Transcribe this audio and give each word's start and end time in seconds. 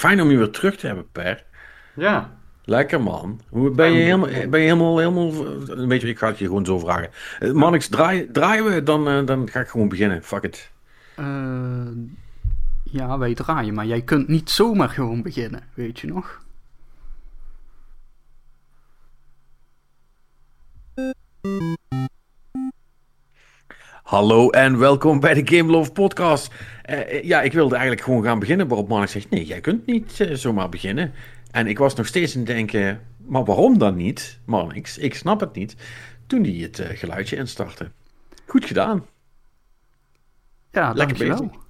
Fijn 0.00 0.20
om 0.20 0.30
je 0.30 0.36
weer 0.36 0.50
terug 0.50 0.76
te 0.76 0.86
hebben, 0.86 1.10
Per. 1.12 1.44
Ja. 1.94 2.30
Lekker 2.64 3.02
man. 3.02 3.40
Hoe, 3.48 3.70
ben, 3.70 3.92
je 3.92 4.02
helemaal, 4.02 4.28
ben 4.28 4.60
je 4.60 4.66
helemaal, 4.66 4.98
helemaal... 4.98 5.32
Weet 5.88 6.00
je, 6.00 6.08
ik 6.08 6.18
ga 6.18 6.26
het 6.26 6.38
je 6.38 6.44
gewoon 6.44 6.64
zo 6.64 6.78
vragen. 6.78 7.10
Eh, 7.38 7.52
Mannix, 7.52 7.88
draai, 7.88 8.30
draaien 8.30 8.64
we? 8.64 8.82
Dan, 8.82 9.08
eh, 9.08 9.26
dan 9.26 9.48
ga 9.48 9.60
ik 9.60 9.68
gewoon 9.68 9.88
beginnen. 9.88 10.22
Fuck 10.22 10.42
it. 10.42 10.70
Eh, 11.16 11.26
ja, 12.82 13.18
wij 13.18 13.34
draaien, 13.34 13.74
maar 13.74 13.86
jij 13.86 14.02
kunt 14.02 14.28
niet 14.28 14.50
zomaar 14.50 14.88
gewoon 14.88 15.22
beginnen, 15.22 15.62
weet 15.74 16.00
je 16.00 16.06
nog? 16.06 16.40
Hallo 24.10 24.50
en 24.50 24.78
welkom 24.78 25.20
bij 25.20 25.34
de 25.34 25.56
Game 25.56 25.70
Love 25.70 25.92
podcast. 25.92 26.52
Eh, 26.82 27.22
ja, 27.22 27.42
ik 27.42 27.52
wilde 27.52 27.74
eigenlijk 27.74 28.04
gewoon 28.04 28.22
gaan 28.22 28.38
beginnen, 28.38 28.68
waarop 28.68 28.88
Mannix 28.88 29.12
zegt... 29.12 29.30
Nee, 29.30 29.44
jij 29.44 29.60
kunt 29.60 29.86
niet 29.86 30.20
eh, 30.20 30.34
zomaar 30.34 30.68
beginnen. 30.68 31.12
En 31.50 31.66
ik 31.66 31.78
was 31.78 31.94
nog 31.94 32.06
steeds 32.06 32.32
aan 32.32 32.38
het 32.38 32.46
denken... 32.46 33.00
Maar 33.26 33.44
waarom 33.44 33.78
dan 33.78 33.96
niet, 33.96 34.40
Mannix? 34.44 34.98
Ik 34.98 35.14
snap 35.14 35.40
het 35.40 35.54
niet. 35.54 35.76
Toen 36.26 36.42
hij 36.42 36.52
het 36.52 36.78
eh, 36.78 36.98
geluidje 36.98 37.36
instartte. 37.36 37.90
Goed 38.46 38.64
gedaan. 38.64 39.06
Ja, 40.70 40.92
Lekker 40.92 41.06
dankjewel. 41.06 41.48
bezig. 41.48 41.69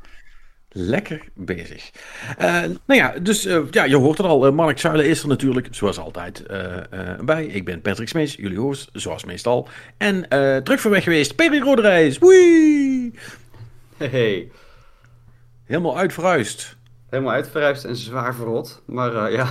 Lekker 0.73 1.23
bezig. 1.35 1.91
Eh, 2.39 2.53
nou 2.63 3.01
ja, 3.01 3.15
dus 3.23 3.45
eh, 3.47 3.61
ja, 3.71 3.85
je 3.85 3.97
hoort 3.97 4.19
het 4.19 4.27
al. 4.27 4.47
Uh, 4.47 4.53
Mark 4.53 4.79
Zuilen 4.79 5.07
is 5.07 5.23
er 5.23 5.29
natuurlijk, 5.29 5.69
zoals 5.71 5.99
altijd, 5.99 6.47
eh, 6.47 6.77
eh, 6.77 7.19
bij. 7.21 7.45
Ik 7.47 7.65
ben 7.65 7.81
Patrick 7.81 8.09
Smees, 8.09 8.35
jullie 8.35 8.59
host, 8.59 8.89
zoals 8.93 9.25
meestal. 9.25 9.69
En 9.97 10.29
eh, 10.29 10.57
terug 10.57 10.81
van 10.81 10.91
weg 10.91 11.05
geweest, 11.05 11.35
Peter 11.37 11.61
Roderijs. 11.61 12.19
Woei! 12.19 13.15
Hey. 13.97 14.51
Helemaal 15.65 15.99
uitverhuisd. 15.99 16.77
Helemaal 17.11 17.33
uitverhuisd 17.33 17.85
en 17.85 17.97
zwaar 17.97 18.35
verrot. 18.35 18.83
Maar 18.87 19.15
eh, 19.27 19.35
ja. 19.35 19.47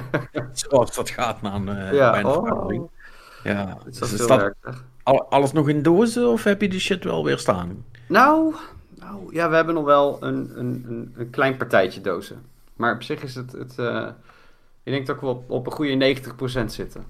Zoals 0.52 0.94
dat 0.94 1.10
gaat 1.10 1.42
na 1.42 1.54
een, 1.54 1.68
eh, 1.68 1.92
ja. 1.92 2.10
bij 2.10 2.20
een 2.20 2.26
Oh. 2.26 2.44
vergadering. 2.46 2.90
Ja. 3.44 3.78
Het 3.84 4.00
is 4.02 4.10
Dus 4.10 4.26
dat 4.26 4.54
alles 5.28 5.52
nog 5.52 5.68
in 5.68 5.82
dozen 5.82 6.28
of 6.28 6.44
heb 6.44 6.60
je 6.60 6.68
die 6.68 6.80
shit 6.80 7.04
wel 7.04 7.24
weer 7.24 7.38
staan? 7.38 7.84
Nou, 8.08 8.54
nou, 8.98 9.34
ja, 9.34 9.48
we 9.48 9.54
hebben 9.54 9.74
nog 9.74 9.84
wel 9.84 10.16
een, 10.20 10.58
een, 10.58 10.84
een, 10.88 11.14
een 11.16 11.30
klein 11.30 11.56
partijtje 11.56 12.00
dozen. 12.00 12.42
Maar 12.76 12.94
op 12.94 13.02
zich 13.02 13.22
is 13.22 13.34
het... 13.34 13.52
het 13.52 13.78
eh, 13.78 14.08
ik 14.82 14.92
denk 14.92 15.06
dat 15.06 15.20
we 15.20 15.26
op, 15.26 15.50
op 15.50 15.66
een 15.66 15.72
goede 15.72 16.16
90% 16.62 16.64
zitten. 16.66 17.04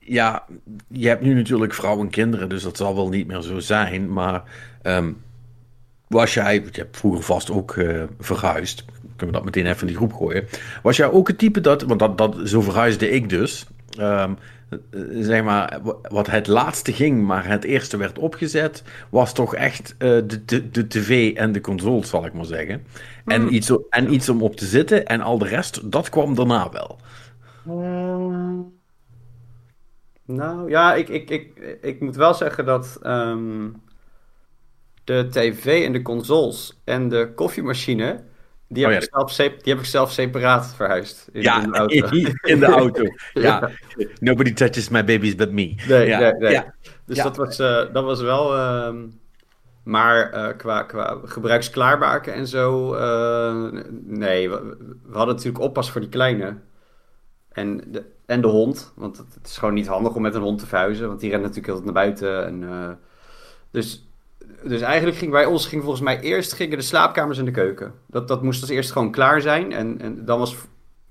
Ja, 0.00 0.44
je 0.88 1.08
hebt 1.08 1.22
nu 1.22 1.34
natuurlijk 1.34 1.74
vrouwen 1.74 2.04
en 2.04 2.10
kinderen, 2.10 2.48
dus 2.48 2.62
dat 2.62 2.76
zal 2.76 2.94
wel 2.94 3.08
niet 3.08 3.26
meer 3.26 3.40
zo 3.40 3.58
zijn. 3.58 4.12
Maar 4.12 4.42
ehm, 4.82 5.12
was 6.06 6.34
jij, 6.34 6.54
je 6.54 6.70
hebt 6.72 6.96
vroeger 6.96 7.22
vast 7.22 7.50
ook 7.50 7.76
eh, 7.76 8.02
verhuisd, 8.18 8.84
kunnen 9.16 9.26
we 9.26 9.42
dat 9.42 9.44
meteen 9.44 9.66
even 9.66 9.80
in 9.80 9.86
die 9.86 9.96
groep 9.96 10.12
gooien. 10.12 10.46
Was 10.82 10.96
jij 10.96 11.10
ook 11.10 11.28
het 11.28 11.38
type 11.38 11.60
dat, 11.60 11.82
want 11.82 12.00
dat, 12.00 12.18
dat, 12.18 12.36
zo 12.44 12.60
verhuisde 12.60 13.10
ik 13.10 13.28
dus, 13.28 13.66
eh, 13.98 14.30
zeg 15.10 15.42
maar, 15.44 15.80
wat 16.08 16.26
het 16.26 16.46
laatste 16.46 16.92
ging, 16.92 17.22
maar 17.26 17.46
het 17.48 17.64
eerste 17.64 17.96
werd 17.96 18.18
opgezet, 18.18 18.82
was 19.10 19.32
toch 19.34 19.54
echt 19.54 19.94
eh, 19.98 20.08
de, 20.08 20.44
de, 20.44 20.70
de 20.70 20.86
tv 20.86 21.34
en 21.36 21.52
de 21.52 21.60
console, 21.60 22.04
zal 22.06 22.26
ik 22.26 22.32
maar 22.32 22.44
zeggen. 22.44 22.86
En, 23.26 23.54
iets, 23.54 23.70
o- 23.70 23.86
en 23.90 24.12
iets 24.14 24.28
om 24.28 24.42
op 24.42 24.56
te 24.56 24.66
zitten 24.66 25.06
en 25.06 25.20
al 25.20 25.38
de 25.38 25.46
rest, 25.48 25.90
dat 25.92 26.08
kwam 26.08 26.34
daarna 26.34 26.70
wel. 26.70 26.98
Nou 30.26 30.70
ja, 30.70 30.94
ik, 30.94 31.08
ik, 31.08 31.30
ik, 31.30 31.58
ik 31.82 32.00
moet 32.00 32.16
wel 32.16 32.34
zeggen 32.34 32.64
dat 32.64 32.98
ehm, 33.02 33.70
de 35.04 35.28
tv 35.30 35.84
en 35.86 35.92
de 35.92 36.02
consoles 36.02 36.80
en 36.84 37.08
de 37.08 37.32
koffiemachine, 37.34 38.24
die, 38.74 38.84
Oh 38.86 38.92
heb, 38.92 39.00
ja, 39.00 39.20
ik 39.22 39.28
zelf, 39.28 39.36
die 39.36 39.72
heb 39.72 39.82
ik 39.82 39.88
zelf 39.88 40.12
separaat 40.12 40.74
verhuisd 40.74 41.28
in, 41.32 41.42
Ja, 41.42 41.62
in 41.62 41.70
de 41.70 41.78
auto. 41.78 42.08
in 42.42 42.60
de 42.60 42.66
auto. 42.66 43.02
Ja. 43.32 43.70
Nobody 44.20 44.52
touches 44.52 44.88
my 44.88 45.04
babies 45.04 45.34
but 45.34 45.52
me. 45.52 45.74
Nee, 45.88 46.06
ja. 46.06 46.34
nee. 46.38 46.60
Dus 47.06 47.16
dat, 47.18 47.36
was, 47.36 47.58
eh, 47.58 47.92
dat 47.92 48.04
was 48.04 48.20
wel. 48.20 48.56
ehm, 48.56 49.06
maar 49.84 50.30
eh, 50.32 50.56
qua, 50.56 50.82
qua 50.82 51.18
gebruiksklaarmaken 51.24 52.34
en 52.34 52.46
zo. 52.46 52.94
eh, 52.94 53.82
nee, 54.04 54.50
we, 54.50 54.76
we 55.02 55.16
hadden 55.16 55.34
natuurlijk 55.34 55.64
oppas 55.64 55.90
voor 55.90 56.00
die 56.00 56.10
kleine. 56.10 56.56
En 57.52 57.82
de, 57.86 58.04
en 58.26 58.40
de 58.40 58.48
hond. 58.48 58.92
Want 58.96 59.16
het, 59.16 59.38
is 59.44 59.58
gewoon 59.58 59.74
niet 59.74 59.86
handig 59.86 60.14
om 60.14 60.22
met 60.22 60.34
een 60.34 60.42
hond 60.42 60.58
te 60.58 60.66
verhuizen. 60.66 61.08
Want 61.08 61.20
die 61.20 61.30
rent 61.30 61.42
natuurlijk 61.42 61.74
heel 61.74 61.84
naar 61.84 61.92
buiten. 61.92 62.46
En, 62.46 62.98
dus, 63.70 64.08
dus 64.66 64.80
eigenlijk 64.80 65.16
ging 65.18 65.30
bij 65.30 65.44
ons 65.44 65.66
ging 65.66 65.82
volgens 65.82 66.02
mij 66.02 66.20
eerst 66.20 66.52
gingen 66.52 66.78
de 66.78 66.84
slaapkamers 66.84 67.38
en 67.38 67.44
de 67.44 67.50
keuken. 67.50 67.92
Dat, 68.06 68.28
dat 68.28 68.42
moest 68.42 68.60
als 68.60 68.70
eerst 68.70 68.92
gewoon 68.92 69.10
klaar 69.10 69.40
zijn. 69.40 69.72
En, 69.72 70.00
en 70.00 70.24
dan 70.24 70.38
was 70.38 70.56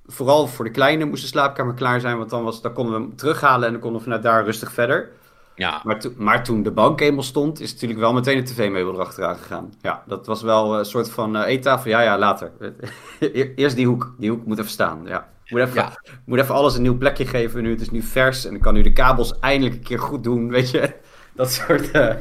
vooral 0.06 0.48
voor 0.48 0.66
de 0.66 0.72
kleine 0.72 1.06
moest 1.06 1.22
de 1.22 1.28
slaapkamer 1.28 1.74
klaar 1.74 2.00
zijn. 2.00 2.18
Want 2.18 2.30
dan, 2.30 2.44
was, 2.44 2.62
dan 2.62 2.74
konden 2.74 2.94
we 2.94 3.00
hem 3.00 3.16
terughalen 3.16 3.66
en 3.66 3.72
dan 3.72 3.82
konden 3.82 3.98
we 4.00 4.04
vanuit 4.06 4.24
daar 4.24 4.44
rustig 4.44 4.72
verder. 4.72 5.10
Ja. 5.56 5.82
Maar, 5.84 6.00
to- 6.00 6.14
maar 6.18 6.44
toen 6.44 6.64
de 6.64 6.72
bank 6.72 7.02
eenmaal 7.02 7.24
stond, 7.24 7.60
is 7.60 7.74
natuurlijk 7.74 8.00
wel 8.00 8.14
meteen 8.14 8.38
een 8.38 8.44
tv-meubel 8.46 8.94
erachteraan 8.94 9.36
gegaan. 9.36 9.74
Ja, 9.82 10.04
dat 10.08 10.26
was 10.26 10.42
wel 10.42 10.78
een 10.80 10.86
soort 10.86 11.10
van 11.12 11.36
eh, 11.36 11.48
eettafel. 11.48 11.90
Ja, 11.90 12.02
ja, 12.02 12.18
later. 12.18 12.52
E- 13.20 13.52
Eerst 13.56 13.76
die 13.76 13.88
hoek. 13.88 14.14
Die 14.18 14.30
hoek 14.30 14.46
moet 14.46 14.60
even 14.60 14.72
staan. 14.72 15.02
Ja. 15.06 15.28
Moet 15.48 15.62
even, 15.62 15.74
Ja. 15.76 15.94
moet 16.26 16.40
even 16.40 16.56
alles 16.56 16.76
een 16.76 16.82
nieuw 16.82 16.98
plekje 16.98 17.26
geven. 17.26 17.64
Nu, 17.64 17.70
het 17.70 17.82
is 17.82 17.90
nu 17.90 18.02
vers 18.02 18.46
en 18.46 18.56
ik 18.56 18.62
kan 18.62 18.74
nu 18.74 18.82
de 18.82 18.94
kabels 18.94 19.40
eindelijk 19.40 19.76
een 19.76 19.84
keer 19.84 20.00
goed 20.00 20.24
doen. 20.24 20.50
Weet 20.58 20.70
je, 20.72 20.94
dat 21.34 21.52
soort... 21.52 21.92
eh, 21.92 22.16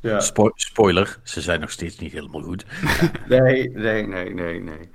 ja. 0.00 0.20
Spo- 0.20 0.52
spoiler, 0.54 1.18
ze 1.22 1.40
zijn 1.40 1.60
nog 1.60 1.70
steeds 1.70 1.98
niet 1.98 2.12
helemaal 2.12 2.42
goed. 2.42 2.64
Nee, 3.28 3.70
nee, 3.70 4.06
nee, 4.06 4.34
nee, 4.34 4.60
nee. 4.60 4.90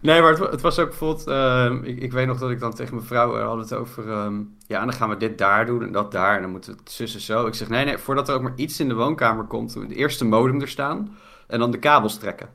Nee, 0.00 0.20
maar 0.20 0.30
het, 0.30 0.38
wa- 0.38 0.50
het 0.50 0.60
was 0.60 0.78
ook 0.78 0.88
bijvoorbeeld... 0.88 1.26
ehm, 1.26 1.82
ik, 1.84 2.00
ik 2.00 2.12
weet 2.12 2.26
nog 2.26 2.38
dat 2.38 2.50
ik 2.50 2.60
dan 2.60 2.74
tegen 2.74 2.94
mijn 2.94 3.06
vrouw 3.06 3.36
uh, 3.38 3.44
had 3.46 3.58
het 3.58 3.72
over... 3.74 4.10
ehm, 4.10 4.40
ja, 4.66 4.80
en 4.80 4.86
dan 4.86 4.94
gaan 4.96 5.08
we 5.08 5.16
dit 5.16 5.38
daar 5.38 5.66
doen 5.66 5.82
en 5.82 5.92
dat 5.92 6.12
daar. 6.12 6.36
En 6.36 6.42
dan 6.42 6.50
moeten 6.50 6.72
we 6.72 6.78
het 6.78 6.90
zussen 6.92 7.20
zo. 7.20 7.46
Ik 7.46 7.54
zeg, 7.54 7.68
nee, 7.68 7.84
nee, 7.84 7.98
voordat 7.98 8.28
er 8.28 8.34
ook 8.34 8.42
maar 8.42 8.52
iets 8.56 8.80
in 8.80 8.88
de 8.88 8.94
woonkamer 8.94 9.44
komt... 9.44 9.72
de 9.72 9.94
eerste 9.94 10.24
modem 10.24 10.60
er 10.60 10.68
staan 10.68 11.16
en 11.46 11.58
dan 11.58 11.70
de 11.70 11.78
kabels 11.78 12.18
trekken. 12.18 12.48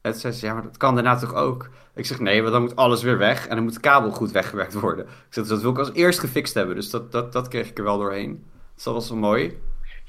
En 0.00 0.10
toen 0.12 0.20
zei 0.20 0.32
ze, 0.32 0.46
ja, 0.46 0.52
maar 0.54 0.62
dat 0.62 0.76
kan 0.76 0.94
daarna 0.94 1.16
toch 1.16 1.34
ook? 1.34 1.68
Ik 1.94 2.06
zeg, 2.06 2.20
nee, 2.20 2.40
want 2.40 2.52
dan 2.52 2.62
moet 2.62 2.76
alles 2.76 3.02
weer 3.02 3.18
weg... 3.18 3.46
en 3.46 3.54
dan 3.54 3.64
moet 3.64 3.74
de 3.74 3.80
kabel 3.80 4.10
goed 4.10 4.30
weggewerkt 4.30 4.74
worden. 4.74 5.04
Ik 5.04 5.12
zeg, 5.28 5.44
dus 5.44 5.48
dat 5.52 5.60
wil 5.62 5.70
ik 5.70 5.78
als 5.78 5.92
eerst 5.92 6.18
gefixt 6.18 6.54
hebben. 6.54 6.74
Dus 6.74 6.90
dat, 6.90 7.12
dat, 7.12 7.32
dat 7.32 7.48
kreeg 7.48 7.68
ik 7.68 7.78
er 7.78 7.84
wel 7.84 7.98
doorheen. 7.98 8.44
Dus 8.74 8.84
dat 8.84 8.94
was 8.94 9.08
wel 9.08 9.18
mooi. 9.18 9.58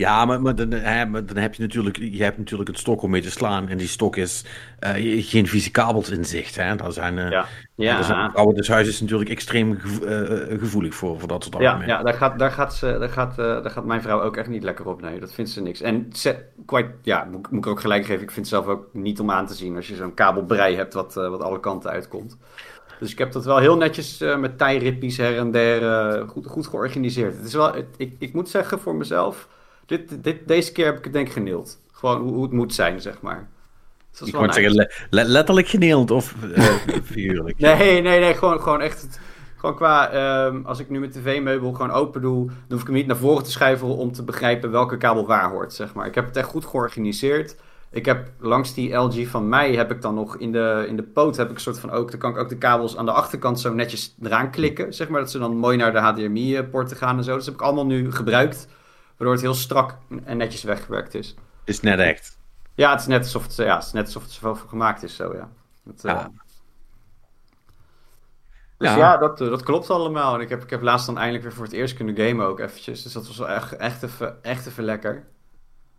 Ja, 0.02 0.26
maar, 0.26 0.42
maar, 0.42 0.56
dan, 0.56 0.72
hè, 0.72 1.06
maar 1.06 1.26
dan 1.26 1.38
heb 1.38 1.54
je 1.54 1.62
natuurlijk, 1.62 1.98
je 1.98 2.24
hebt 2.24 2.38
natuurlijk 2.38 2.70
een 2.70 2.76
stok 2.76 3.02
om 3.02 3.10
mee 3.10 3.22
te 3.22 3.32
slaan. 3.32 3.70
En 3.70 3.78
die 3.78 3.88
stok 3.88 4.16
is 4.16 4.46
eh, 4.80 4.92
geen 5.26 5.48
vieze 5.48 5.72
kabels 5.72 6.10
in 6.10 6.26
zicht. 6.26 6.56
Hè? 6.56 6.76
Daar 6.76 6.92
zijn, 6.92 7.18
eh, 7.20 7.30
Ja. 7.30 7.46
daar 7.76 8.04
zijn 8.04 8.32
vrouwen 8.32 8.56
des 8.56 8.68
huizes 8.68 9.02
natuurlijk 9.02 9.30
extreem 9.30 9.78
gevo- 9.80 10.06
eh, 10.06 10.60
gevoelig 10.60 10.96
voor, 10.96 11.20
voor 11.20 11.28
dat 11.28 11.44
soort 11.44 11.56
Ja, 11.58 11.62
argumenten. 11.70 11.96
ja 11.98 12.04
daar, 12.04 12.14
gaat, 12.14 12.40
daar, 12.40 12.52
gaat 12.52 12.76
ze, 12.76 12.96
daar, 13.00 13.10
gaat, 13.10 13.36
daar 13.36 13.70
gaat 13.70 13.86
mijn 13.86 14.02
vrouw 14.02 14.22
ook 14.22 14.38
echt 14.38 14.48
niet 14.50 14.64
lekker 14.64 14.88
op. 14.88 15.02
Nee, 15.02 15.20
dat 15.20 15.34
vindt 15.34 15.52
ze 15.52 15.62
niks. 15.62 15.82
En 15.82 16.08
ze, 16.14 16.36
quite, 16.66 16.92
ja, 17.02 17.28
moet, 17.32 17.52
moet 17.52 17.66
ik 17.66 17.72
ook 17.72 17.80
gelijk 17.82 18.06
geven. 18.06 18.22
Ik 18.24 18.32
vind 18.32 18.50
het 18.50 18.56
zelf 18.56 18.66
ook 18.68 18.88
niet 18.94 19.20
om 19.20 19.32
aan 19.32 19.48
te 19.48 19.54
zien 19.54 19.76
als 19.76 19.88
je 19.88 19.96
zo'n 19.96 20.14
kabelbrei 20.14 20.76
hebt 20.76 20.94
wat, 20.94 21.14
wat 21.14 21.42
alle 21.42 21.60
kanten 21.60 21.92
uitkomt. 21.92 22.38
Dus 23.00 23.12
ik 23.12 23.18
heb 23.18 23.32
dat 23.32 23.46
wel 23.46 23.58
heel 23.58 23.78
netjes 23.78 24.18
met 24.38 24.58
tijrippies 24.58 25.18
her 25.18 25.38
en 25.38 25.52
der 25.52 26.28
goed, 26.28 26.46
goed 26.48 26.68
georganiseerd. 26.68 27.36
Het 27.38 27.46
is 27.46 27.54
wel, 27.54 27.74
het- 27.74 27.96
ik, 27.98 28.16
ik 28.20 28.34
moet 28.34 28.50
zeggen 28.50 28.80
voor 28.80 28.96
mezelf, 28.96 29.48
dit, 29.92 30.24
dit, 30.24 30.48
deze 30.48 30.72
keer 30.72 30.86
heb 30.86 30.98
ik 30.98 31.04
het 31.04 31.14
denk 31.14 31.28
ik 31.28 31.34
geneeld. 31.34 31.80
Gewoon 31.92 32.22
hoe, 32.22 32.32
hoe 32.34 32.44
het 32.44 32.52
moet 32.52 32.74
zijn, 32.74 33.02
zeg 33.02 33.22
maar. 33.22 33.50
Dus 34.12 34.28
Ik 34.28 34.40
nice. 34.40 34.54
zeggen, 34.54 34.74
le- 34.76 34.92
le- 35.10 35.24
letterlijk 35.24 35.68
geneeld 35.68 36.12
of 36.12 36.36
eh, 36.54 36.64
figuurlijk. 37.14 37.60
Nee, 37.60 38.02
nee, 38.02 38.20
nee, 38.20 38.34
gewoon, 38.34 38.62
gewoon 38.62 38.82
echt. 38.82 39.02
het- 39.02 39.20
Gewoon 39.58 39.76
qua, 39.76 40.10
ehm, 40.10 40.62
als 40.66 40.80
ik 40.80 40.90
nu 40.90 41.00
mijn 41.00 41.12
tv-meubel 41.12 41.72
gewoon 41.72 41.92
open 41.92 42.22
doe, 42.22 42.46
dan 42.46 42.56
hoef 42.70 42.80
ik 42.82 42.86
hem 42.88 42.96
niet 42.96 43.08
naar 43.08 43.18
voren 43.18 43.44
te 43.44 43.52
schuiven 43.52 43.88
om 43.88 44.12
te 44.12 44.24
begrijpen 44.24 44.72
welke 44.72 44.98
kabel 44.98 45.26
waar 45.28 45.50
hoort, 45.50 45.74
zeg 45.74 45.94
maar. 45.94 46.06
Ik 46.06 46.16
heb 46.16 46.26
het 46.26 46.38
echt 46.38 46.48
goed 46.48 46.66
georganiseerd. 46.66 47.56
Ik 47.92 48.06
heb 48.06 48.32
langs 48.40 48.74
die 48.74 48.94
LG 48.94 49.28
van 49.28 49.50
mij 49.50 49.74
heb 49.76 49.92
ik 49.92 50.02
dan 50.02 50.14
nog 50.14 50.38
in 50.38 50.52
de, 50.52 50.86
in 50.88 50.96
de 50.96 51.04
poot 51.04 51.38
heb 51.38 51.50
ik 51.50 51.56
een 51.56 51.62
soort 51.62 51.80
van 51.80 51.92
ook, 51.92 52.12
dan 52.12 52.20
kan 52.20 52.32
ik 52.32 52.38
ook 52.38 52.50
de 52.50 52.58
kabels 52.58 52.98
aan 52.98 53.06
de 53.06 53.12
achterkant 53.12 53.60
zo 53.60 53.74
netjes 53.74 54.16
eraan 54.22 54.52
klikken, 54.52 54.94
zeg 54.94 55.10
maar, 55.10 55.20
dat 55.20 55.32
ze 55.32 55.40
dan 55.40 55.56
mooi 55.58 55.78
naar 55.78 55.92
de 55.92 56.00
HDMI-poorten 56.00 56.98
gaan 56.98 57.18
en 57.18 57.24
zo. 57.24 57.36
Dus 57.36 57.46
dat 57.46 57.54
heb 57.54 57.62
ik 57.64 57.68
allemaal 57.68 57.86
nu 57.86 58.12
gebruikt, 58.12 58.68
waardoor 59.22 59.40
het 59.40 59.50
heel 59.52 59.62
strak 59.62 59.98
en 60.24 60.38
netjes 60.38 60.64
weggewerkt 60.64 61.14
is. 61.14 61.36
Is 61.64 61.80
net 61.80 62.00
echt. 62.00 62.38
Ja, 62.76 62.92
het 62.92 63.00
is 63.00 63.08
net 63.08 63.24
alsof 63.24 63.44
het, 63.44 63.56
ja, 63.56 63.76
het, 63.76 63.86
is 63.86 63.92
net 63.92 64.06
alsof 64.06 64.24
het 64.24 64.32
zoveel 64.32 64.56
voor 64.56 64.70
gemaakt 64.70 65.04
is, 65.04 65.16
zo 65.16 65.34
ja. 65.34 65.50
Dat, 65.84 66.06
eh. 66.06 66.26
Dus 68.78 68.90
Ja. 68.90 68.98
ja, 68.98 69.18
dat, 69.18 69.42
eh, 69.42 69.50
dat 69.50 69.64
klopt 69.64 69.90
allemaal. 69.90 70.36
En 70.36 70.42
ik 70.42 70.50
heb, 70.50 70.64
ik 70.64 70.70
heb 70.70 70.82
laatst 70.82 71.06
dan 71.06 71.18
eindelijk 71.18 71.44
weer 71.44 71.54
voor 71.54 71.64
het 71.64 71.74
eerst 71.74 71.96
kunnen 71.96 72.16
gamen 72.16 72.46
ook 72.46 72.60
eventjes. 72.60 73.04
Dus 73.04 73.14
dat 73.14 73.28
was 73.28 73.38
wel 73.38 73.50
echt, 73.50 73.76
echt, 73.76 74.04
even, 74.04 74.44
echt 74.44 74.68
even 74.68 74.84
lekker. 74.84 75.28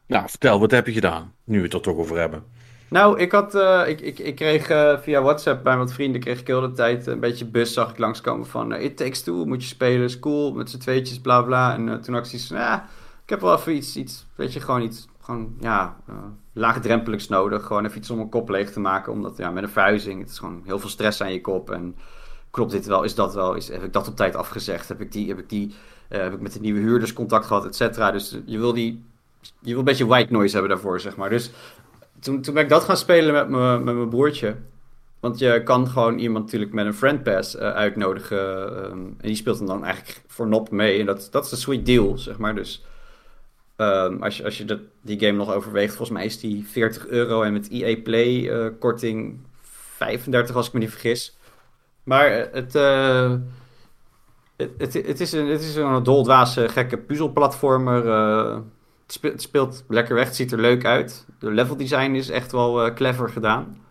Nou, 0.06 0.28
vertel, 0.28 0.60
wat 0.60 0.70
heb 0.70 0.86
je 0.86 0.92
gedaan? 0.92 1.34
Nu 1.44 1.58
we 1.58 1.64
het 1.64 1.74
er 1.74 1.80
toch 1.80 1.96
over 1.96 2.18
hebben. 2.18 2.44
Nou, 2.88 3.18
ik, 3.18 3.32
had, 3.32 3.54
eh, 3.54 3.82
ik, 3.86 4.00
ik, 4.00 4.18
ik 4.18 4.34
kreeg 4.34 4.66
via 5.02 5.22
WhatsApp 5.22 5.64
bij 5.64 5.76
wat 5.76 5.92
vrienden 5.92 6.20
kreeg 6.20 6.40
ik 6.40 6.46
heel 6.46 6.60
de 6.60 6.72
tijd 6.72 7.06
een 7.06 7.20
beetje 7.20 7.44
bus 7.44 7.72
zag 7.72 7.90
ik 7.90 7.98
langskomen 7.98 8.46
van 8.46 8.72
eh, 8.72 8.84
It 8.84 8.96
Takes 8.96 9.22
Two, 9.22 9.44
moet 9.44 9.62
je 9.62 9.68
spelen, 9.68 10.04
is 10.04 10.18
cool, 10.18 10.52
met 10.52 10.70
z'n 10.70 10.78
tweetjes, 10.78 11.20
bla 11.20 11.42
bla. 11.42 11.74
En 11.74 12.00
toen 12.02 12.14
had 12.14 12.24
ik 12.24 12.30
zoiets 12.30 12.48
van, 12.48 12.56
ja, 12.56 12.88
ik 13.22 13.30
heb 13.30 13.40
wel 13.40 13.56
even 13.56 13.76
iets, 13.76 13.96
iets, 13.96 14.26
weet 14.34 14.52
je, 14.52 14.60
gewoon 14.60 14.82
iets, 14.82 15.08
gewoon, 15.20 15.56
ja, 15.60 15.96
uh, 16.08 16.14
laagdrempeligs 16.52 17.28
nodig. 17.28 17.66
Gewoon 17.66 17.84
even 17.84 17.98
iets 17.98 18.10
om 18.10 18.16
mijn 18.16 18.28
kop 18.28 18.48
leeg 18.48 18.72
te 18.72 18.80
maken. 18.80 19.12
Omdat, 19.12 19.36
ja, 19.36 19.50
met 19.50 19.62
een 19.62 19.68
verhuizing, 19.68 20.20
het 20.20 20.30
is 20.30 20.38
gewoon 20.38 20.62
heel 20.64 20.78
veel 20.78 20.88
stress 20.88 21.20
aan 21.22 21.32
je 21.32 21.40
kop. 21.40 21.70
En 21.70 21.96
klopt 22.50 22.70
dit 22.70 22.86
wel? 22.86 23.02
Is 23.02 23.14
dat 23.14 23.34
wel? 23.34 23.54
Is, 23.54 23.68
heb 23.68 23.82
ik 23.82 23.92
dat 23.92 24.08
op 24.08 24.16
tijd 24.16 24.36
afgezegd? 24.36 24.88
Heb 24.88 25.00
ik 25.00 25.12
die, 25.12 25.28
heb 25.28 25.38
ik 25.38 25.48
die, 25.48 25.74
uh, 26.10 26.18
heb 26.18 26.32
ik 26.32 26.40
met 26.40 26.52
de 26.52 26.60
nieuwe 26.60 26.80
huurders 26.80 27.12
contact 27.12 27.46
gehad, 27.46 27.64
et 27.64 27.76
cetera? 27.76 28.10
Dus 28.10 28.38
je 28.46 28.58
wil 28.58 28.72
die, 28.72 29.04
je 29.40 29.70
wil 29.70 29.78
een 29.78 29.84
beetje 29.84 30.06
white 30.06 30.32
noise 30.32 30.52
hebben 30.52 30.70
daarvoor, 30.70 31.00
zeg 31.00 31.16
maar. 31.16 31.30
Dus 31.30 31.50
toen, 32.20 32.42
toen 32.42 32.54
ben 32.54 32.62
ik 32.62 32.68
dat 32.68 32.84
gaan 32.84 32.96
spelen 32.96 33.32
met, 33.32 33.48
me, 33.48 33.78
met 33.78 33.94
mijn 33.94 34.08
broertje. 34.08 34.56
Want 35.20 35.38
je 35.38 35.62
kan 35.62 35.88
gewoon 35.88 36.18
iemand 36.18 36.44
natuurlijk 36.44 36.72
met 36.72 36.86
een 36.86 36.94
friend 36.94 37.22
pass 37.22 37.54
uh, 37.54 37.60
uitnodigen. 37.60 38.38
Um, 38.84 39.14
en 39.18 39.26
die 39.26 39.34
speelt 39.34 39.58
hem 39.58 39.66
dan 39.66 39.84
eigenlijk 39.84 40.22
voor 40.26 40.48
nop 40.48 40.70
mee. 40.70 41.00
En 41.00 41.06
dat, 41.06 41.28
dat 41.30 41.44
is 41.44 41.50
een 41.50 41.56
sweet 41.56 41.86
deal, 41.86 42.18
zeg 42.18 42.38
maar. 42.38 42.54
Dus 42.54 42.84
um, 43.76 44.22
als 44.22 44.36
je, 44.36 44.44
als 44.44 44.58
je 44.58 44.64
dat, 44.64 44.80
die 45.00 45.18
game 45.18 45.38
nog 45.38 45.52
overweegt, 45.52 45.94
volgens 45.94 46.18
mij 46.18 46.26
is 46.26 46.40
die 46.40 46.66
40 46.66 47.06
euro. 47.06 47.42
En 47.42 47.52
met 47.52 47.68
EA 47.70 48.00
Play 48.02 48.34
uh, 48.34 48.68
korting 48.78 49.38
35 49.62 50.56
als 50.56 50.66
ik 50.66 50.72
me 50.72 50.78
niet 50.78 50.90
vergis. 50.90 51.36
Maar 52.02 52.30
het, 52.52 52.74
uh, 52.74 53.34
het, 54.56 54.70
het, 54.78 54.94
het, 54.94 55.20
is 55.20 55.32
een, 55.32 55.46
het 55.46 55.60
is 55.60 55.76
een 55.76 56.70
gekke 56.70 56.98
puzzelplatformer. 56.98 58.06
Het 59.02 59.12
speelt, 59.12 59.32
het, 59.32 59.42
speelt, 59.42 59.84
lekker 59.88 60.14
weg, 60.14 60.26
het 60.26 60.36
ziet 60.36 60.52
er 60.52 60.60
leuk 60.60 60.84
uit. 60.84 61.26
De 61.38 61.50
level 61.50 61.76
design 61.76 62.12
is 62.14 62.28
echt 62.28 62.52
wel 62.52 62.92
clever 62.92 63.28
gedaan 63.28 63.82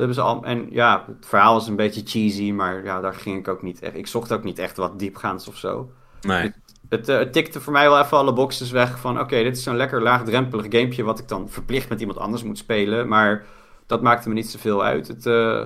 hebben 0.00 0.14
ze 0.14 0.20
al. 0.20 0.44
En 0.44 0.66
ja, 0.70 1.04
het 1.06 1.26
verhaal 1.26 1.56
is 1.56 1.66
een 1.66 1.76
beetje 1.76 2.02
cheesy, 2.04 2.50
maar 2.50 2.84
ja, 2.84 3.00
daar 3.00 3.14
ging 3.14 3.38
ik 3.38 3.48
ook 3.48 3.62
niet 3.62 3.82
echt. 3.82 3.96
Ik 3.96 4.06
zocht 4.06 4.32
ook 4.32 4.44
niet 4.44 4.58
echt 4.58 4.76
wat 4.76 4.98
diepgaands 4.98 5.48
of 5.48 5.56
zo. 5.56 5.90
Nee. 6.22 6.42
Het, 6.42 6.54
het, 6.88 7.08
uh, 7.08 7.18
het 7.18 7.32
tikte 7.32 7.60
voor 7.60 7.72
mij 7.72 7.88
wel 7.88 8.00
even 8.00 8.16
alle 8.16 8.32
boxes 8.32 8.70
weg 8.70 8.98
van: 8.98 9.20
oké, 9.20 9.42
dit 9.42 9.56
is 9.56 9.62
zo'n 9.62 9.76
lekker 9.76 10.02
laagdrempelig 10.02 10.66
gamepje 10.68 11.02
wat 11.02 11.18
ik 11.18 11.28
dan 11.28 11.48
verplicht 11.48 11.88
met 11.88 12.00
iemand 12.00 12.18
anders 12.18 12.42
moet 12.42 12.58
spelen. 12.58 13.08
Maar 13.08 13.44
dat 13.86 14.02
maakte 14.02 14.28
me 14.28 14.34
niet 14.34 14.50
zoveel 14.50 14.84
uit. 14.84 15.08
Het, 15.08 15.26
uh, 15.26 15.62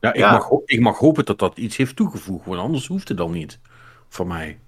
ja, 0.00 0.12
ik, 0.12 0.16
ja. 0.16 0.32
Mag, 0.32 0.48
ik 0.64 0.80
mag 0.80 0.98
hopen 0.98 1.24
dat 1.24 1.38
dat 1.38 1.58
iets 1.58 1.76
heeft 1.76 1.96
toegevoegd, 1.96 2.46
want 2.46 2.60
anders 2.60 2.86
hoeft 2.86 3.08
het 3.08 3.16
dan 3.16 3.30
niet. 3.30 3.58
Voor 4.08 4.26
mij. 4.26 4.58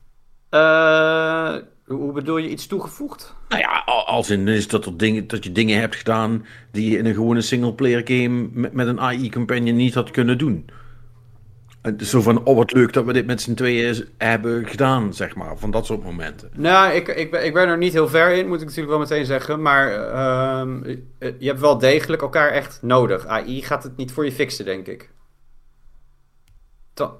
Uh, 0.50 1.55
hoe 1.87 2.12
bedoel 2.12 2.37
je 2.37 2.49
iets 2.49 2.67
toegevoegd? 2.67 3.35
Nou 3.49 3.62
ja, 3.62 3.82
als 3.87 4.31
in 4.31 4.49
is 4.49 4.69
dat, 4.69 4.87
er 4.87 4.97
dingen, 4.97 5.27
dat 5.27 5.44
je 5.44 5.53
dingen 5.53 5.81
hebt 5.81 5.97
gedaan 5.97 6.47
die 6.71 6.91
je 6.91 6.99
in 6.99 7.06
een 7.06 7.15
gewone 7.15 7.41
singleplayer 7.41 8.03
game 8.05 8.49
met, 8.53 8.73
met 8.73 8.87
een 8.87 9.00
AI-companion 9.00 9.77
niet 9.77 9.94
had 9.94 10.11
kunnen 10.11 10.38
doen. 10.38 10.71
Zo 11.99 12.21
van, 12.21 12.44
oh 12.44 12.56
wat 12.56 12.73
leuk 12.73 12.93
dat 12.93 13.05
we 13.05 13.12
dit 13.12 13.27
met 13.27 13.41
z'n 13.41 13.55
tweeën 13.55 14.09
hebben 14.19 14.67
gedaan, 14.67 15.15
zeg 15.15 15.35
maar. 15.35 15.59
Van 15.59 15.71
dat 15.71 15.87
soort 15.87 16.03
momenten. 16.03 16.50
Nou, 16.55 16.93
ik, 16.93 17.09
ik, 17.09 17.31
ben, 17.31 17.44
ik 17.44 17.53
ben 17.53 17.69
er 17.69 17.79
niet 17.79 17.93
heel 17.93 18.09
ver 18.09 18.32
in, 18.32 18.49
moet 18.49 18.61
ik 18.61 18.67
natuurlijk 18.67 18.91
wel 18.91 18.99
meteen 18.99 19.25
zeggen. 19.25 19.62
Maar 19.62 19.91
uh, 19.93 20.97
je 21.38 21.47
hebt 21.47 21.61
wel 21.61 21.79
degelijk 21.79 22.23
elkaar 22.23 22.50
echt 22.50 22.79
nodig. 22.82 23.27
AI 23.27 23.62
gaat 23.62 23.82
het 23.82 23.97
niet 23.97 24.12
voor 24.12 24.25
je 24.25 24.32
fixen, 24.32 24.65
denk 24.65 24.87
ik. 24.87 25.11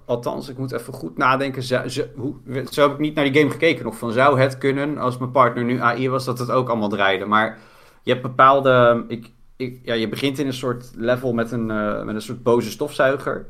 Althans, 0.07 0.49
ik 0.49 0.59
moet 0.59 0.73
even 0.73 0.93
goed 0.93 1.17
nadenken. 1.17 1.62
Zo, 1.62 1.83
hoe, 2.17 2.37
heb 2.75 2.93
ik 2.93 2.99
niet 2.99 3.15
naar 3.15 3.25
die 3.25 3.41
game 3.41 3.51
gekeken 3.51 3.85
nog. 3.85 3.97
Van 3.97 4.12
zou 4.12 4.41
het 4.41 4.59
kunnen, 4.59 4.99
als 4.99 5.19
mijn 5.19 5.31
partner 5.31 5.65
nu 5.65 5.81
AI 5.81 6.09
was, 6.09 6.25
dat 6.25 6.39
het 6.39 6.51
ook 6.51 6.69
allemaal 6.69 6.89
draaide. 6.89 7.25
Maar 7.25 7.59
je 8.03 8.11
hebt 8.11 8.23
bepaalde. 8.23 9.05
Ik, 9.09 9.31
ik, 9.57 9.81
ja, 9.83 9.95
je 9.95 10.09
begint 10.09 10.39
in 10.39 10.47
een 10.47 10.53
soort 10.53 10.91
level 10.97 11.33
met 11.33 11.53
een, 11.53 11.69
uh, 11.69 12.03
met 12.03 12.15
een 12.15 12.23
soort 12.23 12.43
boze 12.43 12.71
stofzuiger. 12.71 13.47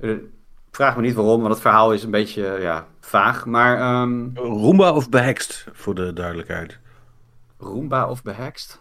Uh, 0.00 0.16
vraag 0.78 0.96
me 0.96 1.02
niet 1.02 1.14
waarom, 1.14 1.40
want 1.40 1.52
het 1.52 1.62
verhaal 1.62 1.92
is 1.92 2.02
een 2.02 2.10
beetje 2.10 2.58
ja, 2.60 2.86
vaag. 3.00 3.46
Maar. 3.46 4.02
Um... 4.02 4.30
Roomba 4.34 4.92
of 4.92 5.08
behekst, 5.08 5.66
voor 5.72 5.94
de 5.94 6.12
duidelijkheid. 6.12 6.78
Roomba 7.58 8.08
of 8.08 8.22
behekst? 8.22 8.80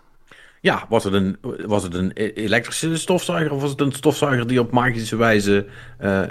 Ja, 0.61 0.85
was 0.89 1.03
het, 1.03 1.13
een, 1.13 1.37
was 1.65 1.83
het 1.83 1.93
een 1.93 2.11
elektrische 2.11 2.97
stofzuiger 2.97 3.51
of 3.51 3.61
was 3.61 3.69
het 3.69 3.81
een 3.81 3.91
stofzuiger 3.91 4.47
die 4.47 4.59
op 4.59 4.71
magische 4.71 5.15
wijze 5.15 5.65
uh, 6.01 6.21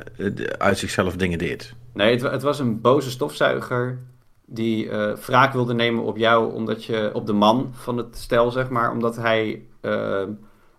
uit 0.59 0.79
zichzelf 0.79 1.17
dingen 1.17 1.39
deed? 1.39 1.75
Nee, 1.93 2.11
het, 2.11 2.23
het 2.23 2.43
was 2.43 2.59
een 2.59 2.81
boze 2.81 3.11
stofzuiger 3.11 3.99
die 4.45 4.85
uh, 4.85 5.13
wraak 5.13 5.53
wilde 5.53 5.75
nemen 5.75 6.05
op 6.05 6.17
jou, 6.17 6.53
omdat 6.53 6.85
je 6.85 7.11
op 7.13 7.27
de 7.27 7.33
man 7.33 7.71
van 7.73 7.97
het 7.97 8.17
stel, 8.17 8.51
zeg 8.51 8.69
maar, 8.69 8.91
omdat 8.91 9.17
hij 9.17 9.63
uh, 9.83 10.23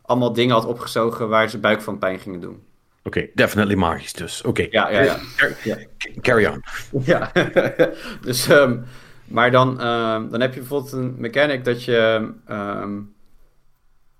allemaal 0.02 0.34
dingen 0.34 0.56
had 0.56 0.66
opgezogen 0.66 1.30
waar 1.30 1.50
ze 1.50 1.60
buik 1.60 1.82
van 1.82 1.98
pijn 1.98 2.20
gingen 2.20 2.42
doen. 2.42 2.62
Oké, 3.08 3.18
okay, 3.18 3.32
definitely 3.36 3.76
magisch 3.76 4.14
dus. 4.14 4.40
Oké, 4.40 4.50
okay. 4.50 4.68
ja, 4.72 4.90
ja, 4.90 5.02
ja. 5.02 5.18
ja. 5.64 5.78
Carry 6.22 6.46
on. 6.46 6.64
Ja, 7.04 7.32
dus, 8.22 8.50
um, 8.50 8.86
maar 9.26 9.52
dan, 9.52 9.70
um, 9.70 10.30
dan 10.30 10.42
heb 10.42 10.54
je 10.54 10.60
bijvoorbeeld 10.60 10.92
een 10.92 11.16
mechanic 11.18 11.66
dat 11.66 11.84
je. 11.84 12.32
Um, 12.50 13.16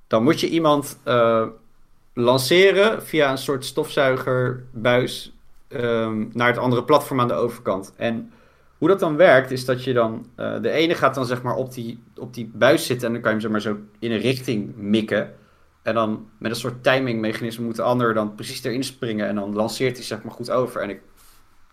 dan 0.08 0.24
moet 0.24 0.40
je 0.40 0.50
iemand 0.50 1.00
uh, 1.08 1.48
lanceren 2.14 3.04
via 3.04 3.32
een 3.32 3.38
soort 3.38 3.66
stofzuigerbuis 3.66 5.32
naar 6.32 6.48
het 6.48 6.58
andere 6.58 6.84
platform 6.84 7.20
aan 7.20 7.28
de 7.28 7.34
overkant. 7.34 7.94
En 7.98 8.32
hoe 8.78 8.88
dat 8.88 9.00
dan 9.00 9.16
werkt, 9.16 9.52
is 9.52 9.66
dat 9.66 9.84
je 9.84 9.94
dan. 9.94 10.26
Uh, 10.40 10.62
de 10.62 10.72
ene 10.72 10.96
gaat 10.96 11.16
dan 11.16 11.26
zeg 11.26 11.42
maar 11.42 11.56
op 11.56 11.74
die, 11.74 12.04
op 12.16 12.34
die 12.34 12.52
buis 12.54 12.86
zitten 12.86 13.08
en 13.08 13.14
dan 13.14 13.22
kan 13.22 13.32
je 13.32 13.38
hem 13.38 13.52
zeg 13.52 13.52
maar 13.52 13.74
zo 13.74 13.78
in 14.00 14.12
een 14.12 14.20
richting 14.20 14.76
mikken. 14.76 15.34
En 15.88 15.94
dan 15.94 16.30
met 16.38 16.52
een 16.52 16.58
soort 16.58 16.84
timingmechanisme 16.84 17.66
moet 17.66 17.76
de 17.76 17.82
ander 17.82 18.14
dan 18.14 18.36
precies 18.36 18.64
erin 18.64 18.84
springen 18.84 19.28
en 19.28 19.36
dan 19.36 19.54
lanceert 19.54 19.96
hij 19.96 20.06
zeg 20.06 20.24
maar 20.24 20.34
goed 20.34 20.52
over. 20.52 20.82
En 20.82 20.90
ik 20.90 21.02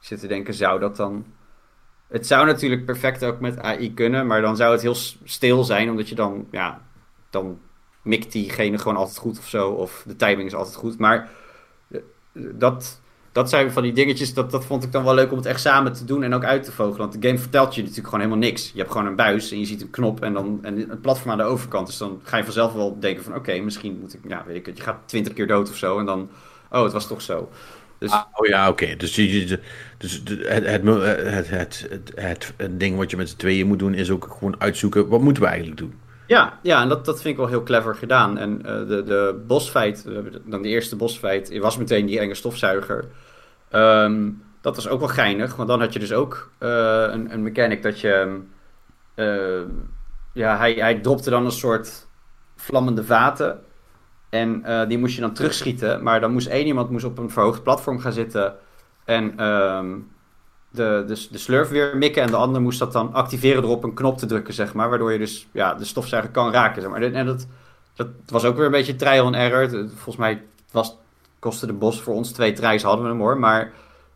zit 0.00 0.20
te 0.20 0.26
denken, 0.26 0.54
zou 0.54 0.80
dat 0.80 0.96
dan. 0.96 1.26
Het 2.08 2.26
zou 2.26 2.46
natuurlijk 2.46 2.84
perfect 2.84 3.24
ook 3.24 3.40
met 3.40 3.58
AI 3.58 3.94
kunnen, 3.94 4.26
maar 4.26 4.40
dan 4.40 4.56
zou 4.56 4.72
het 4.72 4.82
heel 4.82 4.94
stil 5.24 5.64
zijn, 5.64 5.90
omdat 5.90 6.08
je 6.08 6.14
dan, 6.14 6.46
ja, 6.50 6.82
dan 7.30 7.60
mikt 8.02 8.32
diegene 8.32 8.78
gewoon 8.78 8.96
altijd 8.96 9.18
goed 9.18 9.38
of 9.38 9.48
zo. 9.48 9.70
Of 9.70 10.04
de 10.06 10.16
timing 10.16 10.46
is 10.46 10.54
altijd 10.54 10.76
goed. 10.76 10.98
Maar 10.98 11.30
eh, 11.88 12.00
dat, 12.32 13.00
dat 13.34 13.50
zijn 13.50 13.72
van 13.72 13.82
die 13.82 13.92
dingetjes, 13.92 14.34
dat, 14.34 14.50
dat 14.50 14.64
vond 14.64 14.84
ik 14.84 14.92
dan 14.92 15.04
wel 15.04 15.14
leuk 15.14 15.30
om 15.30 15.36
het 15.36 15.46
echt 15.46 15.60
samen 15.60 15.92
te 15.92 16.04
doen 16.04 16.22
en 16.22 16.34
ook 16.34 16.44
uit 16.44 16.64
te 16.64 16.72
vogelen. 16.72 16.98
Want 16.98 17.22
de 17.22 17.28
game 17.28 17.40
vertelt 17.40 17.74
je 17.74 17.80
natuurlijk 17.80 18.08
gewoon 18.08 18.24
helemaal 18.24 18.48
niks. 18.48 18.70
Je 18.72 18.78
hebt 18.78 18.90
gewoon 18.90 19.06
een 19.06 19.16
buis 19.16 19.50
en 19.50 19.58
je 19.58 19.64
ziet 19.64 19.82
een 19.82 19.90
knop 19.90 20.22
en 20.22 20.32
dan 20.32 20.58
en 20.62 20.90
een 20.90 21.00
platform 21.00 21.30
aan 21.30 21.38
de 21.38 21.44
overkant. 21.44 21.86
Dus 21.86 21.98
dan 21.98 22.20
ga 22.22 22.36
je 22.36 22.44
vanzelf 22.44 22.72
wel 22.72 23.00
denken 23.00 23.24
van 23.24 23.32
oké, 23.32 23.40
okay, 23.40 23.60
misschien 23.60 23.98
moet 24.00 24.14
ik, 24.14 24.20
ja 24.28 24.44
weet 24.46 24.56
ik 24.56 24.66
het, 24.66 24.76
je 24.76 24.82
gaat 24.82 24.98
twintig 25.06 25.32
keer 25.32 25.46
dood 25.46 25.70
of 25.70 25.76
zo. 25.76 25.98
En 25.98 26.06
dan, 26.06 26.30
oh 26.70 26.82
het 26.82 26.92
was 26.92 27.06
toch 27.06 27.22
zo. 27.22 27.50
Dus... 27.98 28.10
Ah, 28.10 28.22
oh 28.32 28.46
ja, 28.46 28.68
oké. 28.68 28.82
Okay. 28.82 28.96
Dus, 28.96 29.14
dus 29.14 29.50
het, 30.22 30.66
het, 30.66 30.82
het, 30.84 31.48
het, 31.48 31.88
het, 32.14 32.52
het, 32.56 32.80
ding 32.80 32.96
wat 32.96 33.10
je 33.10 33.16
met 33.16 33.28
z'n 33.28 33.36
tweeën 33.36 33.66
moet 33.66 33.78
doen 33.78 33.94
is 33.94 34.10
ook 34.10 34.28
gewoon 34.30 34.60
uitzoeken, 34.60 35.08
wat 35.08 35.20
moeten 35.20 35.42
we 35.42 35.48
eigenlijk 35.48 35.78
doen? 35.78 35.94
Ja, 36.26 36.58
ja 36.62 36.82
en 36.82 36.88
dat, 36.88 37.04
dat 37.04 37.14
vind 37.14 37.28
ik 37.28 37.36
wel 37.36 37.48
heel 37.48 37.62
clever 37.62 37.94
gedaan. 37.94 38.38
En 38.38 38.58
uh, 38.58 38.64
de, 38.64 39.02
de 39.02 39.42
bosfight, 39.46 40.04
dan 40.44 40.62
de 40.62 40.68
eerste 40.68 40.96
bosfight, 40.96 41.58
was 41.58 41.76
meteen 41.76 42.06
die 42.06 42.18
enge 42.18 42.34
stofzuiger. 42.34 43.04
Um, 43.74 44.42
dat 44.60 44.76
was 44.76 44.88
ook 44.88 45.00
wel 45.00 45.08
geinig, 45.08 45.56
want 45.56 45.68
dan 45.68 45.80
had 45.80 45.92
je 45.92 45.98
dus 45.98 46.12
ook 46.12 46.50
uh, 46.60 46.68
een, 47.10 47.32
een 47.32 47.42
mechanic 47.42 47.82
dat 47.82 48.00
je... 48.00 48.40
Uh, 49.14 49.60
ja, 50.32 50.56
hij, 50.56 50.72
hij 50.72 50.94
dropte 51.00 51.30
dan 51.30 51.44
een 51.44 51.52
soort 51.52 52.06
vlammende 52.56 53.04
vaten. 53.04 53.60
En 54.30 54.64
die 54.88 54.98
moest 54.98 55.14
je 55.14 55.20
dan 55.20 55.32
terugschieten. 55.32 56.02
Maar 56.02 56.20
dan 56.20 56.32
moest 56.32 56.46
één 56.46 56.66
iemand 56.66 56.90
moest 56.90 57.04
op 57.04 57.18
een 57.18 57.30
verhoogd 57.30 57.62
platform 57.62 57.98
gaan 57.98 58.12
zitten. 58.12 58.54
En 59.04 59.44
um, 59.44 60.10
de, 60.70 61.04
de, 61.06 61.26
de 61.30 61.38
slurf 61.38 61.68
weer 61.68 61.96
mikken. 61.96 62.22
En 62.22 62.30
de 62.30 62.36
ander 62.36 62.60
moest 62.60 62.78
dat 62.78 62.92
dan 62.92 63.12
activeren 63.12 63.62
door 63.62 63.70
op 63.70 63.84
een 63.84 63.94
knop 63.94 64.18
te 64.18 64.26
drukken, 64.26 64.54
zeg 64.54 64.74
maar. 64.74 64.88
Waardoor 64.88 65.12
je 65.12 65.18
dus 65.18 65.48
ja, 65.52 65.74
de 65.74 65.84
stofzuiger 65.84 66.30
kan 66.30 66.52
raken. 66.52 66.82
Zeg 66.82 66.90
maar. 66.90 67.02
En 67.02 67.26
dat, 67.26 67.46
dat 67.94 68.08
was 68.26 68.44
ook 68.44 68.56
weer 68.56 68.66
een 68.66 68.70
beetje 68.70 68.96
trial 68.96 69.26
and 69.26 69.34
error. 69.34 69.68
Volgens 69.88 70.16
mij 70.16 70.42
was, 70.70 70.96
kostte 71.44 71.66
de 71.66 71.72
bos 71.72 72.02
voor 72.02 72.14
ons 72.14 72.32
twee 72.32 72.52
tries, 72.52 72.82
hadden 72.82 73.04
we 73.04 73.10
hem 73.10 73.20
hoor. 73.20 73.38
Maar 73.38 73.72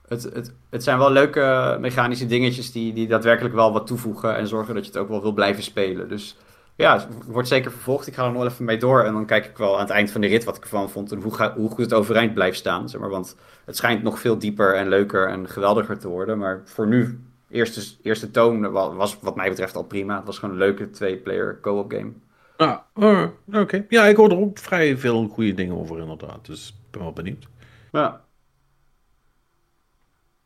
het, 0.06 0.22
het, 0.22 0.54
het 0.70 0.82
zijn 0.82 0.98
wel 0.98 1.10
leuke 1.10 1.76
mechanische 1.80 2.26
dingetjes 2.26 2.72
die, 2.72 2.92
die 2.92 3.08
daadwerkelijk 3.08 3.54
wel 3.54 3.72
wat 3.72 3.86
toevoegen. 3.86 4.36
En 4.36 4.46
zorgen 4.46 4.74
dat 4.74 4.84
je 4.84 4.90
het 4.90 5.00
ook 5.00 5.08
wel 5.08 5.22
wil 5.22 5.32
blijven 5.32 5.62
spelen. 5.62 6.08
Dus 6.08 6.36
ja, 6.76 6.94
het 6.94 7.06
wordt 7.26 7.48
zeker 7.48 7.70
vervolgd. 7.70 8.06
Ik 8.06 8.14
ga 8.14 8.26
er 8.26 8.32
nog 8.32 8.44
even 8.44 8.64
mee 8.64 8.78
door. 8.78 9.02
En 9.02 9.12
dan 9.12 9.26
kijk 9.26 9.44
ik 9.44 9.56
wel 9.56 9.74
aan 9.74 9.80
het 9.80 9.90
eind 9.90 10.10
van 10.10 10.20
de 10.20 10.26
rit 10.26 10.44
wat 10.44 10.56
ik 10.56 10.62
ervan 10.62 10.90
vond. 10.90 11.12
En 11.12 11.22
hoe, 11.22 11.34
ga, 11.34 11.54
hoe 11.56 11.70
goed 11.70 11.84
het 11.84 11.94
overeind 11.94 12.34
blijft 12.34 12.58
staan. 12.58 12.88
Zeg 12.88 13.00
maar. 13.00 13.10
Want 13.10 13.36
het 13.64 13.76
schijnt 13.76 14.02
nog 14.02 14.18
veel 14.18 14.38
dieper 14.38 14.74
en 14.74 14.88
leuker 14.88 15.28
en 15.28 15.48
geweldiger 15.48 15.98
te 15.98 16.08
worden. 16.08 16.38
Maar 16.38 16.62
voor 16.64 16.86
nu, 16.86 17.20
eerste, 17.50 17.82
eerste 18.02 18.30
toon 18.30 18.70
was 18.72 19.18
wat 19.20 19.36
mij 19.36 19.48
betreft 19.48 19.76
al 19.76 19.84
prima. 19.84 20.16
Het 20.16 20.26
was 20.26 20.38
gewoon 20.38 20.54
een 20.54 20.60
leuke 20.60 20.90
twee-player 20.90 21.58
co-op 21.60 21.90
game. 21.90 22.12
Ah, 22.58 22.78
uh, 22.94 23.24
oké. 23.52 23.84
Ja, 23.88 24.04
ik 24.04 24.16
hoor 24.16 24.30
er 24.30 24.36
ook 24.36 24.58
vrij 24.58 24.96
veel 24.96 25.28
goede 25.28 25.54
dingen 25.54 25.76
over 25.76 25.98
inderdaad. 25.98 26.46
Dus 26.46 26.68
ik 26.68 26.90
ben 26.90 27.00
wel 27.00 27.12
benieuwd. 27.12 27.48
Ja. 27.92 28.24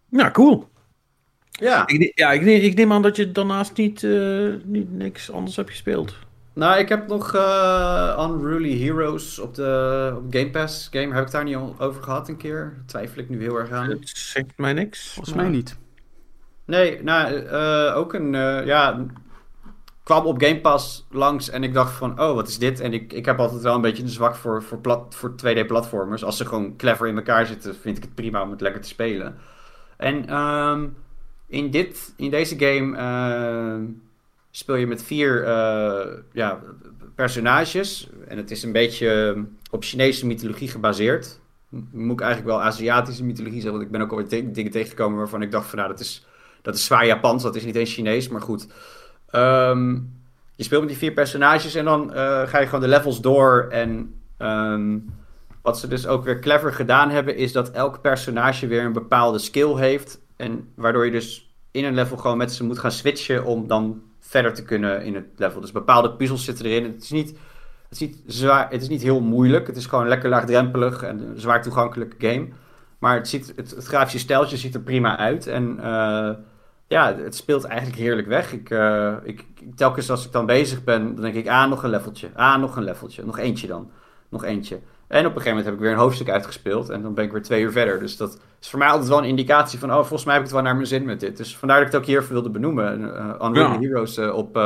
Nou, 0.08 0.30
cool. 0.30 0.68
Ja. 1.50 1.86
Ik, 1.86 2.12
ja, 2.14 2.32
ik, 2.32 2.42
neem, 2.42 2.60
ik 2.60 2.74
neem 2.74 2.92
aan 2.92 3.02
dat 3.02 3.16
je 3.16 3.32
daarnaast 3.32 3.76
niet, 3.76 4.02
uh, 4.02 4.54
niet 4.64 4.92
niks 4.92 5.30
anders 5.30 5.56
hebt 5.56 5.70
gespeeld. 5.70 6.14
Nou, 6.52 6.78
ik 6.78 6.88
heb 6.88 7.08
nog 7.08 7.34
uh, 7.34 8.28
Unruly 8.30 8.82
Heroes 8.82 9.38
op 9.38 9.54
de 9.54 10.12
op 10.16 10.34
Game 10.34 10.50
Pass 10.50 10.88
game. 10.90 11.14
Heb 11.14 11.24
ik 11.24 11.30
daar 11.30 11.44
niet 11.44 11.56
over 11.78 12.02
gehad 12.02 12.28
een 12.28 12.36
keer? 12.36 12.82
Twijfel 12.86 13.22
ik 13.22 13.28
nu 13.28 13.40
heel 13.40 13.56
erg 13.56 13.70
aan. 13.70 13.90
Het 13.90 14.08
zegt 14.08 14.56
mij 14.56 14.72
niks. 14.72 15.12
Volgens 15.12 15.36
mij 15.36 15.48
niet. 15.48 15.78
Nee, 16.64 17.02
nou, 17.02 17.32
uh, 17.32 17.96
ook 17.96 18.14
een, 18.14 18.34
uh, 18.34 18.66
ja, 18.66 19.06
kwam 20.02 20.26
op 20.26 20.42
Game 20.42 20.60
Pass 20.60 21.06
langs 21.10 21.50
en 21.50 21.62
ik 21.62 21.74
dacht 21.74 21.92
van, 21.92 22.20
oh, 22.20 22.34
wat 22.34 22.48
is 22.48 22.58
dit? 22.58 22.80
En 22.80 22.92
ik, 22.92 23.12
ik 23.12 23.24
heb 23.24 23.38
altijd 23.38 23.62
wel 23.62 23.74
een 23.74 23.80
beetje 23.80 24.02
een 24.02 24.08
zwak 24.08 24.34
voor, 24.34 24.62
voor, 24.62 24.78
plat, 24.78 25.14
voor 25.14 25.30
2D-platformers. 25.30 26.24
Als 26.24 26.36
ze 26.36 26.46
gewoon 26.46 26.76
clever 26.76 27.08
in 27.08 27.16
elkaar 27.16 27.46
zitten, 27.46 27.74
vind 27.74 27.96
ik 27.96 28.02
het 28.02 28.14
prima 28.14 28.42
om 28.42 28.50
het 28.50 28.60
lekker 28.60 28.80
te 28.80 28.88
spelen. 28.88 29.38
En 29.96 30.28
ehm, 30.28 30.88
in, 31.46 31.70
dit, 31.70 32.12
in 32.16 32.30
deze 32.30 32.58
game 32.58 32.96
ehm, 32.96 33.84
speel 34.50 34.74
je 34.74 34.86
met 34.86 35.02
vier 35.02 35.44
eh, 35.44 36.18
ja, 36.32 36.60
personages. 37.14 38.10
En 38.28 38.36
het 38.36 38.50
is 38.50 38.62
een 38.62 38.72
beetje 38.72 39.10
ehm, 39.10 39.44
op 39.70 39.84
Chinese 39.84 40.26
mythologie 40.26 40.68
gebaseerd. 40.68 41.40
Moet 41.92 42.20
ik 42.20 42.26
eigenlijk 42.26 42.56
wel 42.56 42.62
Aziatische 42.62 43.24
mythologie 43.24 43.60
zeggen, 43.60 43.78
want 43.78 43.84
ik 43.84 43.90
ben 43.90 44.00
ook 44.00 44.10
alweer 44.10 44.52
dingen 44.52 44.70
tegengekomen 44.70 45.18
waarvan 45.18 45.42
ik 45.42 45.50
dacht 45.50 45.68
van, 45.68 45.78
nou, 45.78 45.90
dat 45.90 46.00
is, 46.00 46.26
dat 46.62 46.74
is 46.74 46.84
zwaar 46.84 47.06
Japans, 47.06 47.42
dat 47.42 47.56
is 47.56 47.64
niet 47.64 47.76
eens 47.76 47.94
Chinees, 47.94 48.28
maar 48.28 48.40
goed. 48.40 48.66
Ehm, 49.32 49.94
je 50.54 50.64
speelt 50.64 50.80
met 50.80 50.90
die 50.90 50.98
vier 50.98 51.12
personages 51.12 51.74
en 51.74 51.84
dan 51.84 52.12
eh, 52.12 52.46
ga 52.46 52.58
je 52.58 52.64
gewoon 52.66 52.80
de 52.80 52.88
levels 52.88 53.20
door. 53.20 53.66
En 53.70 54.14
ehm, 54.36 54.98
wat 55.62 55.78
ze 55.78 55.88
dus 55.88 56.06
ook 56.06 56.24
weer 56.24 56.40
clever 56.40 56.72
gedaan 56.72 57.10
hebben, 57.10 57.36
is 57.36 57.52
dat 57.52 57.70
elk 57.70 58.00
personage 58.00 58.66
weer 58.66 58.84
een 58.84 58.92
bepaalde 58.92 59.38
skill 59.38 59.74
heeft. 59.74 60.20
En 60.36 60.68
waardoor 60.74 61.04
je 61.04 61.10
dus 61.10 61.54
in 61.70 61.84
een 61.84 61.94
level 61.94 62.16
gewoon 62.16 62.36
met 62.36 62.52
ze 62.52 62.64
moet 62.64 62.78
gaan 62.78 62.92
switchen 62.92 63.44
om 63.44 63.66
dan 63.66 64.02
verder 64.20 64.54
te 64.54 64.62
kunnen 64.62 65.02
in 65.02 65.14
het 65.14 65.26
level. 65.36 65.60
Dus 65.60 65.72
bepaalde 65.72 66.12
puzzels 66.12 66.44
zitten 66.44 66.64
erin. 66.64 66.84
Het 66.84 67.02
is 67.02 67.10
niet, 67.10 67.28
het 67.88 67.90
is 67.90 67.98
niet, 67.98 68.22
zwaar, 68.26 68.70
het 68.70 68.82
is 68.82 68.88
niet 68.88 69.02
heel 69.02 69.20
moeilijk. 69.20 69.66
Het 69.66 69.76
is 69.76 69.86
gewoon 69.86 70.08
lekker 70.08 70.28
laagdrempelig 70.28 71.02
en 71.02 71.18
een 71.18 71.40
zwaar 71.40 71.62
toegankelijke 71.62 72.28
game. 72.28 72.48
Maar 72.98 73.14
het, 73.14 73.28
ziet, 73.28 73.52
het, 73.56 73.74
grafische 73.78 74.18
stijltje 74.18 74.56
ziet 74.56 74.74
er 74.74 74.80
prima 74.80 75.18
uit. 75.18 75.46
En 75.46 75.78
eh, 75.80 76.30
ja, 76.92 77.16
het 77.16 77.34
speelt 77.34 77.64
eigenlijk 77.64 78.00
heerlijk 78.00 78.28
weg. 78.28 78.52
Ik, 78.52 78.70
eh, 78.70 79.14
ik, 79.22 79.44
telkens 79.76 80.10
als 80.10 80.26
ik 80.26 80.32
dan 80.32 80.46
bezig 80.46 80.84
ben, 80.84 81.14
dan 81.14 81.22
denk 81.22 81.34
ik, 81.34 81.48
ah, 81.48 81.68
nog 81.68 81.82
een 81.82 81.90
leveltje. 81.90 82.30
Ah, 82.34 82.60
nog 82.60 82.76
een 82.76 82.84
leveltje. 82.84 83.24
Nog 83.24 83.38
eentje 83.38 83.66
dan. 83.66 83.90
Nog 84.28 84.44
eentje. 84.44 84.80
En 85.06 85.26
op 85.26 85.34
een 85.34 85.42
gegeven 85.42 85.48
moment 85.48 85.64
heb 85.64 85.74
ik 85.74 85.80
weer 85.80 85.90
een 85.90 85.98
hoofdstuk 85.98 86.30
uitgespeeld. 86.30 86.88
En 86.88 87.02
dan 87.02 87.14
ben 87.14 87.24
ik 87.24 87.32
weer 87.32 87.42
twee 87.42 87.62
uur 87.62 87.72
verder. 87.72 87.98
Dus 87.98 88.16
dat 88.16 88.38
is 88.60 88.68
voor 88.68 88.78
mij 88.78 88.88
altijd 88.88 89.08
wel 89.08 89.18
een 89.18 89.24
indicatie 89.24 89.78
van... 89.78 89.90
oh, 89.90 89.96
volgens 89.96 90.24
mij 90.24 90.34
heb 90.34 90.42
ik 90.42 90.48
het 90.48 90.56
wel 90.56 90.66
naar 90.66 90.74
mijn 90.74 90.86
zin 90.86 91.04
met 91.04 91.20
dit. 91.20 91.36
Dus 91.36 91.56
vandaar 91.56 91.78
dat 91.78 91.86
ik 91.86 91.92
het 91.92 92.02
ook 92.02 92.08
hier 92.08 92.18
even 92.20 92.32
wilde 92.32 92.50
benoemen. 92.50 93.00
Uh, 93.00 93.34
Unreal 93.42 93.72
Ja. 93.72 93.78
Heroes 93.78 94.16
eh, 94.16 94.34
op, 94.34 94.56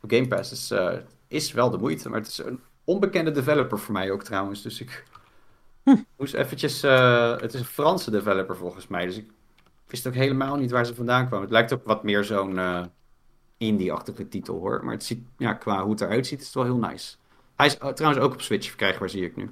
op 0.00 0.10
Game 0.10 0.28
Pass 0.28 0.52
is, 0.52 0.70
eh, 0.70 0.92
is 1.28 1.52
wel 1.52 1.70
de 1.70 1.78
moeite. 1.78 2.08
Maar 2.08 2.18
het 2.18 2.28
is 2.28 2.38
een 2.38 2.60
onbekende 2.84 3.30
developer 3.30 3.78
voor 3.78 3.92
mij 3.92 4.10
ook 4.10 4.22
trouwens. 4.22 4.62
Dus 4.62 4.80
ik 4.80 5.04
moest 6.16 6.34
eventjes... 6.34 6.82
het 7.40 7.54
is 7.54 7.60
een 7.60 7.66
Franse 7.66 8.10
developer 8.10 8.56
volgens 8.56 8.86
mij. 8.86 9.06
Dus 9.06 9.16
ik 9.16 9.30
wist 9.94 10.06
ook 10.06 10.14
helemaal 10.14 10.56
niet 10.56 10.70
waar 10.70 10.86
ze 10.86 10.94
vandaan 10.94 11.26
kwamen. 11.26 11.40
Het 11.44 11.52
lijkt 11.52 11.72
ook 11.72 11.84
wat 11.84 12.02
meer 12.02 12.24
zo'n 12.24 12.58
eh, 12.58 12.84
indie-achtige 13.56 14.28
titel 14.28 14.58
hoor. 14.58 14.84
Maar 14.84 14.92
het 14.94 15.04
ziet, 15.04 15.26
ja, 15.38 15.52
qua 15.54 15.82
hoe 15.82 15.90
het 15.90 16.00
eruit 16.00 16.26
ziet, 16.26 16.40
is 16.40 16.46
het 16.46 16.54
wel 16.54 16.64
heel 16.64 16.76
nice. 16.78 17.16
Hij 17.56 17.66
is 17.66 17.78
eh, 17.78 17.88
trouwens 17.88 18.22
ook 18.24 18.32
op 18.32 18.40
Switch 18.40 18.68
verkrijgbaar, 18.68 19.08
zie 19.10 19.24
ik 19.24 19.36
nu. 19.36 19.50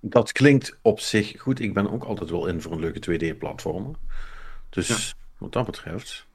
Dat 0.00 0.32
klinkt 0.32 0.78
op 0.82 1.00
zich 1.00 1.40
goed. 1.40 1.60
Ik 1.60 1.74
ben 1.74 1.90
ook 1.90 2.04
altijd 2.04 2.30
wel 2.30 2.46
in 2.46 2.60
voor 2.62 2.72
een 2.72 2.80
leuke 2.80 3.00
2D-platformer. 3.34 3.94
Dus 4.70 5.14
wat 5.38 5.52
dat 5.52 5.66
betreft. 5.66 6.26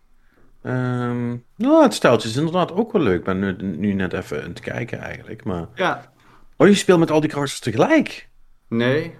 ehm, 0.62 1.36
nou, 1.55 1.84
het 1.84 1.93
steltje 1.93 2.29
is 2.29 2.36
inderdaad 2.36 2.72
ook 2.72 2.91
wel 2.91 3.01
leuk. 3.01 3.17
Ik 3.19 3.24
ben 3.24 3.39
nu, 3.39 3.55
nu 3.77 3.93
net 3.93 4.13
even 4.13 4.43
aan 4.43 4.50
het 4.50 4.60
kijken 4.60 5.00
eigenlijk. 5.00 5.43
Maar. 5.43 5.67
Ja, 5.75 6.12
Oh, 6.60 6.67
je 6.67 6.74
speelt 6.74 7.00
met 7.00 7.12
al 7.12 7.19
die 7.19 7.29
karakters 7.29 7.60
tegelijk. 7.60 8.29
nee. 8.67 9.17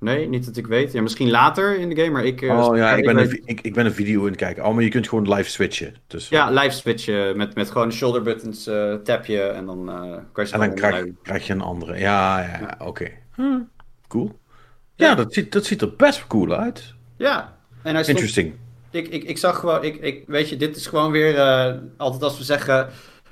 Nee, 0.00 0.28
niet 0.28 0.44
dat 0.46 0.56
ik 0.56 0.66
weet. 0.66 0.92
Ja, 0.92 1.02
misschien 1.02 1.30
later 1.30 1.78
in 1.78 1.88
de 1.88 1.96
game, 1.96 2.10
maar 2.10 2.24
ik... 2.24 2.42
eh, 2.42 2.68
oh 2.68 2.76
ja, 2.76 2.92
ik 2.94 3.04
ben, 3.04 3.14
weet- 3.14 3.30
een, 3.30 3.42
ik, 3.44 3.60
ik 3.60 3.74
ben 3.74 3.86
een 3.86 3.92
video 3.92 4.20
aan 4.20 4.26
het 4.26 4.36
kijken. 4.36 4.64
Oh, 4.64 4.74
maar 4.74 4.82
je 4.82 4.88
kunt 4.88 5.08
gewoon 5.08 5.34
live 5.34 5.50
switchen. 5.50 5.94
Dus, 6.06 6.28
Ja, 6.28 6.50
live 6.50 6.70
switchen 6.70 7.36
met, 7.36 7.54
met 7.54 7.70
gewoon 7.70 7.88
de 7.88 7.94
shoulder 7.94 8.22
buttons 8.22 8.66
eh, 8.66 8.94
tap 8.94 9.24
je 9.24 9.42
en 9.42 9.66
dan 9.66 9.88
eh, 9.88 10.00
kan 10.32 10.44
je 10.44 10.46
ze 10.46 10.54
En 10.54 10.60
dan 10.60 10.74
krijg, 10.74 11.06
krijg 11.22 11.46
je 11.46 11.52
een 11.52 11.60
andere. 11.60 11.98
Ja, 11.98 12.40
ja, 12.40 12.58
ja, 12.60 12.86
oké. 12.86 13.10
Hm, 13.34 13.58
cool. 14.08 14.38
Ja, 14.94 15.14
dat, 15.14 15.32
ziet, 15.32 15.52
dat 15.52 15.64
ziet 15.64 15.82
er 15.82 15.94
best 15.96 16.26
cool 16.26 16.52
uit. 16.54 16.94
Ja, 17.16 17.56
en 17.82 17.94
hij 17.94 18.04
Interesting. 18.04 18.54
ik, 18.90 19.08
ik, 19.08 19.24
ik 19.24 19.38
zag 19.38 19.58
gewoon, 19.58 19.84
ik, 19.84 19.96
ik, 19.96 20.24
weet 20.26 20.48
je, 20.48 20.56
dit 20.56 20.76
is 20.76 20.86
gewoon 20.86 21.10
weer, 21.10 21.36
eh, 21.36 21.74
altijd 21.96 22.22
als 22.22 22.38
we 22.38 22.44
zeggen, 22.44 22.88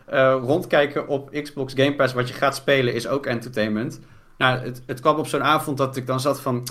eh, 0.06 0.38
rondkijken 0.42 1.08
op 1.08 1.30
Xbox 1.42 1.72
Game 1.76 1.94
Pass, 1.94 2.14
wat 2.14 2.28
je 2.28 2.34
gaat 2.34 2.56
spelen 2.56 2.94
is 2.94 3.06
ook 3.06 3.26
entertainment. 3.26 4.00
Nou, 4.38 4.58
het, 4.58 4.82
het 4.86 5.00
kwam 5.00 5.16
op 5.16 5.26
zo'n 5.26 5.42
avond 5.42 5.76
dat 5.76 5.96
ik 5.96 6.06
dan 6.06 6.20
zat 6.20 6.40
van, 6.40 6.66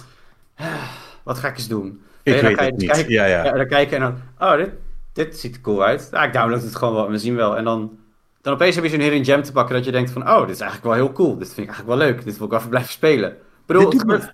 ah, 0.56 0.84
wat 1.24 1.38
ga 1.38 1.48
ik 1.48 1.56
eens 1.58 1.68
doen? 1.68 2.02
Ik 2.24 2.34
dan 2.34 2.44
weet 2.44 2.60
het 2.60 2.70
dus 2.70 2.78
niet. 2.80 2.92
kijken- 2.92 3.12
ja, 3.14 3.26
ja. 3.26 3.52
Dan 3.52 3.68
kijken 3.68 3.98
en 3.98 4.02
dan, 4.04 4.50
oh, 4.50 4.58
dit, 4.58 4.70
dit 5.14 5.40
ziet 5.40 5.56
er 5.56 5.62
cool 5.62 5.84
uit. 5.84 6.08
Ja, 6.12 6.24
ik 6.24 6.34
download 6.34 6.62
het 6.62 6.76
gewoon 6.76 6.94
wel 6.94 7.10
we 7.10 7.18
zien 7.18 7.36
wel. 7.36 7.58
En 7.58 7.64
dan, 7.64 7.98
dan 8.42 8.54
opeens 8.54 8.76
heb 8.76 8.84
je 8.84 8.90
zo'n 8.90 9.00
hidden 9.00 9.26
gem 9.26 9.44
te 9.44 9.52
pakken 9.52 9.76
dat 9.76 9.86
je 9.86 9.92
denkt 9.92 10.12
van, 10.12 10.30
oh, 10.30 10.40
dit 10.42 10.50
is 10.56 10.60
eigenlijk 10.62 10.84
wel 10.84 11.06
heel 11.06 11.14
cool. 11.14 11.38
Dit 11.38 11.54
vind 11.54 11.68
ik 11.68 11.74
eigenlijk 11.74 12.00
wel 12.00 12.08
leuk. 12.08 12.24
Dit 12.24 12.38
wil 12.38 12.48
ik 12.48 12.54
even 12.54 12.70
blijven 12.70 12.92
spelen. 12.92 13.32
Ik 13.32 13.38
bedoel, 13.66 13.84
Dit 13.90 13.92
het 13.94 14.02
gebeurt... 14.02 14.34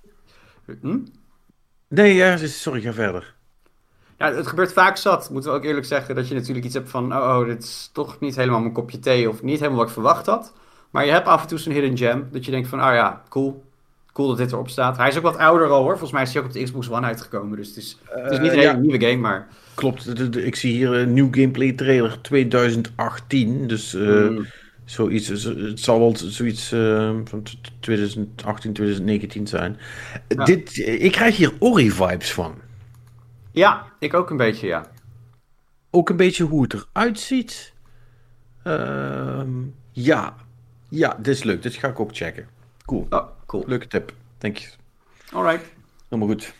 Hm? 0.80 0.98
Nee, 1.88 2.14
ja, 2.14 2.36
sorry, 2.36 2.80
ga 2.80 2.92
verder. 2.92 3.34
Ja, 4.18 4.32
het 4.32 4.46
gebeurt 4.46 4.72
vaak 4.72 4.96
zat, 4.96 5.30
moeten 5.30 5.50
we 5.50 5.56
ook 5.56 5.64
eerlijk 5.64 5.86
zeggen, 5.86 6.14
dat 6.14 6.28
je 6.28 6.34
natuurlijk 6.34 6.64
iets 6.66 6.74
hebt 6.74 6.90
van, 6.90 7.16
oh, 7.16 7.38
oh, 7.38 7.46
dit 7.46 7.62
is 7.62 7.90
toch 7.92 8.20
niet 8.20 8.36
helemaal 8.36 8.60
mijn 8.60 8.72
kopje 8.72 8.98
thee 8.98 9.28
of 9.28 9.42
niet 9.42 9.58
helemaal 9.58 9.78
wat 9.78 9.86
ik 9.86 9.92
verwacht 9.92 10.26
had. 10.26 10.52
Maar 10.94 11.04
je 11.04 11.10
hebt 11.12 11.26
af 11.26 11.42
en 11.42 11.48
toe 11.48 11.58
zo'n 11.58 11.72
hidden 11.72 11.96
gem, 11.98 12.28
dat 12.32 12.44
je 12.44 12.50
denkt 12.50 12.68
van, 12.68 12.78
oh 12.78 12.92
ja, 12.94 13.22
cool. 13.28 13.64
Cool 14.12 14.28
dat 14.28 14.36
dit 14.36 14.52
erop 14.52 14.68
staat. 14.68 14.96
Hij 14.96 15.08
is 15.08 15.16
ook 15.16 15.22
wat 15.22 15.36
ouder 15.36 15.68
al 15.68 15.80
hoor, 15.82 15.90
volgens 15.90 16.12
mij 16.12 16.22
is 16.22 16.32
hij 16.32 16.40
ook 16.42 16.46
op 16.48 16.52
de 16.54 16.62
Xbox 16.62 16.90
One 16.90 17.06
uitgekomen, 17.06 17.56
dus 17.56 17.68
het 17.68 17.76
is, 17.76 17.98
het 18.04 18.32
is 18.32 18.38
niet 18.38 18.50
een 18.50 18.56
Eh, 18.56 18.60
hele 18.64 18.72
ja. 18.72 18.76
nieuwe 18.76 19.00
game, 19.06 19.16
maar... 19.16 19.48
Klopt, 19.74 20.36
ik 20.36 20.56
zie 20.56 20.72
hier 20.72 20.92
een 20.92 21.12
nieuw 21.12 21.28
gameplay 21.30 21.72
trailer 21.72 22.20
2018. 22.20 23.66
Dus 23.66 23.94
eh, 23.94 24.28
Mm, 24.28 24.46
zoiets, 24.84 25.32
zo- 25.32 25.56
het 25.56 25.80
zal 25.80 25.98
wel 25.98 26.16
zoiets 26.16 26.72
eh, 26.72 27.10
van 27.24 27.42
t- 27.42 27.56
t- 27.62 27.70
2018, 27.80 28.72
2019 28.72 29.46
zijn. 29.46 29.76
Ja. 30.28 30.44
Dit, 30.44 30.76
ik 30.78 31.12
krijg 31.12 31.36
hier 31.36 31.52
Ori-vibes 31.58 32.32
van. 32.32 32.54
Ja, 33.50 33.86
ik 33.98 34.14
ook 34.14 34.30
een 34.30 34.36
beetje, 34.36 34.66
ja. 34.66 34.86
Ook 35.90 36.08
een 36.08 36.16
beetje 36.16 36.44
hoe 36.44 36.62
het 36.62 36.72
eruit 36.72 37.20
ziet. 37.20 37.72
Ehm, 38.62 39.48
ja. 39.90 40.34
Ja, 40.94 41.16
dit 41.18 41.34
is 41.34 41.42
leuk. 41.42 41.62
Dit 41.62 41.74
ga 41.74 41.88
ik 41.88 42.00
ook 42.00 42.16
checken. 42.16 42.46
Cool. 42.84 43.06
Oh, 43.10 43.26
cool. 43.46 43.64
Leuke 43.66 43.86
tip. 43.86 44.12
Denk 44.38 44.56
je. 44.56 44.68
Alright. 45.32 45.64
Helemaal 46.08 46.28
goed. 46.34 46.54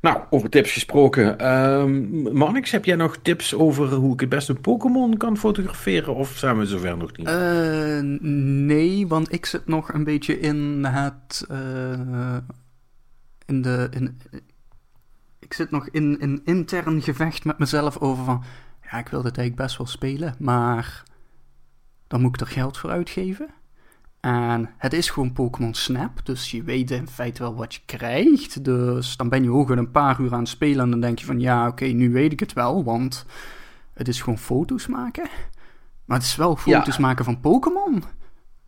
Nou, 0.00 0.20
over 0.30 0.50
tips 0.50 0.72
gesproken. 0.72 1.38
Ehm 1.38 2.32
Marnix, 2.36 2.70
heb 2.70 2.84
jij 2.84 2.96
nog 2.96 3.16
tips 3.22 3.54
over 3.54 3.88
hoe 3.92 4.12
ik 4.12 4.20
het 4.20 4.28
best 4.28 4.48
een 4.48 4.60
Pokémon 4.60 5.16
kan 5.16 5.36
fotograferen? 5.36 6.14
Of 6.14 6.36
zijn 6.36 6.58
we 6.58 6.66
zover 6.66 6.96
nog 6.96 7.16
niet? 7.16 7.26
Eh, 7.26 7.98
nee, 8.62 9.06
want 9.06 9.32
ik 9.32 9.46
zit 9.46 9.66
nog 9.66 9.92
een 9.92 10.04
beetje 10.04 10.40
in 10.40 10.84
het. 10.84 11.44
eh, 11.48 12.36
in 13.46 13.62
de. 13.62 13.88
In, 13.90 14.20
ik 15.38 15.52
zit 15.54 15.70
nog 15.70 15.88
in 15.88 16.16
een 16.20 16.40
intern 16.44 17.02
gevecht 17.02 17.44
met 17.44 17.58
mezelf 17.58 17.98
over 17.98 18.24
van. 18.24 18.42
Ja, 18.90 18.98
ik 18.98 19.08
wil 19.08 19.22
dit 19.22 19.36
eigenlijk 19.38 19.66
best 19.66 19.78
wel 19.78 19.86
spelen, 19.86 20.34
maar. 20.38 21.02
Dan 22.10 22.20
moet 22.20 22.34
ik 22.34 22.40
er 22.40 22.46
geld 22.46 22.78
voor 22.78 22.90
uitgeven. 22.90 23.48
En 24.20 24.70
het 24.78 24.92
is 24.92 25.10
gewoon 25.10 25.32
Pokémon 25.32 25.74
Snap, 25.74 26.26
dus 26.26 26.50
je 26.50 26.62
weet 26.62 26.90
in 26.90 27.08
feite 27.08 27.42
wel 27.42 27.54
wat 27.54 27.74
je 27.74 27.80
krijgt. 27.86 28.64
Dus 28.64 29.16
dan 29.16 29.28
ben 29.28 29.42
je 29.42 29.50
ook 29.50 29.70
een 29.70 29.90
paar 29.90 30.20
uur 30.20 30.32
aan 30.32 30.38
het 30.38 30.48
spelen 30.48 30.84
en 30.84 30.90
dan 30.90 31.00
denk 31.00 31.18
je 31.18 31.26
van 31.26 31.40
ja, 31.40 31.66
oké, 31.68 31.84
nu 31.84 32.12
weet 32.12 32.32
ik 32.32 32.40
het 32.40 32.52
wel, 32.52 32.84
want 32.84 33.26
het 33.94 34.08
is 34.08 34.20
gewoon 34.20 34.38
foto's 34.38 34.86
maken. 34.86 35.28
Maar 36.04 36.16
het 36.18 36.26
is 36.26 36.36
wel 36.36 36.56
foto's 36.56 36.96
Ja. 36.96 37.02
maken 37.02 37.24
van 37.24 37.40
Pokémon. 37.40 38.02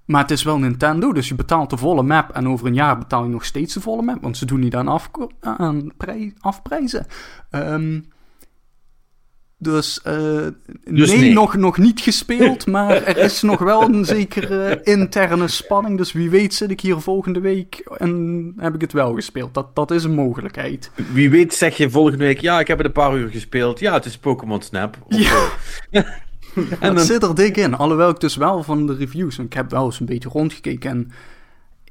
Maar 0.05 0.23
het 0.23 0.31
is 0.31 0.43
wel 0.43 0.59
Nintendo, 0.59 1.13
dus 1.13 1.29
je 1.29 1.35
betaalt 1.35 1.71
de 1.71 1.77
volle 1.77 2.03
map 2.03 2.31
en 2.31 2.49
over 2.49 2.67
een 2.67 2.75
jaar 2.75 2.99
betaal 2.99 3.23
je 3.23 3.29
nog 3.29 3.45
steeds 3.45 3.75
de 3.75 3.81
volle 3.81 4.03
map, 4.03 4.23
want 4.23 4.37
ze 4.37 4.47
doen 4.47 4.61
niet 4.61 4.77
aan, 4.77 4.89
afprijzen. 6.41 7.07
Ehm, 7.51 8.01
dus, 9.63 10.03
eh, 10.03 10.47
Dus 10.85 11.11
nee, 11.11 11.19
nee. 11.21 11.33
Nog, 11.33 11.57
nog 11.57 11.79
niet 11.79 12.01
gespeeld, 12.01 12.67
maar 12.77 13.03
er 13.03 13.17
is 13.17 13.43
nog 13.43 13.59
wel 13.59 13.83
een 13.83 14.05
zekere 14.05 14.81
interne 14.83 15.49
spanning. 15.49 15.99
Dus 15.99 16.13
wie 16.13 16.31
weet 16.31 16.55
zit 16.55 16.71
ik 16.71 16.81
hier 16.81 17.01
volgende 17.01 17.41
week 17.41 17.91
en 17.97 18.53
heb 18.57 18.75
ik 18.75 18.81
het 18.81 18.93
wel 18.93 19.15
gespeeld. 19.15 19.55
Dat, 19.55 19.75
dat 19.75 19.91
is 19.91 20.05
een 20.05 20.15
mogelijkheid. 20.15 20.91
Wie 21.13 21.31
weet 21.31 21.55
zeg 21.55 21.77
je 21.77 21.91
volgende 21.91 22.25
week, 22.25 22.41
ja, 22.41 22.61
ik 22.61 22.69
heb 22.69 22.79
het 22.79 22.87
een 22.87 22.93
paar 22.93 23.17
uur 23.17 23.29
gespeeld. 23.29 23.81
Ja, 23.81 23.93
het 23.93 24.05
is 24.05 24.19
Pokémon 24.19 24.63
Snap. 24.63 24.97
Of, 25.07 25.17
Ja. 25.19 25.49
eh, 25.91 26.03
En 26.55 26.65
en 26.81 26.89
het 26.89 26.97
dan, 26.97 27.05
zit 27.05 27.23
er 27.23 27.35
dik 27.35 27.57
in. 27.57 27.75
Alhoewel 27.75 28.09
ik 28.11 28.21
dus 28.21 28.37
wel 28.37 28.63
van 28.63 28.87
de 28.87 28.95
reviews, 28.95 29.37
want 29.37 29.49
ik 29.49 29.55
heb 29.55 29.71
wel 29.71 29.85
eens 29.85 30.01
een 30.01 30.07
beetje 30.07 30.29
rondgekeken 30.29 30.91
en 30.91 31.11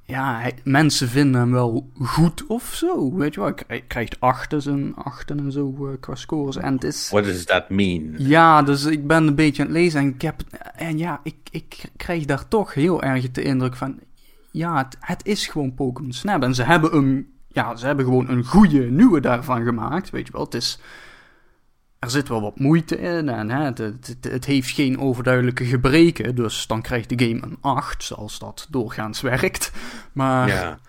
ja, 0.03 0.39
hij- 0.39 0.57
mensen 0.63 1.07
vinden 1.09 1.41
hem 1.41 1.51
wel 1.51 1.89
goed 2.01 2.45
of 2.47 2.73
zo. 2.73 3.13
Weet 3.15 3.33
je 3.33 3.39
wel, 3.41 3.53
hij 3.67 3.83
krijgt- 3.87 4.19
achten 4.19 4.61
en 4.65 4.93
achten 4.95 5.39
en 5.39 5.51
zo 5.51 5.75
eh, 5.87 5.99
qua 5.99 6.15
scores. 6.15 6.57
En 6.57 6.73
het 6.73 6.83
is... 6.83 7.09
what 7.09 7.23
does 7.23 7.45
that 7.45 7.69
mean? 7.69 8.13
Ja, 8.17 8.61
dus 8.63 8.85
ik 8.85 9.07
ben 9.07 9.27
een 9.27 9.35
beetje 9.35 9.61
aan 9.61 9.67
het 9.67 9.77
lezen 9.77 9.99
en 9.99 10.07
ik 10.07 10.21
heb... 10.21 10.41
En 10.75 10.97
ja, 10.97 11.19
ik, 11.23 11.35
ik 11.51 11.83
krijg 11.97 12.25
daar 12.25 12.47
toch 12.47 12.73
heel 12.73 13.01
erg 13.03 13.31
de 13.31 13.41
indruk 13.43 13.75
van... 13.75 13.99
Ja, 14.51 14.77
het, 14.77 14.97
het 14.99 15.25
is 15.25 15.47
gewoon 15.47 15.73
Pokémon 15.73 16.11
Snap. 16.11 16.43
En 16.43 16.55
ze 16.55 16.63
hebben 16.63 16.91
hem 16.91 17.27
ja, 17.53 17.75
ze 17.75 17.85
hebben 17.85 18.05
gewoon 18.05 18.29
een 18.29 18.43
goede 18.45 18.79
nieuwe 18.91 19.19
daarvan 19.19 19.63
gemaakt, 19.63 20.09
weet 20.09 20.27
je 20.27 20.33
wel. 20.33 20.43
Het 20.43 20.53
is, 20.53 20.79
er 22.01 22.09
zit 22.09 22.27
wel 22.27 22.41
wat 22.41 22.59
moeite 22.59 22.97
in 22.97 23.29
en 23.29 23.49
hè, 23.49 23.63
het, 23.63 23.77
het, 23.77 24.17
het, 24.21 24.45
heeft 24.45 24.69
geen 24.69 24.99
overduidelijke 24.99 25.65
gebreken, 25.65 26.35
dus 26.35 26.67
dan 26.67 26.81
krijgt 26.81 27.09
de 27.09 27.25
game 27.27 27.41
een 27.41 27.57
8, 27.61 28.03
zoals 28.03 28.39
dat 28.39 28.67
doorgaans 28.69 29.21
werkt. 29.21 29.71
Maar 30.11 30.47
ja, 30.47 30.79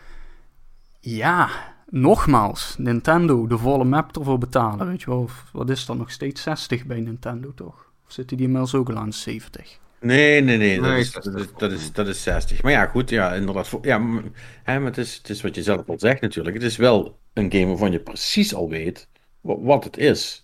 ja 1.00 1.49
nogmaals, 1.90 2.75
Nintendo, 2.78 3.47
de 3.47 3.59
volle 3.59 3.85
map 3.85 4.16
ervoor 4.16 4.38
betalen, 4.38 4.87
weet 4.87 5.00
je 5.00 5.11
wel. 5.11 5.28
Wat 5.52 5.71
is 5.71 5.87
dat 5.87 5.97
nog 5.97 6.11
steeds 6.11 6.42
60 6.42 6.87
bij 6.87 7.00
Nintendo, 7.00 7.54
toch? 7.54 7.92
Of 8.07 8.12
zitten 8.12 8.37
die 8.37 8.47
inmiddels 8.47 8.75
ook 8.75 8.90
al 8.90 8.97
aan 8.97 9.12
70? 9.12 9.78
Nee, 10.00 10.40
nee, 10.40 10.57
nee, 10.57 10.81
dat, 10.81 10.97
is, 10.97 11.12
dat, 11.12 11.35
is, 11.35 11.47
dat, 11.57 11.73
is, 11.73 11.92
dat 11.92 12.07
is 12.07 12.23
60. 12.23 12.62
Maar 12.62 12.73
ja, 12.73 12.87
goed, 12.87 13.11
ja, 13.11 13.35
inderdaad. 13.35 13.78
Ja, 13.83 14.23
hè, 14.62 14.78
maar 14.78 14.88
het, 14.88 14.99
is, 14.99 15.16
het 15.16 15.28
is 15.28 15.42
wat 15.42 15.54
je 15.54 15.62
zelf 15.62 15.88
al 15.88 15.99
zegt 15.99 16.21
natuurlijk. 16.21 16.54
Het 16.54 16.64
is 16.64 16.76
wel 16.76 17.19
een 17.33 17.52
game 17.52 17.66
waarvan 17.66 17.92
je 17.92 18.00
precies 18.00 18.54
al 18.54 18.69
weet 18.69 19.09
wat 19.40 19.85
het 19.85 19.97
is. 19.97 20.41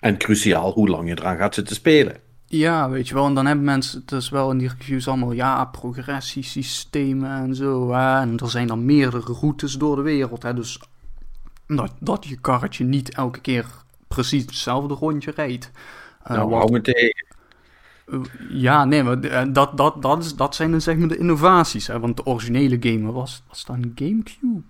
En 0.00 0.18
cruciaal 0.18 0.72
hoe 0.72 0.88
lang 0.88 1.08
je 1.08 1.18
eraan 1.18 1.36
gaat 1.36 1.54
zitten 1.54 1.76
spelen. 1.76 2.16
Ja, 2.46 2.90
weet 2.90 3.08
je 3.08 3.14
wel. 3.14 3.26
En 3.26 3.34
dan 3.34 3.46
hebben 3.46 3.64
mensen 3.64 4.02
dus 4.06 4.28
wel 4.28 4.50
in 4.50 4.58
die 4.58 4.70
reviews 4.78 5.08
allemaal, 5.08 5.32
ja, 5.32 5.64
progressiesystemen 5.64 7.30
en 7.30 7.54
zo. 7.54 7.92
Hè? 7.92 8.20
En 8.20 8.36
er 8.36 8.50
zijn 8.50 8.66
dan 8.66 8.84
meerdere 8.84 9.32
routes 9.32 9.74
door 9.74 9.96
de 9.96 10.02
wereld. 10.02 10.42
Hè? 10.42 10.54
Dus 10.54 10.80
dat, 11.66 11.92
dat 11.98 12.26
je 12.26 12.40
karretje 12.40 12.84
niet 12.84 13.14
elke 13.14 13.40
keer 13.40 13.66
precies 14.08 14.42
hetzelfde 14.42 14.94
rondje 14.94 15.30
rijdt. 15.30 15.70
Uh, 16.22 16.36
nou, 16.36 16.54
hou 16.54 16.72
me 16.72 16.80
tegen. 16.80 17.26
Uh, 18.06 18.20
ja, 18.48 18.84
nee, 18.84 19.02
maar 19.02 19.24
uh, 19.24 19.42
dat, 19.52 19.76
dat, 19.76 20.02
dat, 20.02 20.24
is, 20.24 20.34
dat 20.36 20.54
zijn 20.54 20.70
dan 20.70 20.80
zeg 20.80 20.96
maar 20.96 21.08
de 21.08 21.18
innovaties. 21.18 21.86
Hè? 21.86 22.00
Want 22.00 22.16
de 22.16 22.26
originele 22.26 22.76
game 22.80 23.12
was, 23.12 23.42
was 23.48 23.64
dan 23.64 23.92
Gamecube. 23.94 24.62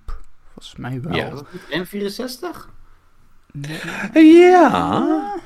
Volgens 0.53 0.77
mij 0.77 1.01
wel. 1.03 1.15
Ja, 1.15 1.33
N64? 1.71 2.79
Ja. 4.15 5.39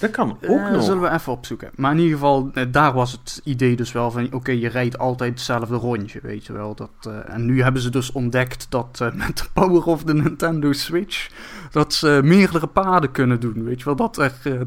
Dat 0.00 0.10
kan 0.10 0.30
ook 0.30 0.58
uh, 0.58 0.70
nog. 0.70 0.82
Zullen 0.82 1.02
we 1.02 1.10
even 1.10 1.32
opzoeken. 1.32 1.70
Maar 1.74 1.92
in 1.92 1.98
ieder 1.98 2.12
geval, 2.12 2.50
eh, 2.54 2.64
daar 2.70 2.92
was 2.92 3.12
het 3.12 3.40
idee 3.44 3.76
dus 3.76 3.92
wel 3.92 4.10
van... 4.10 4.32
Oké, 4.32 4.50
je 4.50 4.68
rijdt 4.68 4.98
altijd 4.98 5.30
hetzelfde 5.30 5.76
rondje, 5.76 6.20
weet 6.22 6.46
je 6.46 6.52
wel. 6.52 6.74
Dat, 6.74 6.90
uh, 7.08 7.34
en 7.34 7.44
nu 7.44 7.62
hebben 7.62 7.82
ze 7.82 7.90
dus 7.90 8.12
ontdekt 8.12 8.66
dat 8.68 8.98
uh, 9.02 9.12
met 9.26 9.38
de 9.38 9.44
power 9.52 9.84
of 9.84 10.04
de 10.04 10.14
Nintendo 10.14 10.72
Switch... 10.72 11.30
dat 11.70 11.94
ze 11.94 12.20
meerdere 12.24 12.66
paden 12.66 13.10
kunnen 13.10 13.40
doen, 13.40 13.64
weet 13.64 13.78
je 13.78 13.84
wel. 13.84 13.96
Dat, 13.96 14.16
er, 14.16 14.66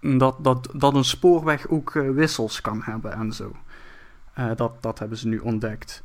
dat, 0.00 0.36
dat, 0.44 0.68
dat 0.72 0.94
een 0.94 1.04
spoorweg 1.04 1.68
ook 1.68 1.92
wissels 1.92 2.60
kan 2.60 2.82
hebben 2.84 3.12
en 3.12 3.32
zo. 3.32 3.52
dat, 4.56 4.72
dat 4.80 4.98
hebben 4.98 5.18
ze 5.18 5.28
nu 5.28 5.38
ontdekt. 5.38 6.02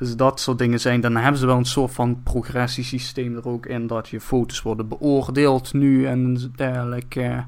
Dus 0.00 0.16
dat 0.16 0.40
soort 0.40 0.58
dingen 0.58 0.80
zijn. 0.80 1.00
Dan 1.00 1.16
hebben 1.16 1.40
ze 1.40 1.46
wel 1.46 1.56
een 1.56 1.64
soort 1.64 1.92
van 1.92 2.22
progressiesysteem 2.22 3.36
er 3.36 3.48
ook 3.48 3.66
in. 3.66 3.86
Dat 3.86 4.08
je 4.08 4.20
foto's 4.20 4.62
worden 4.62 4.88
beoordeeld 4.88 5.72
nu 5.72 6.06
en 6.06 6.52
dergelijke. 6.56 7.44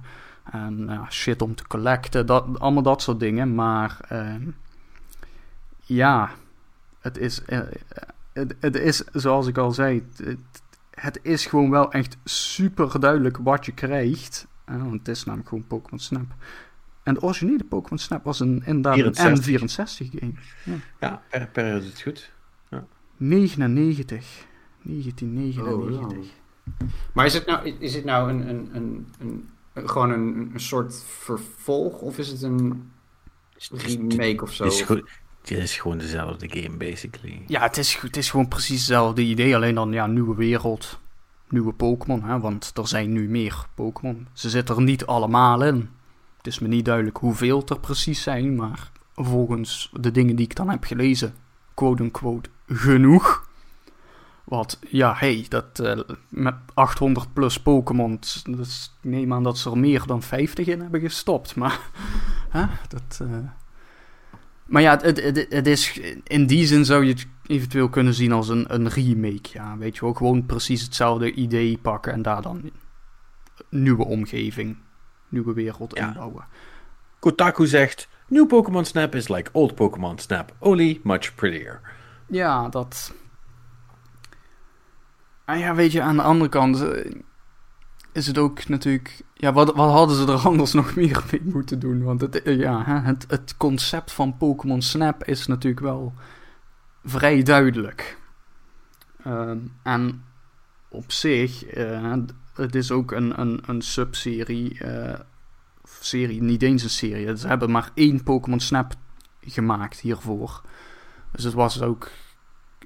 En 0.51 0.87
uh, 0.91 1.09
shit 1.11 1.43
om 1.43 1.55
te 1.55 1.67
collecten. 1.67 2.27
Dat, 2.27 2.59
allemaal 2.59 2.83
dat 2.83 3.03
soort 3.03 3.21
dingen. 3.21 3.55
Maar 3.55 3.99
uh, 4.13 4.35
ja, 5.81 6.31
het 7.01 7.19
is, 7.19 7.43
uh, 7.49 7.61
het, 8.33 8.55
het, 8.61 8.77
is 8.77 9.05
zoals 9.13 9.47
ik 9.47 9.59
al 9.59 9.73
zei. 9.73 10.07
Het, 10.17 10.63
het, 10.91 11.19
is 11.23 11.47
gewoon 11.47 11.71
wel 11.71 11.93
echt 11.93 12.17
super 12.25 13.01
duidelijk 13.01 13.37
wat 13.37 13.67
je 13.67 13.73
krijgt. 13.73 14.47
want 14.65 14.93
het 14.93 15.09
is 15.09 15.25
namelijk 15.25 15.49
gewoon 15.49 15.67
Pokémon 15.67 15.99
Snap. 15.99 16.35
En 17.03 17.15
de 17.15 17.23
originele 17.23 17.65
Pokémon 17.65 17.99
Snap 17.99 18.25
was 18.25 18.41
een, 18.41 18.63
inderdaad 18.65 19.19
een 19.19 19.41
N64 19.41 20.19
game. 20.19 20.33
Ja, 20.65 20.75
ja 21.01 21.23
per, 21.31 21.47
per 21.47 21.77
is 21.77 21.87
het 21.87 22.01
goed. 22.01 22.33
Ja. 23.23 23.29
99. 23.29 24.47
1999. 24.83 26.19
Oh, 26.19 26.89
Maar 27.13 27.27
is 27.27 27.35
het 27.35 27.47
nou, 27.47 27.69
is 27.79 27.95
het 27.95 28.05
nou 28.05 28.31
een, 28.31 28.49
een, 28.49 28.69
een, 28.73 29.07
een 29.19 29.89
gewoon 29.89 30.11
een, 30.11 30.51
een 30.53 30.61
soort 30.61 31.05
vervolg? 31.07 32.01
Of 32.01 32.19
is 32.19 32.29
het 32.29 32.43
een 32.43 32.91
remake 33.71 34.43
of 34.43 34.53
zo? 34.53 34.65
Het 34.65 34.73
is, 34.73 34.83
goed, 34.83 35.11
het 35.41 35.51
is 35.51 35.79
gewoon 35.79 35.99
dezelfde 35.99 36.49
game, 36.49 36.77
basically. 36.77 37.43
Ja, 37.47 37.61
het 37.61 37.77
is, 37.77 37.97
het 37.97 38.17
is 38.17 38.31
gewoon 38.31 38.49
precies 38.49 38.79
hetzelfde 38.79 39.23
idee. 39.23 39.57
Alleen 39.57 39.75
dan, 39.75 39.93
ja, 39.93 40.07
nieuwe 40.07 40.35
wereld. 40.35 41.01
Nieuwe 41.49 41.73
Pokémon, 41.73 42.23
hè, 42.23 42.41
want 42.41 42.71
er 42.75 42.89
zijn 42.89 43.13
nu 43.13 43.29
meer 43.29 43.67
Pokémon. 43.75 44.27
Ze 44.33 44.51
zitten 44.51 44.77
er 44.77 44.83
niet 44.83 45.07
allemaal 45.07 45.65
in. 45.65 45.91
Het 46.37 46.47
is 46.47 46.59
me 46.59 46.69
niet 46.69 46.85
duidelijk 46.85 47.17
hoeveel 47.17 47.63
er 47.67 47.81
precies 47.81 48.23
zijn, 48.23 48.55
maar 48.55 48.91
volgens 49.15 49.91
de 50.01 50.11
dingen 50.11 50.37
die 50.37 50.45
ik 50.45 50.57
dan 50.57 50.69
heb 50.69 50.85
gelezen, 50.85 51.35
quote-unquote, 51.75 52.51
genoeg. 52.67 53.51
Wat, 54.45 54.79
ja, 54.89 55.15
hey, 55.17 55.47
dat 55.49 55.81
uh, 55.83 56.01
met 56.29 56.55
800 56.75 57.33
plus 57.33 57.61
Pokémon, 57.61 58.19
dus 58.45 58.95
ik 59.03 59.11
neem 59.11 59.33
aan 59.33 59.43
dat 59.43 59.59
ze 59.59 59.71
er 59.71 59.79
meer 59.79 60.03
dan 60.07 60.23
50 60.23 60.67
in 60.67 60.81
hebben 60.81 61.01
gestopt. 61.01 61.57
Maar, 61.57 61.81
hè, 62.49 62.65
dat... 62.89 63.21
Uh... 63.23 63.37
Maar 64.65 64.83
ja, 64.83 64.99
het, 65.01 65.23
het, 65.23 65.47
het, 65.49 65.67
is, 65.67 66.01
in 66.25 66.47
die 66.47 66.67
zin 66.67 66.85
zou 66.85 67.05
je 67.05 67.13
het 67.13 67.27
eventueel 67.47 67.89
kunnen 67.89 68.15
zien 68.15 68.33
als 68.33 68.49
een, 68.49 68.75
een 68.75 68.89
remake. 68.89 69.49
Ja, 69.53 69.79
weet 69.79 69.95
je 69.95 70.01
wel, 70.01 70.13
gewoon 70.13 70.47
precies 70.47 70.83
hetzelfde 70.83 71.33
idee 71.33 71.79
pakken 71.79 72.13
en 72.13 72.23
daar 72.23 72.43
dan 72.43 72.71
nieuwe 73.69 74.05
omgeving, 74.05 74.77
nieuwe 75.29 75.53
wereld 75.53 75.97
ja. 75.97 76.07
inbouwen. 76.07 76.45
Kotaku 77.19 77.67
zegt, 77.67 78.09
New 78.29 78.47
Pokémon 78.47 78.85
Snap 78.85 79.15
is 79.15 79.29
like 79.29 79.51
old 79.53 79.75
Pokémon 79.75 80.19
Snap, 80.19 80.55
only 80.59 81.01
much 81.03 81.35
prettier. 81.35 81.81
Ja, 82.33 82.69
dat... 82.69 83.13
Ah 85.45 85.59
ja, 85.59 85.75
weet 85.75 85.93
je, 85.93 86.03
aan 86.03 86.17
de 86.17 86.23
andere 86.23 86.51
kant 86.51 86.81
eh, 86.81 87.13
is 88.13 88.27
het 88.27 88.39
ook 88.39 88.69
natuurlijk... 88.69 89.23
Ja, 89.35 89.53
wat, 89.53 89.75
wat 89.75 89.91
hadden 89.91 90.17
ze 90.17 90.33
er 90.33 90.47
anders 90.51 90.73
nog 90.73 90.95
meer 90.95 91.25
mee 91.31 91.43
moeten 91.45 91.79
doen? 91.79 92.03
Want 92.03 92.21
het, 92.21 92.43
eh, 92.43 92.59
ja, 92.59 93.03
het, 93.03 93.25
het 93.29 93.57
concept 93.57 94.13
van 94.13 94.37
Pokémon 94.37 94.83
Snap 94.83 95.25
is 95.25 95.47
natuurlijk 95.47 95.83
wel 95.83 96.15
vrij 97.05 97.43
duidelijk. 97.43 98.19
Uh, 99.27 99.51
en 99.83 100.25
op 100.89 101.13
zich, 101.13 101.77
uh, 101.77 102.15
het 102.55 102.75
is 102.75 102.91
ook 102.91 103.13
een, 103.13 103.41
een, 103.41 103.63
een 103.67 103.83
subserie, 103.83 104.81
serie, 105.85 106.43
niet 106.43 106.63
eens 106.63 106.83
een 106.83 106.91
serie. 106.91 107.37
Ze 107.37 107.47
hebben 107.47 107.71
maar 107.71 107.91
één 107.95 108.23
Pokémon 108.23 108.61
Snap 108.61 108.95
gemaakt 109.41 110.01
hiervoor. 110.01 110.63
Dus 111.33 111.45
het 111.45 111.55
was 111.55 111.83
ook 111.83 112.11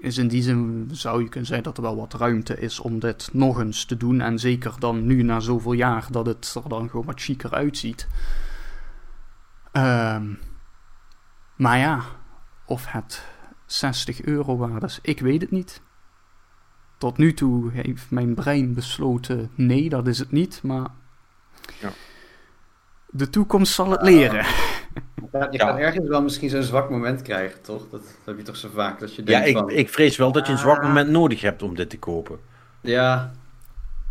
is 0.01 0.19
in 0.19 0.29
die 0.29 0.43
zin 0.43 0.89
zou 0.93 1.23
je 1.23 1.29
kunnen 1.29 1.49
zeggen 1.49 1.65
dat 1.65 1.77
er 1.77 1.83
wel 1.83 1.97
wat 1.97 2.15
ruimte 2.15 2.59
is 2.59 2.81
om 2.81 2.99
dit 2.99 3.29
nog 3.33 3.61
eens 3.61 3.85
te 3.85 3.97
doen. 3.97 4.21
En 4.21 4.39
zeker 4.39 4.75
dan 4.79 5.07
nu 5.07 5.23
na 5.23 5.41
zoveel 5.41 5.73
jaar 5.73 6.07
dat 6.11 6.27
het 6.27 6.55
er 6.55 6.69
dan 6.69 6.91
gewoon 6.91 7.07
wat 7.07 7.21
chiquer 7.21 7.55
uitziet. 7.55 8.07
Um, 9.73 10.39
maar 11.57 11.79
ja, 11.79 12.03
of 12.67 12.87
het 12.87 13.25
60 13.67 14.23
euro 14.23 14.57
waard 14.57 14.83
is, 14.83 14.99
ik 15.03 15.21
weet 15.21 15.41
het 15.41 15.51
niet. 15.51 15.83
Tot 16.99 17.19
nu 17.19 17.35
toe 17.35 17.71
heeft 17.73 18.11
mijn 18.11 18.35
brein 18.35 18.75
besloten: 18.75 19.51
nee, 19.55 19.89
dat 19.89 20.07
is 20.07 20.19
het 20.19 20.33
niet. 20.33 20.63
Maar 20.63 20.89
ja. 21.81 21.93
de 23.07 23.31
toekomst 23.31 23.75
zal 23.75 23.91
het 23.91 24.03
leren. 24.03 24.47
Ja, 25.33 25.49
je 25.51 25.59
gaat 25.59 25.79
ergens 25.79 26.09
wel 26.09 26.23
misschien 26.23 26.51
zo'n 26.51 26.63
zwak 26.63 26.91
moment 26.91 27.23
krijgen, 27.23 27.63
toch? 27.63 27.89
Dat, 27.91 28.03
heb 28.25 28.37
je 28.37 28.43
toch 28.43 28.57
zo 28.57 28.69
vaak. 28.75 29.01
Dat 29.01 29.15
je 29.15 29.23
denkt 29.23 29.49
ja, 29.49 29.61
ik, 29.61 29.71
ik 29.71 29.89
vrees 29.89 30.17
wel 30.17 30.33
dat 30.33 30.47
je 30.47 30.53
een 30.53 30.59
zwak 30.59 30.79
ah. 30.79 30.87
moment 30.87 31.09
nodig 31.09 31.41
hebt 31.41 31.63
om 31.63 31.75
dit 31.75 31.91
te 31.91 31.99
kopen. 31.99 32.39
Ja, 32.81 33.33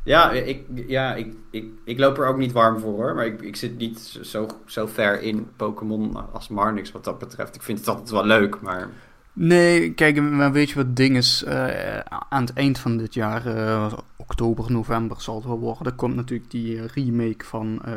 ja, 0.05 0.31
ik, 0.31 0.65
ja 0.87 1.15
ik, 1.15 1.33
ik, 1.49 1.65
ik 1.83 1.99
loop 1.99 2.17
er 2.17 2.27
ook 2.27 2.37
niet 2.37 2.51
warm 2.51 2.79
voor 2.79 2.93
hoor. 2.93 3.15
Maar 3.15 3.25
ik, 3.25 3.41
ik 3.41 3.55
zit 3.55 3.77
niet 3.77 3.99
zo, 4.21 4.47
zo 4.65 4.87
ver 4.87 5.21
in 5.21 5.49
Pokémon 5.55 6.33
als 6.33 6.47
Marnix 6.47 6.91
wat 6.91 7.03
dat 7.03 7.19
betreft. 7.19 7.55
Ik 7.55 7.61
vind 7.61 7.79
het 7.79 7.87
altijd 7.87 8.09
wel 8.09 8.25
leuk, 8.25 8.61
maar... 8.61 8.89
Nee, 9.33 9.93
kijk, 9.93 10.21
maar 10.21 10.51
weet 10.51 10.69
je 10.69 10.75
wat 10.75 10.85
het 10.85 10.95
ding 10.95 11.17
is? 11.17 11.43
Uh, 11.47 11.99
aan 12.29 12.43
het 12.43 12.53
eind 12.53 12.79
van 12.79 12.97
dit 12.97 13.13
jaar, 13.13 13.47
uh, 13.47 13.93
oktober, 14.15 14.71
november 14.71 15.21
zal 15.21 15.35
het 15.35 15.45
wel 15.45 15.59
worden, 15.59 15.95
komt 15.95 16.15
natuurlijk 16.15 16.51
die 16.51 16.85
remake 16.85 17.45
van... 17.45 17.81
Uh, 17.87 17.93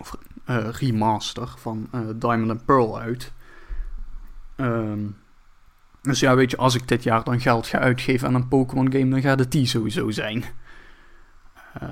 of 0.00 0.16
remaster 0.54 1.48
van 1.56 1.88
uh, 1.94 2.00
Diamond 2.14 2.50
and 2.50 2.64
Pearl 2.64 3.00
uit. 3.00 3.32
Um, 4.56 5.16
dus 6.02 6.20
ja, 6.20 6.34
weet 6.34 6.50
je, 6.50 6.56
als 6.56 6.74
ik 6.74 6.88
dit 6.88 7.02
jaar 7.02 7.24
dan 7.24 7.40
geld 7.40 7.66
ga 7.66 7.78
uitgeven 7.78 8.28
aan 8.28 8.34
een 8.34 8.48
Pokémon 8.48 8.92
game, 8.92 9.08
dan 9.08 9.20
gaat 9.20 9.38
het 9.38 9.52
die 9.52 9.66
sowieso 9.66 10.10
zijn. 10.10 10.44
Uh, 11.82 11.90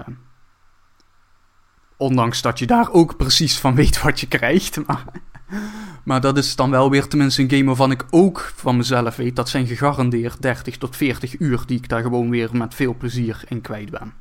ondanks 1.96 2.42
dat 2.42 2.58
je 2.58 2.66
daar 2.66 2.92
ook 2.92 3.16
precies 3.16 3.58
van 3.58 3.74
weet 3.74 4.02
wat 4.02 4.20
je 4.20 4.26
krijgt. 4.26 4.78
Maar, 4.86 5.04
maar 6.04 6.20
dat 6.20 6.36
is 6.38 6.56
dan 6.56 6.70
wel 6.70 6.90
weer 6.90 7.08
tenminste 7.08 7.42
een 7.42 7.50
game 7.50 7.64
waarvan 7.64 7.90
ik 7.90 8.04
ook 8.10 8.52
van 8.54 8.76
mezelf 8.76 9.16
weet. 9.16 9.36
Dat 9.36 9.48
zijn 9.48 9.66
gegarandeerd 9.66 10.42
30 10.42 10.78
tot 10.78 10.96
40 10.96 11.38
uur 11.38 11.62
die 11.66 11.78
ik 11.78 11.88
daar 11.88 12.02
gewoon 12.02 12.30
weer 12.30 12.56
met 12.56 12.74
veel 12.74 12.94
plezier 12.94 13.44
in 13.48 13.60
kwijt 13.60 13.90
ben. 13.90 14.12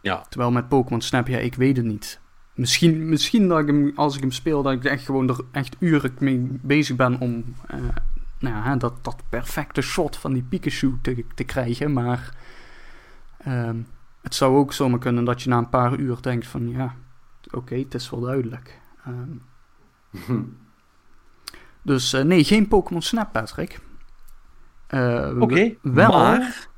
Ja. 0.00 0.24
Terwijl 0.28 0.50
met 0.50 0.68
Pokémon 0.68 1.00
Snap, 1.00 1.26
ja, 1.26 1.38
ik 1.38 1.54
weet 1.54 1.76
het 1.76 1.86
niet. 1.86 2.20
Misschien, 2.54 3.08
misschien 3.08 3.48
dat 3.48 3.58
ik 3.58 3.66
hem, 3.66 3.92
als 3.94 4.14
ik 4.14 4.20
hem 4.20 4.30
speel, 4.30 4.62
dat 4.62 4.72
ik 4.72 4.84
echt 4.84 5.04
gewoon 5.04 5.28
er 5.28 5.40
echt 5.52 5.76
uren 5.78 6.14
mee 6.18 6.58
bezig 6.62 6.96
ben 6.96 7.20
om 7.20 7.44
uh, 7.74 7.80
nou 8.38 8.54
ja, 8.54 8.76
dat, 8.76 9.04
dat 9.04 9.22
perfecte 9.28 9.80
shot 9.80 10.16
van 10.16 10.32
die 10.32 10.42
Pikachu 10.42 10.98
te, 11.02 11.24
te 11.34 11.44
krijgen. 11.44 11.92
Maar 11.92 12.34
ehm, 13.38 13.76
het 14.22 14.34
zou 14.34 14.56
ook 14.56 14.72
zomaar 14.72 14.98
kunnen 14.98 15.24
dat 15.24 15.42
je 15.42 15.48
na 15.48 15.58
een 15.58 15.68
paar 15.68 15.96
uur 15.96 16.18
denkt 16.20 16.46
van 16.46 16.68
ja, 16.68 16.94
oké, 17.50 17.74
het 17.74 17.94
is 17.94 18.10
wel 18.10 18.20
duidelijk. 18.20 18.80
Ehm, 19.04 19.32
dus 21.82 22.12
eh, 22.12 22.24
nee, 22.24 22.44
geen 22.44 22.68
Pokémon 22.68 23.02
Snap, 23.02 23.32
Patrick. 23.32 23.80
Uh, 24.94 25.40
Oké, 25.40 25.74
wel, 25.82 26.10
maar... 26.10 26.68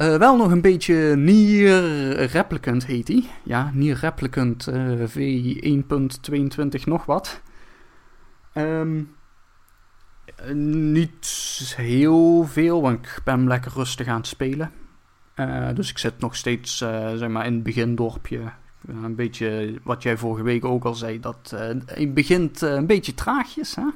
eh, 0.00 0.16
wel 0.16 0.36
nog 0.36 0.50
een 0.50 0.60
beetje 0.60 1.16
Nier 1.16 1.80
Replicant 2.24 2.86
heet 2.86 3.06
die. 3.06 3.28
Ja, 3.42 3.70
Nier 3.74 3.98
Replicant 4.00 4.66
eh, 4.66 4.98
V1.22 5.08 6.84
nog 6.84 7.04
wat. 7.04 7.40
Eh, 10.36 10.54
niet 10.54 11.74
heel 11.76 12.44
veel, 12.44 12.82
want 12.82 13.06
ik 13.06 13.20
ben 13.24 13.46
lekker 13.46 13.72
rustig 13.74 14.06
aan 14.06 14.16
het 14.16 14.26
spelen. 14.26 14.72
Eh, 15.34 15.68
dus 15.74 15.90
ik 15.90 15.98
zit 15.98 16.18
nog 16.18 16.36
steeds 16.36 16.80
eh, 16.80 17.14
zeg 17.14 17.28
maar 17.28 17.46
in 17.46 17.54
het 17.54 17.62
begindorpje. 17.62 18.40
Een 18.86 19.14
beetje 19.14 19.78
wat 19.82 20.02
jij 20.02 20.16
vorige 20.16 20.42
week 20.42 20.64
ook 20.64 20.84
al 20.84 20.94
zei. 20.94 21.20
Dat 21.20 21.54
het 21.86 22.14
begint 22.14 22.60
een 22.60 22.86
beetje 22.86 23.14
traagjes. 23.14 23.74
Hè? 23.74 23.86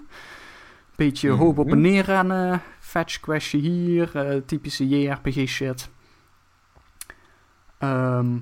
Beetje 0.97 1.31
hoop 1.31 1.59
op 1.59 1.71
en 1.71 1.81
neer 1.81 2.05
rennen. 2.05 2.63
Fetch 2.81 3.21
questje 3.21 3.59
hier. 3.59 4.17
eh, 4.17 4.41
typische 4.47 4.89
JRPG 4.89 5.49
shit. 5.49 5.91
Ehm, 7.79 8.37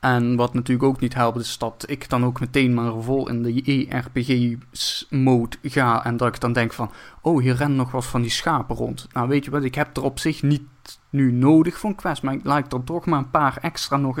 en 0.00 0.36
wat 0.36 0.54
natuurlijk 0.54 0.88
ook 0.88 1.00
niet 1.00 1.14
helpt, 1.14 1.40
is 1.40 1.58
dat 1.58 1.84
ik 1.86 2.08
dan 2.08 2.24
ook 2.24 2.40
meteen 2.40 2.74
maar 2.74 3.02
vol 3.02 3.28
in 3.28 3.42
de 3.42 3.52
JRPG-mode 3.52 5.56
ga. 5.62 6.04
En 6.04 6.16
dat 6.16 6.28
ik 6.28 6.40
dan 6.40 6.52
denk 6.52 6.72
van, 6.72 6.90
oh, 7.20 7.40
hier 7.40 7.54
rennen 7.54 7.76
nog 7.76 7.90
wat 7.90 8.06
van 8.06 8.22
die 8.22 8.30
schapen 8.30 8.76
rond. 8.76 9.06
Nou, 9.12 9.28
weet 9.28 9.44
je 9.44 9.50
wat, 9.50 9.64
ik 9.64 9.74
heb 9.74 9.96
er 9.96 10.02
op 10.02 10.18
zich 10.18 10.42
niet 10.42 10.62
nu 11.10 11.32
nodig 11.32 11.78
voor 11.78 11.90
een 11.90 11.96
quest. 11.96 12.22
Maar 12.22 12.34
ik 12.34 12.44
laat 12.44 12.72
er 12.72 12.84
toch 12.84 13.06
maar 13.06 13.18
een 13.18 13.30
paar 13.30 13.58
extra 13.60 13.96
nog 13.96 14.20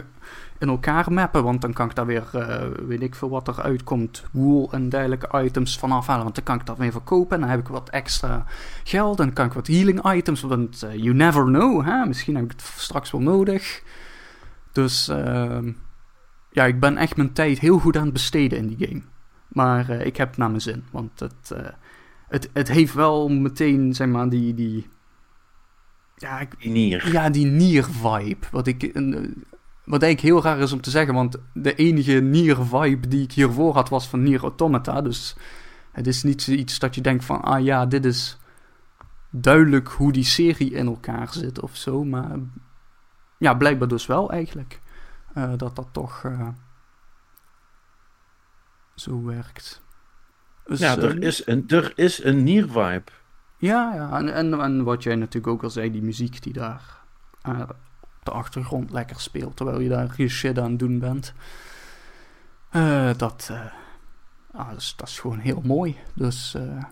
in 0.58 0.68
elkaar 0.68 1.12
mappen. 1.12 1.44
Want 1.44 1.60
dan 1.60 1.72
kan 1.72 1.88
ik 1.88 1.94
daar 1.94 2.06
weer, 2.06 2.28
eh, 2.32 2.68
weet 2.86 3.02
ik 3.02 3.14
veel 3.14 3.28
wat 3.28 3.48
er 3.48 3.62
uitkomt, 3.62 4.24
wool 4.32 4.72
en 4.72 4.88
dergelijke 4.88 5.42
items 5.42 5.78
van 5.78 5.92
afhalen. 5.92 6.22
Want 6.22 6.34
dan 6.34 6.44
kan 6.44 6.60
ik 6.60 6.66
dat 6.66 6.78
weer 6.78 6.92
verkopen. 6.92 7.34
En 7.34 7.40
dan 7.40 7.50
heb 7.50 7.60
ik 7.60 7.68
wat 7.68 7.88
extra 7.88 8.44
geld. 8.84 9.18
En 9.18 9.24
dan 9.24 9.34
kan 9.34 9.46
ik 9.46 9.52
wat 9.52 9.66
healing 9.66 10.12
items. 10.12 10.40
Want 10.40 10.82
eh, 10.82 10.94
you 10.94 11.14
never 11.14 11.44
know, 11.44 11.84
hè? 11.84 12.06
misschien 12.06 12.34
heb 12.34 12.44
ik 12.44 12.50
het 12.50 12.62
straks 12.62 13.10
wel 13.10 13.20
nodig. 13.20 13.82
Dus 14.72 15.08
ehm, 15.08 15.72
ja, 16.50 16.64
ik 16.64 16.80
ben 16.80 16.96
echt 16.96 17.16
mijn 17.16 17.32
tijd 17.32 17.58
heel 17.58 17.78
goed 17.78 17.96
aan 17.96 18.04
het 18.04 18.12
besteden 18.12 18.58
in 18.58 18.66
die 18.66 18.88
game. 18.88 19.02
Maar 19.48 19.88
eh, 19.88 20.06
ik 20.06 20.16
heb 20.16 20.28
het 20.28 20.36
naar 20.36 20.48
mijn 20.50 20.60
zin. 20.60 20.84
Want 20.90 21.20
het, 21.20 21.54
het, 22.28 22.50
het 22.52 22.68
heeft 22.68 22.94
wel 22.94 23.28
meteen, 23.28 23.94
zeg 23.94 24.08
maar, 24.08 24.28
die... 24.28 24.54
die 24.54 24.88
ja, 26.18 26.40
ik, 26.40 26.64
Nier. 26.64 27.12
ja, 27.12 27.30
die 27.30 27.46
Nier-vibe. 27.46 28.46
Wat, 28.50 28.66
ik, 28.66 28.90
een, 28.92 29.44
wat 29.86 30.02
eigenlijk 30.02 30.34
heel 30.34 30.42
raar 30.52 30.58
is 30.62 30.72
om 30.72 30.80
te 30.80 30.90
zeggen, 30.90 31.14
want 31.14 31.36
de 31.52 31.74
enige 31.74 32.12
Nier-vibe 32.12 33.08
die 33.08 33.22
ik 33.22 33.32
hiervoor 33.32 33.74
had 33.74 33.88
was 33.88 34.08
van 34.08 34.22
Nier 34.22 34.40
Automata. 34.42 35.00
Dus 35.02 35.36
het 35.92 36.06
is 36.06 36.22
niet 36.22 36.42
zoiets 36.42 36.78
dat 36.78 36.94
je 36.94 37.00
denkt 37.00 37.24
van, 37.24 37.40
ah 37.42 37.64
ja, 37.64 37.86
dit 37.86 38.04
is 38.04 38.38
duidelijk 39.30 39.88
hoe 39.88 40.12
die 40.12 40.24
serie 40.24 40.70
in 40.72 40.86
elkaar 40.86 41.32
zit 41.32 41.60
of 41.60 41.76
zo. 41.76 42.04
Maar 42.04 42.38
ja, 43.38 43.54
blijkbaar 43.54 43.88
dus 43.88 44.06
wel 44.06 44.30
eigenlijk. 44.30 44.80
eh, 45.34 45.52
dat 45.56 45.76
dat 45.76 45.88
toch 45.92 46.24
eh, 46.24 46.48
zo 48.94 49.24
werkt. 49.24 49.82
Dus, 50.66 50.78
Ja, 50.78 50.96
eh, 50.96 51.02
er 51.02 51.22
is 51.22 51.46
een, 51.46 51.64
er 51.68 51.92
is 51.94 52.24
een 52.24 52.42
Nier-vibe. 52.42 53.04
ja, 53.58 53.94
ja 53.94 54.18
en, 54.18 54.34
en, 54.34 54.60
en 54.60 54.84
wat 54.84 55.02
jij 55.02 55.14
natuurlijk 55.16 55.46
ook 55.52 55.62
al 55.62 55.70
zei, 55.70 55.90
die 55.90 56.02
muziek 56.02 56.42
die 56.42 56.52
daar 56.52 57.00
eh, 57.42 57.60
de 58.26 58.32
achtergrond 58.32 58.90
lekker 58.90 59.20
speelt, 59.20 59.56
terwijl 59.56 59.80
je 59.80 59.88
daar 59.88 60.14
je 60.16 60.28
shit 60.28 60.58
aan 60.58 60.70
het 60.70 60.78
doen 60.78 60.98
bent. 60.98 61.34
Eh, 62.70 63.10
dat, 63.16 63.48
eh, 63.50 63.60
ah, 64.52 64.68
dat, 64.68 64.80
is, 64.80 64.94
dat 64.96 65.08
is 65.08 65.18
gewoon 65.18 65.38
heel 65.38 65.60
mooi. 65.64 65.96
Dus 66.14 66.54
eh, 66.54 66.82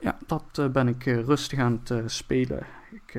ja, 0.00 0.18
dat 0.26 0.72
ben 0.72 0.88
ik 0.88 1.04
rustig 1.04 1.58
aan 1.58 1.80
het 1.84 2.10
spelen. 2.10 2.66
Ik, 2.90 3.12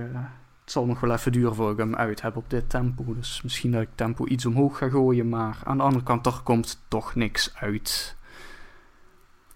het 0.64 0.78
zal 0.78 0.86
nog 0.86 1.00
wel 1.00 1.12
even 1.12 1.32
duren 1.32 1.56
voor 1.56 1.72
ik 1.72 1.78
hem 1.78 1.96
uit 1.96 2.22
heb 2.22 2.36
op 2.36 2.50
dit 2.50 2.70
tempo. 2.70 3.14
Dus 3.14 3.42
misschien 3.42 3.72
dat 3.72 3.82
ik 3.82 3.90
tempo 3.96 4.26
iets 4.26 4.46
omhoog 4.46 4.78
ga 4.78 4.90
gooien, 4.90 5.30
maar 5.30 5.58
aan 5.64 5.78
de 5.78 5.84
andere 5.84 6.04
kant 6.04 6.26
er 6.26 6.42
komt 6.44 6.82
toch 6.88 7.16
niks 7.16 7.56
uit. 7.56 8.16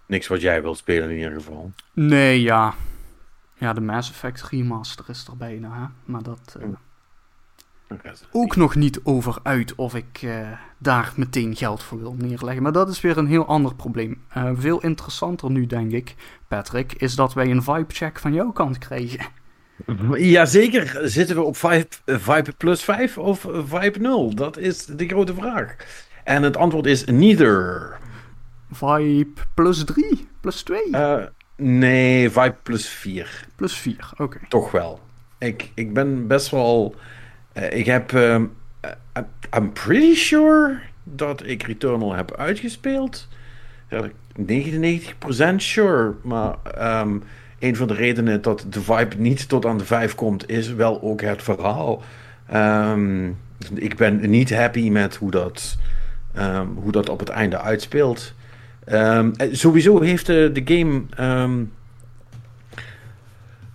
Niks 0.06 0.28
wat 0.28 0.42
jij 0.42 0.62
wilt 0.62 0.78
spelen 0.78 1.10
in 1.10 1.16
ieder 1.16 1.34
geval. 1.34 1.72
Nee, 1.94 2.42
ja. 2.42 2.74
Ja, 3.63 3.73
de 3.73 3.82
Mass 3.82 4.10
Effect 4.10 4.43
remaster 4.43 5.06
is 5.10 5.28
er 5.28 5.38
bijna, 5.38 5.69
hè. 5.73 6.12
Maar 6.12 6.23
dat... 6.23 6.58
eh, 6.60 6.67
ook 8.32 8.56
nog 8.56 8.76
niet 8.76 8.99
over 9.04 9.39
uit 9.43 9.76
of 9.76 9.95
ik 9.95 10.19
eh, 10.21 10.52
daar 10.78 11.13
meteen 11.15 11.56
geld 11.56 11.84
voor 11.84 11.99
wil 11.99 12.15
neerleggen. 12.17 12.63
Maar 12.63 12.71
dat 12.71 12.89
is 12.89 13.02
weer 13.02 13.17
een 13.17 13.28
heel 13.28 13.45
ander 13.45 13.76
probleem. 13.76 14.21
Eh, 14.30 14.52
veel 14.56 14.80
interessanter 14.82 15.52
nu, 15.52 15.65
denk 15.65 15.91
ik, 15.91 16.15
Patrick, 16.47 16.93
is 16.93 17.15
dat 17.15 17.34
wij 17.34 17.52
een 17.52 17.63
vibe-check 17.63 18.19
van 18.19 18.34
jouw 18.34 18.52
kant 18.52 18.78
krijgen. 18.78 19.26
Jazeker, 20.17 20.99
zitten 21.10 21.36
we 21.36 21.41
op 21.41 21.58
Vibe, 21.58 21.88
Vibe 22.06 22.52
plus 22.58 22.84
5 22.84 23.17
of 23.17 23.47
Vibe 23.65 23.99
0? 23.99 24.36
Dat 24.36 24.58
is 24.58 24.86
de 24.86 25.08
grote 25.08 25.34
vraag. 25.34 25.76
En 26.23 26.43
het 26.43 26.58
antwoord 26.58 26.86
is 26.86 27.06
neither. 27.06 27.97
Vibe 28.71 29.41
plus 29.54 29.84
3, 29.84 30.28
plus 30.41 30.63
2, 30.63 30.89
Eh, 30.91 31.26
nee, 31.56 32.30
Vibe 32.30 32.56
plus 32.63 32.88
4. 32.88 33.48
plus 33.56 33.78
4. 33.78 34.12
Oké. 34.18 34.38
Toch 34.50 34.72
wel. 34.72 35.00
Ik, 35.38 35.72
ik 35.74 35.94
ben 35.94 36.28
best 36.28 36.50
wel. 36.50 36.96
eh, 37.54 37.78
ik 37.78 37.86
heb. 37.86 38.13
ehm, 38.13 38.46
eh, 38.80 39.22
I'm 39.58 39.72
pretty 39.74 40.16
sure 40.16 40.80
dat 41.04 41.46
ik 41.46 41.63
Returnal 41.63 42.13
heb 42.13 42.36
uitgespeeld. 42.36 43.28
Ja, 43.89 44.10
99% 44.36 45.56
sure. 45.62 46.13
Maar 46.24 46.56
ehm, 46.78 47.18
een 47.60 47.76
van 47.76 47.88
de 47.88 47.94
redenen 47.94 48.42
dat 48.42 48.66
de 48.70 48.82
vibe 48.82 49.16
niet 49.18 49.50
tot 49.50 49.66
aan 49.66 49.78
de 49.78 49.86
5 49.86 50.16
komt, 50.16 50.50
is 50.50 50.74
wel 50.74 51.02
ook 51.02 51.22
het 51.22 51.44
verhaal. 51.44 52.04
Ehm, 52.48 53.30
ik 53.74 53.96
ben 53.96 54.30
niet 54.30 54.54
happy 54.56 54.89
met 54.89 55.16
hoe 55.16 55.32
dat, 55.32 55.78
hoe 56.76 56.92
dat 56.92 57.10
op 57.10 57.20
het 57.20 57.30
einde 57.30 57.60
uitspeelt. 57.60 58.34
Ehm, 58.86 59.32
eh, 59.38 59.48
sowieso 59.52 60.02
heeft 60.02 60.26
de, 60.26 60.50
de 60.54 60.76
game. 60.76 61.02
ehm, 61.15 61.63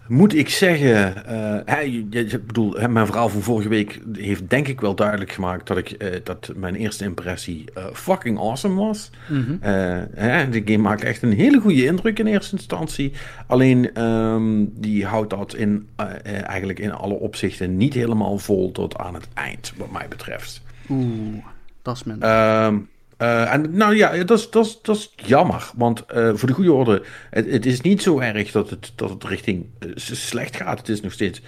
moet 0.09 0.35
ik 0.35 0.49
zeggen, 0.49 1.27
eh, 1.67 1.83
je- 1.93 2.07
je- 2.11 2.25
ik 2.25 2.47
bedoel, 2.47 2.89
mijn 2.89 3.07
verhaal 3.07 3.29
van 3.29 3.41
vorige 3.43 3.69
week 3.69 4.01
heeft 4.13 4.51
denk 4.51 4.69
ik 4.69 4.81
wel 4.81 4.95
duidelijk 4.95 5.33
gemaakt 5.33 5.67
dat, 5.67 5.77
ik, 5.77 5.91
eh, 5.91 6.21
dat 6.25 6.53
mijn 6.57 6.75
eerste 6.75 7.05
impressie 7.05 7.65
eh, 7.75 7.85
fucking 7.93 8.39
awesome 8.39 8.75
was. 8.87 9.11
Mhm. 9.29 9.57
Eh, 9.61 10.03
hè, 10.15 10.49
de 10.49 10.63
game 10.65 10.83
maakt 10.83 11.05
echt 11.05 11.23
een 11.23 11.33
hele 11.33 11.61
goede 11.61 11.85
indruk 11.85 12.19
in 12.19 12.27
eerste 12.27 12.57
instantie. 12.57 13.13
Alleen 13.47 13.95
ehm, 13.95 14.65
die 14.71 15.07
houdt 15.07 15.31
dat 15.31 15.55
in, 15.55 15.89
eh, 15.97 16.07
eh, 16.23 16.49
eigenlijk 16.49 16.79
in 16.79 16.93
alle 16.93 17.15
opzichten 17.15 17.77
niet 17.77 17.95
helemaal 17.95 18.39
vol 18.39 18.73
tot 18.73 18.97
aan 18.97 19.15
het 19.15 19.29
eind, 19.35 19.73
wat 19.77 19.91
mij 19.91 20.07
betreft. 20.09 20.63
Oeh, 20.91 21.45
dat 21.83 21.97
is. 22.07 22.13
Ehm, 22.19 22.77
eh, 23.19 23.53
en 23.53 23.77
nou 23.77 23.97
ja, 23.97 24.25
dat 24.25 24.57
is, 24.83 25.13
jammer. 25.17 25.71
Want 25.77 26.07
eh, 26.07 26.31
voor 26.35 26.49
de 26.49 26.55
goede 26.55 26.73
orde, 26.73 27.03
het, 27.31 27.67
is 27.67 27.81
niet 27.81 28.03
zo 28.03 28.19
erg 28.19 28.51
dat 28.51 28.71
het, 28.71 28.93
dat 28.95 29.11
het 29.11 29.25
richting 29.25 29.67
eh, 29.79 29.89
slecht 29.95 30.57
gaat. 30.57 30.79
Het 30.79 30.89
is 30.89 31.01
nog 31.01 31.13
steeds 31.13 31.43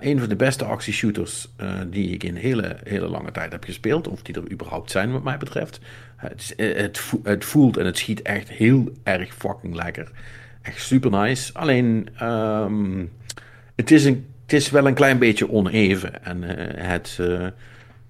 een 0.00 0.18
van 0.18 0.28
de 0.28 0.36
beste 0.36 0.64
actieshooters 0.64 1.48
die 1.86 2.10
ik 2.10 2.24
in 2.24 2.34
hele, 2.34 2.76
hele 2.84 3.08
lange 3.08 3.30
tijd 3.30 3.52
heb 3.52 3.64
gespeeld. 3.64 4.08
Of 4.08 4.22
die 4.22 4.34
er 4.34 4.52
überhaupt 4.52 4.90
zijn, 4.90 5.12
wat 5.12 5.22
mij 5.22 5.38
betreft. 5.38 5.80
Het, 6.16 6.54
het, 6.56 7.00
het 7.22 7.44
voelt 7.44 7.76
en 7.76 7.86
het 7.86 7.98
schiet 7.98 8.22
echt 8.22 8.48
heel 8.48 8.92
erg 9.02 9.34
fucking 9.34 9.74
lekker. 9.74 10.10
Echt 10.62 10.82
super 10.82 11.10
nice. 11.10 11.54
Alleen, 11.54 12.08
ehm, 12.16 13.04
het, 13.76 13.90
is 14.52 14.70
wel 14.70 14.86
een 14.86 14.94
klein 14.94 15.18
beetje 15.18 15.50
oneven. 15.50 16.24
En 16.24 16.42
het. 16.82 17.16
eh, 17.20 17.46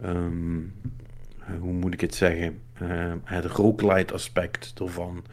ehm, 0.03 0.57
eh, 0.57 1.07
hoe 1.61 1.73
moet 1.73 1.95
ik 1.95 2.01
het 2.01 2.15
zeggen? 2.15 2.61
Eh, 2.73 3.13
het 3.25 3.45
roguelite 3.45 4.15
aspect 4.15 4.73
ervan 4.81 5.25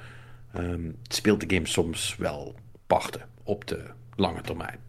ehm, 0.54 0.91
speelt 1.08 1.49
de 1.49 1.56
game 1.56 1.67
soms 1.67 2.15
wel 2.17 2.56
parten 2.88 3.21
op 3.43 3.67
de 3.67 3.84
lange 4.15 4.41
termijn. 4.41 4.80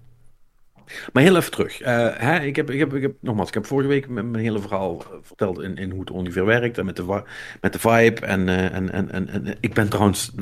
Maar 1.12 1.22
heel 1.22 1.36
even 1.36 1.50
terug. 1.50 1.80
Eh, 1.80 2.08
hè, 2.14 2.40
ik, 2.40 2.56
heb, 2.56 2.70
ik, 2.70 2.78
heb, 2.78 2.94
ik 2.94 3.14
nogmaals, 3.20 3.48
ik 3.48 3.54
heb 3.54 3.66
vorige 3.66 3.88
week 3.88 4.08
mijn, 4.08 4.36
hele 4.36 4.60
verhaal 4.60 5.00
eh, 5.00 5.06
verteld 5.22 5.62
in, 5.62 5.76
in 5.76 5.90
hoe 5.90 6.00
het 6.00 6.10
ongeveer 6.10 6.44
werkt 6.44 6.78
en 6.78 6.84
met 6.84 6.96
de, 6.96 7.22
met 7.60 7.72
de 7.72 7.78
vibe. 7.78 8.26
En, 8.26 8.48
eh, 8.48 8.74
en, 8.74 8.92
en, 8.92 9.10
en, 9.10 9.28
en 9.28 9.56
ik 9.60 9.74
ben 9.74 9.88
trouwens 9.88 10.32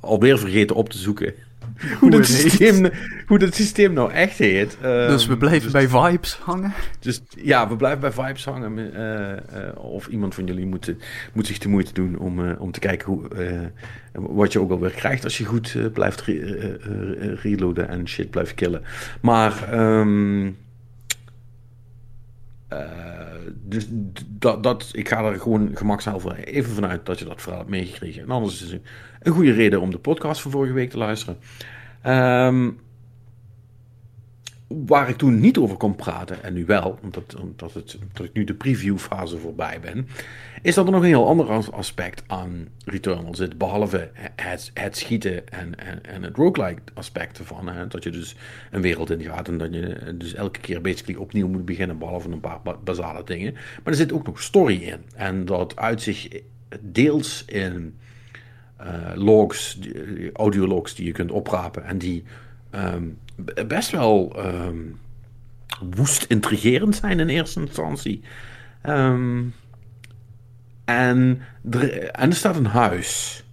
alweer 0.00 0.38
vergeten 0.38 0.76
op 0.76 0.88
te 0.88 0.98
zoeken 0.98 1.34
hoe, 2.00 2.10
dat 2.10 2.26
systeem, 2.26 2.90
hoe 3.26 3.38
dat 3.38 3.54
systeem 3.54 3.92
nou 3.92 4.12
echt 4.12 4.38
heet. 4.38 4.78
dus 4.80 5.26
we 5.26 5.30
Ehm, 5.32 5.38
blijven 5.38 5.72
bij 5.72 5.88
vibes 5.88 6.34
hangen. 6.36 6.72
Dus 7.00 7.22
ja, 7.36 7.68
we 7.68 7.76
blijven 7.76 8.00
bij 8.00 8.12
vibes 8.12 8.44
hangen. 8.44 8.94
eh, 8.94 9.32
eh, 9.32 9.76
of 9.76 10.06
iemand 10.06 10.34
van 10.34 10.44
jullie 10.44 10.66
moet, 10.66 10.94
moet 11.32 11.46
zich 11.46 11.58
de 11.58 11.68
moeite 11.68 11.92
doen 11.92 12.18
om, 12.18 12.46
eh, 12.48 12.60
om 12.60 12.70
te 12.72 12.80
kijken 12.80 13.06
hoe, 13.12 13.28
wat 14.12 14.52
je 14.52 14.60
ook 14.60 14.70
alweer 14.70 14.90
krijgt 14.90 15.24
als 15.24 15.38
je 15.38 15.44
goed 15.44 15.76
blijft 15.92 16.20
re- 16.20 17.34
reloaden 17.42 17.88
en 17.88 18.08
shit 18.08 18.30
blijft 18.30 18.54
killen. 18.54 18.82
Maar 19.20 19.72
ehm, 19.72 20.50
eh, 22.68 22.80
dus 23.64 23.86
dat, 24.26 24.62
dat, 24.62 24.88
ik 24.92 25.08
ga 25.08 25.24
er 25.24 25.40
gewoon 25.40 25.70
gemakshalve 25.74 26.44
even 26.44 26.72
vanuit 26.74 27.06
dat 27.06 27.18
je 27.18 27.24
dat 27.24 27.40
verhaal 27.42 27.58
hebt 27.58 27.70
meegekregen. 27.70 28.22
En 28.22 28.30
anders 28.30 28.62
is 28.62 28.70
het 28.72 28.82
een 29.26 29.32
goede 29.32 29.52
reden 29.52 29.80
om 29.80 29.90
de 29.90 29.98
podcast 29.98 30.40
van 30.40 30.50
vorige 30.50 30.72
week 30.72 30.90
te 30.90 30.98
luisteren. 30.98 31.38
Ehm, 32.02 32.70
waar 34.66 35.08
ik 35.08 35.16
toen 35.16 35.40
niet 35.40 35.58
over 35.58 35.76
kon 35.76 35.94
praten, 35.94 36.42
en 36.42 36.54
nu 36.54 36.64
wel, 36.64 36.98
omdat, 37.02 37.36
omdat, 37.40 37.74
het, 37.74 37.98
omdat 38.08 38.24
ik 38.26 38.32
nu 38.32 38.44
de 38.44 38.54
previewfase 38.54 39.38
voorbij 39.38 39.80
ben, 39.80 40.08
is 40.62 40.74
dat 40.74 40.86
er 40.86 40.92
nog 40.92 41.00
een 41.00 41.06
heel 41.08 41.28
ander 41.28 41.46
as- 41.50 41.70
aspect 41.70 42.22
aan 42.26 42.68
Returnal 42.84 43.34
zit, 43.34 43.58
behalve 43.58 44.10
het, 44.34 44.70
het 44.74 44.96
schieten 44.96 45.48
en, 45.48 45.78
en, 45.78 46.04
en 46.04 46.22
het 46.22 46.36
roguelike 46.36 46.82
aspect 46.94 47.38
ervan. 47.38 47.68
Hè? 47.68 47.86
Dat 47.86 48.02
je 48.02 48.10
dus 48.10 48.36
een 48.70 48.82
wereld 48.82 49.10
in 49.10 49.22
gaat 49.22 49.48
en 49.48 49.58
dat 49.58 49.74
je 49.74 50.14
dus 50.14 50.34
elke 50.34 50.60
keer 50.60 50.80
basically 50.80 51.20
opnieuw 51.20 51.48
moet 51.48 51.64
beginnen, 51.64 51.98
behalve 51.98 52.28
een 52.28 52.40
paar 52.40 52.60
ba- 52.62 52.78
basale 52.84 53.24
dingen. 53.24 53.52
Maar 53.52 53.92
er 53.92 53.94
zit 53.94 54.12
ook 54.12 54.26
nog 54.26 54.42
story 54.42 54.82
in. 54.82 55.00
En 55.14 55.44
dat 55.44 55.76
uit 55.76 56.02
zich 56.02 56.28
deels 56.80 57.44
in 57.44 57.98
logs, 59.14 59.76
die- 59.80 60.32
audiologs 60.32 60.94
die 60.94 61.06
je 61.06 61.12
kunt 61.12 61.30
oprapen 61.30 61.84
en 61.84 61.98
die 61.98 62.24
ehm, 62.70 63.04
best 63.66 63.90
wel 63.90 64.32
ehm, 64.36 64.78
woest 65.90 66.24
intrigerend 66.24 66.96
zijn 66.96 67.20
in 67.20 67.28
eerste 67.28 67.60
instantie. 67.60 68.22
Ehm, 68.82 69.42
en, 70.84 71.40
er, 71.70 72.02
en 72.02 72.30
er 72.30 72.36
staat 72.36 72.56
een 72.56 72.66
huis. 72.66 73.44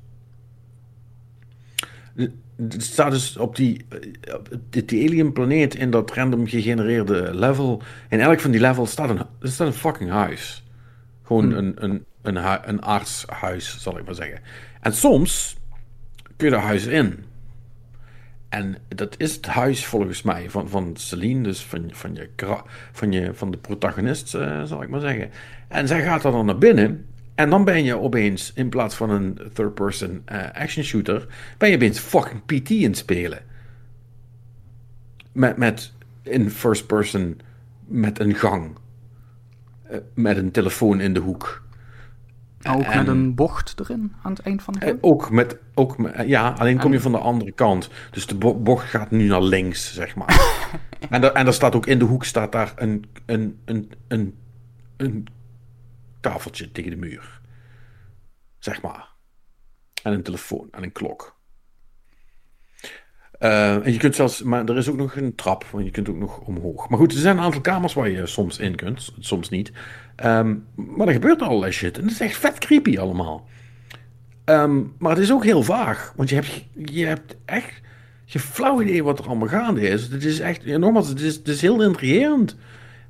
Er 2.15 2.81
staat 2.81 3.11
dus 3.11 3.37
op 3.37 3.55
die, 3.55 3.85
eh, 3.89 4.33
op 4.33 4.49
die, 4.69 5.07
alien 5.09 5.33
planeet 5.33 5.75
in 5.75 5.91
dat 5.91 6.11
random 6.11 6.47
gegenereerde 6.47 7.35
level. 7.35 7.81
In 8.09 8.19
elk 8.19 8.39
van 8.39 8.51
die 8.51 8.59
levels 8.59 8.91
staat 8.91 9.09
een, 9.09 9.17
er 9.17 9.51
staat 9.51 9.67
een 9.67 9.73
fucking 9.73 10.09
huis. 10.09 10.63
Gewoon 11.23 11.51
een, 11.51 11.83
een, 11.83 12.05
een, 12.23 12.69
een 12.69 12.83
aardshuis, 12.83 13.81
zal 13.81 13.97
ik 13.97 14.05
maar 14.05 14.15
zeggen. 14.15 14.39
En 14.81 14.93
soms 14.93 15.57
kun 16.37 16.47
je 16.47 16.53
dat 16.53 16.63
huis 16.63 16.85
in. 16.85 17.25
En 18.49 18.77
dat 18.87 19.15
is 19.17 19.35
het 19.35 19.45
huis 19.45 19.85
volgens 19.85 20.21
mij 20.21 20.49
van, 20.49 20.69
van 20.69 20.91
Celine, 20.97 21.43
dus 21.43 21.63
van, 21.63 21.89
van, 21.91 22.15
je, 22.15 22.29
van, 22.91 23.11
je, 23.11 23.33
van 23.33 23.51
de 23.51 23.57
protagonist, 23.57 24.35
eh, 24.35 24.63
zal 24.63 24.83
ik 24.83 24.89
maar 24.89 24.99
zeggen. 24.99 25.29
En 25.67 25.87
zij 25.87 26.03
gaat 26.03 26.21
dan 26.21 26.45
naar 26.45 26.57
binnen. 26.57 27.05
En 27.35 27.49
dan 27.49 27.63
ben 27.63 27.83
je 27.83 27.99
opeens, 27.99 28.51
in 28.55 28.69
plaats 28.69 28.95
van 28.95 29.09
een 29.09 29.39
third-person 29.53 30.21
eh, 30.25 30.51
action 30.53 30.83
shooter, 30.83 31.27
ben 31.57 31.69
je 31.69 31.75
opeens 31.75 31.99
fucking 31.99 32.45
PT 32.45 32.69
in 32.69 32.83
het 32.83 32.97
spelen. 32.97 33.39
Met, 35.31 35.57
met 35.57 35.91
in 36.21 36.51
first 36.51 36.87
person, 36.87 37.39
met 37.85 38.19
een 38.19 38.35
gang. 38.35 38.77
Eh, 39.83 39.97
met 40.13 40.37
een 40.37 40.51
telefoon 40.51 40.99
in 41.01 41.13
de 41.13 41.19
hoek. 41.19 41.62
Ook 42.69 42.83
en- 42.83 42.97
met 42.97 43.07
een 43.07 43.35
bocht 43.35 43.79
erin 43.79 44.13
aan 44.21 44.31
het 44.31 44.41
eind 44.41 44.63
van 44.63 44.73
de 44.73 44.79
Eh, 44.85 44.93
ook 45.01 45.29
met, 45.31 45.57
ook 45.73 45.97
met, 45.97 46.27
ja, 46.27 46.49
alleen 46.49 46.79
kom 46.79 46.91
je 46.91 46.99
van 46.99 47.11
de 47.11 47.17
andere 47.17 47.51
kant. 47.51 47.89
Dus 48.11 48.27
de 48.27 48.35
bo- 48.35 48.55
bocht 48.59 48.89
gaat 48.89 49.11
nu 49.11 49.27
naar 49.27 49.41
links, 49.43 49.93
zeg 49.93 50.15
maar. 50.15 50.61
en, 51.09 51.23
er, 51.23 51.31
en 51.31 51.47
er 51.47 51.53
staat 51.53 51.75
ook 51.75 51.85
in 51.85 51.99
de 51.99 52.05
hoek 52.05 52.25
staat 52.25 52.51
daar 52.51 52.73
een, 52.75 53.05
een, 53.25 53.59
een, 53.65 53.91
een, 54.07 54.37
een 54.97 55.27
tafeltje 56.21 56.71
tegen 56.71 56.91
de 56.91 56.97
muur. 56.97 57.41
Zeg 58.59 58.81
maar. 58.81 59.07
En 60.03 60.13
een 60.13 60.23
telefoon 60.23 60.67
en 60.71 60.83
een 60.83 60.91
klok. 60.91 61.35
Eh, 63.39 63.85
en 63.85 63.91
je 63.91 63.97
kunt 63.97 64.15
zelfs, 64.15 64.43
maar 64.43 64.65
er 64.65 64.77
is 64.77 64.89
ook 64.89 64.95
nog 64.97 65.15
een 65.15 65.35
trap, 65.35 65.65
want 65.65 65.85
je 65.85 65.91
kunt 65.91 66.09
ook 66.09 66.15
nog 66.17 66.39
omhoog. 66.39 66.89
Maar 66.89 66.99
goed, 66.99 67.11
er 67.13 67.19
zijn 67.19 67.37
een 67.37 67.43
aantal 67.43 67.61
kamers 67.61 67.93
waar 67.93 68.09
je 68.09 68.25
soms 68.25 68.57
in 68.57 68.75
kunt, 68.75 69.13
soms 69.19 69.49
niet. 69.49 69.71
Ehm, 70.15 70.55
maar 70.75 71.07
er 71.07 71.13
gebeurt 71.13 71.41
allerlei 71.41 71.71
shit. 71.71 71.97
En 71.97 72.03
het 72.03 72.11
is 72.11 72.19
echt 72.19 72.37
vet 72.37 72.57
creepy 72.57 72.97
allemaal. 72.97 73.47
Ehm, 74.43 74.81
maar 74.97 75.11
het 75.11 75.23
is 75.23 75.31
ook 75.31 75.43
heel 75.43 75.63
vaag. 75.63 76.13
Want 76.15 76.29
je 76.29 76.35
hebt, 76.35 76.65
je 76.73 77.05
hebt 77.05 77.35
echt 77.45 77.81
geen 78.25 78.41
flauw 78.41 78.81
idee 78.81 79.03
wat 79.03 79.19
er 79.19 79.27
allemaal 79.27 79.47
gaande 79.47 79.81
is. 79.81 80.07
Het 80.07 80.23
is 80.23 80.39
echt, 80.39 80.61
ja, 80.63 80.77
nogmaals, 80.77 81.07
het 81.07 81.19
is, 81.19 81.35
het 81.35 81.47
is 81.47 81.61
heel 81.61 81.83
intrigerend. 81.83 82.55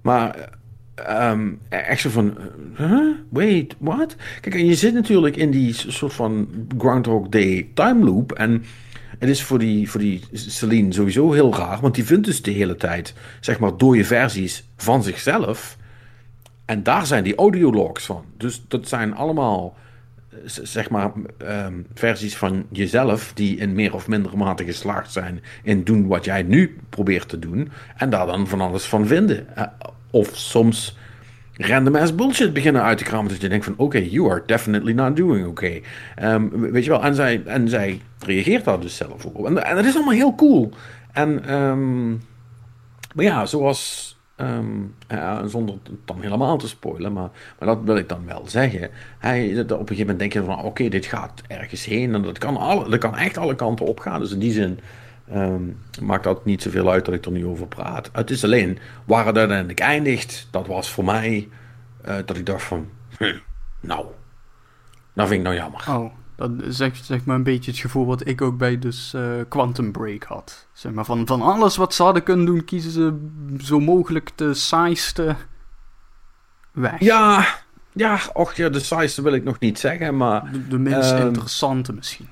Maar 0.02 0.50
ehm, 0.96 1.52
echt 1.70 2.02
zo 2.02 2.10
van, 2.10 2.38
eh, 2.38 2.90
huh? 2.90 3.16
wait, 3.30 3.76
what? 3.80 4.16
Kijk, 4.42 4.56
en 4.56 4.66
je 4.66 4.76
zit 4.76 4.94
natuurlijk 4.94 5.36
in 5.36 5.52
die 5.52 5.74
soort 5.74 6.14
van 6.14 6.48
Groundhog 6.78 7.30
Day 7.30 7.70
time 7.74 8.06
loop. 8.06 8.32
En 8.32 8.64
het 9.20 9.30
is 9.30 9.44
voor 9.44 9.60
die, 9.60 9.90
voor 9.90 10.00
die 10.00 10.22
Celine 10.32 10.94
sowieso 10.94 11.32
heel 11.32 11.56
raar. 11.56 11.80
Want 11.82 11.96
die 11.96 12.06
vindt 12.06 12.26
dus 12.26 12.42
de 12.42 12.52
hele 12.52 12.76
tijd, 12.76 13.14
zeg 13.40 13.60
maar, 13.60 13.78
dode 13.78 14.06
versies 14.06 14.64
van 14.78 15.04
zichzelf. 15.04 15.78
En 16.66 16.84
daar 16.84 17.06
zijn 17.06 17.24
die 17.24 17.36
audiologs 17.36 18.06
van. 18.06 18.26
Dus 18.38 18.64
dat 18.68 18.88
zijn 18.88 19.16
allemaal 19.16 19.76
z- 20.46 20.62
zeg 20.62 20.90
maar, 20.90 21.12
ehm, 21.38 21.74
versies 21.94 22.38
van 22.38 22.66
jezelf 22.72 23.32
die 23.34 23.58
in 23.58 23.74
meer 23.74 23.94
of 23.94 24.08
mindere 24.08 24.38
mate 24.38 24.64
geslaagd 24.64 25.12
zijn 25.12 25.42
in 25.64 25.84
doen 25.84 26.08
wat 26.08 26.26
jij 26.26 26.44
nu 26.44 26.78
probeert 26.90 27.30
te 27.30 27.40
doen 27.40 27.72
en 27.98 28.10
daar 28.10 28.26
dan 28.26 28.48
van 28.48 28.62
alles 28.62 28.86
van 28.86 29.08
vinden. 29.08 29.56
Eh, 29.56 29.64
of 30.12 30.30
soms 30.34 30.98
random 31.58 31.96
ass 31.96 32.16
bullshit 32.16 32.54
beginnen 32.54 32.84
uit 32.84 32.98
te 32.98 33.04
kramen 33.04 33.32
dat 33.32 33.42
je 33.42 33.50
denkt 33.50 33.66
van 33.66 33.74
oké, 33.78 33.98
you 33.98 34.30
are 34.32 34.44
definitely 34.46 34.94
not 34.94 35.16
doing 35.16 35.48
okay. 35.48 35.84
Ehm, 36.16 36.50
weet 36.50 36.84
je 36.84 36.90
wel, 36.90 37.04
en 37.04 37.16
zij, 37.16 37.44
en 37.46 37.70
zij 37.70 38.02
reageert 38.20 38.64
daar 38.66 38.80
dus 38.80 38.96
zelf 38.96 39.26
op. 39.26 39.46
En, 39.46 39.64
en 39.64 39.76
dat 39.76 39.86
is 39.86 39.96
allemaal 39.96 40.14
heel 40.14 40.36
cool. 40.36 40.72
En 41.12 41.46
ehm, 41.46 42.10
maar 43.16 43.26
ja, 43.26 43.46
zoals. 43.46 44.12
Ehm, 44.36 45.48
zonder 45.48 45.76
het 45.84 45.92
dan 46.06 46.22
helemaal 46.22 46.58
te 46.58 46.68
spoilen, 46.68 47.14
maar, 47.14 47.30
maar 47.60 47.68
dat 47.68 47.80
wil 47.84 47.98
ik 47.98 48.10
dan 48.10 48.26
wel 48.26 48.44
zeggen. 48.48 48.90
Hij, 49.20 49.60
op 49.60 49.70
een 49.70 49.78
gegeven 49.78 49.98
moment 49.98 50.20
denk 50.20 50.34
je 50.34 50.44
van: 50.44 50.64
oké, 50.64 50.90
dit 50.90 51.06
gaat 51.06 51.42
ergens 51.48 51.86
heen 51.86 52.14
en 52.14 52.22
dat 52.22 52.38
kan, 52.38 52.58
alle, 52.58 52.90
dat 52.90 53.00
kan 53.00 53.18
echt 53.18 53.38
alle 53.38 53.56
kanten 53.56 53.86
op 53.86 54.00
gaan. 54.00 54.20
Dus 54.20 54.32
in 54.32 54.40
die 54.40 54.52
zin 54.52 54.80
ehm, 55.28 55.64
maakt 56.02 56.24
dat 56.24 56.46
niet 56.46 56.62
zoveel 56.62 56.92
uit 56.92 57.06
dat 57.06 57.14
ik 57.14 57.26
er 57.26 57.32
nu 57.32 57.46
over 57.46 57.68
praat. 57.68 58.10
Het 58.14 58.30
is 58.30 58.44
alleen 58.44 58.80
waar 59.06 59.26
het 59.26 59.38
uiteindelijk 59.38 59.80
eindigt, 59.80 60.48
dat 60.52 60.68
was 60.68 60.92
voor 60.92 61.06
mij 61.06 61.50
eh, 62.02 62.16
dat 62.26 62.38
ik 62.38 62.46
dacht 62.46 62.64
van: 62.64 62.90
nou, 63.80 64.06
dat 65.14 65.28
vind 65.28 65.40
ik 65.40 65.46
nou 65.46 65.56
jammer. 65.56 65.86
Oh, 65.90 66.14
dat 66.36 66.52
zegt 66.68 67.06
zeg 67.06 67.26
maar 67.26 67.36
een 67.36 67.44
beetje 67.44 67.72
het 67.72 67.80
gevoel 67.80 68.06
wat 68.06 68.28
ik 68.28 68.42
ook 68.42 68.58
bij 68.58 68.80
dus 68.80 69.14
eh, 69.14 69.22
Quantum 69.50 69.92
Break 69.92 70.24
had. 70.24 70.68
Zeg 70.74 70.92
maar, 70.92 71.06
van, 71.06 71.28
van 71.28 71.42
alles 71.42 71.76
wat 71.76 71.94
ze 71.94 72.04
hadden 72.04 72.24
kunnen 72.24 72.46
doen, 72.46 72.64
kiezen 72.66 72.92
ze 72.92 73.30
zo 73.64 73.80
mogelijk 73.80 74.32
de 74.36 74.54
saaiste 74.54 75.36
weg. 76.72 77.00
Ja, 77.00 77.46
ja, 77.94 78.20
och 78.34 78.54
ja, 78.56 78.70
de 78.70 78.80
size 78.80 79.22
wil 79.22 79.34
ik 79.34 79.44
nog 79.44 79.60
niet 79.60 79.80
zeggen, 79.80 80.18
maar 80.18 80.52
De, 80.52 80.68
de 80.68 80.80
minst 80.80 81.12
Ehm, 81.12 81.28
interessante 81.28 81.94
misschien. 81.94 82.28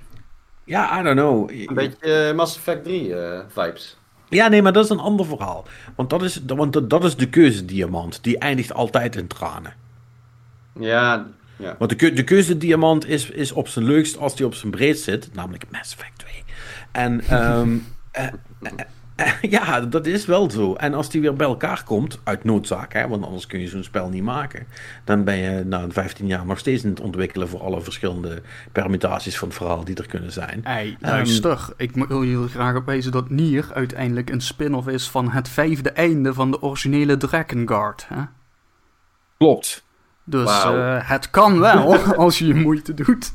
ja, 0.63 0.99
I 0.99 1.03
don't 1.03 1.17
know. 1.17 1.49
Een 1.49 1.73
beetje 1.73 2.13
eh, 2.27 2.35
Mass 2.35 2.55
Effect 2.57 2.83
3 2.83 3.15
eh, 3.15 3.39
vibes. 3.47 3.99
Ja, 4.29 4.47
nee, 4.47 4.61
maar 4.61 4.73
dat 4.73 4.83
is 4.83 4.89
een 4.89 4.99
ander 4.99 5.25
verhaal. 5.25 5.65
Want 5.95 6.09
dat 6.09 6.21
is, 6.21 6.41
want 6.47 6.73
dat, 6.73 6.89
dat 6.89 7.03
is 7.03 7.15
de 7.15 7.29
keuzediamant. 7.29 8.23
Die 8.23 8.37
eindigt 8.37 8.73
altijd 8.73 9.15
in 9.15 9.27
tranen. 9.27 9.73
Ja, 10.79 11.27
ja. 11.61 11.75
Want 11.77 11.89
de, 11.89 11.95
keu- 11.95 12.13
de 12.13 12.23
keuzediamant 12.23 13.07
is, 13.07 13.29
is 13.29 13.51
op 13.51 13.67
zijn 13.67 13.85
leukst 13.85 14.17
als 14.17 14.35
die 14.35 14.45
op 14.45 14.53
zijn 14.53 14.71
breed 14.71 14.99
zit. 14.99 15.29
Namelijk 15.33 15.63
Mass 15.71 15.93
Effect 15.93 16.17
2. 16.17 16.43
En 16.91 17.21
ehm, 17.27 17.77
eh, 18.11 18.25
eh, 18.61 18.71
eh, 19.15 19.41
ja, 19.41 19.81
dat 19.81 20.05
is 20.05 20.25
wel 20.25 20.51
zo. 20.51 20.73
En 20.73 20.93
als 20.93 21.09
die 21.09 21.21
weer 21.21 21.35
bij 21.35 21.47
elkaar 21.47 21.83
komt, 21.83 22.19
uit 22.23 22.43
noodzaak, 22.43 22.93
hè, 22.93 23.07
want 23.07 23.25
anders 23.25 23.45
kun 23.45 23.59
je 23.59 23.67
zo'n 23.67 23.83
spel 23.83 24.09
niet 24.09 24.23
maken. 24.23 24.67
Dan 25.03 25.23
ben 25.23 25.37
je 25.37 25.63
na 25.65 25.85
15 25.89 26.27
jaar 26.27 26.45
nog 26.45 26.59
steeds 26.59 26.83
in 26.83 26.89
het 26.89 26.99
ontwikkelen 26.99 27.47
voor 27.47 27.61
alle 27.61 27.81
verschillende 27.81 28.41
permutaties 28.71 29.37
van 29.37 29.47
het 29.47 29.57
verhaal 29.57 29.83
die 29.83 29.95
er 29.95 30.07
kunnen 30.07 30.31
zijn. 30.31 30.61
Hey, 30.63 30.97
luister, 30.99 31.73
ik 31.77 31.91
wil 31.91 32.23
jullie 32.23 32.47
graag 32.47 32.75
op 32.75 32.85
wijzen 32.85 33.11
dat 33.11 33.29
Nier 33.29 33.69
uiteindelijk 33.73 34.29
een 34.29 34.41
spin-off 34.41 34.87
is 34.87 35.09
van 35.09 35.29
het 35.29 35.49
vijfde 35.49 35.91
einde 35.91 36.33
van 36.33 36.51
de 36.51 36.61
originele 36.61 37.17
Dragon 37.17 37.67
Guard. 37.67 38.05
Hè? 38.07 38.21
Klopt. 39.37 39.83
Dus 40.31 40.63
eh, 40.63 40.97
het 41.01 41.29
kan 41.29 41.59
wel 41.59 41.95
als 42.25 42.39
je 42.39 42.47
je 42.47 42.53
moeite 42.53 42.93
doet. 42.93 43.33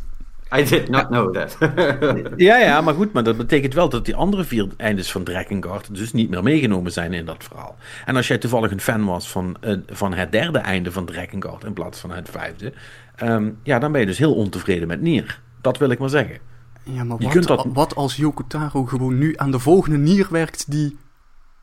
I 0.57 0.65
did 0.65 0.89
not 0.89 1.07
know 1.07 1.35
that. 1.35 1.57
Ja, 2.37 2.57
ja, 2.57 2.81
maar 2.81 2.95
goed, 2.95 3.13
maar 3.13 3.23
dat 3.25 3.37
betekent 3.37 3.75
wel 3.75 3.89
dat 3.89 4.05
die 4.05 4.15
andere 4.15 4.45
vier 4.45 4.69
eindes 4.77 5.13
van 5.13 5.25
Drakengard 5.25 5.95
dus 5.95 6.13
niet 6.13 6.31
meer 6.31 6.43
meegenomen 6.43 6.93
zijn 6.93 7.13
in 7.13 7.25
dat 7.25 7.45
verhaal. 7.45 7.77
En 8.05 8.17
als 8.17 8.29
jij 8.29 8.39
toevallig 8.39 8.71
een 8.71 8.81
fan 8.81 9.05
was 9.05 9.29
van, 9.29 9.57
eh, 9.61 9.77
van 9.87 10.15
het 10.15 10.33
derde 10.33 10.59
einde 10.59 10.93
van 10.93 11.05
Drakengard 11.05 11.65
in 11.65 11.73
plaats 11.73 12.01
van 12.01 12.11
het 12.11 12.29
vijfde, 12.31 12.73
ehm, 13.17 13.51
ja, 13.63 13.79
dan 13.79 13.93
ben 13.93 14.01
je 14.01 14.07
dus 14.07 14.19
heel 14.19 14.35
ontevreden 14.35 14.89
met 14.89 15.01
Nier. 15.01 15.41
Dat 15.61 15.79
wil 15.79 15.91
ik 15.91 15.99
maar 15.99 16.09
zeggen. 16.09 16.39
Ja, 16.83 17.05
maar 17.05 17.19
wat, 17.19 17.47
dat... 17.47 17.67
wat 17.73 17.95
als 17.95 18.17
Yokotaro 18.17 18.85
gewoon 18.85 19.19
nu 19.19 19.35
aan 19.37 19.51
de 19.51 19.59
volgende 19.59 19.99
nier 19.99 20.27
werkt 20.31 20.71
die 20.71 20.97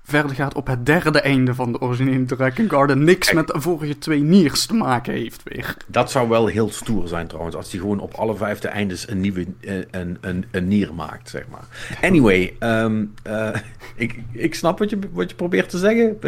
verder 0.03 0.35
gaat 0.35 0.53
op 0.53 0.67
het 0.67 0.85
derde 0.85 1.21
einde 1.21 1.55
van 1.55 1.71
de 1.71 1.81
originele 1.81 2.25
Dragon 2.25 2.69
Garden. 2.69 3.03
Niks 3.03 3.33
met 3.33 3.47
de 3.47 3.61
vorige 3.61 3.97
twee 3.97 4.21
niers 4.21 4.65
te 4.65 4.73
maken 4.73 5.13
heeft 5.13 5.41
weer. 5.43 5.77
Dat 5.87 6.11
zou 6.11 6.29
wel 6.29 6.47
heel 6.47 6.69
stoer 6.69 7.07
zijn 7.07 7.27
trouwens. 7.27 7.55
Als 7.55 7.71
hij 7.71 7.79
gewoon 7.79 7.99
op 7.99 8.13
alle 8.13 8.35
vijfde 8.35 8.67
eindes 8.67 9.09
een 9.09 9.19
nieuwe 9.19 9.45
eh, 9.59 9.75
een, 9.91 10.17
een, 10.21 10.45
een 10.51 10.67
nier 10.67 10.93
maakt, 10.93 11.29
zeg 11.29 11.43
maar. 11.51 11.65
Anyway, 12.01 12.55
um, 12.59 13.13
uh, 13.27 13.55
ik, 13.95 14.19
ik 14.31 14.55
snap 14.55 14.79
wat 14.79 14.89
je, 14.89 14.99
wat 15.11 15.29
je 15.29 15.35
probeert 15.35 15.69
te 15.69 15.77
zeggen. 15.77 16.19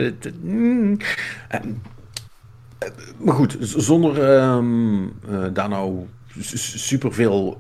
Mm, 0.42 0.98
uh, 1.52 1.60
maar 3.18 3.36
goed, 3.36 3.58
zonder 3.60 4.40
um, 4.40 5.14
daar 5.54 5.70
nou 5.70 6.08
superveel 6.54 7.58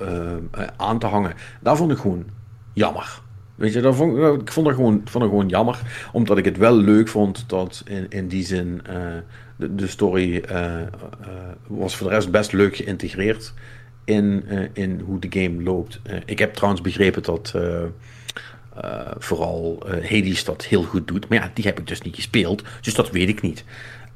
aan 0.77 0.99
te 0.99 1.05
hangen. 1.05 1.33
Daar 1.61 1.77
vond 1.77 1.91
ik 1.91 1.97
gewoon 1.97 2.25
jammer. 2.73 3.23
Weet 3.55 3.73
je, 3.73 3.81
dat 3.81 3.95
vond, 3.95 4.41
ik 4.41 4.51
vond 4.51 4.67
het, 4.67 4.75
gewoon, 4.75 5.01
vond 5.05 5.23
gewoon 5.23 5.47
jammer. 5.47 5.79
Omdat 6.11 6.37
ik 6.37 6.45
het 6.45 6.57
wel 6.57 6.75
leuk 6.75 7.07
vond 7.07 7.49
dat 7.49 7.83
in, 7.85 8.05
in 8.09 8.27
die 8.27 8.45
zin 8.45 8.81
uh, 8.89 9.67
de, 9.69 9.87
story 9.87 10.43
uh, 10.51 10.51
uh, 10.51 10.81
was 11.67 11.95
voor 11.95 12.07
de 12.07 12.13
rest 12.13 12.31
best 12.31 12.51
leuk 12.51 12.75
geïntegreerd 12.75 13.53
in, 14.03 14.45
in 14.73 14.99
hoe 14.99 15.19
de 15.19 15.41
game 15.41 15.63
loopt. 15.63 15.99
ik 16.25 16.39
heb 16.39 16.53
trouwens 16.53 16.81
begrepen 16.81 17.23
dat 17.23 17.53
vooral 19.17 19.83
Hades 19.87 20.43
dat 20.43 20.65
heel 20.65 20.83
goed 20.83 21.07
doet. 21.07 21.27
Maar 21.27 21.37
ja, 21.37 21.51
die 21.53 21.65
heb 21.65 21.79
ik 21.79 21.87
dus 21.87 22.01
niet 22.01 22.15
gespeeld. 22.15 22.63
Dus 22.81 22.93
dat 22.93 23.11
weet 23.11 23.29
ik 23.29 23.41
niet. 23.41 23.63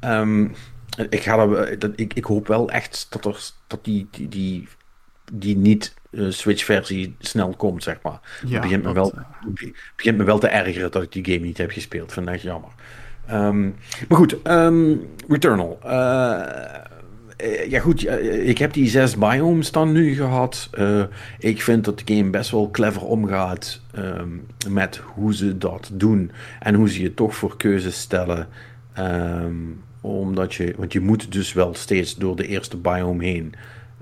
Um, 0.02 0.54
ik, 1.10 1.26
dat, 1.80 1.92
ik, 1.96 2.14
ik 2.14 2.24
hoop 2.24 2.48
wel 2.48 2.70
echt 2.70 3.08
dat, 3.10 3.26
er, 3.26 3.52
dat 3.68 3.86
die, 3.86 4.08
die, 4.30 4.68
die, 5.34 5.58
niet 5.58 5.94
Switch-versie 6.12 7.16
snel 7.20 7.54
komt, 7.58 7.84
zeg 7.84 7.98
maar. 8.04 8.20
Ja, 8.46 8.54
het 8.54 8.62
begint 8.62 8.84
me, 8.84 8.94
wel, 8.94 9.14
uh... 9.16 9.72
begint 9.96 10.18
me 10.18 10.24
wel 10.24 10.40
te 10.40 10.48
ergeren 10.48 10.92
dat 10.92 11.04
ik 11.04 11.12
die 11.12 11.26
game 11.26 11.46
niet 11.46 11.58
heb 11.58 11.72
gespeeld. 11.72 12.14
Vind 12.14 12.30
ik 12.30 12.36
jammer. 12.36 12.70
Um, 13.32 13.76
maar 14.08 14.18
goed, 14.18 14.38
um, 14.44 15.08
Returnal. 15.28 15.80
Uh, 15.86 15.92
ja 17.68 17.80
goed, 17.80 18.08
ik 18.48 18.58
heb 18.58 18.74
die 18.74 18.90
zes 18.90 19.16
biomes 19.16 19.72
dan 19.72 19.92
nu 19.92 20.16
gehad. 20.16 20.70
ik 21.40 21.62
vind 21.62 21.86
dat 21.86 22.02
de 22.06 22.16
game 22.16 22.30
best 22.30 22.52
wel 22.52 22.70
clever 22.72 23.06
omgaat 23.06 23.82
um, 23.98 24.46
met 24.70 24.98
hoe 24.98 25.36
ze 25.36 25.58
dat 25.58 25.90
doen. 25.94 26.32
En 26.60 26.76
hoe 26.76 26.90
ze 26.90 27.02
je 27.02 27.14
toch 27.14 27.36
voor 27.36 27.58
keuzes 27.58 28.00
stellen. 28.00 28.48
omdat 30.02 30.54
je, 30.54 30.74
want 30.78 30.94
je 30.94 31.00
moet 31.00 31.32
dus 31.32 31.54
wel 31.54 31.74
steeds 31.74 32.16
door 32.16 32.36
de 32.36 32.48
eerste 32.48 32.78
biome 32.78 33.26
heen. 33.26 33.54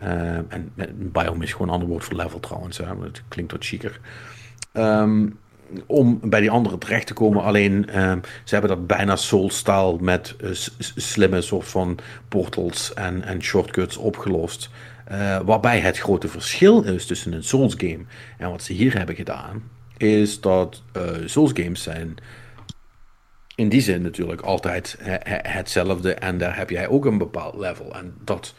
Uh, 0.03 0.09
en 0.35 0.71
biome 0.95 1.43
is 1.43 1.51
gewoon 1.51 1.67
een 1.67 1.73
ander 1.73 1.89
woord 1.89 2.03
voor 2.03 2.15
level 2.15 2.39
trouwens. 2.39 2.77
Hè? 2.77 2.85
Klinkt 3.27 3.51
wat 3.51 3.65
chiquer. 3.65 3.99
Um, 4.73 5.39
om 5.85 6.19
bij 6.23 6.39
die 6.39 6.51
andere 6.51 6.77
terecht 6.77 7.07
te 7.07 7.13
komen. 7.13 7.43
Alleen 7.43 8.01
um, 8.01 8.21
ze 8.43 8.55
hebben 8.55 8.69
dat 8.69 8.87
bijna 8.87 9.15
soul-style 9.15 9.97
met 9.99 10.35
uh, 10.41 10.49
slimme 10.95 11.41
soort 11.41 11.67
van 11.67 11.97
portals 12.27 12.93
en, 12.93 13.23
en 13.23 13.41
shortcuts 13.41 13.97
opgelost. 13.97 14.69
Uh, 15.11 15.39
waarbij 15.45 15.79
het 15.79 15.97
grote 15.97 16.27
verschil 16.27 16.83
is 16.83 17.05
tussen 17.05 17.33
een 17.33 17.43
Souls 17.43 17.73
game 17.77 18.05
en 18.37 18.49
wat 18.49 18.63
ze 18.63 18.73
hier 18.73 18.97
hebben 18.97 19.15
gedaan, 19.15 19.63
is 19.97 20.41
dat 20.41 20.83
uh, 20.97 21.03
Souls 21.25 21.51
games 21.53 21.83
zijn 21.83 22.17
in 23.55 23.69
die 23.69 23.81
zin 23.81 24.01
natuurlijk 24.01 24.41
altijd 24.41 24.97
hetzelfde 25.27 26.13
en 26.13 26.37
daar 26.37 26.57
heb 26.57 26.69
jij 26.69 26.87
ook 26.87 27.05
een 27.05 27.17
bepaald 27.17 27.55
level. 27.55 27.95
En 27.95 28.13
dat 28.23 28.53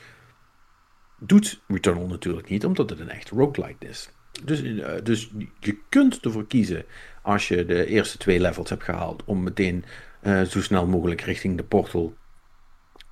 doet 1.18 1.60
Returnal 1.68 2.06
natuurlijk 2.06 2.48
niet, 2.48 2.64
omdat 2.64 2.90
het 2.90 3.00
een 3.00 3.10
echt 3.10 3.30
roguelike 3.30 3.86
is. 3.86 4.10
Dus, 4.44 4.62
uh, 4.62 4.86
dus 5.02 5.30
je 5.60 5.78
kunt 5.88 6.20
ervoor 6.20 6.46
kiezen, 6.46 6.84
als 7.22 7.48
je 7.48 7.64
de 7.64 7.86
eerste 7.86 8.18
twee 8.18 8.40
levels 8.40 8.70
hebt 8.70 8.84
gehaald, 8.84 9.22
om 9.24 9.42
meteen 9.42 9.84
uh, 10.22 10.42
zo 10.42 10.62
snel 10.62 10.86
mogelijk 10.86 11.20
richting 11.20 11.56
de 11.56 11.62
portal 11.62 12.14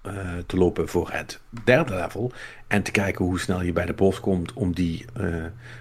uh, 0.07 0.12
te 0.47 0.57
lopen 0.57 0.88
voor 0.88 1.11
het 1.11 1.40
derde 1.64 1.95
level. 1.95 2.33
En 2.66 2.83
te 2.83 2.90
kijken 2.90 3.25
hoe 3.25 3.40
snel 3.40 3.62
je 3.62 3.73
bij 3.73 3.87
de 3.87 3.92
boss 3.92 4.21
komt 4.21 4.53
om 4.53 4.75
die, 4.75 5.05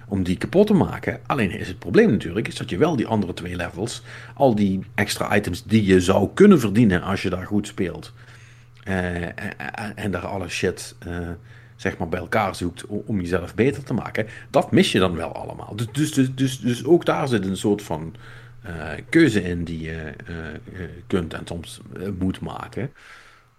om 0.08 0.22
die 0.22 0.38
kapot 0.38 0.66
te 0.66 0.72
maken. 0.72 1.20
Alleen 1.26 1.50
is 1.50 1.68
het 1.68 1.78
probleem 1.78 2.10
natuurlijk, 2.10 2.48
is 2.48 2.56
dat 2.56 2.70
je 2.70 2.76
wel 2.76 2.96
die 2.96 3.06
andere 3.06 3.34
twee 3.34 3.56
levels, 3.56 4.02
al 4.34 4.54
die 4.54 4.84
extra 4.94 5.36
items 5.36 5.64
die 5.64 5.84
je 5.84 6.00
zou 6.00 6.30
kunnen 6.34 6.60
verdienen 6.60 7.02
als 7.02 7.22
je 7.22 7.30
daar 7.30 7.46
goed 7.46 7.66
speelt. 7.66 8.12
En, 8.84 10.10
daar 10.10 10.26
alle 10.26 10.48
shit 10.48 10.96
zeg 11.76 11.98
maar, 11.98 12.08
bij 12.08 12.20
elkaar 12.20 12.54
zoekt 12.54 12.86
om 12.86 13.20
jezelf 13.20 13.54
beter 13.54 13.82
te 13.82 13.94
maken, 13.94 14.26
dat 14.50 14.70
mis 14.72 14.92
je 14.92 14.98
dan 14.98 15.16
wel 15.16 15.32
allemaal. 15.32 15.76
Dus, 15.76 15.86
dus, 15.92 16.12
dus, 16.12 16.34
dus, 16.34 16.60
dus 16.60 16.84
ook 16.84 17.04
daar 17.04 17.28
zit 17.28 17.44
een 17.44 17.56
soort 17.56 17.82
van 17.82 18.14
uh, 18.66 18.72
keuze 19.08 19.42
in 19.42 19.64
die 19.64 19.80
je 19.80 20.12
uh, 20.30 20.80
kunt 21.06 21.34
en 21.34 21.46
soms 21.46 21.80
moet 22.18 22.40
maken. 22.40 22.90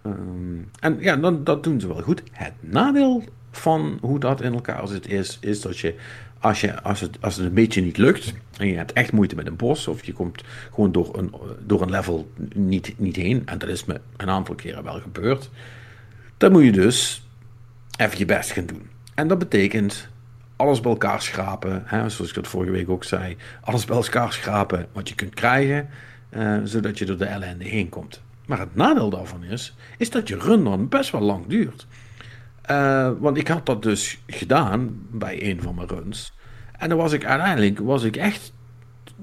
Um, 0.05 0.69
en 0.79 0.97
ja, 0.99 1.15
dan, 1.15 1.43
dat 1.43 1.63
doen 1.63 1.79
ze 1.79 1.87
wel 1.87 2.01
goed. 2.01 2.23
Het 2.31 2.53
nadeel 2.59 3.23
van 3.51 3.97
hoe 4.01 4.19
dat 4.19 4.41
in 4.41 4.53
elkaar 4.53 4.87
zit 4.87 5.07
is, 5.07 5.37
is 5.41 5.61
dat 5.61 5.77
je 5.77 5.95
als, 6.39 6.61
je, 6.61 6.81
als, 6.81 6.99
het, 6.99 7.17
als 7.21 7.35
het 7.35 7.45
een 7.45 7.53
beetje 7.53 7.81
niet 7.81 7.97
lukt 7.97 8.33
en 8.57 8.67
je 8.67 8.75
hebt 8.75 8.93
echt 8.93 9.11
moeite 9.11 9.35
met 9.35 9.47
een 9.47 9.55
bos 9.55 9.87
of 9.87 10.03
je 10.03 10.13
komt 10.13 10.43
gewoon 10.73 10.91
door 10.91 11.17
een, 11.17 11.33
door 11.65 11.81
een 11.81 11.89
level 11.89 12.31
niet, 12.53 12.93
niet 12.97 13.15
heen, 13.15 13.41
en 13.45 13.57
dat 13.57 13.69
is 13.69 13.85
me 13.85 14.01
een 14.17 14.29
aantal 14.29 14.55
keren 14.55 14.83
wel 14.83 14.99
gebeurd, 14.99 15.49
dan 16.37 16.51
moet 16.51 16.63
je 16.63 16.71
dus 16.71 17.26
even 17.97 18.17
je 18.17 18.25
best 18.25 18.51
gaan 18.51 18.65
doen. 18.65 18.89
En 19.13 19.27
dat 19.27 19.39
betekent 19.39 20.09
alles 20.55 20.79
bij 20.79 20.91
elkaar 20.91 21.21
schrapen, 21.21 21.83
hè, 21.85 22.09
zoals 22.09 22.29
ik 22.29 22.35
dat 22.35 22.47
vorige 22.47 22.71
week 22.71 22.89
ook 22.89 23.03
zei. 23.03 23.37
Alles 23.61 23.85
bij 23.85 23.95
elkaar 23.95 24.33
schrapen 24.33 24.87
wat 24.93 25.09
je 25.09 25.15
kunt 25.15 25.33
krijgen, 25.33 25.89
uh, 26.29 26.57
zodat 26.63 26.97
je 26.97 27.05
door 27.05 27.17
de 27.17 27.25
ellende 27.25 27.65
heen 27.65 27.89
komt. 27.89 28.21
Maar 28.45 28.59
het 28.59 28.75
nadeel 28.75 29.09
daarvan 29.09 29.43
is, 29.43 29.75
is 29.97 30.09
dat 30.09 30.27
je 30.27 30.37
run 30.37 30.63
dan 30.63 30.89
best 30.89 31.11
wel 31.11 31.21
lang 31.21 31.47
duurt. 31.47 31.87
Uh, 32.71 33.11
want 33.19 33.37
ik 33.37 33.47
had 33.47 33.65
dat 33.65 33.83
dus 33.83 34.21
gedaan 34.27 35.05
bij 35.11 35.43
een 35.43 35.61
van 35.61 35.75
mijn 35.75 35.87
runs. 35.87 36.33
En 36.77 36.89
dan 36.89 36.97
was 36.97 37.11
ik 37.11 37.25
uiteindelijk 37.25 37.79
was 37.79 38.03
ik 38.03 38.15
echt 38.15 38.53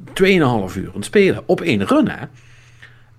2,5 0.06 0.14
uur 0.24 0.38
aan 0.38 0.92
het 0.94 1.04
spelen 1.04 1.42
op 1.46 1.60
één 1.60 1.86
run. 1.86 2.08
Hè. 2.08 2.26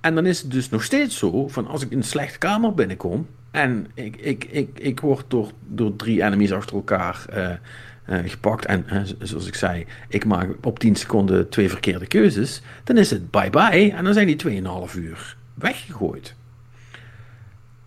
En 0.01 0.15
dan 0.15 0.25
is 0.25 0.41
het 0.41 0.51
dus 0.51 0.69
nog 0.69 0.83
steeds 0.83 1.17
zo 1.17 1.47
van 1.47 1.67
als 1.67 1.81
ik 1.81 1.91
in 1.91 1.97
een 1.97 2.03
slechte 2.03 2.37
kamer 2.37 2.73
binnenkom, 2.73 3.27
en 3.55 3.87
ik, 3.93 4.15
ik, 4.15 4.43
ik, 4.43 4.79
ik 4.79 4.99
word 4.99 5.25
door, 5.27 5.51
door 5.67 5.95
drie 5.95 6.23
enemies 6.23 6.51
achter 6.51 6.75
elkaar 6.75 7.25
uh, 7.33 7.49
uh, 8.09 8.29
gepakt. 8.29 8.65
En 8.65 8.85
zoals 9.19 9.47
ik 9.47 9.55
zei, 9.55 9.85
ik 10.07 10.25
maak 10.25 10.49
op 10.61 10.79
10 10.79 10.95
seconden 10.95 11.49
twee 11.49 11.69
verkeerde 11.69 12.07
keuzes. 12.07 12.61
Dan 12.83 12.97
is 12.97 13.11
het 13.11 13.31
bye-bye. 13.31 13.91
En 13.91 14.03
dan 14.03 14.13
zijn 14.13 14.27
die 14.37 14.61
2,5 14.89 14.95
uur 14.95 15.37
weggegooid. 15.53 16.35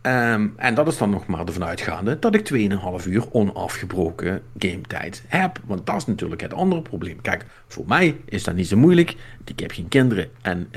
Um, 0.02 0.52
en 0.56 0.74
dat 0.74 0.88
is 0.88 0.98
dan 0.98 1.10
nog 1.10 1.26
maar 1.26 1.46
ervan 1.46 1.64
uitgaande 1.64 2.18
dat 2.18 2.34
ik 2.34 2.70
2,5 3.02 3.06
uur 3.08 3.32
onafgebroken 3.32 4.42
gametijd 4.58 5.24
heb. 5.26 5.60
Want 5.64 5.86
dat 5.86 5.96
is 5.96 6.06
natuurlijk 6.06 6.40
het 6.40 6.54
andere 6.54 6.82
probleem. 6.82 7.20
Kijk, 7.20 7.44
voor 7.66 7.84
mij 7.86 8.16
is 8.24 8.44
dat 8.44 8.54
niet 8.54 8.68
zo 8.68 8.76
moeilijk. 8.76 9.16
Ik 9.44 9.60
heb 9.60 9.70
geen 9.70 9.88
kinderen 9.88 10.28
en 10.42 10.68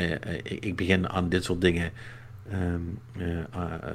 ik 0.44 0.76
begin 0.76 1.10
aan 1.10 1.30
dit 1.30 1.44
soort 1.44 1.62
dingen 1.62 1.92
Um, 2.54 3.00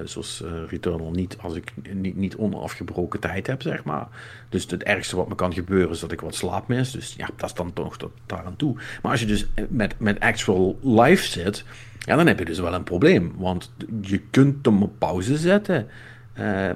zoals 0.05 0.43
uh, 0.45 0.51
Returnal 0.69 1.11
niet 1.11 1.37
als 1.41 1.55
ik 1.55 1.73
niet, 1.93 2.17
niet 2.17 2.37
onafgebroken 2.37 3.21
tijd 3.21 3.47
heb, 3.47 3.63
zeg 3.63 3.85
maar. 3.85 4.07
Dus 4.49 4.71
het 4.71 4.83
ergste 4.83 5.17
wat 5.17 5.29
me 5.29 5.35
kan 5.35 5.53
gebeuren 5.53 5.91
is 5.91 6.01
dat 6.01 6.13
ik 6.13 6.21
wat 6.21 6.35
slaap 6.35 6.69
mis. 6.69 6.91
Dus 6.91 7.15
ja, 7.17 7.29
dat 7.37 7.49
is 7.49 7.55
dan 7.55 7.73
toch 7.73 7.99
tot 7.99 8.13
daar 8.27 8.45
aan 8.45 8.57
toe. 8.57 8.75
Maar 9.03 9.11
als 9.11 9.21
je 9.21 9.27
dus 9.27 9.47
met, 9.69 9.95
met 9.99 10.21
actual 10.21 10.79
life 10.83 11.27
zit, 11.27 11.65
ja, 11.99 12.17
dan 12.17 12.27
heb 12.27 12.39
je 12.39 12.45
dus 12.45 12.59
wel 12.59 12.75
een 12.75 12.85
probleem. 12.85 13.33
Want 13.37 13.73
je 14.01 14.19
kunt 14.19 14.67
hem 14.67 14.83
op 14.83 14.99
pauze 14.99 15.37
zetten, 15.37 15.89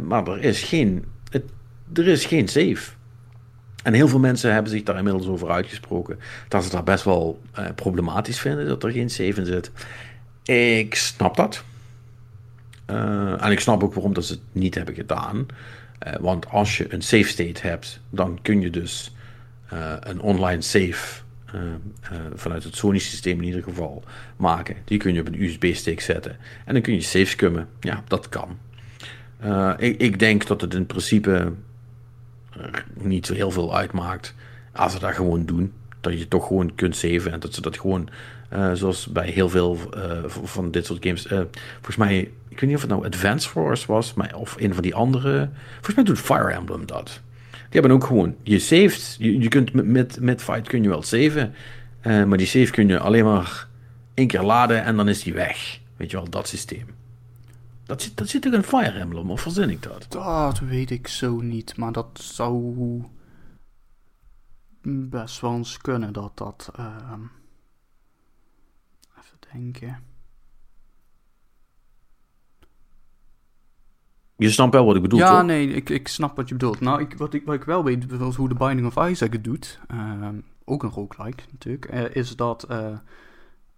maar 0.03 0.27
er 0.27 0.43
is 0.43 0.63
geen, 0.63 1.05
het, 1.31 1.45
er 1.93 2.09
is 2.09 2.25
geen 2.25 2.49
save. 2.49 2.93
En 3.83 3.93
heel 3.93 4.09
veel 4.09 4.19
mensen 4.19 4.53
hebben 4.53 4.73
zich 4.73 4.83
daar 4.83 4.97
inmiddels 4.97 5.27
over 5.27 5.51
uitgesproken. 5.51 6.19
Dat 6.49 6.65
ze 6.65 6.71
dat 6.71 6.85
best 6.85 7.05
wel 7.05 7.41
problematisch 7.75 8.41
vinden, 8.41 8.67
dat 8.67 8.85
er 8.85 8.91
geen 8.91 9.11
save 9.11 9.41
in 9.41 9.47
zit. 9.47 9.71
Ik 10.45 10.95
snap 10.95 11.37
dat. 11.37 11.65
Uh, 12.91 13.45
en 13.45 13.51
ik 13.51 13.61
snap 13.61 13.83
ook 13.83 13.95
waarom 13.95 14.15
dat 14.15 14.25
ze 14.25 14.33
het 14.33 14.43
niet 14.53 14.75
hebben 14.75 14.95
gedaan. 14.95 15.47
Uh, 16.07 16.15
want 16.21 16.49
als 16.49 16.77
je 16.77 16.95
een 16.95 17.03
save 17.03 17.29
state 17.29 17.67
hebt, 17.67 18.01
dan 18.11 18.39
kun 18.43 18.61
je 18.61 18.71
dus 18.71 19.15
uh, 19.73 19.95
een 20.01 20.21
online 20.21 20.63
save 20.63 21.21
vanuit 22.35 22.65
het 22.65 22.77
Sony-systeem 22.77 23.39
in 23.39 23.45
ieder 23.45 23.63
geval 23.63 24.05
maken. 24.37 24.77
Die 24.85 24.99
kun 24.99 25.15
je 25.15 25.21
op 25.21 25.27
een 25.27 25.43
USB-stick 25.43 26.01
zetten. 26.01 26.37
En 26.65 26.73
dan 26.73 26.83
kun 26.83 26.95
je 26.95 27.01
save 27.01 27.25
scummen. 27.25 27.69
Ja, 27.81 28.03
dat 28.07 28.29
kan. 28.29 28.59
Ik, 29.79 30.01
ik, 30.01 30.19
denk 30.19 30.47
dat 30.47 30.61
het 30.61 30.75
in 30.75 30.87
principe 30.87 31.53
niet 32.95 33.27
zo 33.27 33.35
heel 33.35 33.51
veel 33.51 33.77
uitmaakt 33.77 34.35
als 34.73 34.93
ze 34.93 34.99
dat 34.99 35.15
gewoon 35.15 35.47
doen. 35.47 35.73
Dat 36.01 36.19
je 36.19 36.29
toch 36.29 36.47
gewoon 36.47 36.75
kunt 36.75 36.97
saven 36.97 37.33
en 37.33 37.41
dat 37.41 37.55
ze 37.55 37.61
dat 37.61 37.79
gewoon 37.79 38.09
zoals 38.73 39.07
bij 39.07 39.31
heel 39.31 39.49
veel 39.49 39.79
van 40.27 40.71
dit 40.71 40.87
soort 40.87 41.05
games. 41.05 41.27
Volgens 41.81 41.97
mij, 41.97 42.31
ik 42.51 42.61
weet 42.61 42.69
niet 42.69 42.75
of 42.75 42.81
het 42.81 42.91
nou 42.91 43.07
Advance 43.07 43.49
Force 43.49 43.87
was, 43.87 44.15
maar, 44.15 44.35
of 44.35 44.57
een 44.59 44.75
van 44.75 44.83
die 44.83 44.95
andere. 44.95 45.51
Volgens 45.75 45.95
mij 45.95 46.05
doet 46.05 46.19
Fire 46.19 46.53
Emblem 46.53 46.87
dat. 46.87 47.21
Die 47.51 47.81
hebben 47.81 47.91
ook 47.91 48.05
gewoon, 48.05 48.37
je 48.43 48.59
saved, 48.59 49.17
je, 49.19 49.39
je 49.41 49.49
kunt 49.49 49.73
met, 49.73 50.21
met, 50.21 50.43
Fight 50.43 50.69
kun 50.69 50.83
je 50.83 50.89
wel 50.89 51.03
saven, 51.03 51.55
eh, 52.01 52.25
maar 52.25 52.39
die 52.39 52.47
save 52.47 52.71
kun 52.71 52.89
je 52.89 52.99
alleen 52.99 53.25
maar 53.25 53.69
één 54.15 54.27
keer 54.27 54.43
laden 54.43 54.85
en 54.85 54.97
dan 54.97 55.09
is 55.09 55.23
die 55.23 55.33
weg. 55.33 55.81
Weet 55.97 56.11
je 56.11 56.17
wel, 56.17 56.31
dat 56.31 56.49
systeem. 56.49 56.87
Dat 57.85 58.03
zit, 58.03 58.17
dat 58.17 58.29
zit 58.29 58.45
er 58.45 58.55
in 58.55 58.63
Fire 58.63 58.99
Emblem, 58.99 59.31
of 59.31 59.41
verzin 59.41 59.71
ik 59.71 59.83
dat? 59.83 60.07
Dat 60.09 60.59
weet 60.59 60.91
ik 60.91 61.09
zo 61.09 61.41
niet, 61.41 61.77
maar 61.77 61.93
dat 61.93 62.09
zou 62.23 62.75
best 64.83 65.41
wel 65.41 65.55
eens 65.55 65.77
kunnen 65.79 66.13
dat 66.13 66.33
dat. 66.35 66.71
ehm, 66.77 67.21
Even 69.19 69.39
denken. 69.53 69.99
Je 74.41 74.51
snapt 74.51 74.73
wel 74.73 74.85
wat 74.85 74.97
ik 74.97 75.03
bedoel, 75.03 75.19
ja, 75.19 75.37
toch? 75.37 75.47
nee, 75.47 75.69
ik, 75.69 75.91
ik 75.91 76.09
snap 76.09 76.37
wat 76.37 76.49
je 76.49 76.55
bedoelt. 76.55 76.81
Nou, 76.81 77.01
ik, 77.01 77.15
wat, 77.17 77.35
ik, 77.35 77.43
wat 77.45 77.55
ik 77.55 77.65
wel 77.65 77.85
weet, 77.85 77.99
bijvoorbeeld 77.99 78.37
hoe 78.37 78.49
de 78.49 78.55
Binding 78.55 78.87
of 78.87 79.09
Isaac 79.09 79.33
het 79.33 79.45
doet, 79.45 79.81
ehm, 79.89 80.35
ook 80.65 80.83
een 80.83 80.91
roguelike 80.91 81.43
natuurlijk, 81.51 81.85
eh, 81.85 82.03
is 82.13 82.37
dat 82.37 82.63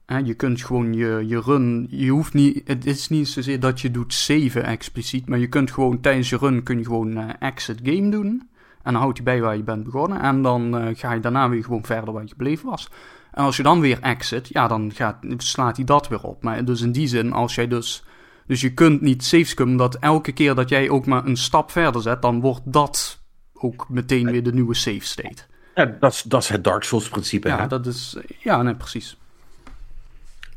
eh, 0.06 0.18
je 0.24 0.34
kunt 0.34 0.64
gewoon 0.64 0.92
je, 0.92 1.24
je 1.26 1.40
run, 1.40 1.86
je 1.90 2.10
hoeft 2.10 2.32
niet, 2.32 2.62
het 2.64 2.86
is 2.86 3.08
niet 3.08 3.28
zozeer 3.28 3.60
dat 3.60 3.80
je 3.80 3.90
doet 3.90 4.12
saven 4.12 4.64
expliciet, 4.64 5.28
maar 5.28 5.38
je 5.38 5.48
kunt 5.48 5.70
gewoon 5.70 6.00
tijdens 6.00 6.30
je 6.30 6.36
run 6.36 6.62
kun 6.62 6.78
je 6.78 6.84
gewoon 6.84 7.16
eh, 7.16 7.28
exit 7.38 7.80
game 7.82 8.08
doen. 8.08 8.50
En 8.82 8.92
dan 8.92 9.02
houdt 9.02 9.16
hij 9.16 9.24
bij 9.24 9.40
waar 9.40 9.56
je 9.56 9.62
bent 9.62 9.84
begonnen. 9.84 10.20
En 10.20 10.42
dan 10.42 10.92
ga 10.96 11.12
je 11.12 11.20
daarna 11.20 11.48
weer 11.48 11.64
gewoon 11.64 11.84
verder 11.84 12.12
waar 12.12 12.22
je 12.22 12.28
gebleven 12.28 12.68
was. 12.68 12.90
En 13.32 13.44
als 13.44 13.56
je 13.56 13.62
dan 13.62 13.80
weer 13.80 14.00
exit, 14.00 14.48
ja, 14.48 14.68
dan 14.68 14.90
gaat, 14.94 15.16
slaat 15.36 15.76
hij 15.76 15.84
dat 15.84 16.08
weer 16.08 16.22
op. 16.22 16.42
Maar 16.42 16.64
dus 16.64 16.80
in 16.80 16.92
die 16.92 17.06
zin, 17.06 17.32
als 17.32 17.54
jij 17.54 17.68
dus... 17.68 18.04
Dus 18.52 18.60
je 18.60 18.72
kunt 18.72 19.00
niet 19.00 19.24
safescummen 19.24 19.76
dat 19.76 19.94
elke 19.94 20.32
keer 20.32 20.54
dat 20.54 20.68
jij 20.68 20.90
ook 20.90 21.06
maar 21.06 21.26
een 21.26 21.36
stap 21.36 21.70
verder 21.70 22.02
zet... 22.02 22.22
dan 22.22 22.40
wordt 22.40 22.60
dat 22.64 23.20
ook 23.52 23.86
meteen 23.88 24.30
weer 24.30 24.42
de 24.42 24.52
nieuwe 24.52 24.74
safe 24.74 25.04
state. 25.04 25.42
Ja, 25.74 25.96
dat, 26.00 26.12
is, 26.12 26.22
dat 26.22 26.42
is 26.42 26.48
het 26.48 26.64
Dark 26.64 26.82
Souls 26.82 27.08
principe. 27.08 27.48
Ja, 27.48 27.60
hè? 27.60 27.66
dat 27.66 27.86
is... 27.86 28.16
Ja, 28.38 28.62
nee, 28.62 28.74
precies. 28.74 29.16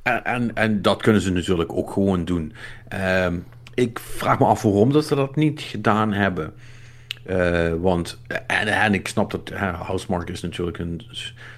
En, 0.03 0.25
en, 0.25 0.55
en 0.55 0.81
dat 0.81 1.01
kunnen 1.01 1.21
ze 1.21 1.31
natuurlijk 1.31 1.73
ook 1.73 1.91
gewoon 1.91 2.25
doen. 2.25 2.53
Ehm, 2.87 3.39
ik 3.73 3.99
vraag 3.99 4.39
me 4.39 4.45
af 4.45 4.61
waarom 4.61 4.91
dat 4.91 5.05
ze 5.05 5.15
dat 5.15 5.35
niet 5.35 5.61
gedaan 5.61 6.13
hebben. 6.13 6.53
Eh, 7.25 7.73
want, 7.73 8.19
en, 8.47 8.67
en 8.67 8.93
ik 8.93 9.07
snap 9.07 9.31
dat 9.31 9.49
Housemark 9.59 10.29
is 10.29 10.41
natuurlijk 10.41 10.77
een 10.77 11.01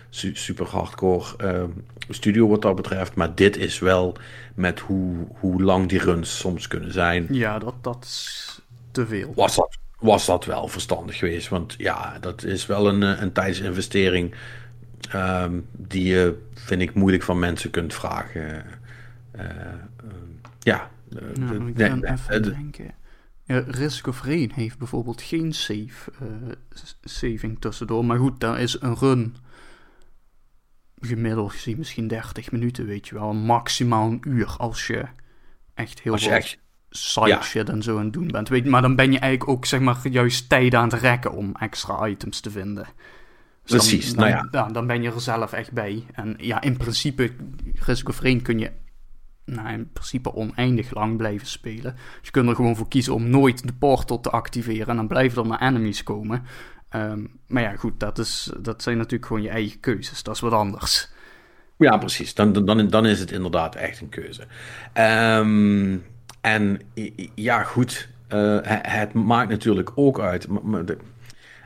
su- 0.10 0.36
super 0.36 0.66
hardcore 0.66 1.38
ehm, 1.38 1.70
studio 2.10 2.48
wat 2.48 2.62
dat 2.62 2.76
betreft. 2.76 3.16
Maar 3.16 3.36
dit 3.36 3.58
is 3.58 3.80
wel 3.80 4.18
met 4.54 4.80
hoe, 4.80 5.16
hoe 5.40 5.62
lang 5.64 5.90
die 5.90 6.00
runs 6.00 6.38
soms 6.38 6.68
kunnen 6.68 6.92
zijn. 6.92 7.28
Ja, 7.30 7.60
dat, 7.60 7.74
dat 7.82 8.04
is 8.04 8.60
te 8.92 9.08
veel. 9.08 9.34
Was 9.36 9.56
dat, 9.56 9.78
was 10.00 10.26
dat 10.26 10.46
wel 10.46 10.68
verstandig 10.68 11.18
geweest. 11.18 11.48
Want 11.50 11.76
ja, 11.78 12.18
dat 12.20 12.44
is 12.44 12.66
wel 12.66 12.88
een, 12.88 13.04
eh, 13.04 13.22
een 13.22 13.32
tijdsinvestering. 13.32 14.34
ehm, 15.12 15.60
die 15.72 16.04
je, 16.04 16.38
vind 16.54 16.82
ik, 16.82 16.94
moeilijk 16.94 17.24
van 17.24 17.40
mensen 17.40 17.70
kunt 17.70 17.94
vragen. 17.94 18.64
Eh, 19.32 19.46
eh, 19.46 19.46
ja. 20.60 20.90
Nou, 21.34 21.68
ik 21.68 21.76
nee, 21.78 22.12
even 22.12 22.42
de- 22.44 22.52
denken. 22.52 22.92
Ja, 23.48 23.64
Risk 23.68 24.08
of 24.08 24.22
Rain 24.24 24.52
heeft 24.54 24.78
bijvoorbeeld 24.78 25.22
geen 25.22 25.54
save, 25.54 26.12
eh, 26.20 26.52
saving 27.04 27.60
tussendoor. 27.60 28.06
Maar 28.06 28.18
goed, 28.18 28.40
daar 28.40 28.60
is 28.60 28.82
een 28.82 28.96
run 28.96 29.36
gemiddeld 31.00 31.52
gezien 31.52 31.78
misschien 31.78 32.08
30 32.08 32.52
minuten, 32.52 32.86
weet 32.86 33.08
je 33.08 33.16
wel. 33.16 33.34
Maximaal 33.34 34.08
een 34.12 34.22
uur 34.28 34.56
als 34.58 34.88
je 34.88 35.06
echt 35.74 36.00
heel 36.00 36.18
veel 36.18 36.32
echt 36.32 36.60
side 36.90 37.28
ja. 37.28 37.42
shit 37.42 37.70
en 37.70 37.84
zo 37.84 37.98
aan 37.98 38.04
het 38.04 38.14
doen 38.14 38.28
bent. 38.28 38.50
Weet 38.50 38.64
je, 38.64 38.70
maar 38.70 38.82
dan 38.82 38.96
ben 38.96 39.12
je 39.12 39.20
eigenlijk 39.20 39.50
ook 39.52 39.66
zeg 39.66 39.80
maar 39.80 40.08
juist 40.08 40.50
tijden 40.50 40.80
aan 40.80 40.90
het 40.90 41.00
rekken 41.02 41.32
om 41.32 41.56
extra 41.60 42.08
items 42.08 42.40
te 42.40 42.52
vinden. 42.52 42.84
Dus 42.84 43.72
dan- 43.72 43.80
Precies, 43.80 44.14
dan, 44.14 44.30
nou 44.30 44.48
ja. 44.52 44.68
Dan 44.68 44.88
ben 44.88 45.02
je 45.02 45.12
er 45.12 45.22
zelf 45.22 45.54
echt 45.54 45.72
bij. 45.72 46.06
En 46.14 46.36
ja, 46.38 46.62
in 46.62 46.78
principe, 46.78 47.32
Risk 47.76 48.10
of 48.10 48.20
Rain 48.20 48.42
kun 48.42 48.60
je 48.60 48.72
nou, 49.56 49.70
in 49.70 49.90
principe 49.92 50.34
oneindig 50.34 50.94
lang 50.94 51.18
blijven 51.18 51.48
spelen. 51.48 51.94
Dus 51.94 52.20
je 52.22 52.32
kunt 52.32 52.50
er 52.50 52.56
gewoon 52.56 52.76
voor 52.76 52.88
kiezen 52.88 53.14
om 53.14 53.30
nooit 53.30 53.68
de 53.68 53.74
portal 53.74 54.20
te 54.20 54.30
activeren. 54.30 54.88
En 54.88 54.96
dan 54.96 55.08
blijven 55.08 55.42
er 55.42 55.48
maar 55.48 55.62
enemies 55.62 56.04
komen. 56.04 56.44
Ehm, 56.90 57.26
maar 57.48 57.62
ja, 57.62 57.76
goed, 57.76 58.00
dat, 58.00 58.18
is, 58.18 58.52
dat 58.60 58.82
zijn 58.82 58.98
natuurlijk 58.98 59.26
gewoon 59.26 59.42
je 59.42 59.50
eigen 59.50 59.80
keuzes. 59.80 60.24
Dat 60.24 60.36
is 60.36 60.42
wat 60.42 60.52
anders. 60.52 61.10
Ja, 61.78 61.98
precies. 61.98 62.34
Dan, 62.34 62.54
dan, 62.66 62.88
dan 62.88 63.06
is 63.06 63.20
het 63.20 63.32
inderdaad 63.32 63.76
echt 63.76 64.02
een 64.02 64.10
keuze. 64.10 64.44
Ehm, 64.94 65.98
en 66.42 66.82
ja, 67.36 67.64
goed. 67.64 68.10
eh, 68.28 68.58
het, 68.82 69.14
maakt 69.14 69.50
natuurlijk 69.50 69.92
ook 69.96 70.20
uit. 70.20 70.48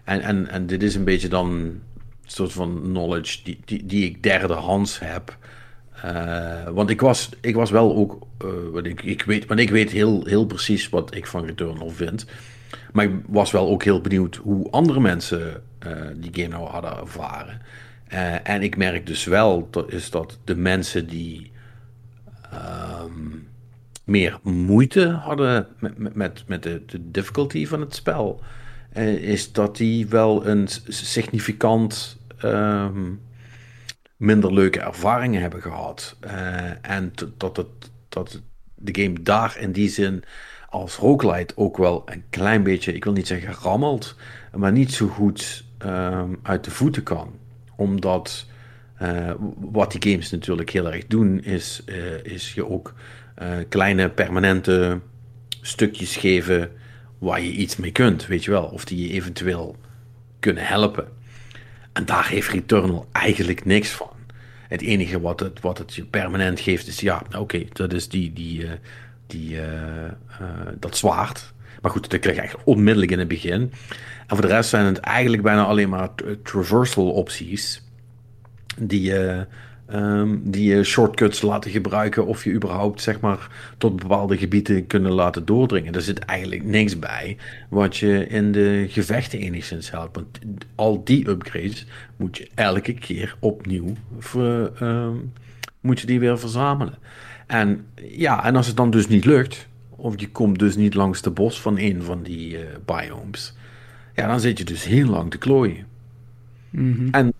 en, 0.03 0.21
en, 0.21 0.47
en 0.47 0.67
dit 0.67 0.83
is 0.83 0.95
een 0.95 1.03
beetje 1.03 1.27
dan 1.27 1.49
een 1.51 1.83
soort 2.25 2.53
van 2.53 2.81
knowledge 2.81 3.43
die, 3.43 3.59
die, 3.65 3.85
die 3.85 4.05
ik 4.05 4.23
derdehands 4.23 4.99
heb. 4.99 5.37
Eh, 6.01 6.67
want 6.69 6.89
ik 6.89 7.01
was, 7.01 7.29
ik 7.41 7.55
was 7.55 7.71
wel 7.71 7.95
ook. 7.95 8.27
want 8.71 8.85
ik, 8.85 9.03
ik 9.03 9.23
weet, 9.23 9.45
want 9.45 9.59
ik 9.59 9.69
weet 9.69 9.91
heel, 9.91 10.25
heel 10.25 10.45
precies 10.45 10.89
wat 10.89 11.15
ik 11.15 11.27
van 11.27 11.45
Returnal 11.45 11.89
vind. 11.89 12.25
Maar 12.91 13.05
ik 13.05 13.15
was 13.27 13.51
wel 13.51 13.69
ook 13.69 13.83
heel 13.83 14.01
benieuwd 14.01 14.35
hoe 14.35 14.71
andere 14.71 14.99
mensen 14.99 15.63
eh, 15.79 15.91
die 16.15 16.29
game 16.33 16.47
nou 16.47 16.69
hadden 16.69 16.97
ervaren. 16.97 17.61
En 18.43 18.61
ik 18.61 18.77
merk 18.77 19.07
dus 19.07 19.25
wel 19.25 19.67
dat, 19.71 19.91
is 19.91 20.09
dat 20.09 20.39
de 20.43 20.55
mensen 20.55 21.07
die 21.07 21.51
ehm, 22.51 23.11
meer 24.03 24.39
moeite 24.43 25.09
hadden 25.09 25.67
met, 25.79 26.15
met, 26.15 26.43
met, 26.47 26.63
de, 26.63 26.81
de 26.85 27.11
difficulty 27.11 27.67
van 27.67 27.79
het 27.79 27.95
spel, 27.95 28.41
is 29.21 29.51
dat 29.51 29.77
die 29.77 30.07
wel 30.07 30.47
een 30.47 30.67
significant 30.87 32.17
ehm, 32.37 33.03
minder 34.21 34.53
leuke 34.53 34.79
ervaringen 34.79 35.41
hebben 35.41 35.61
gehad. 35.61 36.17
Eh, 36.19 36.91
en 36.91 37.13
dat, 37.37 37.57
het, 37.57 37.67
dat 38.09 38.41
de 38.75 39.01
game 39.01 39.21
daar 39.21 39.57
in 39.59 39.71
die 39.71 39.89
zin 39.89 40.23
als 40.69 40.95
roguelite 40.95 41.53
ook 41.57 41.77
wel 41.77 42.01
een 42.05 42.23
klein 42.29 42.63
beetje, 42.63 42.93
ik 42.93 43.03
wil 43.03 43.13
niet 43.13 43.27
zeggen 43.27 43.53
rammelt, 43.53 44.15
maar 44.55 44.71
niet 44.71 44.93
zo 44.93 45.07
goed 45.07 45.63
ehm, 45.77 46.29
uit 46.41 46.63
de 46.63 46.71
voeten 46.71 47.03
kan. 47.03 47.39
Omdat 47.75 48.45
eh, 48.97 49.31
wat 49.59 49.91
die 49.91 50.11
games 50.11 50.31
natuurlijk 50.31 50.69
heel 50.69 50.91
erg 50.91 51.07
doen, 51.07 51.43
is, 51.43 51.81
eh, 51.85 52.23
is 52.23 52.53
je 52.53 52.69
ook 52.69 52.93
kleine 53.69 54.09
permanente 54.09 54.99
stukjes 55.61 56.15
geven 56.15 56.71
waar 57.17 57.41
je 57.41 57.51
iets 57.51 57.75
mee 57.75 57.91
kunt, 57.91 58.27
weet 58.27 58.43
je 58.43 58.51
wel. 58.51 58.63
Of 58.63 58.85
die 58.85 59.07
je 59.07 59.13
eventueel 59.13 59.75
kunnen 60.39 60.65
helpen. 60.65 61.07
En 61.93 62.05
daar 62.05 62.27
heeft 62.27 62.49
Returnal 62.49 63.07
eigenlijk 63.11 63.65
niks 63.65 63.89
van. 63.89 64.09
Het 64.67 64.81
enige 64.81 65.21
wat 65.21 65.39
het, 65.39 65.59
wat 65.59 65.77
het 65.77 65.93
je 65.93 66.05
permanent 66.05 66.59
geeft 66.59 66.87
is, 66.87 66.99
ja, 66.99 67.21
oké, 67.37 67.63
dat 67.73 67.93
is 67.93 68.09
die, 68.09 68.33
die, 68.33 68.65
eh, 68.65 68.71
die, 69.27 69.57
eh, 69.57 70.05
eh, 70.05 70.11
dat 70.79 70.97
zwaard. 70.97 71.53
Maar 71.81 71.91
goed, 71.91 72.09
dat 72.09 72.19
krijg 72.19 72.35
je 72.35 72.41
eigenlijk 72.41 72.69
onmiddellijk 72.69 73.11
in 73.11 73.19
het 73.19 73.27
begin. 73.27 73.61
En 74.27 74.35
voor 74.35 74.41
de 74.41 74.47
rest 74.47 74.69
zijn 74.69 74.85
het 74.85 74.97
eigenlijk 74.97 75.43
bijna 75.43 75.65
alleen 75.65 75.89
maar 75.89 76.15
tra- 76.15 76.35
traversal 76.43 77.11
opties. 77.11 77.83
Die, 78.77 79.13
ehm, 79.91 80.37
die 80.43 80.75
je 80.75 80.83
shortcuts 80.83 81.41
laten 81.41 81.71
gebruiken 81.71 82.25
of 82.25 82.43
je 82.43 82.51
überhaupt 82.51 83.01
zeg 83.01 83.19
maar 83.19 83.47
tot 83.77 83.95
bepaalde 83.95 84.37
gebieden 84.37 84.87
kunnen 84.87 85.11
laten 85.11 85.45
doordringen. 85.45 85.93
Er 85.93 86.01
zit 86.01 86.19
eigenlijk 86.19 86.63
niks 86.63 86.99
bij 86.99 87.37
wat 87.69 87.97
je 87.97 88.27
in 88.27 88.51
de 88.51 88.85
gevechten 88.89 89.39
enigszins 89.39 89.91
helpt. 89.91 90.15
Want 90.15 90.39
al 90.75 91.03
die 91.03 91.29
upgrades 91.29 91.85
moet 92.15 92.37
je 92.37 92.49
elke 92.55 92.93
keer 92.93 93.35
opnieuw 93.39 93.93
ver, 94.19 94.71
ehm, 94.79 95.15
moet 95.81 95.99
je 95.99 96.07
die 96.07 96.19
weer 96.19 96.39
verzamelen. 96.39 96.97
En 97.47 97.85
ja, 97.95 98.45
en 98.45 98.55
als 98.55 98.67
het 98.67 98.77
dan 98.77 98.89
dus 98.89 99.07
niet 99.07 99.25
lukt, 99.25 99.67
of 99.89 100.19
je 100.19 100.29
komt 100.29 100.59
dus 100.59 100.75
niet 100.75 100.93
langs 100.93 101.21
de 101.21 101.31
bos 101.31 101.61
van 101.61 101.77
een 101.77 102.03
van 102.03 102.23
die 102.23 102.57
eh, 102.57 102.63
biomes, 102.85 103.55
ja, 104.15 104.27
dan 104.27 104.39
zit 104.39 104.57
je 104.57 104.63
dus 104.63 104.83
heel 104.83 105.07
lang 105.07 105.31
te 105.31 105.37
klooien. 105.37 105.85
En, 107.11 107.33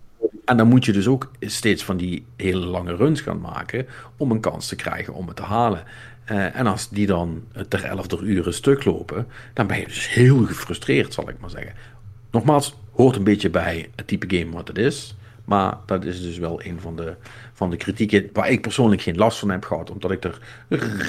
en 0.52 0.58
dan 0.58 0.68
moet 0.68 0.84
je 0.84 0.92
dus 0.92 1.06
ook 1.06 1.30
steeds 1.40 1.84
van 1.84 1.96
die 1.96 2.24
hele 2.36 2.66
lange 2.66 2.96
runs 2.96 3.20
gaan 3.20 3.40
maken 3.40 3.86
om 4.16 4.30
een 4.30 4.40
kans 4.40 4.68
te 4.68 4.76
krijgen 4.76 5.14
om 5.14 5.26
het 5.26 5.36
te 5.36 5.42
halen. 5.42 5.82
Eh, 6.24 6.58
en 6.58 6.66
als 6.66 6.88
die 6.88 7.06
dan 7.06 7.44
ter 7.68 7.84
elfde 7.84 8.18
uren 8.20 8.54
stuk 8.54 8.84
lopen, 8.84 9.26
dan 9.52 9.66
ben 9.66 9.78
je 9.78 9.86
dus 9.86 10.08
heel 10.08 10.46
gefrustreerd, 10.46 11.14
zal 11.14 11.28
ik 11.28 11.40
maar 11.40 11.50
zeggen. 11.50 11.72
Nogmaals, 12.30 12.76
hoort 12.92 13.16
een 13.16 13.24
beetje 13.24 13.50
bij 13.50 13.88
het 13.96 14.06
type 14.06 14.36
game 14.36 14.52
wat 14.52 14.68
het 14.68 14.78
is. 14.78 15.16
Maar 15.44 15.76
dat 15.86 16.04
is 16.04 16.22
dus 16.22 16.38
wel 16.38 16.64
een 16.64 16.80
van 16.80 16.96
de, 16.96 17.14
van 17.52 17.70
de 17.70 17.76
kritieken 17.76 18.28
waar 18.32 18.50
ik 18.50 18.60
persoonlijk 18.60 19.02
geen 19.02 19.16
last 19.16 19.38
van 19.38 19.50
heb 19.50 19.64
gehad, 19.64 19.90
omdat 19.90 20.10
ik 20.10 20.24
er 20.24 20.38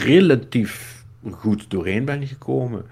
relatief 0.03 1.03
goed 1.31 1.69
doorheen 1.69 2.05
ben 2.05 2.27
gekomen. 2.27 2.85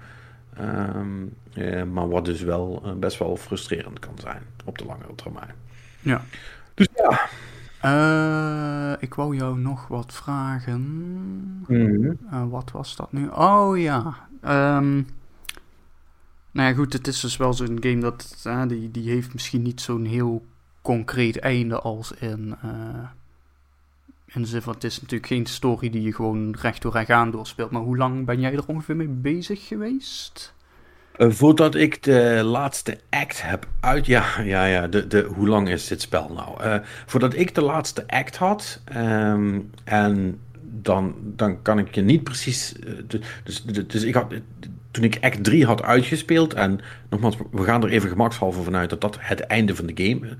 Ehm, 0.56 1.06
eh, 1.52 1.82
maar 1.82 2.08
wat 2.08 2.24
dus 2.24 2.40
wel 2.40 2.82
eh, 2.84 2.92
best 2.92 3.18
wel 3.18 3.36
frustrerend 3.36 3.98
kan 3.98 4.14
zijn 4.20 4.42
op 4.64 4.78
de 4.78 4.84
langere 4.84 5.14
termijn. 5.14 5.54
Ja. 6.02 6.24
Dus 6.74 6.88
ja. 6.94 7.20
Eh, 7.80 9.02
ik 9.02 9.14
wou 9.14 9.36
jou 9.36 9.58
nog 9.58 9.88
wat 9.88 10.12
vragen. 10.12 11.64
Eh, 12.30 12.44
wat 12.50 12.70
was 12.70 12.96
dat 12.96 13.12
nu? 13.12 13.28
Oh 13.28 13.78
ja. 13.78 14.16
Ehm, 14.40 15.02
Nou 16.54 16.68
ja, 16.68 16.74
goed, 16.74 16.92
het 16.92 17.06
is 17.06 17.20
dus 17.20 17.36
wel 17.36 17.52
zo'n 17.54 17.76
game 17.80 17.98
dat 18.00 18.44
uh, 18.46 18.62
die, 18.68 18.90
die 18.90 19.10
heeft 19.10 19.32
misschien 19.32 19.62
niet 19.62 19.80
zo'n 19.80 20.04
heel 20.04 20.46
concreet 20.82 21.38
einde 21.38 21.80
als 21.80 22.12
in, 22.12 22.54
in 24.26 24.46
zin 24.46 24.62
van 24.62 24.74
het 24.74 24.84
is 24.84 25.00
natuurlijk 25.00 25.26
geen 25.26 25.46
story 25.46 25.90
die 25.90 26.02
je 26.02 26.12
gewoon 26.14 26.54
recht 26.60 26.82
door 26.82 26.92
recht 26.92 27.10
aan 27.10 27.30
doorspeelt. 27.30 27.70
Maar 27.70 27.82
hoe 27.82 27.96
lang 27.96 28.26
ben 28.26 28.40
jij 28.40 28.52
er 28.52 28.66
ongeveer 28.66 28.96
mee 28.96 29.08
bezig 29.08 29.66
geweest? 29.66 30.54
Uh, 31.18 31.30
voordat 31.30 31.74
ik 31.74 32.02
de 32.02 32.40
laatste 32.44 32.98
act 33.10 33.42
heb 33.42 33.66
uit. 33.80 34.06
Ja, 34.06 34.24
ja, 34.44 34.64
ja. 34.64 34.86
De, 34.86 35.06
de, 35.06 35.28
hoe 35.34 35.48
lang 35.48 35.68
is 35.68 35.86
dit 35.86 36.00
spel 36.00 36.30
nou? 36.34 36.64
Uh, 36.64 36.86
voordat 37.06 37.34
ik 37.34 37.54
de 37.54 37.62
laatste 37.62 38.04
act 38.06 38.36
had. 38.36 38.80
Um, 38.96 39.70
en 39.84 40.40
dan, 40.60 41.14
dan 41.22 41.62
kan 41.62 41.78
ik 41.78 41.94
je 41.94 42.02
niet 42.02 42.22
precies. 42.22 42.74
Dus, 43.06 43.62
dus, 43.64 43.86
dus 43.86 44.02
ik 44.02 44.14
had. 44.14 44.32
Toen 44.90 45.04
ik 45.04 45.18
act 45.20 45.44
3 45.44 45.66
had 45.66 45.82
uitgespeeld. 45.82 46.54
En 46.54 46.80
nogmaals, 47.10 47.36
we 47.50 47.62
gaan 47.62 47.82
er 47.82 47.88
even 47.88 48.08
gemakshalve 48.08 48.62
vanuit 48.62 48.90
dat 48.90 49.00
dat 49.00 49.16
het 49.20 49.40
einde 49.40 49.76
van 49.76 49.86
de 49.86 50.04
game. 50.04 50.36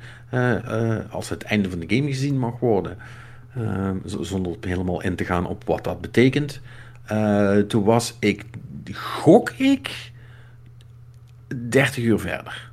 als 1.10 1.28
het 1.28 1.42
einde 1.42 1.70
van 1.70 1.78
de 1.78 1.96
game 1.96 2.08
gezien 2.08 2.38
mag 2.38 2.58
worden. 2.58 2.96
Ehm, 3.56 3.96
zonder 4.04 4.56
helemaal 4.60 5.02
in 5.02 5.16
te 5.16 5.24
gaan 5.24 5.46
op 5.46 5.64
wat 5.64 5.84
dat 5.84 6.00
betekent. 6.00 6.60
toen 7.68 7.84
was 7.84 8.16
ik. 8.18 8.44
Gok 8.92 9.50
ik 9.50 10.11
30 11.68 12.04
uur 12.04 12.18
verder. 12.18 12.70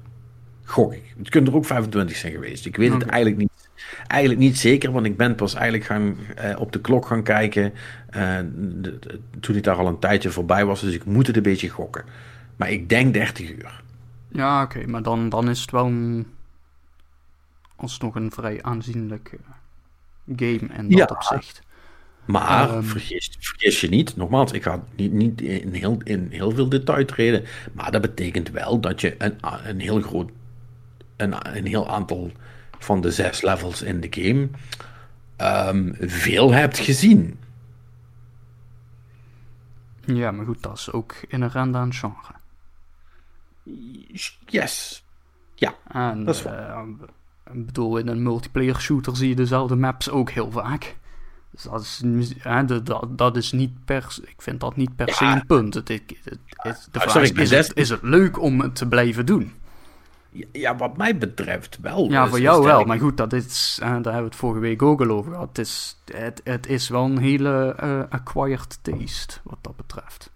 Gok 0.64 0.94
ik. 0.94 1.14
Het 1.18 1.30
kunnen 1.30 1.52
er 1.52 1.58
ook 1.58 1.66
25 1.66 2.16
zijn 2.16 2.34
geweest. 2.34 2.66
Ik 2.66 2.76
weet 2.76 2.94
het 2.94 3.06
eigenlijk 3.06 3.42
niet, 3.42 3.70
eigenlijk 4.08 4.40
niet 4.40 4.58
zeker, 4.58 4.92
want 4.92 5.06
ik 5.06 5.18
ben 5.18 5.36
pas 5.36 5.54
eigenlijk 5.54 5.84
gaan, 5.84 6.16
uh, 6.44 6.60
op 6.60 6.72
de 6.72 6.82
klok 6.82 7.06
gaan 7.06 7.24
kijken 7.24 7.74
uh, 8.16 8.38
de, 8.54 9.00
de, 9.00 9.20
toen 9.40 9.56
ik 9.56 9.64
daar 9.64 9.76
al 9.76 9.88
een 9.88 10.00
tijdje 10.00 10.30
voorbij 10.30 10.66
was. 10.66 10.82
Dus 10.82 10.94
ik 10.94 11.06
moet 11.06 11.28
het 11.28 11.36
een 11.36 11.44
beetje 11.44 11.70
gokken. 11.70 12.04
Maar 12.56 12.72
ik 12.72 12.90
denk 12.90 13.14
30 13.14 13.52
uur. 13.52 13.82
Ja, 14.28 14.64
oké. 14.64 14.78
Okay, 14.78 14.90
maar 14.90 15.04
dan, 15.04 15.30
dan 15.30 15.50
is 15.50 15.62
het 15.62 15.72
wel 15.72 15.86
een, 15.86 16.28
alsnog 17.76 18.16
een 18.16 18.32
vrij 18.32 18.64
aanzienlijke 18.64 19.38
game 20.36 20.68
in 20.78 20.90
dat 20.90 20.98
ja. 20.98 21.16
opzicht. 21.16 21.62
Maar 22.30 22.76
um, 22.76 22.84
vergis, 22.84 23.32
vergis, 23.40 23.82
je 23.82 23.90
niet, 23.90 24.16
nogmaals, 24.16 24.52
ik 24.52 24.64
ga 24.64 24.84
niet, 24.96 25.12
niet 25.12 25.42
in, 25.42 25.74
heel, 25.74 25.98
in 26.04 26.28
heel 26.32 26.52
veel 26.52 26.70
detail 26.70 27.06
treden, 27.06 27.46
maar 27.74 27.92
dat 27.92 28.02
betekent 28.02 28.50
wel 28.50 28.80
dat 28.80 29.02
je 29.02 29.16
een, 29.18 29.38
een 29.64 29.80
heel 29.80 30.02
groot, 30.02 30.32
een, 31.16 31.56
een 31.58 31.66
heel 31.66 31.90
aantal 31.90 32.32
van 32.80 33.02
de 33.02 33.12
zes 33.12 33.42
levels 33.42 33.82
in 33.82 34.02
de 34.02 34.08
game 34.10 34.50
um, 35.68 35.96
veel 36.00 36.52
hebt 36.52 36.78
gezien. 36.78 37.40
Ja, 40.06 40.32
maar 40.32 40.46
goed, 40.46 40.62
dat 40.62 40.78
is 40.78 40.92
ook 40.92 41.16
inherent 41.28 41.76
aan 41.76 41.88
het 41.88 41.98
genre. 41.98 42.34
Yes. 44.46 45.04
Ja, 45.56 45.76
en, 45.88 46.26
dat 46.26 46.36
is 46.36 46.42
waar. 46.42 46.86
Uh, 46.88 46.94
ik 47.54 47.66
bedoel, 47.66 47.98
in 47.98 48.08
een 48.08 48.24
multiplayer 48.24 48.82
shooter 48.82 49.16
zie 49.16 49.30
je 49.30 49.36
dezelfde 49.36 49.76
maps 49.76 50.10
ook 50.10 50.30
heel 50.30 50.52
vaak. 50.52 50.98
Dus 51.52 51.64
dat 51.64 51.82
is, 51.82 52.34
hè, 52.38 52.66
dat, 52.66 53.08
dat 53.10 53.38
is 53.38 53.52
niet 53.52 53.86
per 53.86 54.18
ik 54.22 54.42
vind 54.42 54.60
dat 54.60 54.76
niet 54.76 54.96
per 54.96 55.14
se 55.14 55.26
een 55.26 55.46
punt. 55.46 55.74
Het, 55.74 55.88
het, 55.88 56.02
het, 56.48 56.88
de 56.92 57.00
vraag 57.00 57.24
is, 57.24 57.32
is, 57.32 57.50
het, 57.50 57.72
is 57.76 57.90
het 57.90 58.02
leuk 58.02 58.42
om 58.42 58.62
het 58.62 58.76
te 58.76 58.88
blijven 58.88 59.26
doen? 59.26 59.54
Ja, 60.52 60.76
wat 60.76 60.98
mij 60.98 61.18
betreft 61.18 61.78
wel. 61.82 62.10
Ja, 62.10 62.28
voor 62.28 62.40
jou 62.40 62.64
wel. 62.64 62.84
Maar 62.84 63.00
goed, 63.00 63.18
dat 63.18 63.34
is, 63.34 63.78
daar 63.80 63.90
hebben 63.90 64.14
we 64.14 64.22
het 64.22 64.36
vorige 64.36 64.60
week 64.60 64.82
ook 64.82 65.02
al 65.02 65.10
over 65.10 65.32
gehad. 65.32 65.48
Het 65.48 65.58
is, 65.58 65.98
het, 66.14 66.42
het 66.44 66.68
is 66.68 66.90
wel 66.90 67.06
een 67.06 67.18
hele 67.18 67.78
uh, 67.84 68.04
acquired 68.10 68.80
taste, 68.82 69.40
wat 69.44 69.58
dat 69.62 69.76
betreft. 69.76 70.32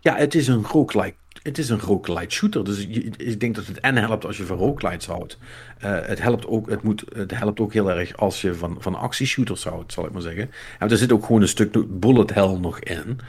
Ja, 0.00 0.16
het 0.16 0.34
is 0.34 0.48
een 0.48 0.64
roguelike 0.64 1.16
het 1.46 1.58
is 1.58 1.68
een 1.68 1.80
roguelite 1.80 2.34
shooter. 2.34 2.64
Dus 2.64 2.86
ik 3.16 3.40
denk 3.40 3.54
dat 3.54 3.66
het 3.66 3.80
en 3.80 3.96
helpt 3.96 4.26
als 4.26 4.36
je 4.36 4.44
van 4.44 4.56
roguelites 4.56 5.06
houdt. 5.06 5.38
Uh, 5.84 5.98
het, 6.02 6.22
helpt 6.22 6.46
ook, 6.46 6.70
het, 6.70 6.82
moet, 6.82 7.04
het 7.14 7.38
helpt 7.38 7.60
ook 7.60 7.72
heel 7.72 7.90
erg 7.90 8.16
als 8.16 8.40
je 8.40 8.54
van, 8.54 8.76
van 8.78 8.94
actieshooters 8.94 9.64
houdt, 9.64 9.92
zal 9.92 10.06
ik 10.06 10.12
maar 10.12 10.22
zeggen. 10.22 10.50
En 10.78 10.90
er 10.90 10.96
zit 10.96 11.12
ook 11.12 11.24
gewoon 11.26 11.42
een 11.42 11.48
stuk 11.48 12.00
bullet 12.00 12.34
hell 12.34 12.56
nog 12.60 12.78
in. 12.78 13.20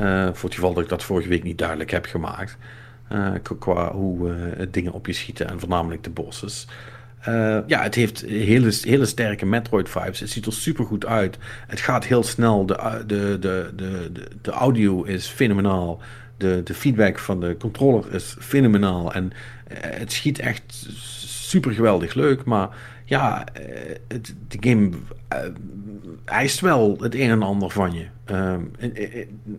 Uh, 0.00 0.24
voor 0.32 0.48
het 0.48 0.54
geval 0.54 0.74
dat 0.74 0.82
ik 0.82 0.88
dat 0.88 1.02
vorige 1.02 1.28
week 1.28 1.42
niet 1.42 1.58
duidelijk 1.58 1.90
heb 1.90 2.06
gemaakt. 2.06 2.56
Uh, 3.12 3.30
qua 3.58 3.92
hoe 3.92 4.34
dingen 4.70 4.92
op 4.92 5.06
je 5.06 5.12
schieten 5.12 5.48
en 5.48 5.60
voornamelijk 5.60 6.04
de 6.04 6.10
bosses. 6.10 6.66
ja, 7.66 7.82
het 7.82 7.94
heeft 7.94 8.20
hele, 8.20 8.72
hele 8.80 9.06
sterke 9.06 9.46
Metroid 9.46 9.88
vibes. 9.88 10.20
Het 10.20 10.30
ziet 10.30 10.46
er 10.46 10.52
super 10.52 10.84
goed 10.84 11.06
uit. 11.06 11.38
Het 11.66 11.80
gaat 11.80 12.04
heel 12.04 12.22
snel. 12.22 12.66
De, 12.66 13.02
de, 13.06 13.36
de, 13.40 13.72
de, 13.76 14.10
de 14.42 14.50
audio 14.50 15.02
is 15.02 15.26
fenomenaal 15.26 16.00
de, 16.36 16.60
de 16.64 16.74
feedback 16.74 17.18
van 17.18 17.40
de 17.40 17.56
controller 17.58 18.14
is 18.14 18.36
fenomenaal. 18.38 19.12
En 19.12 19.24
uh, 19.24 19.78
het 19.80 20.12
schiet 20.12 20.38
echt 20.38 20.86
super 21.26 21.72
geweldig 21.72 22.14
leuk. 22.14 22.44
Maar 22.44 22.68
ja, 23.04 23.46
uh, 23.60 23.64
het, 24.08 24.34
de 24.48 24.56
game 24.60 24.90
uh, 25.32 25.38
eist 26.24 26.60
wel 26.60 26.96
het 27.00 27.14
een 27.14 27.30
en 27.30 27.42
ander 27.42 27.70
van 27.70 27.92
je. 27.92 28.06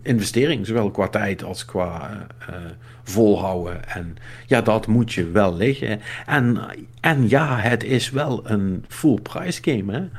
investering, 0.02 0.66
zowel 0.66 0.92
qua 0.92 1.08
tijd 1.08 1.44
als 1.44 1.66
qua 1.66 2.28
volhouden. 3.04 3.90
En 3.90 4.18
ja, 4.46 4.62
dat 4.62 4.88
moet 4.88 5.14
je 5.14 5.32
wel 5.32 5.56
liggen. 5.56 6.00
En, 6.26 6.60
en 7.02 7.30
ja, 7.30 7.58
het 7.58 7.84
is 7.84 8.10
wel 8.10 8.50
een 8.50 8.86
full 8.88 9.20
price 9.22 9.62
game, 9.64 9.94
hè? 9.94 10.10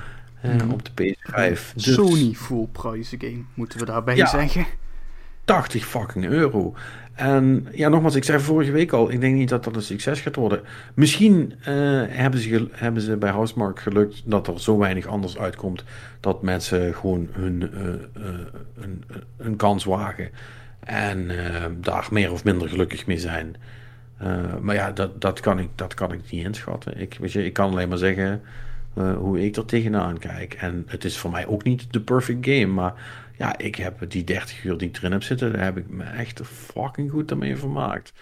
Mm. 0.42 0.70
Op 0.70 0.82
de 0.94 1.14
PS5. 1.14 1.74
Dus... 1.74 1.94
Sony 1.94 2.34
full 2.34 2.66
price 2.72 3.16
game, 3.18 3.44
moeten 3.54 3.78
we 3.78 3.84
daarbij 3.84 4.16
ja. 4.16 4.26
zeggen. 4.26 4.66
80 5.48 5.86
fucking 5.86 6.24
euro. 6.24 6.74
En 7.14 7.66
ja, 7.72 7.88
nogmaals, 7.88 8.14
ik 8.14 8.24
zei 8.24 8.40
vorige 8.40 8.70
week 8.70 8.92
al, 8.92 9.10
ik 9.10 9.20
denk 9.20 9.34
niet 9.34 9.48
dat 9.48 9.64
dat 9.64 9.76
een 9.76 9.82
succes 9.82 10.20
gaat 10.20 10.36
worden. 10.36 10.60
Misschien 10.94 11.52
uh, 11.60 11.66
hebben, 12.08 12.40
ze 12.40 12.68
hebben 12.72 13.02
ze 13.02 13.16
bij 13.16 13.30
Housemark 13.30 13.80
gelukt 13.80 14.22
dat 14.24 14.46
er 14.46 14.60
zo 14.60 14.78
weinig 14.78 15.06
anders 15.06 15.38
uitkomt 15.38 15.84
dat 16.20 16.42
mensen 16.42 16.94
gewoon 16.94 17.28
hun, 17.32 17.70
uh, 19.38 19.56
kans 19.56 19.84
wagen 19.84 20.30
en 20.80 21.30
daar 21.80 22.08
meer 22.10 22.32
of 22.32 22.44
minder 22.44 22.68
gelukkig 22.68 23.06
mee 23.06 23.18
zijn. 23.18 23.56
maar 24.60 24.74
ja, 24.74 24.92
dat, 24.92 25.20
dat, 25.20 25.40
kan 25.40 25.58
ik, 25.58 25.68
dat 25.74 25.94
kan 25.94 26.12
ik 26.12 26.20
niet 26.30 26.44
inschatten. 26.44 27.00
Ik, 27.00 27.16
weet 27.20 27.32
je, 27.32 27.44
ik 27.44 27.52
kan 27.52 27.70
alleen 27.70 27.88
maar 27.88 27.98
zeggen 27.98 28.42
hoe 28.94 29.44
ik 29.44 29.56
er 29.56 29.64
tegenaan 29.64 30.18
kijk. 30.18 30.54
En 30.54 30.84
het 30.86 31.04
is 31.04 31.18
voor 31.18 31.30
mij 31.30 31.46
ook 31.46 31.64
niet 31.64 31.92
de 31.92 32.00
perfect 32.00 32.46
game, 32.46 32.66
maar 32.66 32.94
ja, 33.38 33.58
ik 33.58 33.74
heb 33.74 34.10
die 34.10 34.24
30 34.24 34.64
uur 34.64 34.78
die 34.78 34.88
ik 34.88 34.96
erin 34.96 35.12
heb 35.12 35.22
zitten, 35.22 35.52
daar 35.52 35.64
heb 35.64 35.76
ik 35.76 35.88
me 35.88 36.04
echt 36.04 36.40
fucking 36.44 37.10
goed 37.10 37.30
ermee 37.30 37.56
vermaakt. 37.56 38.12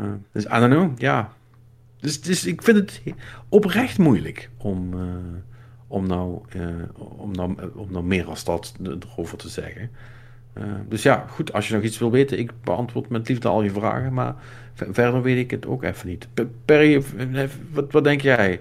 Uh, 0.00 0.06
dus 0.32 0.44
I 0.44 0.48
don't 0.48 0.72
know, 0.72 1.00
ja. 1.00 1.32
Dus, 2.00 2.20
dus 2.20 2.46
ik 2.46 2.62
vind 2.62 2.76
het 2.76 3.02
oprecht 3.48 3.98
moeilijk 3.98 4.50
om, 4.56 4.94
uh, 4.94 5.04
om, 5.86 6.06
nou, 6.06 6.40
uh, 6.56 6.66
om, 6.94 7.30
nou, 7.32 7.70
om 7.74 7.92
nou 7.92 8.04
meer 8.04 8.26
als 8.26 8.44
dat 8.44 8.74
erover 8.82 9.38
te 9.38 9.48
zeggen. 9.48 9.90
dus 10.88 11.02
ja, 11.02 11.26
goed, 11.28 11.52
als 11.52 11.68
je 11.68 11.74
nog 11.74 11.82
iets 11.82 11.98
wil 11.98 12.10
weten, 12.10 12.38
ik 12.38 12.52
beantwoord 12.62 13.08
met 13.08 13.28
liefde 13.28 13.48
al 13.48 13.62
je 13.62 13.70
vragen, 13.70 14.12
maar 14.12 14.34
verder 14.74 15.22
weet 15.22 15.38
ik 15.38 15.50
het 15.50 15.66
ook 15.66 15.82
even 15.82 16.08
niet. 16.08 16.28
Perry, 16.64 17.02
wat, 17.70 17.92
wat 17.92 18.04
denk 18.04 18.20
jij? 18.20 18.60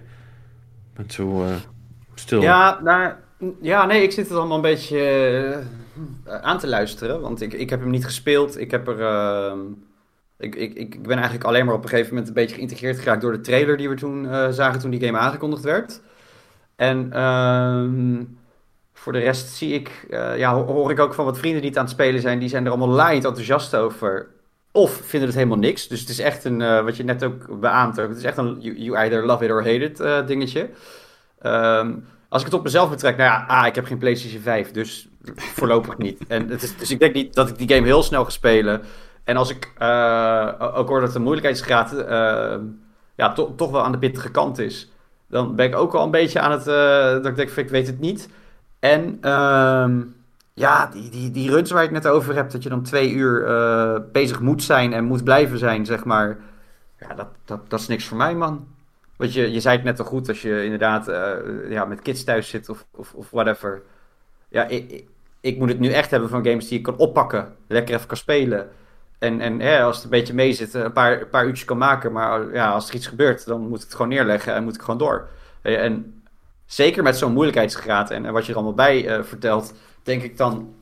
Ben 0.94 1.12
zo 1.12 1.46
stil. 2.14 2.42
Ja, 2.42 2.80
nou 2.84 3.14
ja, 3.62 3.86
nee, 3.86 4.04
ik 4.04 4.12
zit 4.12 4.28
het 4.28 4.38
allemaal 4.38 4.56
een 4.56 4.62
beetje 4.62 4.98
uh, 6.28 6.41
aan 6.41 6.60
te 6.60 6.68
luisteren. 6.68 7.22
Want 7.22 7.41
ik, 7.41 7.54
ik 7.54 7.70
heb 7.70 7.80
hem 7.80 7.89
niet 7.89 8.06
gespeeld. 8.06 8.60
Ik 8.60 8.72
heb 8.72 8.88
er. 8.88 9.00
Uh, 9.00 9.54
ik, 10.38 10.56
ik, 10.56 10.74
ik 10.74 11.02
ben 11.02 11.16
eigenlijk 11.16 11.44
alleen 11.44 11.66
maar 11.66 11.76
op 11.76 11.84
een 11.84 11.89
gegeven 11.89 12.10
moment 12.10 12.28
een 12.28 12.34
beetje 12.34 12.56
geïntegreerd 12.56 13.00
geraakt 13.00 13.22
door 13.22 13.32
de 13.32 13.41
trailer 13.41 13.78
die 13.78 13.89
we 13.89 13.96
toen 13.96 14.24
uh, 14.24 14.50
zagen 14.50 14.80
toen 14.80 14.91
die 14.91 15.06
game 15.06 15.18
aangekondigd 15.18 15.64
werd. 15.64 16.02
En 16.76 17.14
ehm, 17.14 18.24
voor 18.94 19.14
de 19.14 19.20
rest 19.20 19.48
zie 19.48 19.74
ik, 19.74 20.08
ja, 20.38 20.56
hoor 20.56 20.91
ik 20.91 21.00
ook 21.00 21.14
van 21.14 21.26
wat 21.26 21.38
vrienden 21.38 21.62
die 21.62 21.70
het 21.70 21.80
aan 21.80 21.86
het 21.86 21.94
spelen 21.94 22.22
zijn, 22.22 22.39
die 22.39 22.50
zijn 22.50 22.66
er 22.66 22.70
allemaal 22.70 22.96
laaiend 22.96 23.26
enthousiast 23.26 23.76
over. 23.76 24.28
Of 24.72 24.91
vinden 24.91 25.30
het 25.30 25.38
helemaal 25.38 25.58
niks. 25.58 25.88
Dus 25.88 26.00
het 26.00 26.10
is 26.10 26.20
echt 26.20 26.44
een, 26.44 26.84
wat 26.84 26.98
je 26.98 27.04
net 27.04 27.24
ook 27.24 27.60
beaamt, 27.60 27.96
het 27.96 28.18
is 28.18 28.24
echt 28.24 28.38
een 28.38 28.58
you, 28.60 28.78
you 28.78 28.98
either 28.98 29.26
love 29.26 29.44
it 29.44 29.52
or 29.52 29.64
hate 29.64 29.84
it 29.84 30.28
dingetje. 30.28 30.70
Um, 31.46 32.06
als 32.34 32.42
ik 32.42 32.48
het 32.48 32.58
op 32.58 32.64
mezelf 32.64 32.90
betrek, 32.90 33.18
nou 33.18 33.30
ja, 33.30 33.46
ah, 33.48 33.66
ik 33.68 33.76
heb 33.76 33.86
geen 33.86 33.98
PlayStation 33.98 34.42
5, 34.42 34.72
dus 34.72 35.08
voorlopig 35.56 35.98
niet. 35.98 36.28
En 36.28 36.50
het 36.50 36.64
is, 36.64 36.78
dus 36.78 36.92
ik 36.92 37.00
denk 37.00 37.14
niet 37.14 37.34
dat 37.34 37.50
ik 37.50 37.58
die 37.58 37.70
game 37.70 37.86
heel 37.86 38.04
snel 38.04 38.24
ga 38.24 38.30
spelen. 38.30 38.82
En 39.24 39.38
als 39.38 39.50
ik 39.50 39.74
uh, 39.82 40.50
ook 40.74 40.88
hoor 40.88 41.02
dat 41.02 41.14
de 41.14 41.20
moeilijkheidsgraad 41.20 41.94
uh, 41.94 42.56
ja, 43.16 43.34
to, 43.34 43.56
toch 43.56 43.72
wel 43.72 43.84
aan 43.84 43.92
de 43.92 43.98
pittige 43.98 44.32
kant 44.32 44.60
is, 44.60 44.92
dan 45.28 45.56
ben 45.56 45.66
ik 45.66 45.76
ook 45.76 45.92
wel 45.92 46.04
een 46.04 46.12
beetje 46.12 46.40
aan 46.40 46.52
het, 46.52 46.68
uh, 46.68 47.24
dat 47.24 47.26
ik 47.26 47.36
denk, 47.36 47.50
ik 47.50 47.70
weet 47.70 47.88
het 47.88 48.00
niet. 48.00 48.30
En 48.80 49.18
uh, 49.22 49.88
ja, 50.54 50.88
die, 50.88 51.10
die, 51.10 51.32
die 51.32 51.50
runs 51.50 51.72
waar 51.72 51.84
ik 51.84 51.94
het 51.94 52.04
net 52.04 52.12
over 52.12 52.36
heb, 52.36 52.52
dat 52.52 52.64
je 52.64 52.70
dan 52.70 52.84
twee 52.84 53.12
uur 53.12 53.46
bezig 54.12 54.40
moet 54.40 54.64
zijn 54.64 54.94
en 54.94 55.04
moet 55.04 55.24
blijven 55.24 55.58
zijn, 55.58 55.86
zeg 55.86 56.04
maar. 56.04 56.38
Ja, 57.00 57.14
dat, 57.16 57.28
dat, 57.46 57.70
dat 57.70 57.80
is 57.80 57.88
niks 57.88 58.06
voor 58.06 58.18
mij, 58.18 58.36
man. 58.36 58.68
Want 59.24 59.36
je, 59.36 59.51
je 59.51 59.59
zei 59.59 59.76
het 59.76 59.86
net 59.86 59.99
al 59.99 60.05
goed, 60.05 60.28
als 60.28 60.41
je 60.41 60.63
inderdaad 60.63 61.09
uh, 61.09 61.36
ja, 61.69 61.86
met 61.86 62.01
kids 62.01 62.24
thuis 62.24 62.49
zit 62.49 62.69
of, 62.69 62.86
of, 62.91 63.13
of 63.13 63.30
whatever. 63.30 63.82
Ja, 64.49 64.67
ik, 64.67 65.03
ik, 65.41 65.57
moet 65.57 65.69
het 65.69 65.80
nu 65.80 65.89
echt 65.89 66.11
hebben 66.11 66.30
van 66.30 66.45
games 66.45 66.67
die 66.67 66.78
ik 66.78 66.84
kan 66.84 66.97
oppakken, 66.97 67.55
lekker 67.67 67.95
even 67.95 68.07
kan 68.07 68.17
spelen. 68.17 68.69
En, 69.19 69.41
en 69.41 69.59
ja, 69.59 69.84
als 69.84 69.95
het 69.95 70.03
een 70.03 70.09
beetje 70.09 70.34
mee 70.34 70.53
zit, 70.53 70.74
een 70.74 70.93
paar, 70.93 71.21
een 71.21 71.30
paar 71.30 71.45
uurtjes 71.45 71.65
kan 71.65 71.78
maken. 71.78 72.11
Maar 72.11 72.53
ja, 72.53 72.71
als 72.71 72.89
er 72.89 72.95
iets 72.95 73.07
gebeurt, 73.07 73.45
dan 73.45 73.67
moet 73.67 73.78
ik 73.78 73.84
het 73.84 73.95
gewoon 73.95 74.07
neerleggen 74.07 74.53
en 74.53 74.63
moet 74.63 74.76
ik 74.76 74.82
gewoon 74.82 74.97
door. 74.97 75.28
En 75.61 76.24
zeker 76.65 77.03
met 77.03 77.17
zo'n 77.17 77.34
moeilijkheidsgraad 77.34 78.11
en, 78.11 78.26
en 78.26 78.34
wat 78.34 78.45
je 78.45 78.51
er 78.51 78.57
allemaal 78.57 78.74
bij 78.74 79.24
vertelt, 79.24 79.74
denk 80.03 80.24
ik 80.24 80.38
dan 80.38 80.74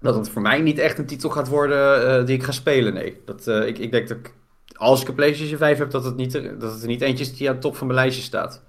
dat 0.00 0.14
het 0.14 0.28
voor 0.28 0.42
mij 0.42 0.60
niet 0.60 0.78
echt 0.78 0.98
een 0.98 1.06
titel 1.06 1.30
gaat 1.30 1.48
worden 1.48 2.26
die 2.26 2.36
ik 2.36 2.42
ga 2.42 2.52
spelen. 2.52 2.94
Nee, 2.94 3.20
dat, 3.24 3.46
ik, 3.46 3.78
ik 3.78 3.90
denk 3.90 4.08
dat 4.08 4.16
ik, 4.16 4.32
als 4.72 5.02
ik 5.02 5.08
een 5.08 5.14
PlayStation 5.14 5.58
5 5.58 5.78
heb, 5.78 5.90
dat 5.90 6.04
het, 6.04 6.16
niet, 6.16 6.32
dat 6.32 6.72
het 6.72 6.82
er 6.82 6.88
niet 6.88 7.00
eentje 7.00 7.24
is 7.24 7.36
die 7.36 7.48
aan 7.48 7.54
de 7.54 7.60
top 7.60 7.76
van 7.76 7.86
mijn 7.86 7.98
lijstje 7.98 8.22
staat. 8.22 8.62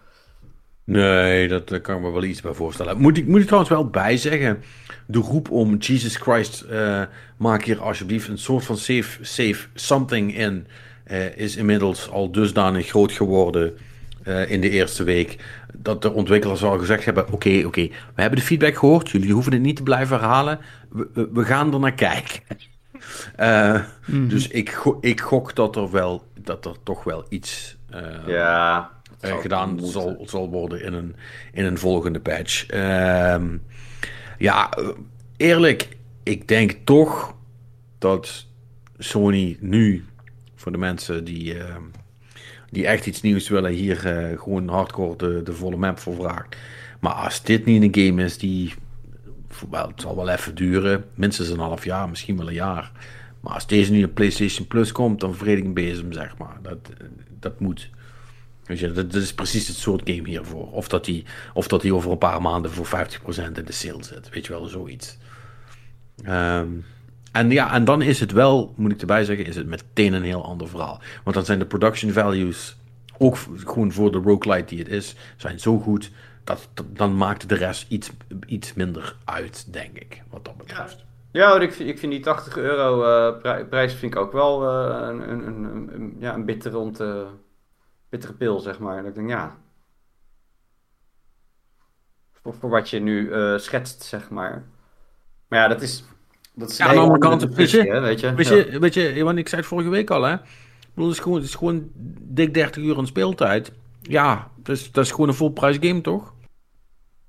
Nee, 0.83 1.47
dat, 1.47 1.81
kan 1.81 1.95
ik 1.95 2.01
me 2.01 2.11
wel 2.11 2.23
iets 2.23 2.41
bij 2.41 2.53
voorstellen. 2.53 2.97
Moet 2.97 3.17
ik, 3.17 3.27
moet 3.27 3.39
ik 3.39 3.45
trouwens 3.45 3.71
wel 3.71 3.87
bijzeggen, 3.87 4.63
de 5.07 5.19
roep 5.19 5.51
om 5.51 5.77
Jesus 5.77 6.15
Christ, 6.15 6.65
uh, 6.71 7.01
maak 7.37 7.63
hier 7.63 7.81
alsjeblieft 7.81 8.27
een 8.27 8.37
soort 8.37 8.65
van 8.65 8.77
safe, 8.77 9.23
safe 9.25 9.67
something 9.73 10.37
in, 10.37 10.67
uh, 11.11 11.37
is 11.37 11.55
inmiddels 11.55 12.09
al 12.09 12.31
dusdanig 12.31 12.87
groot 12.87 13.11
geworden 13.11 13.77
uh, 14.27 14.51
in 14.51 14.61
de 14.61 14.69
eerste 14.69 15.03
week, 15.03 15.37
dat 15.77 16.01
de 16.01 16.13
ontwikkelaars 16.13 16.63
al 16.63 16.77
gezegd 16.77 17.05
hebben, 17.05 17.31
oké, 17.31 17.63
oké, 17.65 17.87
we 18.15 18.21
hebben 18.21 18.39
de 18.39 18.45
feedback 18.45 18.77
gehoord, 18.77 19.09
jullie 19.09 19.33
hoeven 19.33 19.53
het 19.53 19.61
niet 19.61 19.75
te 19.75 19.83
blijven 19.83 20.19
herhalen, 20.19 20.59
we, 20.89 21.29
we 21.33 21.43
gaan 21.43 21.73
er 21.73 21.79
naar 21.79 21.93
kijken. 21.93 22.39
Mm. 24.05 24.27
Dus 24.27 24.47
ik, 24.47 24.81
ik 25.01 25.21
gok 25.21 25.55
dat 25.55 25.75
er 25.75 25.91
wel, 25.91 26.23
dat 26.41 26.65
er 26.65 26.75
toch 26.83 27.03
wel 27.03 27.25
iets... 27.29 27.77
ja 28.27 28.97
uh, 29.25 29.37
gedaan 29.37 29.79
zal, 29.79 30.23
zal 30.25 30.49
worden 30.49 30.83
in 30.83 30.93
een, 30.93 31.15
in 31.53 31.65
een 31.65 31.77
volgende 31.77 32.19
patch. 32.19 32.73
Uh, 32.73 33.43
ja, 34.37 34.69
eerlijk, 35.37 35.97
ik 36.23 36.47
denk 36.47 36.77
toch 36.83 37.35
dat 37.97 38.47
Sony 38.97 39.57
nu, 39.59 40.05
voor 40.55 40.71
de 40.71 40.77
mensen 40.77 41.23
die, 41.23 41.55
uh, 41.55 41.75
die 42.69 42.87
echt 42.87 43.05
iets 43.05 43.21
nieuws 43.21 43.49
willen, 43.49 43.71
hier 43.71 44.31
uh, 44.31 44.39
gewoon 44.39 44.67
hardcore 44.67 45.15
de, 45.15 45.43
de 45.43 45.53
volle 45.53 45.77
map 45.77 45.99
voor 45.99 46.15
vraagt. 46.15 46.55
Maar 46.99 47.13
als 47.13 47.43
dit 47.43 47.65
niet 47.65 47.83
een 47.83 48.05
game 48.05 48.23
is 48.23 48.37
die, 48.37 48.73
wel, 49.69 49.87
het 49.87 50.01
zal 50.01 50.15
wel 50.15 50.29
even 50.29 50.55
duren, 50.55 51.05
minstens 51.13 51.49
een 51.49 51.59
half 51.59 51.83
jaar, 51.83 52.09
misschien 52.09 52.37
wel 52.37 52.47
een 52.47 52.53
jaar. 52.53 52.91
Maar 53.39 53.53
als 53.53 53.67
deze 53.67 53.91
nu 53.91 54.03
op 54.03 54.13
PlayStation 54.13 54.67
Plus 54.67 54.91
komt, 54.91 55.19
dan 55.19 55.35
vredig 55.35 55.63
ik 55.63 55.73
bezem, 55.73 56.13
zeg 56.13 56.37
maar. 56.37 56.57
Dat, 56.61 56.77
dat 57.39 57.59
moet. 57.59 57.89
Weet 58.65 58.79
je, 58.79 58.91
dat, 58.91 59.13
is 59.13 59.33
precies 59.33 59.67
het 59.67 59.77
soort 59.77 60.01
game 60.09 60.27
hiervoor. 60.27 60.71
Of 60.71 60.87
dat 60.87 61.05
die, 61.05 61.25
of 61.53 61.67
dat 61.67 61.81
die 61.81 61.93
over 61.93 62.11
een 62.11 62.17
paar 62.17 62.41
maanden 62.41 62.71
voor 62.71 62.87
50% 62.87 62.89
in 63.53 63.65
de 63.65 63.71
sale 63.71 64.03
zit. 64.03 64.29
Weet 64.29 64.45
je 64.45 64.53
wel, 64.53 64.65
zoiets. 64.65 65.17
Um, 66.27 66.85
en 67.31 67.51
ja, 67.51 67.73
en 67.73 67.83
dan 67.83 68.01
is 68.01 68.19
het 68.19 68.31
wel, 68.31 68.73
moet 68.75 68.91
ik 68.91 69.01
erbij 69.01 69.23
zeggen, 69.23 69.45
is 69.45 69.55
het 69.55 69.67
meteen 69.67 70.13
een 70.13 70.23
heel 70.23 70.45
ander 70.45 70.69
verhaal. 70.69 71.01
Want 71.23 71.35
dan 71.35 71.45
zijn 71.45 71.59
de 71.59 71.65
production 71.65 72.11
values, 72.11 72.75
ook 73.17 73.37
gewoon 73.55 73.91
voor 73.91 74.11
de 74.11 74.17
roguelite 74.17 74.75
die 74.75 74.83
het 74.83 74.87
is, 74.87 75.15
zijn 75.37 75.59
zo 75.59 75.79
goed, 75.79 76.11
dat, 76.57 76.85
dan 76.93 77.17
maakt 77.17 77.49
de 77.49 77.55
rest 77.55 77.91
iets, 77.91 78.11
iets 78.45 78.73
minder 78.73 79.15
uit, 79.25 79.73
denk 79.73 79.97
ik, 79.97 80.23
wat 80.29 80.45
dat 80.45 80.57
betreft. 80.57 81.05
Ja, 81.31 81.59
ik, 81.59 81.73
vind, 81.73 81.89
ik 81.89 81.99
vind 81.99 82.11
die 82.11 82.21
80 82.21 82.57
euro 82.57 83.03
uh, 83.43 83.67
prijs 83.69 83.93
vind 83.93 84.13
ik 84.13 84.19
ook 84.19 84.31
wel 84.31 84.63
uh, 84.63 85.07
een, 85.07 85.29
een, 85.29 85.47
een, 85.47 85.89
een, 85.93 86.15
ja, 86.19 86.33
een 86.33 86.45
bitter 86.45 86.77
om 86.77 86.93
te 86.93 87.25
bittere 88.09 88.33
pil, 88.33 88.59
zeg 88.59 88.79
maar. 88.79 88.97
En 88.97 89.05
ik 89.05 89.15
denk, 89.15 89.29
ja. 89.29 89.57
Voor, 92.41 92.53
voor 92.53 92.69
wat 92.69 92.89
je 92.89 92.99
nu 92.99 93.29
uh, 93.29 93.57
schetst, 93.57 94.03
zeg 94.03 94.29
maar. 94.29 94.63
Maar 95.47 95.59
ja, 95.59 95.67
dat 95.67 95.81
is. 95.81 96.03
Dat 96.53 96.69
is 96.69 96.77
ja, 96.77 96.85
aan 96.85 96.93
de 96.95 96.99
andere 96.99 97.19
kant, 97.19 97.55
weet 97.55 97.71
je, 97.71 97.99
weet 97.99 98.19
je, 98.19 98.33
weet 98.33 98.47
je, 98.47 98.79
weet 98.79 98.93
je, 98.93 99.23
want 99.23 99.37
ik 99.37 99.47
zei 99.47 99.61
het 99.61 99.69
vorige 99.69 99.89
week 99.89 100.09
al, 100.09 100.23
hè. 100.23 100.33
Ik 100.33 100.39
bedoel, 100.93 101.09
het 101.09 101.17
is 101.17 101.23
gewoon, 101.23 101.37
het 101.37 101.47
is 101.47 101.55
gewoon 101.55 101.89
dik 102.21 102.53
30 102.53 102.83
uur 102.83 102.97
aan 102.97 103.07
speeltijd. 103.07 103.71
Ja, 104.01 104.51
dus, 104.55 104.91
dat 104.91 105.05
is 105.05 105.11
gewoon 105.11 105.27
een 105.27 105.33
volprijs 105.33 105.77
game, 105.79 106.01
toch? 106.01 106.33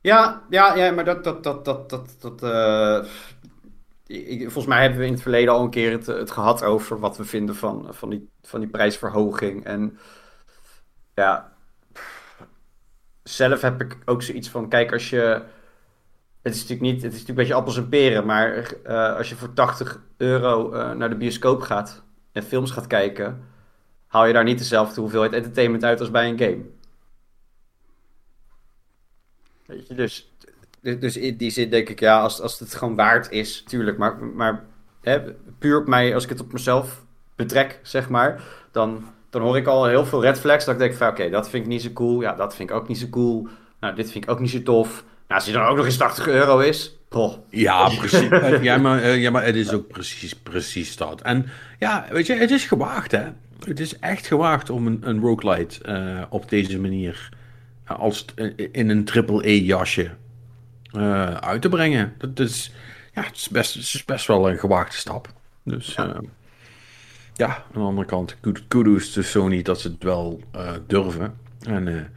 Ja, 0.00 0.42
ja, 0.50 0.74
ja, 0.74 0.92
maar 0.92 1.04
dat, 1.04 1.24
dat, 1.24 1.44
dat, 1.44 1.64
dat, 1.64 1.90
dat, 1.90 2.16
dat 2.18 2.42
uh, 2.42 3.04
ik, 4.06 4.40
volgens 4.42 4.66
mij 4.66 4.80
hebben 4.82 4.98
we 4.98 5.06
in 5.06 5.12
het 5.12 5.22
verleden 5.22 5.54
al 5.54 5.62
een 5.62 5.70
keer 5.70 5.92
het, 5.92 6.30
gehad 6.30 6.62
over 6.62 6.98
wat 6.98 7.16
we 7.16 7.24
vinden 7.24 7.54
van, 7.54 7.86
van, 7.90 8.10
die, 8.10 8.28
van 8.42 8.60
die 8.60 8.68
prijsverhoging. 8.68 9.64
En 9.64 9.98
ja, 11.14 11.52
zelf 13.22 13.60
heb 13.60 13.80
ik 13.80 13.98
ook 14.04 14.22
zoiets 14.22 14.48
van, 14.48 14.68
kijk, 14.68 14.92
als 14.92 15.10
je, 15.10 15.42
het 16.42 16.54
is 16.54 16.60
natuurlijk 16.60 16.92
niet, 16.92 17.02
het 17.02 17.12
is 17.12 17.18
natuurlijk 17.18 17.28
een 17.28 17.34
beetje 17.34 17.54
appels 17.54 17.76
en 17.76 17.88
peren, 17.88 18.26
maar 18.26 18.72
uh, 18.86 19.16
als 19.16 19.28
je 19.28 19.36
voor 19.36 19.52
80 19.52 20.00
euro 20.16 20.74
uh, 20.74 20.92
naar 20.92 21.08
de 21.08 21.16
bioscoop 21.16 21.60
gaat 21.60 22.02
en 22.32 22.42
films 22.42 22.70
gaat 22.70 22.86
kijken, 22.86 23.44
haal 24.06 24.26
je 24.26 24.32
daar 24.32 24.44
niet 24.44 24.58
dezelfde 24.58 25.00
hoeveelheid 25.00 25.32
entertainment 25.32 25.84
uit 25.84 26.00
als 26.00 26.10
bij 26.10 26.28
een 26.28 26.38
game. 26.38 26.78
Weet 29.70 29.88
je, 29.88 29.94
dus, 29.94 30.32
dus 30.80 31.16
in 31.16 31.36
die 31.36 31.50
zin 31.50 31.70
denk 31.70 31.88
ik, 31.88 32.00
ja, 32.00 32.20
als, 32.20 32.40
als 32.40 32.58
het 32.58 32.74
gewoon 32.74 32.96
waard 32.96 33.30
is, 33.30 33.62
tuurlijk, 33.62 33.98
maar, 33.98 34.24
maar 34.24 34.64
hè, 35.00 35.20
puur 35.58 35.80
op 35.80 35.86
mij, 35.86 36.14
als 36.14 36.24
ik 36.24 36.30
het 36.30 36.40
op 36.40 36.52
mezelf 36.52 37.04
betrek, 37.36 37.80
zeg 37.82 38.08
maar, 38.08 38.42
dan 38.72 39.04
dan 39.30 39.42
hoor 39.42 39.56
ik 39.56 39.66
al 39.66 39.86
heel 39.86 40.06
veel 40.06 40.22
red 40.22 40.40
flags. 40.40 40.64
Dat 40.64 40.74
ik 40.74 40.80
denk 40.80 40.94
van 40.94 41.08
oké, 41.08 41.30
dat 41.30 41.50
vind 41.50 41.64
ik 41.64 41.68
niet 41.68 41.82
zo 41.82 41.90
cool. 41.92 42.20
Ja, 42.20 42.34
dat 42.34 42.54
vind 42.54 42.70
ik 42.70 42.76
ook 42.76 42.88
niet 42.88 42.98
zo 42.98 43.08
cool. 43.08 43.48
Nou, 43.80 43.94
dit 43.94 44.10
vind 44.10 44.24
ik 44.24 44.30
ook 44.30 44.40
niet 44.40 44.50
zo 44.50 44.62
tof. 44.62 45.04
Nou, 45.28 45.40
als 45.40 45.44
hij 45.44 45.52
dan 45.52 45.66
ook 45.66 45.76
nog 45.76 45.84
eens 45.84 45.96
80 45.96 46.26
euro 46.28 46.58
is. 46.58 46.96
Poh. 47.08 47.34
Ja, 47.50 47.88
precies. 47.88 48.28
ja, 48.68 48.76
maar, 48.76 49.02
eh, 49.02 49.20
ja, 49.20 49.30
maar 49.30 49.44
het 49.44 49.54
is 49.54 49.72
ook 49.72 49.88
precies, 49.88 50.34
precies 50.34 50.96
dat. 50.96 51.22
En 51.22 51.46
ja, 51.78 52.06
weet 52.10 52.26
je, 52.26 52.34
het 52.34 52.50
is 52.50 52.64
gewaagd 52.64 53.10
hè. 53.10 53.24
Het 53.64 53.80
is 53.80 53.98
echt 53.98 54.26
gewaagd 54.26 54.70
om 54.70 54.86
een, 54.86 55.00
een 55.04 55.20
roguelite 55.20 55.78
uh, 55.88 56.22
op 56.28 56.48
deze 56.48 56.78
manier 56.78 57.28
uh, 57.32 57.38
als 57.96 58.24
in 58.72 58.90
een 58.90 59.04
triple-E 59.04 59.60
jasje 59.60 60.10
uit 61.40 61.62
te 61.62 61.68
brengen. 61.68 62.14
Dat 62.18 62.38
is, 62.38 62.72
ja, 63.14 63.22
het 63.22 63.36
is, 63.36 63.48
best, 63.48 63.74
het 63.74 63.82
is 63.82 64.04
best 64.04 64.26
wel 64.26 64.50
een 64.50 64.58
gewaagde 64.58 64.96
stap. 64.96 65.32
Dus 65.64 65.94
ja 65.94 66.20
ja, 67.40 67.48
aan 67.48 67.64
de 67.72 67.78
andere 67.78 68.06
kant, 68.06 68.36
kudos 68.68 69.12
to 69.12 69.22
Sony 69.22 69.62
dat 69.62 69.80
ze 69.80 69.88
het 69.88 70.02
wel 70.02 70.40
uh, 70.56 70.70
durven. 70.86 71.34
En 71.66 72.12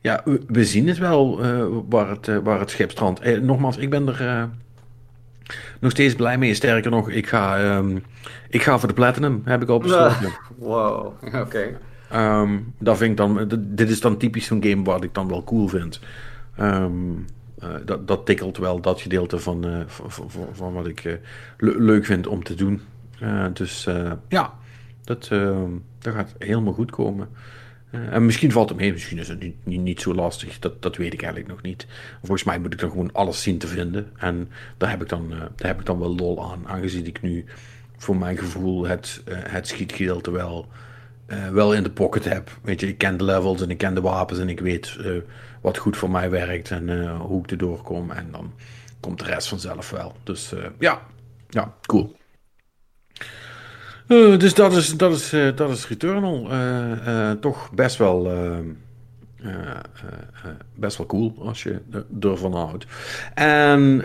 ja, 0.00 0.22
we, 0.46 0.64
zien 0.64 0.88
het 0.88 0.98
wel 0.98 1.40
waar, 1.88 2.08
het, 2.08 2.42
waar 2.42 2.60
het 2.60 2.70
schip 2.70 2.90
strandt. 2.90 3.40
nogmaals, 3.42 3.76
ik 3.76 3.90
ben 3.90 4.08
er 4.08 4.48
nog 5.80 5.90
steeds 5.90 6.14
blij 6.14 6.38
mee. 6.38 6.54
Sterker 6.54 6.90
nog, 6.90 7.10
ik 7.10 7.26
ga, 7.26 7.76
um, 7.76 8.04
ik 8.48 8.62
ga 8.62 8.78
voor 8.78 8.88
de 8.88 8.94
Platinum, 8.94 9.42
heb 9.44 9.62
ik 9.62 9.68
al 9.68 9.78
besloten. 9.78 10.32
wow, 10.58 11.06
oké. 11.22 11.38
Okay. 11.38 11.76
Um, 12.14 12.74
dat 12.78 12.96
vind 12.96 13.10
ik 13.10 13.16
dan, 13.16 13.48
dit 13.60 13.90
is 13.90 14.00
dan 14.00 14.16
typisch 14.16 14.46
zo'n 14.46 14.64
game 14.64 14.82
wat 14.82 15.04
ik 15.04 15.14
dan 15.14 15.28
wel 15.28 15.44
cool 15.44 15.68
vind. 15.68 16.00
Um, 16.60 17.26
dat, 17.84 18.08
dat 18.08 18.26
tikkelt 18.26 18.56
wel 18.56 18.80
dat 18.80 19.00
gedeelte 19.00 19.38
van, 19.38 19.84
van, 19.86 20.10
van, 20.10 20.48
van, 20.52 20.72
wat 20.72 20.86
ik 20.86 21.20
leuk 21.58 22.04
vind 22.04 22.26
om 22.26 22.42
te 22.42 22.54
doen. 22.54 22.80
dus 23.52 23.88
ja, 24.28 24.54
dat, 25.04 25.28
uh, 25.32 25.62
dat 25.98 26.14
gaat 26.14 26.34
helemaal 26.38 26.72
goed 26.72 26.90
komen. 26.90 27.28
En 27.90 28.24
misschien 28.24 28.52
valt 28.52 28.68
het 28.68 28.78
mee, 28.78 28.92
misschien 28.92 29.18
is 29.18 29.28
het 29.28 29.40
niet, 29.40 29.54
niet, 29.62 29.80
niet, 29.80 30.00
zo 30.00 30.14
lastig. 30.14 30.58
Dat, 30.58 30.82
dat 30.82 30.96
weet 30.96 31.12
ik 31.12 31.22
eigenlijk 31.22 31.52
nog 31.52 31.62
niet. 31.62 31.86
Volgens 32.18 32.44
mij 32.44 32.58
moet 32.58 32.72
ik 32.72 32.78
dan 32.78 32.90
gewoon 32.90 33.12
alles 33.12 33.42
zien 33.42 33.58
te 33.58 33.66
vinden. 33.66 34.10
En 34.16 34.48
daar 34.76 34.90
heb 34.90 35.02
ik 35.02 35.08
dan, 35.08 35.28
daar 35.28 35.68
heb 35.68 35.80
ik 35.80 35.86
dan 35.86 35.98
wel 35.98 36.14
lol 36.14 36.50
aan. 36.52 36.68
Aangezien 36.68 37.06
ik 37.06 37.22
nu 37.22 37.44
voor 37.96 38.16
mijn 38.16 38.36
gevoel 38.36 38.86
het, 38.86 39.22
het 39.30 39.68
schietgedeelte 39.68 40.30
wel, 40.30 40.68
wel 41.52 41.74
in 41.74 41.82
de 41.82 41.90
pocket 41.90 42.24
heb. 42.24 42.50
Weet 42.62 42.80
je, 42.80 42.88
ik 42.88 42.98
ken 42.98 43.16
de 43.16 43.24
levels 43.24 43.62
en 43.62 43.70
ik 43.70 43.78
ken 43.78 43.94
de 43.94 44.00
wapens 44.00 44.38
en 44.38 44.48
ik 44.48 44.60
weet 44.60 44.96
wat 45.60 45.78
goed 45.78 45.96
voor 45.96 46.10
mij 46.10 46.30
werkt 46.30 46.70
en 46.70 47.16
hoe 47.16 47.42
ik 47.42 47.50
erdoor 47.50 47.82
kom. 47.82 48.10
En 48.10 48.28
dan 48.30 48.52
komt 49.00 49.18
de 49.18 49.24
rest 49.24 49.48
vanzelf 49.48 49.90
wel. 49.90 50.16
Dus 50.22 50.52
ja, 50.78 51.02
ja, 51.48 51.74
cool. 51.86 52.16
Dus 54.06 54.54
dat 54.54 54.72
is, 54.72 54.96
dat 54.96 55.12
is, 55.12 55.30
dat 55.54 55.70
is 55.70 55.88
Returnal. 55.88 56.48
Toch 57.40 57.70
best 57.72 57.96
wel, 57.96 58.30
best 60.74 60.96
wel 60.96 61.06
cool 61.06 61.34
als 61.38 61.62
je 61.62 61.80
ervan 62.20 62.54
houdt. 62.54 62.86
En 63.34 64.04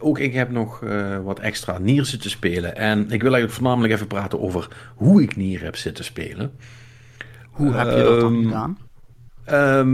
ook 0.00 0.18
ik 0.18 0.32
heb 0.34 0.50
nog 0.50 0.80
wat 1.22 1.38
extra 1.38 1.78
Nier 1.78 2.04
zitten 2.04 2.30
spelen. 2.30 2.76
En 2.76 3.00
ik 3.00 3.22
wil 3.22 3.32
eigenlijk 3.32 3.52
voornamelijk 3.52 3.92
even 3.92 4.06
praten 4.06 4.40
over 4.40 4.92
hoe 4.94 5.22
ik 5.22 5.36
Nier 5.36 5.62
heb 5.62 5.76
zitten 5.76 6.04
spelen. 6.04 6.52
Hoe 7.50 7.72
heb 7.72 7.90
je 7.90 8.02
dat 8.02 8.20
dan 8.20 8.34
ehm, 8.34 8.42
gedaan? 8.42 8.78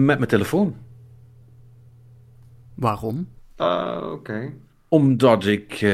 met 0.05 0.19
mijn 0.19 0.31
telefoon. 0.31 0.77
Waarom? 2.75 3.29
Oké. 4.13 4.53
Omdat 4.89 5.47
ik 5.47 5.85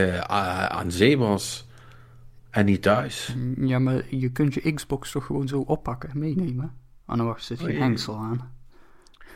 aan 0.69 0.91
zee 0.91 1.19
was. 1.19 1.71
En 2.53 2.65
niet 2.65 2.83
thuis. 2.83 3.37
Ja, 3.57 3.79
maar 3.79 4.03
je 4.11 4.31
kunt 4.31 4.55
je 4.55 4.73
Xbox 4.73 5.11
toch 5.11 5.27
gewoon 5.27 5.49
zo 5.49 5.61
oppakken 5.61 6.11
en 6.11 6.19
meenemen? 6.19 6.73
Ah, 7.05 7.17
dan 7.17 7.35
zit 7.39 7.61
geen 7.61 7.75
oh, 7.75 7.81
hengsel 7.81 8.17
aan. 8.17 8.52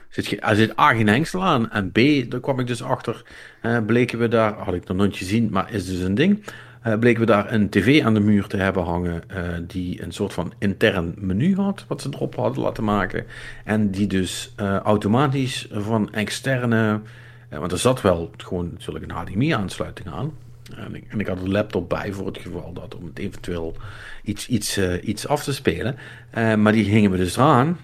Zit 0.09 0.43
er 0.43 0.57
zit 0.57 0.79
A 0.79 0.95
geen 0.95 1.09
hengsel 1.09 1.45
aan. 1.45 1.71
En 1.71 1.93
B, 1.93 1.99
daar 2.31 2.41
kwam 2.41 2.61
ik 2.61 2.67
dus 2.67 2.83
achter. 2.83 3.23
Uh, 3.63 3.79
bleken 3.87 4.19
we 4.19 4.29
daar, 4.29 4.53
had 4.53 4.75
ik 4.75 4.89
nog 4.89 4.97
nooit 4.97 5.17
gezien, 5.17 5.49
maar 5.51 5.73
is 5.73 5.87
dus 5.87 6.01
een 6.01 6.15
ding. 6.15 6.45
eh, 6.83 6.99
bleken 6.99 7.21
we 7.21 7.27
daar 7.27 7.53
een 7.53 7.69
tv 7.69 8.05
aan 8.05 8.15
de 8.15 8.21
muur 8.21 8.47
te 8.47 8.57
hebben 8.57 8.83
hangen 8.85 9.23
eh, 9.29 9.43
die 9.67 10.03
een 10.03 10.13
soort 10.13 10.33
van 10.33 10.53
intern 10.59 11.15
menu 11.19 11.57
had, 11.57 11.85
wat 11.89 12.01
ze 12.03 12.09
erop 12.13 12.35
hadden 12.37 12.63
laten 12.63 12.85
maken. 12.85 13.25
En 13.65 13.91
die 13.91 14.07
dus 14.07 14.53
eh, 14.57 14.77
automatisch 14.77 15.69
van 15.73 16.13
externe, 16.13 17.01
eh, 17.49 17.59
want 17.59 17.73
er 17.73 17.79
zat 17.79 18.01
wel 18.01 18.31
gewoon 18.37 18.69
natuurlijk 18.73 19.05
een 19.05 19.17
HDMI-aansluiting 19.17 20.09
aan. 20.09 20.33
En 21.11 21.21
ik, 21.21 21.27
had 21.27 21.41
een 21.41 21.51
laptop 21.51 21.89
bij 21.89 22.13
voor 22.13 22.27
het 22.27 22.39
geval 22.39 22.73
dat 22.73 22.95
om 22.95 23.05
het 23.05 23.19
eventueel 23.19 23.77
iets, 24.23 24.49
iets, 24.49 24.77
eh, 24.77 25.09
iets 25.09 25.29
af 25.29 25.45
te 25.45 25.55
spelen. 25.55 25.97
Eh, 26.31 26.55
maar 26.55 26.73
die 26.73 26.85
hingen 26.85 27.11
we 27.11 27.17
dus 27.17 27.39
aan. 27.39 27.79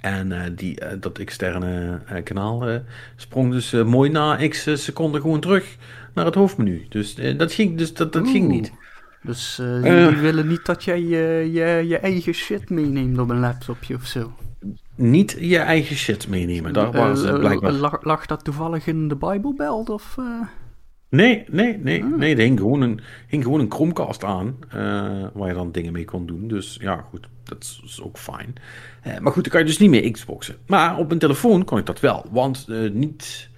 En 0.00 0.32
eh, 0.32 0.50
die, 0.56 0.80
eh, 0.80 0.96
dat 1.00 1.18
externe 1.18 2.00
eh, 2.06 2.22
kanaal 2.22 2.80
sprong 3.16 3.52
dus 3.52 3.72
mooi 3.72 4.10
na 4.10 4.48
x 4.48 4.68
seconden 4.74 5.20
gewoon 5.20 5.40
terug 5.40 5.76
naar 6.14 6.24
het 6.24 6.34
hoofdmenu. 6.34 6.86
Dus 6.88 7.14
dat 7.36 7.52
ging, 7.52 7.78
dus 7.78 7.94
dat, 7.94 8.12
dat 8.12 8.28
ging 8.28 8.48
niet. 8.48 8.72
Dus 9.22 9.60
die, 9.82 10.16
willen 10.16 10.46
niet 10.46 10.66
dat 10.66 10.84
jij 10.84 11.00
je, 11.00 11.48
je, 11.52 11.84
je 11.88 11.98
eigen 11.98 12.34
shit 12.34 12.70
meeneemt 12.70 13.18
op 13.18 13.30
een 13.30 13.40
laptopje 13.40 13.94
of 13.94 14.06
zo. 14.06 14.32
Niet 14.94 15.36
je 15.40 15.58
eigen 15.58 15.96
shit 15.96 16.28
meenemen. 16.28 16.72
Daar 16.72 16.92
waren 16.92 17.16
ze 17.16 17.32
blijkbaar... 17.32 17.72
lag, 17.72 18.04
lag 18.04 18.26
dat 18.26 18.44
toevallig 18.44 18.86
in 18.86 19.08
de 19.08 19.16
Bijbelbelt? 19.16 19.88
Of? 19.88 20.16
Nee, 21.08 21.44
nee, 21.50 21.78
nee, 21.78 22.04
nee. 22.04 22.36
Er 22.36 22.42
hing 22.42 22.58
gewoon 22.58 22.80
een, 22.80 23.00
hing 23.26 23.42
gewoon 23.42 23.60
een 23.60 23.72
Chromecast 23.72 24.24
aan. 24.24 24.56
waar 25.32 25.48
je 25.48 25.54
dan 25.54 25.72
dingen 25.72 25.92
mee 25.92 26.04
kon 26.04 26.26
doen. 26.26 26.48
Dus 26.48 26.78
ja, 26.80 27.04
goed. 27.10 27.28
Dat 27.50 27.80
is, 27.84 28.00
ook 28.02 28.18
fijn. 28.18 28.54
Eh, 29.02 29.18
maar 29.18 29.32
goed, 29.32 29.42
dan 29.42 29.52
kan 29.52 29.60
je 29.60 29.66
dus 29.66 29.78
niet 29.78 29.90
meer 29.90 30.10
Xboxen. 30.10 30.56
Maar 30.66 30.98
op 30.98 31.06
mijn 31.06 31.18
telefoon 31.18 31.64
kon 31.64 31.78
ik 31.78 31.86
dat 31.86 32.00
wel. 32.00 32.26
Want 32.30 32.66
eh, 32.68 32.90
niet, 32.90 33.48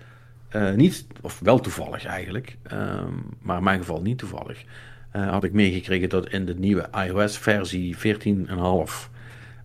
eh, 0.49 0.73
niet, 0.73 1.07
of 1.21 1.41
wel 1.41 1.61
toevallig 1.61 2.05
eigenlijk. 2.05 2.57
ehm, 2.63 3.13
maar 3.41 3.57
in 3.57 3.65
mijn 3.65 3.79
geval 3.79 4.03
niet 4.03 4.19
toevallig. 4.19 4.65
had 5.11 5.45
ik 5.45 5.53
meegekregen 5.53 6.09
dat 6.09 6.29
in 6.29 6.45
de 6.47 6.55
nieuwe 6.55 6.89
iOS-versie 7.07 7.97
14.5. 7.97 9.11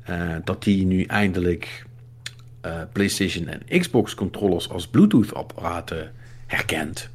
eh 0.03 0.35
dat 0.43 0.63
die 0.63 0.85
nu 0.85 1.03
eindelijk 1.03 1.85
PlayStation 2.91 3.47
en 3.47 3.79
Xbox 3.79 4.15
controllers 4.15 4.69
als 4.69 4.87
Bluetooth-apparaten 4.87 6.11
herkent. 6.45 7.09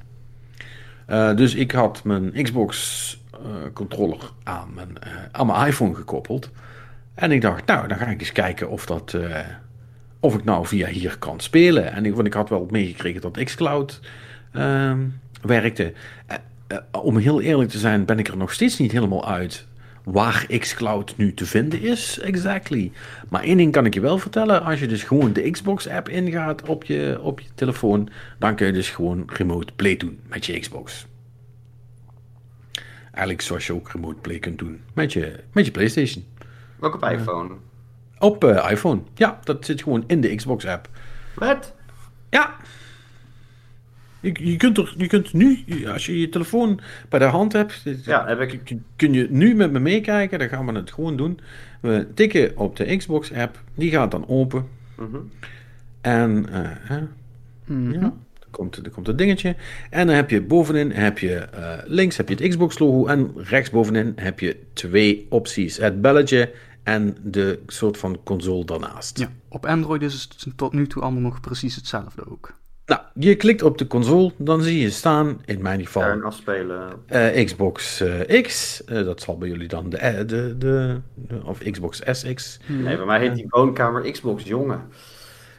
Eh, 1.06 1.34
dus 1.36 1.54
ik 1.54 1.70
had 1.70 2.04
mijn 2.04 2.42
Xbox 2.42 3.20
eh, 3.32 3.38
controller 3.72 4.30
aan 4.42 4.74
mijn, 4.74 4.98
aan 5.32 5.46
mijn 5.46 5.66
iPhone 5.66 5.94
gekoppeld. 5.94 6.50
En 7.14 7.32
ik 7.32 7.40
dacht, 7.40 7.66
nou, 7.66 7.88
dan 7.88 7.98
ga 7.98 8.06
ik 8.06 8.20
eens 8.20 8.32
kijken 8.32 8.70
of, 8.70 8.86
dat, 8.86 9.14
eh, 9.14 9.38
of 10.20 10.34
ik 10.34 10.44
nou 10.44 10.66
via 10.66 10.86
hier 10.86 11.18
kan 11.18 11.40
spelen. 11.40 11.92
En 11.92 12.06
ik, 12.06 12.14
want 12.14 12.26
ik 12.26 12.32
had 12.32 12.48
wel 12.48 12.68
meegekregen 12.70 13.20
dat 13.20 13.44
xCloud 13.44 14.00
ehm, 14.52 15.00
werkte. 15.42 15.92
Eh, 16.26 16.36
eh, 16.66 16.78
om 17.02 17.16
heel 17.16 17.40
eerlijk 17.40 17.70
te 17.70 17.78
zijn, 17.78 18.04
ben 18.04 18.18
ik 18.18 18.28
er 18.28 18.36
nog 18.36 18.52
steeds 18.52 18.78
niet 18.78 18.92
helemaal 18.92 19.28
uit 19.28 19.66
waar 20.04 20.46
xCloud 20.58 21.16
nu 21.16 21.34
te 21.34 21.46
vinden 21.46 21.80
is, 21.80 22.18
exactly. 22.18 22.92
Maar 23.28 23.42
één 23.42 23.56
ding 23.56 23.72
kan 23.72 23.86
ik 23.86 23.94
je 23.94 24.00
wel 24.00 24.18
vertellen, 24.18 24.62
als 24.62 24.80
je 24.80 24.86
dus 24.86 25.02
gewoon 25.02 25.32
de 25.32 25.50
Xbox-app 25.50 26.08
ingaat 26.08 26.68
op 26.68 26.84
je, 26.84 27.18
op 27.22 27.40
je 27.40 27.48
telefoon, 27.54 28.08
dan 28.38 28.54
kun 28.54 28.66
je 28.66 28.72
dus 28.72 28.90
gewoon 28.90 29.22
remote 29.26 29.72
play 29.76 29.96
doen 29.96 30.18
met 30.28 30.46
je 30.46 30.58
Xbox. 30.58 31.06
Eigenlijk 33.04 33.40
zoals 33.40 33.66
je 33.66 33.74
ook 33.74 33.90
remote 33.92 34.20
play 34.20 34.38
kunt 34.38 34.58
doen 34.58 34.80
met 34.94 35.12
je, 35.12 35.38
met 35.52 35.64
je 35.64 35.70
PlayStation. 35.70 36.24
Ook 36.82 36.94
op 36.94 37.04
iPhone. 37.10 37.50
Op 38.18 38.44
eh, 38.44 38.70
iPhone. 38.70 39.00
Ja, 39.14 39.38
dat 39.44 39.64
zit 39.64 39.82
gewoon 39.82 40.04
in 40.06 40.20
de 40.20 40.34
Xbox-app. 40.34 40.88
Wat? 41.34 41.74
Ja. 42.30 42.54
Je, 44.20 44.50
je, 44.50 44.56
kunt 44.56 44.78
er, 44.78 44.94
je 44.96 45.06
kunt 45.06 45.32
nu, 45.32 45.64
als 45.92 46.06
je 46.06 46.20
je 46.20 46.28
telefoon 46.28 46.80
bij 47.08 47.18
de 47.18 47.24
hand 47.24 47.52
hebt, 47.52 47.82
Ja, 48.04 48.26
heb 48.26 48.40
ik. 48.40 48.60
kun- 48.96 49.12
je 49.12 49.26
nu 49.30 49.54
met 49.54 49.72
me 49.72 49.78
meekijken. 49.78 50.38
Dan 50.38 50.48
gaan 50.48 50.66
we 50.66 50.72
het 50.72 50.92
gewoon 50.92 51.16
doen. 51.16 51.40
We 51.80 52.06
tikken 52.14 52.52
op 52.56 52.76
de 52.76 52.96
Xbox-app. 52.96 53.60
Die 53.74 53.90
gaat 53.90 54.10
dan 54.10 54.28
open. 54.28 54.66
Mhm. 54.98 55.16
En 56.00 56.48
eh, 56.52 56.60
hè, 56.64 57.00
Mhm. 57.64 57.92
ja, 57.92 57.98
dan 58.00 58.50
komt, 58.50 58.76
er 58.76 58.90
komt 58.90 59.06
het 59.06 59.18
dingetje. 59.18 59.56
En 59.90 60.06
dan 60.06 60.16
heb 60.16 60.30
je 60.30 60.42
bovenin 60.42 60.90
heb 60.90 61.18
je, 61.18 61.34
eh, 61.34 61.78
links 61.84 62.16
heb 62.16 62.28
je 62.28 62.34
het 62.34 62.48
Xbox-logo. 62.48 63.06
En 63.06 63.32
rechtsbovenin 63.36 64.12
heb 64.16 64.40
je 64.40 64.56
twee 64.72 65.26
opties. 65.28 65.76
Het 65.76 66.00
belletje 66.00 66.52
en 66.82 67.16
de 67.22 67.62
soort 67.66 67.98
van 67.98 68.18
console 68.24 68.64
daarnaast. 68.64 69.18
Ja, 69.18 69.28
op 69.48 69.66
Android 69.66 70.02
is 70.02 70.22
het 70.22 70.56
tot 70.56 70.72
nu 70.72 70.86
toe 70.86 71.02
allemaal 71.02 71.20
nog 71.20 71.40
precies 71.40 71.74
hetzelfde 71.76 72.30
ook. 72.30 72.60
Nou, 72.86 73.00
je 73.14 73.34
klikt 73.36 73.62
op 73.62 73.78
de 73.78 73.86
console. 73.86 74.32
Dan 74.38 74.62
zie 74.62 74.80
je 74.80 74.90
staan, 74.90 75.40
in 75.44 75.62
mijn 75.62 75.84
geval, 75.84 76.22
afspelen. 76.22 76.92
Eh, 77.06 77.44
Xbox 77.44 78.00
eh, 78.00 78.42
X, 78.42 78.84
eh, 78.84 79.04
dat 79.04 79.20
zal 79.20 79.38
bij 79.38 79.48
jullie 79.48 79.68
dan 79.68 79.90
de, 79.90 80.24
de, 80.26 80.54
de, 80.58 81.00
de- 81.14 81.40
of 81.44 81.58
Xbox 81.58 82.00
SX. 82.04 82.58
Nee, 82.66 82.96
bij 82.96 83.06
mij 83.06 83.18
heet 83.20 83.34
die 83.34 83.46
woonkamer 83.48 84.10
Xbox, 84.10 84.42
jongen. 84.42 84.80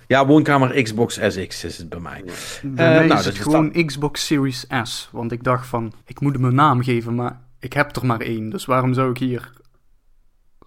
Ja, 0.08 0.26
woonkamer 0.26 0.82
Xbox 0.84 1.20
SX 1.22 1.64
is 1.64 1.78
het 1.78 1.90
bij 1.90 2.00
mij. 2.00 2.24
Bij 2.64 2.86
Eh, 2.92 2.96
mij 2.98 3.08
nou, 3.08 3.20
is 3.20 3.26
het 3.26 3.34
is 3.34 3.40
gewoon 3.40 3.86
Xbox 3.86 4.26
Series 4.26 4.66
S. 4.84 5.10
Want 5.12 5.32
ik 5.32 5.44
dacht 5.44 5.68
van, 5.68 5.94
ik 6.06 6.20
moet 6.20 6.34
hem 6.34 6.44
een 6.46 6.56
naam 6.56 6.84
geven, 6.84 7.16
maar 7.16 7.40
ik 7.60 7.74
heb 7.74 7.96
er 7.96 8.06
maar 8.06 8.22
één. 8.22 8.50
Dus 8.50 8.66
waarom 8.66 8.94
zou 8.94 9.10
ik 9.10 9.18
hier... 9.18 9.52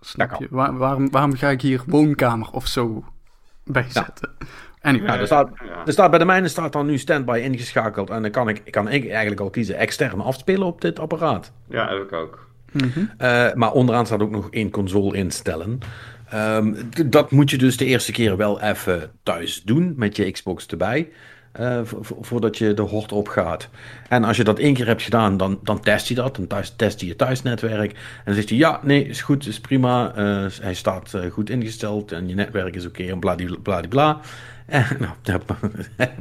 Snap 0.07 0.37
je? 0.39 0.47
Waar- 0.51 0.77
waarom, 0.77 1.11
waarom 1.11 1.35
ga 1.37 1.49
ik 1.49 1.61
hier 1.61 1.83
woonkamer 1.87 2.51
of 2.51 2.67
zo 2.67 3.05
bij 3.65 3.87
zetten? 3.89 4.31
Anyway, 4.81 5.19
er, 5.19 5.27
staat, 5.27 5.51
Ja. 5.65 5.87
er 5.87 5.93
staat 5.93 6.11
bij 6.11 6.19
de 6.19 6.25
mijne 6.25 6.49
staat 6.49 6.73
dan 6.73 6.87
nu 6.87 6.99
standby 6.99 7.41
ingeschakeld. 7.45 8.11
En 8.11 8.23
dan 8.23 8.31
kan 8.31 8.49
ik, 8.49 8.63
kan 8.71 8.89
ik 8.89 9.09
eigenlijk 9.11 9.41
al 9.41 9.51
kiezen 9.51 9.77
extern 9.77 10.21
afspelen 10.21 10.67
op 10.67 10.81
dit 10.81 10.99
apparaat. 10.99 11.53
Ja, 11.69 11.89
heb 11.89 12.03
ik 12.03 12.13
ook. 12.13 12.49
mhm. 12.73 13.05
Eh, 13.19 13.53
maar 13.55 13.73
onderaan 13.73 14.07
staat 14.07 14.21
ook 14.21 14.31
nog 14.31 14.51
één 14.51 14.71
console 14.71 15.17
instellen. 15.17 15.79
Ehm, 16.31 16.75
dat 17.07 17.31
moet 17.31 17.51
je 17.51 17.59
dus 17.59 17.77
de 17.77 17.85
eerste 17.85 18.13
keer 18.13 18.37
wel 18.37 18.61
even 18.61 19.11
thuis 19.23 19.63
doen 19.63 19.93
met 19.97 20.17
je 20.17 20.31
Xbox 20.31 20.67
erbij. 20.67 21.09
Eh, 21.59 21.81
vo- 21.85 22.03
vo- 22.03 22.19
voordat 22.21 22.59
je 22.59 22.75
de 22.75 22.83
hort 22.83 23.13
opgaat. 23.13 23.69
En 24.09 24.25
als 24.25 24.37
je 24.37 24.45
dat 24.45 24.59
één 24.59 24.75
keer 24.75 24.87
hebt 24.87 25.03
gedaan, 25.03 25.37
dan, 25.37 25.59
dan 25.63 25.81
test 25.81 26.07
hij 26.07 26.17
dat. 26.17 26.37
Dan 26.37 26.47
thuis, 26.47 26.73
test 26.77 27.01
hij 27.01 27.09
je 27.09 27.17
thuisnetwerk. 27.17 27.91
En 27.93 27.99
dan 28.25 28.35
zegt 28.35 28.49
hij, 28.49 28.59
ja, 28.59 28.81
nee, 28.83 29.05
is 29.09 29.23
goed, 29.23 29.47
is 29.47 29.61
prima. 29.61 30.15
eh, 30.15 30.45
hij 30.61 30.75
staat 30.75 31.15
eh, 31.15 31.31
goed 31.31 31.51
ingesteld 31.51 32.13
en 32.13 32.29
je 32.29 32.35
netwerk 32.35 32.75
is 32.75 32.87
oké 32.87 33.03
en 33.05 33.19
bladibla. 33.19 34.09
En, 34.09 34.21
nou, 34.69 35.13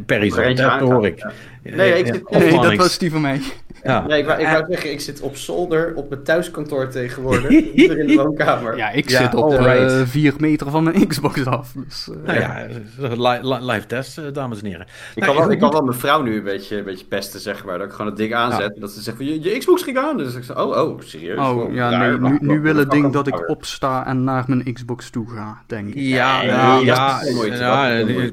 Perry 0.06 0.26
Er 0.28 0.34
zegt 0.34 0.58
dat 0.58 0.66
aangaan. 0.66 0.92
hoor 0.92 1.06
ik. 1.06 1.20
Ja. 1.20 1.32
Nee, 1.76 1.94
ik 2.00 2.06
zit- 2.06 2.30
nee, 2.30 2.52
dat 2.62 2.76
was 2.76 2.98
die 2.98 3.12
van 3.12 3.22
mij. 3.22 3.42
Ja. 3.84 4.06
Nee, 4.08 4.20
ik 4.20 4.26
wou, 4.26 4.40
ik 4.42 4.48
wou 4.48 4.66
zeggen, 4.70 4.92
ik 4.92 5.00
zit 5.02 5.22
op 5.22 5.36
zolder 5.38 5.94
op 5.96 6.10
mijn 6.10 6.24
thuiskantoor 6.24 6.88
tegenwoordig. 6.90 7.50
Hier 7.74 8.00
in 8.00 8.08
de 8.08 8.16
woonkamer. 8.24 8.78
Ja, 8.78 8.90
ik 8.92 9.10
Ja, 9.10 9.22
zit 9.22 9.36
op 9.36 9.44
alright. 9.44 9.92
eh, 9.92 10.02
vier 10.06 10.34
meter 10.38 10.70
van 10.70 10.84
mijn 10.84 11.08
Xbox 11.08 11.46
af. 11.46 11.72
Dus, 11.88 12.10
eh, 12.10 12.16
Nou 12.26 12.40
ja, 12.40 12.66
li- 12.98 13.48
li- 13.50 13.72
live 13.72 13.86
test, 13.86 14.18
eh, 14.18 14.24
dames 14.34 14.60
en 14.62 14.66
heren. 14.68 14.86
Ik 15.16 15.24
kan, 15.24 15.36
wel, 15.36 15.52
ik 15.52 15.60
kan 15.60 15.72
wel 15.72 15.82
mijn 15.84 15.98
vrouw 16.00 16.22
nu 16.22 16.38
een 16.38 16.44
beetje, 16.44 16.78
een 16.78 16.84
beetje 16.84 17.06
pesten, 17.06 17.40
zeg 17.40 17.66
maar. 17.66 17.78
Dat 17.78 17.88
ik 17.88 17.92
gewoon 17.94 18.08
het 18.08 18.18
ding 18.18 18.34
aanzet. 18.34 18.74
En 18.76 18.82
dat 18.82 18.92
ze 18.92 19.02
zegt 19.02 19.18
van, 19.18 19.26
je, 19.26 19.42
je 19.42 19.58
Xbox 19.58 19.84
ging 19.84 19.98
aan. 19.98 20.18
Dus 20.18 20.36
ik 20.36 20.44
zeg, 20.44 20.58
oh, 20.58 20.78
oh, 20.84 21.00
serieus? 21.02 21.40
Oh, 21.40 21.74
ja, 21.74 21.90
raar. 21.90 22.20
nee, 22.20 22.32
nu, 22.32 22.38
nu 22.42 22.60
wil 22.62 22.76
het 22.76 22.92
ding 22.92 23.14
dat 23.14 23.28
ik 23.28 23.50
opsta 23.50 24.06
en 24.06 24.24
naar 24.24 24.44
mijn 24.48 24.74
Xbox 24.74 25.10
toe 25.10 25.30
ga, 25.30 25.58
denk 25.68 25.88
ik. 25.88 25.96
Ja, 25.96 26.42
ja, 26.42 26.74
dat 26.74 26.82
is 26.82 26.88
ja, 26.88 27.20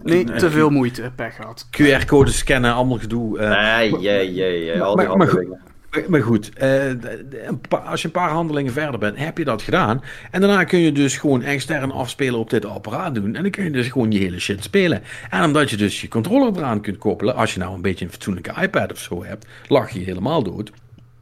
eh. 0.04 0.12
Nee, 0.12 0.24
te 0.24 0.50
veel 0.50 0.70
moeite, 0.70 1.10
pech 1.14 1.36
gehad. 1.36 1.68
QR-code 1.70 2.30
scannen, 2.30 2.72
allemaal 2.74 2.98
gedoe. 2.98 3.38
eh. 3.38 3.76
Nee, 3.76 4.00
jee, 4.00 4.34
jee, 4.34 4.64
jee. 4.64 4.82
Al 4.82 4.96
die 4.96 5.06
Maar- 5.06 5.16
maar 5.16 5.26
goed. 5.26 5.34
handelingen. 5.36 5.70
Maar, 6.08 6.22
goed, 6.22 6.50
eh, 6.58 7.84
als 7.84 8.00
je 8.00 8.06
een 8.06 8.12
paar 8.12 8.30
handelingen 8.30 8.72
verder 8.72 8.98
bent, 9.00 9.18
heb 9.18 9.38
je 9.38 9.44
dat 9.44 9.62
gedaan. 9.62 10.02
En 10.30 10.40
daarna 10.40 10.64
kun 10.64 10.78
je 10.78 10.92
dus 10.92 11.16
gewoon 11.16 11.42
extern 11.42 11.90
afspelen 11.90 12.38
op 12.38 12.50
dit 12.50 12.64
apparaat 12.64 13.14
doen. 13.14 13.34
En 13.36 13.42
dan 13.42 13.50
kun 13.50 13.64
je 13.64 13.70
dus 13.70 13.88
gewoon 13.88 14.10
je 14.10 14.18
hele 14.18 14.38
shit 14.40 14.62
spelen. 14.62 15.02
En 15.30 15.44
omdat 15.44 15.70
je 15.70 15.76
dus 15.76 16.00
je 16.00 16.08
controller 16.08 16.56
eraan 16.56 16.80
kunt 16.80 16.98
koppelen, 16.98 17.34
als 17.34 17.54
je 17.54 17.58
nou 17.60 17.74
een 17.74 17.82
beetje 17.82 18.04
een 18.04 18.10
fatsoenlijke 18.10 18.52
iPad 18.62 18.92
of 18.92 18.98
zo 18.98 19.24
hebt, 19.24 19.46
lach 19.68 19.90
je 19.90 20.00
helemaal 20.00 20.42
dood. 20.42 20.72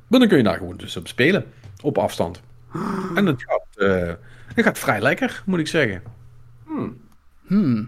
Maar 0.06 0.18
dan 0.20 0.28
kun 0.28 0.36
je 0.38 0.44
daar 0.44 0.56
gewoon 0.56 0.76
dus 0.76 0.96
op 0.96 1.08
spelen, 1.08 1.44
op 1.82 1.98
afstand. 1.98 2.40
En 3.14 3.24
dat 3.24 3.42
gaat, 3.46 3.66
eh, 3.88 4.12
dat 4.54 4.64
gaat 4.64 4.78
vrij 4.78 5.00
lekker, 5.00 5.42
moet 5.46 5.58
ik 5.58 5.66
zeggen. 5.66 6.02
Hmm. 6.66 6.96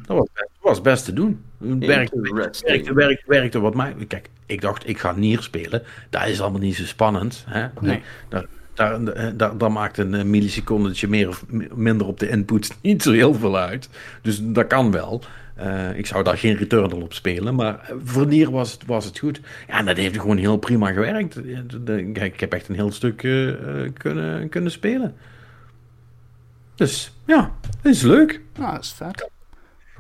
Dat 0.06 0.16
was 0.16 0.28
best, 0.34 0.50
was 0.60 0.80
best 0.80 1.04
te 1.04 1.12
doen. 1.12 1.40
Het 1.64 1.86
werkte, 1.86 2.20
werkte, 2.20 2.92
werkte, 2.94 3.24
werkte 3.26 3.60
wat 3.60 3.74
mij. 3.74 3.94
Kijk, 4.08 4.28
ik 4.46 4.60
dacht, 4.60 4.88
ik 4.88 4.98
ga 4.98 5.12
Nier 5.12 5.42
spelen. 5.42 5.82
Dat 6.10 6.26
is 6.26 6.40
allemaal 6.40 6.60
niet 6.60 6.76
zo 6.76 6.84
spannend. 6.84 7.44
Hè? 7.48 7.66
Nee. 7.80 8.02
Daar, 8.28 8.46
daar, 8.74 9.36
daar, 9.36 9.58
daar 9.58 9.72
maakt 9.72 9.98
een 9.98 10.14
eh, 10.14 10.24
millisecondetje 10.24 11.08
meer 11.08 11.28
of 11.28 11.44
mi- 11.48 11.68
minder 11.74 12.06
op 12.06 12.18
de 12.18 12.28
inputs 12.28 12.70
niet 12.82 13.02
zo 13.02 13.12
heel 13.12 13.34
veel 13.34 13.56
uit. 13.58 13.88
Dus 14.22 14.38
dat 14.42 14.66
kan 14.66 14.90
wel. 14.90 15.22
Eh, 15.54 15.98
ik 15.98 16.06
zou 16.06 16.24
daar 16.24 16.38
geen 16.38 16.56
Returnal 16.56 17.00
op 17.00 17.12
spelen, 17.12 17.54
maar 17.54 17.90
voor 18.04 18.26
Nier 18.26 18.50
was 18.50 18.72
het, 18.72 18.84
was 18.86 19.04
het 19.04 19.18
goed. 19.18 19.40
Ja, 19.68 19.78
en 19.78 19.84
dat 19.84 19.96
heeft 19.96 20.20
gewoon 20.20 20.36
heel 20.36 20.56
prima 20.56 20.92
gewerkt. 20.92 21.40
Kijk, 22.12 22.34
ik 22.34 22.40
heb 22.40 22.52
echt 22.52 22.68
een 22.68 22.74
heel 22.74 22.92
stuk 22.92 23.22
eh, 23.22 23.48
eh, 23.84 23.92
kunnen, 23.92 24.48
kunnen 24.48 24.70
spelen. 24.70 25.14
Dus 26.74 27.12
ja, 27.26 27.52
dat 27.82 27.92
is 27.92 28.02
leuk. 28.02 28.40
Nou, 28.58 28.72
dat 28.72 28.82
is 28.82 28.92
vet. 28.92 29.30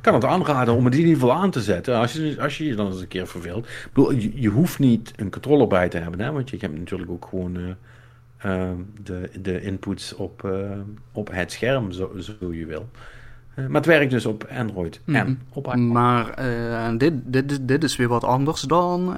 Kan 0.02 0.14
het 0.14 0.24
aanraden 0.24 0.74
om 0.74 0.84
het 0.84 0.94
in 0.94 1.00
ieder 1.00 1.14
geval 1.14 1.32
aan 1.32 1.50
te 1.50 1.62
zetten. 1.62 1.96
Als 1.96 2.12
je 2.12 2.36
als 2.40 2.58
je, 2.58 2.64
je 2.64 2.74
dan 2.74 2.86
eens 2.86 3.00
een 3.00 3.08
keer 3.08 3.26
verveelt. 3.26 3.66
Ik 3.66 3.90
bedoel, 3.92 4.12
je, 4.12 4.48
hoeft 4.48 4.78
niet 4.78 5.12
een 5.16 5.30
controller 5.30 5.66
bij 5.66 5.88
te 5.88 5.98
hebben, 5.98 6.20
hè, 6.20 6.32
want 6.32 6.50
je 6.50 6.56
hebt 6.60 6.78
natuurlijk 6.78 7.10
ook 7.10 7.26
gewoon 7.28 7.56
uh, 7.56 7.64
uh, 8.46 8.70
de, 9.02 9.30
de 9.42 9.62
inputs 9.62 10.14
op, 10.14 10.42
uh, 10.44 10.70
op 11.12 11.30
het 11.32 11.52
scherm, 11.52 11.92
zo, 11.92 12.12
zo 12.18 12.52
je 12.52 12.66
wil. 12.66 12.88
Uh, 13.56 13.66
maar 13.66 13.76
het 13.76 13.86
werkt 13.86 14.10
dus 14.10 14.26
op 14.26 14.46
Android 14.56 15.00
mm 15.04 15.14
-hmm. 15.14 15.26
en 15.26 15.40
op 15.52 15.66
iPhone. 15.66 15.82
Maar 15.82 16.44
uh, 16.44 16.98
dit, 16.98 17.12
dit, 17.24 17.68
dit 17.68 17.84
is 17.84 17.96
weer 17.96 18.08
wat 18.08 18.24
anders 18.24 18.60
dan 18.60 19.16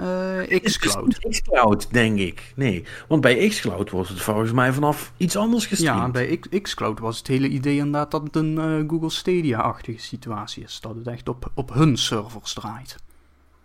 uh, 0.49 0.61
xCloud. 0.61 1.19
xCloud, 1.29 1.93
denk 1.93 2.19
ik. 2.19 2.53
Nee, 2.57 2.85
want 3.09 3.21
bij 3.21 3.49
xCloud 3.49 3.91
was 3.91 4.09
het 4.09 4.21
volgens 4.21 4.53
mij 4.53 4.73
vanaf 4.73 5.13
iets 5.17 5.37
anders 5.37 5.67
gestreamd. 5.67 5.99
Ja, 5.99 6.11
bij 6.11 6.61
xCloud 6.63 6.99
was 6.99 7.19
het 7.19 7.27
hele 7.27 7.49
idee 7.49 7.77
inderdaad 7.77 8.11
dat 8.11 8.23
het 8.23 8.37
een 8.37 8.85
Google 8.89 9.11
Stadia-achtige 9.11 10.01
situatie 10.01 10.63
is. 10.63 10.79
Dat 10.81 10.95
het 10.95 11.07
echt 11.07 11.29
op, 11.29 11.51
op 11.55 11.75
hun 11.75 11.97
servers 11.97 12.53
draait. 12.53 12.97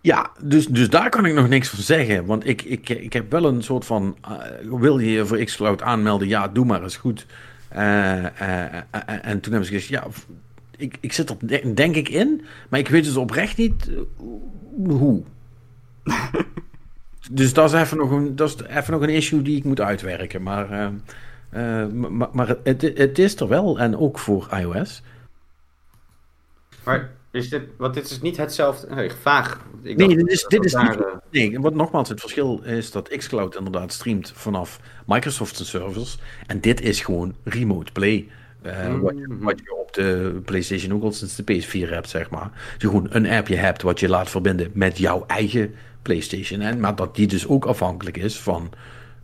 Ja, 0.00 0.30
dus, 0.42 0.66
dus 0.66 0.90
daar 0.90 1.10
kan 1.10 1.26
ik 1.26 1.34
nog 1.34 1.48
niks 1.48 1.68
van 1.68 1.78
zeggen. 1.78 2.26
Want 2.26 2.46
ik, 2.46 2.62
ik, 2.62 2.88
ik 2.88 3.12
heb 3.12 3.30
wel 3.30 3.44
een 3.44 3.62
soort 3.62 3.84
van... 3.84 4.16
wil 4.62 4.98
je 4.98 5.10
je 5.10 5.26
voor 5.26 5.44
xCloud 5.44 5.82
aanmelden? 5.82 6.28
Ja, 6.28 6.48
doe 6.48 6.64
maar, 6.64 6.84
is 6.84 6.96
goed. 6.96 7.26
en 7.68 9.40
toen 9.40 9.52
hebben 9.52 9.64
ze 9.64 9.72
gezegd, 9.72 9.86
ja 9.86 10.06
ik, 10.80 10.96
ik 11.00 11.12
zit 11.12 11.30
er 11.30 11.74
denk 11.74 11.94
ik 11.94 12.08
in, 12.08 12.44
maar 12.68 12.80
ik 12.80 12.88
weet 12.88 13.04
dus 13.04 13.16
oprecht 13.16 13.56
niet 13.56 13.88
uh, 13.88 13.98
hoe. 14.88 15.22
dus 17.30 17.52
dat 17.52 17.72
is, 17.72 17.80
even 17.80 17.96
nog 17.96 18.10
een, 18.10 18.36
dat 18.36 18.48
is 18.48 18.66
even 18.66 18.92
nog 18.92 19.02
een 19.02 19.08
issue 19.08 19.42
die 19.42 19.56
ik 19.56 19.64
moet 19.64 19.80
uitwerken. 19.80 20.42
Maar, 20.42 20.72
uh, 20.72 20.88
uh, 21.52 21.92
maar, 21.92 22.28
maar 22.32 22.56
het, 22.62 22.82
het 22.82 23.18
is 23.18 23.40
er 23.40 23.48
wel 23.48 23.78
en 23.78 23.96
ook 23.96 24.18
voor 24.18 24.48
iOS. 24.52 25.02
Maar 26.84 27.10
is 27.30 27.48
dit, 27.48 27.62
want 27.76 27.94
dit 27.94 28.10
is 28.10 28.20
niet 28.20 28.36
hetzelfde. 28.36 28.94
Nee, 28.94 29.10
vaag. 29.10 29.66
Ik 29.82 29.96
nee, 29.96 30.16
dit 30.16 30.28
is, 30.28 30.44
dit 30.44 30.64
is 30.64 30.72
daar, 30.72 30.96
niet, 31.30 31.50
nee, 31.50 31.60
wat 31.60 31.74
nogmaals, 31.74 32.08
het 32.08 32.20
verschil 32.20 32.60
is 32.62 32.90
dat 32.90 33.08
xCloud 33.08 33.56
inderdaad 33.56 33.92
streamt 33.92 34.32
vanaf 34.34 34.80
Microsoft 35.06 35.66
servers. 35.66 36.18
En 36.46 36.60
dit 36.60 36.80
is 36.80 37.00
gewoon 37.00 37.34
remote 37.44 37.92
play. 37.92 38.28
Uh, 38.62 38.88
mm. 38.88 39.00
wat, 39.00 39.14
je, 39.18 39.26
wat, 39.40 39.60
je, 39.64 39.74
op 39.74 39.94
de 39.94 40.40
PlayStation 40.44 40.92
ook 40.92 41.02
al 41.02 41.12
sinds 41.12 41.36
de 41.36 41.42
PS4 41.42 41.88
hebt, 41.88 42.08
zeg 42.08 42.30
maar. 42.30 42.50
Dus 42.52 42.82
je 42.82 42.86
gewoon 42.86 43.06
een 43.10 43.26
appje 43.26 43.56
hebt 43.56 43.82
wat 43.82 44.00
je 44.00 44.08
laat 44.08 44.30
verbinden 44.30 44.70
met 44.74 44.98
jouw 44.98 45.24
eigen 45.26 45.74
PlayStation. 46.02 46.60
En, 46.60 46.80
maar 46.80 46.96
dat 46.96 47.16
die 47.16 47.26
dus 47.26 47.46
ook 47.46 47.64
afhankelijk 47.64 48.16
is 48.16 48.40
van 48.40 48.70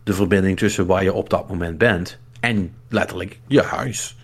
de 0.03 0.13
verbinding 0.13 0.57
tussen 0.57 0.85
waar 0.85 1.03
je 1.03 1.13
op 1.13 1.29
dat 1.29 1.49
moment 1.49 1.77
bent 1.77 2.19
en 2.39 2.73
letterlijk 2.89 3.39
je 3.47 3.61
huis. 3.61 4.17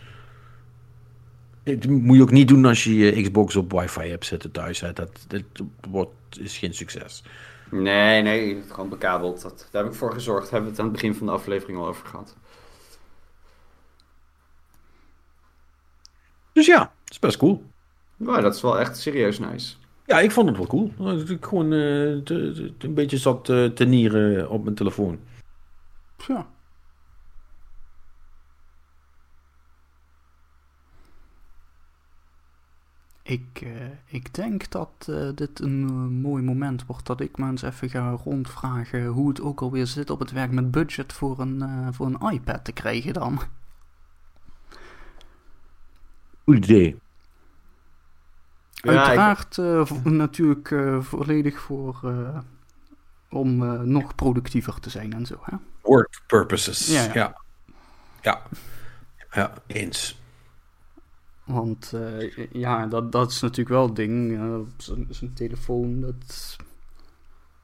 Dat 1.64 1.86
moet 1.86 2.16
je 2.16 2.22
ook 2.22 2.32
niet 2.32 2.47
doen 2.47 2.66
als 2.66 2.84
je 2.84 2.95
je 2.95 3.22
Xbox 3.22 3.55
op 3.55 3.72
wifi 3.72 4.09
hebt 4.09 4.26
zitten 4.26 4.51
thuis. 4.51 4.80
Hè. 4.80 4.93
Dat, 4.93 5.26
dat 5.28 5.43
wordt, 5.89 6.11
is 6.39 6.57
geen 6.57 6.74
succes. 6.74 7.24
Nee, 7.72 8.22
nee, 8.22 8.64
gewoon 8.68 8.89
bekabeld. 8.89 9.41
Dat, 9.41 9.68
daar 9.72 9.84
heb 9.84 9.91
ik 9.91 9.97
voor 9.97 10.14
gezorgd. 10.14 10.43
Daar 10.43 10.51
hebben 10.51 10.70
we 10.70 10.76
het 10.76 10.80
aan 10.80 10.91
het 10.91 11.01
begin 11.01 11.16
van 11.16 11.28
de 11.28 11.34
aflevering 11.34 11.78
al 11.78 11.88
over 11.88 12.05
gehad. 12.05 12.36
Dus 16.54 16.66
ja, 16.66 16.80
dat 16.80 16.89
is 17.08 17.20
best 17.20 17.38
cool. 17.38 17.64
Ja, 18.18 18.41
dat 18.41 18.56
is 18.56 18.62
wel 18.62 18.80
echt 18.80 18.97
serieus 18.97 19.39
nice. 19.39 19.76
Ja, 20.06 20.20
ik 20.20 20.32
vond 20.32 20.47
het 20.47 20.58
wel 20.58 20.68
cool. 20.68 20.93
Dat 20.97 21.30
ik 21.30 21.45
gewoon 21.45 21.72
uh, 21.72 22.22
te, 22.22 22.74
te, 22.78 22.88
een 22.88 22.93
beetje 22.93 23.18
zat 23.18 23.49
uh, 23.49 23.70
te 23.70 23.86
nieren 23.86 24.49
op 24.49 24.64
mijn 24.64 24.76
telefoon. 24.76 25.20
Ja. 26.28 26.47
Ik, 33.24 33.62
uh, 33.64 33.72
ik 34.06 34.34
denk 34.34 34.72
dat 34.72 35.12
dit 35.36 35.60
een 35.60 35.86
mooi 36.22 36.43
moment 36.43 36.86
wordt 36.86 37.06
dat 37.06 37.22
ik 37.22 37.38
maar 37.38 37.49
eens 37.49 37.62
even 37.62 37.89
ga 37.89 38.10
rondvragen 38.24 39.06
hoe 39.06 39.30
het 39.30 39.41
ook 39.41 39.62
alweer 39.62 39.88
zit 39.88 40.10
op 40.10 40.20
het 40.20 40.32
werk 40.32 40.51
met 40.51 40.72
budget 40.72 41.14
voor 41.14 41.39
een, 41.39 41.93
voor 41.93 42.06
een 42.06 42.32
iPad 42.34 42.66
te 42.66 42.72
krijgen 42.72 43.14
dan. 43.14 43.39
Goed 46.44 46.56
idee. 46.56 47.02
Uiteraard 48.82 49.58
ik... 49.58 49.64
uh, 49.64 50.04
natuurlijk 50.04 50.70
uh, 50.70 51.02
volledig 51.02 51.60
voor 51.60 52.00
uh, 52.06 52.38
om 53.30 53.58
nog 53.91 54.16
productiever 54.16 54.80
te 54.80 54.89
zijn 54.89 55.14
en 55.14 55.26
zo. 55.26 55.39
Hè? 55.41 55.58
Work 55.82 56.22
purposes. 56.28 56.88
Ja, 56.88 57.04
ja. 57.04 57.14
ja. 57.14 57.38
ja. 58.22 58.41
ja 59.32 59.54
eens. 59.68 60.22
Want 61.44 61.94
ja, 62.52 62.88
dat, 62.88 63.12
dat 63.12 63.32
is 63.32 63.41
natuurlijk 63.41 63.70
wel 63.70 63.86
het 63.86 63.96
ding. 63.96 64.39
Zijn 65.10 65.34
telefoon, 65.34 66.02
dat. 66.02 66.56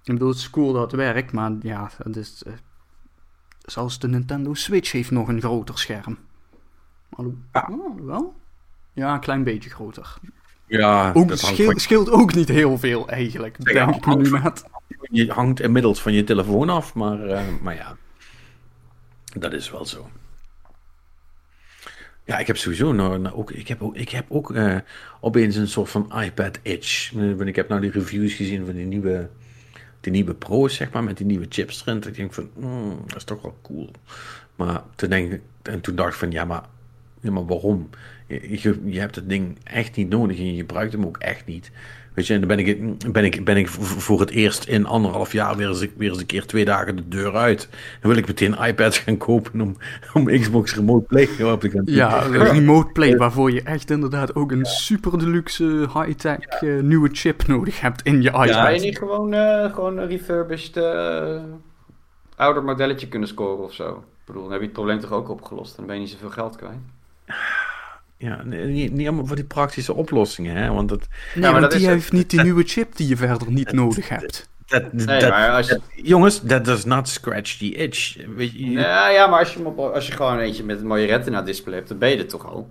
Ik 0.04 0.14
bedoel, 0.14 0.30
het 0.30 0.38
is 0.38 0.50
cool 0.50 0.74
dat 0.74 0.92
het 0.92 0.92
werkt, 0.92 1.32
maar 1.32 1.52
ja, 1.62 1.90
het 2.04 2.16
is. 2.16 2.44
zelfs 3.66 4.00
de 4.00 4.08
Nintendo 4.08 4.54
Switch 4.54 4.92
heeft 4.92 5.12
nog 5.12 5.28
een 5.28 5.42
groter 5.42 5.78
scherm. 5.78 6.18
Hallo? 7.10 7.34
Ja. 7.54 7.68
Oh, 7.72 8.02
wel? 8.02 8.39
Ja, 9.00 9.14
een 9.14 9.20
klein 9.20 9.44
beetje 9.44 9.70
groter. 9.70 10.18
Ja, 10.66 11.12
ook, 11.14 11.28
dat 11.28 11.40
scheelt, 11.40 11.82
scheelt 11.82 12.10
ook 12.10 12.34
niet 12.34 12.48
heel 12.48 12.78
veel 12.78 13.10
eigenlijk, 13.10 13.66
denk 13.66 13.96
ik 13.96 14.06
nu 14.06 14.30
met. 14.30 14.64
Je 15.02 15.32
hangt 15.32 15.60
inmiddels 15.60 16.02
van 16.02 16.14
je 16.14 16.24
telefoon 16.24 16.70
af, 16.70 16.94
maar, 16.94 17.28
uh, 17.28 17.42
maar 17.62 17.76
ja, 17.76 17.98
dat 19.34 19.54
is 19.54 19.72
wel 19.72 19.86
zo. 19.86 20.10
Ja, 22.26 22.38
ik 22.38 22.48
heb 22.48 22.58
sowieso 22.58 22.92
nou, 22.92 23.20
nou 23.20 23.36
ook, 23.36 23.52
ik 23.52 23.68
heb 23.68 23.82
ook, 23.82 23.96
ik 23.96 24.10
heb 24.10 24.26
ook 24.30 24.52
uh, 24.52 24.78
opeens 25.20 25.56
een 25.56 25.68
soort 25.68 25.90
van 25.90 26.22
iPad 26.22 26.60
itch. 26.62 27.12
Ik 27.46 27.56
heb 27.56 27.70
nou 27.70 27.82
die 27.82 27.92
reviews 27.92 28.34
gezien 28.34 28.66
van 28.66 28.76
die 28.76 28.86
nieuwe, 28.86 29.30
die 30.00 30.12
nieuwe 30.12 30.34
Pro's, 30.34 30.76
zeg 30.76 30.92
maar, 30.92 31.04
met 31.04 31.18
die 31.18 31.26
nieuwe 31.26 31.46
chips 31.50 31.84
erin. 31.86 32.04
Ik 32.08 32.16
denk 32.16 32.34
van, 32.34 32.50
mm, 32.56 33.02
dat 33.06 33.16
is 33.16 33.24
toch 33.24 33.42
wel 33.42 33.58
cool. 33.62 33.92
Maar 34.56 34.82
toen 34.96 35.10
denk 35.10 35.40
en 35.62 35.82
toen 35.82 35.96
dacht 35.96 36.14
ik 36.14 36.20
van, 36.20 36.32
ja, 36.32 36.46
maar, 36.46 36.64
ja, 37.20 37.32
maar 37.32 37.46
waarom? 37.46 37.90
Je, 38.30 38.80
je 38.86 39.00
hebt 39.00 39.16
het 39.16 39.30
ding 39.30 39.58
echt 39.64 39.96
niet 39.96 40.10
nodig 40.10 40.38
en 40.38 40.54
je 40.54 40.60
gebruikt 40.60 40.92
hem 40.92 41.06
ook 41.06 41.18
echt 41.18 41.46
niet. 41.46 41.72
Weet 42.14 42.28
je, 42.28 42.34
en 42.34 42.40
dan 42.40 42.48
ben 42.48 42.60
ik, 42.60 43.12
ben 43.12 43.24
ik, 43.24 43.46
ben 43.46 43.58
ik 43.58 43.68
voor 43.68 44.20
het 44.20 44.30
eerst 44.30 44.68
in 44.68 44.86
anderhalf 44.86 45.32
jaar 45.32 45.56
weer 45.56 45.68
eens, 45.68 45.86
weer 45.98 46.10
eens 46.10 46.20
een 46.20 46.26
keer 46.26 46.46
twee 46.46 46.66
dagen 46.66 46.96
de 46.96 47.08
deur 47.08 47.36
uit. 47.36 47.70
Dan 48.02 48.12
wil 48.12 48.20
ik 48.20 48.28
meteen 48.28 48.58
iPads 48.58 48.98
gaan 48.98 49.18
kopen 49.18 49.62
om, 49.62 49.78
om 50.14 50.26
Xbox 50.26 50.76
Remote 50.76 51.06
Play 51.06 51.52
op 51.52 51.62
te 51.62 51.70
gaan 51.70 51.82
Ja, 51.86 52.20
Remote 52.52 52.92
Play, 52.92 53.18
waarvoor 53.18 53.52
je 53.52 53.64
echt 53.64 53.90
inderdaad 53.90 54.36
ook 54.36 54.52
een 54.52 54.66
super 54.66 55.20
deluxe 55.20 55.88
high-tech 55.94 56.62
uh, 56.62 56.82
nieuwe 56.82 57.10
chip 57.12 57.48
nodig 57.48 57.82
hebt 57.82 58.02
in 58.02 58.22
je 58.22 58.30
iPad. 58.30 58.48
Ja, 58.48 58.70
je 58.70 58.80
niet 58.80 58.98
gewoon, 58.98 59.34
uh, 59.34 59.74
gewoon 59.74 59.98
een 59.98 60.08
refurbished 60.08 60.78
uh, 60.78 61.42
ouder 62.36 62.64
modelletje 62.64 63.08
kunnen 63.08 63.28
scoren 63.28 63.64
of 63.64 63.74
zo? 63.74 63.90
Ik 63.90 64.26
bedoel, 64.26 64.42
dan 64.42 64.52
heb 64.52 64.60
je 64.60 64.66
het 64.66 64.76
probleem 64.76 65.00
toch 65.00 65.12
ook 65.12 65.30
opgelost. 65.30 65.76
Dan 65.76 65.86
ben 65.86 65.96
je 65.96 66.02
niet 66.02 66.10
zoveel 66.10 66.30
geld 66.30 66.56
kwijt. 66.56 66.80
Ja, 68.22 68.44
niet, 68.44 68.92
niet 68.92 69.08
allemaal 69.08 69.26
voor 69.26 69.36
die 69.36 69.46
praktische 69.46 69.94
oplossingen, 69.94 70.56
hè? 70.56 70.72
Want 70.72 70.90
dat, 70.90 71.08
nee, 71.36 71.44
ja, 71.44 71.52
maar 71.52 71.62
dat 71.62 71.72
die 71.72 71.88
heeft 71.88 72.12
niet 72.12 72.30
die 72.30 72.42
nieuwe 72.42 72.64
chip 72.64 72.96
die 72.96 73.08
je 73.08 73.18
verder 73.18 73.52
niet 73.52 73.72
nodig 73.72 74.10
hebt. 74.10 74.50
Dat, 74.66 74.94
nee, 74.94 75.30
maar 75.30 75.52
als 75.52 75.68
je... 75.68 75.80
jongens, 75.96 76.42
that 76.48 76.66
does 76.66 76.86
not 76.86 77.08
scratch 77.08 77.58
the 77.58 77.74
itch. 77.76 78.18
Weet 78.36 78.52
je, 78.52 78.70
ja, 78.70 79.10
ja, 79.10 79.28
maar 79.28 79.40
als 79.40 79.54
je, 79.54 79.64
als 79.64 80.08
je 80.08 80.14
gewoon 80.14 80.38
eentje 80.38 80.64
met 80.64 80.80
een 80.80 80.88
mooie 80.88 81.06
retina-display 81.06 81.76
hebt, 81.76 81.88
dan 81.88 81.98
ben 81.98 82.10
je 82.10 82.18
er 82.18 82.28
toch 82.28 82.46
al? 82.46 82.70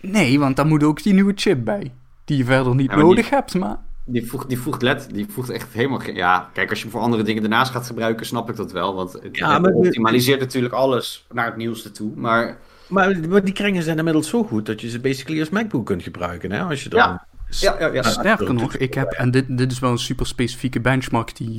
Nee, 0.00 0.38
want 0.38 0.56
dan 0.56 0.68
moet 0.68 0.82
ook 0.82 1.02
die 1.02 1.14
nieuwe 1.14 1.32
chip 1.34 1.64
bij. 1.64 1.92
Die 2.24 2.36
je 2.36 2.44
verder 2.44 2.74
niet 2.74 2.96
nodig 2.96 3.28
die, 3.28 3.34
hebt, 3.34 3.54
maar... 3.54 3.76
Die 4.04 4.26
voegt, 4.26 4.48
die 4.48 4.58
voegt 4.58 4.82
let, 4.82 5.08
die 5.12 5.26
voegt 5.28 5.50
echt 5.50 5.72
helemaal 5.72 5.98
geen... 5.98 6.14
Ja, 6.14 6.50
kijk, 6.52 6.70
als 6.70 6.82
je 6.82 6.88
voor 6.88 7.00
andere 7.00 7.22
dingen 7.22 7.42
daarnaast 7.42 7.72
gaat 7.72 7.86
gebruiken, 7.86 8.26
snap 8.26 8.50
ik 8.50 8.56
dat 8.56 8.72
wel. 8.72 8.94
Want 8.94 9.12
het, 9.12 9.36
ja, 9.36 9.58
maar, 9.58 9.72
optimaliseert 9.72 10.40
natuurlijk 10.40 10.74
alles 10.74 11.26
naar 11.32 11.46
het 11.46 11.56
nieuwste 11.56 11.90
toe, 11.90 12.12
maar... 12.14 12.58
Maar, 12.88 13.42
die 13.44 13.52
kringen 13.52 13.82
zijn 13.82 13.98
inmiddels 13.98 14.28
zo 14.28 14.44
goed 14.44 14.66
dat 14.66 14.80
je 14.80 14.88
ze 14.88 15.00
basically 15.00 15.40
als 15.40 15.48
MacBook 15.48 15.86
kunt 15.86 16.02
gebruiken. 16.02 16.52
Hè? 16.52 16.62
Als 16.62 16.82
je 16.82 16.88
dan... 16.88 16.98
ja. 16.98 17.26
Ja, 17.50 17.76
ja, 17.78 17.92
ja. 17.92 18.02
Sterker 18.02 18.54
nog, 18.54 18.76
ik 18.76 18.94
heb, 18.94 19.12
en 19.12 19.30
dit, 19.30 19.58
dit 19.58 19.72
is 19.72 19.78
wel 19.78 19.90
een 19.90 19.98
super 19.98 20.26
specifieke 20.26 20.80
benchmark, 20.80 21.36
die 21.36 21.50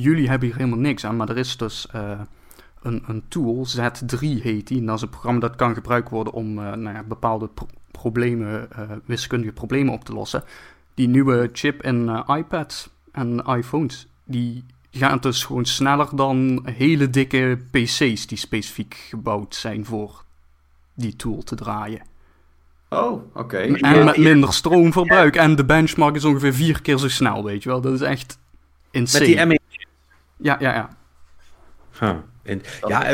jullie 0.00 0.28
hebben 0.28 0.48
hier 0.48 0.56
helemaal 0.56 0.78
niks 0.78 1.04
aan, 1.04 1.16
maar 1.16 1.28
er 1.28 1.38
is 1.38 1.56
dus 1.56 1.88
uh, 1.94 2.20
een, 2.82 3.02
een 3.06 3.22
tool, 3.28 3.66
Z3 3.76 4.18
heet 4.18 4.66
die, 4.66 4.78
en 4.78 4.86
dat 4.86 4.96
is 4.96 5.02
een 5.02 5.08
programma 5.08 5.40
dat 5.40 5.56
kan 5.56 5.74
gebruikt 5.74 6.10
worden 6.10 6.32
om 6.32 6.58
uh, 6.58 6.64
nou 6.64 6.96
ja, 6.96 7.02
bepaalde 7.02 7.48
pro 7.48 7.66
problemen, 7.90 8.68
uh, 8.78 8.90
wiskundige 9.04 9.52
problemen 9.52 9.94
op 9.94 10.04
te 10.04 10.12
lossen. 10.12 10.44
Die 10.94 11.08
nieuwe 11.08 11.48
chip 11.52 11.82
in 11.82 12.24
iPads 12.26 12.88
en 13.12 13.44
iPhones, 13.46 14.06
die 14.24 14.64
gaat 14.90 15.22
dus 15.22 15.44
gewoon 15.44 15.64
sneller 15.64 16.08
dan 16.14 16.62
hele 16.64 17.10
dikke 17.10 17.58
PC's 17.70 18.26
die 18.26 18.38
specifiek 18.38 18.94
gebouwd 18.94 19.54
zijn 19.54 19.84
voor 19.84 20.24
die 20.98 21.16
tool 21.16 21.42
te 21.42 21.54
draaien. 21.54 22.02
Oh, 22.88 23.36
oké. 23.36 23.56
En 23.58 24.04
met 24.04 24.16
minder 24.16 24.52
stroomverbruik. 24.52 25.36
En 25.36 25.56
de 25.56 25.64
benchmark 25.64 26.14
is 26.14 26.24
ongeveer 26.24 26.54
vier 26.54 26.82
keer 26.82 26.98
zo 26.98 27.08
snel, 27.08 27.44
weet 27.44 27.62
je 27.62 27.68
wel. 27.68 27.80
Dat 27.80 27.92
is 27.92 28.00
echt 28.00 28.38
insane. 28.90 29.46
Met 29.46 29.60
die 29.70 29.86
Ja, 30.36 30.56
ja, 30.60 30.74
ja. 30.74 30.88
Huh. 31.98 32.16
En, 32.42 32.62
ja, 32.88 33.04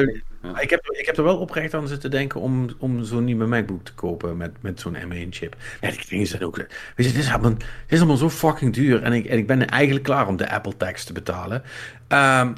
Ja. 0.43 0.61
Ik, 0.61 0.71
heb, 0.71 0.87
ik 0.87 1.07
heb 1.07 1.17
er 1.17 1.25
wel 1.25 1.39
oprecht 1.39 1.75
aan 1.75 1.89
zitten 1.89 2.11
denken 2.11 2.41
om, 2.41 2.69
om 2.79 3.05
zo'n 3.05 3.25
nieuwe 3.25 3.47
MacBook 3.47 3.85
te 3.85 3.95
kopen 3.95 4.37
met, 4.37 4.53
met 4.61 4.81
zo'n 4.81 4.97
M1-chip. 4.97 5.57
Ja, 5.81 5.91
die 5.91 6.07
dingen 6.09 6.27
zijn 6.27 6.45
ook... 6.45 6.57
Weet 6.57 6.67
je, 6.97 7.03
dit 7.03 7.17
is, 7.17 7.31
allemaal, 7.31 7.55
dit 7.55 7.67
is 7.87 7.99
allemaal 7.99 8.17
zo 8.17 8.31
fucking 8.31 8.75
duur. 8.75 9.03
En 9.03 9.13
ik, 9.13 9.25
en 9.25 9.39
ik 9.39 9.47
ben 9.47 9.69
eigenlijk 9.69 10.05
klaar 10.05 10.27
om 10.27 10.37
de 10.37 10.51
Apple 10.51 10.77
tax 10.77 11.05
te 11.05 11.13
betalen. 11.13 11.63
Ehm, 12.09 12.53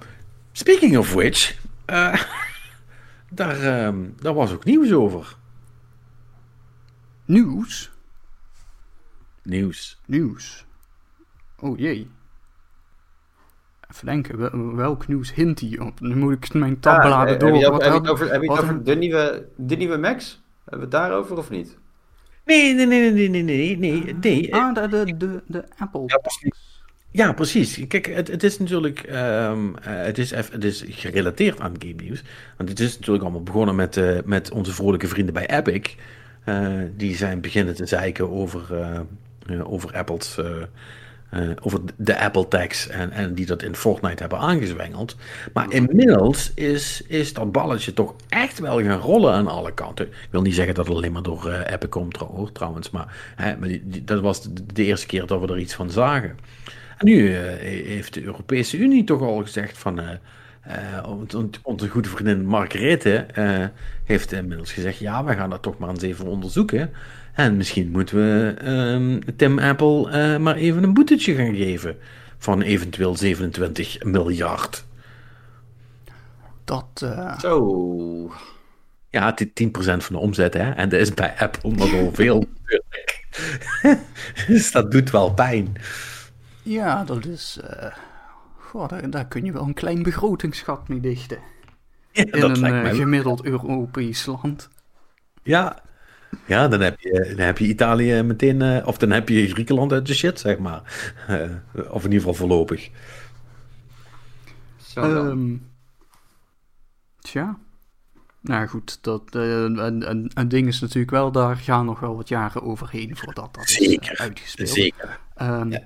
speaking 0.53 0.99
of 0.99 1.13
which... 1.13 1.57
eh, 1.85 2.23
daar, 3.31 3.61
ehm, 3.61 4.05
daar 4.17 4.35
was 4.35 4.53
ook 4.53 4.65
nieuws 4.65 4.93
over. 4.93 5.37
Nieuws? 7.25 7.93
Nieuws. 9.43 10.01
Nieuws. 10.07 10.67
Oh 11.59 11.79
jee. 11.79 12.11
Even 13.91 14.07
denken, 14.07 14.39
wel- 14.39 14.75
welk 14.75 15.07
nieuws 15.09 15.35
hint 15.35 15.61
hij 15.61 15.79
op? 15.79 16.01
Nu 16.01 16.17
moet 16.17 16.33
ik 16.33 16.55
mijn 16.55 16.81
tabbladen 16.81 17.33
Ja, 17.33 17.39
door. 17.39 17.49
Heb 17.49 17.61
je 17.61 17.69
over, 17.71 17.83
heb 17.83 17.93
je 17.93 17.99
het 17.99 18.09
over, 18.09 18.33
heb 18.33 18.43
je 18.43 18.51
het 18.53 18.61
over 18.61 18.85
de, 18.85 18.95
nieuwe, 18.95 19.49
de 19.57 19.77
nieuwe 19.77 19.97
Max? 19.97 20.43
Hebben 20.65 20.89
we 20.89 20.97
het 20.97 21.05
daarover 21.05 21.37
of 21.37 21.51
niet? 21.51 21.79
Nee, 22.45 22.75
nee, 22.75 22.87
nee, 22.87 23.11
nee, 23.13 23.29
nee, 23.29 23.43
nee, 23.43 23.77
nee, 23.77 24.15
nee. 24.21 24.55
Ah, 24.55 24.75
de, 24.75 24.89
de, 24.89 25.17
de, 25.17 25.43
de 25.47 25.65
Apple. 25.79 26.03
Ja, 26.07 26.17
precies. 26.17 26.66
Ja, 27.17 27.33
precies. 27.33 27.87
Kijk, 27.89 28.07
het, 28.07 28.29
het 28.29 28.43
is 28.43 28.59
natuurlijk 28.59 28.99
ehm, 29.01 29.75
eh, 29.75 29.95
het 29.95 30.19
is 30.19 30.31
het 30.31 30.65
is 30.65 30.85
gerelateerd 30.89 31.61
aan 31.61 31.75
game 31.79 32.03
nieuws. 32.03 32.23
Want 32.57 32.69
het 32.69 32.81
is 32.81 32.95
natuurlijk 32.95 33.23
allemaal 33.23 33.43
begonnen 33.43 33.75
met, 33.75 33.97
eh, 33.97 34.19
met 34.25 34.51
onze 34.51 34.73
vrolijke 34.73 35.09
vrienden 35.09 35.35
bij 35.35 35.47
Epic. 35.47 35.95
Eh, 36.45 36.67
die 36.97 37.17
zijn 37.17 37.41
beginnen 37.41 37.75
te 37.75 37.87
zeiken 37.87 38.31
over, 38.31 38.63
over 39.63 39.93
Apple's... 39.93 40.41
over 41.63 41.81
de 41.97 42.19
Apple 42.19 42.49
tax 42.49 42.89
en, 42.89 43.11
en 43.11 43.35
die 43.35 43.47
dat 43.47 43.63
in 43.63 43.77
Fortnite 43.77 44.21
hebben 44.21 44.39
aangezwengeld. 44.39 45.17
Maar 45.53 45.73
inmiddels 45.73 46.53
is, 46.55 47.03
is 47.07 47.33
dat 47.33 47.53
balletje 47.53 47.93
toch 47.93 48.15
echt 48.29 48.59
wel 48.59 48.83
gaan 48.83 49.01
rollen 49.01 49.33
aan 49.33 49.49
alle 49.49 49.75
kanten. 49.75 50.07
Ik 50.07 50.29
wil 50.31 50.43
niet 50.43 50.55
zeggen 50.55 50.75
dat 50.75 50.87
het 50.87 50.97
alleen 50.97 51.13
maar 51.13 51.23
door 51.23 51.53
Epic 51.53 51.89
komt 51.89 52.17
hoor, 52.17 52.53
trouwens, 52.53 52.91
maar, 52.91 53.33
hè, 53.37 53.57
maar 53.57 53.79
dat 53.85 54.21
was 54.21 54.43
de, 54.43 54.67
de 54.73 54.85
eerste 54.85 55.07
keer 55.07 55.27
dat 55.27 55.41
we 55.41 55.47
er 55.47 55.59
iets 55.59 55.75
van 55.75 55.91
zagen. 55.91 56.37
En 56.97 57.07
nu 57.07 57.35
eh, 57.35 57.43
heeft 57.87 58.15
de 58.15 58.23
Europese 58.23 58.79
Unie 58.79 59.05
toch 59.05 59.21
al 59.21 59.37
gezegd 59.43 59.79
van... 59.79 60.01
eh, 60.01 60.11
eh, 60.61 61.11
onze- 61.63 61.89
goede 61.89 62.09
vriendin 62.09 62.47
Margarethe 62.47 63.17
eh, 63.17 63.65
heeft 64.05 64.33
inmiddels 64.33 64.73
gezegd... 64.73 64.99
ja, 64.99 65.25
we 65.25 65.35
gaan 65.35 65.51
dat 65.51 65.63
toch 65.63 65.79
maar 65.79 65.89
eens 65.89 66.03
even 66.03 66.27
onderzoeken. 66.27 66.91
En 67.35 67.57
misschien 67.57 67.91
moeten 67.91 68.17
we 68.17 68.55
ehm, 68.59 69.37
Tim 69.37 69.59
Apple 69.59 70.11
eh, 70.11 70.37
maar 70.39 70.57
even 70.57 70.83
een 70.83 70.95
boetetje 70.95 71.35
gaan 71.35 71.55
geven... 71.55 71.97
van 72.39 72.63
eventueel 72.63 73.17
27 73.17 74.03
miljard. 74.05 74.85
Dat, 76.65 76.87
eh, 77.03 77.39
Zo. 77.39 78.33
Ja, 79.11 79.27
het 79.27 79.41
is 79.41 79.67
10% 79.67 79.71
van 79.97 80.15
de 80.15 80.19
omzet, 80.21 80.55
hè. 80.55 80.71
En 80.71 80.89
dat 80.89 81.01
is 81.01 81.15
bij 81.15 81.35
Apple 81.39 81.71
nogal 81.71 82.11
veel. 82.13 82.45
natuurlijk. 82.63 83.25
dus 84.49 84.73
dat 84.73 84.91
doet 84.91 85.11
wel 85.11 85.33
pijn. 85.35 85.75
Ja, 86.67 87.05
dat 87.05 87.25
is... 87.25 87.59
eh, 87.61 87.95
goh, 88.59 88.89
daar, 88.89 89.11
daar 89.11 89.27
kun 89.27 89.45
je 89.45 89.53
wel 89.53 89.63
een 89.63 89.75
klein 89.75 90.03
begrotingsgat 90.03 90.89
mee 90.89 91.01
dichten. 91.01 91.39
Ja, 92.13 92.25
In 92.25 92.41
dat 92.41 92.51
een 92.51 92.59
lijkt 92.61 92.77
eh, 92.77 92.83
wel. 92.83 92.95
gemiddeld 92.95 93.45
Europees 93.45 94.27
land. 94.27 94.69
Ja, 95.43 95.83
ja 96.47 96.69
dan, 96.69 96.81
heb 96.81 97.01
je, 97.01 97.33
dan 97.37 97.47
heb 97.47 97.59
je 97.59 97.67
Italië 97.67 98.23
meteen, 98.23 98.63
eh, 98.63 98.87
of 98.87 98.99
dan 98.99 99.11
heb 99.11 99.29
je 99.29 99.49
Griekenland 99.49 99.93
uit 99.93 100.07
de 100.07 100.15
shit, 100.15 100.41
zeg 100.41 100.59
maar. 100.59 100.83
Eh, 101.27 101.51
of 101.91 102.05
in 102.05 102.13
ieder 102.13 102.19
geval 102.19 102.35
voorlopig. 102.35 102.91
Zo 104.77 105.01
dan. 105.15 105.29
Ehm, 105.31 105.57
tja. 107.21 107.59
Nou 108.41 108.67
goed, 108.67 108.99
dat, 109.03 109.23
eh, 109.35 109.43
een, 109.63 110.11
een, 110.11 110.31
een 110.35 110.49
ding 110.49 110.67
is 110.69 110.81
natuurlijk 110.81 111.11
wel, 111.11 111.33
daar 111.33 111.57
gaan 111.57 111.85
nog 111.85 112.01
wel 112.01 112.17
wat 112.17 112.29
jaren 112.29 112.63
overheen 112.63 113.17
voordat 113.17 113.55
dat 113.55 113.65
is 113.65 113.75
Zeker, 113.75 114.13
eh, 114.13 114.21
uitgespeeld. 114.21 114.69
Zeker. 114.69 115.21
Ehm, 115.35 115.71
Ja. 115.71 115.81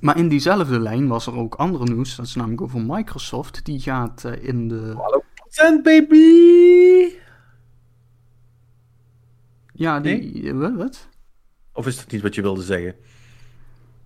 Maar 0.00 0.16
in 0.18 0.28
diezelfde 0.28 0.80
lijn 0.80 1.08
was 1.08 1.26
er 1.26 1.36
ook 1.36 1.54
andere 1.54 1.84
nieuws. 1.84 2.16
Dat 2.16 2.26
is 2.26 2.34
namelijk 2.34 2.60
over 2.60 2.80
Microsoft. 2.80 3.64
Die 3.64 3.80
gaat 3.80 4.24
eh, 4.24 4.44
in 4.48 4.68
de. 4.68 4.94
Procent, 5.34 5.82
baby! 5.82 7.12
Ja, 9.72 10.00
die. 10.00 10.48
eh, 10.48 10.54
wat- 10.58 10.74
Wat? 10.76 11.08
Of 11.72 11.86
is 11.86 11.96
dat 11.96 12.10
niet 12.10 12.22
wat 12.22 12.34
je 12.34 12.42
wilde 12.42 12.62
zeggen? 12.62 12.94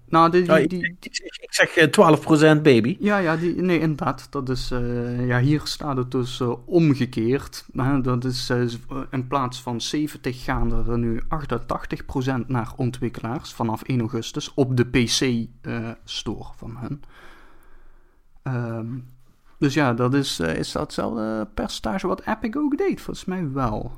Nou, 0.08 0.30
die, 0.30 0.66
die, 0.66 0.96
ik, 1.00 1.46
zeg 1.50 1.68
12% 1.68 2.42
eh, 2.42 2.62
baby. 2.62 2.96
Ja, 3.00 3.18
ja 3.18 3.36
die, 3.36 3.54
nee, 3.54 3.78
inderdaad. 3.78 4.26
Dat 4.30 4.48
is, 4.48 4.70
uh, 4.72 5.26
ja, 5.26 5.40
hier 5.40 5.60
staat 5.64 5.96
het 5.96 6.10
dus 6.10 6.40
eh, 6.40 6.52
omgekeerd. 6.64 7.64
Hè? 7.72 8.00
dat 8.00 8.24
is 8.24 8.50
uh, 8.50 8.64
in 9.10 9.26
plaats 9.26 9.62
van 9.62 9.80
70 9.80 10.44
gaan 10.44 10.88
er 10.88 10.98
nu 10.98 11.22
88% 11.22 12.46
naar 12.46 12.72
ontwikkelaars 12.76 13.52
vanaf 13.52 13.82
1 13.82 14.00
augustus 14.00 14.54
op 14.54 14.76
de 14.76 14.86
PC-store 14.86 16.48
van 16.56 16.76
hen. 16.76 17.02
Um, 18.42 18.52
ehm, 18.54 18.86
dus 19.58 19.74
ja, 19.74 19.94
dat 19.94 20.14
is, 20.14 20.40
is 20.40 20.72
dat 20.72 20.82
hetzelfde 20.82 21.48
percentage 21.54 22.06
wat 22.06 22.26
Epic 22.26 22.56
ook 22.56 22.78
deed? 22.78 23.00
Volgens 23.00 23.26
mij 23.26 23.52
wel. 23.52 23.92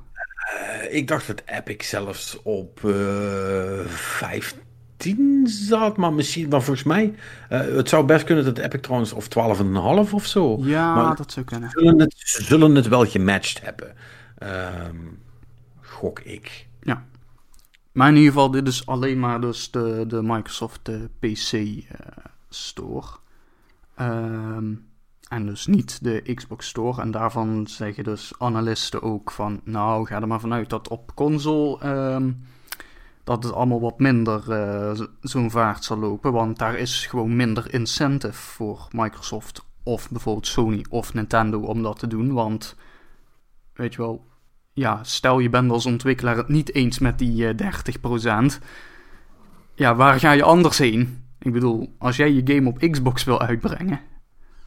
ik 0.90 1.08
dacht 1.08 1.26
dat 1.26 1.42
Epic 1.46 1.88
zelfs 1.88 2.42
op 2.42 2.80
5 3.86 4.56
10 4.98 5.46
zat, 5.46 5.96
maar 5.96 6.12
misschien, 6.12 6.48
maar 6.48 6.62
volgens 6.62 6.86
mij, 6.86 7.14
eh, 7.48 7.60
het 7.60 7.88
zou 7.88 8.06
best 8.06 8.24
kunnen 8.24 8.44
dat 8.44 8.58
Epic 8.58 8.80
trouwens 8.80 9.12
of 9.12 9.28
12,5 9.28 10.14
of 10.14 10.26
zo. 10.26 10.58
Ja, 10.60 11.14
dat 11.14 11.32
zou 11.32 11.46
kunnen. 11.46 11.70
Zullen 11.70 12.00
het, 12.00 12.14
zullen 12.16 12.74
het 12.74 12.88
wel 12.88 13.04
gematcht 13.06 13.60
hebben. 13.60 13.94
Ehm, 14.38 14.96
gok 15.80 16.20
ik. 16.20 16.66
Ja. 16.80 17.04
Maar 17.92 18.08
in 18.08 18.16
ieder 18.16 18.32
geval, 18.32 18.50
dit 18.50 18.68
is 18.68 18.86
alleen 18.86 19.18
maar 19.18 19.40
dus 19.40 19.70
de, 19.70 20.04
de 20.08 20.22
Microsoft 20.22 20.88
eh, 20.88 20.94
PC 21.18 21.52
eh, 21.52 21.84
Store. 22.48 23.06
Ehm, 23.94 24.74
en 25.28 25.46
dus 25.46 25.66
niet 25.66 26.04
de 26.04 26.34
Xbox 26.34 26.68
Store. 26.68 27.02
En 27.02 27.10
daarvan 27.10 27.66
zeggen 27.66 28.04
dus 28.04 28.32
analisten 28.38 29.02
ook 29.02 29.30
van, 29.30 29.60
nou, 29.64 30.06
ga 30.06 30.20
er 30.20 30.26
maar 30.26 30.40
vanuit 30.40 30.70
dat 30.70 30.88
op 30.88 31.14
console... 31.14 31.78
Ehm, 31.80 32.30
dat 33.28 33.44
het 33.44 33.52
allemaal 33.52 33.80
wat 33.80 33.98
minder 33.98 34.52
eh, 34.52 34.94
zo- 34.94 35.06
zo'n 35.20 35.50
vaart 35.50 35.84
zal 35.84 35.98
lopen. 35.98 36.32
Want 36.32 36.58
daar 36.58 36.74
is 36.78 37.06
gewoon 37.06 37.36
minder 37.36 37.74
incentive 37.74 38.32
voor 38.32 38.88
Microsoft... 38.90 39.64
of 39.82 40.10
bijvoorbeeld 40.10 40.46
Sony 40.46 40.84
of 40.88 41.14
Nintendo 41.14 41.60
om 41.60 41.82
dat 41.82 41.98
te 41.98 42.06
doen. 42.06 42.32
Want, 42.32 42.76
weet 43.72 43.94
je 43.94 44.02
wel 44.02 44.26
ja, 44.72 45.04
stel 45.04 45.38
je 45.38 45.48
bent 45.48 45.70
als 45.70 45.86
ontwikkelaar 45.86 46.36
het 46.36 46.48
niet 46.48 46.74
eens 46.74 46.98
met 46.98 47.18
die 47.18 47.48
eh 47.48 48.52
30%. 48.54 48.58
Ja, 49.74 49.94
waar 49.94 50.18
ga 50.18 50.30
je 50.30 50.42
anders 50.42 50.78
heen? 50.78 51.24
Ik 51.38 51.52
bedoel, 51.52 51.94
als 51.98 52.16
jij 52.16 52.32
je 52.32 52.54
game 52.54 52.68
op 52.68 52.78
Xbox 52.78 53.24
wil 53.24 53.40
uitbrengen, 53.40 54.00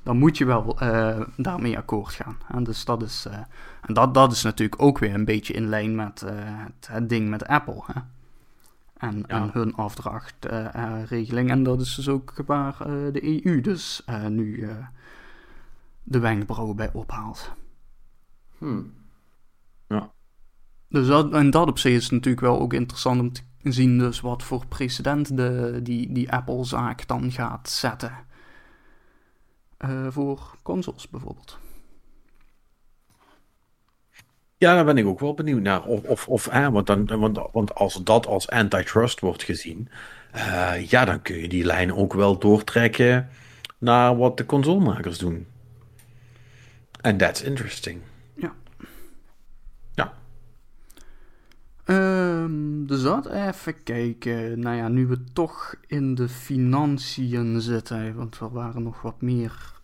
dan 0.04 0.18
moet 0.18 0.38
je 0.38 0.46
wel 0.46 0.80
eh, 0.80 1.22
daarmee 1.38 1.78
akkoord 1.78 2.14
gaan. 2.14 2.38
En 2.48 2.64
dus 2.64 2.86
dat 2.86 3.04
is, 3.04 3.26
eh, 3.30 3.38
en 3.82 3.94
dat, 3.94 4.14
dat 4.14 4.32
is 4.32 4.44
natuurlijk 4.44 4.82
ook 4.82 5.00
weer 5.00 5.14
een 5.14 5.26
beetje 5.26 5.54
in 5.54 5.70
lijn 5.70 5.96
met 5.96 6.22
eh, 6.22 6.34
het, 6.36 6.88
het 6.92 7.10
ding 7.10 7.30
met 7.30 7.48
Apple. 7.48 7.84
Hè? 7.86 8.02
En, 9.02 9.24
Ja. 9.28 9.42
en 9.42 9.50
hun 9.54 9.76
afdrachtregeling. 9.76 11.50
en 11.50 11.64
dat 11.64 11.82
is 11.82 11.96
dus 11.96 12.10
ook 12.10 12.34
waar 12.46 12.82
eh, 12.82 13.14
de 13.14 13.46
EU 13.46 13.62
dus 13.62 14.02
eh, 14.06 14.26
nu 14.26 14.62
eh, 14.62 14.88
de 16.04 16.20
wenkbrauwen 16.20 16.76
bij 16.76 16.94
ophaalt. 16.94 17.52
Hmm. 18.58 19.00
Dus 20.88 21.08
dat, 21.08 21.34
en 21.34 21.50
dat 21.50 21.68
op 21.68 21.80
zich 21.80 21.94
is 21.94 22.10
natuurlijk 22.10 22.42
wel 22.42 22.60
ook 22.60 22.74
interessant 22.74 23.20
om 23.20 23.32
te 23.32 23.44
zien 23.62 23.98
dus 23.98 24.22
wat 24.22 24.44
voor 24.44 24.68
precedent 24.68 25.38
de, 25.38 25.80
die, 25.84 26.12
die 26.12 26.32
Apple-zaak 26.32 27.08
dan 27.08 27.32
gaat 27.32 27.70
zetten. 27.70 28.14
Eh, 29.78 30.08
voor 30.10 30.56
consoles 30.62 31.10
bijvoorbeeld. 31.10 31.60
Ja, 34.62 34.76
daar 34.76 34.86
ben 34.86 34.98
ik 34.98 35.06
ook 35.06 35.20
wel 35.20 35.34
benieuwd 35.34 35.62
naar. 35.62 35.84
Of, 35.84 36.04
of, 36.04 36.28
of 36.28 36.50
hè, 36.50 36.72
want, 36.72 36.88
dan, 36.88 37.06
want, 37.06 37.40
want 37.52 37.76
als 37.76 38.04
dat 38.04 38.28
als 38.28 38.50
antitrust 38.50 39.20
wordt 39.20 39.44
gezien, 39.44 39.90
eh, 40.32 40.90
ja, 40.90 41.06
dan 41.06 41.22
kun 41.22 41.36
je 41.38 41.48
die 41.48 41.66
lijn 41.66 41.94
ook 41.94 42.14
wel 42.14 42.38
doortrekken 42.38 43.30
naar 43.78 44.18
wat 44.18 44.38
de 44.38 44.46
consolemakers 44.46 45.18
doen. 45.18 45.48
En 47.02 47.18
that's 47.18 47.42
interesting. 47.42 48.02
Ja. 48.36 48.54
Ja. 49.94 50.14
Ehm, 51.84 52.86
dus 52.86 53.02
dat 53.02 53.26
even 53.26 53.84
kijken. 53.84 54.60
Nou 54.60 54.76
ja, 54.76 54.88
nu 54.88 55.08
we 55.08 55.24
toch 55.34 55.76
in 55.88 56.16
de 56.16 56.30
financiën 56.30 57.62
zitten, 57.62 58.16
want 58.16 58.40
er 58.40 58.52
waren 58.52 58.84
nog 58.84 59.02
wat 59.02 59.22
meer 59.22 59.81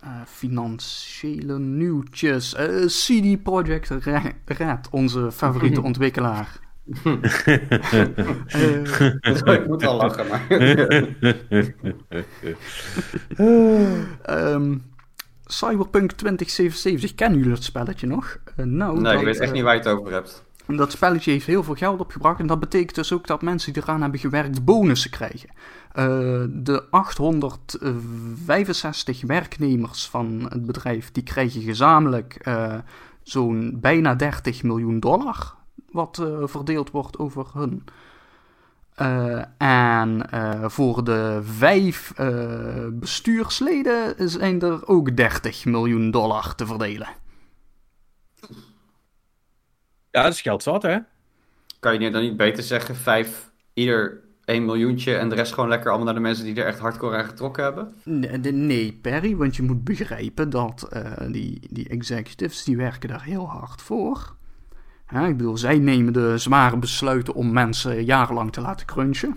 eh, 0.00 0.10
financiële 0.26 1.58
nieuwtjes. 1.58 2.54
Eh, 2.54 2.86
CD 2.86 3.42
Projekt 3.42 3.88
Re- 3.88 4.32
Red, 4.44 4.88
onze 4.90 5.32
favoriete 5.32 5.82
ontwikkelaar. 5.90 6.58
Eh, 8.48 9.54
ik 9.60 9.66
moet 9.66 9.84
al 9.84 9.96
lachen, 9.96 10.26
maar... 10.26 10.46
Ehm, 14.22 14.76
Cyberpunk 15.44 16.12
2077, 16.12 17.14
kennen 17.14 17.38
jullie 17.38 17.54
dat 17.54 17.64
spelletje 17.64 18.06
nog? 18.06 18.38
Uh, 18.56 18.66
nou, 18.66 18.94
nee, 18.94 19.02
dat, 19.02 19.20
ik 19.20 19.26
weet 19.26 19.38
echt 19.38 19.48
uh, 19.48 19.54
niet 19.54 19.62
waar 19.62 19.74
je 19.74 19.80
het 19.80 19.88
over 19.88 20.12
hebt. 20.12 20.44
Dat 20.66 20.92
spelletje 20.92 21.30
heeft 21.30 21.46
heel 21.46 21.62
veel 21.62 21.74
geld 21.74 22.00
opgebracht 22.00 22.40
en 22.40 22.46
dat 22.46 22.60
betekent 22.60 22.94
dus 22.94 23.12
ook 23.12 23.26
dat 23.26 23.42
mensen 23.42 23.72
die 23.72 23.82
eraan 23.82 24.02
hebben 24.02 24.20
gewerkt 24.20 24.64
bonussen 24.64 25.10
krijgen. 25.10 25.48
Uh, 25.94 26.44
de 26.48 26.84
865 26.90 29.22
werknemers 29.22 30.08
van 30.08 30.46
het 30.48 30.66
bedrijf 30.66 31.12
die 31.12 31.22
krijgen 31.22 31.62
gezamenlijk 31.62 32.46
uh, 32.48 32.74
zo'n 33.22 33.76
bijna 33.80 34.14
30 34.14 34.62
miljoen 34.62 35.00
dollar, 35.00 35.54
wat 35.90 36.18
uh, 36.22 36.46
verdeeld 36.46 36.90
wordt 36.90 37.18
over 37.18 37.46
hun. 37.52 37.84
en 39.58 40.26
voor 40.70 41.04
de 41.04 41.40
vijf 41.42 42.14
bestuursleden 42.92 44.30
zijn 44.30 44.60
er 44.60 44.86
ook 44.86 45.16
30 45.16 45.64
miljoen 45.64 46.10
dollar 46.10 46.54
te 46.54 46.66
verdelen. 46.66 47.08
Ja, 50.10 50.22
dat 50.22 50.32
is 50.32 50.40
geld 50.40 50.62
zat, 50.62 50.82
hè? 50.82 50.98
Kan 51.80 52.00
je 52.00 52.10
dan 52.10 52.22
niet 52.22 52.36
beter 52.36 52.62
zeggen, 52.62 52.96
vijf, 52.96 53.50
ieder 53.74 54.27
1 54.48 54.64
miljoentje 54.64 55.16
en 55.16 55.28
de 55.28 55.34
rest 55.34 55.52
gewoon 55.52 55.68
lekker 55.68 55.88
allemaal 55.88 56.06
naar 56.06 56.14
de 56.14 56.20
mensen 56.20 56.44
die 56.44 56.54
er 56.54 56.66
echt 56.66 56.78
hardcore 56.78 57.16
aan 57.16 57.24
getrokken 57.24 57.64
hebben? 57.64 57.94
Nee, 58.04 58.52
nee 58.52 58.92
Perry, 58.92 59.36
want 59.36 59.56
je 59.56 59.62
moet 59.62 59.84
begrijpen 59.84 60.50
dat 60.50 60.88
uh, 60.92 61.32
die, 61.32 61.60
die 61.70 61.88
executives, 61.88 62.64
die 62.64 62.76
werken 62.76 63.08
daar 63.08 63.22
heel 63.22 63.48
hard 63.48 63.82
voor. 63.82 64.34
Ja, 65.10 65.26
ik 65.26 65.36
bedoel, 65.36 65.56
zij 65.56 65.78
nemen 65.78 66.12
de 66.12 66.38
zware 66.38 66.76
besluiten 66.76 67.34
om 67.34 67.52
mensen 67.52 68.04
jarenlang 68.04 68.52
te 68.52 68.60
laten 68.60 68.86
crunchen. 68.86 69.36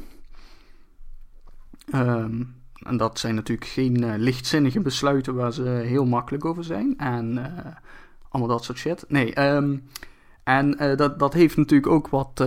Um, 1.96 2.56
en 2.74 2.98
dat 2.98 3.20
zijn 3.20 3.36
natuurlijk 3.36 3.70
geen 3.70 4.02
uh, 4.04 4.14
lichtzinnige 4.18 4.80
besluiten 4.80 5.36
waar 5.36 5.54
ze 5.54 5.64
heel 5.64 6.06
makkelijk 6.06 6.46
over 6.46 6.64
zijn. 6.64 6.98
En 6.98 7.38
uh, 7.38 7.46
allemaal 8.30 8.52
dat 8.56 8.64
soort 8.64 8.78
shit. 8.78 9.06
Nee, 9.08 9.42
um, 9.42 9.84
en 10.44 10.96
dat, 10.96 11.20
dat 11.20 11.34
heeft 11.34 11.58
natuurlijk 11.58 11.92
ook 11.92 12.08
wat 12.08 12.46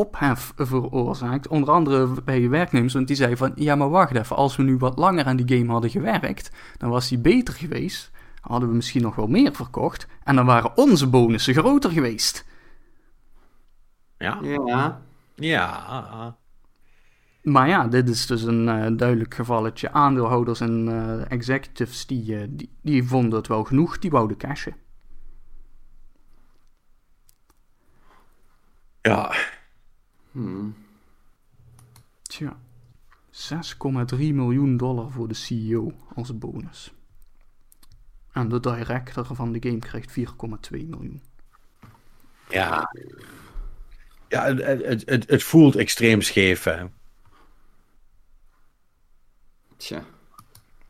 ophef 0.00 0.52
veroorzaakt. 0.56 1.48
Onder 1.48 1.70
andere 1.70 2.22
bij 2.24 2.40
je 2.40 2.48
werknemers, 2.48 2.94
want 2.94 3.06
die 3.06 3.16
zeiden 3.16 3.38
van... 3.38 3.52
Ja, 3.54 3.74
maar 3.74 3.90
wacht 3.90 4.16
even, 4.16 4.36
als 4.36 4.56
we 4.56 4.62
nu 4.62 4.76
wat 4.76 4.98
langer 4.98 5.24
aan 5.24 5.36
die 5.36 5.58
game 5.58 5.72
hadden 5.72 5.90
gewerkt... 5.90 6.50
dan 6.76 6.90
was 6.90 7.08
die 7.08 7.18
beter 7.18 7.54
geweest. 7.54 8.10
Dan 8.12 8.50
hadden 8.50 8.68
we 8.68 8.74
misschien 8.74 9.02
nog 9.02 9.14
wel 9.14 9.26
meer 9.26 9.54
verkocht. 9.54 10.06
En 10.24 10.36
dan 10.36 10.46
waren 10.46 10.76
onze 10.76 11.08
bonussen 11.08 11.54
groter 11.54 11.90
geweest. 11.90 12.44
Ja. 14.18 14.38
Ja. 14.42 15.02
Ja. 15.34 16.36
Maar 17.42 17.68
ja, 17.68 17.86
dit 17.86 18.08
is 18.08 18.26
dus 18.26 18.42
een 18.42 18.66
uh, 18.66 18.96
duidelijk 18.96 19.34
gevalletje. 19.34 19.92
Aandeelhouders 19.92 20.60
en 20.60 20.86
uh, 20.88 21.30
executives 21.30 22.06
die, 22.06 22.34
uh, 22.34 22.46
die, 22.48 22.70
die 22.82 23.04
vonden 23.04 23.38
het 23.38 23.48
wel 23.48 23.64
genoeg. 23.64 23.98
Die 23.98 24.10
wouden 24.10 24.36
cashen. 24.36 24.76
Ja. 29.02 29.32
Hmm. 30.32 30.76
Tja. 32.22 32.58
6,3 33.30 34.16
miljoen 34.18 34.76
dollar 34.76 35.10
voor 35.10 35.28
de 35.28 35.34
CEO 35.34 35.92
als 36.14 36.38
bonus. 36.38 36.92
En 38.32 38.48
de 38.48 38.60
director 38.60 39.24
van 39.34 39.52
de 39.52 39.68
game 39.68 39.78
krijgt 39.78 40.18
4,2 40.18 40.24
miljoen. 40.70 41.22
Ja. 42.48 42.92
Ja, 44.28 44.44
het, 44.44 44.84
het, 44.84 45.08
het, 45.08 45.30
het 45.30 45.42
voelt 45.42 45.76
extreem 45.76 46.22
scheef, 46.22 46.64
hè. 46.64 46.84
Tja. 49.76 50.04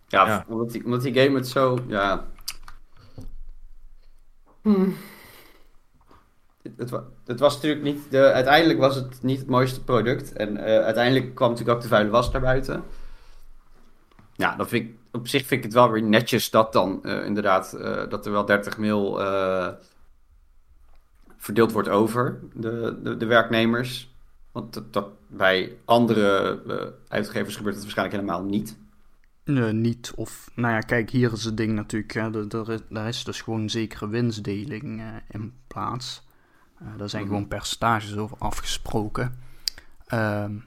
Ja, 0.08 0.26
Ja. 0.26 0.44
Omdat, 0.48 0.70
die, 0.70 0.84
omdat 0.84 1.02
die 1.02 1.14
game 1.14 1.36
het 1.36 1.48
zo... 1.48 1.84
Ja. 1.86 2.26
Hmm. 4.62 4.96
Het, 6.62 6.72
het, 6.76 6.90
wa- 6.90 7.08
het 7.30 7.40
was 7.40 7.54
natuurlijk 7.54 7.82
niet... 7.82 8.10
De, 8.10 8.32
uiteindelijk 8.32 8.78
was 8.78 8.94
het 8.94 9.22
niet 9.22 9.38
het 9.38 9.48
mooiste 9.48 9.84
product. 9.84 10.32
En 10.32 10.56
eh, 10.56 10.84
uiteindelijk 10.84 11.34
kwam 11.34 11.50
natuurlijk 11.50 11.76
ook 11.76 11.82
de 11.82 11.88
vuile 11.88 12.10
was 12.10 12.30
naar 12.30 12.40
buiten. 12.40 12.82
Ja, 14.34 14.56
dan 14.56 14.68
vind 14.68 14.88
ik, 14.88 14.94
op 15.12 15.28
zich 15.28 15.40
vind 15.46 15.60
ik 15.60 15.64
het 15.64 15.72
wel 15.74 15.90
weer 15.90 16.02
netjes 16.02 16.50
dat 16.50 16.72
dan 16.72 17.04
eh, 17.04 17.24
inderdaad... 17.24 17.72
eh, 17.72 18.08
dat 18.08 18.26
er 18.26 18.32
wel 18.32 18.44
30 18.44 18.78
mil 18.78 19.20
verdeeld 21.36 21.72
wordt 21.72 21.88
over 21.88 22.40
de, 22.54 22.98
de, 23.02 23.16
de 23.16 23.26
werknemers. 23.26 24.14
Want 24.52 24.74
dat, 24.74 24.92
dat 24.92 25.08
bij 25.26 25.76
andere 25.84 26.60
uitgevers 27.08 27.56
gebeurt 27.56 27.74
het 27.74 27.84
waarschijnlijk 27.84 28.20
helemaal 28.20 28.44
niet. 28.44 28.78
Nee, 29.44 29.72
niet. 29.72 30.12
Of, 30.14 30.50
nou 30.54 30.74
ja, 30.74 30.80
kijk, 30.80 31.10
hier 31.10 31.32
is 31.32 31.44
het 31.44 31.56
ding 31.56 31.72
natuurlijk. 31.72 32.12
Hè, 32.12 32.48
er, 32.92 33.06
is- 33.06 33.24
dus 33.24 33.40
gewoon 33.42 33.70
zekere 33.70 34.08
winstdeling 34.08 35.02
in 35.30 35.52
plaats. 35.66 36.22
Eh 36.80 36.86
daar 36.96 37.08
zijn 37.08 37.22
Mhm. 37.22 37.32
gewoon 37.32 37.48
percentages 37.48 38.16
over 38.16 38.36
afgesproken. 38.38 39.38
Ehm 40.06 40.58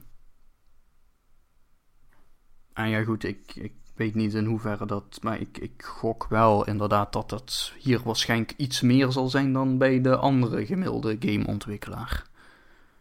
en 2.73 2.89
ja, 2.89 3.03
goed, 3.03 3.23
ik, 3.23 3.55
ik 3.55 3.73
weet 3.95 4.15
niet 4.15 4.33
in 4.33 4.45
hoeverre 4.45 4.85
dat. 4.85 5.19
Maar 5.21 5.39
ik, 5.39 5.57
ik 5.57 5.83
gok 5.83 6.27
wel 6.29 6.65
inderdaad 6.67 7.13
dat 7.13 7.31
het 7.31 7.73
hier 7.79 8.01
waarschijnlijk 8.03 8.53
iets 8.57 8.81
meer 8.81 9.11
zal 9.11 9.29
zijn 9.29 9.53
dan 9.53 9.77
bij 9.77 10.01
de 10.01 10.15
andere 10.15 10.65
gemiddelde 10.65 11.17
gameontwikkelaar. 11.19 12.23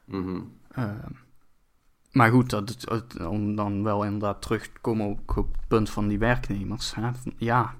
Mhm. 0.04 0.40
Ehm, 0.72 1.10
maar 2.10 2.30
goed, 2.30 2.50
dat, 2.50 2.86
om 3.28 3.56
dan 3.56 3.82
wel 3.82 4.04
inderdaad 4.04 4.42
terug 4.42 4.62
te 4.66 4.80
komen 4.80 5.06
op 5.06 5.34
het 5.36 5.46
punt 5.68 5.90
van 5.90 6.08
die 6.08 6.18
werknemers. 6.18 6.94
Hè? 6.94 7.10
Ja, 7.36 7.74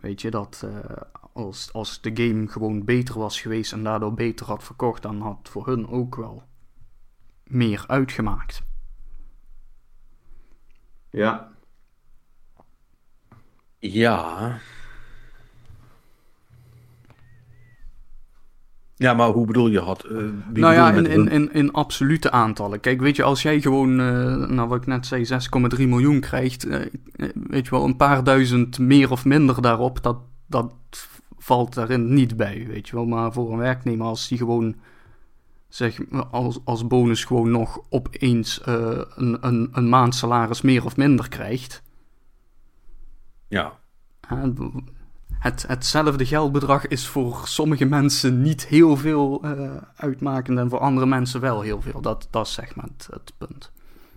weet 0.00 0.20
je, 0.20 0.30
dat 0.30 0.62
eh, 0.64 1.00
als, 1.34 1.72
als 1.72 2.00
de 2.00 2.10
game 2.14 2.48
gewoon 2.48 2.84
beter 2.84 3.18
was 3.18 3.40
geweest 3.40 3.72
en 3.72 3.84
daardoor 3.84 4.14
beter 4.14 4.46
had 4.46 4.64
verkocht, 4.64 5.02
dan 5.02 5.20
had 5.20 5.38
het 5.38 5.48
voor 5.48 5.66
hun 5.66 5.88
ook 5.88 6.16
wel 6.16 6.42
meer 7.44 7.84
uitgemaakt. 7.86 8.62
Ja. 11.10 11.52
Ja. 13.78 14.58
Ja, 18.96 19.14
maar 19.14 19.28
hoe 19.28 19.46
bedoel 19.46 19.68
je 19.68 19.80
had? 19.80 20.04
eh, 20.04 20.16
wie 20.52 20.62
nou 20.62 20.74
ja, 20.74 20.92
in, 20.92 21.06
in, 21.06 21.28
in, 21.28 21.52
in 21.52 21.72
absolute 21.72 22.30
aantallen. 22.30 22.80
Kijk, 22.80 23.00
weet 23.00 23.16
je, 23.16 23.22
als 23.22 23.42
jij 23.42 23.60
gewoon, 23.60 24.00
eh, 24.00 24.48
nou 24.48 24.68
wat 24.68 24.80
ik 24.80 24.86
net 24.86 25.06
zei, 25.06 25.24
6,3 25.24 25.88
miljoen 25.88 26.20
krijgt, 26.20 26.66
eh, 26.66 26.80
weet 27.34 27.64
je 27.64 27.70
wel, 27.70 27.84
een 27.84 27.96
paar 27.96 28.24
duizend 28.24 28.78
meer 28.78 29.10
of 29.10 29.24
minder 29.24 29.62
daarop, 29.62 30.02
dat, 30.02 30.18
dat 30.46 30.72
valt 31.44 31.74
daarin 31.74 32.14
niet 32.14 32.36
bij, 32.36 32.66
weet 32.66 32.88
je 32.88 32.94
wel. 32.96 33.06
Maar 33.06 33.32
voor 33.32 33.52
een 33.52 33.58
werknemer, 33.58 34.06
als 34.06 34.28
die 34.28 34.38
gewoon, 34.38 34.76
zeg, 35.68 35.98
als, 36.30 36.58
als 36.64 36.86
bonus 36.86 37.24
gewoon 37.24 37.50
nog 37.50 37.80
opeens 37.88 38.60
eh, 38.60 39.00
een, 39.14 39.46
een, 39.46 39.68
een 39.72 39.88
maand 39.88 40.14
salaris 40.14 40.60
meer 40.62 40.84
of 40.84 40.96
minder 40.96 41.28
krijgt, 41.28 41.82
Ja. 43.48 43.78
het, 45.38 45.64
hetzelfde 45.68 46.26
geldbedrag 46.26 46.86
is 46.86 47.06
voor 47.06 47.40
sommige 47.44 47.84
mensen 47.84 48.42
niet 48.42 48.66
heel 48.66 48.96
veel 48.96 49.42
eh, 49.42 49.76
uitmakend 49.96 50.58
en 50.58 50.68
voor 50.70 50.78
andere 50.78 51.06
mensen 51.06 51.40
wel 51.40 51.60
heel 51.60 51.80
veel. 51.80 52.00
Dat, 52.00 52.28
dat 52.30 52.46
is 52.46 52.52
zeg 52.52 52.74
maar 52.74 52.84
het, 52.96 53.08
het 53.10 53.32
punt. 53.38 53.72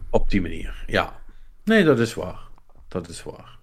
Op 0.10 0.30
die 0.30 0.42
manier, 0.42 0.84
ja. 0.88 1.20
Nee, 1.64 1.84
dat 1.84 2.00
is 2.00 2.14
waar. 2.14 2.40
Dat 2.88 3.10
is 3.10 3.24
waar. 3.24 3.58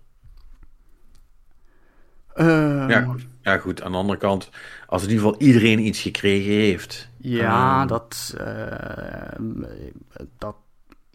Ehm, 2.34 2.90
Ja, 2.90 3.00
goed. 3.02 3.26
Ja, 3.44 3.58
goed. 3.58 3.82
Aan 3.82 3.92
de 3.92 3.98
andere 3.98 4.18
kant, 4.18 4.50
als 4.86 5.02
in 5.02 5.08
ieder 5.10 5.24
geval 5.24 5.40
iedereen 5.40 5.78
iets 5.86 6.00
gekregen 6.00 6.52
heeft. 6.52 7.08
Ja, 7.16 7.78
Ehm. 7.80 7.88
dat, 7.88 8.34
eh, 8.38 9.38
dat, 10.38 10.56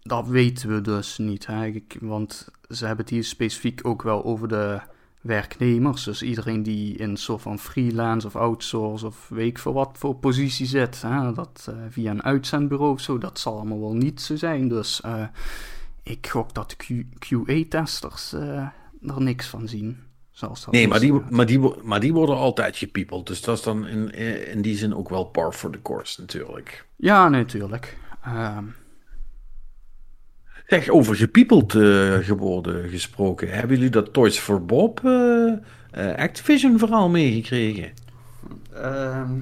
dat 0.01 0.27
weten 0.27 0.73
we 0.73 0.81
dus 0.81 1.18
niet. 1.18 1.45
Hè? 1.45 1.73
Want 1.99 2.47
ze 2.69 2.85
hebben 2.85 3.06
het 3.06 3.14
hier 3.14 3.23
specifiek 3.23 3.80
ook 3.88 4.01
wel 4.01 4.23
over 4.26 4.47
de 4.47 4.80
werknemers. 5.22 6.03
Dus 6.03 6.22
iedereen 6.22 6.64
die 6.64 6.95
in 6.95 7.10
een 7.10 7.18
soort 7.18 7.41
van 7.41 7.60
freelance 7.60 8.27
of 8.27 8.35
outsource 8.35 9.06
of 9.06 9.30
weet 9.30 9.47
ik 9.47 9.57
veel 9.60 9.73
wat 9.73 9.89
voor 9.97 10.15
positie 10.15 10.65
zit. 10.65 11.01
Hè? 11.01 11.34
Dat 11.34 11.65
eh, 11.69 11.76
via 11.89 12.11
een 12.11 12.23
uitzendbureau 12.23 12.91
of 12.93 13.01
zo, 13.01 13.18
dat 13.18 13.39
zal 13.39 13.56
allemaal 13.56 13.80
wel 13.80 13.95
niet 13.95 14.22
zo 14.22 14.35
zijn. 14.35 14.68
Dus 14.68 15.01
eh, 15.01 15.23
ik 16.03 16.27
gok 16.27 16.53
dat 16.53 16.76
Q- 16.76 17.06
QA-testers 17.19 18.31
er 18.34 18.72
niks 19.18 19.47
van 19.47 19.68
zien. 19.68 19.97
Zoals 20.39 20.65
dat 20.65 20.73
Nee, 20.73 20.87
maar 20.87 20.99
die, 20.99 21.13
maar, 21.29 21.45
die, 21.45 21.59
maar 21.83 21.99
die 21.99 22.13
worden 22.13 22.35
altijd 22.35 22.77
gepiepeld. 22.77 23.27
Dus 23.27 23.41
dat 23.41 23.57
is 23.57 23.63
dan 23.63 23.87
in, 23.87 24.13
in 24.51 24.61
die 24.61 24.77
zin 24.77 24.95
ook 24.95 25.09
wel 25.09 25.23
par 25.23 25.53
for 25.53 25.71
the 25.71 25.81
course 25.81 26.21
natuurlijk. 26.21 26.85
Ja, 26.95 27.29
natuurlijk. 27.29 27.97
Ehm, 28.23 28.63
Zeg, 30.67 30.89
over 30.89 31.15
gepiepeld 31.15 31.75
eh, 31.75 32.17
geworden 32.17 32.89
gesproken. 32.89 33.49
Hebben 33.49 33.75
jullie 33.75 33.91
dat 33.91 34.13
Toys 34.13 34.39
for 34.39 34.65
Bob 34.65 35.05
eh, 35.05 35.53
eh, 35.91 36.15
Activision 36.15 36.79
verhaal 36.79 37.09
meegekregen? 37.09 37.91
Ehm, 38.73 39.39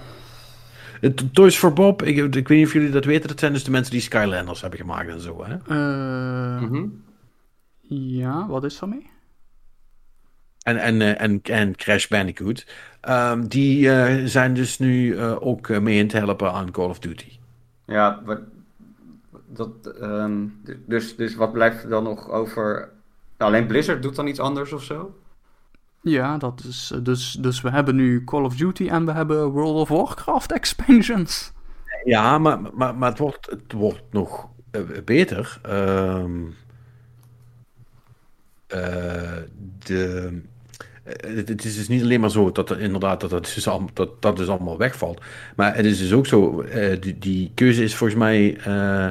Het 1.01 1.33
Toys 1.33 1.57
for 1.57 1.73
Bob, 1.73 2.03
ik, 2.03 2.35
ik 2.35 2.47
weet 2.47 2.57
niet 2.57 2.67
of 2.67 2.73
jullie 2.73 2.89
dat 2.89 3.05
weten, 3.05 3.27
dat 3.27 3.39
zijn 3.39 3.53
dus 3.53 3.63
de 3.63 3.71
mensen 3.71 3.91
die 3.91 4.01
Skylanders 4.01 4.61
hebben 4.61 4.79
gemaakt 4.79 5.09
en 5.09 5.21
zo. 5.21 5.45
Hè? 5.45 5.53
eh, 5.53 6.61
mhm. 6.61 6.85
Ja, 7.89 8.47
wat 8.47 8.63
is 8.63 8.79
daarmee? 8.79 9.15
En, 10.67 10.77
en, 10.77 11.01
eh, 11.01 11.21
en, 11.21 11.39
en 11.43 11.75
Crash 11.75 12.07
Bandicoot. 12.07 12.65
Ehm, 13.01 13.47
die 13.47 13.91
eh, 13.91 14.25
zijn 14.25 14.53
dus 14.53 14.79
nu 14.79 15.17
eh, 15.17 15.35
ook 15.39 15.79
mee 15.79 15.97
in 15.97 16.07
te 16.07 16.17
helpen 16.17 16.51
aan 16.51 16.71
Call 16.71 16.89
of 16.89 16.99
Duty. 16.99 17.31
Ja, 17.85 18.21
wat, 18.25 18.39
dat, 19.47 19.69
ehm, 20.01 20.45
dus, 20.85 21.15
dus 21.15 21.35
wat 21.35 21.51
blijft 21.51 21.83
er 21.83 21.89
dan 21.89 22.03
nog 22.03 22.29
over? 22.29 22.89
Alleen 23.37 23.67
Blizzard 23.67 24.01
doet 24.01 24.15
dan 24.15 24.27
iets 24.27 24.39
anders 24.39 24.73
of 24.73 24.83
zo? 24.83 25.15
Ja, 26.01 26.37
dat 26.37 26.63
is, 26.67 26.93
dus, 27.03 27.31
dus 27.31 27.61
we 27.61 27.69
hebben 27.69 27.95
nu 27.95 28.23
Call 28.23 28.43
of 28.43 28.55
Duty 28.55 28.87
en 28.87 29.05
we 29.05 29.11
hebben 29.11 29.45
World 29.45 29.75
of 29.75 29.89
Warcraft 29.89 30.51
expansions. 30.51 31.51
Ja, 32.03 32.37
maar, 32.37 32.59
maar, 32.73 32.95
maar 32.95 33.09
het, 33.09 33.19
wordt, 33.19 33.49
het 33.49 33.71
wordt 33.71 34.03
nog 34.11 34.49
beter. 35.05 35.59
Ehm, 35.61 36.43
eh, 38.67 39.37
de, 39.85 40.41
het, 41.07 41.49
het 41.49 41.65
is 41.65 41.75
dus 41.75 41.87
niet 41.87 42.01
alleen 42.01 42.19
maar 42.19 42.31
zo 42.31 42.51
dat 42.51 42.69
er 42.69 42.79
inderdaad 42.79 43.21
dat, 43.21 43.29
dat, 43.29 43.51
dus 43.55 43.67
al, 43.67 43.89
dat, 43.93 44.21
dat 44.21 44.37
dus 44.37 44.47
allemaal 44.47 44.77
wegvalt. 44.77 45.21
Maar 45.55 45.75
het 45.75 45.85
is 45.85 45.97
dus 45.97 46.13
ook 46.13 46.27
zo, 46.27 46.61
eh, 46.61 47.01
die, 47.01 47.17
die 47.19 47.51
keuze 47.53 47.83
is 47.83 47.95
volgens 47.95 48.19
mij 48.19 48.57
eh, 48.57 49.07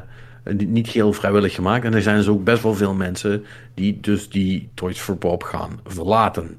niet 0.66 0.88
heel 0.88 1.12
vrijwillig 1.12 1.54
gemaakt. 1.54 1.84
En 1.84 1.94
er 1.94 2.02
zijn 2.02 2.16
dus 2.16 2.28
ook 2.28 2.44
best 2.44 2.62
wel 2.62 2.74
veel 2.74 2.94
mensen 2.94 3.44
die 3.74 4.00
dus 4.00 4.28
die 4.28 4.68
Toys 4.74 4.98
for 4.98 5.18
Bob 5.18 5.42
gaan 5.42 5.80
verlaten. 5.84 6.56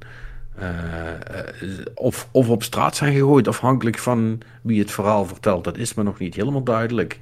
Eh, 0.57 1.09
eh, 1.09 1.85
of, 1.93 2.27
of 2.31 2.49
op 2.49 2.63
straat 2.63 2.95
zijn 2.95 3.13
gegooid, 3.13 3.47
afhankelijk 3.47 3.97
van 3.97 4.41
wie 4.61 4.79
het 4.79 4.91
verhaal 4.91 5.25
vertelt. 5.25 5.63
Dat 5.63 5.77
is 5.77 5.93
me 5.93 6.03
nog 6.03 6.19
niet 6.19 6.35
helemaal 6.35 6.63
duidelijk. 6.63 7.19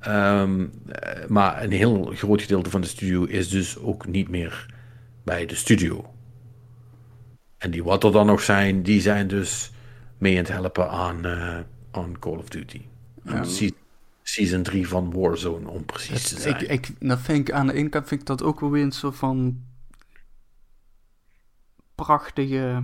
Ehm, 0.00 0.64
eh, 0.88 1.28
maar 1.28 1.62
een 1.62 1.72
heel 1.72 2.12
groot 2.14 2.42
gedeelte 2.42 2.70
van 2.70 2.80
de 2.80 2.86
studio 2.86 3.24
is 3.24 3.48
dus 3.48 3.78
ook 3.78 4.06
niet 4.06 4.28
meer 4.28 4.66
bij 5.22 5.46
de 5.46 5.54
studio. 5.54 6.13
En 7.64 7.70
die 7.70 7.84
wat 7.84 8.04
er 8.04 8.12
dan 8.12 8.26
nog 8.26 8.42
zijn, 8.42 8.82
die 8.82 9.00
zijn 9.00 9.28
dus 9.28 9.72
mee 10.18 10.32
aan 10.32 10.38
het 10.38 10.48
helpen 10.48 10.90
aan, 10.90 11.24
eh, 11.24 11.58
aan 11.90 12.18
Call 12.18 12.36
of 12.36 12.48
Duty. 12.48 12.80
Se- 13.42 13.74
season 14.22 14.62
3 14.62 14.88
van 14.88 15.12
Warzone, 15.12 15.68
om 15.68 15.84
precies 15.84 16.28
te 16.28 16.40
zijn. 16.40 16.54
Ik, 16.54 16.68
ik, 16.68 17.08
dat 17.08 17.20
vind 17.20 17.48
ik 17.48 17.54
aan 17.54 17.66
de 17.66 17.72
ene 17.72 17.88
kant 17.88 18.08
vind 18.08 18.20
ik 18.20 18.26
dat 18.26 18.42
ook 18.42 18.60
wel 18.60 18.70
weer 18.70 18.82
een 18.82 18.92
soort 18.92 19.16
van 19.16 19.62
prachtige 21.94 22.82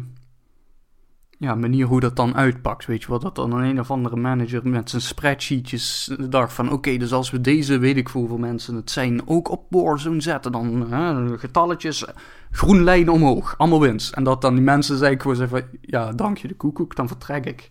ja, 1.39 1.55
manier 1.55 1.86
hoe 1.86 2.01
dat 2.01 2.16
dan 2.16 2.36
uitpakt. 2.36 2.86
Weet 2.86 3.02
je 3.02 3.09
wel, 3.09 3.19
dat 3.19 3.35
dan 3.35 3.52
een, 3.52 3.65
een 3.65 3.81
of 3.81 3.90
andere 3.90 4.16
manager 4.16 4.69
met 4.69 4.90
zijn 4.90 5.02
spreadsheetjes 5.02 6.16
dacht 6.28 6.52
van 6.52 6.73
oké, 6.73 6.97
dus 6.97 7.12
als 7.12 7.31
we 7.31 7.40
deze, 7.40 7.78
weet 7.78 7.97
ik 7.97 8.09
voor 8.09 8.20
hoeveel 8.20 8.39
mensen 8.39 8.74
het 8.74 8.90
zijn, 8.90 9.28
ook 9.28 9.51
op 9.51 9.66
Warzone 9.70 10.20
zetten, 10.20 10.52
dan 10.52 10.93
hè, 10.93 11.39
getalletjes, 11.39 12.05
groen 12.51 12.82
lijn 12.82 13.10
omhoog, 13.10 13.55
allemaal 13.59 13.81
winst. 13.81 14.12
En 14.12 14.24
dat 14.24 14.40
dan 14.40 14.55
die 14.55 14.64
mensen 14.64 14.97
zeggen 14.97 15.20
gewoon 15.20 15.36
zeggen 15.36 15.59
van 15.59 15.78
ja, 15.81 16.12
dank 16.12 16.39
je 16.39 16.48
de 16.48 16.56
koekoek, 16.56 16.97
dan 16.97 17.09
vertrek 17.09 17.47
ik. 17.47 17.70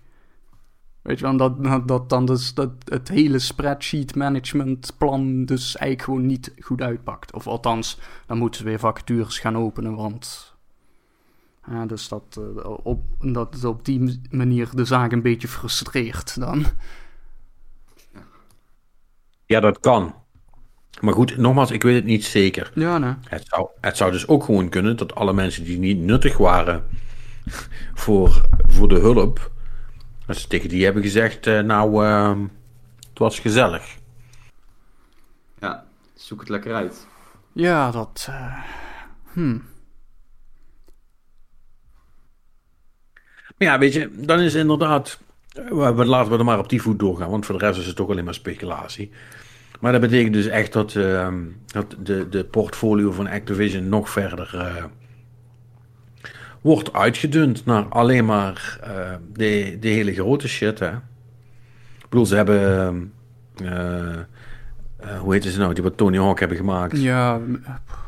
Weet 1.01 1.19
je 1.19 1.25
wel, 1.25 1.37
dat, 1.37 1.87
dat, 1.87 2.09
dan 2.09 2.25
dus 2.25 2.53
dat 2.53 2.71
het 2.85 3.09
hele 3.09 3.39
spreadsheet 3.39 4.15
management 4.15 4.93
plan 4.97 5.45
dus 5.45 5.75
eigenlijk 5.75 6.01
gewoon 6.01 6.25
niet 6.25 6.53
goed 6.59 6.81
uitpakt. 6.81 7.33
Of 7.33 7.47
althans, 7.47 7.99
dan 8.25 8.37
moeten 8.37 8.59
ze 8.59 8.65
weer 8.65 8.79
vacatures 8.79 9.39
gaan 9.39 9.57
openen, 9.57 9.95
want... 9.95 10.57
Ja, 11.67 11.85
dus 11.85 12.07
dat, 12.07 12.39
eh, 12.39 12.69
op, 12.83 13.01
dat 13.19 13.63
op 13.63 13.85
die 13.85 14.21
manier 14.29 14.69
de 14.75 14.85
zaak 14.85 15.11
een 15.11 15.21
beetje 15.21 15.47
frustreert 15.47 16.39
dan. 16.39 16.65
Ja, 19.45 19.59
dat 19.59 19.79
kan. 19.79 20.15
Maar 20.99 21.13
goed, 21.13 21.37
nogmaals, 21.37 21.71
ik 21.71 21.83
weet 21.83 21.95
het 21.95 22.05
niet 22.05 22.25
zeker. 22.25 22.71
Ja, 22.75 22.97
nee. 22.97 23.13
Het 23.27 23.47
zou, 23.47 23.67
het 23.81 23.97
zou 23.97 24.11
dus 24.11 24.27
ook 24.27 24.43
gewoon 24.43 24.69
kunnen 24.69 24.97
dat 24.97 25.15
alle 25.15 25.33
mensen 25.33 25.63
die 25.63 25.77
niet 25.77 25.97
nuttig 25.97 26.37
waren 26.37 26.83
voor, 27.93 28.41
voor 28.67 28.87
de 28.87 28.99
hulp, 28.99 29.51
dat 30.25 30.37
ze 30.37 30.47
tegen 30.47 30.69
die 30.69 30.83
hebben 30.83 31.03
gezegd, 31.03 31.47
eh, 31.47 31.59
nou, 31.59 32.05
ehm, 32.05 32.41
het 33.09 33.19
was 33.19 33.39
gezellig. 33.39 33.97
Ja, 35.59 35.85
zoek 36.15 36.39
het 36.39 36.49
lekker 36.49 36.73
uit. 36.73 37.07
Ja, 37.53 37.91
dat... 37.91 38.25
eh, 38.29 38.63
hmm. 39.33 39.63
Maar 43.57 43.67
ja, 43.67 43.79
weet 43.79 43.93
je, 43.93 44.09
dan 44.15 44.39
is 44.39 44.53
inderdaad, 44.53 45.19
eh, 45.53 45.97
laten 46.05 46.31
we 46.31 46.37
er 46.37 46.45
maar 46.45 46.59
op 46.59 46.69
die 46.69 46.81
voet 46.81 46.99
doorgaan, 46.99 47.29
want 47.29 47.45
voor 47.45 47.57
de 47.59 47.65
rest 47.65 47.79
is 47.79 47.85
het 47.85 47.95
toch 47.95 48.09
alleen 48.09 48.23
maar 48.23 48.33
speculatie. 48.33 49.11
Maar 49.79 49.91
dat 49.91 50.01
betekent 50.01 50.33
dus 50.33 50.45
echt 50.45 50.73
dat, 50.73 50.95
ehm, 50.95 51.43
dat 51.65 51.95
de, 51.99 52.29
de 52.29 52.43
portfolio 52.45 53.11
van 53.11 53.27
Activision 53.27 53.89
nog 53.89 54.09
verder 54.09 54.51
eh, 54.57 54.83
wordt 56.61 56.93
uitgedund 56.93 57.65
naar 57.65 57.83
alleen 57.85 58.25
maar 58.25 58.79
eh, 58.83 59.15
de, 59.33 59.77
de 59.79 59.87
hele 59.87 60.13
grote 60.13 60.47
shit. 60.47 60.79
Hè? 60.79 60.91
Ik 61.97 62.09
bedoel, 62.09 62.25
ze 62.25 62.35
hebben, 62.35 62.77
ehm, 62.77 63.03
eh, 63.73 64.13
eh, 64.97 65.19
hoe 65.19 65.33
heet 65.33 65.43
ze 65.43 65.59
nou, 65.59 65.73
die 65.73 65.83
wat 65.83 65.97
Tony 65.97 66.17
Hawk 66.17 66.39
hebben 66.39 66.57
gemaakt. 66.57 67.01
Ja, 67.01 67.39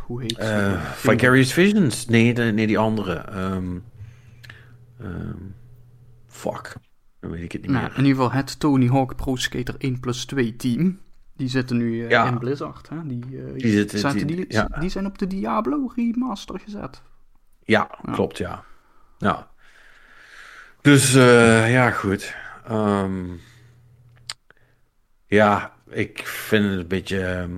hoe 0.06 0.22
heet 0.22 0.36
ze? 0.40 0.76
Vicarious 0.96 1.54
Visions. 1.54 2.06
Nee, 2.06 2.34
de- 2.34 2.44
nee 2.44 2.68
die 2.68 2.78
andere. 2.78 3.14
Ehm, 3.14 3.68
ehm, 5.00 5.38
fuck. 6.28 6.76
Dan 7.20 7.32
weet 7.32 7.44
ik 7.44 7.52
het 7.52 7.62
niet 7.62 7.72
Nou, 7.72 7.84
meer. 7.84 7.98
in 7.98 8.06
ieder 8.06 8.22
geval 8.24 8.38
het 8.38 8.60
Tony 8.60 8.88
Hawk 8.88 9.16
Pro 9.16 9.36
Skater 9.36 9.76
1 9.78 10.00
plus 10.00 10.26
2 10.26 10.56
team. 10.56 11.00
Die 11.42 11.50
zitten 11.50 11.78
nu 11.78 12.04
eh, 12.04 12.10
Ja. 12.10 12.26
in 12.28 12.38
Blizzard. 12.38 12.90
Hè? 12.90 12.96
Die, 13.08 13.24
eh, 13.24 13.54
Die 13.54 13.72
zitten- 13.72 14.00
zaten 14.00 14.28
die- 14.28 14.36
die, 14.36 14.46
ja. 14.48 14.68
die 14.80 14.90
zijn 14.90 15.06
op 15.06 15.18
de 15.18 15.28
Diablo 15.28 15.92
remaster 15.96 16.60
gezet. 16.60 17.02
Ja, 17.64 17.90
klopt, 18.12 18.38
ja. 18.38 18.64
Ja. 19.18 19.48
Dus, 20.82 21.14
eh, 21.16 21.72
ja, 21.72 21.92
goed. 21.92 22.36
Ehm, 22.68 23.26
ja, 25.26 25.74
ik 25.90 26.22
vind 26.28 26.70
het 26.70 26.80
een 26.80 26.88
beetje... 26.88 27.26
ehm, 27.26 27.56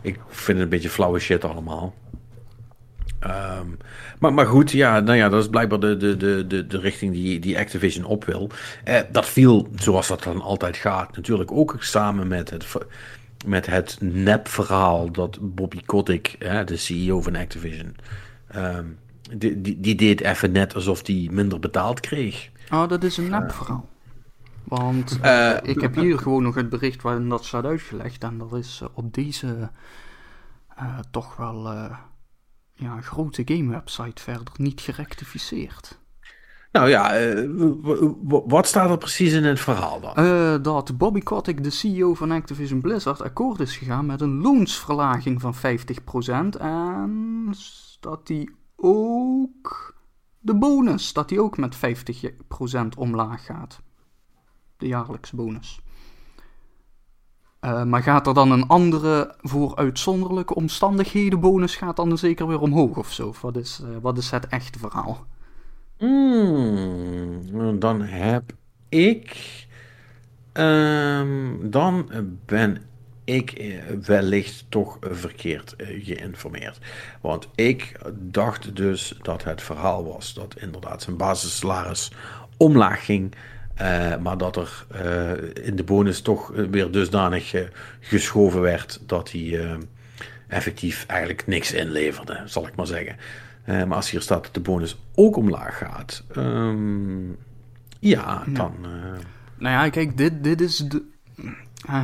ik 0.00 0.20
vind 0.28 0.46
het 0.46 0.58
een 0.58 0.68
beetje 0.68 0.90
flauwe 0.90 1.18
shit 1.18 1.44
allemaal. 1.44 1.94
Ehm, 3.18 3.66
maar, 4.18 4.34
maar 4.34 4.46
goed, 4.46 4.70
ja, 4.70 5.00
nou 5.00 5.16
ja, 5.16 5.28
dat 5.28 5.42
is 5.42 5.48
blijkbaar 5.48 5.80
de, 5.80 5.96
de, 5.96 6.16
de, 6.16 6.46
de, 6.46 6.66
de 6.66 6.78
richting 6.78 7.12
die, 7.12 7.38
die 7.38 7.58
Activision 7.58 8.04
op 8.04 8.24
wil. 8.24 8.50
Eh, 8.84 9.00
dat 9.12 9.26
viel, 9.26 9.68
zoals 9.76 10.08
dat 10.08 10.22
dan 10.22 10.40
altijd 10.40 10.76
gaat, 10.76 11.16
natuurlijk 11.16 11.52
ook 11.52 11.76
samen 11.78 12.28
met 12.28 12.50
het, 12.50 12.66
met 13.46 13.66
het 13.66 13.96
nepverhaal 14.00 15.12
dat 15.12 15.38
Bobby 15.40 15.80
Kotick, 15.86 16.36
de 16.64 16.76
CEO 16.76 17.22
van 17.22 17.36
Activision, 17.36 17.96
ehm, 18.48 18.84
die, 19.36 19.60
die, 19.60 19.80
die 19.80 19.94
deed 19.94 20.20
even 20.20 20.52
net 20.52 20.74
alsof 20.74 21.06
hij 21.06 21.28
minder 21.30 21.60
betaald 21.60 22.00
kreeg. 22.00 22.50
Oh, 22.70 22.88
dat 22.88 23.04
is 23.04 23.16
een 23.16 23.28
nep 23.28 23.52
verhaal. 23.52 23.88
Want 24.64 25.18
Eh, 25.20 25.50
eh, 25.50 25.58
ik 25.62 25.80
heb 25.80 25.94
hier 25.94 26.18
gewoon 26.18 26.42
nog 26.42 26.54
het 26.54 26.68
bericht 26.68 27.02
waarin 27.02 27.28
dat 27.28 27.44
staat 27.44 27.64
uitgelegd. 27.64 28.22
En 28.22 28.38
dat 28.38 28.54
is 28.54 28.80
eh, 28.82 28.88
op 28.94 29.14
deze 29.14 29.70
eh, 30.76 30.98
toch 31.10 31.36
wel 31.36 31.68
eh, 31.68 31.96
ja, 32.78 33.00
grote 33.00 33.42
gamewebsite 33.44 34.22
verder 34.22 34.52
niet 34.56 34.80
gerectificeerd. 34.80 35.98
Nou 36.72 36.88
ja, 36.88 37.14
eh, 37.16 37.48
wat 38.46 38.66
staat 38.66 38.90
er 38.90 38.98
precies 38.98 39.32
in 39.32 39.44
het 39.44 39.60
verhaal 39.60 40.00
dan? 40.00 40.14
Eh, 40.14 40.62
dat 40.62 40.98
Bobby 40.98 41.20
Kotick, 41.20 41.62
de 41.62 41.70
CEO 41.70 42.14
van 42.14 42.30
Activision 42.30 42.80
Blizzard, 42.80 43.22
akkoord 43.22 43.60
is 43.60 43.76
gegaan 43.76 44.06
met 44.06 44.20
een 44.20 44.40
loonsverlaging 44.40 45.40
van 45.40 45.54
50%. 45.54 46.56
En 46.56 47.54
dat 48.00 48.28
hij 48.28 48.48
ook 48.76 49.94
de 50.38 50.54
bonus, 50.54 51.12
dat 51.12 51.28
die 51.28 51.40
ook 51.40 51.56
met 51.56 51.76
50% 51.76 52.96
omlaag 52.96 53.44
gaat. 53.44 53.80
De 54.76 54.86
jaarlijkse 54.86 55.36
bonus. 55.36 55.80
Eh, 57.60 57.82
maar 57.84 58.02
gaat 58.02 58.26
er 58.26 58.34
dan 58.34 58.50
een 58.50 58.66
andere 58.66 59.34
voor 59.40 59.76
uitzonderlijke 59.76 60.54
omstandigheden 60.54 61.40
bonus 61.40 61.76
gaat 61.76 61.96
dan 61.96 62.18
zeker 62.18 62.46
weer 62.46 62.60
omhoog 62.60 62.96
of 62.96 63.12
zo? 63.12 63.34
Wat 63.40 63.56
is, 63.56 63.80
eh, 63.82 63.88
wat 64.00 64.18
is 64.18 64.30
het 64.30 64.46
echte 64.46 64.78
verhaal? 64.78 65.26
Hmm, 65.96 67.78
dan 67.78 68.02
heb 68.02 68.52
ik. 68.88 69.36
ehm, 70.52 71.70
dan 71.70 72.10
ben 72.46 72.82
ik 73.24 73.50
eh, 73.52 73.78
wellicht 74.02 74.64
toch 74.68 74.96
verkeerd 75.00 75.74
geïnformeerd. 75.78 76.78
Want 77.20 77.48
ik 77.54 78.00
dacht 78.14 78.76
dus 78.76 79.18
dat 79.22 79.44
het 79.44 79.62
verhaal 79.62 80.04
was 80.04 80.34
dat 80.34 80.56
inderdaad 80.58 81.02
zijn 81.02 81.16
basissalaris 81.16 82.12
omlaag 82.56 83.04
ging. 83.04 83.34
Eh, 83.78 84.16
maar 84.16 84.38
dat 84.38 84.56
er 84.56 84.86
eh, 84.90 85.66
in 85.66 85.76
de 85.76 85.84
bonus 85.84 86.20
toch 86.20 86.52
eh, 86.52 86.64
weer 86.70 86.90
dusdanig 86.90 87.54
geschoven 88.00 88.60
werd 88.60 89.00
dat 89.06 89.32
hij 89.32 89.78
effectief 90.48 91.04
eigenlijk 91.06 91.46
niks 91.46 91.72
inleverde, 91.72 92.42
zal 92.44 92.66
ik 92.66 92.76
maar 92.76 92.86
zeggen. 92.86 93.16
Maar 93.64 93.94
als 93.94 94.10
hier 94.10 94.20
staat 94.20 94.42
dat 94.42 94.54
de 94.54 94.60
bonus 94.60 94.98
ook 95.14 95.36
omlaag 95.36 95.78
gaat, 95.78 96.24
ehm, 96.32 97.30
ja, 97.98 98.44
dan. 98.46 98.74
Nou 99.58 99.74
ja, 99.74 99.88
kijk, 99.88 100.16
dit, 100.16 100.44
dit 100.44 100.60
is 100.60 100.76
de. 100.76 101.02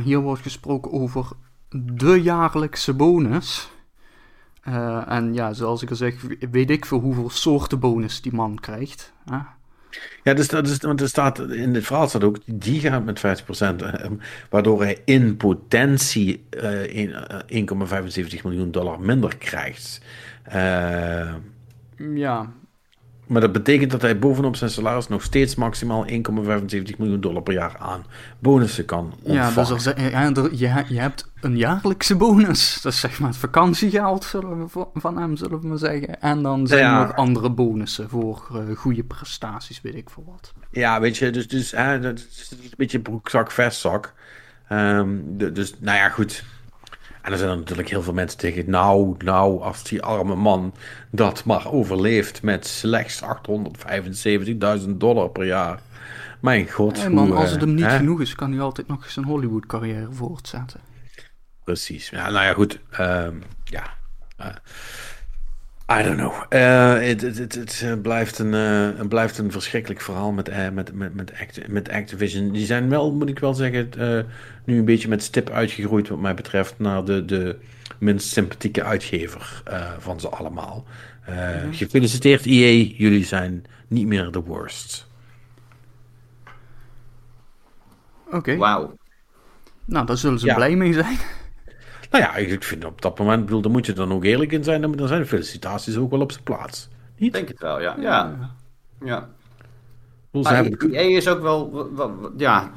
Hier 0.03 0.19
wordt 0.19 0.41
gesproken 0.41 0.91
over 0.91 1.27
de 1.69 2.21
jaarlijkse 2.21 2.93
bonus. 2.93 3.69
En 5.07 5.33
ja, 5.33 5.53
zoals 5.53 5.81
ik 5.81 5.89
al 5.89 5.95
zeg, 5.95 6.15
weet 6.51 6.69
ik 6.69 6.85
veel 6.85 6.99
hoeveel 6.99 7.29
soorten 7.29 7.79
bonus 7.79 8.21
die 8.21 8.33
man 8.33 8.59
krijgt. 8.59 9.13
Ja, 10.23 10.33
dus 10.33 10.47
is, 10.47 10.77
want 10.77 11.01
er 11.01 11.07
staat 11.07 11.39
in 11.39 11.73
het 11.75 11.85
verhaal 11.85 12.07
staat 12.07 12.23
ook, 12.23 12.37
die 12.45 12.79
gaat 12.79 13.05
met 13.05 13.19
50%, 13.19 13.81
eh, 13.81 14.11
waardoor 14.49 14.81
hij 14.81 15.01
in 15.05 15.37
potentie 15.37 16.43
eh, 16.49 16.95
een- 16.95 17.13
eh, 17.13 17.39
1,75 17.47 18.43
miljoen 18.43 18.71
dollar 18.71 18.99
minder 18.99 19.37
krijgt. 19.37 20.01
Eh, 20.43 21.33
Ja, 22.15 22.51
maar 23.27 23.41
dat 23.41 23.51
betekent 23.51 23.91
dat 23.91 24.01
hij 24.01 24.19
bovenop 24.19 24.55
zijn 24.55 24.69
salaris 24.69 25.07
nog 25.07 25.23
steeds 25.23 25.55
maximaal 25.55 26.05
1,75 26.09 26.13
miljoen 26.97 27.19
dollar 27.21 27.41
per 27.41 27.53
jaar 27.53 27.75
aan 27.79 28.05
bonussen 28.39 28.85
kan 28.85 29.13
ontvangen. 29.23 29.53
ja, 29.67 29.73
dus 29.73 29.85
er, 29.85 30.01
ja, 30.11 30.33
er- 30.33 30.53
je, 30.55 30.83
je 30.87 30.99
hebt 30.99 31.31
een 31.41 31.57
jaarlijkse 31.57 32.15
bonus. 32.15 32.81
Dat 32.81 32.93
is 32.93 32.99
zeg 32.99 33.19
maar 33.19 33.29
het 33.29 33.37
vakantiegeld 33.37 34.23
zullen 34.23 34.59
we, 34.59 34.67
vo- 34.67 34.91
van 34.93 35.17
hem, 35.17 35.35
zullen 35.37 35.61
we 35.61 35.67
maar 35.67 35.77
zeggen. 35.77 36.21
En 36.21 36.41
dan 36.43 36.67
zijn 36.67 36.81
Ja. 36.81 36.99
er 37.01 37.07
nog 37.07 37.15
andere 37.15 37.49
bonussen 37.49 38.09
voor 38.09 38.47
eh, 38.69 38.75
goede 38.77 39.03
prestaties, 39.03 39.81
weet 39.81 39.95
ik 39.95 40.09
veel 40.09 40.23
wat. 40.27 40.53
Ja, 40.71 40.99
weet 40.99 41.17
je, 41.17 41.29
dus, 41.29 41.47
dus 41.47 41.71
hè, 41.71 41.99
dat 41.99 42.17
is 42.17 42.51
een 42.51 42.69
beetje 42.77 42.99
broekzak, 42.99 43.51
vestzak. 43.51 44.13
Ehm, 44.67 45.09
dus, 45.33 45.73
nou 45.79 45.97
ja, 45.97 46.09
goed. 46.09 46.43
En 47.25 47.31
er 47.31 47.37
zijn 47.37 47.49
er 47.49 47.57
natuurlijk 47.57 47.89
heel 47.89 48.01
veel 48.03 48.13
mensen 48.13 48.39
tegen. 48.39 48.69
Nou, 48.69 49.15
nou, 49.17 49.61
als 49.61 49.83
die 49.83 50.01
arme 50.01 50.35
man 50.35 50.73
dat 51.09 51.43
maar 51.43 51.71
overleeft 51.71 52.41
met 52.41 52.67
slechts 52.67 53.21
875.000 54.79 54.89
dollar 54.89 55.29
per 55.29 55.45
jaar. 55.45 55.79
Mijn 56.39 56.71
god. 56.71 56.97
Hey 56.97 57.09
man, 57.09 57.27
hoe, 57.27 57.35
als 57.35 57.51
het 57.51 57.61
hem 57.61 57.73
niet 57.73 57.85
eh, 57.85 57.91
hè? 57.91 57.97
genoeg 57.97 58.21
is, 58.21 58.35
kan 58.35 58.51
hij 58.51 58.61
altijd 58.61 58.87
nog 58.87 59.09
zijn 59.11 59.25
Hollywood-carrière 59.25 60.11
voortzetten. 60.11 60.79
Precies. 61.63 62.09
Ja, 62.09 62.29
nou 62.29 62.45
ja, 62.45 62.53
goed. 62.53 62.79
Ehm, 62.89 63.35
ja. 63.63 63.83
Eh, 64.37 64.47
I 65.91 66.03
don't 66.03 66.17
know. 66.17 66.33
Eh, 66.49 66.93
Het 66.93 67.21
het- 67.21 67.37
het- 67.37 67.55
het, 67.55 67.81
eh, 67.85 67.93
blijft, 68.01 68.39
een, 68.39 68.53
eh, 68.53 69.07
blijft 69.07 69.37
een 69.37 69.51
verschrikkelijk 69.51 70.01
verhaal 70.01 70.31
met, 70.31 70.73
met, 70.73 70.93
met, 70.93 71.15
met, 71.15 71.31
Act- 71.41 71.67
met 71.67 71.89
Activision. 71.89 72.51
Die 72.51 72.65
zijn 72.65 72.89
wel, 72.89 73.11
moet 73.13 73.29
ik 73.29 73.39
wel 73.39 73.53
zeggen, 73.53 73.89
eh, 73.97 74.23
nu 74.65 74.77
een 74.77 74.85
beetje 74.85 75.07
met 75.07 75.23
stip 75.23 75.49
uitgegroeid 75.49 76.07
wat 76.07 76.19
mij 76.19 76.33
betreft 76.33 76.73
naar 76.77 77.05
de, 77.05 77.25
de 77.25 77.57
minst 77.99 78.27
sympathieke 78.27 78.83
uitgever 78.83 79.61
eh, 79.65 79.91
van 79.99 80.19
ze 80.19 80.29
allemaal. 80.29 80.85
Eh, 81.25 81.61
Gefeliciteerd 81.71 82.45
EA, 82.45 82.93
jullie 82.97 83.25
zijn 83.25 83.63
niet 83.87 84.07
meer 84.07 84.31
de 84.31 84.41
worst. 84.41 85.07
Oké, 88.31 88.55
Wauw. 88.55 88.97
nou 89.85 90.05
daar 90.05 90.17
zullen 90.17 90.39
ze 90.39 90.45
Ja. 90.45 90.55
blij 90.55 90.75
mee 90.75 90.93
zijn. 90.93 91.17
Nou 92.19 92.27
ja, 92.27 92.35
ik 92.35 92.63
vind 92.63 92.85
op 92.85 93.01
dat 93.01 93.19
moment, 93.19 93.45
bedoel, 93.45 93.61
daar 93.61 93.71
moet 93.71 93.85
je 93.85 93.93
dan 93.93 94.11
ook 94.11 94.23
eerlijk 94.23 94.51
in 94.51 94.63
zijn, 94.63 94.81
dan 94.81 95.07
zijn 95.07 95.21
de 95.21 95.27
felicitaties 95.27 95.97
ook 95.97 96.11
wel 96.11 96.21
op 96.21 96.31
zijn 96.31 96.43
plaats. 96.43 96.89
Ik 97.15 97.21
Niet? 97.21 97.33
denk 97.33 97.47
het 97.47 97.59
wel, 97.59 97.81
ja. 97.81 97.95
Ja. 97.99 98.49
ja. 99.03 99.29
Maar 100.31 100.55
hebben- 100.55 100.93
EA 100.93 101.17
is 101.17 101.27
ook 101.27 101.41
wel, 101.41 101.73
wel- 101.73 101.95
wel- 101.95 102.31
ja, 102.37 102.71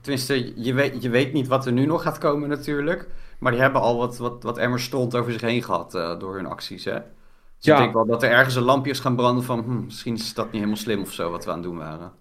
tenminste, 0.00 0.62
je 0.62 0.74
weet, 0.74 1.02
je 1.02 1.08
weet 1.08 1.32
niet 1.32 1.46
wat 1.46 1.66
er 1.66 1.72
nu 1.72 1.86
nog 1.86 2.02
gaat 2.02 2.18
komen 2.18 2.48
natuurlijk. 2.48 3.08
Maar 3.38 3.52
die 3.52 3.60
hebben 3.60 3.80
al 3.80 3.96
wat, 3.96 4.18
wat, 4.18 4.42
wat 4.42 4.58
emmer 4.58 4.80
stond 4.80 5.14
over 5.16 5.32
zich 5.32 5.40
heen 5.40 5.62
gehad 5.62 5.94
eh, 5.94 6.18
door 6.18 6.34
hun 6.36 6.46
acties, 6.46 6.84
hè. 6.84 6.94
Dus 6.94 7.66
Ja. 7.66 7.72
ik 7.74 7.80
denk 7.80 7.92
wel 7.92 8.06
dat 8.06 8.22
er 8.22 8.30
ergens 8.30 8.54
een 8.54 8.62
lampjes 8.62 9.00
gaan 9.00 9.16
branden 9.16 9.44
van, 9.44 9.58
hm, 9.62 9.84
misschien 9.84 10.14
is 10.14 10.34
dat 10.34 10.44
niet 10.44 10.54
helemaal 10.54 10.76
slim 10.76 11.00
of 11.00 11.12
zo 11.12 11.30
wat 11.30 11.44
we 11.44 11.50
aan 11.50 11.56
het 11.56 11.66
doen 11.66 11.78
waren. 11.78 12.12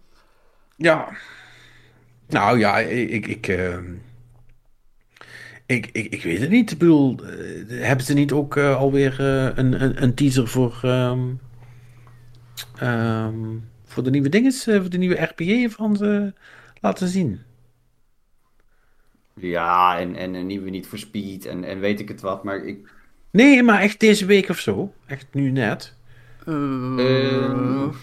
Ja. 0.75 1.09
Nou 2.27 2.59
ja, 2.59 2.77
ik. 2.77 3.27
ik, 3.27 3.47
ehm, 3.47 3.83
ik, 5.67 5.89
ik, 5.91 6.13
ik 6.13 6.23
weet 6.23 6.39
het 6.39 6.49
niet. 6.49 6.71
Ik 6.71 6.77
bedoel, 6.77 7.17
eh, 7.23 7.81
hebben 7.85 8.05
ze 8.05 8.13
niet 8.13 8.31
ook 8.31 8.57
eh, 8.57 8.77
alweer 8.77 9.19
eh, 9.19 9.57
een, 9.57 9.81
een, 9.83 10.03
een 10.03 10.13
teaser 10.15 10.47
voor. 10.47 10.79
ehm, 10.83 11.27
ehm, 12.79 13.57
voor 13.85 14.03
de 14.03 14.09
nieuwe 14.09 14.29
dinges, 14.29 14.67
eh, 14.67 14.79
voor 14.81 14.89
de 14.89 14.97
nieuwe 14.97 15.21
RPA 15.23 15.69
van 15.69 15.95
ze 15.97 16.33
laten 16.81 17.07
zien? 17.07 17.41
Ja, 19.33 19.99
en, 19.99 20.15
en 20.15 20.33
een 20.33 20.45
nieuwe 20.47 20.69
niet 20.69 20.87
voor 20.87 20.97
speed 20.97 21.45
en, 21.45 21.63
en 21.63 21.79
weet 21.79 21.99
ik 21.99 22.07
het 22.07 22.21
wat, 22.21 22.43
maar 22.43 22.65
ik... 22.65 22.89
Nee, 23.31 23.63
maar 23.63 23.81
echt 23.81 23.99
deze 23.99 24.25
week 24.25 24.49
of 24.49 24.59
zo. 24.59 24.93
Echt 25.05 25.27
nu 25.31 25.51
net. 25.51 25.95
Eh, 26.45 26.97
eh, 26.97 27.93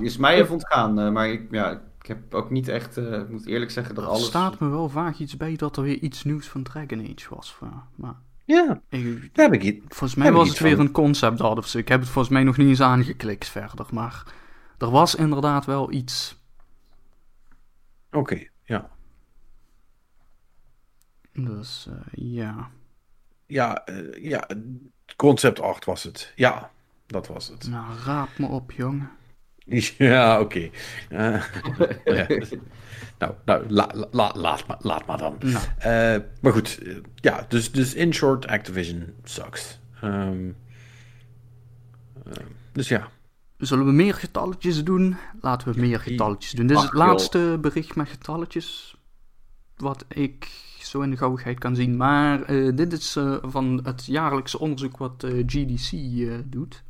is 0.00 0.16
mij 0.16 0.34
even 0.40 0.52
ontgaan, 0.52 1.12
maar 1.12 1.28
ik, 1.30 1.42
ja, 1.50 1.82
ik 2.02 2.08
heb 2.08 2.34
ook 2.34 2.50
niet 2.50 2.68
echt, 2.68 2.96
eh, 2.96 3.18
ik 3.20 3.28
moet 3.28 3.46
eerlijk 3.46 3.70
zeggen 3.70 3.94
dat 3.94 4.04
er 4.04 4.10
alles... 4.10 4.26
staat 4.26 4.60
me 4.60 4.68
wel 4.68 4.88
vaag 4.88 5.18
iets 5.18 5.36
bij 5.36 5.56
dat 5.56 5.76
er 5.76 5.82
weer 5.82 5.98
iets 5.98 6.24
nieuws 6.24 6.48
van 6.48 6.62
Dragon 6.62 7.00
Age 7.00 7.34
was. 7.34 7.56
eh, 7.62 7.68
Maar 7.94 8.14
Ja, 8.44 8.80
ik- 8.88 9.34
daar 9.34 9.50
heb 9.50 9.54
ik 9.54 9.62
iets. 9.62 9.84
volgens 9.88 10.14
mij 10.14 10.32
was 10.32 10.48
het 10.48 10.58
weer 10.58 10.76
van. 10.76 10.86
een 10.86 10.92
concept 10.92 11.40
art 11.40 11.58
of 11.58 11.66
zo. 11.68 11.78
Ik 11.78 11.88
heb 11.88 12.00
het 12.00 12.08
volgens 12.08 12.34
mij 12.34 12.42
nog 12.42 12.56
niet 12.56 12.68
eens 12.68 12.80
aangeklikt 12.80 13.48
verder. 13.48 13.86
Maar 13.92 14.34
er 14.78 14.90
was 14.90 15.14
inderdaad 15.14 15.64
wel 15.64 15.92
iets. 15.92 16.36
Oké, 18.10 18.46
ja. 18.64 18.90
Dus 21.32 21.86
eh, 21.90 21.94
ja. 22.12 22.70
Ja, 23.46 23.84
eh, 23.84 24.24
ja, 24.24 24.48
concept 25.16 25.60
art 25.60 25.84
was 25.84 26.02
het. 26.02 26.32
Ja, 26.36 26.70
dat 27.06 27.26
was 27.26 27.48
het. 27.48 27.68
Nou, 27.68 27.96
raap 28.04 28.38
me 28.38 28.46
op, 28.46 28.72
jongen. 28.72 29.10
Ja, 29.98 30.40
oké. 30.40 30.70
Eh, 31.08 31.42
ja. 32.04 32.26
Nou, 33.18 33.34
nou 33.44 33.64
la, 33.68 33.88
la- 34.10 34.32
laat, 34.34 34.66
maar, 34.66 34.76
laat 34.80 35.06
maar 35.06 35.18
dan. 35.18 35.36
Nou, 35.40 35.64
Eh, 35.78 36.22
maar 36.40 36.52
goed, 36.52 36.78
eh, 36.82 36.96
ja, 37.14 37.44
dus, 37.48 37.72
dus 37.72 37.94
in 37.94 38.14
short, 38.14 38.46
Activision 38.46 39.14
sucks. 39.24 39.78
Ehm, 40.00 40.48
eh, 42.24 42.32
dus 42.72 42.88
ja. 42.88 43.08
zullen 43.58 43.86
we 43.86 43.92
meer 43.92 44.14
getalletjes 44.14 44.84
doen? 44.84 45.16
Laten 45.40 45.72
we 45.72 45.80
meer 45.80 46.00
getalletjes 46.00 46.52
doen. 46.52 46.66
Dit 46.66 46.76
is 46.76 46.82
het 46.82 46.92
laatste 46.92 47.58
bericht 47.60 47.96
met 47.96 48.08
getalletjes. 48.08 48.96
Wat 49.76 50.04
ik 50.08 50.48
zo 50.78 51.00
in 51.00 51.10
de 51.10 51.16
gauwigheid 51.16 51.58
kan 51.58 51.76
zien. 51.76 51.96
Maar 51.96 52.46
dit 52.74 52.92
is 52.92 53.18
van 53.42 53.80
het 53.82 54.06
jaarlijkse 54.06 54.58
onderzoek 54.58 54.96
wat 54.96 55.26
GDC 55.46 55.90
doet. 56.44 56.82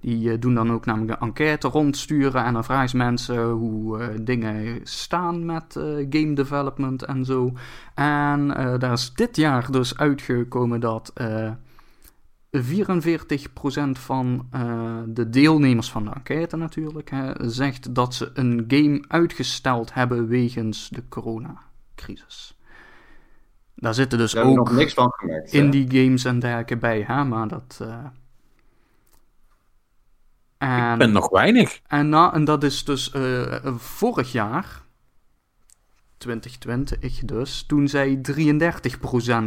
Die 0.00 0.30
eh, 0.30 0.40
doen 0.40 0.54
dan 0.54 0.72
ook 0.72 0.86
namelijk 0.86 1.20
een 1.20 1.26
enquête 1.26 1.68
rondsturen 1.68 2.44
en 2.44 2.52
dan 2.52 2.64
vragen 2.64 2.88
ze 2.88 2.96
mensen 2.96 3.48
hoe 3.48 3.98
eh, 3.98 4.08
dingen 4.20 4.80
staan 4.82 5.44
met 5.46 5.76
eh, 5.76 5.84
game 6.10 6.32
development 6.32 7.04
en 7.04 7.24
zo. 7.24 7.52
En 7.94 8.48
daar 8.78 8.92
is 8.92 9.14
dit 9.14 9.36
jaar 9.36 9.70
dus 9.70 9.98
uitgekomen 9.98 10.80
dat 10.80 11.10
eh 11.14 11.50
44% 12.58 12.60
van 13.92 14.48
de 15.06 15.28
deelnemers 15.30 15.90
van 15.90 16.04
de 16.04 16.10
enquête 16.10 16.56
natuurlijk 16.56 17.10
hè, 17.10 17.50
zegt 17.50 17.94
dat 17.94 18.14
ze 18.14 18.30
een 18.34 18.64
game 18.68 19.04
uitgesteld 19.08 19.94
hebben 19.94 20.28
wegens 20.28 20.88
de 20.88 21.02
coronacrisis. 21.08 22.58
Daar 23.74 23.94
zitten 23.94 24.18
dus 24.18 24.32
Daar 24.32 24.44
ook 24.44 24.56
nog 24.56 24.72
niks 24.72 24.94
van 24.94 25.12
gemerkt. 25.12 25.52
hè. 25.52 25.58
indie 25.58 26.02
games 26.02 26.24
en 26.24 26.38
dergelijke 26.38 26.76
bij, 26.76 27.04
hè, 27.06 27.24
maar 27.24 27.48
dat... 27.48 27.80
en, 30.60 30.92
Ik 30.92 30.98
ben 30.98 31.12
nog 31.12 31.28
weinig. 31.28 31.80
en, 31.86 32.08
na, 32.08 32.32
en 32.32 32.44
dat 32.44 32.64
is 32.64 32.84
dus 32.84 33.10
eh, 33.10 33.76
vorig 33.76 34.32
jaar, 34.32 34.82
2020 36.18 37.20
dus, 37.20 37.62
toen 37.62 37.88
zei 37.88 38.20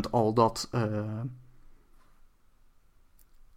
33% 0.06 0.10
al 0.12 0.34
dat, 0.34 0.68
eh, 0.72 1.20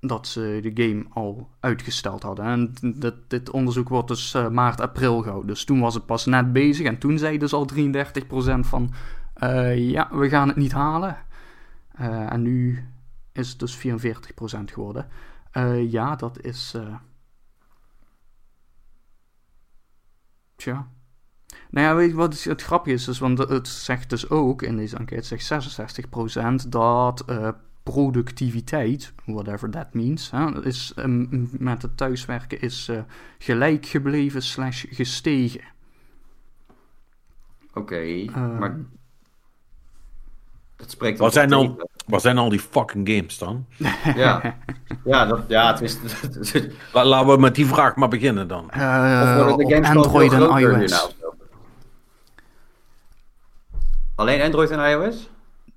dat 0.01 0.27
ze 0.27 0.59
de 0.63 0.83
game 0.85 1.05
al 1.11 1.51
uitgesteld 1.61 2.23
hadden. 2.23 2.45
En 2.45 2.75
dit, 2.97 3.15
dit 3.29 3.51
onderzoek 3.51 3.89
wordt 3.89 4.09
dus 4.09 4.35
eh, 4.35 4.49
maart, 4.49 4.81
april 4.81 5.23
gehouden. 5.23 5.49
Dus 5.49 5.65
toen 5.65 5.81
was 5.81 5.95
het 5.95 6.07
pas 6.07 6.27
net 6.27 6.53
bezig 6.53 6.87
en 6.87 6.99
toen 6.99 7.19
zei 7.19 7.39
dus 7.39 7.53
al 7.53 7.69
33% 7.75 8.67
van, 8.67 8.93
ja, 9.75 10.09
we 10.13 10.29
gaan 10.29 10.49
het 10.49 10.57
niet 10.57 10.73
halen. 10.73 11.17
En 12.29 12.43
nu 12.43 12.89
is 13.33 13.49
het 13.49 13.59
dus 13.59 13.77
44% 13.77 13.81
geworden. 14.65 15.09
Ja, 15.89 16.17
dat 16.17 16.41
is... 16.41 16.73
eh, 16.75 16.95
Tja. 20.57 20.89
Nou 21.71 21.87
ja, 21.87 21.95
weet 21.95 22.11
je 22.11 22.17
wat 22.17 22.43
het 22.43 22.63
grappige 22.63 22.95
is? 22.95 23.05
Dus, 23.05 23.19
want 23.19 23.39
het 23.39 23.69
zegt 23.69 24.11
dus 24.11 24.31
ook, 24.31 24.63
in 24.63 24.77
deze 24.77 24.97
enquête 24.97 25.37
zegt 25.37 25.69
66% 26.65 26.69
dat 26.69 27.25
eh, 27.25 27.49
productiviteit, 27.83 29.13
whatever 29.25 29.71
that 29.71 29.95
means, 29.95 30.31
hè, 30.31 30.65
is, 30.65 30.93
ehm, 30.97 31.27
met 31.51 31.83
het 31.83 31.97
thuiswerken 31.97 32.61
is 32.61 32.89
eh, 32.89 33.03
gelijk 33.39 33.87
gebleven 33.87 34.43
slash 34.43 34.85
gestegen. 34.89 35.65
Oké, 37.73 37.95
Eh, 37.97 38.59
maar 38.59 38.79
dat 40.77 40.91
spreekt 40.91 41.19
Wat 41.19 41.33
zijn, 41.33 41.49
nou, 41.49 41.83
wat 42.07 42.23
zijn 42.23 42.39
al 42.39 42.49
die 42.49 42.61
fucking 42.61 43.09
games 43.09 43.39
dan? 43.39 43.67
Ja, 44.17 44.57
ja, 45.05 45.25
dat, 45.27 45.41
ja 45.49 45.73
tenminste... 45.73 46.71
La- 46.93 47.05
laten 47.15 47.29
we 47.33 47.39
met 47.41 47.55
die 47.55 47.67
vraag 47.67 47.97
maar 47.97 48.09
beginnen 48.09 48.49
dan. 48.49 48.71
eh, 48.71 49.47
Of 49.49 49.57
de 49.57 49.75
games 49.75 49.89
Android 49.89 50.33
en 50.33 50.41
iOS. 50.59 50.91
zo? 50.93 51.09
Alleen 54.15 54.41
Android 54.43 54.71
en 54.71 54.91
iOS? 54.91 55.31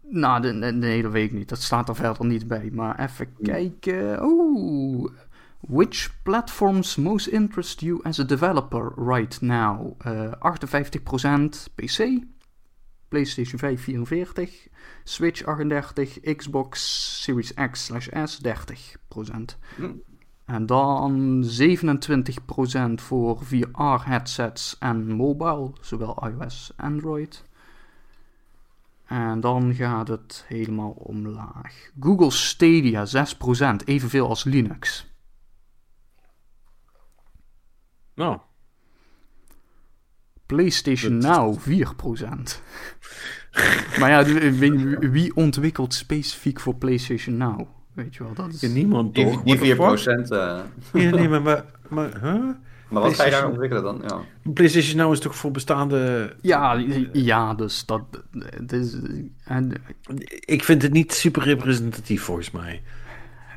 Nou, 0.10 0.42
de- 0.42 0.54
nee, 0.54 0.72
nee, 0.72 1.02
dat 1.02 1.12
weet 1.12 1.26
ik 1.26 1.32
niet. 1.38 1.50
Dat 1.50 1.62
staat 1.62 1.90
er 1.90 1.96
verder 1.96 2.26
niet 2.26 2.48
bij. 2.48 2.70
Maar 2.74 3.00
even 3.00 3.36
kijken. 3.42 4.24
Oeh. 4.24 5.12
Which 5.60 6.10
platforms 6.24 6.96
most 6.96 7.28
interest 7.28 7.80
you 7.82 8.00
as 8.04 8.20
a 8.20 8.24
developer 8.24 8.92
right 8.96 9.42
now? 9.42 9.92
Eh 9.98 10.32
58% 10.40 11.74
PC, 11.76 12.08
PlayStation 13.08 13.60
5 13.60 13.82
44, 13.82 14.68
Switch 15.10 15.44
38, 15.46 16.36
Xbox 16.36 17.24
Series 17.24 17.54
X 17.54 17.86
slash 17.86 18.08
S 18.26 18.40
30%. 18.42 19.58
Hm. 19.76 19.92
En 20.46 20.66
dan 20.66 21.44
27% 21.44 23.02
voor 23.02 23.46
VR-headsets 23.46 24.78
en 24.80 25.08
mobile, 25.08 25.72
zowel 25.82 26.28
iOS 26.28 26.72
Android. 26.76 27.44
En 29.06 29.40
dan 29.40 29.74
gaat 29.74 30.08
het 30.08 30.46
helemaal 30.48 30.92
omlaag. 30.92 31.90
Google 32.00 32.32
Stadia 32.32 33.06
6%, 33.06 33.84
evenveel 33.86 34.28
als 34.28 34.44
Linux. 34.44 35.12
Nou, 38.14 38.40
PlayStation 40.46 41.20
Dat- 41.20 41.38
Now 41.38 41.60
4%. 41.60 42.62
maar 44.00 44.10
ja, 44.10 44.24
wie, 44.52 44.98
wie 45.00 45.36
ontwikkelt 45.36 45.94
specifiek 45.94 46.60
voor 46.60 46.76
PlayStation 46.76 47.38
Now? 47.38 47.68
Weet 47.94 48.16
je 48.16 48.24
wel, 48.24 48.34
dat 48.34 48.54
is... 48.54 48.62
niemand 48.62 49.16
Die, 49.16 49.26
toch? 49.26 49.44
die 49.44 49.54
the 49.58 49.60
4 49.64 49.76
fuck? 49.76 49.86
procent. 49.86 50.32
eh, 50.32 50.60
Ja, 50.94 51.10
nee, 51.10 51.30
maar, 51.30 51.42
maar, 51.42 51.66
maar 51.90 52.10
huh? 52.22 52.44
maar 52.90 53.02
wat 53.02 53.16
ga 53.16 53.26
je 53.26 53.32
daar 53.32 53.48
ontwikkelen 53.50 53.84
dan? 53.84 54.02
Ja. 54.08 54.20
PlayStation 54.54 54.98
Now 54.98 55.12
is 55.12 55.20
toch 55.20 55.36
voor 55.36 55.52
bestaande... 55.52 56.34
Ja, 56.42 56.84
ja, 57.14 57.54
dus 57.54 57.86
dat... 57.86 58.02
Het 58.40 58.72
is, 58.72 58.96
en 59.46 59.72
Ik 60.46 60.64
vind 60.64 60.82
het 60.82 60.92
niet 60.92 61.14
super 61.14 61.44
representatief 61.44 62.22
volgens 62.24 62.52
mij. 62.52 62.82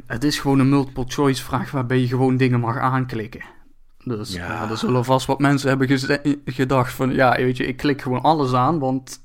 het 0.06 0.24
is 0.24 0.38
gewoon 0.38 0.58
een 0.58 0.68
multiple 0.68 1.04
choice 1.08 1.42
vraag 1.44 1.70
waarbij 1.70 2.00
je 2.00 2.06
gewoon 2.06 2.36
dingen 2.36 2.60
mag 2.60 2.78
aanklikken. 2.78 3.44
Dus 4.04 4.32
Ja. 4.32 4.46
ja. 4.46 4.70
er 4.70 4.76
zullen 4.76 5.04
vast 5.04 5.26
wat 5.26 5.38
mensen 5.40 5.68
hebben 5.68 5.98
gedacht 6.44 6.92
van... 6.92 7.14
Ja, 7.14 7.36
weet 7.36 7.56
je, 7.56 7.66
ik 7.66 7.76
klik 7.76 8.02
gewoon 8.02 8.22
alles 8.22 8.52
aan, 8.52 8.78
want 8.78 9.20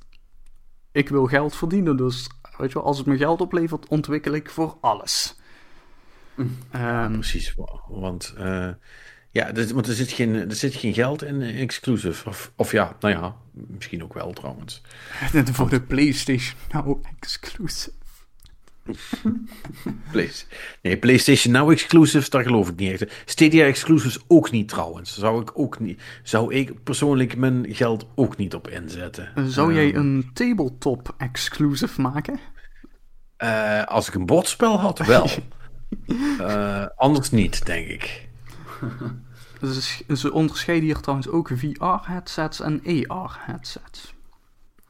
ik 0.92 1.10
wil 1.10 1.26
geld 1.26 1.56
verdienen. 1.56 1.98
Dus 1.98 2.30
weet 2.58 2.72
je 2.72 2.74
wel, 2.74 2.88
als 2.88 2.98
het 2.98 3.08
me 3.08 3.18
geld 3.18 3.42
oplevert, 3.42 3.88
ontwikkel 3.88 4.34
ik 4.34 4.50
voor 4.50 4.78
alles. 4.82 5.36
Ehm, 6.72 7.12
Precies, 7.12 7.56
want, 7.88 8.34
eh, 8.38 8.70
ja, 9.32 9.54
er, 9.54 9.74
want 9.74 9.88
er 9.88 9.94
zit, 9.94 10.12
geen, 10.12 10.36
er 10.36 10.56
zit 10.56 10.76
geen 10.76 10.94
geld 10.94 11.24
in 11.24 11.42
eh, 11.42 11.62
exclusive. 11.62 12.30
Of, 12.30 12.52
of 12.56 12.72
ja, 12.72 12.96
nou 13.00 13.14
ja, 13.14 13.36
misschien 13.52 14.04
ook 14.04 14.14
wel 14.14 14.34
trouwens. 14.34 14.82
voor 15.54 15.70
de 15.70 15.82
PlayStation 15.82 16.58
Now 16.72 17.06
exclusive. 17.20 17.92
Place. 20.12 20.46
Nee, 20.82 20.98
PlayStation 20.98 21.54
Now 21.54 21.72
exclusives, 21.72 22.30
daar 22.30 22.44
geloof 22.44 22.70
ik 22.70 22.76
niet 22.76 23.02
echt. 23.02 23.14
Stadia 23.26 23.66
exclusives 23.66 24.20
ook 24.28 24.52
niet 24.52 24.70
trouwens. 24.70 25.18
Zou 25.20 25.42
ik 25.42 25.52
ook 25.60 25.80
niet. 25.80 26.02
Zou 26.24 26.54
ik 26.54 26.84
persoonlijk 26.84 27.36
mijn 27.38 27.66
geld 27.70 28.08
ook 28.16 28.38
niet 28.38 28.54
op 28.56 28.68
inzetten. 28.68 29.32
Zou 29.52 29.74
jij 29.74 29.88
Ehm, 29.94 29.98
een 30.00 30.30
tabletop 30.34 31.14
exclusive 31.18 32.02
maken? 32.02 32.40
eh, 33.38 33.84
als 33.84 34.08
ik 34.08 34.14
een 34.14 34.26
bordspel 34.26 34.80
had, 34.80 35.00
wel. 35.00 35.30
Eh, 36.40 36.86
anders 36.96 37.30
niet, 37.32 37.66
denk 37.66 37.88
ik. 37.88 38.28
Ze 40.16 40.32
onderscheiden 40.34 40.86
hier 40.86 41.00
trouwens 41.00 41.30
ook 41.30 41.52
VR-headsets 41.56 42.60
en 42.62 42.82
AR-headsets. 43.08 44.14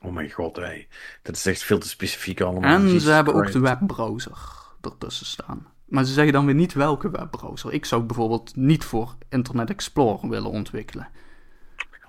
Oh 0.02 0.14
mijn 0.14 0.32
god, 0.32 0.56
hé. 0.56 0.88
Dat 1.22 1.36
is 1.36 1.46
echt 1.46 1.64
veel 1.64 1.80
te 1.80 1.88
specifiek 1.88 2.42
allemaal. 2.42 2.72
En 2.72 2.82
Jesus 2.82 3.04
ze 3.04 3.12
hebben 3.12 3.34
ook 3.34 3.52
de 3.52 3.60
webbrowser 3.60 4.38
ertussen 4.82 5.26
staan. 5.26 5.68
Maar 5.86 6.06
ze 6.06 6.14
zeggen 6.14 6.34
dan 6.34 6.46
weer 6.46 6.56
niet 6.56 6.74
welke 6.74 7.10
webbrowser. 7.10 7.74
Ik 7.74 7.86
zou 7.86 8.04
bijvoorbeeld 8.04 8.56
niet 8.56 8.84
voor 8.84 9.16
Internet 9.30 9.70
Explorer 9.70 10.30
willen 10.30 10.52
ontwikkelen. 10.52 11.08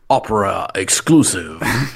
Opera 0.07 0.69
exclusive. 0.69 1.59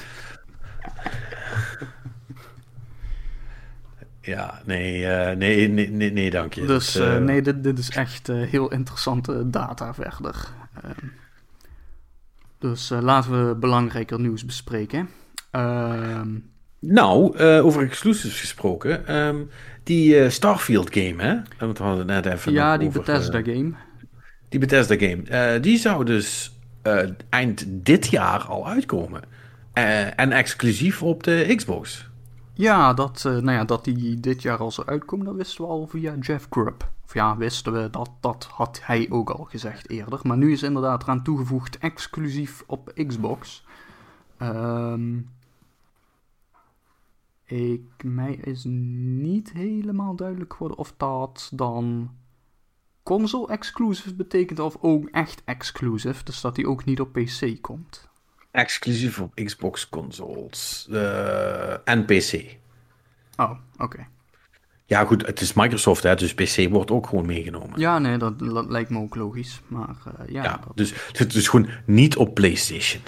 ja, 4.20 4.60
nee, 4.64 5.06
eh, 5.06 5.36
nee, 5.36 5.69
nee, 5.69 5.90
nee, 5.90 6.12
nee, 6.12 6.31
dank 6.31 6.55
je. 6.55 6.66
Dus 6.66 6.94
eh, 6.94 7.16
eh, 7.16 7.23
nee, 7.23 7.43
dit, 7.43 7.64
dit 7.64 7.78
is 7.78 7.90
echt 7.90 8.27
heel 8.27 8.70
interessante 8.70 9.51
data 9.51 9.94
verder. 9.94 10.48
Ehm, 10.82 11.06
dus 12.59 12.89
laten 12.89 13.48
we 13.48 13.55
belangrijker 13.55 14.20
nieuws 14.20 14.44
bespreken. 14.44 15.09
Ehm, 15.53 16.29
Nou, 16.79 17.37
eh, 17.37 17.65
over 17.65 17.83
exclusives 17.83 18.41
gesproken. 18.41 19.07
ehm, 19.07 19.37
die 19.83 20.19
eh, 20.20 20.31
Starfield 20.31 20.95
game, 20.95 21.23
hè? 21.23 21.41
Want 21.59 21.79
we 21.79 21.85
hadden 21.85 22.07
net 22.07 22.27
even 22.27 22.53
ja, 22.53 22.77
die 22.77 22.89
over, 22.89 23.01
Bethesda 23.01 23.39
eh, 23.39 23.45
game. 23.45 23.73
die 24.49 24.61
Bethesda 24.61 24.97
game. 24.99 25.61
die 25.61 25.79
zou 25.79 26.05
dus 26.05 26.57
eind 27.29 27.65
dit 27.69 28.07
jaar 28.07 28.41
al 28.41 28.69
uitkomen. 28.69 29.23
En 30.16 30.33
exclusief 30.33 31.03
op 31.03 31.23
de 31.23 31.53
Xbox. 31.57 32.11
Ja, 32.55 32.95
dat, 32.95 33.23
nou 33.24 33.51
ja, 33.53 33.65
dat 33.65 33.85
die 33.85 34.20
dit 34.20 34.43
jaar 34.43 34.59
al 34.59 34.70
zou 34.70 34.87
uitkomen, 34.87 35.27
dat 35.27 35.35
wisten 35.35 35.65
we 35.65 35.70
al 35.70 35.87
via 35.87 36.15
Jeff 36.20 36.47
Grubb. 36.51 36.91
Of 37.05 37.15
ja, 37.15 37.37
wisten 37.37 37.73
we, 37.73 37.91
dat, 37.91 38.11
dat 38.20 38.49
had 38.53 38.81
hij 38.83 39.07
ook 39.11 39.31
al 39.31 39.45
gezegd 39.51 39.91
eerder. 39.91 40.20
Maar 40.23 40.37
nu 40.37 40.53
is 40.53 40.62
inderdaad 40.62 41.03
eraan 41.03 41.23
toegevoegd 41.23 41.79
exclusief 41.79 42.62
op 42.66 42.93
Xbox. 43.07 43.65
Ehm 44.39 45.19
ik, 47.53 48.05
mij 48.05 48.33
is 48.35 48.65
niet 48.65 49.53
helemaal 49.53 50.16
duidelijk 50.16 50.53
geworden 50.53 50.79
of 50.79 50.95
dat 50.97 51.51
dan 51.55 52.11
console 53.03 53.49
exclusive 53.53 54.15
betekent 54.15 54.59
of 54.59 54.77
ook 54.81 55.09
echt 55.09 55.43
exclusive. 55.45 56.24
Dus 56.24 56.41
dat 56.41 56.55
die 56.55 56.69
ook 56.69 56.85
niet 56.85 57.01
op 57.01 57.12
PC 57.12 57.57
komt. 57.61 58.09
Exclusief 58.51 59.20
op 59.20 59.35
Xbox 59.35 59.89
consoles 59.89 60.87
eh, 60.91 61.89
en 61.89 62.05
PC. 62.05 62.57
Oh, 63.37 63.51
oké. 63.79 64.07
Ja, 64.87 65.05
goed, 65.05 65.27
het 65.27 65.41
is 65.41 65.53
Microsoft, 65.53 66.03
hè, 66.03 66.15
dus 66.15 66.35
PC 66.35 66.69
wordt 66.70 66.91
ook 66.91 67.07
gewoon 67.07 67.27
meegenomen. 67.27 67.81
Ja, 67.81 67.99
nee, 67.99 68.16
dat, 68.16 68.39
dat 68.39 68.70
lijkt 68.70 68.91
me 68.91 68.99
ook 68.99 69.15
logisch. 69.15 69.61
Maar 69.69 69.97
eh, 70.19 70.33
ja, 70.33 70.43
Ja, 70.43 70.61
dat- 70.66 70.77
dus 70.77 70.93
het 71.12 71.35
is 71.35 71.49
gewoon 71.49 71.69
niet 71.87 72.16
op 72.16 72.35
PlayStation. 72.35 73.03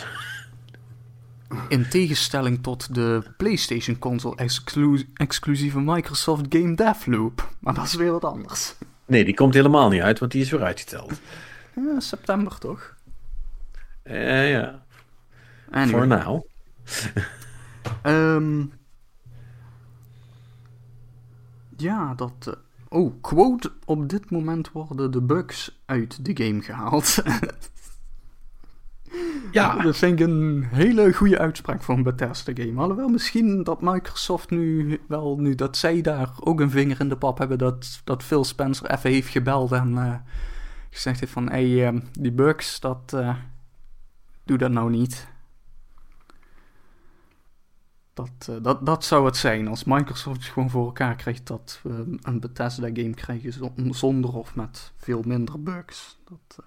In 1.69 1.89
tegenstelling 1.89 2.63
tot 2.63 2.95
de 2.95 3.23
PlayStation 3.37 3.99
console 3.99 4.37
exclu- 4.37 5.09
exclusieve 5.15 5.81
Microsoft 5.81 6.45
Game 6.49 6.75
Deathloop. 6.75 7.49
Maar 7.61 7.75
dat 7.75 7.85
is 7.85 7.95
weer 7.95 8.13
wat 8.13 8.25
anders. 8.25 8.75
Nee, 9.07 9.25
die 9.25 9.35
komt 9.35 9.55
helemaal 9.55 9.89
niet 9.89 10.01
uit, 10.03 10.19
want 10.19 10.33
die 10.33 10.41
is 10.43 10.51
weer 10.51 10.63
uitgesteld. 10.63 11.21
Ja, 11.77 12.01
september 12.01 12.59
toch? 12.59 12.95
Eh, 14.03 14.51
ja, 14.51 14.83
Anyway. 15.71 15.91
voor 15.99 16.07
now. 16.07 16.43
Ehm, 18.03 18.65
ja, 21.77 22.15
dat... 22.15 22.33
eh, 22.47 22.53
oh, 22.89 23.13
quote, 23.21 23.73
op 23.85 24.09
dit 24.09 24.31
moment 24.31 24.73
worden 24.73 25.11
de 25.11 25.21
bugs 25.23 25.83
uit 25.87 26.25
de 26.25 26.45
game 26.45 26.63
gehaald. 26.63 27.17
Ja, 29.53 29.77
Dat 29.82 29.97
vind 29.97 30.20
ik 30.20 30.27
een 30.27 30.65
hele 30.70 31.12
goede 31.12 31.39
uitspraak 31.39 31.82
voor 31.82 31.95
een 31.95 32.03
Bethesda 32.03 32.53
game. 32.55 32.81
Alhoewel 32.81 33.09
misschien 33.09 33.62
dat 33.62 33.81
Microsoft 33.82 34.51
nu 34.51 35.01
wel, 35.09 35.36
nu 35.39 35.55
dat 35.55 35.77
zij 35.77 36.01
daar 36.01 36.31
ook 36.41 36.61
een 36.61 36.70
vinger 36.70 37.01
in 37.01 37.09
de 37.09 37.16
pap 37.16 37.39
hebben, 37.39 37.59
dat, 37.59 38.01
dat 38.05 38.23
Phil 38.23 38.45
Spencer 38.45 38.91
even 38.91 39.11
heeft 39.11 39.28
gebeld 39.28 39.73
en 39.73 39.99
eh, 39.99 40.15
gezegd 40.91 41.20
heeft 41.20 41.32
van, 41.32 41.51
hé, 41.51 41.70
hey, 41.70 41.89
eh, 41.89 42.01
die 42.12 42.32
bugs, 42.32 42.81
dat, 42.81 43.12
eh, 43.12 43.36
doe 44.45 44.59
dat 44.59 44.70
nou 44.70 44.91
niet. 44.91 45.28
Dat, 48.15 48.49
eh, 48.49 48.57
dat, 48.62 48.86
dat 48.86 49.05
zou 49.05 49.24
het 49.24 49.36
zijn 49.36 49.69
als 49.69 49.85
Microsoft 49.85 50.45
gewoon 50.45 50.70
voor 50.70 50.85
elkaar 50.85 51.16
krijgt 51.16 51.47
dat 51.47 51.81
we 51.82 52.16
een 52.23 52.41
Bethesda 52.41 52.86
game 52.86 53.15
krijgen 53.15 53.53
zon- 53.53 53.95
zonder 53.95 54.35
of 54.35 54.55
met 54.55 54.93
veel 54.97 55.23
minder 55.24 55.62
bugs. 55.62 56.19
Dat, 56.28 56.65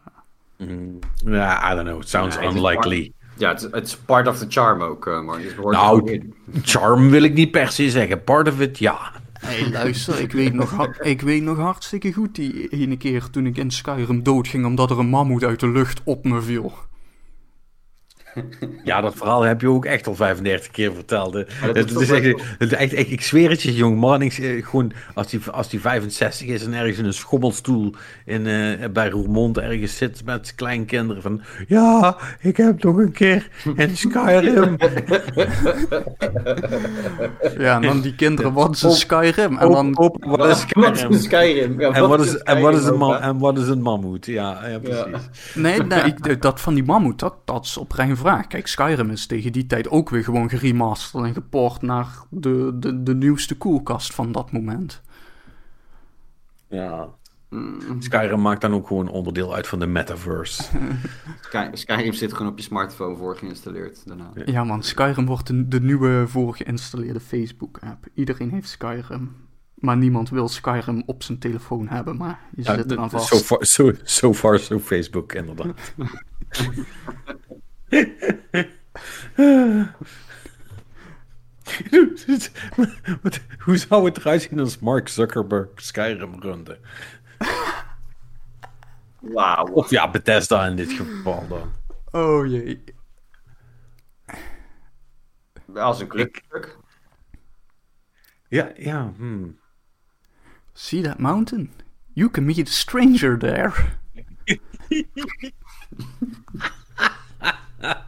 Mm, 0.57 0.99
ja, 1.15 1.71
I 1.71 1.75
don't 1.75 1.87
know. 1.87 2.01
It 2.01 2.09
sounds 2.09 2.35
Ja, 2.35 2.41
het 2.41 2.53
is 2.53 2.57
unlikely. 2.59 3.11
Ja, 3.37 3.53
het 3.53 3.83
is 3.83 3.97
part 3.97 4.27
of 4.27 4.37
the 4.37 4.45
charm 4.49 4.81
ook, 4.81 5.07
eh 5.07 5.21
Mark. 5.21 5.43
Het 5.43 5.53
hoort 5.53 5.75
er 5.75 5.81
Nou, 5.81 6.33
charm 6.61 7.09
wil 7.09 7.23
ik 7.23 7.33
niet 7.33 7.51
per 7.51 7.71
se 7.71 7.89
zeggen. 7.89 8.23
Part 8.23 8.47
of 8.47 8.59
it, 8.59 8.79
ja. 8.79 9.11
Hé, 9.39 9.69
luister, 9.71 10.19
ik 10.19 10.31
weet, 10.31 10.53
nog, 10.53 10.87
ik 10.99 11.21
weet 11.21 11.41
nog 11.41 11.57
hartstikke 11.57 12.13
goed 12.13 12.35
die 12.35 12.67
ene 12.67 12.97
keer 12.97 13.29
toen 13.29 13.45
ik 13.45 13.57
in 13.57 13.71
Skyrim 13.71 14.23
doodging 14.23 14.65
omdat 14.65 14.91
er 14.91 14.99
een 14.99 15.09
mammoet 15.09 15.43
uit 15.43 15.59
de 15.59 15.69
lucht 15.69 16.01
op 16.03 16.23
me 16.23 16.41
viel. 16.41 16.73
Ja, 18.83 19.01
dat 19.01 19.15
verhaal 19.15 19.41
heb 19.41 19.61
je 19.61 19.69
ook 19.69 19.85
echt 19.85 20.07
al 20.07 20.15
35 20.15 20.71
keer 20.71 20.93
verteld. 20.93 21.33
hè. 21.33 21.43
dat 21.65 21.75
Het 21.75 21.91
is 21.99 22.09
echt, 22.11 22.23
wel- 22.23 22.39
het 22.57 22.71
is 22.71 22.77
echt, 22.77 22.93
echt- 22.93 23.11
ik 23.11 23.21
zweer 23.21 23.49
het 23.49 23.61
je, 23.61 23.73
jong 23.75 23.99
man. 23.99 24.21
Ik, 24.21 24.33
eh, 24.37 24.65
gewoon, 24.65 24.91
als 25.13 25.27
die, 25.27 25.39
als 25.51 25.69
die 25.69 25.79
65 25.81 26.47
is 26.47 26.65
en 26.65 26.73
ergens 26.73 26.97
in 26.97 27.05
een 27.05 27.13
schommelstoel 27.13 27.93
in, 28.25 28.47
eh, 28.47 28.89
bij 28.93 29.09
Roermond 29.09 29.57
ergens 29.57 29.97
zit 29.97 30.21
met 30.25 30.55
kleinkinderen 30.55 31.21
van... 31.21 31.41
Ja, 31.67 32.17
ik 32.39 32.57
heb 32.57 32.83
nog 32.83 32.97
een 32.97 33.11
keer 33.11 33.47
in 33.75 33.97
Skyrim... 33.97 34.75
Ja, 37.57 37.75
en 37.75 37.81
dan 37.81 38.01
die 38.01 38.15
kinderen, 38.15 38.53
wat 38.53 38.75
is 38.75 38.81
een 38.81 38.89
Op- 38.89 38.95
Skyrim? 38.95 39.57
En 39.57 39.71
dan, 39.71 39.97
Op, 39.97 40.23
op, 40.25 40.37
wat 40.37 40.49
is 40.49 40.65
Wat 40.73 40.95
is 40.95 41.01
Skyrim? 41.03 41.13
Skyrim? 41.19 41.79
Ja, 41.79 41.91
En 41.91 42.07
wat 42.07 42.19
is, 42.25 42.37
en 42.37 42.61
wat 42.61 42.73
is 42.73 42.79
een, 42.79 42.83
Skyrim 42.85 42.99
ma- 43.07 43.19
en 43.19 43.37
wat 43.37 43.57
is 43.57 43.67
een 43.67 43.81
mammoet? 43.81 44.25
Ja, 44.25 44.59
ja 44.67 44.79
precies. 44.79 45.05
nee, 45.55 45.83
nee 45.83 46.01
ik, 46.03 46.41
dat 46.41 46.61
van 46.61 46.73
die 46.73 46.83
mammoet, 46.83 47.19
dat, 47.19 47.33
dat 47.45 47.65
is 47.65 47.77
oprecht 47.77 48.09
een 48.09 48.17
vraag. 48.27 48.47
Kijk, 48.47 48.67
Skyrim 48.67 49.09
is 49.09 49.25
tegen 49.25 49.51
die 49.51 49.65
tijd 49.65 49.89
ook 49.89 50.09
weer 50.09 50.23
gewoon 50.23 50.49
geremasterd 50.49 51.23
en 51.23 51.33
geport 51.33 51.81
naar 51.81 52.07
de, 52.29 52.75
de, 52.79 53.03
de 53.03 53.15
nieuwste 53.15 53.57
koelkast 53.57 54.13
van 54.13 54.31
dat 54.31 54.51
moment. 54.51 55.01
Ja. 56.69 57.07
Mm. 57.49 58.01
Skyrim 58.01 58.41
maakt 58.41 58.61
dan 58.61 58.73
ook 58.73 58.87
gewoon 58.87 59.09
onderdeel 59.09 59.55
uit 59.55 59.67
van 59.67 59.79
de 59.79 59.87
metaverse. 59.87 60.63
Sky- 61.47 61.69
Skyrim 61.73 62.13
zit 62.13 62.33
gewoon 62.33 62.51
op 62.51 62.57
je 62.57 62.63
smartphone 62.63 63.15
voor 63.15 63.35
geïnstalleerd 63.37 64.07
daarna. 64.07 64.31
Ja 64.45 64.63
man, 64.63 64.83
Skyrim 64.83 65.25
wordt 65.25 65.47
de, 65.47 65.67
de 65.67 65.81
nieuwe 65.81 66.23
voorgeïnstalleerde 66.27 67.19
Facebook-app. 67.19 68.05
Iedereen 68.13 68.51
heeft 68.51 68.69
Skyrim. 68.69 69.35
Maar 69.75 69.97
niemand 69.97 70.29
wil 70.29 70.47
Skyrim 70.47 71.03
op 71.05 71.23
zijn 71.23 71.39
telefoon 71.39 71.87
hebben, 71.87 72.17
maar 72.17 72.39
je 72.55 72.63
Ja, 72.63 72.75
zit 72.75 72.91
eraan 72.91 73.09
so 73.09 73.17
vast. 73.17 73.43
far, 73.45 73.65
so, 73.65 73.91
so 74.03 74.33
far, 74.33 74.59
so 74.59 74.79
Facebook, 74.79 75.33
inderdaad. 75.33 75.93
Wat- 83.21 83.39
Hoe 83.59 83.77
zou 83.77 84.05
het 84.05 84.17
eruit 84.17 84.41
zien 84.41 84.59
als 84.59 84.79
Mark 84.79 85.07
Zuckerberg 85.07 85.69
Skyrim 85.75 86.41
runde? 86.41 86.79
Wauw. 89.19 89.65
Of 89.67 89.89
ja, 89.89 90.09
Bethesda 90.09 90.65
in 90.65 90.75
dit 90.75 90.91
geval 90.91 91.47
dan. 91.47 91.71
Oh 92.11 92.45
jee. 92.47 92.83
Als 95.75 95.99
een 95.99 96.07
club. 96.07 96.35
Ja, 98.47 98.71
ja. 98.75 99.13
hmm. 99.17 99.59
See 100.73 101.01
that 101.01 101.19
mountain? 101.19 101.71
You 102.13 102.29
can 102.29 102.45
meet 102.45 102.67
a 102.67 102.71
stranger 102.71 103.37
there. 103.37 103.71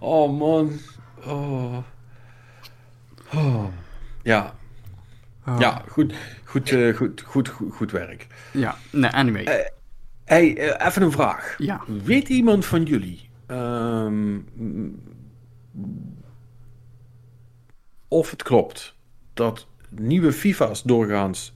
Oh 0.00 0.38
man. 0.38 0.78
Oh. 1.26 1.76
Oh. 3.34 3.64
Ja, 4.22 4.54
Oh. 5.48 5.56
ja 5.58 5.82
goed, 5.88 6.14
goed, 6.44 6.70
eh, 6.72 6.94
goed, 6.96 7.20
goed, 7.26 7.48
goed, 7.48 7.74
goed 7.74 7.90
werk. 7.90 8.26
Ja, 8.52 8.76
nee, 8.92 9.10
anyway. 9.10 9.70
Hey, 10.24 10.56
eh, 10.56 10.86
even 10.86 11.02
een 11.02 11.12
vraag. 11.12 11.54
ja. 11.58 11.80
Weet 12.04 12.28
iemand 12.28 12.64
van 12.66 12.82
jullie 12.82 13.28
ehm, 13.46 14.38
of 18.08 18.30
het 18.30 18.42
klopt 18.42 18.94
dat 19.34 19.66
nieuwe 19.88 20.32
FIFA's 20.32 20.82
doorgaans 20.82 21.52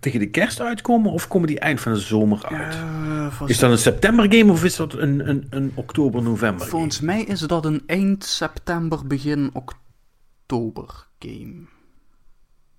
tegen 0.00 0.18
de 0.20 0.30
kerst 0.30 0.60
uitkomen 0.60 1.12
of 1.12 1.28
komen 1.28 1.48
die 1.48 1.58
eind 1.58 1.80
van 1.80 1.92
de 1.92 1.98
zomer 1.98 2.44
uit? 2.44 2.74
Eh, 2.74 3.42
Is 3.46 3.58
dat 3.58 3.70
een 3.70 3.78
september 3.78 4.32
game 4.34 4.52
of 4.52 4.64
is 4.64 4.76
dat 4.76 4.94
een, 4.94 5.28
een, 5.28 5.46
een 5.50 5.72
oktober-november 5.74 6.60
game? 6.60 6.70
volgens 6.70 7.00
mij 7.00 7.22
is 7.22 7.40
dat 7.40 7.64
een 7.64 7.82
eind 7.86 8.24
september, 8.24 9.06
begin 9.06 9.50
oktober 9.52 11.06
game. 11.18 11.54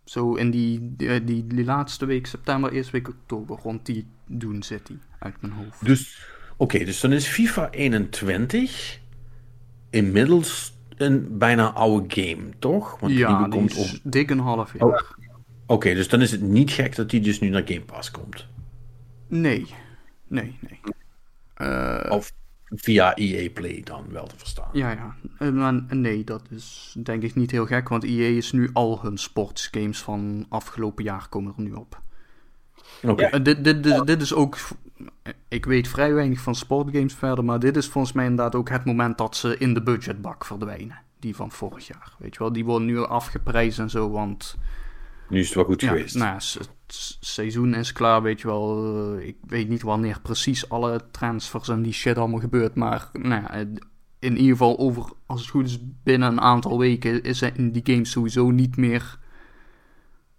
Zo 0.03 0.33
in 0.35 0.51
die, 0.51 0.95
die, 0.95 1.23
die, 1.23 1.47
die 1.47 1.65
laatste 1.65 2.05
week 2.05 2.27
september, 2.27 2.71
eerste 2.71 2.91
week 2.91 3.07
oktober, 3.07 3.59
rond 3.63 3.85
die 3.85 4.07
doen 4.27 4.63
zit 4.63 4.87
die 4.87 4.99
uit 5.19 5.41
mijn 5.41 5.53
hoofd. 5.53 5.85
Dus, 5.85 6.27
oké, 6.57 6.83
dus 6.83 6.99
dan 6.99 7.11
is 7.11 7.27
FIFA 7.27 7.69
21 7.69 8.99
inmiddels 9.89 10.73
een 10.97 11.37
bijna 11.37 11.71
oude 11.71 12.21
game, 12.21 12.49
toch? 12.59 12.99
Want 12.99 13.11
die 13.11 13.21
ja, 13.21 13.39
die 13.39 13.47
komt 13.47 13.71
is 13.77 13.93
op 13.93 14.11
dik 14.11 14.29
een 14.29 14.39
half 14.39 14.73
jaar. 14.79 15.15
Oké, 15.71 15.93
dus 15.93 16.07
dan 16.07 16.21
is 16.21 16.31
het 16.31 16.41
niet 16.41 16.71
gek 16.71 16.95
dat 16.95 17.09
die 17.09 17.19
dus 17.21 17.39
nu 17.39 17.49
naar 17.49 17.63
Game 17.65 17.81
Pass 17.81 18.11
komt. 18.11 18.47
Nee, 19.27 19.65
nee, 20.27 20.57
nee. 20.59 20.79
Eh, 21.53 22.11
Of 22.11 22.33
via 22.69 23.15
EA 23.15 23.49
Play 23.53 23.81
dan 23.83 24.05
wel 24.09 24.27
te 24.27 24.37
verstaan. 24.37 24.69
Ja, 24.73 24.91
ja. 24.91 25.15
Eh, 25.39 25.49
maar 25.49 25.83
nee, 25.89 26.23
dat 26.23 26.41
is 26.49 26.95
denk 27.03 27.23
ik 27.23 27.35
niet 27.35 27.51
heel 27.51 27.65
gek, 27.65 27.89
want 27.89 28.03
EA 28.03 28.27
is 28.37 28.51
nu 28.51 28.69
al 28.73 28.99
hun 29.01 29.17
sportsgames 29.17 30.01
van 30.01 30.45
afgelopen 30.49 31.03
jaar 31.03 31.27
komen 31.29 31.53
er 31.57 31.63
nu 31.63 31.71
op. 31.71 32.01
Oké, 33.03 33.23
Eh, 33.23 33.43
dit, 33.43 33.63
dit, 33.63 33.83
dit, 33.83 34.05
dit 34.07 34.21
is 34.21 34.33
ook, 34.33 34.57
ik 35.47 35.65
weet 35.65 35.87
vrij 35.87 36.13
weinig 36.13 36.39
van 36.39 36.55
sportgames 36.55 37.13
verder, 37.13 37.45
maar 37.45 37.59
dit 37.59 37.77
is 37.77 37.87
volgens 37.87 38.13
mij 38.13 38.25
inderdaad 38.25 38.55
ook 38.55 38.69
het 38.69 38.85
moment 38.85 39.17
dat 39.17 39.35
ze 39.35 39.57
in 39.57 39.73
de 39.73 39.83
budgetbak 39.83 40.45
verdwijnen. 40.45 40.99
Die 41.19 41.35
van 41.35 41.51
vorig 41.51 41.87
jaar, 41.87 42.13
weet 42.19 42.33
je 42.33 42.39
wel. 42.39 42.53
Die 42.53 42.65
worden 42.65 42.87
nu 42.87 42.99
afgeprijsd 43.05 43.79
en 43.79 43.89
zo, 43.89 44.09
want 44.09 44.57
nu 45.31 45.39
is 45.39 45.45
het 45.45 45.55
wel 45.55 45.63
goed 45.63 45.81
ja, 45.81 45.87
geweest. 45.87 46.15
nou, 46.15 46.33
het 46.33 47.17
seizoen 47.19 47.75
is 47.75 47.93
klaar, 47.93 48.21
weet 48.21 48.41
je 48.41 48.47
wel. 48.47 48.93
Eh, 49.17 49.27
ik 49.27 49.37
weet 49.47 49.69
niet 49.69 49.81
wanneer 49.81 50.19
precies 50.21 50.69
alle 50.69 51.01
transfers 51.11 51.69
en 51.69 51.81
die 51.81 51.93
shit 51.93 52.17
allemaal 52.17 52.39
gebeurt. 52.39 52.75
Maar 52.75 53.09
nou 53.13 53.41
ja, 53.41 53.65
in 54.19 54.37
ieder 54.37 54.51
geval 54.51 54.77
over, 54.77 55.11
als 55.25 55.41
het 55.41 55.49
goed 55.49 55.65
is, 55.65 55.79
binnen 56.03 56.31
een 56.31 56.41
aantal 56.41 56.79
weken 56.79 57.23
is 57.23 57.41
in 57.41 57.71
die 57.71 57.81
game 57.85 58.05
sowieso 58.05 58.49
niet 58.49 58.77
meer 58.77 59.19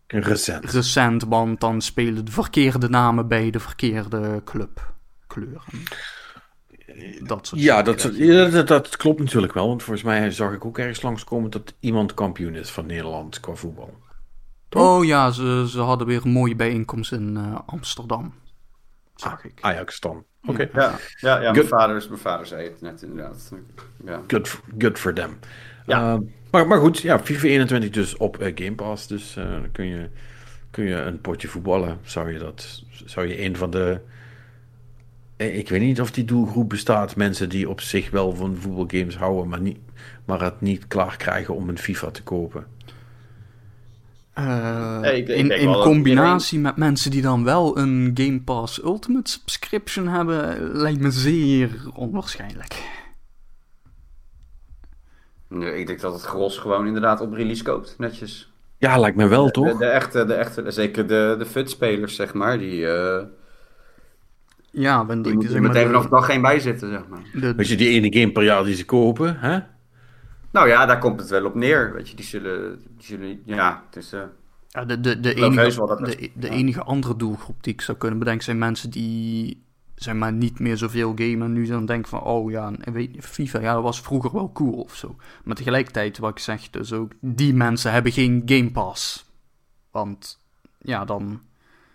Recent. 0.07 0.65
recent. 0.65 1.25
Want 1.25 1.61
dan 1.61 1.81
spelen 1.81 2.25
de 2.25 2.33
verkeerde 2.33 2.89
namen 2.89 3.29
bij 3.29 3.51
de 3.51 3.61
verkeerde 3.61 4.43
clubkleuren. 4.45 5.63
Dat 7.23 7.47
soort 7.47 7.61
Ja, 7.61 7.83
dat, 7.83 8.11
ja 8.13 8.49
dat, 8.49 8.69
dat 8.69 8.97
klopt 8.97 9.19
natuurlijk 9.19 9.53
wel. 9.53 9.69
Want 9.69 9.83
volgens 9.83 10.05
mij 10.05 10.31
zag 10.31 10.53
ik 10.53 10.65
ook 10.65 10.79
ergens 10.79 11.03
langskomen 11.03 11.51
dat 11.51 11.75
iemand 11.81 12.15
kampioen 12.15 12.55
is 12.55 12.71
van 12.71 12.87
Nederland 12.87 13.41
qua 13.41 13.55
voetbal. 13.55 14.02
Oh 14.75 15.05
ja, 15.05 15.31
ze, 15.31 15.67
ze 15.69 15.81
hadden 15.81 16.07
weer 16.07 16.21
een 16.25 16.31
mooie 16.31 16.57
bijeenkomst 16.57 17.13
in 17.13 17.37
eh, 17.37 17.59
Amsterdam. 17.67 18.35
Zag 19.15 19.45
ik. 19.45 19.59
Ajax 19.61 20.01
dan. 20.01 20.25
Oké, 20.47 20.69
Ja, 20.73 20.99
ja, 21.21 21.41
ja 21.41 21.53
mijn, 21.53 21.67
vader, 21.67 22.05
mijn 22.09 22.21
vader 22.21 22.47
zei 22.47 22.65
het 22.65 22.81
net 22.81 23.03
inderdaad. 23.03 23.53
Ja. 24.05 24.21
good, 24.27 24.49
for- 24.49 24.65
good 24.79 24.99
for 24.99 25.13
them. 25.15 25.39
Ja. 25.87 26.13
Eh, 26.13 26.21
maar, 26.51 26.67
maar 26.67 26.79
goed, 26.79 26.99
ja, 26.99 27.19
FIFA 27.19 27.47
21 27.47 27.91
dus 27.91 28.17
op 28.17 28.39
eh, 28.39 28.53
Game 28.55 28.75
Pass. 28.75 29.07
Dus 29.07 29.37
eh, 29.37 29.51
dan 29.51 29.71
kun 29.73 29.87
je, 29.87 30.09
kun 30.71 30.85
je 30.85 30.95
een 30.95 31.21
potje 31.21 31.49
voetballen. 31.49 31.99
Zou 32.03 32.33
je 32.33 32.39
dat, 32.39 32.83
zou 33.05 33.27
je 33.27 33.45
een 33.45 33.57
van 33.57 33.71
de... 33.71 34.01
Ik 35.37 35.69
weet 35.69 35.81
niet 35.81 36.01
of 36.01 36.11
die 36.11 36.25
doelgroep 36.25 36.69
bestaat. 36.69 37.17
Mensen 37.17 37.49
die 37.49 37.69
op 37.69 37.81
zich 37.81 38.11
wel 38.11 38.35
van 38.35 38.57
voetbalgames 38.57 39.17
houden, 39.17 39.49
maar, 39.49 39.61
niet, 39.61 39.79
maar 40.25 40.41
het 40.41 40.61
niet 40.61 40.87
klaar 40.87 41.17
krijgen 41.17 41.55
om 41.55 41.69
een 41.69 41.79
FIFA 41.79 42.11
te 42.11 42.23
kopen. 42.23 42.67
Eh, 44.35 44.99
Nee, 45.01 45.17
ik- 45.25 45.29
ik 45.29 45.53
in 45.59 45.73
combinatie 45.73 46.59
met 46.59 46.77
mensen 46.77 47.11
die 47.11 47.23
dan 47.23 47.45
wel 47.45 47.79
een 47.79 48.11
Game 48.15 48.41
Pass 48.41 48.83
Ultimate 48.83 49.31
subscription 49.31 50.09
hebben, 50.09 50.73
lijkt 50.77 51.01
me 51.01 51.11
zeer 51.11 51.71
onwaarschijnlijk. 51.95 52.83
Nee, 55.49 55.79
ik 55.79 55.87
denk 55.87 56.01
dat 56.01 56.13
het 56.13 56.23
gros 56.23 56.59
gewoon 56.59 56.87
inderdaad 56.87 57.21
op 57.21 57.33
release 57.33 57.63
koopt, 57.65 57.95
netjes. 57.99 58.53
Ja, 58.79 58.99
lijkt 58.99 59.17
me 59.17 59.27
wel, 59.29 59.51
toch? 59.51 59.73
De, 59.73 59.77
de 59.79 59.85
echte, 59.85 60.25
de 60.25 60.35
echte, 60.35 60.71
zeker 60.71 61.07
de, 61.07 61.35
de 61.39 61.47
FUT-spelers, 61.47 62.15
zeg 62.17 62.35
maar, 62.35 62.59
die, 62.59 62.87
eh 62.87 63.23
Ja, 64.71 65.07
want 65.07 65.25
die 65.25 65.33
er 65.49 65.53
maar, 65.53 65.61
meteen 65.63 65.87
vanaf 65.87 66.03
de, 66.03 66.09
dag 66.09 66.25
geen 66.27 66.41
bij 66.43 66.61
zitten, 66.61 66.91
zeg 66.91 67.03
maar. 67.09 67.23
de- 67.35 67.55
Weet 67.55 67.69
je, 67.69 67.77
die 67.77 67.89
ene 67.89 68.13
game 68.21 68.33
per 68.33 68.43
jaar 68.45 68.65
die 68.65 68.75
ze 68.75 68.85
kopen, 68.85 69.37
hè? 69.39 69.59
Nou 70.53 70.69
ja, 70.69 70.87
daar 70.87 70.99
komt 70.99 71.21
het 71.21 71.29
wel 71.29 71.45
op 71.45 71.55
neer, 71.55 71.93
weet 71.93 72.09
je. 72.09 72.17
Die 72.17 72.25
zullen, 72.25 72.79
die 72.97 73.07
zullen 73.07 73.43
ja, 73.45 73.83
het 73.87 73.97
is... 73.97 74.13
eh, 74.13 74.23
ja, 74.69 74.85
de, 74.85 75.01
de, 75.01 75.21
de, 75.21 75.35
enige, 75.35 75.97
de, 76.05 76.31
de 76.35 76.47
ja. 76.47 76.53
enige 76.53 76.83
andere 76.83 77.17
doelgroep 77.17 77.63
die 77.63 77.73
ik 77.73 77.81
zou 77.81 77.99
kunnen 77.99 78.19
bedenken 78.19 78.45
zijn 78.45 78.59
mensen 78.59 78.91
die 78.91 79.63
zeg 79.95 80.15
maar 80.15 80.33
niet 80.33 80.59
meer 80.59 80.77
zoveel 80.77 81.13
gamen 81.17 81.43
en 81.43 81.53
nu 81.53 81.67
dan 81.67 81.87
denken 81.87 82.09
van 82.09 82.23
oh 82.23 82.51
ja, 82.51 82.73
en 82.81 82.93
weet, 82.93 83.15
je, 83.15 83.23
FIFA, 83.23 83.61
ja 83.61 83.75
dat 83.75 83.83
was 83.83 84.01
vroeger 84.01 84.33
wel 84.33 84.53
cool 84.53 84.73
of 84.73 84.97
zo. 84.97 85.17
Maar 85.45 85.57
tegelijkertijd 85.57 86.19
wat 86.19 86.31
ik 86.31 86.39
zeg, 86.39 86.71
dus 86.71 86.93
ook 86.93 87.13
die 87.21 87.55
mensen 87.55 87.93
hebben 87.93 88.13
geen 88.13 88.43
Game 88.47 88.71
Pass. 88.71 89.25
Want 89.91 90.39
ja, 90.79 91.05
dan 91.05 91.41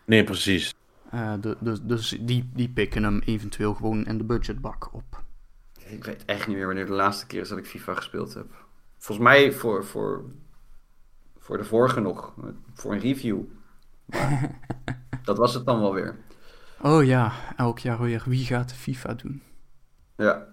Nee, 0.06 0.24
precies. 0.24 0.74
Eh, 1.12 1.34
de, 1.42 1.58
de, 1.60 1.86
dus 1.86 2.18
die, 2.20 2.50
die 2.54 2.70
pikken 2.70 3.04
hem 3.04 3.22
eventueel 3.26 3.74
gewoon 3.74 4.06
in 4.06 4.18
de 4.18 4.24
budgetbak 4.24 4.94
op. 4.94 5.24
Ik 5.90 6.04
weet 6.04 6.26
echt 6.26 6.48
niet 6.48 6.58
meer 6.58 6.66
wanneer 6.66 6.86
de 6.86 6.92
laatste 6.92 7.28
keer 7.28 7.42
is 7.42 7.50
dat 7.50 7.58
ik 7.58 7.66
FIFA 7.66 7.94
gespeeld 7.94 8.34
heb. 8.34 8.46
Volgens 8.98 9.28
mij 9.28 9.52
voor, 9.52 9.86
voor, 9.86 10.24
voor 11.38 11.58
de 11.58 11.64
vorige 11.64 12.00
nog, 12.00 12.34
voor 12.74 12.94
een 12.94 13.00
review. 13.00 13.40
Maar 14.06 14.60
dat 15.24 15.38
was 15.38 15.54
het 15.54 15.66
dan 15.66 15.80
wel 15.80 15.94
weer. 15.94 16.16
Oh 16.82 17.04
ja, 17.06 17.32
elk 17.56 17.80
jaar 17.80 18.02
weer. 18.02 18.24
Wie 18.26 18.46
gaat 18.46 18.70
de 18.70 18.76
FIFA 18.76 19.14
doen? 19.14 19.42
Ja. 20.16 20.46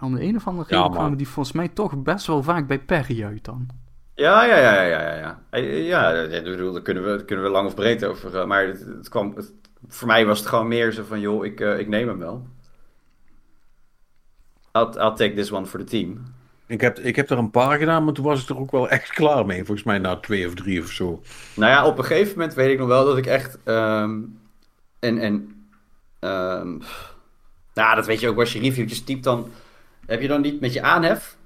Om 0.00 0.14
de 0.14 0.22
een 0.22 0.36
of 0.36 0.46
andere 0.46 0.68
reden 0.68 0.84
Ja, 0.84 0.90
kwamen 0.90 1.18
die 1.18 1.28
volgens 1.28 1.54
mij 1.56 1.68
toch 1.68 2.02
best 2.02 2.26
wel 2.26 2.42
vaak 2.42 2.66
bij 2.66 2.80
Perry 2.80 3.24
uit 3.24 3.44
dan. 3.44 3.68
Ja, 4.14 4.44
ja, 4.44 4.56
ja, 4.56 4.82
ja, 4.82 5.00
ja, 5.14 5.14
ja. 5.50 5.58
Ja, 5.66 6.12
daar 6.12 6.82
kunnen 6.82 7.02
we, 7.02 7.08
daar 7.08 7.24
kunnen 7.24 7.44
we 7.44 7.50
lang 7.50 7.66
of 7.66 7.74
breed 7.74 8.04
over. 8.04 8.38
eh, 8.38 8.46
Maar 8.46 8.66
het, 8.66 8.80
het 8.80 9.08
kwam, 9.08 9.32
het- 9.36 9.52
voor 9.86 10.06
mij 10.08 10.26
was 10.26 10.38
het 10.38 10.48
gewoon 10.48 10.68
meer 10.68 10.92
zo 10.92 11.04
van, 11.04 11.20
joh, 11.20 11.44
ik, 11.44 11.60
eh, 11.60 11.78
ik 11.78 11.88
neem 11.88 12.08
hem 12.08 12.18
wel. 12.18 12.46
I'll, 14.78 15.00
I'll 15.00 15.14
take 15.14 15.34
this 15.34 15.50
one 15.52 15.66
for 15.66 15.78
the 15.80 15.86
team. 15.86 16.22
Ik 16.66 16.80
heb, 16.80 16.98
ik 16.98 17.16
heb 17.16 17.30
er 17.30 17.38
een 17.38 17.50
paar 17.50 17.78
gedaan, 17.78 18.04
maar 18.04 18.12
toen 18.14 18.24
was 18.24 18.42
ik 18.42 18.48
er 18.48 18.58
ook 18.58 18.70
wel 18.70 18.88
echt 18.88 19.10
klaar 19.12 19.46
mee. 19.46 19.64
Volgens 19.64 19.86
mij 19.86 19.98
na 19.98 20.16
twee 20.16 20.46
of 20.46 20.54
drie 20.54 20.80
of 20.82 20.90
zo. 20.90 21.22
Nou 21.54 21.70
ja, 21.72 21.86
op 21.86 21.98
een 21.98 22.04
gegeven 22.04 22.38
moment 22.38 22.54
weet 22.54 22.70
ik 22.72 22.78
nog 22.78 22.88
wel 22.88 23.04
dat 23.04 23.16
ik 23.18 23.26
echt. 23.26 23.58
ehm, 23.64 24.20
en. 24.98 25.18
en 25.18 25.54
ehm, 26.18 26.76
nou, 27.74 27.94
dat 27.96 28.06
weet 28.06 28.20
je 28.20 28.28
ook 28.28 28.38
als 28.38 28.52
je 28.52 28.60
reviewtjes 28.60 29.04
typt, 29.04 29.24
dan 29.24 29.50
heb 30.06 30.20
je 30.20 30.28
dan 30.28 30.40
niet 30.40 30.60
met 30.60 30.72
je 30.72 30.82
aanhef. 30.82 31.36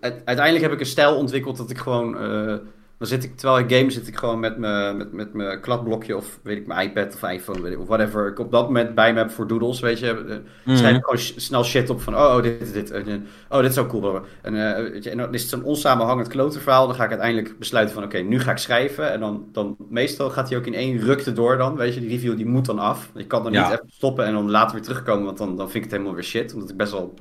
Uiteindelijk 0.00 0.60
heb 0.60 0.72
ik 0.72 0.80
een 0.80 0.86
stijl 0.86 1.16
ontwikkeld 1.16 1.56
dat 1.56 1.70
ik 1.70 1.78
gewoon. 1.78 2.18
eh, 2.18 2.56
dan 3.00 3.08
zit 3.08 3.24
ik, 3.24 3.36
terwijl 3.36 3.58
ik 3.64 3.72
game, 3.76 3.90
zit 3.90 4.06
ik 4.08 4.16
gewoon 4.16 4.40
met 4.40 4.58
mijn 4.58 4.96
met, 5.12 5.32
met 5.34 5.60
kladblokje 5.60 6.16
of 6.16 6.38
weet 6.42 6.56
ik, 6.56 6.66
mijn 6.66 6.88
iPad 6.88 7.14
of 7.22 7.30
iPhone, 7.30 7.60
weet 7.60 7.72
ik, 7.72 7.78
of 7.80 7.86
whatever. 7.86 8.26
Ik 8.26 8.38
op 8.38 8.50
dat 8.52 8.66
moment 8.66 8.94
bij 8.94 9.12
me 9.12 9.18
heb 9.18 9.30
voor 9.30 9.46
doodles, 9.46 9.80
weet 9.80 9.98
je. 9.98 10.06
eh, 10.06 10.36
Mhm. 10.64 10.76
schrijf 10.76 10.96
ik 10.96 11.04
gewoon 11.04 11.18
snel 11.18 11.64
shit 11.64 11.90
op 11.90 12.00
van, 12.02 12.16
oh, 12.16 12.34
oh 12.36 12.42
dit, 12.42 12.72
dit, 12.72 12.90
en, 12.90 13.06
eh, 13.08 13.14
oh, 13.56 13.60
dit 13.60 13.70
is 13.70 13.78
ook 13.78 13.88
cool. 13.88 14.20
En, 14.42 14.74
eh, 14.76 14.90
weet 14.90 15.04
je, 15.04 15.10
en 15.10 15.16
dan 15.16 15.34
is 15.34 15.40
het 15.40 15.50
zo'n 15.50 15.62
onsamenhangend 15.62 16.28
klotenverhaal. 16.28 16.86
Dan 16.86 16.96
ga 16.96 17.04
ik 17.04 17.10
uiteindelijk 17.10 17.58
besluiten 17.58 17.94
van, 17.94 18.04
oké, 18.04 18.18
nu 18.18 18.40
ga 18.40 18.50
ik 18.50 18.58
schrijven. 18.58 19.12
En 19.12 19.20
dan, 19.20 19.44
dan, 19.52 19.76
meestal 19.88 20.30
gaat 20.30 20.48
hij 20.48 20.58
ook 20.58 20.66
in 20.66 20.74
één 20.74 20.98
rukte 20.98 21.32
door 21.32 21.56
dan. 21.56 21.76
Weet 21.76 21.94
je, 21.94 22.00
die 22.00 22.08
review 22.10 22.36
die 22.36 22.46
moet 22.46 22.64
dan 22.66 22.78
af. 22.78 23.10
Je 23.14 23.26
kan 23.26 23.42
dan 23.42 23.52
Ja. 23.52 23.62
niet 23.62 23.72
even 23.72 23.90
stoppen 23.92 24.24
en 24.24 24.32
dan 24.32 24.50
later 24.50 24.74
weer 24.74 24.84
terugkomen. 24.84 25.24
Want 25.24 25.38
dan, 25.38 25.56
dan 25.56 25.70
vind 25.70 25.74
ik 25.76 25.82
het 25.82 25.90
helemaal 25.92 26.14
weer 26.14 26.24
shit. 26.24 26.54
Omdat 26.54 26.70
ik 26.70 26.76
best 26.76 26.92
wel 26.92 27.14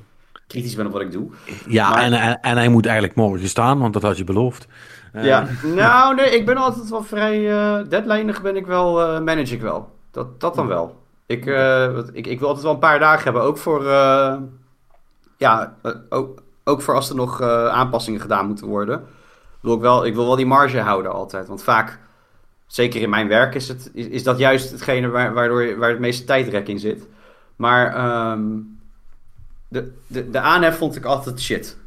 kritisch 0.48 0.76
ben 0.76 0.86
op 0.86 0.92
wat 0.92 1.02
ik 1.02 1.12
doe. 1.12 1.30
Ja, 1.68 1.90
Maar- 1.90 2.02
en, 2.04 2.14
en, 2.14 2.40
en 2.42 2.58
hij 2.58 2.70
moet 2.70 2.86
eigenlijk 2.86 3.16
morgen 3.16 3.48
staan, 3.48 3.80
want 3.80 3.94
dat 3.94 4.02
had 4.02 4.18
je 4.18 4.24
beloofd. 4.24 4.68
Eh, 5.14 5.26
Ja, 5.26 5.48
nou 5.76 6.16
nee, 6.16 6.30
ik 6.30 6.46
ben 6.46 6.58
altijd 6.58 6.90
wel 6.90 7.04
vrij 7.04 7.40
uh, 7.40 7.90
deadlineig 7.90 8.42
ben 8.42 8.56
ik 8.56 8.66
wel, 8.66 9.02
eh, 9.02 9.20
manage 9.22 9.54
ik 9.54 9.62
wel. 9.62 9.92
Dat, 10.12 10.40
dat 10.40 10.56
dan 10.56 10.68
wel. 10.68 10.98
Ik, 11.26 11.46
eh, 11.46 11.94
wat- 11.94 12.10
ik, 12.14 12.28
ik 12.28 12.40
wil 12.40 12.48
altijd 12.48 12.66
wel 12.66 12.74
een 12.74 12.80
paar 12.80 13.00
dagen 13.00 13.24
hebben, 13.24 13.42
ook 13.42 13.58
voor, 13.58 13.88
eh, 13.88 14.36
ja, 15.38 15.76
eh, 15.82 15.92
ook, 16.10 16.42
ook 16.64 16.82
voor 16.82 16.96
als 16.96 17.10
er 17.10 17.16
nog 17.16 17.42
eh, 17.42 17.68
aanpassingen 17.68 18.22
gedaan 18.22 18.48
moeten 18.48 18.68
worden. 18.68 19.06
Wil 19.60 19.74
ik, 19.76 19.82
wel, 19.82 20.06
ik 20.06 20.16
wil 20.16 20.26
wel 20.26 20.36
die 20.36 20.46
marge 20.46 20.80
houden 20.80 21.12
altijd, 21.12 21.48
want 21.48 21.64
vaak, 21.64 22.00
zeker 22.68 23.02
in 23.02 23.10
mijn 23.10 23.28
werk, 23.28 23.56
is, 23.56 23.68
het, 23.68 23.92
is, 23.94 24.08
is 24.08 24.24
dat 24.24 24.38
juist 24.38 24.72
hetgene 24.72 25.08
waar, 25.08 25.34
waardoor 25.34 25.78
waar 25.78 25.90
het 25.90 26.00
meeste 26.00 26.24
tijdrek 26.24 26.68
in 26.68 26.80
zit. 26.80 27.08
Maar 27.56 27.96
ehm, 27.96 28.42
de, 29.68 29.94
de, 30.08 30.30
de 30.30 30.40
aanhef 30.40 30.78
vond 30.78 30.96
ik 30.96 31.06
altijd 31.06 31.42
shit. 31.42 31.78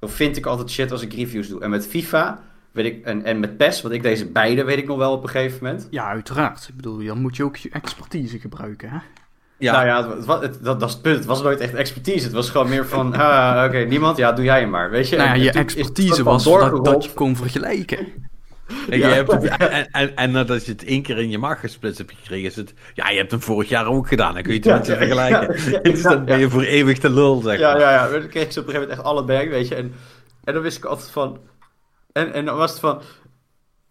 Of 0.00 0.12
vind 0.12 0.36
ik 0.36 0.46
altijd 0.46 0.70
shit 0.70 0.92
als 0.92 1.02
ik 1.02 1.12
reviews 1.12 1.48
doe. 1.48 1.60
En 1.60 1.70
met 1.70 1.86
FIFA 1.86 2.40
weet 2.74 2.84
ik, 2.86 3.04
en, 3.04 3.24
en 3.24 3.40
met 3.40 3.56
PES, 3.56 3.82
want 3.82 3.94
ik 3.94 4.02
deze 4.02 4.26
beide 4.26 4.64
weet 4.64 4.78
ik 4.78 4.86
nog 4.86 4.96
wel 4.98 5.12
op 5.12 5.22
een 5.22 5.28
gegeven 5.28 5.58
moment. 5.62 5.86
Ja, 5.90 6.06
uiteraard. 6.06 6.66
Ik 6.68 6.76
bedoel, 6.76 7.04
dan 7.04 7.20
moet 7.20 7.36
je 7.36 7.44
ook 7.44 7.56
je 7.56 7.68
expertise 7.72 8.38
gebruiken, 8.38 8.88
hè? 8.90 8.96
Ja, 9.58 9.72
Nou 9.72 9.86
ja, 9.86 10.14
het, 10.16 10.24
wa- 10.24 10.40
het- 10.40 10.58
dat, 10.64 10.80
dat 10.80 10.88
is 10.88 10.94
het 10.94 11.02
punt. 11.02 11.16
Het 11.16 11.24
was 11.24 11.42
nooit 11.42 11.60
echt 11.60 11.74
expertise. 11.74 12.24
Het 12.24 12.32
was 12.32 12.50
gewoon 12.50 12.68
meer 12.68 12.86
van, 12.86 13.14
ah, 13.20 13.64
oké, 13.66 13.78
niemand, 13.78 14.16
ja, 14.16 14.32
doe 14.32 14.44
jij 14.44 14.60
hem 14.60 14.70
maar. 14.70 14.90
Weet 14.90 15.08
je? 15.08 15.16
Nou 15.16 15.28
ja, 15.28 15.34
En 15.34 15.40
je 15.40 15.50
expertise 15.52 16.22
was 16.22 16.44
dat, 16.44 16.84
dat 16.84 17.04
je 17.04 17.12
kon 17.12 17.36
vergelijken. 17.36 17.98
En, 18.90 18.98
Ja. 18.98 19.08
je 19.08 19.14
hebt 19.14 19.32
het, 19.32 19.44
en, 19.56 19.90
en, 19.90 20.16
en 20.16 20.30
nadat 20.30 20.66
je 20.66 20.72
het 20.72 20.84
één 20.84 21.02
keer 21.02 21.18
in 21.18 21.30
je 21.30 21.38
maag 21.38 21.60
gesplitst 21.60 21.98
hebt 21.98 22.12
gekregen, 22.12 22.48
is 22.48 22.56
het... 22.56 22.74
Ja, 22.94 23.08
je 23.10 23.16
hebt 23.18 23.30
hem 23.30 23.40
vorig 23.42 23.68
jaar 23.68 23.86
ook 23.86 24.08
gedaan. 24.08 24.34
Dan 24.34 24.42
kun 24.42 24.52
je 24.52 24.58
het 24.58 24.66
Ja, 24.68 24.76
met 24.76 24.86
je 24.86 24.92
ja, 24.92 24.98
vergelijken. 24.98 25.70
ja, 25.70 25.70
ja, 25.70 25.80
dus 25.90 26.02
dan 26.02 26.24
ben 26.24 26.38
je 26.38 26.50
voor 26.50 26.62
eeuwig 26.62 26.98
de 26.98 27.10
lul, 27.10 27.40
zeg 27.40 27.58
Ja, 27.58 27.72
maar. 27.72 27.80
ja, 27.80 27.90
ja. 27.92 28.08
Dan 28.08 28.28
kreeg 28.28 28.42
ik 28.44 28.52
ze 28.52 28.60
op 28.60 28.66
een 28.66 28.72
gegeven 28.72 28.80
moment 28.80 28.90
echt 28.90 29.02
allebei, 29.02 29.48
weet 29.48 29.68
je. 29.68 29.74
En, 29.74 29.92
en 30.44 30.54
dan 30.54 30.62
wist 30.62 30.76
ik 30.76 30.84
altijd 30.84 31.10
van... 31.10 31.38
En, 32.14 32.32
en 32.32 32.44
dan 32.44 32.56
was 32.56 32.70
het 32.70 32.80
van... 32.80 33.00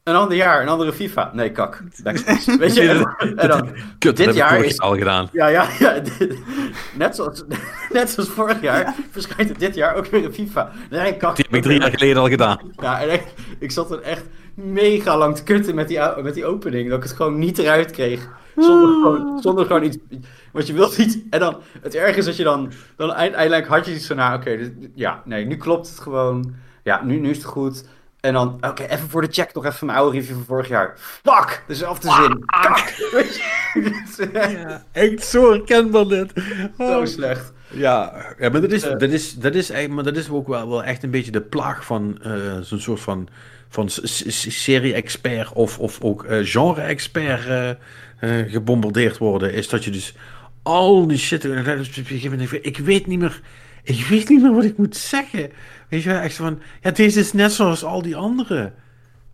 Een 0.04 0.16
ander 0.16 0.38
jaar, 0.38 0.62
een 0.62 0.68
andere 0.68 0.94
FIFA. 0.94 1.32
Nee, 1.34 1.52
kak. 1.52 1.84
Backspace. 2.04 2.58
Weet 2.60 2.76
je? 2.76 2.90
En, 3.18 3.38
en 3.38 3.48
dan... 3.48 3.62
Kut, 3.70 3.76
dat 4.00 4.16
Dit 4.16 4.18
heb 4.18 4.30
ik 4.30 4.36
jaar 4.36 4.50
vorig 4.50 4.66
is- 4.66 4.76
jaar 4.76 4.88
al 4.90 4.98
gedaan. 4.98 5.30
Ja, 5.32 5.48
ja, 5.48 5.68
ja. 5.80 6.00
dit- 6.00 6.38
net, 6.98 7.16
zoals, 7.16 7.44
net 7.94 8.10
zoals 8.10 8.30
vorig 8.30 8.62
jaar 8.62 8.96
verschijnt 9.12 9.50
er 9.50 9.58
dit 9.58 9.76
jaar 9.76 9.96
ook 9.96 10.06
weer 10.06 10.26
een 10.26 10.34
FIFA. 10.34 10.72
Nee, 10.90 11.18
kak. 11.18 11.36
Die 11.36 11.46
heb 11.46 11.56
ik 11.56 11.64
drie 11.64 11.80
jaar 11.80 11.90
geleden 11.90 12.18
al 12.18 12.28
gedaan. 12.30 12.60
Ja, 12.82 13.02
en 13.02 13.10
echt, 13.10 13.34
ik 13.60 13.72
zat 13.72 13.92
er 13.92 14.02
echt 14.02 14.26
mega 14.54 15.18
lang 15.18 15.36
te 15.36 15.44
kutten 15.44 15.76
met 15.76 15.88
die, 15.88 16.00
met 16.22 16.34
die 16.34 16.46
opening. 16.46 16.90
Dat 16.90 16.98
ik 16.98 17.04
het 17.04 17.14
gewoon 17.14 17.40
niet 17.40 17.58
eruit 17.58 17.92
kreeg. 17.92 18.30
Zonder 18.56 18.90
gewoon, 18.90 19.40
zonder 19.42 19.66
gewoon 19.66 19.84
iets... 19.84 19.98
Want 20.52 20.68
je 20.68 20.74
wilt 20.74 20.98
iets... 20.98 21.18
En 21.30 21.40
dan... 21.40 21.62
Het 21.82 21.96
erg 21.96 22.16
is 22.16 22.26
dat 22.26 22.36
je 22.36 22.44
dan... 22.44 22.72
Dan 22.96 23.14
eind- 23.14 23.34
eindelijk 23.36 23.68
had 23.68 23.86
je 23.86 23.94
iets 23.94 24.08
van... 24.08 24.16
Nou, 24.16 24.36
oké. 24.38 24.72
ja, 24.96 25.22
nee. 25.26 25.46
Nu 25.46 25.58
klopt 25.58 25.90
het 25.90 26.00
gewoon. 26.00 26.54
Ja, 26.84 27.04
nu, 27.04 27.20
nu 27.20 27.30
is 27.30 27.38
het 27.38 27.46
goed. 27.46 27.84
En 28.24 28.34
dan... 28.34 28.58
Oké, 28.62 28.84
even 28.84 29.10
voor 29.10 29.22
de 29.22 29.28
check 29.32 29.54
nog 29.54 29.66
even 29.66 29.86
mijn 29.86 29.98
oude 29.98 30.18
review 30.18 30.36
van 30.36 30.46
vorig 30.46 30.68
jaar. 30.68 30.94
Fuck! 30.98 31.64
Dezelfde 31.68 32.12
zin. 32.12 32.44
Kak! 32.46 32.94
Weet 33.14 33.36
je? 33.36 33.42
Het 33.80 34.10
is 34.20 34.32
echt 34.32 34.52
Ja, 34.52 34.84
echt 34.92 35.24
zo 35.26 35.52
herkenbaar 35.52 36.08
dit. 36.08 36.32
Zo 36.78 37.06
slecht. 37.06 37.54
Ja, 37.70 38.14
ja 38.40 38.50
maar 38.50 38.62
dat 38.62 38.72
is, 38.72 38.84
Eh. 38.84 38.98
dat 38.98 39.10
is, 39.10 39.34
dat 39.34 39.56
is, 39.56 39.70
eigenlijk- 39.70 40.04
maar 40.04 40.14
dat 40.14 40.24
is 40.24 40.30
ook 40.30 40.48
wel, 40.48 40.70
wel 40.70 40.84
echt 40.84 41.04
een 41.04 41.10
beetje 41.12 41.32
de 41.32 41.42
plaag 41.42 41.86
van 41.86 42.20
eh, 42.22 42.58
zo'n 42.62 42.80
soort 42.80 43.00
van, 43.00 43.28
van 43.70 43.90
serie-expert 44.48 45.54
of, 45.54 45.80
of 45.80 46.02
ook 46.02 46.24
eh, 46.24 46.40
genre-expert 46.46 47.46
eh, 47.46 47.70
eh, 47.70 48.52
gebombardeerd 48.52 49.18
worden. 49.18 49.54
Is 49.54 49.70
dat 49.70 49.84
je 49.84 49.92
dus 49.92 50.16
al 50.64 51.08
die 51.08 51.18
shit. 51.18 51.44
Ik 51.44 52.78
weet 52.80 53.08
niet 53.08 53.20
meer. 53.20 53.42
Ik 53.84 54.06
weet 54.08 54.30
niet 54.30 54.42
meer 54.42 54.54
wat 54.54 54.64
ik 54.64 54.78
moet 54.78 54.96
zeggen. 54.98 55.52
Weet 55.94 56.04
je 56.04 56.10
wel, 56.10 56.20
echt 56.20 56.36
van. 56.36 56.60
Ja, 56.82 56.92
deze 56.92 57.20
is 57.20 57.34
net 57.34 57.52
zoals 57.52 57.84
al 57.84 58.02
die 58.02 58.16
andere. 58.16 58.74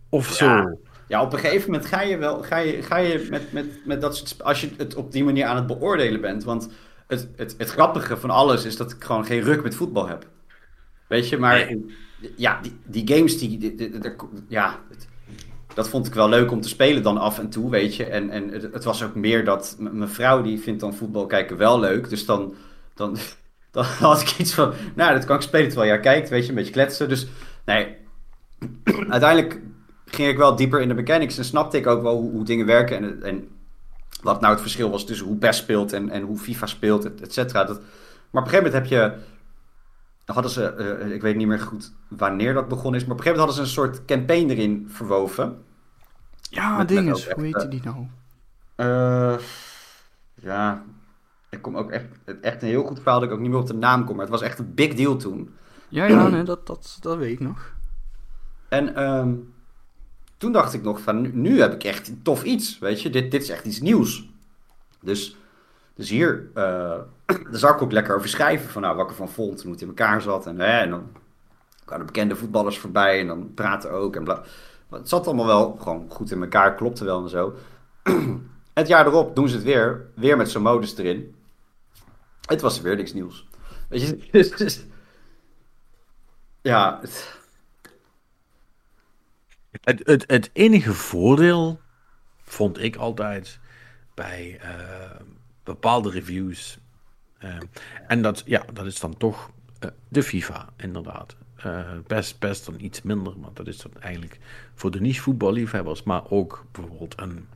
Of 0.08 0.26
zo. 0.32 0.46
Ja. 0.46 0.74
Ja, 1.08 1.22
op 1.22 1.32
een 1.32 1.38
gegeven 1.38 1.70
moment 1.70 1.88
ga 1.88 2.00
je 2.00 2.16
wel, 2.16 2.42
ga 2.42 2.56
je, 2.58 2.82
ga 2.82 2.96
je 2.96 3.26
met, 3.30 3.52
met, 3.52 3.66
met 3.86 4.00
dat 4.00 4.16
soort, 4.16 4.42
als 4.44 4.60
je 4.60 4.68
het 4.76 4.94
op 4.94 5.12
die 5.12 5.24
manier 5.24 5.44
aan 5.44 5.56
het 5.56 5.66
beoordelen 5.66 6.20
bent. 6.20 6.44
Want 6.44 6.68
het, 7.06 7.28
het, 7.36 7.54
het 7.58 7.70
grappige 7.70 8.16
van 8.16 8.30
alles 8.30 8.64
is 8.64 8.76
dat 8.76 8.90
ik 8.92 9.04
gewoon 9.04 9.24
geen 9.24 9.40
ruk 9.40 9.62
met 9.62 9.74
voetbal 9.74 10.08
heb. 10.08 10.26
Weet 11.06 11.28
je, 11.28 11.38
maar 11.38 11.74
ja, 12.36 12.60
die, 12.62 12.78
die 12.84 13.16
games, 13.16 13.38
die, 13.38 13.58
die- 13.58 13.74
die- 13.74 13.98
die- 13.98 14.12
ja, 14.48 14.78
het- 14.88 15.08
dat 15.74 15.88
vond 15.88 16.06
ik 16.06 16.14
wel 16.14 16.28
leuk 16.28 16.50
om 16.50 16.60
te 16.60 16.68
spelen 16.68 17.02
dan 17.02 17.18
af 17.18 17.38
en 17.38 17.48
toe, 17.50 17.70
weet 17.70 17.96
je. 17.96 18.04
En, 18.04 18.30
en 18.30 18.48
het, 18.48 18.62
het 18.72 18.84
was 18.84 19.02
ook 19.02 19.14
meer 19.14 19.44
dat, 19.44 19.76
mijn 19.78 20.08
vrouw 20.08 20.42
die 20.42 20.60
vindt 20.60 20.80
dan 20.80 20.94
voetbal 20.94 21.26
kijken 21.26 21.56
wel 21.56 21.80
leuk. 21.80 22.08
Dus 22.08 22.26
dan, 22.26 22.54
dan, 22.94 23.16
dan 23.70 23.84
had 24.08 24.20
ik 24.20 24.38
iets 24.38 24.54
van, 24.54 24.72
nou, 24.94 25.14
dat 25.14 25.24
kan 25.24 25.36
ik 25.36 25.42
spelen 25.42 25.68
terwijl 25.68 25.90
jij 25.90 26.00
kijkt, 26.00 26.28
weet 26.28 26.42
je, 26.42 26.48
een 26.48 26.54
beetje 26.54 26.72
kletsen. 26.72 27.08
Dus, 27.08 27.26
nee, 27.64 27.96
uiteindelijk 29.08 29.60
ging 30.04 30.28
ik 30.28 30.36
wel 30.36 30.56
dieper 30.56 30.80
in 30.80 30.88
de 30.88 30.94
mechanics 30.94 31.38
en 31.38 31.44
snapte 31.44 31.76
ik 31.76 31.86
ook 31.86 32.02
wel 32.02 32.16
hoe, 32.16 32.30
hoe 32.30 32.44
dingen 32.44 32.66
werken 32.66 32.96
en, 32.96 33.22
en 33.22 33.48
wat 34.22 34.40
nou 34.40 34.52
het 34.52 34.62
verschil 34.62 34.90
was 34.90 35.06
tussen 35.06 35.26
hoe 35.26 35.36
PES 35.36 35.56
speelt 35.56 35.92
en, 35.92 36.10
en 36.10 36.22
hoe 36.22 36.38
FIFA 36.38 36.66
speelt, 36.66 37.04
et, 37.04 37.20
et 37.20 37.32
cetera. 37.32 37.64
Dat, 37.64 37.80
maar 38.30 38.42
op 38.42 38.48
een 38.48 38.54
gegeven 38.54 38.72
moment 38.72 38.90
heb 38.90 38.98
je, 38.98 40.32
hadden 40.32 40.50
ze, 40.50 40.64
eh, 40.74 41.12
ik 41.12 41.22
weet 41.22 41.36
niet 41.36 41.46
meer 41.46 41.60
goed 41.60 41.92
wanneer 42.08 42.54
dat 42.54 42.68
begonnen 42.68 43.00
is, 43.00 43.06
maar 43.06 43.16
op 43.16 43.18
een 43.18 43.24
gegeven 43.26 43.40
moment 43.46 43.58
hadden 43.58 43.76
ze 43.76 43.82
een 43.82 43.92
soort 43.92 44.04
campaign 44.04 44.50
erin 44.50 44.86
verwoven. 44.90 45.62
Ja, 46.50 46.76
Met- 46.76 46.88
ding 46.88 47.06
met 47.06 47.16
is, 47.16 47.28
ook 47.28 47.34
hoe 47.34 47.44
echt, 47.44 47.54
heet 47.54 47.64
eh, 47.64 47.70
die 47.70 47.80
nou? 47.84 48.06
Eh, 48.74 49.38
ja, 50.34 50.82
ik 51.50 51.62
kom 51.62 51.76
ook 51.76 51.90
echt, 51.90 52.06
echt 52.40 52.62
een 52.62 52.68
heel 52.68 52.84
goed 52.84 53.00
verhaal 53.00 53.20
dat 53.20 53.28
ik 53.28 53.34
ook 53.34 53.40
niet 53.40 53.50
meer 53.50 53.60
op 53.60 53.66
de 53.66 53.74
naam 53.74 54.04
kom, 54.04 54.16
maar 54.16 54.24
het 54.24 54.34
was 54.34 54.42
echt 54.42 54.58
een 54.58 54.74
big 54.74 54.94
deal 54.94 55.16
toen. 55.16 55.54
Ja, 55.88 56.04
ja, 56.04 56.28
nee, 56.28 56.42
dat, 56.42 56.66
dat, 56.66 56.98
dat 57.00 57.16
weet 57.16 57.32
ik 57.32 57.40
nog. 57.40 57.72
En 58.68 58.94
ehm, 58.94 59.34
toen 60.36 60.52
dacht 60.52 60.74
ik 60.74 60.82
nog 60.82 61.00
van, 61.00 61.20
nu, 61.20 61.30
nu 61.34 61.60
heb 61.60 61.72
ik 61.72 61.84
echt 61.84 62.08
een 62.08 62.22
tof 62.22 62.42
iets, 62.42 62.78
weet 62.78 63.02
je. 63.02 63.10
Dit, 63.10 63.30
dit 63.30 63.42
is 63.42 63.48
echt 63.48 63.64
iets 63.64 63.80
nieuws. 63.80 64.28
Dus, 65.00 65.36
dus 65.94 66.10
hier, 66.10 66.50
eh 66.54 66.98
daar 67.50 67.58
zou 67.58 67.74
ik 67.74 67.82
ook 67.82 67.92
lekker 67.92 68.16
over 68.16 68.28
schrijven. 68.28 68.70
Van 68.70 68.82
nou, 68.82 68.96
wat 68.96 69.04
ik 69.04 69.10
ervan 69.10 69.28
vond, 69.28 69.62
hoe 69.62 69.72
het 69.72 69.80
in 69.80 69.88
elkaar 69.88 70.22
zat. 70.22 70.46
En, 70.46 70.58
hè, 70.60 70.78
en 70.78 70.90
dan 70.90 71.02
kwamen 71.84 72.06
bekende 72.06 72.36
voetballers 72.36 72.78
voorbij 72.78 73.20
en 73.20 73.26
dan 73.26 73.54
praten 73.54 73.90
ook. 73.90 74.16
En 74.16 74.24
bla. 74.24 74.42
Maar 74.88 74.98
het 74.98 75.08
zat 75.08 75.26
allemaal 75.26 75.46
wel 75.46 75.76
gewoon 75.80 76.06
goed 76.08 76.30
in 76.30 76.42
elkaar, 76.42 76.74
klopte 76.74 77.04
wel 77.04 77.22
en 77.22 77.28
zo. 77.28 77.54
het 78.74 78.88
jaar 78.88 79.06
erop 79.06 79.36
doen 79.36 79.48
ze 79.48 79.54
het 79.54 79.64
weer, 79.64 80.06
weer 80.14 80.36
met 80.36 80.50
zo'n 80.50 80.62
modus 80.62 80.96
erin. 80.96 81.34
Het 82.50 82.60
was 82.60 82.80
weer 82.80 82.96
niks 82.96 83.12
nieuws. 83.12 83.48
Weet 83.88 84.00
je, 84.02 84.28
dus, 84.32 84.50
dus- 84.50 84.84
ja, 86.62 86.98
het- 87.00 87.38
Het, 89.80 90.00
het, 90.06 90.24
het 90.26 90.50
enige 90.52 90.92
voordeel 90.94 91.80
vond 92.42 92.78
ik 92.78 92.96
altijd 92.96 93.58
bij 94.14 94.58
eh, 94.60 95.20
bepaalde 95.64 96.10
reviews. 96.10 96.78
eh, 97.38 97.56
en 98.06 98.22
dat, 98.22 98.42
ja, 98.46 98.64
dat 98.72 98.86
is 98.86 99.00
dan 99.00 99.16
toch 99.16 99.50
eh, 99.78 99.90
de 100.08 100.22
FIFA, 100.22 100.68
inderdaad. 100.76 101.36
Best, 102.06 102.38
best 102.38 102.66
dan 102.66 102.80
iets 102.80 103.02
minder, 103.02 103.38
maar 103.38 103.50
dat 103.54 103.66
is 103.66 103.76
dan 103.78 103.92
eigenlijk 104.00 104.38
voor 104.74 104.90
de 104.90 105.00
niche 105.00 105.20
voetballiefhebbers. 105.22 106.02
Maar 106.02 106.30
ook 106.30 106.64
bijvoorbeeld 106.72 107.20
een, 107.20 107.48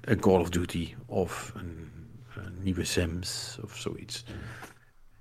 een 0.00 0.20
Call 0.20 0.40
of 0.40 0.48
Duty 0.50 0.94
of 1.06 1.52
een 1.56 1.90
nieuwe 2.62 2.84
Sims 2.84 3.58
of 3.62 3.76
zoiets. 3.76 4.24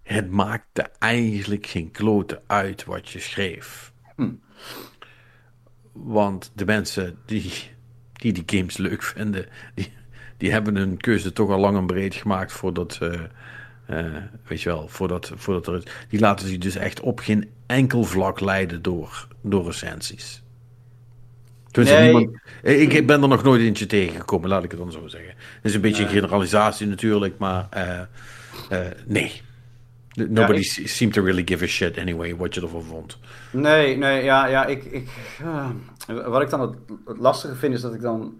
het 0.02 0.32
maakte 0.32 0.82
eigenlijk 1.00 1.66
geen 1.68 1.91
klote 1.91 2.41
uit 2.48 2.86
wat 2.86 3.10
je 3.10 3.20
schreef. 3.20 3.94
Hm. 4.16 4.34
Want 5.91 6.52
de 6.56 6.66
mensen 6.66 7.18
die, 7.26 7.52
die 8.14 8.34
die 8.34 8.44
games 8.46 8.78
leuk 8.78 9.04
vinden, 9.04 9.46
die, 9.76 9.94
die 10.38 10.52
hebben 10.52 10.76
hun 10.76 10.98
keuze 10.98 11.34
toch 11.34 11.50
al 11.50 11.60
lang 11.60 11.78
en 11.78 11.88
breed 11.88 12.16
gemaakt 12.16 12.52
voordat, 12.52 12.98
eh, 13.02 13.22
eh, 13.86 14.24
weet 14.48 14.62
je 14.62 14.70
wel, 14.70 14.88
voordat, 14.88 15.32
voordat 15.36 15.68
er, 15.68 16.06
die 16.10 16.20
laten 16.20 16.48
zich 16.48 16.58
dus 16.58 16.76
echt 16.76 17.00
op 17.00 17.20
geen 17.20 17.50
enkel 17.66 18.04
vlak 18.04 18.40
leiden 18.40 18.82
door, 18.82 19.28
door 19.41 19.66
recensies. 19.66 20.44
Nee. 21.72 22.04
niemand, 22.04 22.30
ik 22.64 23.08
ben 23.08 23.22
er 23.22 23.28
nog 23.28 23.44
nooit 23.44 23.62
eentje 23.62 23.86
tegengekomen, 23.86 24.50
laat 24.50 24.64
ik 24.64 24.72
het 24.72 24.80
dan 24.80 24.91
zo 24.91 25.08
zeggen. 25.08 25.30
Het 25.38 25.64
is 25.64 25.74
een 25.74 25.82
beetje 25.82 26.04
een 26.04 26.10
generalisatie 26.10 26.88
natuurlijk, 26.88 27.38
maar 27.38 27.68
eh, 27.70 28.00
eh, 28.70 28.91
nee. 29.06 29.41
Nobody 30.14 30.60
ik- 30.60 30.66
se- 30.66 30.88
seemed 30.88 31.16
to 31.16 31.24
really 31.24 31.41
give 31.46 31.64
a 31.64 31.68
shit 31.68 31.98
anyway, 31.98 32.36
wat 32.36 32.56
je 32.56 32.62
ervan 32.62 32.84
vond. 32.84 33.18
Nee, 33.52 33.98
nee, 33.98 34.24
ja, 34.24 34.46
ja, 34.48 34.66
ik, 34.66 34.84
ik, 34.84 35.08
wat 36.26 36.41
ik 36.41 36.50
dan 36.50 36.62
het, 36.62 36.74
het 37.06 37.18
lastige 37.18 37.56
vind 37.56 37.74
is 37.74 37.82
dat 37.82 37.94
ik 37.94 38.02
dan 38.02 38.40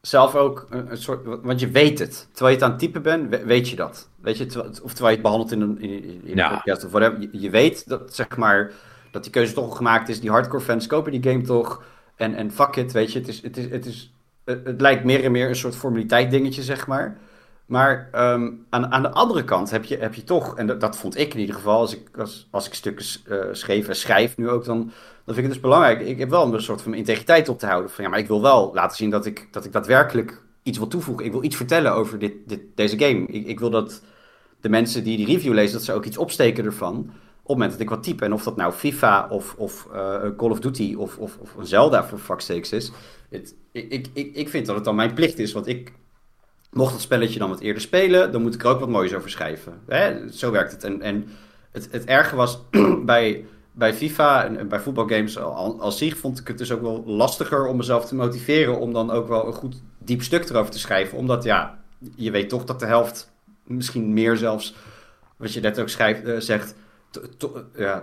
zelf 0.00 0.34
ook 0.34 0.66
een, 0.70 0.90
een 0.90 0.96
soort, 0.96 1.24
want 1.42 1.60
je 1.60 1.68
weet 1.70 1.98
het. 1.98 2.28
Terwijl 2.32 2.56
je 2.56 2.62
het 2.62 2.62
aan 2.62 2.70
het 2.70 2.78
typen 2.78 3.02
bent, 3.02 3.30
we- 3.30 3.44
weet 3.44 3.68
je 3.68 3.76
dat. 3.76 4.08
Weet 4.20 4.38
je, 4.38 4.46
terwijl- 4.46 4.70
of 4.82 4.92
terwijl 4.92 5.08
je 5.08 5.12
het 5.12 5.22
behandelt 5.22 5.52
in 5.52 5.60
een, 5.60 5.80
in, 5.80 6.36
Ja. 6.36 6.48
podcast 6.56 6.84
of 6.84 6.90
whatever. 6.90 7.20
Je, 7.20 7.28
je 7.32 7.50
weet 7.50 7.88
dat, 7.88 8.14
zeg 8.14 8.36
maar, 8.36 8.72
dat 9.10 9.22
die 9.22 9.32
keuze 9.32 9.52
toch 9.52 9.76
gemaakt 9.76 10.08
is. 10.08 10.20
Die 10.20 10.30
hardcore 10.30 10.62
fans 10.62 10.86
kopen 10.86 11.12
die 11.20 11.32
game 11.32 11.42
toch. 11.42 11.82
En, 12.16 12.34
en 12.34 12.52
fuck 12.52 12.76
it, 12.76 12.92
weet 12.92 13.12
je, 13.12 13.18
het 13.18 13.28
is, 13.28 13.42
het 13.42 13.56
is, 13.56 13.70
het 13.70 13.86
is, 13.86 14.12
het, 14.44 14.80
lijkt 14.80 15.04
meer 15.04 15.24
en 15.24 15.32
meer 15.32 15.48
een 15.48 15.56
soort 15.56 15.76
formaliteit 15.76 16.30
dingetje, 16.30 16.62
zeg 16.62 16.86
maar. 16.86 17.18
Maar 17.66 18.08
ehm, 18.12 18.50
aan, 18.70 18.92
aan 18.92 19.02
de 19.02 19.10
andere 19.10 19.44
kant 19.44 19.70
heb 19.70 19.84
je, 19.84 19.96
heb 19.96 20.14
je 20.14 20.24
toch, 20.24 20.56
en 20.56 20.78
dat, 20.78 20.96
vond 20.96 21.18
ik 21.18 21.34
in 21.34 21.40
ieder 21.40 21.54
geval, 21.54 21.78
als 21.78 21.94
ik, 21.94 22.18
als, 22.18 22.48
als 22.50 22.66
ik 22.66 22.74
stukken 22.74 23.06
eh, 23.28 23.38
schreef 23.52 23.88
en 23.88 23.96
schrijf 23.96 24.36
nu 24.36 24.48
ook, 24.48 24.64
dan, 24.64 24.78
dan 24.78 25.34
vind 25.34 25.36
ik 25.36 25.44
het 25.44 25.52
dus 25.52 25.60
belangrijk. 25.60 26.00
Ik 26.00 26.18
heb 26.18 26.30
wel 26.30 26.54
een 26.54 26.62
soort 26.62 26.82
van 26.82 26.94
integriteit 26.94 27.48
op 27.48 27.58
te 27.58 27.66
houden. 27.66 27.90
Van 27.90 28.04
ja, 28.04 28.10
maar 28.10 28.18
ik 28.18 28.26
wil 28.26 28.42
wel 28.42 28.70
laten 28.74 28.96
zien 28.96 29.10
dat 29.10 29.26
ik, 29.26 29.48
dat 29.50 29.64
ik 29.64 29.72
daadwerkelijk 29.72 30.42
iets 30.62 30.78
wil 30.78 30.88
toevoegen. 30.88 31.24
Ik 31.24 31.32
wil 31.32 31.44
iets 31.44 31.56
vertellen 31.56 31.92
over 31.92 32.18
dit, 32.18 32.32
dit, 32.46 32.60
deze 32.74 32.98
game. 32.98 33.26
Ik, 33.26 33.46
ik 33.46 33.60
wil 33.60 33.70
dat 33.70 34.02
de 34.60 34.68
mensen 34.68 35.04
die 35.04 35.16
die 35.16 35.26
review 35.26 35.52
lezen, 35.52 35.72
dat 35.72 35.84
ze 35.84 35.92
ook 35.92 36.04
iets 36.04 36.16
opsteken 36.16 36.64
ervan. 36.64 37.12
Op 37.46 37.52
het 37.52 37.58
moment 37.62 37.70
dat 37.70 37.80
ik 37.80 37.90
wat 37.90 38.02
type. 38.02 38.24
En 38.24 38.32
of 38.32 38.42
dat 38.42 38.56
nou 38.56 38.72
FIFA 38.72 39.26
of, 39.30 39.54
of 39.58 39.88
eh, 39.92 40.20
Call 40.36 40.50
of 40.50 40.60
Duty 40.60 40.94
of, 40.98 41.18
of, 41.18 41.36
of 41.40 41.54
een 41.54 41.66
Zelda 41.66 42.04
voor 42.04 42.18
fuck's 42.18 42.46
sakes 42.46 42.72
is. 42.72 42.92
Het, 43.30 43.54
ik, 43.72 44.06
ik, 44.12 44.34
ik, 44.34 44.48
vind 44.48 44.66
dat 44.66 44.74
het 44.74 44.84
dan 44.84 44.94
mijn 44.94 45.14
plicht 45.14 45.38
is. 45.38 45.52
Want 45.52 45.66
ik, 45.66 45.92
mocht 46.76 46.92
het 46.92 47.00
spelletje 47.00 47.38
dan 47.38 47.48
wat 47.48 47.60
eerder 47.60 47.82
spelen, 47.82 48.32
dan 48.32 48.42
moet 48.42 48.54
ik 48.54 48.62
er 48.62 48.68
ook 48.68 48.80
wat 48.80 48.88
moois 48.88 49.14
over 49.14 49.30
schrijven. 49.30 49.80
Hè? 49.86 50.32
Zo 50.32 50.50
werkt 50.50 50.72
het. 50.72 50.84
En, 50.84 51.02
en 51.02 51.28
het, 51.72 51.88
het 51.90 52.04
erge 52.04 52.36
was 52.36 52.58
bij, 53.04 53.44
bij 53.72 53.94
FIFA 53.94 54.44
en, 54.44 54.68
bij 54.68 54.80
voetbalgames 54.80 55.38
al- 55.38 55.80
als 55.80 55.98
zich 55.98 56.16
vond 56.16 56.38
ik 56.38 56.48
het 56.48 56.58
dus 56.58 56.72
ook 56.72 56.80
wel 56.82 57.02
lastiger 57.06 57.66
om 57.66 57.76
mezelf 57.76 58.06
te 58.06 58.14
motiveren 58.14 58.80
om 58.80 58.92
dan 58.92 59.10
ook 59.10 59.28
wel 59.28 59.46
een 59.46 59.52
goed 59.52 59.82
diep 59.98 60.22
stuk 60.22 60.48
erover 60.48 60.70
te 60.70 60.78
schrijven. 60.78 61.18
Omdat 61.18 61.44
ja, 61.44 61.78
je 62.14 62.30
weet 62.30 62.48
toch 62.48 62.64
dat 62.64 62.80
de 62.80 62.86
helft, 62.86 63.32
misschien 63.62 64.12
meer 64.12 64.36
zelfs, 64.36 64.74
wat 65.36 65.52
je 65.52 65.60
net 65.60 65.80
ook 65.80 65.88
schrijft, 65.88 66.24
eh, 66.24 66.36
zegt, 66.38 66.74
ja, 67.74 68.02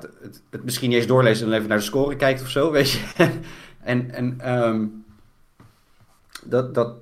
het, 0.49 0.63
misschien 0.63 0.89
niet 0.89 0.97
eens 0.97 1.07
doorlezen 1.07 1.47
en 1.47 1.53
even 1.53 1.69
naar 1.69 1.77
de 1.77 1.83
score 1.83 2.15
kijkt 2.15 2.41
of 2.41 2.49
zo, 2.49 2.71
weet 2.71 2.91
je. 2.91 2.99
en 3.83 4.11
en 4.11 4.39
ehm, 4.39 4.85
dat, 6.45 6.73
dat, 6.73 6.95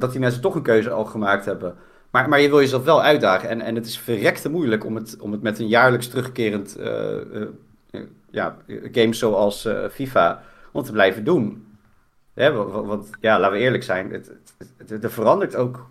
dat, 0.00 0.10
die 0.10 0.20
mensen 0.20 0.40
toch 0.40 0.54
een 0.54 0.62
keuze 0.62 0.90
al 0.90 1.04
gemaakt 1.04 1.44
hebben. 1.44 1.74
Maar, 2.10 2.28
maar 2.28 2.40
je 2.40 2.48
wil 2.48 2.60
jezelf 2.60 2.84
wel 2.84 3.02
uitdagen. 3.02 3.48
En, 3.48 3.60
en 3.60 3.74
het 3.74 3.86
is 3.86 3.98
verrekte 3.98 4.50
moeilijk 4.50 4.84
om 4.84 4.94
het, 4.94 5.16
om 5.20 5.32
het 5.32 5.42
met 5.42 5.58
een 5.58 5.68
jaarlijks 5.68 6.08
terugkerend 6.08 6.76
eh, 6.76 7.42
eh, 7.42 7.48
ja, 8.30 8.56
game 8.92 9.14
zoals 9.14 9.64
eh, 9.64 9.88
FIFA 9.90 10.42
om 10.72 10.82
te 10.82 10.92
blijven 10.92 11.24
doen. 11.24 11.66
Wa- 12.34 12.52
want 12.82 13.10
ja, 13.20 13.40
laten 13.40 13.56
we 13.58 13.62
eerlijk 13.62 13.82
zijn, 13.82 14.12
het- 14.12 14.32
er 15.02 15.10
verandert 15.10 15.56
ook 15.56 15.86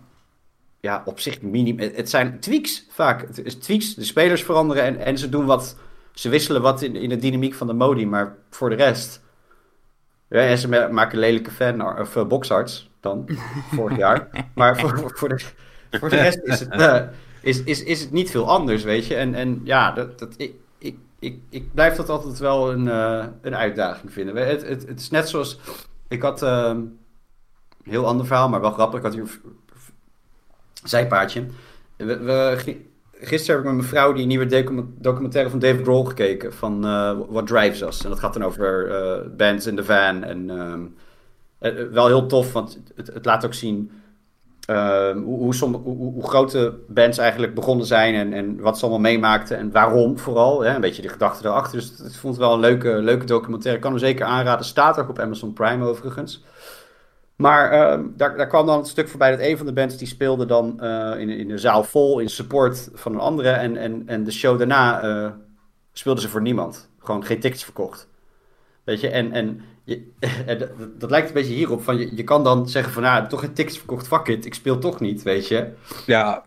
ja, 0.80 1.02
op 1.04 1.20
zich 1.20 1.42
minim. 1.42 1.78
Het, 1.78 2.10
zijn 2.10 2.40
tweaks 2.40 2.86
vaak. 2.90 3.26
Het 3.26 3.44
is 3.44 3.54
tweaks, 3.54 3.94
de 3.94 4.04
spelers 4.04 4.42
veranderen 4.42 4.82
en, 4.82 4.98
en 4.98 5.18
ze 5.18 5.28
doen 5.28 5.46
wat. 5.46 5.76
Ze 6.14 6.28
wisselen 6.28 6.62
wat 6.62 6.82
in, 6.82 6.96
in 6.96 7.08
de 7.08 7.16
dynamiek 7.16 7.54
van 7.54 7.66
de 7.66 7.72
modi, 7.72 8.06
maar 8.06 8.36
voor 8.50 8.68
de 8.68 8.76
rest. 8.76 9.22
Ja, 10.28 10.40
en 10.40 10.58
ze 10.58 10.68
ma- 10.68 10.88
maken 10.88 11.18
lelijke 11.18 11.50
fan 11.50 11.98
of 11.98 12.16
uh, 12.16 12.26
boxarts 12.26 12.90
dan, 13.00 13.28
vorig 13.74 13.96
jaar. 13.96 14.46
Maar 14.54 14.78
voor, 14.78 15.12
voor, 15.14 15.28
de, 15.28 15.40
voor 15.90 16.08
de 16.08 16.16
rest 16.16 16.40
is 16.42 16.60
het, 16.60 16.70
eh, 16.70 17.02
is, 17.42 17.62
is, 17.62 17.82
is 17.82 18.00
het 18.00 18.10
niet 18.10 18.30
veel 18.30 18.48
anders, 18.48 18.82
weet 18.82 19.06
je. 19.06 19.14
En, 19.14 19.34
en 19.34 19.60
ja, 19.64 19.92
dat, 19.92 20.18
dat, 20.18 20.34
ik, 20.36 20.54
ik, 20.78 20.96
ik, 21.18 21.40
ik 21.50 21.74
blijf 21.74 21.96
dat 21.96 22.08
altijd 22.08 22.38
wel 22.38 22.72
een, 22.72 22.88
eh, 22.88 23.26
een 23.42 23.56
uitdaging 23.56 24.12
vinden. 24.12 24.48
Het, 24.48 24.66
het, 24.66 24.86
het 24.86 25.00
is 25.00 25.10
net 25.10 25.28
zoals... 25.28 25.58
Ik 26.08 26.22
had 26.22 26.42
eh, 26.42 26.70
een 26.72 26.98
heel 27.82 28.06
ander 28.06 28.26
verhaal, 28.26 28.48
maar 28.48 28.60
wel 28.60 28.72
grappig. 28.72 28.98
Ik 28.98 29.04
had 29.04 29.14
hier 29.14 29.40
zijpaadje. 30.84 31.44
We, 31.96 32.18
we, 32.18 32.54
gi- 32.56 32.86
gisteren 33.12 33.56
heb 33.56 33.58
ik 33.64 33.64
met 33.72 33.80
mijn 33.80 33.88
vrouw 33.94 34.12
die 34.12 34.26
nieuwe 34.26 34.46
docu- 34.46 34.86
documentaire 34.98 35.50
van 35.50 35.58
Dave 35.58 35.82
Grohl 35.82 36.04
gekeken. 36.04 36.52
Van 36.52 36.84
eh, 36.84 37.12
What 37.28 37.46
Drives 37.46 37.80
Us. 37.82 38.02
En 38.04 38.08
dat 38.10 38.18
gaat 38.18 38.32
dan 38.32 38.44
over 38.44 38.90
eh, 38.90 39.26
bands 39.36 39.66
in 39.66 39.76
the 39.76 39.84
van. 39.84 40.24
En 40.24 40.50
ehm, 40.50 40.80
eh, 41.58 41.84
wel 41.92 42.06
heel 42.06 42.26
tof, 42.26 42.52
want 42.52 42.78
het, 42.94 43.06
het 43.14 43.24
laat 43.24 43.44
ook 43.44 43.54
zien... 43.54 43.90
ehm, 44.66 45.18
hoe, 45.18 45.38
hoe, 45.38 45.54
som- 45.54 45.74
hoe, 45.74 46.28
grote 46.28 46.74
bands 46.88 47.18
eigenlijk 47.18 47.54
begonnen 47.54 47.86
zijn 47.86 48.14
en, 48.14 48.32
en 48.32 48.60
wat 48.60 48.76
ze 48.78 48.82
allemaal 48.82 49.00
meemaakten 49.10 49.56
en 49.58 49.70
waarom 49.72 50.18
vooral. 50.18 50.60
Hè? 50.62 50.74
Een 50.74 50.80
beetje 50.80 51.02
de 51.02 51.08
gedachte 51.08 51.48
erachter. 51.48 51.78
Dus 51.78 51.90
ik 51.90 52.12
vond 52.14 52.34
het 52.34 52.44
wel 52.44 52.52
een 52.54 52.60
leuke, 52.60 52.88
leuke 52.88 53.24
documentaire. 53.26 53.76
Ik 53.76 53.82
kan 53.82 53.90
hem 53.90 54.00
zeker 54.00 54.24
aanraden. 54.26 54.64
Staat 54.64 54.98
ook 54.98 55.08
op 55.08 55.18
Amazon 55.18 55.52
Prime 55.52 55.86
overigens. 55.86 56.44
Maar 57.40 57.70
ehm, 57.70 58.04
daar, 58.16 58.36
daar 58.36 58.46
kwam 58.46 58.66
dan 58.66 58.78
het 58.78 58.88
stuk 58.88 59.08
voorbij 59.08 59.30
dat 59.30 59.40
een 59.40 59.56
van 59.56 59.66
de 59.66 59.72
bands 59.72 59.96
die 59.96 60.06
speelde 60.06 60.46
dan 60.46 60.80
eh, 60.80 61.20
in, 61.20 61.28
in 61.28 61.48
de 61.48 61.58
zaal 61.58 61.84
vol 61.84 62.18
in 62.18 62.28
support 62.28 62.90
van 62.94 63.12
een 63.12 63.20
andere. 63.20 63.50
En, 63.50 63.76
en, 63.76 64.02
en 64.06 64.24
de 64.24 64.30
show 64.30 64.58
daarna 64.58 65.00
eh, 65.00 65.30
speelden 65.92 66.22
ze 66.22 66.28
voor 66.28 66.42
niemand. 66.42 66.90
Gewoon 66.98 67.24
geen 67.24 67.40
tickets 67.40 67.64
verkocht. 67.64 68.08
Weet 68.84 69.00
je, 69.00 69.08
en, 69.08 69.32
en, 69.32 69.60
je, 69.84 70.12
en 70.46 70.58
dat, 70.58 70.70
dat 70.98 71.10
lijkt 71.10 71.28
een 71.28 71.34
beetje 71.34 71.54
hierop. 71.54 71.82
Van 71.82 71.98
je, 71.98 72.16
je 72.16 72.24
kan 72.24 72.44
dan 72.44 72.68
zeggen 72.68 72.92
van, 72.92 73.02
nou, 73.02 73.28
toch 73.28 73.40
geen 73.40 73.52
tickets 73.52 73.78
verkocht, 73.78 74.06
fuck 74.06 74.26
it, 74.28 74.46
ik 74.46 74.54
speel 74.54 74.78
toch 74.78 75.00
niet, 75.00 75.22
weet 75.22 75.48
je. 75.48 75.72
Ja, 76.06 76.44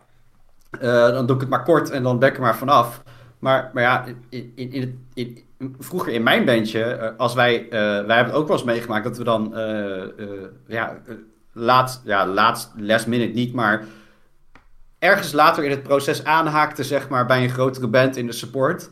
Eh, 0.80 1.08
dan 1.08 1.26
doe 1.26 1.34
ik 1.34 1.40
het 1.40 1.50
maar 1.50 1.62
kort 1.64 1.90
en 1.90 2.02
dan 2.02 2.18
ben 2.18 2.28
ik 2.28 2.34
er 2.34 2.42
maar 2.42 2.56
vanaf. 2.56 3.02
Maar, 3.44 3.70
maar 3.72 3.82
ja, 3.82 4.04
in, 4.28 4.52
in, 4.54 4.72
in, 4.72 5.04
in, 5.14 5.76
vroeger 5.78 6.12
in 6.12 6.22
mijn 6.22 6.44
bandje, 6.44 6.82
eh, 6.84 7.16
als 7.16 7.34
wij, 7.34 7.62
eh, 7.64 7.70
wij 7.80 8.16
hebben 8.16 8.26
het 8.26 8.34
ook 8.34 8.46
wel 8.48 8.56
eens 8.56 8.66
meegemaakt 8.66 9.04
dat 9.04 9.16
we 9.18 9.24
dan, 9.24 9.56
eh, 9.56 10.02
eh, 10.02 10.08
ja, 10.66 10.98
laat, 11.52 12.02
ja, 12.04 12.26
laatst, 12.26 12.72
last 12.76 13.06
minute 13.06 13.32
niet, 13.32 13.52
maar 13.52 13.84
ergens 14.98 15.32
later 15.32 15.64
in 15.64 15.70
het 15.70 15.82
proces 15.82 16.24
aanhaakten, 16.24 16.84
zeg 16.84 17.08
maar, 17.08 17.26
bij 17.26 17.42
een 17.42 17.50
grotere 17.50 17.86
band 17.86 18.16
in 18.16 18.26
de 18.26 18.32
support. 18.32 18.90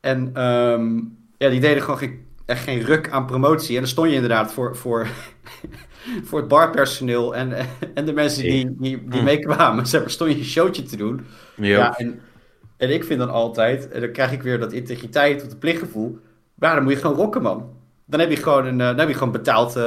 En 0.00 0.30
ehm, 0.34 0.96
ja, 1.38 1.48
die 1.48 1.60
deden 1.60 1.82
gewoon 1.82 1.98
geen, 1.98 2.26
echt 2.46 2.62
geen 2.64 2.80
ruk 2.80 3.10
aan 3.10 3.26
promotie. 3.26 3.74
En 3.74 3.80
dan 3.80 3.90
stond 3.90 4.08
je 4.08 4.14
inderdaad 4.14 4.52
voor, 4.52 4.76
voor, 4.76 5.06
voor 6.26 6.38
het 6.38 6.48
barpersoneel 6.48 7.34
en, 7.34 7.66
en 7.94 8.04
de 8.04 8.12
mensen 8.12 8.42
die, 8.42 8.76
die, 8.78 9.08
die 9.08 9.18
Mm. 9.18 9.24
meekwamen. 9.24 9.86
Zeg 9.86 10.00
maar, 10.00 10.10
stond 10.10 10.30
je 10.32 10.38
een 10.38 10.44
showtje 10.44 10.82
te 10.82 10.96
doen. 10.96 11.26
ja. 11.56 11.66
Ja, 11.78 11.96
en, 11.98 12.20
en 12.82 12.90
ik 12.90 13.04
vind 13.04 13.18
dan 13.18 13.30
altijd, 13.30 13.88
en 13.88 14.00
dan 14.00 14.10
krijg 14.10 14.32
ik 14.32 14.42
weer 14.42 14.58
dat 14.58 14.72
integriteit 14.72 15.42
of 15.42 15.48
het 15.48 15.58
plichtgevoel. 15.58 16.18
Maar 16.54 16.74
dan 16.74 16.84
moet 16.84 16.92
je 16.92 16.98
gewoon 16.98 17.16
rocken, 17.16 17.42
man. 17.42 17.76
Dan 18.04 18.20
heb 18.20 18.30
je 18.30 18.36
gewoon, 18.36 18.66
een, 18.66 18.80
eh, 18.80 18.86
dan 18.86 18.98
heb 18.98 19.08
je 19.08 19.14
gewoon 19.14 19.32
betaald 19.32 19.76
eh, 19.76 19.82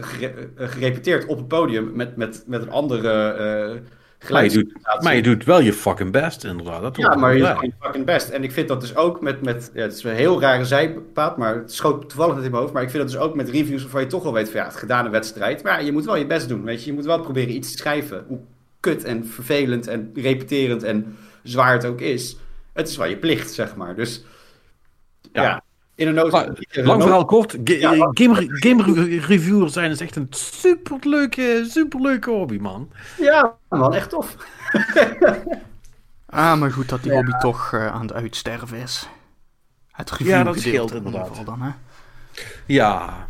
gere- 0.00 0.48
eh, 0.56 0.68
gerepeteerd 0.68 1.26
op 1.26 1.36
het 1.36 1.48
podium 1.48 1.90
met, 1.94 2.16
met, 2.16 2.44
met 2.46 2.62
een 2.62 2.70
andere 2.70 3.30
eh 3.30 4.30
maar, 4.30 4.44
je 4.44 4.50
doet, 4.50 5.02
maar 5.02 5.14
je 5.14 5.22
doet 5.22 5.44
wel 5.44 5.60
je 5.60 5.72
fucking 5.72 6.12
best, 6.12 6.44
inderdaad. 6.44 6.82
Dat 6.82 6.96
ja, 6.96 7.14
maar 7.14 7.36
je 7.36 7.42
doet 7.42 7.60
je 7.60 7.72
fucking 7.80 8.04
best. 8.04 8.28
En 8.28 8.42
ik 8.42 8.52
vind 8.52 8.68
dat 8.68 8.80
dus 8.80 8.96
ook 8.96 9.20
met, 9.20 9.42
met 9.42 9.70
ja, 9.74 9.82
het 9.82 9.92
is 9.92 10.02
een 10.02 10.14
heel 10.14 10.40
rare 10.40 10.64
zijpaad, 10.64 11.36
maar 11.36 11.54
het 11.54 11.72
schoot 11.72 12.08
toevallig 12.08 12.34
net 12.34 12.44
in 12.44 12.50
mijn 12.50 12.62
hoofd. 12.62 12.74
Maar 12.74 12.82
ik 12.82 12.90
vind 12.90 13.02
dat 13.02 13.12
dus 13.12 13.20
ook 13.20 13.34
met 13.34 13.50
reviews 13.50 13.82
waarvan 13.82 14.00
je 14.00 14.06
toch 14.06 14.22
wel 14.22 14.32
weet 14.32 14.50
van 14.50 14.60
ja, 14.60 14.66
het 14.66 14.76
gedane 14.76 15.08
wedstrijd. 15.08 15.62
Maar 15.62 15.80
ja, 15.80 15.86
je 15.86 15.92
moet 15.92 16.04
wel 16.04 16.16
je 16.16 16.26
best 16.26 16.48
doen, 16.48 16.64
weet 16.64 16.80
je. 16.80 16.86
Je 16.86 16.96
moet 16.96 17.04
wel 17.04 17.20
proberen 17.20 17.54
iets 17.54 17.70
te 17.70 17.78
schrijven. 17.78 18.24
Hoe 18.28 18.38
kut 18.80 19.04
en 19.04 19.26
vervelend 19.26 19.86
en 19.86 20.10
repeterend 20.14 20.82
en 20.82 21.16
zwaar 21.46 21.72
het 21.72 21.84
ook 21.84 22.00
is. 22.00 22.36
Het 22.72 22.88
is 22.88 22.96
wel 22.96 23.06
je 23.06 23.16
plicht, 23.16 23.52
zeg 23.52 23.76
maar. 23.76 23.94
Dus 23.94 24.24
ja, 25.32 25.42
Ja. 25.42 25.62
in 25.94 26.08
een 26.08 26.14
Lang 26.14 27.02
verhaal 27.02 27.24
kort, 27.24 27.56
Ja, 27.64 27.96
lang- 27.96 28.18
game, 28.18 28.44
game 28.48 29.18
reviewer 29.18 29.70
zijn 29.70 29.90
is 29.90 30.00
echt 30.00 30.16
een 30.16 30.26
superleuke, 30.30 31.64
superleuke 31.68 32.30
hobby, 32.30 32.58
man. 32.58 32.90
Ja, 33.18 33.56
man, 33.68 33.94
echt 33.94 34.10
tof. 34.10 34.36
Ah, 36.26 36.58
maar 36.58 36.70
goed 36.72 36.88
dat 36.88 37.02
die 37.02 37.12
hobby 37.12 37.30
toch 37.40 37.72
eh, 37.72 37.86
aan 37.86 38.00
het 38.00 38.12
uitsterven 38.12 38.78
is. 38.78 39.08
Het 39.92 40.10
review 40.10 40.26
Ja, 40.28 40.42
dat 40.42 40.58
scheelt 40.58 40.90
in 40.90 40.96
ieder 40.96 41.06
inderdaad. 41.06 41.28
geval 41.28 41.44
dan, 41.44 41.62
hè. 41.62 41.70
Ja, 42.66 43.26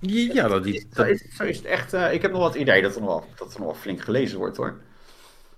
ja 0.00 0.48
dat, 0.48 0.64
Zo 0.94 1.02
is, 1.02 1.24
zo 1.36 1.42
is 1.44 1.56
het 1.56 1.66
echt. 1.66 1.92
eh, 1.92 2.12
ik 2.12 2.22
heb 2.22 2.30
nog 2.32 2.40
wat 2.40 2.54
idee 2.54 2.82
dat 2.82 2.94
er 2.94 3.00
nog 3.00 3.08
wel, 3.10 3.26
dat 3.36 3.52
er 3.54 3.58
nog 3.58 3.68
wel 3.68 3.76
flink 3.80 4.00
gelezen 4.02 4.38
wordt, 4.38 4.56
hoor. 4.56 4.80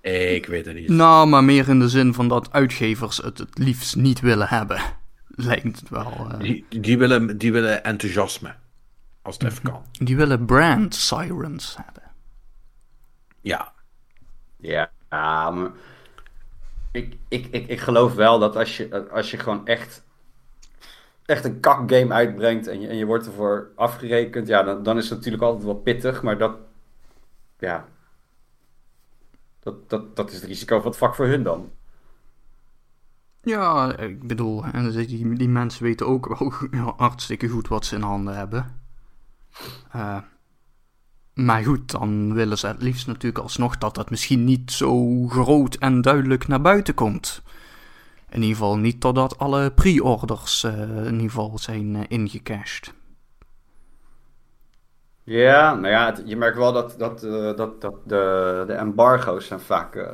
Ik 0.01 0.47
weet 0.47 0.66
het 0.66 0.75
niet. 0.75 0.89
Nou, 0.89 1.29
maar 1.29 1.45
meer 1.45 1.69
in 1.69 1.79
de 1.79 1.89
zin 1.89 2.15
van 2.15 2.29
dat 2.29 2.53
uitgevers 2.53 3.16
het 3.16 3.39
het 3.39 3.59
liefst 3.59 3.97
niet 3.97 4.20
willen 4.20 4.49
hebben. 4.49 4.81
Lijkt 5.27 5.81
het 5.81 5.89
wel. 5.89 6.27
eh. 6.31 6.39
Die, 6.39 6.66
die, 6.69 6.99
willen, 6.99 7.39
die 7.39 7.53
willen 7.53 7.85
enthousiasme. 7.85 8.55
Als 9.23 9.35
het 9.39 9.45
even 9.53 9.62
kan. 9.62 9.83
Die 9.93 10.16
willen 10.16 10.45
brand 10.45 10.95
sirens 10.95 11.77
hebben. 11.85 12.03
Ja. 13.41 13.73
Ja, 14.57 14.91
ja, 15.11 15.51
maar 15.51 15.70
ik, 16.93 17.16
ik, 17.29 17.47
ik, 17.51 17.66
ik 17.69 17.81
geloof 17.81 18.15
wel 18.15 18.39
dat 18.39 18.57
als 18.57 18.77
je, 18.77 19.09
als 19.11 19.31
je 19.31 19.39
gewoon 19.39 19.66
echt, 19.66 20.05
echt 21.25 21.45
een 21.45 21.61
kakgame 21.61 22.12
uitbrengt 22.12 22.66
en 22.66 22.81
je, 22.81 22.89
en 22.89 22.97
je 22.97 23.05
wordt 23.05 23.27
ervoor 23.27 23.70
afgerekend, 23.75 24.47
ja, 24.49 24.62
dan, 24.62 24.83
dan 24.83 24.97
is 24.97 25.09
het 25.09 25.19
natuurlijk 25.19 25.43
altijd 25.43 25.65
wel 25.65 25.75
pittig, 25.75 26.23
maar 26.23 26.39
dat, 26.39 26.57
ja, 27.59 27.87
dat, 29.61 29.91
dat, 29.91 30.17
dat 30.17 30.31
is 30.31 30.37
het 30.37 30.45
risico 30.45 30.81
van 30.81 30.91
het 30.91 30.99
vak 30.99 31.15
voor 31.15 31.27
hun 31.27 31.43
dan. 31.43 31.71
Ja, 33.43 33.97
ik 33.97 34.27
bedoel, 34.27 34.65
en 34.65 34.91
die, 34.91 35.35
die 35.35 35.49
mensen 35.49 35.83
weten 35.83 36.07
ook 36.07 36.37
wel 36.71 36.95
hartstikke 36.97 37.49
goed 37.49 37.69
wat 37.69 37.85
ze 37.85 37.95
in 37.95 38.03
handen 38.03 38.37
hebben. 38.37 38.81
Eh, 39.91 40.19
maar 41.35 41.65
goed, 41.65 41.91
dan 41.91 42.35
willen 42.35 42.59
ze 42.59 42.67
het 42.67 42.83
liefst 42.83 43.07
natuurlijk 43.07 43.43
alsnog 43.43 43.79
dat 43.79 43.95
dat 43.95 44.11
misschien 44.11 44.45
niet 44.45 44.73
zo 44.73 45.27
groot 45.27 45.75
en 45.75 46.01
duidelijk 46.01 46.49
naar 46.49 46.61
buiten 46.61 46.95
komt. 46.95 47.43
In 48.31 48.41
ieder 48.41 48.57
geval 48.57 48.77
niet 48.77 49.01
totdat 49.01 49.39
alle 49.39 49.71
pre-orders 49.71 50.65
eh, 50.65 50.73
in 50.89 51.13
ieder 51.13 51.31
geval 51.31 51.59
zijn 51.59 52.09
ingecashed. 52.09 52.95
Ja, 55.31 55.75
nou 55.75 55.89
ja, 55.89 56.07
het- 56.07 56.23
je 56.25 56.37
merkt 56.37 56.57
wel 56.57 56.73
dat, 56.73 56.95
dat, 56.99 57.23
eh, 57.23 57.57
dat, 57.57 57.81
dat 57.81 57.95
de, 58.05 58.65
de 58.67 58.73
embargo's 58.73 59.47
zijn 59.47 59.61
vaak 59.61 59.95
eh, 59.97 60.09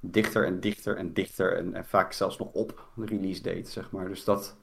dichter 0.00 0.44
en 0.44 0.60
dichter 0.60 0.96
en 0.96 1.12
dichter 1.12 1.56
en, 1.56 1.74
en 1.74 1.84
vaak 1.84 2.12
zelfs 2.12 2.38
nog 2.38 2.48
op 2.52 2.86
de 2.94 3.06
release 3.06 3.42
date, 3.42 3.70
zeg 3.70 3.90
maar. 3.90 4.08
Dus 4.08 4.24
dat, 4.24 4.56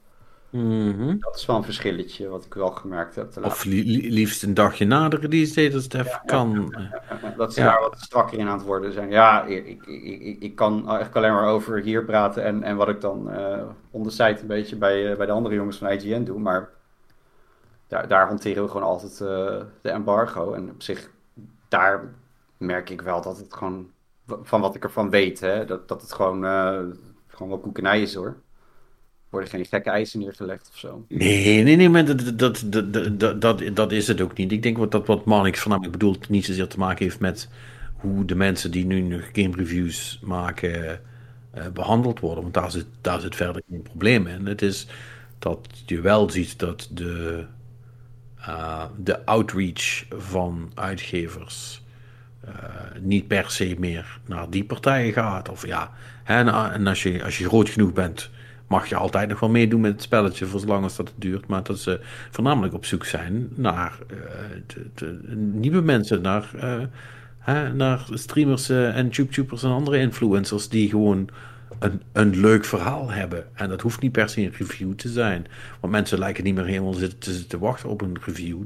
Mhm. 0.50 1.16
dat 1.18 1.36
is 1.36 1.46
wel 1.46 1.56
een 1.56 1.64
verschilletje 1.64 2.28
wat 2.28 2.44
ik 2.44 2.54
wel 2.54 2.70
gemerkt 2.70 3.14
heb. 3.14 3.32
de 3.32 3.40
Of 3.40 3.46
laatste- 3.46 3.68
li- 3.68 3.84
li- 4.00 4.12
liefst 4.12 4.42
een 4.42 4.54
dagje 4.54 4.84
na 4.84 5.08
de 5.08 5.16
release 5.16 5.54
date 5.54 5.74
als 5.74 5.84
het 5.84 5.94
even 5.94 6.20
kan. 6.26 6.74
Dat 7.36 7.54
ze 7.54 7.60
Ja. 7.60 7.66
daar 7.70 7.80
wat 7.80 8.00
strakker 8.00 8.38
in 8.38 8.48
aan 8.48 8.56
het 8.58 8.66
worden 8.66 8.92
zijn. 8.92 9.10
Ja, 9.10 9.44
ik, 9.44 9.66
ik, 9.66 9.86
ik, 9.86 10.42
ik- 10.42 10.54
kan 10.56 10.72
eigenlijk 10.86 11.16
alleen 11.16 11.32
maar 11.32 11.48
over 11.48 11.80
hier 11.82 12.04
praten 12.04 12.44
en, 12.44 12.62
en 12.62 12.76
wat 12.76 12.88
ik 12.88 13.00
dan 13.00 13.30
eh 13.30 13.62
on 13.90 14.02
the 14.02 14.10
site 14.10 14.40
een 14.40 14.46
beetje 14.46 14.76
bij, 14.76 15.10
eh, 15.10 15.16
bij 15.16 15.26
de 15.26 15.32
andere 15.32 15.54
jongens 15.54 15.76
van 15.78 15.88
IGN 15.88 16.22
doe. 16.24 16.38
Maar 16.38 16.68
daar, 17.88 18.08
daar 18.08 18.26
hanteren 18.26 18.62
we 18.62 18.68
gewoon 18.68 18.86
altijd 18.86 19.12
eh, 19.12 19.60
de 19.80 19.90
embargo. 19.90 20.52
En 20.52 20.70
op 20.70 20.82
zich, 20.82 21.10
daar 21.68 22.14
merk 22.56 22.90
ik 22.90 23.00
wel 23.00 23.22
dat 23.22 23.38
het 23.38 23.54
gewoon, 23.54 23.90
van 24.26 24.60
wat 24.60 24.74
ik 24.74 24.84
ervan 24.84 25.10
weet, 25.10 25.40
hè, 25.40 25.64
dat, 25.64 25.88
dat 25.88 26.00
het 26.00 26.12
gewoon, 26.12 26.44
eh, 26.44 26.80
gewoon 27.26 27.48
wel 27.48 27.60
koekenij 27.60 28.02
is 28.02 28.14
hoor. 28.14 28.36
Worden 29.28 29.50
geen 29.50 29.64
gekke 29.64 29.90
eisen 29.90 30.20
neergelegd 30.20 30.68
of 30.72 30.78
zo. 30.78 31.04
Nee, 31.08 31.62
nee, 31.62 31.76
nee, 31.76 31.88
maar 31.88 32.04
dat, 32.04 32.38
dat, 32.38 32.64
dat, 32.66 33.20
dat, 33.20 33.40
dat, 33.40 33.62
dat, 33.74 33.92
is 33.92 34.08
het 34.08 34.20
ook 34.20 34.36
niet. 34.36 34.52
Ik 34.52 34.62
denk 34.62 34.90
dat 34.90 35.06
wat 35.06 35.24
Marnix 35.24 35.60
voornamelijk 35.60 35.92
bedoelt 35.92 36.28
niet 36.28 36.44
zozeer 36.44 36.68
te 36.68 36.78
maken 36.78 37.04
heeft 37.04 37.20
met 37.20 37.48
hoe 37.96 38.24
de 38.24 38.34
mensen 38.34 38.70
die 38.70 38.84
nu 38.84 39.22
game 39.32 39.56
reviews 39.56 40.20
maken 40.22 41.00
eh, 41.50 41.66
behandeld 41.72 42.20
worden. 42.20 42.42
Want 42.42 42.54
daar 42.54 42.70
zit, 42.70 42.86
daar 43.00 43.20
zit 43.20 43.36
verder 43.36 43.62
geen 43.68 43.82
probleem 43.82 44.26
in. 44.26 44.46
Het 44.46 44.62
is 44.62 44.86
dat 45.38 45.82
je 45.86 46.00
wel 46.00 46.30
ziet 46.30 46.58
dat 46.58 46.88
de, 46.92 47.44
eh, 48.46 48.84
de 48.96 49.26
outreach 49.26 50.04
van 50.08 50.70
uitgevers 50.74 51.82
eh, 52.40 52.52
niet 53.00 53.26
per 53.26 53.50
se 53.50 53.76
meer 53.78 54.18
naar 54.26 54.50
die 54.50 54.64
partijen 54.64 55.12
gaat. 55.12 55.48
Of 55.48 55.66
ja, 55.66 55.90
en, 56.24 56.48
en 56.48 56.86
als, 56.86 57.02
je, 57.02 57.24
als 57.24 57.38
je 57.38 57.48
groot 57.48 57.68
genoeg 57.68 57.92
bent, 57.92 58.30
mag 58.66 58.88
je 58.88 58.96
altijd 58.96 59.28
nog 59.28 59.40
wel 59.40 59.50
meedoen 59.50 59.80
met 59.80 59.92
het 59.92 60.02
spelletje 60.02 60.46
voor 60.46 60.60
zolang 60.60 60.82
als 60.82 60.96
dat 60.96 61.08
het 61.08 61.20
duurt. 61.20 61.46
Maar 61.46 61.62
dat 61.62 61.78
ze 61.78 62.00
voornamelijk 62.30 62.74
op 62.74 62.84
zoek 62.84 63.04
zijn 63.04 63.48
naar 63.54 63.98
eh, 64.06 65.08
nieuwe 65.34 65.80
mensen, 65.80 66.22
naar, 66.22 66.50
naar 67.74 68.06
streamers 68.10 68.68
en 68.68 69.08
YouTubers 69.08 69.62
en 69.62 69.70
andere 69.70 69.98
influencers 69.98 70.68
die 70.68 70.88
gewoon 70.88 71.28
een, 71.78 72.02
een 72.12 72.40
leuk 72.40 72.64
verhaal 72.64 73.10
hebben. 73.10 73.44
En 73.54 73.68
dat 73.68 73.80
hoeft 73.80 74.00
niet 74.00 74.12
per 74.12 74.28
se 74.28 74.40
een 74.42 74.54
review 74.58 74.92
te 74.92 75.08
zijn. 75.08 75.46
Want 75.80 75.92
mensen 75.92 76.18
lijken 76.18 76.44
niet 76.44 76.54
meer 76.54 76.66
helemaal 76.66 76.92
zitten 76.92 77.18
te, 77.18 77.32
zitten 77.32 77.58
wachten 77.58 77.88
op 77.88 78.00
een 78.00 78.16
review. 78.24 78.62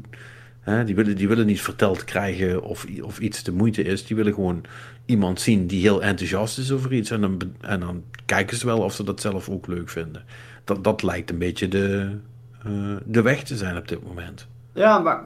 Die, 0.85 0.94
willen, 0.94 1.16
die 1.16 1.28
willen 1.28 1.47
niet 1.47 1.60
verteld 1.60 2.05
krijgen 2.05 2.62
of, 2.62 2.86
of 3.02 3.18
iets 3.18 3.43
de 3.43 3.52
moeite 3.52 3.82
is. 3.82 4.06
Die 4.06 4.16
willen 4.16 4.35
gewoon 4.35 4.64
iemand 5.06 5.40
zien 5.40 5.66
die 5.66 5.80
heel 5.80 6.02
enthousiast 6.02 6.59
is 6.59 6.72
over 6.72 6.93
iets. 6.93 7.10
En 7.10 7.20
dan, 7.20 7.39
en 7.60 7.80
dan 7.80 8.02
kijken 8.26 8.56
ze 8.56 8.66
wel 8.66 8.78
of 8.78 8.94
ze 8.94 9.05
dat 9.05 9.20
zelf 9.20 9.48
ook 9.48 9.66
leuk 9.66 9.89
vinden. 9.89 10.24
Dat, 10.64 10.85
dat 10.85 11.02
lijkt 11.02 11.30
een 11.30 11.39
beetje 11.39 11.68
de, 11.68 12.16
eh, 12.64 12.97
de 13.05 13.22
weg 13.22 13.43
te 13.43 13.56
zijn 13.56 13.76
op 13.76 13.89
dit 13.89 14.02
moment. 14.02 14.47
Ja, 14.72 14.98
maar 14.98 15.24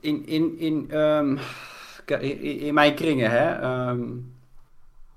in, 0.00 0.26
in, 0.26 0.58
in, 0.58 0.90
ehm, 0.90 1.36
in, 2.06 2.40
in 2.60 2.74
mijn 2.74 2.94
kringen, 2.94 3.30
hè. 3.30 3.50
ehm, 3.60 4.00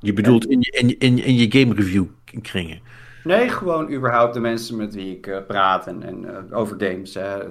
Je 0.05 0.13
bedoelt 0.13 0.45
in 0.45 0.57
je, 0.61 0.71
in, 0.71 0.97
in, 0.99 1.23
in 1.23 1.35
je 1.35 1.51
game 1.51 1.73
review 1.73 2.05
kringen. 2.41 2.81
nee, 3.23 3.49
gewoon 3.49 3.91
überhaupt 3.93 4.33
de 4.33 4.39
mensen 4.39 4.77
met 4.77 4.93
wie 4.95 5.15
ik 5.17 5.27
eh, 5.27 5.45
praat 5.47 5.87
en, 5.87 6.03
en 6.03 6.25
eh, 6.49 6.57
over 6.57 6.75
games. 6.79 7.13
Hè. 7.13 7.43
Eh, 7.43 7.49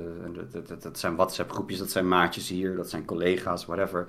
dat, 0.52 0.68
dat- 0.68 0.82
dat, 0.82 0.98
zijn 0.98 1.16
WhatsApp-groepjes, 1.16 1.78
dat 1.78 1.90
zijn 1.90 2.08
maatjes 2.08 2.48
hier, 2.48 2.76
dat 2.76 2.90
zijn 2.90 3.04
collega's, 3.04 3.66
whatever. 3.66 4.08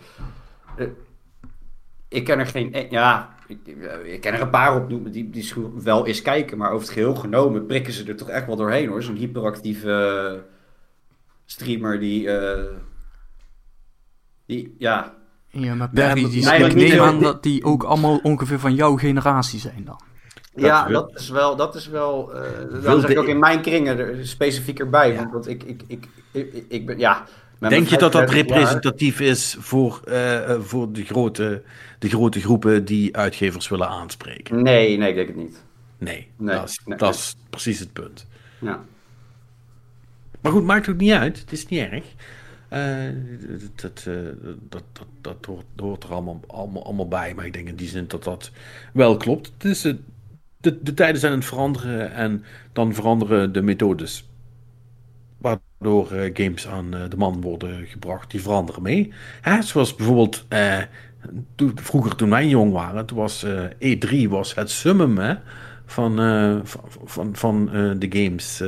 Ik 2.07 2.23
ken 2.23 2.39
er 2.39 2.45
geen... 2.47 2.73
eh, 2.73 2.89
Ja, 2.91 3.35
ik, 3.47 3.57
ik 4.03 4.21
ken 4.21 4.33
er 4.33 4.41
een 4.41 4.49
paar 4.49 4.75
op 4.75 4.89
die, 5.11 5.29
die 5.29 5.53
wel 5.75 6.07
eens 6.07 6.21
kijken, 6.21 6.57
maar 6.57 6.69
over 6.71 6.85
het 6.85 6.93
geheel 6.93 7.15
genomen 7.15 7.65
prikken 7.65 7.93
ze 7.93 8.05
er 8.05 8.15
toch 8.15 8.29
echt 8.29 8.45
wel 8.45 8.55
doorheen, 8.55 8.87
hoor. 8.89 9.03
Zo'n 9.03 9.15
hyperactieve 9.15 10.43
streamer 11.45 11.99
die... 11.99 12.29
die, 14.45 14.75
ja, 14.77 15.14
Ja, 15.57 15.75
maar 15.75 15.89
maar- 15.93 16.15
die, 16.15 16.25
ik 16.51 16.59
neem 16.59 16.75
niet, 16.75 16.99
aan 16.99 17.19
dat 17.19 17.43
die 17.43 17.63
ook 17.63 17.83
allemaal 17.83 18.17
ongeveer 18.23 18.59
van 18.59 18.75
jouw 18.75 18.95
generatie 18.97 19.59
zijn 19.59 19.83
dan. 19.85 19.99
Ja, 20.55 20.87
dat 20.87 21.11
is 21.15 21.29
wel, 21.29 21.55
dat 21.55 21.75
is 21.75 21.87
wel, 21.87 22.33
eh 22.33 22.83
dan 22.83 23.01
zeg 23.01 23.09
ik 23.09 23.19
ook 23.19 23.27
in 23.27 23.39
mijn 23.39 23.61
kringen 23.61 23.97
er 23.97 24.27
specifiek 24.27 24.79
erbij, 24.79 25.13
Ja. 25.13 25.29
want, 25.31 25.47
ik, 25.47 25.63
ik, 25.63 25.81
ik, 25.87 26.07
ik, 26.31 26.63
ik 26.67 26.85
ben, 26.85 26.99
ja... 26.99 27.23
Denk 27.59 27.87
je 27.87 27.97
dat 27.97 28.11
dat 28.11 28.21
35 28.21 28.35
jaar- 28.35 28.57
representatief 28.57 29.19
is 29.19 29.55
voor, 29.59 30.01
eh, 30.05 30.49
eh, 30.53 30.61
voor 30.61 30.91
de, 30.91 31.03
grote, 31.05 31.63
de 31.99 32.09
grote 32.09 32.39
groepen 32.41 32.85
die 32.85 33.17
uitgevers 33.17 33.67
willen 33.69 33.87
aanspreken? 33.87 34.63
Nee, 34.63 34.97
nee, 34.97 35.09
ik 35.09 35.15
denk 35.15 35.27
het 35.27 35.37
niet. 35.37 35.63
Nee, 35.97 36.27
Nee, 36.37 36.55
dat, 36.55 36.69
is, 36.69 36.79
nee, 36.85 36.97
dat 36.97 37.09
nee. 37.09 37.19
is 37.19 37.35
precies 37.49 37.79
het 37.79 37.93
punt. 37.93 38.27
Ja. 38.59 38.79
Maar 40.41 40.51
goed, 40.51 40.63
maakt 40.63 40.89
ook 40.89 40.97
niet 40.97 41.11
uit. 41.11 41.39
Het 41.39 41.51
is 41.51 41.67
niet 41.67 41.79
erg. 41.79 42.03
Eh, 42.69 43.09
dat, 43.75 44.05
eh, 44.07 44.13
dat, 44.69 44.83
dat, 45.21 45.35
dat 45.45 45.45
hoort, 45.75 46.03
er 46.03 46.13
allemaal, 46.13 46.39
allemaal, 46.83 47.07
bij. 47.07 47.33
Maar 47.35 47.45
ik 47.45 47.53
denk 47.53 47.67
in 47.67 47.75
die 47.75 47.87
zin 47.87 48.05
dat 48.07 48.23
dat 48.23 48.51
wel 48.93 49.17
klopt. 49.17 49.51
Eh, 49.57 49.93
de, 50.57 50.79
de 50.83 50.93
tijden 50.93 51.19
zijn 51.19 51.31
aan 51.31 51.37
het 51.37 51.47
veranderen 51.47 52.13
en 52.13 52.43
dan 52.73 52.93
veranderen 52.93 53.53
de 53.53 53.61
methodes. 53.61 54.29
Waardoor 55.37 56.07
games 56.33 56.67
aan 56.67 56.91
de 56.91 57.17
man 57.17 57.41
worden 57.41 57.85
gebracht, 57.85 58.31
die 58.31 58.41
veranderen 58.41 58.81
mee. 58.81 59.13
Hè, 59.41 59.61
zoals 59.61 59.95
bijvoorbeeld 59.95 60.45
vroeger 61.75 62.15
toen 62.15 62.29
wij 62.29 62.47
jong 62.47 62.71
waren, 62.71 63.05
toen 63.05 63.17
was 63.17 63.43
eh, 63.43 63.95
E3 63.97 64.29
was 64.29 64.55
het 64.55 64.69
summum 64.69 65.39
van, 65.85 66.15
van, 67.03 67.35
van, 67.35 67.65
de 67.99 68.07
games. 68.09 68.63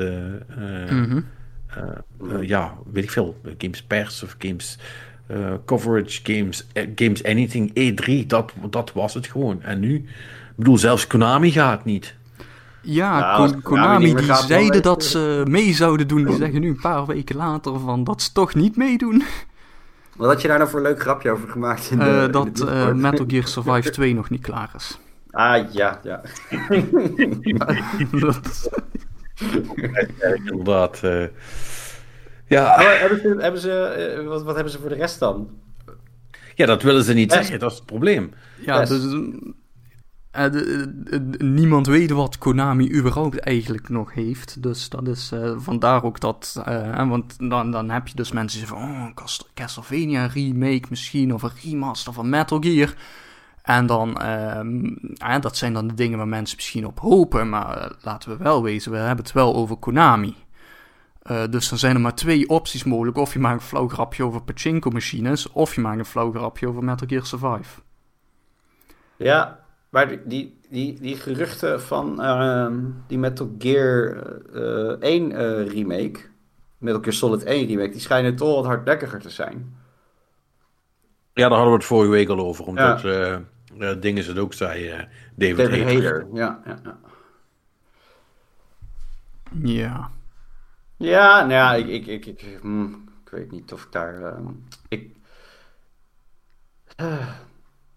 Eh, 1.78 2.36
eh, 2.36 2.48
ja, 2.48 2.74
weet 2.92 3.04
ik 3.04 3.12
veel. 3.12 3.42
Games 3.58 3.84
Pers 3.84 4.24
of 4.24 4.36
Games 4.40 4.78
eh, 5.28 5.54
Coverage, 5.66 6.20
Games, 6.24 6.68
games 6.96 7.24
Anything, 7.24 7.70
E3, 7.70 8.26
dat, 8.28 8.54
dat 8.70 8.92
was 8.94 9.14
het 9.14 9.28
gewoon. 9.28 9.62
En 9.62 9.80
nu, 9.80 9.96
ik 9.96 10.04
bedoel, 10.56 10.78
zelfs 10.78 11.08
Konami 11.08 11.52
gaat 11.52 11.86
niet. 11.86 12.16
Ja, 12.82 13.20
Ja, 13.20 13.36
Ko- 13.36 13.42
als 13.42 13.54
Konami 13.64 14.16
die 14.16 14.34
zeiden 14.36 14.82
dat 14.82 15.04
ze 15.04 15.44
mee 15.48 15.74
zouden 15.74 16.08
doen. 16.08 16.26
Die 16.26 16.36
zeggen 16.36 16.62
nu 16.62 16.68
een 16.68 16.80
paar 16.82 17.06
weken 17.06 17.36
later 17.36 17.80
van 17.80 18.04
dat 18.04 18.22
ze 18.22 18.32
toch 18.32 18.54
niet 18.56 18.78
meedoen. 18.78 19.24
Wat 20.18 20.28
had 20.30 20.42
je 20.42 20.48
daar 20.48 20.58
nou 20.58 20.70
voor 20.70 20.80
een 20.80 20.86
leuk 20.86 21.02
grapje 21.02 21.32
over 21.32 21.50
gemaakt? 21.50 21.92
In 21.92 21.98
de, 21.98 22.04
Eh, 22.04 22.16
in 22.18 22.22
de 22.24 22.30
dat 22.30 22.60
eh, 22.70 22.92
Metal 22.94 23.26
Gear 23.28 23.48
Survive 23.48 23.90
2 23.90 24.14
nog 24.14 24.30
niet 24.30 24.42
klaar 24.42 24.70
is. 24.76 25.00
Ah, 25.32 25.72
ja, 25.74 26.00
ja. 26.04 26.22
Dat- 28.20 28.70
Inderdaad. 30.46 31.04
eh. 31.04 31.26
ja, 32.48 32.64
Maar 32.78 33.00
hebben 33.00 33.20
ze, 33.22 33.36
hebben 33.40 33.62
ze, 33.62 33.72
eh, 33.82 34.26
wat, 34.28 34.44
wat 34.44 34.56
hebben 34.56 34.74
ze 34.74 34.80
voor 34.80 34.90
de 34.90 34.96
rest 34.96 35.20
dan? 35.20 35.50
ja, 36.56 36.66
dat 36.66 36.82
willen 36.84 37.04
ze 37.04 37.14
niet 37.14 37.32
Yes. 37.32 37.40
zeggen, 37.40 37.60
dat 37.60 37.72
is 37.72 37.78
het 37.78 37.86
probleem. 37.86 38.32
ja, 38.66 38.80
Yes. 38.80 38.90
dus, 38.90 39.04
eh, 40.32 40.52
de- 40.52 40.94
de- 41.04 41.30
de- 41.30 41.44
niemand 41.44 41.88
weet 41.88 42.10
wat 42.12 42.38
Konami 42.38 42.92
überhaupt 42.94 43.40
eigenlijk 43.40 43.90
nog 43.90 44.14
heeft. 44.14 44.64
Dus 44.64 44.90
dat 44.90 45.08
is 45.08 45.32
eh, 45.34 45.54
vandaar 45.58 46.04
ook 46.04 46.20
dat. 46.20 46.62
eh, 46.66 47.10
want 47.10 47.50
dan, 47.50 47.72
dan 47.72 47.90
heb 47.90 48.08
je 48.08 48.16
dus 48.16 48.32
mensen 48.32 48.60
die 48.60 48.68
zeggen 48.68 48.88
van. 48.88 48.96
Oh, 49.18 49.44
Castlevania 49.54 50.26
remake 50.26 50.86
misschien. 50.90 51.34
Of 51.34 51.44
een 51.44 51.52
remaster 51.64 52.14
van 52.14 52.30
Metal 52.30 52.60
Gear. 52.60 52.94
En 53.68 53.86
dan, 53.86 54.18
ehm, 54.18 54.96
eh, 55.18 55.40
dat 55.40 55.58
zijn 55.58 55.74
dan 55.74 55.88
de 55.88 55.94
dingen 55.94 56.18
waar 56.18 56.28
mensen 56.28 56.56
misschien 56.56 56.86
op 56.86 57.00
hopen, 57.00 57.50
maar 57.50 57.78
eh, 57.78 57.90
laten 58.02 58.30
we 58.30 58.44
wel 58.44 58.64
wezen, 58.64 58.92
we 58.92 58.98
hebben 58.98 59.26
het 59.26 59.34
wel 59.34 59.56
over 59.56 59.76
Konami. 59.76 60.36
Eh, 61.22 61.44
dus 61.50 61.70
dan 61.70 61.78
zijn 61.78 61.96
er 61.96 62.02
maar 62.02 62.16
twee 62.16 62.50
opties 62.50 62.84
mogelijk. 62.84 63.18
Of 63.18 63.34
je 63.34 63.40
maakt 63.40 63.62
een 63.62 63.68
flauw 63.68 63.88
grapje 63.88 64.24
over 64.24 64.42
pachinko-machines, 64.44 65.52
of 65.52 65.76
je 65.76 65.82
maakt 65.82 66.00
een 66.00 66.06
flauw 66.06 66.32
grapje 66.32 66.68
over 66.68 66.84
Metal 66.84 67.08
Gear 67.08 67.26
Survive. 67.26 67.82
Ja, 69.16 69.60
maar 69.90 70.08
die, 70.26 70.60
die, 70.70 71.00
die, 71.00 71.16
geruchten 71.16 71.82
van 71.82 72.22
ehm, 72.22 72.76
die 73.08 73.18
Metal 73.18 73.56
Gear 73.58 74.16
eh 74.54 75.10
1 75.12 75.32
eh, 75.32 75.68
remake, 75.68 76.20
Metal 76.78 77.02
Gear 77.02 77.14
Solid 77.14 77.44
1 77.44 77.68
remake, 77.68 77.92
die 77.92 78.02
schijnen 78.02 78.36
toch 78.36 78.56
wat 78.56 78.66
hardnekkiger 78.66 79.20
te 79.20 79.30
zijn. 79.30 79.76
Ja, 81.34 81.48
daar 81.48 81.58
hadden 81.58 81.72
we 81.72 81.78
het 81.78 81.88
vorige 81.88 82.12
week 82.12 82.30
al 82.30 82.40
over. 82.40 82.66
Omdat 82.66 83.04
eh 83.04 83.38
eh, 83.80 83.96
dingen 84.02 84.24
ze 84.24 84.30
het 84.30 84.40
ook 84.40 84.54
zei, 84.54 84.88
eh, 84.90 85.00
David, 85.36 85.58
David 85.58 85.84
Hayter. 85.84 86.12
Hayter, 86.12 86.28
ja, 86.34 86.62
ja, 86.66 86.80
ja. 86.84 86.98
Ja. 89.64 90.12
Ja, 90.98 91.40
nou 91.40 91.52
ja, 91.52 91.74
ik, 91.76 91.88
ik, 91.88 92.08
ik, 92.08 92.26
ik, 92.26 92.58
hmm, 92.62 93.04
ik 93.26 93.30
weet 93.30 93.52
niet 93.52 93.74
of 93.74 93.84
ik 93.84 93.92
daar. 93.92 94.24
ehm, 94.24 94.48
ik, 94.88 95.16
Eh, 96.96 97.28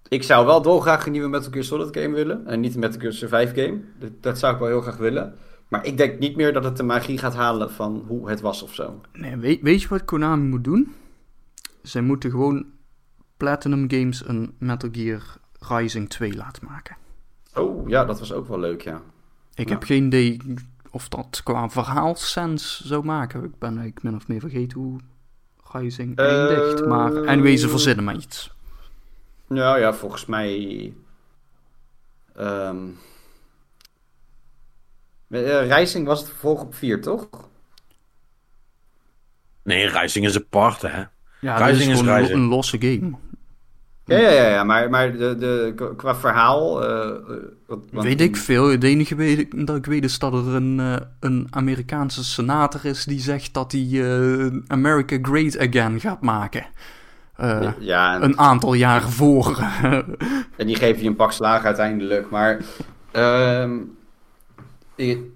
ik 0.09 0.23
zou 0.23 0.47
wel 0.47 0.62
dolgraag 0.62 1.07
een 1.07 1.12
nieuwe 1.12 1.28
Metal 1.28 1.51
Gear 1.52 1.65
Solid 1.65 1.97
game 1.97 2.15
willen. 2.15 2.47
En 2.47 2.61
niet 2.61 2.74
een 2.74 2.81
Metal 2.81 3.01
Gear 3.01 3.12
Survive 3.12 3.55
game. 3.62 3.81
Dat, 3.98 4.11
dat 4.23 4.39
zou 4.39 4.52
ik 4.52 4.59
wel 4.59 4.69
heel 4.69 4.81
graag 4.81 4.97
willen. 4.97 5.35
Maar 5.69 5.85
ik 5.85 5.97
denk 5.97 6.19
niet 6.19 6.36
meer 6.36 6.52
dat 6.52 6.65
het 6.65 6.77
de 6.77 6.82
magie 6.82 7.19
gaat 7.19 7.35
halen 7.35 7.70
van 7.70 8.05
hoe 8.07 8.28
het 8.31 8.40
was 8.40 8.62
of 8.62 8.74
zo. 8.74 9.01
Nee, 9.12 9.36
weet, 9.36 9.61
weet 9.62 9.82
je 9.82 9.89
wat 9.89 10.05
Konami 10.05 10.44
moet 10.48 10.65
doen? 10.65 10.94
Zij 11.82 12.01
moeten 12.02 12.31
gewoon 12.31 12.66
Platinum 13.36 13.90
Games 13.90 14.28
een 14.28 14.55
Metal 14.59 14.89
Gear 14.93 15.23
Rising 15.69 16.09
2 16.09 16.35
laten 16.37 16.65
maken. 16.66 16.97
Oh, 17.55 17.89
ja, 17.89 18.05
dat 18.05 18.19
was 18.19 18.32
ook 18.32 18.49
wel 18.49 18.59
leuk, 18.61 18.82
ja. 18.82 19.01
Ik 19.55 19.69
Ja. 19.69 19.73
heb 19.74 19.82
geen 19.82 20.05
idee 20.07 20.41
of 20.91 21.09
dat 21.09 21.41
qua 21.45 21.69
verhaalsens 21.69 22.81
zou 22.85 23.05
maken. 23.05 23.45
Ik 23.45 23.59
ben 23.59 23.69
eigenlijk 23.69 24.03
min 24.03 24.15
of 24.15 24.28
meer 24.28 24.41
vergeten 24.41 24.78
hoe 24.81 24.99
Rising 25.73 26.16
Eh, 26.19 26.27
eindigt. 26.27 26.85
Maar 26.87 27.27
anyway, 27.27 27.57
ze 27.57 27.69
verzinnen 27.69 28.05
maar 28.05 28.15
iets. 28.16 28.51
Nou 29.47 29.78
ja, 29.81 29.93
volgens 29.95 30.27
mij. 30.27 30.93
ehm 32.35 32.77
eh, 35.28 35.77
Rising 35.78 36.07
was 36.07 36.19
het 36.20 36.28
vervolg 36.28 36.61
op 36.62 36.74
4, 36.74 37.01
toch? 37.03 37.28
Nee, 39.62 39.87
Rising 39.89 40.24
is 40.27 40.37
apart, 40.37 40.82
hè. 40.82 41.05
Ja, 41.41 41.59
is 41.59 41.66
Rising 41.77 41.93
is 41.93 42.01
een, 42.01 42.16
Rising. 42.16 42.39
een 42.39 42.47
losse 42.49 42.77
game. 42.81 43.16
Ja, 44.11 44.19
ja, 44.19 44.31
ja, 44.31 44.49
ja 44.49 44.65
maar, 44.65 44.91
maar 44.91 45.12
de, 45.12 45.37
de, 45.39 45.93
qua 45.97 46.15
verhaal. 46.16 46.85
eh, 46.89 47.11
wat, 47.66 47.78
want- 47.93 48.05
Weet 48.07 48.20
ik 48.20 48.37
veel. 48.37 48.69
Het 48.70 48.85
enige 48.85 49.15
weet, 49.15 49.66
dat 49.66 49.77
ik 49.77 49.87
weet 49.87 50.05
is 50.05 50.19
dat 50.19 50.32
er 50.32 50.55
een, 50.55 50.81
eh, 50.81 50.97
een 51.20 51.47
Amerikaanse 51.51 52.24
senator 52.24 52.85
is 52.85 53.05
die 53.05 53.20
zegt 53.20 53.55
dat 53.55 53.73
hij 53.73 53.89
eh, 53.93 54.47
America 54.66 55.19
Great 55.23 55.59
Again 55.59 56.01
gaat 56.01 56.20
maken. 56.23 56.66
Eh, 57.37 57.69
Ja, 57.78 58.15
en, 58.15 58.23
Een 58.23 58.39
aantal 58.39 58.74
jaren 58.74 59.11
voor. 59.11 59.59
en 60.57 60.66
die 60.66 60.77
geven 60.77 61.03
je 61.03 61.09
een 61.09 61.16
pak 61.16 61.32
slaag 61.32 61.65
uiteindelijk. 61.65 62.31
Maar 62.31 62.61
ehm, 63.11 63.70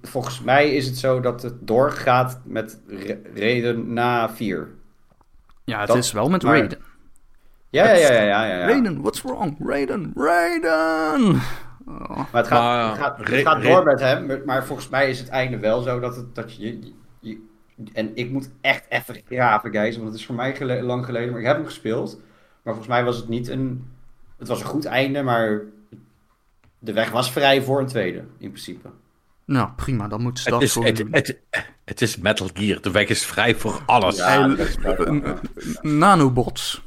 volgens 0.02 0.40
mij 0.40 0.74
is 0.74 0.86
het 0.86 0.98
zo 0.98 1.20
dat 1.20 1.42
het 1.42 1.54
doorgaat 1.60 2.40
met 2.44 2.80
re- 2.88 3.18
reden 3.34 3.92
na 3.92 4.30
4. 4.30 4.68
ja, 5.64 5.78
het 5.78 5.88
Dat- 5.88 5.96
is 5.96 6.12
wel 6.12 6.28
met 6.28 6.42
maar- 6.42 6.56
Raiden. 6.56 6.78
Ja, 7.74 7.92
ja, 7.92 8.12
ja, 8.12 8.22
ja, 8.22 8.22
ja, 8.22 8.44
ja. 8.58 8.66
Raiden, 8.66 9.00
what's 9.00 9.22
wrong? 9.22 9.56
Raiden, 9.58 10.12
Raiden! 10.16 11.40
Oh. 11.86 12.16
Maar 12.16 12.26
het 12.32 12.46
gaat, 12.46 12.60
Maar, 12.60 12.88
het 12.88 12.98
gaat, 12.98 13.18
het 13.18 13.28
re- 13.28 13.40
gaat 13.42 13.62
re- 13.62 13.68
door 13.68 13.84
met 13.84 14.00
hem. 14.00 14.42
maar- 14.44 14.64
volgens 14.66 14.88
mij 14.88 15.10
is 15.10 15.18
het 15.18 15.28
einde 15.28 15.58
wel 15.58 15.82
zo 15.82 16.00
dat, 16.00 16.16
het, 16.16 16.34
dat 16.34 16.56
je, 16.56 16.78
je- 16.80 16.92
je- 17.20 17.40
En 17.92 18.10
ik 18.14 18.30
moet 18.30 18.50
echt 18.60 18.84
even 18.88 19.16
graven, 19.28 19.70
guys. 19.72 19.96
Want 19.96 20.08
het 20.08 20.18
is 20.18 20.26
voor 20.26 20.34
mij 20.34 20.54
gele- 20.54 20.82
lang 20.82 21.04
geleden. 21.04 21.30
Maar 21.30 21.40
ik 21.40 21.46
heb 21.46 21.56
hem 21.56 21.64
gespeeld. 21.64 22.16
Maar 22.62 22.74
volgens 22.74 22.86
mij 22.94 23.04
was 23.04 23.16
het 23.16 23.28
niet 23.28 23.48
een... 23.48 23.90
Het 24.38 24.48
was 24.48 24.60
een 24.60 24.66
goed 24.66 24.84
einde, 24.84 25.22
maar... 25.22 25.60
De 26.78 26.92
weg 26.92 27.10
was 27.10 27.32
vrij 27.32 27.62
voor 27.62 27.80
een 27.80 27.86
tweede, 27.86 28.18
in 28.38 28.48
principe. 28.50 28.88
Nou, 29.44 29.68
prima, 29.76 30.08
dan 30.08 30.22
moeten 30.22 30.42
ze 30.42 30.50
Het 30.50 30.60
dat 30.60 30.70
gewoon 30.70 30.86
het, 30.88 30.96
doen. 30.96 31.08
het, 31.10 31.38
het 31.84 32.02
is 32.02 32.16
Metal 32.16 32.48
Gear. 32.54 32.80
De 32.80 32.90
weg 32.90 33.08
is 33.08 33.26
vrij 33.26 33.54
voor 33.54 33.82
alles. 33.86 34.16
Ja, 34.16 34.48
wel- 34.82 35.06
Een- 35.06 35.22
ja. 35.24 35.38
Nanobots. 35.82 36.83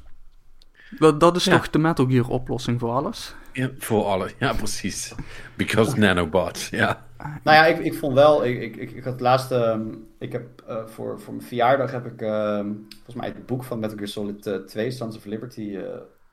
Dat, 0.90 1.20
dat 1.20 1.36
is 1.36 1.44
Ja. 1.46 1.52
toch 1.58 1.70
de 1.70 1.78
Metal 1.80 2.06
Gear 2.10 2.28
oplossing 2.28 2.80
voor 2.80 2.90
alles? 2.92 3.36
Ja, 3.54 3.70
voor 3.78 4.04
alles. 4.06 4.34
Ja, 4.40 4.54
precies. 4.54 5.14
Because 5.56 6.00
nanobots. 6.00 6.70
Ja. 6.70 7.06
Nou 7.18 7.58
ja, 7.58 7.66
ik, 7.66 7.80
ik 7.80 7.94
vond 7.94 8.14
wel, 8.14 8.46
ik, 8.46 8.62
ik, 8.62 8.76
ik, 8.76 8.92
ik 8.92 9.04
had 9.04 9.20
laatst, 9.20 9.52
ehm, 9.52 9.82
ik 10.20 10.32
heb 10.32 10.62
eh, 10.68 10.86
voor, 10.86 11.20
voor 11.20 11.34
mijn 11.34 11.48
verjaardag 11.48 11.92
heb 11.92 12.06
ik 12.06 12.22
ehm, 12.22 12.72
volgens 12.96 13.16
mij 13.16 13.28
het 13.28 13.46
boek 13.46 13.64
van 13.64 13.80
Metal 13.80 13.96
Gear 13.98 14.08
Solid 14.10 14.46
eh, 14.48 14.56
2, 14.56 14.92
Sons 14.92 15.16
of 15.18 15.26
Liberty, 15.26 15.76
eh, 15.76 15.84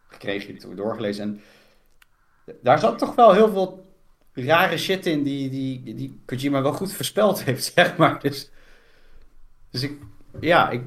gekregen, 0.09 0.53
die 0.53 0.61
toen 0.61 0.77
doorgelezen. 0.77 1.25
En 1.25 1.41
daar 2.63 2.79
zat 2.79 2.99
toch 2.99 3.15
wel 3.15 3.33
heel 3.33 3.49
veel 3.51 3.87
rare 4.33 4.77
shit 4.79 5.07
in 5.07 5.23
die, 5.23 5.51
die, 5.51 5.95
die 5.95 6.21
Kojima 6.27 6.63
wel 6.63 6.73
goed 6.73 6.93
voorspeld 6.93 7.43
heeft, 7.45 7.73
zeg 7.75 7.97
maar. 7.97 8.21
Dus, 8.21 8.51
dus 9.71 9.83
ik, 9.83 9.93
ja, 10.41 10.71
ik, 10.71 10.83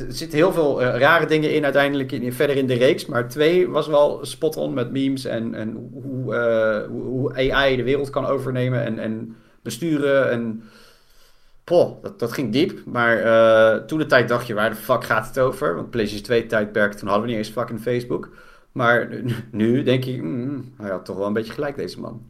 er 0.00 0.12
zitten 0.12 0.38
heel 0.38 0.52
veel 0.52 0.82
eh, 0.82 0.98
rare 0.98 1.26
dingen 1.26 1.54
in 1.54 1.64
uiteindelijk 1.64 2.12
in, 2.12 2.32
verder 2.32 2.56
in 2.56 2.66
de 2.66 2.74
reeks. 2.74 3.06
Maar 3.06 3.28
twee 3.28 3.68
was 3.68 3.86
wel 3.86 4.18
spot 4.22 4.56
on 4.56 4.74
met 4.74 4.90
memes 4.90 5.24
en, 5.24 5.54
en 5.54 5.90
hoe, 5.92 6.34
eh, 6.34 6.86
hoe, 6.88 7.52
AI 7.52 7.76
de 7.76 7.82
wereld 7.82 8.10
kan 8.10 8.26
overnemen 8.26 8.84
en, 8.84 8.98
en 8.98 9.36
besturen. 9.62 10.30
En 10.30 10.62
poh, 11.64 12.02
dat, 12.02 12.18
dat 12.18 12.32
ging 12.32 12.52
diep. 12.52 12.84
Maar 12.86 13.18
eh, 13.18 13.84
toen 13.84 13.98
de 13.98 14.06
tijd 14.06 14.28
dacht 14.28 14.46
je, 14.46 14.54
waar 14.54 14.70
de 14.70 14.76
fuck 14.76 15.04
gaat 15.04 15.26
het 15.26 15.38
over? 15.38 15.74
Want 15.74 15.90
PlayStation 15.90 16.26
2 16.26 16.46
tijdperk, 16.46 16.92
toen 16.92 17.08
hadden 17.08 17.26
we 17.26 17.30
niet 17.30 17.44
eens 17.46 17.54
fucking 17.54 17.80
Facebook. 17.80 18.30
Maar 18.72 19.08
nu, 19.50 19.82
denk 19.82 20.04
ik, 20.04 20.22
mm, 20.22 20.74
hij 20.78 20.90
had 20.90 21.04
toch 21.04 21.16
wel 21.16 21.26
een 21.26 21.32
beetje 21.32 21.52
gelijk 21.52 21.76
deze 21.76 22.00
man. 22.00 22.22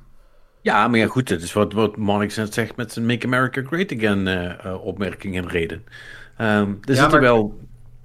ja, 0.60 0.88
maar 0.88 0.98
ja, 0.98 1.06
goed. 1.06 1.28
Dat 1.28 1.40
is 1.40 1.52
wat, 1.52 1.72
wat 1.72 1.96
net 1.96 2.54
zegt 2.54 2.76
met 2.76 2.92
zijn 2.92 3.06
Make 3.06 3.26
America 3.26 3.62
Great 3.62 3.92
Again 3.92 4.28
opmerking 4.80 5.36
en 5.36 5.48
reden. 5.48 5.84
Ehm, 6.36 6.68
er, 6.70 6.94
zitten 6.94 7.10
maar- 7.10 7.20
wel, 7.20 7.58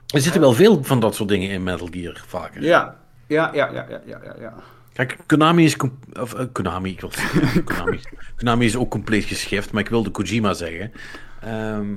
er 0.08 0.22
zitten 0.22 0.42
wel 0.42 0.54
veel 0.54 0.84
van 0.84 1.00
dat 1.00 1.16
soort 1.16 1.30
dingen 1.30 1.50
in 1.50 1.64
Metal 1.64 1.88
Gear 1.92 2.24
vaker. 2.28 2.64
Ja, 2.64 2.98
ja, 3.28 3.50
ja, 3.54 3.72
ja, 3.72 3.86
ja, 3.90 4.02
ja, 4.06 4.36
ja. 4.40 4.54
Kijk, 4.94 5.18
Konami 5.26 5.64
is... 5.64 5.76
Of, 6.20 6.34
eh, 6.34 6.46
Konami, 6.52 6.90
ik 6.92 7.02
wil 7.02 7.12
zeggen, 7.12 7.64
Konami. 7.74 8.00
Konami 8.38 8.66
is 8.66 8.76
ook 8.76 8.90
compleet 8.90 9.24
geschift, 9.24 9.72
maar 9.72 9.82
ik 9.82 9.90
wilde 9.90 10.10
Kojima 10.10 10.54
zeggen. 10.54 10.92
Ehm, 11.42 11.94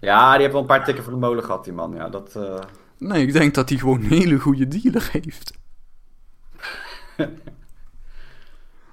Ja, 0.00 0.30
die 0.32 0.40
heeft 0.40 0.52
wel 0.52 0.60
een 0.60 0.66
paar 0.66 0.84
tikken 0.84 1.04
voor 1.04 1.12
de 1.12 1.18
molen 1.18 1.44
gehad, 1.44 1.64
die 1.64 1.72
man. 1.72 1.94
Ja, 1.94 2.08
dat... 2.08 2.36
eh, 2.36 2.58
Nee, 2.98 3.26
ik 3.26 3.32
denk 3.32 3.54
dat 3.54 3.68
hij 3.68 3.78
gewoon 3.78 3.98
een 4.00 4.08
hele 4.10 4.38
goede 4.38 4.68
dealer 4.68 5.08
heeft. 5.12 5.52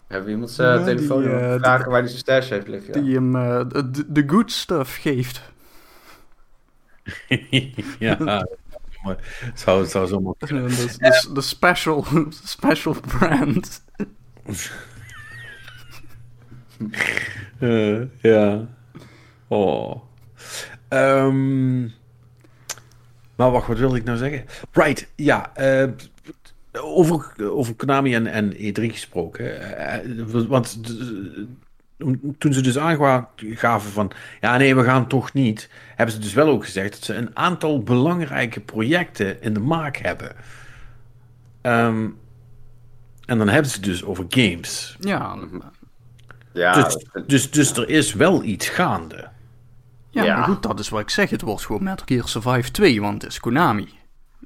Hebben 0.08 0.28
we 0.28 0.32
iemand 0.34 0.52
zijn 0.52 0.80
Ja, 0.80 0.86
telefoon 0.86 1.22
die, 1.22 1.32
eh, 1.32 1.56
vragen 1.60 1.90
waar 1.92 2.00
hij 2.00 2.08
zijn 2.08 2.20
stash 2.20 2.50
heeft 2.50 2.68
liggen? 2.68 2.94
Ja. 2.94 3.02
Die 3.02 3.16
hem 3.16 3.36
eh, 3.36 3.62
de, 3.70 4.04
de 4.12 4.24
good 4.28 4.52
stuff 4.52 4.96
geeft. 5.02 5.42
Ja, 8.00 8.18
maar 9.04 9.18
zou, 9.56 9.86
zou 9.86 10.08
zomaar 10.08 10.34
Eh, 10.40 10.48
De, 10.48 10.66
de, 10.98 11.30
de 11.34 11.42
special, 11.42 12.06
special 12.46 12.96
brand. 13.08 13.84
Eh, 17.60 18.02
ja. 18.22 18.68
Oh. 19.48 20.02
Ehm, 20.88 21.82
maar 23.36 23.52
wacht, 23.52 23.68
wat 23.68 23.78
wilde 23.78 23.98
ik 23.98 24.04
nou 24.04 24.18
zeggen? 24.18 24.46
Right, 24.72 25.08
ja. 25.16 25.56
eh, 25.56 25.90
over, 26.72 27.34
over 27.52 27.74
Konami 27.76 28.14
en, 28.16 28.28
en 28.28 28.54
E3 28.54 28.92
gesproken. 28.92 29.78
eh, 29.78 30.26
want 30.48 30.88
de- 30.88 31.48
toen 32.38 32.54
ze 32.54 32.62
dus 32.62 32.78
aangaven 32.78 33.92
van... 33.92 34.12
Ja, 34.42 34.58
nee, 34.58 34.76
we 34.76 34.84
gaan 34.84 35.08
toch 35.08 35.34
niet. 35.34 35.70
Hebben 35.96 36.16
ze 36.16 36.22
dus 36.22 36.34
wel 36.34 36.48
ook 36.48 36.66
gezegd 36.66 36.92
dat 36.92 37.04
ze 37.04 37.14
een 37.14 37.36
aantal 37.38 37.84
belangrijke 37.84 38.60
projecten 38.60 39.42
in 39.42 39.54
de 39.54 39.60
maak 39.60 39.98
hebben. 39.98 40.36
Ehm, 41.62 42.08
en 43.26 43.38
dan 43.38 43.50
hebben 43.50 43.72
ze 43.72 43.78
het 43.78 43.86
dus 43.86 44.04
over 44.04 44.26
games. 44.30 44.98
Ja, 45.00 45.38
Ja, 46.54 46.74
Dus, 46.74 46.98
dus, 47.28 47.52
dus 47.52 47.72
er 47.78 47.90
is 47.90 48.14
wel 48.14 48.44
iets 48.44 48.70
gaande. 48.70 49.30
ja, 50.10 50.24
Ja. 50.24 50.36
maar 50.38 50.48
goed, 50.48 50.64
dat 50.64 50.80
is 50.80 50.90
wat 50.90 51.02
ik 51.02 51.10
zeg. 51.10 51.30
Het 51.30 51.42
wordt 51.42 51.66
gewoon 51.66 51.84
Metal 51.84 52.06
Gear 52.06 52.28
Survive 52.28 52.72
2, 52.72 53.02
want 53.02 53.22
het 53.22 53.32
is 53.32 53.40
Konami. 53.40 53.90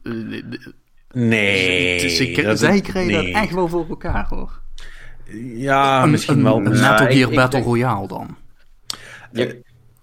Eh, 0.03 0.11
Nee. 1.11 1.99
ze- 1.99 2.09
ze- 2.09 2.41
dat- 2.41 2.59
zij 2.59 2.81
krijgen 2.81 3.11
nee. 3.13 3.33
dat 3.33 3.41
echt 3.43 3.53
wel 3.53 3.67
voor 3.67 3.85
elkaar, 3.89 4.27
hoor. 4.29 4.61
Ja, 5.55 6.03
Een- 6.03 6.09
misschien 6.11 6.37
een, 6.37 6.43
wel. 6.43 6.55
Een 6.57 6.63
Metal 6.63 6.97
Gear 6.97 7.29
ik 7.29 7.35
Battle 7.35 7.61
Royale 7.61 8.07
dan. 8.07 8.37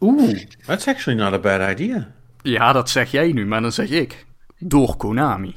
Oeh, 0.01 0.39
that's 0.67 0.87
actually 0.89 1.21
not 1.23 1.33
a 1.33 1.39
bad 1.39 1.71
idea. 1.71 2.13
Ja, 2.43 2.73
dat 2.73 2.91
zeg 2.91 3.11
jij 3.11 3.33
nu, 3.33 3.47
maar 3.47 3.61
dan 3.61 3.73
zeg 3.73 3.91
ik. 3.91 4.27
Door 4.59 4.97
Konami. 4.97 5.55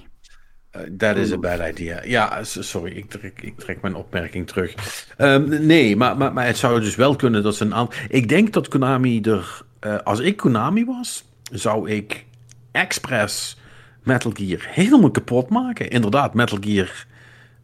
that 0.97 1.15
is 1.15 1.31
a 1.31 1.37
bad 1.37 1.59
idea. 1.69 2.03
Ja, 2.05 2.43
sorry, 2.43 2.91
ik 2.91 3.09
trek, 3.09 3.41
ik 3.41 3.59
trek 3.59 3.81
mijn 3.81 3.95
opmerking 3.95 4.47
terug. 4.47 4.73
Ehm, 5.17 5.65
nee, 5.65 5.95
maar, 5.95 6.17
maar, 6.17 6.33
maar 6.33 6.45
het 6.45 6.57
zou 6.57 6.79
dus 6.79 6.95
wel 6.95 7.15
kunnen 7.15 7.43
dat 7.43 7.55
ze 7.55 7.65
een 7.65 7.73
aantal... 7.73 7.99
Ik 8.07 8.29
denk 8.29 8.53
dat 8.53 8.67
Konami 8.67 9.21
er... 9.21 9.61
eh, 9.79 9.97
als 9.97 10.19
ik 10.19 10.37
Konami 10.37 10.85
was, 10.85 11.23
zou 11.51 11.89
ik 11.89 12.25
expres 12.71 13.57
Metal 14.03 14.31
Gear 14.33 14.59
helemaal 14.69 15.11
kapot 15.11 15.49
maken. 15.49 15.89
Inderdaad, 15.89 16.33
Metal 16.33 16.57
Gear... 16.61 17.05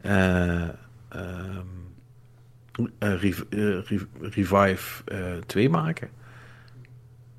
eh, 0.00 0.52
ehm, 0.62 0.68
eh, 1.08 1.20
Rev- 2.98 3.42
eh, 3.50 3.58
Rev- 3.84 4.02
Revive 4.20 5.02
eh 5.04 5.18
2 5.46 5.68
maken. 5.70 6.08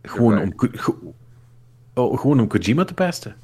Gewoon 0.01 0.39
om, 0.41 0.53
oh, 1.93 2.19
gewoon 2.19 2.39
om 2.39 2.47
Kojima 2.47 2.83
te 2.83 2.93
pesten. 2.93 3.35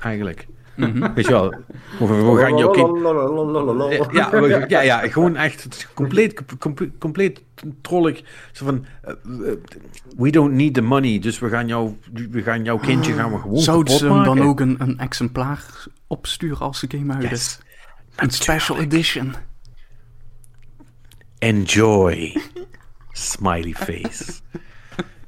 Eigenlijk. 0.00 0.46
Mhm. 0.74 1.12
Weet 1.14 1.24
je 1.26 1.30
wel, 1.32 1.50
we, 1.98 2.06
we 2.06 2.36
gaan 2.40 2.56
jouw 2.56 2.70
kind... 2.70 2.86
Ja, 4.12 4.30
we- 4.30 4.64
ja, 4.68 4.80
ja, 4.80 4.98
gewoon 5.08 5.36
echt 5.36 5.88
compleet, 5.94 6.42
com- 6.58 6.74
compleet 6.98 7.42
trollig. 7.80 8.22
Zo 8.52 8.64
van, 8.64 8.84
eh, 9.02 9.12
we- 10.16 10.30
don't 10.30 10.52
need 10.52 10.74
the 10.74 10.80
money, 10.80 11.18
dus 11.18 11.38
we 11.38 11.48
gaan, 11.48 11.66
jou, 11.66 11.96
we 12.30 12.42
gaan 12.42 12.64
jouw 12.64 12.78
kindje 12.78 13.12
gaan 13.12 13.32
we 13.32 13.38
gewoon 13.38 13.58
Zouden 13.58 13.94
ze 13.94 14.12
hem 14.12 14.24
dan 14.24 14.40
ook 14.40 14.60
een, 14.60 14.76
een 14.78 14.98
exemplaar 14.98 15.84
opsturen 16.06 16.58
als 16.58 16.80
de 16.80 16.98
game 16.98 17.12
uit 17.14 17.22
Yes. 17.22 17.32
is? 17.32 17.58
Een 18.16 18.30
special 18.30 18.78
edition. 18.78 19.34
Enjoy. 21.38 22.36
Smiley 23.12 23.72
face. 23.74 24.32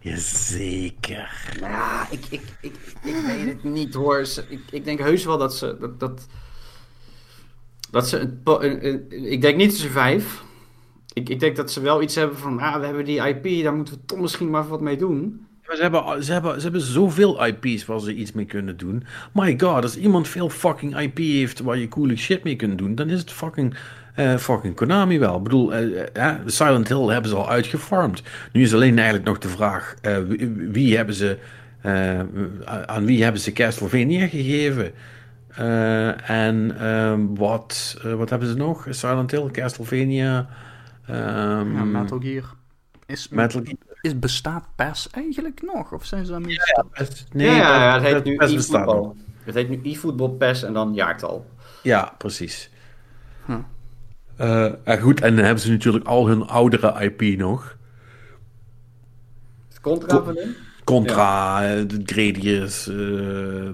Jazeker. 0.00 1.56
Nou 1.60 1.72
ja, 1.72 2.06
ik, 2.10 2.24
ik, 2.30 2.42
ik, 2.60 2.74
ik 3.04 3.14
weet 3.26 3.44
het 3.46 3.64
niet 3.64 3.94
hoor. 3.94 4.20
Ik, 4.48 4.60
ik 4.70 4.84
denk 4.84 4.98
heus 4.98 5.24
wel 5.24 5.38
dat 5.38 5.56
ze. 5.56 5.76
Dat, 5.80 6.00
dat, 6.00 6.26
dat 7.90 8.08
ze 8.08 8.18
een, 8.18 8.42
po- 8.42 8.60
een- 8.60 8.86
een- 8.86 9.30
ik 9.32 9.40
denk 9.40 9.56
niet 9.56 9.70
dat 9.70 9.78
ze 9.78 9.90
vijf. 9.90 10.42
Ik, 11.12 11.28
ik 11.28 11.40
denk 11.40 11.56
dat 11.56 11.70
ze 11.70 11.80
wel 11.80 12.02
iets 12.02 12.14
hebben 12.14 12.38
van. 12.38 12.60
Ah, 12.60 12.80
we 12.80 12.84
hebben 12.86 13.04
die 13.04 13.26
IP, 13.28 13.62
daar 13.64 13.74
moeten 13.74 13.94
we 13.94 14.00
toch 14.06 14.18
misschien 14.18 14.50
maar 14.50 14.68
wat 14.68 14.80
mee 14.80 14.96
doen. 14.96 15.46
Maar 15.66 15.76
ze 15.76 15.82
hebben, 15.82 16.24
ze, 16.24 16.32
hebben, 16.32 16.54
ze 16.56 16.62
hebben 16.62 16.80
zoveel 16.80 17.46
IP's 17.46 17.84
waar 17.86 18.00
ze 18.00 18.14
iets 18.14 18.32
mee 18.32 18.44
kunnen 18.44 18.76
doen. 18.76 19.04
My 19.32 19.58
god, 19.60 19.82
als 19.82 19.96
iemand 19.96 20.28
veel 20.28 20.48
fucking 20.50 20.98
IP 21.00 21.18
heeft 21.18 21.60
waar 21.60 21.78
je 21.78 21.88
coole 21.88 22.16
shit 22.16 22.44
mee 22.44 22.56
kunt 22.56 22.78
doen, 22.78 22.94
dan 22.94 23.08
is 23.08 23.20
het 23.20 23.32
fucking, 23.32 23.76
eh, 24.18 24.36
fucking 24.36 24.74
Konami 24.74 25.18
wel. 25.18 25.36
Ik 25.36 25.42
bedoel, 25.42 25.74
eh, 25.74 26.34
Silent 26.46 26.88
Hill 26.88 27.06
hebben 27.06 27.30
ze 27.30 27.36
al 27.36 27.48
uitgefarmd. 27.50 28.22
Nu 28.52 28.62
is 28.62 28.74
alleen 28.74 28.96
eigenlijk 28.96 29.26
nog 29.26 29.38
de 29.38 29.48
vraag, 29.48 29.94
eh, 30.02 30.18
wie, 30.18 30.48
wie 30.72 30.96
hebben 30.96 31.14
ze, 31.14 31.38
eh, 31.80 32.20
aan 32.86 33.04
wie 33.04 33.22
hebben 33.22 33.40
ze 33.40 33.52
Castlevania 33.52 34.26
gegeven? 34.26 34.92
Eh, 35.48 36.30
en 36.30 36.76
ehm, 36.80 37.20
wat, 37.34 37.98
wat 38.16 38.30
hebben 38.30 38.48
ze 38.48 38.54
nog? 38.54 38.86
Silent 38.90 39.30
Hill, 39.30 39.50
Castlevania... 39.50 40.48
ehm, 41.06 41.16
Ja, 41.76 41.84
Metal 41.84 42.18
Gear. 42.20 42.44
Is, 43.06 43.28
Metal 43.28 43.60
Gear. 43.64 43.76
is, 44.00 44.18
bestaat 44.18 44.64
PES 44.76 45.08
eigenlijk 45.10 45.62
nog? 45.62 45.92
Of 45.92 46.04
zijn 46.04 46.24
ze 46.24 46.30
daarmee 46.30 46.52
ja, 46.52 46.84
ja, 47.32 47.54
ja, 47.54 47.94
het 47.94 48.02
heet 48.02 48.24
nu 48.24 48.36
best 48.36 48.54
bestaat 48.54 48.86
nog. 48.86 49.12
Het 49.44 49.54
heet 49.54 49.68
nu 49.68 49.80
e-voetbal 49.82 50.28
PES 50.28 50.62
en 50.62 50.72
dan 50.72 50.94
jaartal. 50.94 51.46
Ja, 51.82 52.14
precies. 52.18 52.70
Huh. 53.46 53.56
Eh, 54.38 54.72
en 54.84 55.00
goed, 55.00 55.20
en 55.20 55.36
dan 55.36 55.44
hebben 55.44 55.62
ze 55.62 55.70
natuurlijk 55.70 56.06
al 56.06 56.28
hun 56.28 56.46
oudere 56.46 57.04
IP 57.10 57.38
nog. 57.38 57.76
Het 59.68 59.80
contra 59.80 60.24
van 60.24 60.36
hem? 60.36 60.54
Contra, 60.84 61.62
eh, 61.74 61.82
de 61.86 62.00
Gradius, 62.04 62.88
eh, 62.88 63.68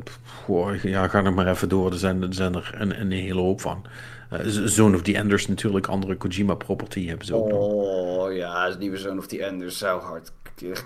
goh, 0.44 0.82
ja, 0.82 1.08
ga 1.08 1.20
nog 1.20 1.34
maar 1.34 1.46
even 1.48 1.68
door. 1.68 1.92
Er 1.92 1.98
zijn, 1.98 2.22
er 2.22 2.34
zijn 2.34 2.54
er 2.54 2.70
een, 2.78 3.00
een 3.00 3.10
hele 3.10 3.40
hoop 3.40 3.60
van. 3.60 3.84
Eh, 4.30 4.40
Z- 4.46 4.64
Zone 4.64 4.96
of 4.96 5.02
the 5.02 5.16
Enders 5.16 5.46
natuurlijk, 5.46 5.86
andere 5.86 6.16
Kojima 6.16 6.54
property 6.54 7.06
hebben 7.06 7.26
ze 7.26 7.34
ook 7.34 7.48
nog. 7.48 7.58
Oh 7.58 8.32
ja, 8.32 8.68
het 8.68 8.78
nieuwe 8.78 8.96
Zone 8.96 9.18
of 9.18 9.26
the 9.26 9.44
Enders 9.44 9.78
zou 9.78 10.02
hard. 10.02 10.32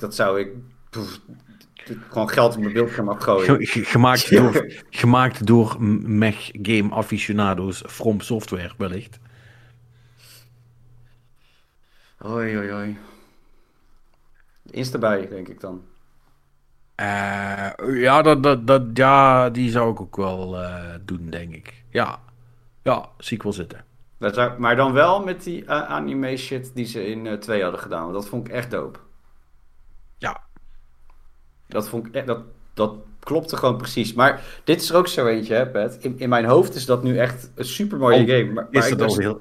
Dat 0.00 0.14
zou 0.14 0.40
ik. 0.40 0.48
gewoon 2.10 2.28
geld 2.30 2.54
op 2.54 2.60
mijn 2.60 2.72
beeldscherm 2.72 3.08
afgooien. 3.08 3.44
Ge- 3.56 3.66
ge- 3.66 3.84
gemaakt, 3.84 4.30
door, 4.36 4.66
gemaakt 4.90 5.46
door 5.46 5.76
m- 5.78 6.18
mech 6.18 6.50
game 6.62 6.90
aficionado's 6.94 7.82
From 7.86 8.20
Software 8.20 8.72
wellicht. 8.78 9.18
Hoi, 12.18 12.56
hoi, 12.56 12.70
hoi. 12.70 12.98
Insta 14.70 14.98
bij, 14.98 15.28
denk 15.28 15.48
ik 15.48 15.60
dan. 15.60 15.82
Eh, 16.94 17.70
ja, 18.00 18.22
dat, 18.22 18.42
dat, 18.42 18.66
dat, 18.66 18.82
ja, 18.94 19.50
die 19.50 19.70
zou 19.70 19.92
ik 19.92 20.00
ook 20.00 20.16
wel 20.16 20.58
eh, 20.58 20.94
doen, 21.04 21.30
denk 21.30 21.54
ik. 21.54 21.84
Ja, 21.90 22.20
ja, 22.82 23.08
zie 23.18 23.36
ik 23.36 23.42
wel 23.42 23.52
zitten. 23.52 23.84
Dat 24.18 24.34
zou, 24.34 24.60
maar 24.60 24.76
dan 24.76 24.92
wel 24.92 25.24
met 25.24 25.42
die 25.42 25.70
anime 25.70 26.36
shit 26.36 26.70
die 26.74 26.86
ze 26.86 27.06
in 27.06 27.26
eh 27.26 27.38
2 27.38 27.62
hadden 27.62 27.80
gedaan. 27.80 28.02
Want 28.02 28.14
dat 28.14 28.28
vond 28.28 28.46
ik 28.46 28.52
echt 28.52 28.70
dope. 28.70 28.98
Ja, 30.18 30.40
Dat 31.66 31.88
vond 31.88 32.06
ik 32.06 32.14
echt, 32.14 32.26
dat, 32.26 32.40
dat 32.74 32.94
klopte 33.20 33.56
gewoon 33.56 33.76
precies. 33.76 34.12
Maar 34.12 34.60
dit 34.64 34.80
is 34.80 34.90
er 34.90 34.96
ook 34.96 35.08
zo 35.08 35.26
eentje, 35.26 35.54
hè, 35.54 35.66
Pet. 35.66 35.98
In, 36.00 36.18
in 36.18 36.28
mijn 36.28 36.44
hoofd 36.44 36.74
is 36.74 36.86
dat 36.86 37.02
nu 37.02 37.18
echt 37.18 37.50
een 37.54 37.64
super 37.64 37.98
mooie 37.98 38.20
Oh, 38.22 38.28
game. 38.28 38.52
Maar, 38.52 38.68
maar 38.70 38.82
is 38.82 38.96
dat 38.96 39.00
al 39.00 39.18
heel... 39.18 39.40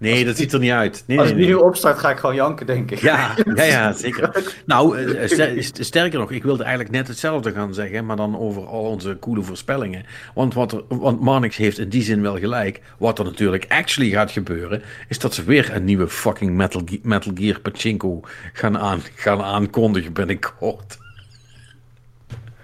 Nee, 0.00 0.24
dat 0.24 0.36
ziet 0.36 0.52
er 0.52 0.58
niet 0.58 0.70
uit. 0.70 1.04
Nee, 1.06 1.18
als 1.18 1.28
die 1.28 1.36
nee. 1.36 1.46
nu 1.46 1.54
opstart, 1.54 1.98
ga 1.98 2.10
ik 2.10 2.18
gewoon 2.18 2.34
janken, 2.34 2.66
denk 2.66 2.90
ik. 2.90 2.98
Ja, 2.98 3.34
ja, 3.54 3.62
ja, 3.64 3.92
zeker. 4.06 4.52
Nou, 4.66 4.98
eh, 4.98 5.28
ster- 5.28 5.84
sterker 5.84 6.18
nog, 6.18 6.30
ik 6.30 6.42
wilde 6.42 6.62
eigenlijk 6.62 6.92
net 6.94 7.08
hetzelfde 7.08 7.52
gaan 7.52 7.74
zeggen, 7.74 8.06
maar 8.06 8.16
dan 8.16 8.38
over 8.38 8.66
al 8.66 8.82
onze 8.82 9.16
coole 9.20 9.42
voorspellingen. 9.42 10.04
Want, 10.34 10.54
wat 10.54 10.72
er, 10.72 10.82
want 10.88 11.20
Marnix 11.20 11.56
heeft 11.56 11.78
in 11.78 11.88
die 11.88 12.02
zin 12.02 12.22
wel 12.22 12.38
gelijk. 12.38 12.80
Wat 12.98 13.18
er 13.18 13.24
natuurlijk 13.24 13.64
actually 13.68 14.10
gaat 14.10 14.30
gebeuren, 14.30 14.82
is 15.08 15.18
dat 15.18 15.34
ze 15.34 15.44
weer 15.44 15.74
een 15.74 15.84
nieuwe 15.84 16.08
fucking 16.08 16.50
Metal, 16.56 16.82
Metal 17.02 17.32
Gear 17.34 17.60
Pachinko 17.60 18.20
gaan, 18.52 18.78
aan, 18.78 19.00
gaan 19.14 19.42
aankondigen 19.42 20.12
binnenkort. 20.12 20.98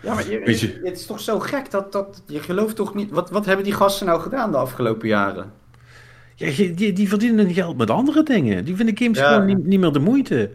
Ja, 0.00 0.14
maar 0.14 0.28
je, 0.30 0.40
je- 0.44 0.80
het 0.84 0.98
is 0.98 1.06
toch 1.06 1.20
zo 1.20 1.38
gek 1.38 1.70
dat, 1.70 1.92
dat 1.92 2.22
je 2.26 2.40
gelooft 2.40 2.76
toch 2.76 2.94
niet. 2.94 3.10
Wat, 3.10 3.30
wat 3.30 3.46
hebben 3.46 3.64
die 3.64 3.74
gasten 3.74 4.06
nou 4.06 4.20
gedaan 4.20 4.50
de 4.50 4.56
afgelopen 4.56 5.08
jaren? 5.08 5.52
Ja, 6.38 6.50
die, 6.74 6.92
die 6.92 7.08
verdienen 7.08 7.44
hun 7.44 7.54
geld 7.54 7.76
met 7.76 7.90
andere 7.90 8.22
dingen. 8.22 8.64
Die 8.64 8.76
vinden 8.76 8.98
games 8.98 9.18
Ja. 9.18 9.32
gewoon 9.32 9.46
niet, 9.46 9.64
niet 9.64 9.80
meer 9.80 9.92
de 9.92 9.98
moeite. 9.98 10.50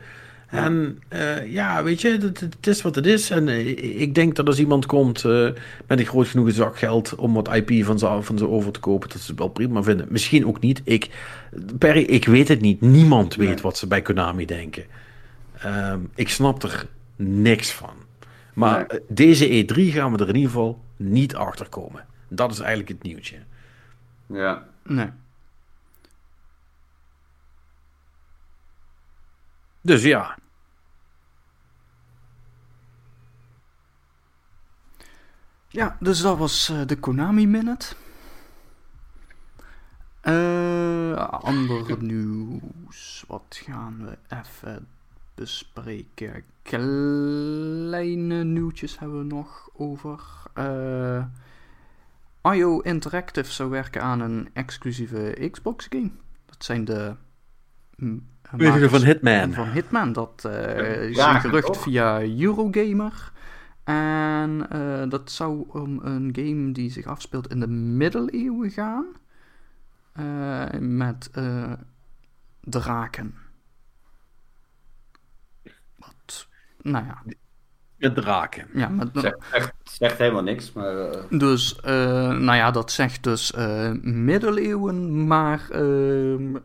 En 0.48 1.00
eh, 1.08 1.52
ja, 1.52 1.84
weet 1.84 2.02
je, 2.02 2.18
het, 2.22 2.40
het 2.40 2.68
is 2.68 2.82
wat 2.82 2.96
het 2.96 3.06
is. 3.06 3.30
En 3.30 3.48
eh, 3.48 3.68
ik 4.02 4.16
denk 4.16 4.36
dat 4.36 4.48
als 4.48 4.60
iemand 4.60 4.86
komt 4.86 5.26
eh, 5.26 5.50
met 5.88 6.00
een 6.00 6.06
groot 6.06 6.28
genoeg 6.28 6.52
zak 6.52 6.78
geld 6.78 7.16
om 7.16 7.34
wat 7.34 7.54
IP 7.56 7.86
van 7.86 8.00
ze, 8.00 8.18
van 8.22 8.38
ze 8.38 8.48
over 8.48 8.72
te 8.72 8.80
kopen, 8.80 9.10
dat 9.10 9.20
ze 9.22 9.30
het 9.32 9.40
wel 9.40 9.48
prima 9.50 9.84
vinden. 9.84 10.06
Misschien 10.10 10.46
ook 10.48 10.60
niet. 10.60 10.82
Ik, 10.84 11.10
Perry, 11.78 12.02
ik 12.02 12.26
weet 12.26 12.48
het 12.48 12.62
niet. 12.62 12.82
Niemand 12.82 13.36
weet 13.36 13.48
Nee. 13.48 13.58
wat 13.62 13.78
ze 13.78 13.88
bij 13.88 14.02
Konami 14.02 14.46
denken. 14.46 14.84
Ehm, 15.58 16.00
ik 16.16 16.30
snap 16.30 16.64
er 16.64 16.86
niks 17.16 17.72
van. 17.72 17.94
Maar 18.54 18.86
Nee. 18.90 19.00
deze 19.08 19.48
E3 19.66 19.92
gaan 19.92 20.12
we 20.12 20.18
er 20.18 20.30
in 20.30 20.36
ieder 20.36 20.52
geval 20.52 20.82
niet 20.98 21.36
achter 21.36 21.70
komen. 21.70 22.06
Dat 22.28 22.52
is 22.52 22.60
eigenlijk 22.60 22.90
het 22.90 23.04
nieuwtje. 23.04 23.36
Ja. 24.26 24.64
Nee. 24.84 25.08
Dus 29.82 30.04
ja, 30.04 30.38
Ja, 35.72 35.98
dus 36.00 36.22
dat 36.22 36.38
was 36.38 36.70
eh, 36.70 36.82
de 36.86 37.00
Konami 37.00 37.48
Minute. 37.48 37.96
Eh 40.22 41.14
ander 41.28 42.04
nieuws. 42.04 43.24
Wat 43.28 43.62
gaan 43.64 44.06
we 44.06 44.18
even 44.36 44.88
bespreken? 45.36 46.44
Kleine 46.62 48.44
nieuwtjes 48.44 49.00
hebben 49.00 49.18
we 49.18 49.24
nog 49.24 49.70
over. 49.74 50.20
Eh 50.54 51.26
IO 52.42 52.80
Interactive 52.80 53.52
zou 53.52 53.70
werken 53.70 54.02
aan 54.02 54.20
een 54.20 54.50
exclusieve 54.54 55.50
Xbox 55.52 55.88
game. 55.90 56.12
Dat 56.46 56.64
zijn 56.64 56.86
de. 56.86 57.16
Weet 58.52 58.68
je 58.68 58.74
makers 58.74 58.92
van 58.92 59.04
Hitman? 59.04 59.54
Van 59.54 59.70
Hitman. 59.70 60.14
Dat 60.14 60.46
eh, 60.46 61.02
is 61.10 61.16
Ja, 61.16 61.36
een 61.36 61.42
gerucht 61.42 61.66
toch? 61.66 61.82
via 61.82 62.22
Eurogamer. 62.22 63.32
En 63.84 64.66
eh, 64.70 65.10
dat 65.10 65.32
zou 65.32 65.64
om 65.68 66.00
een 66.04 66.30
game 66.36 66.72
die 66.72 66.92
zich 66.92 67.06
afspeelt 67.06 67.48
in 67.52 67.60
de 67.60 67.68
middeleeuwen 67.68 68.70
gaan. 68.72 69.06
Eh, 70.14 70.80
met 70.80 71.30
eh, 71.34 71.72
draken. 72.60 73.36
Wat, 75.98 76.48
nou 76.82 77.06
ja. 77.06 77.22
met 77.98 78.16
draken. 78.16 78.68
ja 78.74 78.90
met, 78.90 79.10
Zegt, 79.14 79.38
echt, 79.52 79.74
zegt 79.84 80.18
helemaal 80.18 80.44
niks, 80.44 80.72
maar. 80.74 81.10
dus, 81.30 81.80
eh, 81.80 81.94
nou 82.30 82.56
ja, 82.56 82.72
dat 82.72 82.92
zegt 82.92 83.24
dus 83.24 83.52
eh, 83.54 83.92
middeleeuwen, 84.02 85.28
maar 85.28 85.70
ehm, 85.70 86.56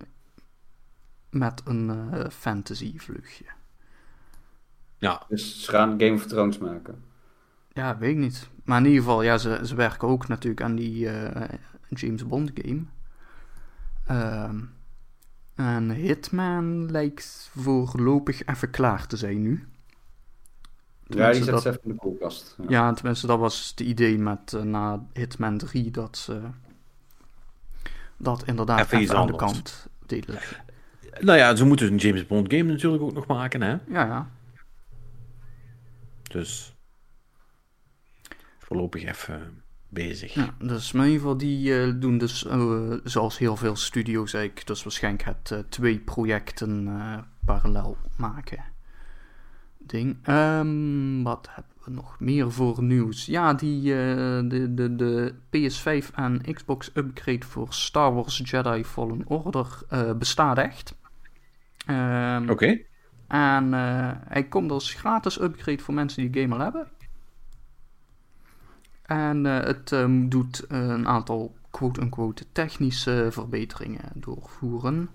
met 1.38 1.62
een 1.64 2.10
eh, 2.12 2.30
fantasy 2.30 2.98
vluchtje. 2.98 3.44
Ja, 4.98 5.22
dus 5.28 5.64
ze 5.64 5.70
gaan 5.70 6.00
Game 6.00 6.12
of 6.14 6.26
Thrones 6.26 6.58
maken. 6.58 7.04
Ja, 7.72 7.98
weet 7.98 8.10
ik 8.10 8.16
niet. 8.16 8.48
Maar 8.64 8.78
in 8.78 8.84
ieder 8.86 9.00
geval, 9.02 9.22
ja, 9.22 9.38
ze, 9.38 9.60
ze 9.64 9.74
werken 9.74 10.08
ook 10.08 10.28
natuurlijk 10.28 10.62
aan 10.62 10.74
die 10.74 11.08
eh, 11.10 11.58
James 11.88 12.26
Bond 12.26 12.50
game. 12.54 12.82
Ehm, 14.06 14.60
en 15.54 15.90
Hitman 15.90 16.90
lijkt 16.90 17.50
voorlopig 17.56 18.44
even 18.44 18.70
klaar 18.70 19.06
te 19.06 19.16
zijn 19.16 19.42
nu. 19.42 19.50
Ja, 19.50 19.56
die 21.06 21.16
Tenminste, 21.16 21.44
zet 21.44 21.52
dat- 21.52 21.62
ze 21.62 21.68
even 21.68 21.82
in 21.82 21.88
de 21.90 21.96
koelkast. 21.96 22.54
Ja. 22.58 22.64
Ja, 22.68 22.92
tenminste, 22.92 23.26
dat 23.26 23.38
was 23.38 23.68
het 23.70 23.80
idee 23.80 24.18
met 24.18 24.52
eh, 24.52 24.62
na 24.62 25.06
Hitman 25.12 25.58
3 25.58 25.90
dat 25.90 26.16
ze 26.16 26.40
dat 28.16 28.44
inderdaad 28.46 28.92
Even 28.92 29.16
aan 29.16 29.26
de 29.26 29.36
kant 29.36 29.86
deden 30.06 30.34
leggen. 30.34 30.64
Nou 31.20 31.38
ja, 31.38 31.56
ze 31.56 31.64
moeten 31.64 31.92
een 31.92 31.96
James 31.96 32.26
Bond 32.26 32.52
game 32.52 32.72
natuurlijk 32.72 33.02
ook 33.02 33.12
nog 33.12 33.26
maken, 33.26 33.62
hè? 33.62 33.70
Ja, 33.70 34.04
ja. 34.06 34.30
Dus 36.22 36.74
voorlopig 38.58 39.04
even 39.04 39.62
bezig. 39.88 40.34
ja 40.34 40.54
dus 40.58 40.92
in 40.92 41.00
ieder 41.00 41.14
geval, 41.14 41.36
die 41.36 41.80
eh, 41.80 41.92
doen 41.96 42.18
dus 42.18 42.46
eh, 42.46 42.92
zoals 43.04 43.38
heel 43.38 43.56
veel 43.56 43.76
studio's 43.76 44.34
eigenlijk, 44.34 44.66
dus 44.66 44.82
waarschijnlijk 44.82 45.24
het 45.24 45.50
eh, 45.50 45.58
twee 45.68 45.98
projecten 45.98 46.88
parallel 47.44 47.96
maken 48.16 48.64
ding. 49.78 50.16
Ehm, 50.22 51.22
wat 51.22 51.48
hebben 51.50 51.72
we 51.84 51.90
nog 51.90 52.20
meer 52.20 52.52
voor 52.52 52.82
nieuws? 52.82 53.26
Ja, 53.26 53.54
die, 53.54 53.82
de, 53.82 54.70
de, 54.74 54.96
de 54.96 55.34
PS5 55.34 56.14
en 56.14 56.40
Xbox 56.52 56.90
upgrade 56.94 57.46
voor 57.46 57.66
Star 57.70 58.14
Wars 58.14 58.40
Jedi 58.44 58.84
Fallen 58.84 59.22
Order 59.26 59.66
bestaat 60.18 60.58
echt. 60.58 60.94
Ehm, 61.86 62.50
Oké. 62.50 62.78
En 63.28 63.74
eh, 63.74 64.10
hij 64.28 64.44
komt 64.44 64.70
als 64.70 64.94
gratis 64.94 65.40
upgrade 65.40 65.82
voor 65.82 65.94
mensen 65.94 66.30
die 66.30 66.42
game 66.42 66.54
al 66.54 66.60
hebben. 66.60 66.88
En 69.02 69.46
eh, 69.46 69.64
het 69.64 69.92
ehm, 69.92 70.28
doet 70.28 70.66
eh, 70.66 70.88
een 70.88 71.08
aantal 71.08 71.56
quote-unquote 71.70 72.52
technische 72.52 73.28
verbeteringen 73.30 74.10
doorvoeren. 74.14 75.10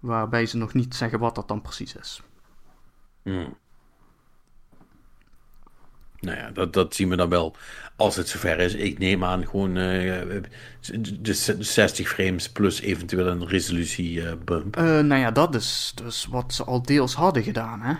Waarbij 0.00 0.46
ze 0.46 0.56
nog 0.56 0.74
niet 0.74 0.94
zeggen 0.94 1.18
wat 1.18 1.34
dat 1.34 1.48
dan 1.48 1.60
precies 1.60 1.96
is. 1.96 2.22
Hmm. 3.22 3.56
Nou 6.20 6.36
ja, 6.38 6.50
dat, 6.50 6.72
dat 6.72 6.94
zien 6.94 7.08
we 7.08 7.16
dan 7.16 7.28
wel 7.28 7.56
als 7.96 8.16
het 8.16 8.28
zover 8.28 8.58
is. 8.58 8.74
Ik 8.74 8.98
neem 8.98 9.24
aan 9.24 9.46
gewoon 9.46 9.76
eh, 9.76 10.20
de 11.20 11.32
60 11.58 12.08
frames 12.08 12.50
plus 12.50 12.80
eventueel 12.80 13.26
een 13.26 13.46
resolutie 13.48 14.26
eh, 14.26 14.32
bump. 14.44 14.76
Eh, 14.76 14.84
nou 14.84 15.14
ja, 15.20 15.30
dat 15.30 15.54
is 15.54 15.92
dus 15.94 16.26
wat 16.26 16.54
ze 16.54 16.64
al 16.64 16.82
deels 16.82 17.14
hadden 17.14 17.42
gedaan, 17.42 17.80
hè. 17.80 17.94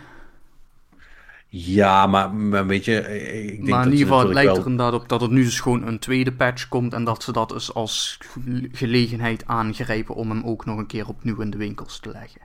Ja, 1.52 2.06
maar, 2.06 2.34
maar 2.34 2.66
weet 2.66 2.84
je, 2.84 2.94
ik 3.42 3.56
denk 3.56 3.68
maar 3.68 3.84
in 3.84 3.90
dat 3.90 3.98
ieder 3.98 4.14
geval, 4.14 4.32
lijkt 4.32 4.50
wel... 4.50 4.60
er 4.60 4.66
inderdaad 4.70 5.00
op 5.00 5.08
dat 5.08 5.22
er 5.22 5.30
nu 5.30 5.42
dus 5.44 5.60
gewoon 5.60 5.86
een 5.86 5.98
tweede 5.98 6.32
patch 6.32 6.68
komt. 6.68 6.94
En 6.94 7.04
dat 7.04 7.22
ze 7.22 7.32
dat 7.32 7.48
dus 7.48 7.74
als 7.74 8.18
ge- 8.20 8.68
gelegenheid 8.72 9.46
aangrijpen 9.46 10.14
om 10.14 10.30
hem 10.30 10.42
ook 10.44 10.64
nog 10.64 10.78
een 10.78 10.86
keer 10.86 11.08
opnieuw 11.08 11.40
in 11.40 11.50
de 11.50 11.56
winkels 11.56 11.98
te 12.00 12.10
leggen. 12.10 12.40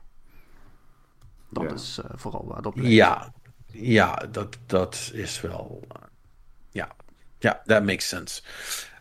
Dat 1.49 1.63
Ja. 1.63 1.73
is 1.73 1.99
eh, 2.03 2.09
vooral 2.15 2.45
waar 2.47 2.57
het 2.57 2.65
op 2.65 2.75
lijkt. 2.75 2.91
Ja, 2.91 3.33
ja 3.75 4.27
dat, 4.31 4.57
dat 4.65 5.11
is 5.13 5.41
wel... 5.41 5.87
ja, 6.71 6.95
ja, 7.39 7.61
that 7.65 7.85
makes 7.85 8.07
sense. 8.07 8.41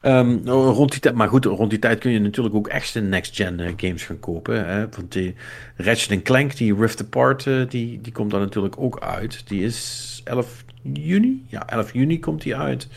Ehm, 0.05 0.49
rond 0.49 0.91
die 0.91 1.01
tijd, 1.01 1.15
maar 1.15 1.29
goed, 1.29 1.45
rond 1.45 1.71
die 1.71 1.79
tijd 1.79 1.99
kun 1.99 2.11
je 2.11 2.19
natuurlijk 2.19 2.55
ook 2.55 2.69
echte 2.69 3.01
next-gen 3.01 3.61
eh, 3.61 3.73
games 3.77 4.03
gaan 4.03 4.21
kopen. 4.21 4.67
Hè? 4.67 4.89
Want 4.89 5.13
die 5.13 5.35
Ratchet 5.77 6.23
Clank, 6.23 6.57
die 6.57 6.75
Rift 6.75 7.01
Apart, 7.01 7.47
eh, 7.47 7.69
die, 7.69 8.01
die 8.01 8.13
komt 8.13 8.31
dan 8.31 8.41
natuurlijk 8.41 8.79
ook 8.79 9.01
uit. 9.01 9.49
Die 9.49 9.65
is 9.65 10.21
11 10.25 10.65
juni? 10.83 11.45
Ja, 11.49 11.67
11 11.69 11.93
juni 11.93 12.19
komt 12.21 12.43
die 12.43 12.57
uit. 12.57 12.89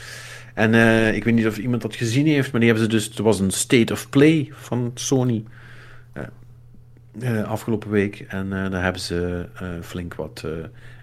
En 0.53 0.73
eh, 0.73 1.15
ik 1.15 1.23
weet 1.23 1.33
niet 1.33 1.47
of 1.47 1.57
iemand 1.57 1.81
dat 1.81 1.95
gezien 1.95 2.27
heeft, 2.27 2.51
maar 2.51 2.61
die 2.61 2.69
hebben 2.69 2.91
ze 2.91 2.97
dus... 2.97 3.17
Er 3.17 3.23
was 3.23 3.39
een 3.39 3.51
State 3.51 3.93
of 3.93 4.09
Play 4.09 4.49
van 4.51 4.91
Sony 4.93 5.43
afgelopen 7.45 7.89
week. 7.89 8.25
En 8.27 8.49
daar 8.49 8.83
hebben 8.83 9.01
ze 9.01 9.47
flink 9.81 10.13
wat 10.13 10.45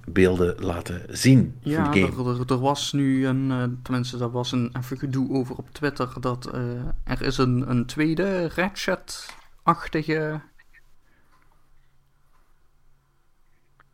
beelden 0.09 0.65
laten 0.65 1.03
zien 1.19 1.57
Ja, 1.61 1.85
van 1.85 1.93
de 1.93 2.01
game. 2.01 2.31
er, 2.35 2.41
er, 2.41 2.51
er 2.53 2.59
was 2.59 2.93
nu 2.93 3.27
een, 3.27 3.51
eh, 3.51 3.65
tenminste, 3.83 4.17
daar 4.17 4.31
was 4.31 4.53
een 4.53 4.73
even 4.77 4.99
gedoe 4.99 5.31
over 5.31 5.57
op 5.57 5.71
Twitter 5.71 6.09
dat 6.21 6.47
eh, 6.47 6.61
er 7.05 7.23
is 7.23 7.39
een, 7.39 7.71
een 7.71 7.87
tweede 7.87 8.49
Ratchet-achtige 8.49 10.41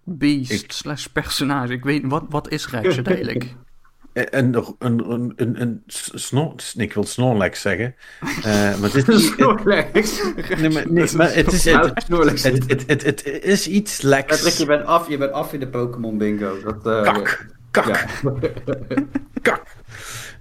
beest 0.04 0.62
Ik- 0.62 0.72
slash 0.72 1.06
personage. 1.06 1.72
Ik 1.72 1.84
weet 1.84 2.02
niet, 2.02 2.10
wat, 2.10 2.24
wat 2.28 2.48
is 2.50 2.66
Ratchet 2.68 3.06
eigenlijk? 3.14 3.54
En 4.12 4.26
een, 4.38 4.64
een, 4.78 5.10
een, 5.10 5.32
een, 5.36 5.60
een 5.60 5.82
snor, 6.14 6.54
ik 6.76 6.92
wil 6.92 7.04
Snorlax 7.04 7.60
zeggen. 7.60 7.94
Eh, 8.20 8.78
maar 8.78 8.92
het 8.92 9.08
is, 9.08 9.26
Snorlax. 9.26 10.22
nee, 10.60 10.70
maar, 10.70 10.92
nee, 10.92 11.06
maar 11.16 11.34
het 11.34 11.52
is, 11.52 11.64
het, 11.64 11.92
Snorlax. 12.04 12.42
het, 12.42 12.64
het, 12.70 12.84
het, 12.86 13.02
het 13.04 13.24
is 13.44 13.66
iets 13.68 14.00
Patrick, 14.00 14.28
leks. 14.42 14.56
je 14.58 14.66
bent 14.66 14.84
af, 14.84 15.08
je 15.08 15.18
bent 15.18 15.32
af 15.32 15.52
in 15.52 15.60
de 15.60 15.68
Pokémon 15.68 16.18
bingo. 16.18 16.60
Dat, 16.62 16.86
eh, 16.86 17.02
Kak, 17.12 17.46
kak, 17.70 17.86
Ja. 17.86 18.06
kak. 19.42 19.62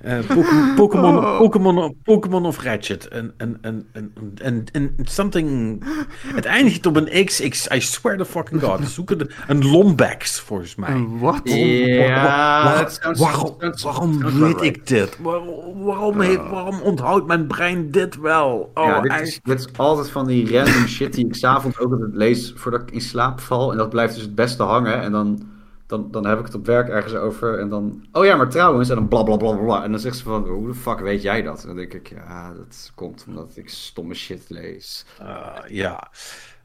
Eh, 0.01 0.19
Pokémon, 0.27 0.75
Pokémon, 0.75 1.17
Oh. 1.17 1.37
Pokémon, 1.37 1.95
Pokémon 2.03 2.45
of 2.45 2.63
Ratchet. 2.63 3.07
En, 3.07 3.33
en, 3.37 3.57
en, 3.61 3.87
en, 3.93 4.11
en, 4.41 4.65
en 4.71 4.95
something... 5.01 5.83
Het 6.25 6.45
eindigt 6.45 6.85
op 6.85 6.95
een 6.95 7.25
X. 7.25 7.47
X 7.49 7.67
I 7.71 7.81
swear 7.81 8.17
to 8.17 8.23
fucking 8.23 8.61
god. 8.61 8.87
Zoek 8.87 9.09
een, 9.09 9.31
een 9.47 9.69
Lombax, 9.69 10.39
volgens 10.39 10.75
mij. 10.75 11.05
Wat? 11.19 11.41
Ja, 11.43 12.87
waarom, 13.13 14.39
weet 14.39 14.61
ik 14.61 14.87
dit? 14.87 15.17
Waarom, 15.21 15.83
waarom, 15.83 16.21
heeft, 16.21 16.49
waarom 16.49 16.81
onthoudt 16.81 17.27
mijn 17.27 17.47
brein 17.47 17.91
dit 17.91 18.17
wel? 18.17 18.71
Oh, 18.73 18.85
ja, 18.85 19.01
dit 19.01 19.11
echt? 19.11 19.27
is, 19.27 19.39
dit 19.43 19.59
is 19.59 19.67
altijd 19.77 20.09
van 20.09 20.27
die 20.27 20.57
random 20.57 20.87
shit 20.87 21.13
die 21.13 21.25
ik 21.25 21.35
s'avonds 21.35 21.79
ook 21.79 21.91
altijd 21.91 22.15
lees 22.15 22.53
voordat 22.55 22.81
ik 22.81 22.91
in 22.91 23.01
slaap 23.01 23.39
val. 23.39 23.71
En 23.71 23.77
dat 23.77 23.89
blijft 23.89 24.13
dus 24.13 24.23
het 24.23 24.35
beste 24.35 24.63
hangen. 24.63 25.01
En 25.01 25.11
dan, 25.11 25.47
dan, 25.89 26.11
dan 26.11 26.25
heb 26.25 26.39
ik 26.39 26.45
het 26.45 26.55
op 26.55 26.65
werk 26.65 26.89
ergens 26.89 27.13
over. 27.13 27.59
En 27.59 27.69
dan, 27.69 28.07
oh 28.11 28.25
ja, 28.25 28.35
maar 28.35 28.49
trouwens. 28.49 28.89
En 28.89 28.95
dan 28.95 29.07
bla 29.07 29.23
bla 29.23 29.37
bla 29.37 29.53
bla. 29.53 29.83
En 29.83 29.91
dan 29.91 29.99
zegt 29.99 30.17
ze 30.17 30.23
van, 30.23 30.47
hoe 30.47 30.67
de 30.67 30.73
fuck 30.73 30.99
weet 30.99 31.21
jij 31.21 31.41
dat? 31.41 31.61
En 31.61 31.67
dan 31.67 31.75
denk 31.75 31.93
ik, 31.93 32.09
ja, 32.09 32.53
dat 32.53 32.91
komt 32.95 33.25
omdat 33.27 33.57
ik 33.57 33.69
stomme 33.69 34.13
shit 34.13 34.49
lees. 34.49 35.05
Uh, 35.21 35.55
ja. 35.67 36.11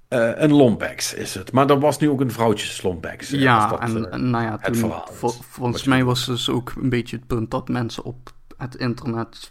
Uh, 0.08 0.30
een 0.34 0.52
Lombax 0.52 1.14
is 1.14 1.34
het. 1.34 1.52
Maar 1.52 1.70
er 1.70 1.80
was 1.80 1.98
nu 1.98 2.10
ook 2.10 2.20
een 2.20 2.30
vrouwtjes 2.30 2.82
Lombax. 2.82 3.30
Ja, 3.30 3.68
dat, 3.68 3.80
en, 3.80 4.06
eh, 4.06 4.14
en 4.14 4.30
nou 4.30 4.44
ja, 4.44 4.58
toen, 4.58 4.92
vol- 5.04 5.28
volgens 5.28 5.84
mij 5.84 6.04
was 6.04 6.26
dus 6.26 6.48
ook 6.48 6.72
een 6.76 6.88
beetje 6.88 7.16
het 7.16 7.26
punt 7.26 7.50
dat 7.50 7.68
mensen 7.68 8.04
op 8.04 8.30
het 8.56 8.74
internet 8.74 9.50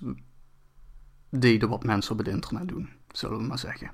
deden 1.29 1.69
wat 1.69 1.83
mensen 1.83 2.11
op 2.11 2.17
het 2.17 2.27
internet 2.27 2.67
doen, 2.67 2.89
zullen 3.11 3.37
we 3.37 3.43
maar 3.43 3.59
zeggen. 3.59 3.91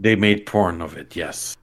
They 0.00 0.16
made 0.16 0.42
porn 0.42 0.82
of 0.82 0.96
it, 0.96 1.14
yes. 1.14 1.56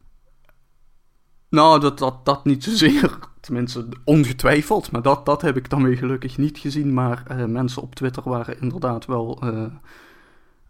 Nou, 1.52 1.80
dat, 1.80 1.98
dat, 1.98 2.26
dat 2.26 2.46
niet 2.46 2.64
zozeer. 2.64 3.20
Tenminste, 3.40 3.88
ongetwijfeld. 4.04 4.92
Maar 4.92 5.02
dat, 5.02 5.26
dat 5.26 5.42
heb 5.42 5.58
ik 5.58 5.70
dan 5.70 5.84
weer 5.84 5.98
gelukkig 5.98 6.38
niet 6.38 6.58
gezien. 6.58 6.94
Maar 6.94 7.24
eh, 7.28 7.46
mensen 7.46 7.82
op 7.82 7.96
Twitter 7.96 8.24
waren 8.30 8.62
inderdaad 8.62 9.06
wel. 9.06 9.42
eh 9.42 9.66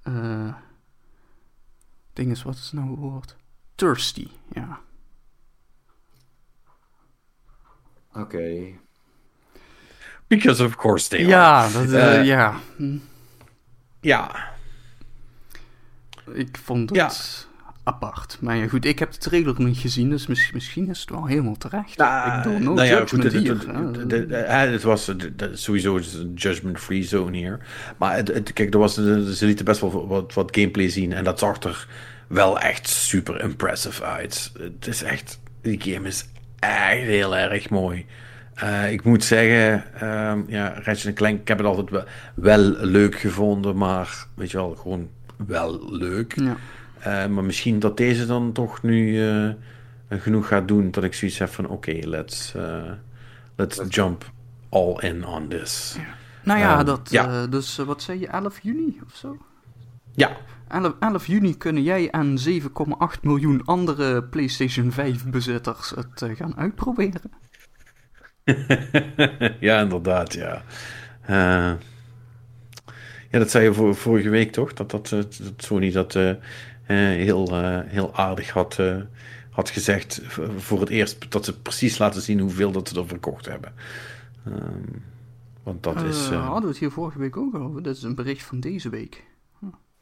eh 0.03 0.53
ding 2.13 2.31
is, 2.31 2.43
wat 2.43 2.55
is 2.55 2.71
nou 2.71 2.89
het 2.89 2.99
woord? 2.99 3.35
Thirsty, 3.75 4.27
ja. 4.51 4.79
Oké. 8.13 8.67
Because 10.27 10.63
of 10.65 10.75
course 10.75 11.09
they 11.09 11.19
are. 11.19 11.29
Ja, 11.29 11.69
dat, 11.69 11.91
eh, 11.91 12.19
Eh, 12.19 12.25
ja. 12.25 12.59
Hm. 12.75 12.97
Ja. 14.01 14.49
Ik 16.33 16.57
vond 16.57 16.89
het 16.89 16.97
Ja. 16.97 17.11
Apart. 17.83 18.37
Maar 18.41 18.55
ja, 18.57 18.67
goed, 18.67 18.85
ik 18.85 18.99
heb 18.99 19.11
trailer 19.11 19.55
niet 19.57 19.77
gezien, 19.77 20.09
dus 20.09 20.27
mis- 20.27 20.51
misschien 20.53 20.89
is 20.89 20.99
het 20.99 21.09
wel 21.09 21.25
helemaal 21.25 21.57
terecht. 21.57 21.97
Nou, 21.97 22.37
ik 22.37 22.43
doe 22.43 22.59
no 22.59 22.73
nou 22.73 22.87
ja, 22.87 23.05
goed, 23.07 23.23
het, 23.23 23.33
hier. 23.33 23.49
het, 23.51 23.65
het- 23.65 24.11
het- 24.11 24.29
het- 24.29 24.71
het 24.71 24.83
was 24.83 25.11
sowieso 25.53 25.95
een 25.97 26.33
judgment-free 26.35 27.03
zone 27.03 27.37
hier. 27.37 27.59
Maar 27.97 28.15
het, 28.15 28.27
het- 28.27 28.53
kijk, 28.53 28.73
er 28.73 28.79
was, 28.79 28.93
ze 28.93 29.45
lieten 29.45 29.65
best 29.65 29.81
wel 29.81 30.07
wat, 30.07 30.33
wat 30.33 30.55
gameplay 30.55 30.89
zien. 30.89 31.13
En 31.13 31.23
dat 31.23 31.39
zag 31.39 31.63
er 31.63 31.87
wel 32.27 32.59
echt 32.59 32.87
super 32.87 33.41
impressive 33.41 34.03
uit. 34.03 34.51
Het 34.59 34.87
is 34.87 35.03
echt, 35.03 35.39
die 35.61 35.81
game 35.81 36.07
is 36.07 36.25
echt 36.59 37.01
heel 37.01 37.37
erg 37.37 37.69
mooi. 37.69 38.05
Eh, 38.53 38.91
ik 38.91 39.03
moet 39.03 39.23
zeggen, 39.23 39.83
ehm, 39.99 40.39
ja, 40.47 40.73
Ratchet 40.83 41.15
Clank, 41.15 41.39
ik 41.41 41.47
heb 41.47 41.57
het 41.57 41.67
altijd 41.67 41.89
wel, 41.89 42.03
wel 42.35 42.59
leuk 42.85 43.15
gevonden, 43.15 43.77
maar 43.77 44.25
weet 44.35 44.51
je 44.51 44.57
wel, 44.57 44.75
gewoon 44.75 45.09
wel 45.47 45.95
leuk. 45.95 46.33
Ja. 46.39 46.55
Eh, 47.03 47.27
maar 47.27 47.43
misschien 47.43 47.79
dat 47.79 47.97
deze 47.97 48.25
dan 48.25 48.51
toch 48.51 48.81
nu 48.81 49.29
eh, 49.29 49.49
genoeg 50.09 50.47
gaat 50.47 50.67
doen 50.67 50.91
dat 50.91 51.03
ik 51.03 51.13
zoiets 51.13 51.37
heb 51.37 51.49
van 51.49 51.67
oké, 51.67 51.91
let's, 51.91 52.53
eh, 52.55 52.91
let's 53.55 53.81
jump 53.89 54.31
all 54.69 54.95
in 54.99 55.25
on 55.25 55.47
this. 55.47 55.97
Nou 56.43 56.59
ja, 56.59 56.77
Ehm, 56.77 56.85
dat, 56.85 57.09
ja. 57.11 57.47
dus 57.47 57.77
wat 57.77 58.01
zei 58.01 58.19
je, 58.19 58.27
11 58.27 58.59
juni 58.59 58.99
of 59.05 59.15
zo? 59.15 59.37
Ja, 60.11 60.37
11, 60.67 60.93
11 60.99 61.27
juni 61.27 61.57
kunnen 61.57 61.83
jij 61.83 62.09
en 62.09 62.37
7,8 62.37 63.23
miljoen 63.23 63.65
andere 63.65 64.23
PlayStation 64.23 64.91
5 64.91 65.25
bezitters 65.25 65.89
het 65.89 66.37
gaan 66.37 66.57
uitproberen. 66.57 67.31
ja, 69.59 69.81
inderdaad, 69.81 70.33
ja. 70.33 70.63
Uh, 71.29 71.73
ja, 73.31 73.39
dat 73.39 73.51
zei 73.51 73.63
je 73.63 73.93
vorige 73.93 74.29
week 74.29 74.51
toch? 74.51 74.73
Dat, 74.73 74.91
dat, 74.91 75.09
dat 75.09 75.33
Sony 75.57 75.91
dat 75.91 76.15
uh, 76.15 76.31
heel, 76.97 77.63
uh, 77.63 77.80
heel 77.85 78.15
aardig 78.15 78.49
had, 78.49 78.80
had 79.49 79.69
gezegd. 79.69 80.22
Voor 80.57 80.80
het 80.80 80.89
eerst 80.89 81.31
dat 81.31 81.45
ze 81.45 81.59
precies 81.59 81.97
laten 81.97 82.22
zien 82.22 82.39
hoeveel 82.39 82.72
dat 82.72 82.88
ze 82.88 82.99
er 82.99 83.07
verkocht 83.07 83.45
hebben. 83.45 83.73
Um, 84.47 85.03
want 85.63 85.84
dat 85.84 86.01
is. 86.01 86.27
hadden 86.27 86.61
we 86.61 86.68
het 86.68 86.77
hier 86.77 86.91
vorige 86.91 87.19
week 87.19 87.38
ook 87.38 87.55
over? 87.55 87.84
Dat 87.84 87.95
is 87.95 88.03
een 88.03 88.15
bericht 88.15 88.43
van 88.43 88.59
deze 88.59 88.89
week. 88.89 89.23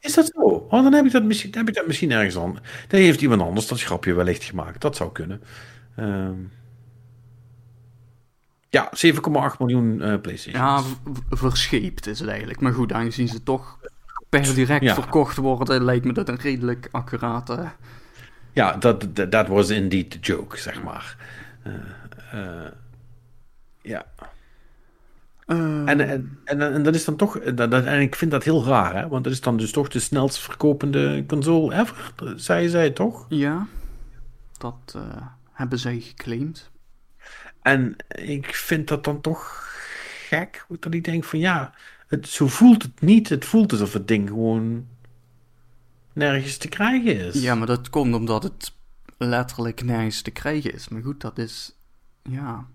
Is 0.00 0.14
dat 0.14 0.30
zo? 0.34 0.40
Oh, 0.40 0.70
dan 0.82 0.92
heb 0.92 1.04
ik 1.04 1.12
dat 1.12 1.24
misschien, 1.24 1.54
heb 1.54 1.68
ik 1.68 1.74
dat 1.74 1.86
misschien 1.86 2.10
ergens 2.10 2.36
aan. 2.36 2.58
Dan 2.88 3.00
heeft 3.00 3.20
iemand 3.20 3.42
anders 3.42 3.66
dat 3.66 3.82
grapje 3.82 4.14
wellicht 4.14 4.44
gemaakt. 4.44 4.80
Dat 4.80 4.96
zou 4.96 5.12
kunnen. 5.12 5.42
Um, 5.98 6.50
ja, 8.68 8.92
7,8 9.06 9.58
miljoen 9.58 10.00
uh, 10.00 10.20
PlayStation. 10.20 10.62
Ja, 10.62 10.82
verscheept 11.28 12.06
is 12.06 12.20
het 12.20 12.28
eigenlijk. 12.28 12.60
Maar 12.60 12.72
goed, 12.72 12.92
aangezien 12.92 13.28
ze 13.28 13.42
toch 13.42 13.78
per 14.30 14.54
direct 14.54 14.92
verkocht 14.92 15.36
worden, 15.36 15.84
lijkt 15.84 16.04
me 16.04 16.12
dat 16.12 16.28
een 16.28 16.40
redelijk 16.40 16.88
accurate. 16.90 17.70
Ja, 18.52 18.76
dat 18.76 19.06
dat 19.30 19.48
was 19.48 19.70
indeed 19.70 20.10
the 20.10 20.18
joke, 20.18 20.58
zeg 20.58 20.82
maar. 20.82 21.16
Uh, 21.66 21.74
uh, 22.34 22.70
ja. 23.82 24.06
En, 25.46 25.86
en, 25.86 26.38
en, 26.44 26.60
en, 26.60 26.82
dat 26.82 26.94
is 26.94 27.04
dan 27.04 27.16
toch, 27.16 27.38
dat, 27.40 27.72
en 27.72 28.00
ik 28.00 28.14
vind 28.14 28.30
dat 28.30 28.44
heel 28.44 28.64
raar, 28.64 28.94
hè? 28.94 29.08
want 29.08 29.24
dat 29.24 29.32
is 29.32 29.40
dan 29.40 29.56
dus 29.56 29.72
toch 29.72 29.88
de 29.88 29.98
snelst 29.98 30.38
verkopende 30.38 31.24
console 31.26 31.74
ever, 31.74 32.12
zei 32.36 32.68
zij 32.68 32.90
toch? 32.90 33.26
Ja, 33.28 33.66
dat 34.58 34.98
hebben 35.52 35.78
zij 35.78 36.00
geclaimd. 36.00 36.70
En 37.62 37.96
ik 38.08 38.54
vind 38.54 38.88
dat 38.88 39.04
dan 39.04 39.20
toch 39.20 39.68
gek, 40.28 40.66
dat 40.68 40.94
ik 40.94 41.04
denk 41.04 41.24
van 41.24 41.38
ja, 41.38 41.72
het, 42.10 42.28
zo 42.28 42.46
voelt 42.46 42.82
het 42.82 43.00
niet. 43.00 43.28
Het 43.28 43.44
voelt 43.44 43.72
alsof 43.72 43.92
het 43.92 44.08
ding 44.08 44.28
gewoon 44.28 44.86
nergens 46.12 46.56
te 46.56 46.68
krijgen 46.68 47.16
is. 47.18 47.42
Ja, 47.42 47.54
maar 47.54 47.66
dat 47.66 47.90
komt 47.90 48.14
omdat 48.14 48.42
het 48.42 48.72
letterlijk 49.18 49.84
nergens 49.84 50.22
te 50.22 50.30
krijgen 50.30 50.74
is. 50.74 50.88
Maar 50.88 51.02
goed, 51.02 51.20
dat 51.20 51.38
is, 51.38 51.76
ja... 52.22 52.66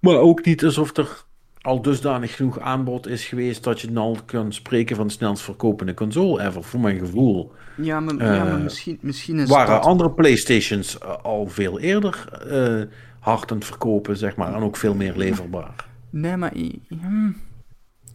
Maar 0.00 0.16
ook 0.16 0.44
niet 0.44 0.64
alsof 0.64 0.96
er 0.96 1.24
al 1.60 1.82
dusdanig 1.82 2.36
genoeg 2.36 2.60
aanbod 2.60 3.06
is 3.06 3.24
geweest 3.24 3.64
dat 3.64 3.80
je 3.80 3.86
dan 3.86 3.96
al 3.96 4.18
kunt 4.24 4.54
spreken 4.54 4.96
van 4.96 5.06
de 5.06 5.12
snelst 5.12 5.42
verkopende 5.42 5.94
console 5.94 6.42
ever, 6.42 6.64
voor 6.64 6.80
mijn 6.80 6.98
gevoel. 6.98 7.52
Ja, 7.76 8.00
maar, 8.00 8.14
ja, 8.14 8.44
maar 8.44 8.56
eh, 8.56 8.62
misschien, 8.62 8.98
misschien 9.00 9.38
is 9.38 9.48
Waren 9.48 9.80
andere 9.80 10.10
Playstations 10.10 10.98
eh, 10.98 11.16
al 11.22 11.46
veel 11.46 11.78
eerder 11.78 12.24
uh, 12.46 12.82
hard 13.20 13.50
aan 13.50 13.56
het 13.56 13.66
verkopen, 13.66 14.16
zeg 14.16 14.36
maar, 14.36 14.54
en 14.54 14.62
ook 14.62 14.76
veel 14.76 14.94
meer 14.94 15.16
leverbaar. 15.16 15.92
Nee, 16.16 16.36
maar 16.36 16.54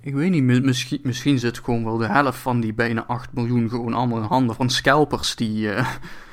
ik 0.02 0.14
weet 0.14 0.32
niet, 0.32 0.44
misschien, 0.44 1.00
misschien 1.04 1.40
zit 1.40 1.60
gewoon 1.60 1.84
wel 1.84 1.98
de 1.98 2.08
helft 2.08 2.38
van 2.38 2.60
die 2.60 2.74
bijna 2.74 3.06
8 3.06 3.34
miljoen 3.34 3.70
gewoon 3.70 3.94
allemaal 3.94 4.18
in 4.18 4.24
handen 4.24 4.56
van 4.56 4.70
scalpers 4.70 5.36
die 5.36 5.70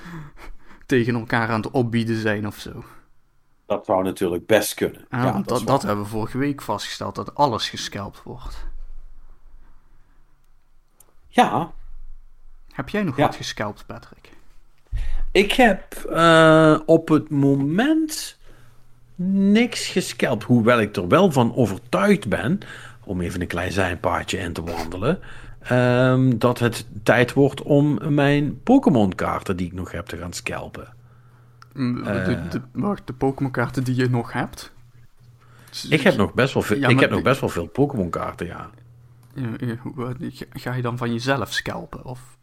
tegen 0.87 1.15
elkaar 1.15 1.49
aan 1.49 1.61
het 1.61 1.71
opbieden 1.71 2.17
zijn 2.17 2.47
of 2.47 2.59
zo. 2.59 2.85
Dat 3.67 3.85
zou 3.85 4.05
natuurlijk 4.05 4.47
best 4.47 4.75
kunnen. 4.75 5.07
Ja, 5.11 5.33
dat, 5.33 5.49
dat, 5.49 5.67
dat, 5.67 5.83
hebben 5.83 6.05
we 6.05 6.11
vorige 6.11 6.39
week 6.39 6.63
vastgesteld, 6.63 7.15
dat 7.15 7.35
alles 7.35 7.69
gescalpt 7.69 8.23
wordt. 8.23 8.67
Ja. 11.29 11.73
Heb 12.73 12.89
jij 12.89 13.03
nog 13.03 13.17
wat 13.17 13.37
gescalpt, 13.37 13.87
Patrick? 13.87 14.31
Ik 15.33 15.53
heb 15.53 16.07
uh, 16.11 16.79
op 16.87 17.09
het 17.09 17.31
moment 17.31 18.36
niks 19.25 19.87
gescalpt. 19.87 20.45
Hoewel 20.45 20.81
ik 20.81 20.97
er 20.97 21.09
wel 21.09 21.33
van 21.33 21.55
overtuigd 21.55 22.29
ben, 22.29 22.59
om 23.05 23.21
even 23.21 23.41
een 23.41 23.47
klein 23.47 23.73
zijpaadje 23.73 24.39
in 24.39 24.53
te 24.53 24.63
wandelen, 24.63 25.19
um, 25.73 26.39
dat 26.39 26.59
het 26.59 26.87
tijd 27.03 27.33
wordt 27.33 27.63
om 27.63 28.15
mijn 28.15 28.63
Pokémon 28.63 29.15
kaarten 29.15 29.57
die 29.57 29.67
ik 29.67 29.73
nog 29.73 29.93
heb 29.93 30.07
te 30.07 30.17
gaan 30.17 30.33
scalpen. 30.33 30.95
Mm, 31.73 32.05
de, 32.05 32.11
eh. 32.11 32.51
de, 32.51 32.61
de 33.05 33.13
Pokémon 33.13 33.53
kaarten 33.53 33.85
die 33.85 33.95
je 33.95 34.09
nog 34.09 34.33
hebt? 34.33 34.73
Ik 35.89 36.01
heb 36.01 36.17
nog 36.17 36.35
best 36.35 36.55
wel 36.55 36.63
veel, 36.63 36.91
ik 36.91 37.01
heb 37.01 37.11
nog 37.11 37.23
best 37.23 37.41
wel 37.41 37.49
veel 37.49 37.67
Pokémon 37.67 38.11
kaarten, 38.11 38.47
ja. 38.47 38.71
Ga 40.51 40.75
je 40.75 40.83
dan 40.83 40.99
van 40.99 41.13
jezelf 41.13 41.53
scalpen? 41.53 42.05
Of 42.05 42.39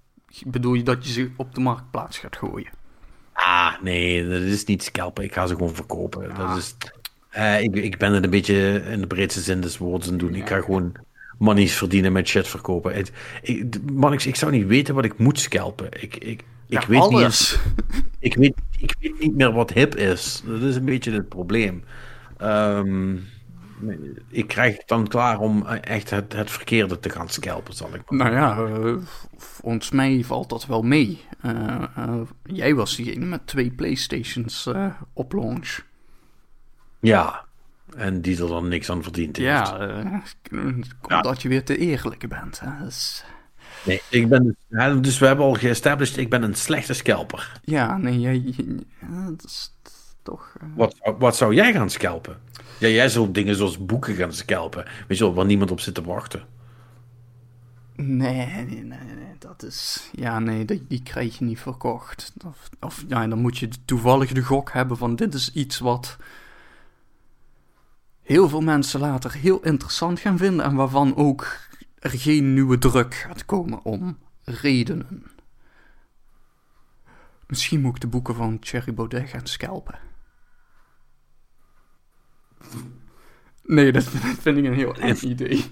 bedoel 0.46 0.74
je 0.74 0.84
dat 0.84 1.06
je 1.06 1.12
ze 1.12 1.32
op 1.36 1.56
de 1.56 1.62
marktplaats 1.62 2.18
gaat 2.18 2.38
gooien? 2.38 2.72
Ah, 3.34 3.82
nee, 3.82 4.28
dat 4.30 4.42
is 4.42 4.66
niet 4.66 4.84
scalpen. 4.84 5.24
Ik 5.24 5.34
ga 5.34 5.48
ze 5.48 5.56
gewoon 5.56 5.76
verkopen. 5.76 6.30
Dat 6.30 6.38
ah. 6.38 6.58
is, 6.58 6.76
uh, 7.38 7.62
ik, 7.62 7.76
ik 7.76 7.98
ben 7.98 8.14
het 8.14 8.24
een 8.24 8.30
beetje 8.30 8.84
in 8.90 9.02
de 9.02 9.08
breedste 9.08 9.42
zin 9.42 9.62
des 9.62 9.78
woords 9.78 10.10
aan 10.10 10.18
doen. 10.18 10.36
Ik 10.36 10.48
ga 10.48 10.62
gewoon 10.62 10.92
monies 11.38 11.76
verdienen 11.78 12.12
met 12.12 12.28
shit 12.28 12.48
verkopen. 12.48 12.94
Het, 12.96 13.12
ik, 13.42 13.92
man, 13.92 14.14
ik, 14.14 14.24
ik, 14.24 14.36
zou 14.36 14.52
niet 14.52 14.68
weten 14.68 14.96
wat 14.96 15.06
ik 15.06 15.18
moet 15.18 15.40
scalpen. 15.40 15.88
Ik, 16.02 16.16
ik, 16.16 16.44
ik 16.68 16.82
weet 16.82 17.00
alles. 17.00 17.60
niet. 17.66 18.04
Ik 18.20 18.36
weet, 18.36 18.54
ik 18.78 18.96
weet 19.00 19.20
niet 19.20 19.36
meer 19.36 19.52
wat 19.52 19.74
hip 19.74 19.96
is. 19.96 20.44
Dat 20.46 20.62
is 20.62 20.76
een 20.76 20.86
beetje 20.86 21.12
het 21.12 21.30
probleem. 21.30 21.84
Um, 22.42 23.26
ik 24.30 24.48
krijg 24.48 24.78
het 24.78 24.88
dan 24.88 25.08
klaar 25.08 25.40
om 25.40 25.66
echt 25.68 26.10
het, 26.10 26.34
het 26.34 26.52
verkeerde 26.52 27.00
te 27.00 27.10
gaan 27.10 27.30
scalpen, 27.30 27.74
zal 27.74 27.94
ik 27.94 28.12
maar. 28.12 28.32
Nou 28.32 28.36
ja, 28.36 28.80
uh, 28.80 28.98
volgens 29.38 29.92
mij 29.92 30.24
valt 30.24 30.50
dat 30.50 30.66
wel 30.66 30.82
mee. 30.82 31.22
Uh, 31.46 31.84
uh, 31.98 32.22
jij 32.44 32.76
was 32.76 32.96
diegene 32.96 33.26
met 33.26 33.48
twee 33.48 33.72
Playstations 33.72 34.70
op 35.14 35.34
launch. 35.34 35.80
Ja, 37.00 37.46
en 37.96 38.22
die 38.22 38.42
er 38.42 38.48
dan 38.48 38.68
niks 38.68 38.90
aan 38.90 39.04
verdiend 39.04 39.38
heeft. 39.38 39.48
Ja, 39.50 40.22
omdat 41.08 41.42
je 41.42 41.50
weer 41.50 41.64
te 41.64 41.78
eerlijk 41.78 42.30
bent. 42.30 42.60
Hè? 42.60 42.84
Dus... 42.84 43.26
Nee, 43.86 44.02
ik 44.10 44.30
ben 44.30 44.58
dus, 44.70 45.02
dus 45.02 45.20
we 45.20 45.26
hebben 45.26 45.46
al 45.46 45.54
geestablished, 45.54 46.18
ik 46.18 46.30
ben 46.30 46.44
een 46.44 46.56
slechte 46.56 46.94
scalper. 46.94 47.60
Ja, 47.64 47.98
nee, 47.98 48.20
jij, 48.20 48.54
dat 49.30 49.44
is 49.44 49.73
toch... 50.24 50.54
Uh... 50.64 50.70
Wat, 50.76 50.96
wat 51.18 51.36
zou 51.36 51.54
jij 51.54 51.74
gaan 51.74 51.90
scalpen? 51.90 52.38
Ja, 52.80 52.88
jij 52.88 53.10
zult 53.10 53.34
dingen 53.34 53.56
zoals 53.56 53.86
boeken 53.86 54.16
gaan 54.16 54.34
scalpen. 54.34 54.86
Weet 55.08 55.18
je 55.18 55.24
wel, 55.24 55.34
waar 55.34 55.46
niemand 55.46 55.72
op 55.72 55.80
zit 55.80 55.94
te 55.94 56.04
wachten. 56.04 56.46
Nee, 57.96 58.46
nee, 58.46 58.66
nee, 58.66 58.84
nee, 58.84 59.36
dat 59.40 59.64
is... 59.64 60.10
Ja, 60.12 60.40
nee, 60.40 60.66
die, 60.66 60.86
die 60.88 61.04
krijg 61.04 61.38
je 61.38 61.46
niet 61.46 61.60
verkocht. 61.60 62.34
Of, 62.46 62.70
of 62.80 63.04
ja, 63.08 63.28
dan 63.28 63.40
moet 63.40 63.58
je 63.58 63.70
toevallig 63.86 64.32
de 64.32 64.44
gok 64.44 64.72
hebben 64.72 64.98
van 64.98 65.16
dit 65.16 65.34
is 65.34 65.54
iets 65.54 65.80
wat 65.80 66.18
heel 68.22 68.50
veel 68.50 68.62
mensen 68.62 69.00
later 69.00 69.34
heel 69.34 69.64
interessant 69.64 70.20
gaan 70.20 70.38
vinden 70.38 70.66
en 70.66 70.76
waarvan 70.76 71.16
ook 71.16 71.58
er 72.00 72.10
geen 72.10 72.54
nieuwe 72.54 72.78
druk 72.78 73.14
gaat 73.14 73.46
komen 73.46 73.84
om 73.84 74.18
redenen. 74.44 75.24
Misschien 77.48 77.82
moet 77.82 77.96
ik 77.96 78.02
de 78.02 78.08
boeken 78.08 78.36
van 78.36 78.60
Thierry 78.60 78.94
Baudet 78.94 79.30
gaan 79.30 79.48
scalpen. 79.48 80.00
Nee, 83.64 83.92
dat 83.92 84.04
vind 84.42 84.58
ik 84.58 84.66
een 84.66 84.74
heel 84.74 84.96
eng 84.96 85.18
idee. 85.34 85.64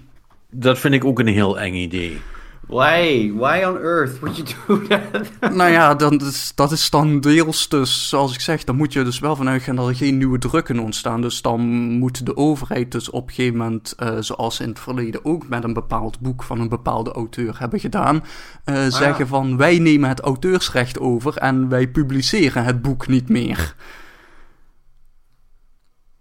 Dat 0.50 0.78
vind 0.78 0.94
ik 0.94 1.04
ook 1.04 1.18
een 1.18 1.26
heel 1.26 1.60
eng 1.60 1.74
idee. 1.74 2.20
Why? 2.66 3.32
Why 3.34 3.64
on 3.64 3.76
earth 3.76 4.20
would 4.20 4.36
you 4.36 4.48
do 4.66 4.86
that? 4.86 5.28
nou 5.56 5.70
ja, 5.70 5.94
dan 5.94 6.20
dat 6.54 6.72
is 6.72 6.90
dan 6.90 7.20
deels 7.20 7.68
dus, 7.68 8.08
zoals 8.08 8.34
ik 8.34 8.40
zeg, 8.40 8.64
dan 8.64 8.76
moet 8.76 8.92
je 8.92 9.04
dus 9.04 9.18
wel 9.18 9.36
vanuit 9.36 9.62
gaan 9.62 9.76
dat 9.76 9.88
er 9.88 9.94
geen 9.94 10.16
nieuwe 10.16 10.38
drukken 10.38 10.78
ontstaan. 10.78 11.20
Dus 11.20 11.42
dan 11.42 11.60
moet 11.98 12.26
de 12.26 12.36
overheid 12.36 12.92
dus 12.92 13.10
op 13.10 13.28
een 13.28 13.34
gegeven 13.34 13.58
moment, 13.58 13.94
uh, 14.02 14.16
zoals 14.20 14.60
in 14.60 14.68
het 14.68 14.78
verleden 14.78 15.24
ook 15.24 15.48
met 15.48 15.64
een 15.64 15.72
bepaald 15.72 16.20
boek 16.20 16.42
van 16.42 16.60
een 16.60 16.68
bepaalde 16.68 17.12
auteur 17.12 17.58
hebben 17.58 17.80
gedaan, 17.80 18.24
uh, 18.64 18.86
zeggen 18.88 19.26
van 19.26 19.56
wij 19.56 19.78
nemen 19.78 20.08
het 20.08 20.20
auteursrecht 20.20 20.98
over 20.98 21.36
en 21.36 21.68
wij 21.68 21.88
publiceren 21.88 22.64
het 22.64 22.82
boek 22.82 23.06
niet 23.06 23.28
meer. 23.28 23.74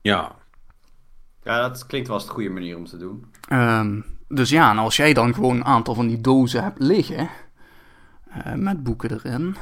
Ja. 0.01 0.39
Ja, 1.43 1.67
dat 1.69 1.85
klinkt 1.85 2.07
wel 2.07 2.17
als 2.17 2.25
de 2.25 2.31
goede 2.31 2.49
manier 2.49 2.77
om 2.77 2.85
te 2.85 2.97
doen. 2.97 3.25
Um, 3.51 4.05
dus 4.27 4.49
ja, 4.49 4.71
en 4.71 4.77
als 4.77 4.95
jij 4.95 5.13
dan 5.13 5.33
gewoon 5.33 5.55
een 5.55 5.65
aantal 5.65 5.95
van 5.95 6.07
die 6.07 6.21
dozen 6.21 6.63
hebt 6.63 6.81
liggen, 6.81 7.29
uh, 8.37 8.53
met 8.53 8.83
boeken 8.83 9.11
erin. 9.11 9.55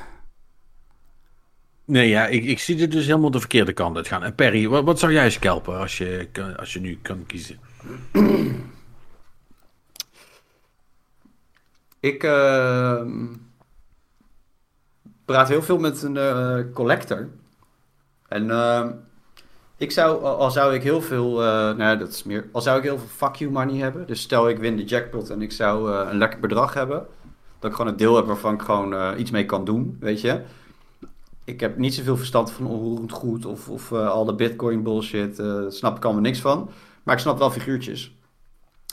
Nee, 1.85 2.09
ja, 2.09 2.27
ik, 2.27 2.43
ik 2.43 2.59
zie 2.59 2.75
dit 2.75 2.91
dus 2.91 3.05
helemaal 3.05 3.31
de 3.31 3.39
verkeerde 3.39 3.73
kant 3.73 3.95
uit 3.95 4.07
gaan. 4.07 4.23
En 4.23 4.35
Perry, 4.35 4.67
wat, 4.67 4.83
wat 4.83 4.99
zou 4.99 5.11
jij 5.11 5.29
scalpen 5.29 5.77
als 5.77 5.97
je, 5.97 6.29
als 6.57 6.73
je 6.73 6.79
nu 6.79 6.99
kan 7.01 7.25
kiezen? 7.25 7.59
ik 11.99 12.23
uh, 12.23 13.01
praat 15.25 15.47
heel 15.47 15.61
veel 15.63 15.77
met 15.77 16.01
een 16.01 16.15
uh, 16.15 16.59
collector. 16.73 17.29
En 18.27 18.49
ehm, 18.49 18.91
ik 19.79 19.91
zou, 19.91 20.23
al 20.23 20.51
zou 20.51 20.73
ik 20.73 20.83
heel 20.83 21.01
veel, 21.01 21.41
uh, 21.43 21.47
nou 21.75 21.97
dat 21.97 22.09
is 22.09 22.23
meer, 22.23 22.49
al 22.51 22.61
zou 22.61 22.77
ik 22.77 22.83
heel 22.83 22.97
veel 22.97 23.07
fuck 23.27 23.35
you 23.35 23.51
money 23.51 23.77
hebben. 23.77 24.07
Dus 24.07 24.21
stel 24.21 24.49
ik 24.49 24.57
win 24.57 24.75
de 24.77 24.83
jackpot 24.83 25.29
en 25.29 25.41
ik 25.41 25.51
zou 25.51 25.91
uh, 25.91 26.09
een 26.11 26.17
lekker 26.17 26.39
bedrag 26.39 26.73
hebben. 26.73 27.05
Dat 27.59 27.69
ik 27.71 27.75
gewoon 27.75 27.91
een 27.91 27.97
deel 27.97 28.15
heb 28.15 28.25
waarvan 28.25 28.53
ik 28.53 28.61
gewoon 28.61 28.93
uh, 28.93 29.11
iets 29.17 29.31
mee 29.31 29.45
kan 29.45 29.65
doen, 29.65 29.97
weet 29.99 30.21
je. 30.21 30.41
ik 31.43 31.59
heb 31.59 31.77
niet 31.77 31.93
zoveel 31.93 32.17
verstand 32.17 32.51
van 32.51 32.65
onroerend 32.65 33.11
goed 33.11 33.45
of, 33.45 33.69
of 33.69 33.91
eh, 33.91 34.09
al 34.09 34.25
de 34.25 34.33
bitcoin 34.35 34.83
bullshit. 34.83 35.39
eh, 35.39 35.63
snap 35.69 35.97
ik 35.97 36.03
allemaal 36.05 36.21
niks 36.21 36.39
van. 36.39 36.69
Maar 37.03 37.15
ik 37.15 37.21
snap 37.21 37.37
wel 37.37 37.51
figuurtjes. 37.51 38.15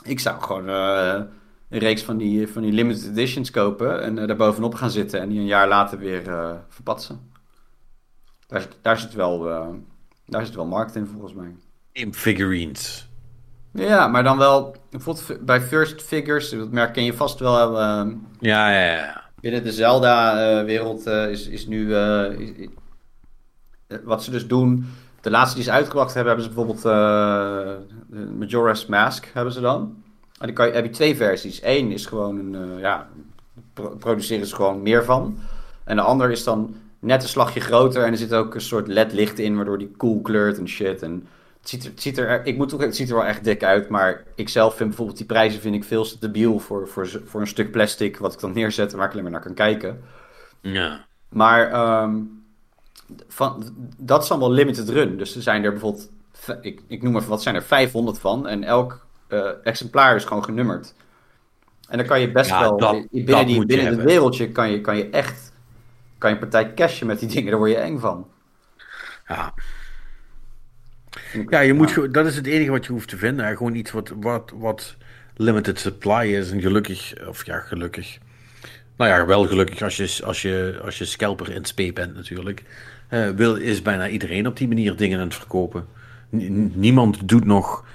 Ik 0.03 0.19
zou 0.19 0.41
gewoon 0.41 0.69
eh, 0.69 1.21
een 1.69 1.79
reeks 1.79 2.03
van 2.03 2.17
die, 2.17 2.47
van 2.47 2.61
die 2.61 2.71
limited 2.71 3.07
editions 3.07 3.51
kopen 3.51 4.01
en 4.01 4.17
eh, 4.17 4.27
daar 4.27 4.35
bovenop 4.35 4.75
gaan 4.75 4.89
zitten 4.91 5.19
en 5.19 5.29
die 5.29 5.39
een 5.39 5.45
jaar 5.45 5.67
later 5.67 5.97
weer 5.99 6.27
eh, 6.29 6.51
verpatsen. 6.69 7.31
Daar, 8.47 8.67
daar, 8.81 8.99
zit 8.99 9.13
wel, 9.13 9.49
eh, 9.49 9.67
daar 10.27 10.45
zit 10.45 10.55
wel 10.55 10.65
markt 10.65 10.95
in 10.95 11.05
volgens 11.07 11.33
mij. 11.33 11.55
Game 11.93 12.13
figurines. 12.13 13.09
Ja, 13.73 14.07
maar 14.07 14.23
dan 14.23 14.37
wel, 14.37 14.75
bijvoorbeeld 14.89 15.45
bij 15.45 15.61
First 15.61 16.01
Figures, 16.01 16.49
dat 16.49 16.71
merk 16.71 16.93
ken 16.93 17.03
je 17.03 17.13
vast 17.13 17.39
wel, 17.39 17.79
eh, 17.79 18.05
Ja, 18.39 18.69
ja, 18.71 18.93
ja. 18.95 19.23
binnen 19.39 19.63
de 19.63 19.71
Zelda-wereld 19.71 21.05
eh, 21.07 21.29
is, 21.29 21.47
is 21.47 21.67
nu. 21.67 21.95
eh, 21.95 22.31
is- 22.39 22.49
is- 22.51 22.67
wat 24.03 24.23
ze 24.23 24.31
dus 24.31 24.47
doen. 24.47 24.85
De 25.21 25.29
laatste 25.29 25.55
die 25.55 25.63
ze 25.63 25.71
uitgebracht 25.71 26.13
hebben, 26.13 26.33
hebben 26.35 26.51
ze 26.51 26.55
bijvoorbeeld. 26.55 28.37
Majora's 28.37 28.85
Mask 28.85 29.25
hebben 29.33 29.53
ze 29.53 29.59
dan. 29.61 30.03
En 30.39 30.45
dan 30.45 30.53
kan 30.53 30.67
je, 30.67 30.73
heb 30.73 30.85
je 30.85 30.91
twee 30.91 31.15
versies. 31.15 31.59
Eén 31.63 31.91
is 31.91 32.05
gewoon 32.05 32.37
een. 32.53 32.79
ja, 32.79 33.07
pro- 33.73 33.95
produceren 33.95 34.47
ze 34.47 34.55
gewoon 34.55 34.81
meer 34.81 35.03
van. 35.03 35.37
En 35.83 35.95
de 35.95 36.01
ander 36.01 36.31
is 36.31 36.43
dan 36.43 36.75
net 37.07 37.23
een 37.23 37.29
slagje 37.29 37.59
groter. 37.59 38.03
En 38.03 38.11
er 38.11 38.17
zit 38.17 38.33
ook 38.33 38.55
een 38.55 38.61
soort 38.61 38.87
LED-licht 38.87 39.39
in, 39.39 39.55
waardoor 39.55 39.77
die 39.77 39.91
cool 39.97 40.21
kleurt 40.21 40.57
en 40.57 40.67
shit. 40.67 41.01
En 41.01 41.27
het 41.59 41.69
ziet 41.69 41.83
er, 41.83 41.89
het 41.89 42.01
ziet 42.01 42.17
er, 42.17 42.45
ik 42.45 42.57
moet 42.57 42.73
ook, 42.73 42.81
het 42.81 42.95
ziet 42.95 43.09
er 43.09 43.15
wel 43.15 43.25
echt 43.25 43.43
dik 43.43 43.63
uit. 43.63 43.89
Maar 43.89 44.23
ik 44.35 44.49
zelf 44.49 44.75
vind 44.75 44.87
bijvoorbeeld 44.89 45.17
die 45.17 45.25
prijzen 45.27 45.61
vind 45.61 45.75
ik 45.75 45.83
veel 45.83 46.03
te 46.05 46.17
debiel 46.19 46.59
voor, 46.59 46.87
voor, 46.87 47.21
voor 47.25 47.41
een 47.41 47.47
stuk 47.47 47.71
plastic. 47.71 48.17
Wat 48.17 48.33
ik 48.33 48.39
dan 48.39 48.53
neerzet 48.53 48.91
en 48.91 48.97
waar 48.97 49.05
ik 49.05 49.11
alleen 49.11 49.23
maar 49.23 49.31
naar 49.31 49.41
kan 49.41 49.53
kijken. 49.53 50.01
Ja. 50.61 51.05
Maar 51.29 51.71
ehm, 51.71 52.15
van, 53.27 53.63
dat 53.97 54.23
is 54.23 54.31
allemaal 54.31 54.51
limited 54.51 54.89
run. 54.89 55.17
Dus 55.17 55.35
er 55.35 55.41
zijn 55.41 55.63
er 55.63 55.71
bijvoorbeeld, 55.71 56.09
ik, 56.61 56.81
ik 56.87 57.01
noem 57.03 57.15
even 57.17 57.29
wat, 57.29 57.41
zijn 57.41 57.55
er 57.55 57.63
500 57.63 58.19
van. 58.19 58.47
En 58.47 58.63
elk 58.63 59.05
eh, 59.27 59.49
exemplaar 59.63 60.15
is 60.15 60.25
gewoon 60.25 60.43
genummerd. 60.43 60.93
En 61.89 61.97
dan 61.97 62.07
kan 62.07 62.19
je 62.21 62.31
best 62.31 62.49
Ja, 62.49 62.59
wel, 62.59 62.77
dat- 62.77 62.91
binnen, 63.11 63.31
dat 63.35 63.47
die, 63.47 63.65
binnen 63.65 63.85
het 63.87 64.03
wereldje 64.03 64.51
kan 64.51 64.71
je, 64.71 64.81
kan 64.81 64.97
je 64.97 65.09
echt 65.09 65.46
kan 66.17 66.29
je 66.29 66.37
partij 66.37 66.73
cashen 66.73 67.07
met 67.07 67.19
die 67.19 67.29
dingen. 67.29 67.49
Daar 67.49 67.59
word 67.59 67.71
je 67.71 67.77
eng 67.77 67.99
van. 67.99 68.27
Ja. 69.27 69.53
Ja, 71.49 71.59
je 71.59 71.73
moet, 71.73 72.13
dat 72.13 72.25
is 72.25 72.35
het 72.35 72.45
enige 72.47 72.71
wat 72.71 72.85
je 72.85 72.91
hoeft 72.91 73.09
te 73.09 73.17
vinden. 73.17 73.45
hè. 73.45 73.55
Gewoon 73.55 73.75
iets 73.75 73.91
wat, 73.91 74.13
wat, 74.15 74.51
wat 74.55 74.95
limited 75.35 75.79
supply 75.79 76.25
is. 76.35 76.51
En 76.51 76.61
gelukkig, 76.61 77.13
of 77.27 77.45
ja, 77.45 77.59
gelukkig. 77.59 78.17
Nou 78.97 79.09
ja, 79.11 79.25
wel 79.25 79.47
gelukkig 79.47 79.81
als 79.81 79.97
je, 79.97 80.19
als 80.25 80.41
je, 80.41 80.79
als 80.83 80.97
je 80.97 81.05
scalper 81.05 81.49
in 81.51 81.65
spe 81.65 81.93
bent 81.93 82.15
natuurlijk. 82.15 82.63
eh, 83.07 83.29
wil, 83.29 83.55
is 83.55 83.81
bijna 83.81 84.07
iedereen 84.07 84.47
op 84.47 84.57
die 84.57 84.67
manier 84.67 84.95
dingen 84.95 85.19
aan 85.19 85.25
het 85.25 85.35
verkopen. 85.35 85.87
N- 86.35 86.71
niemand 86.75 87.27
doet 87.29 87.45
nog, 87.45 87.85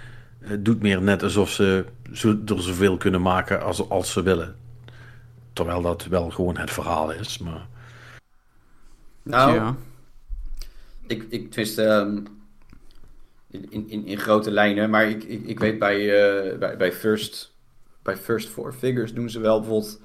eh, 0.41 0.51
doet 0.59 0.83
meer 0.83 1.03
net 1.03 1.23
alsof 1.23 1.51
ze 1.51 1.85
zo, 2.13 2.39
er 2.47 2.63
zoveel 2.63 2.97
kunnen 2.97 3.23
maken 3.23 3.63
als, 3.63 3.89
als 3.89 4.13
ze 4.13 4.23
willen. 4.23 4.55
Terwijl 5.53 5.83
dat 5.83 6.05
wel 6.05 6.31
gewoon 6.31 6.57
het 6.57 6.71
verhaal 6.71 7.11
is. 7.13 7.39
Maar 7.39 7.67
Nou, 9.23 9.55
ja. 9.55 9.77
Ik, 11.07 11.27
ik 11.29 11.51
twist 11.51 11.79
ehm, 11.79 12.19
in, 13.51 13.91
in, 13.91 14.07
in 14.07 14.19
grote 14.19 14.51
lijnen, 14.51 14.91
maar 14.91 15.09
ik, 15.09 15.25
ik, 15.25 15.47
ik 15.47 15.59
weet 15.61 15.79
bij, 15.79 15.97
eh, 15.99 16.59
bij, 16.59 16.77
bij, 16.77 16.93
First, 16.93 17.55
bij 18.03 18.17
First 18.17 18.49
Four 18.49 18.73
Figures 18.73 19.15
doen 19.15 19.31
ze 19.31 19.41
wel 19.41 19.59
bijvoorbeeld 19.61 20.01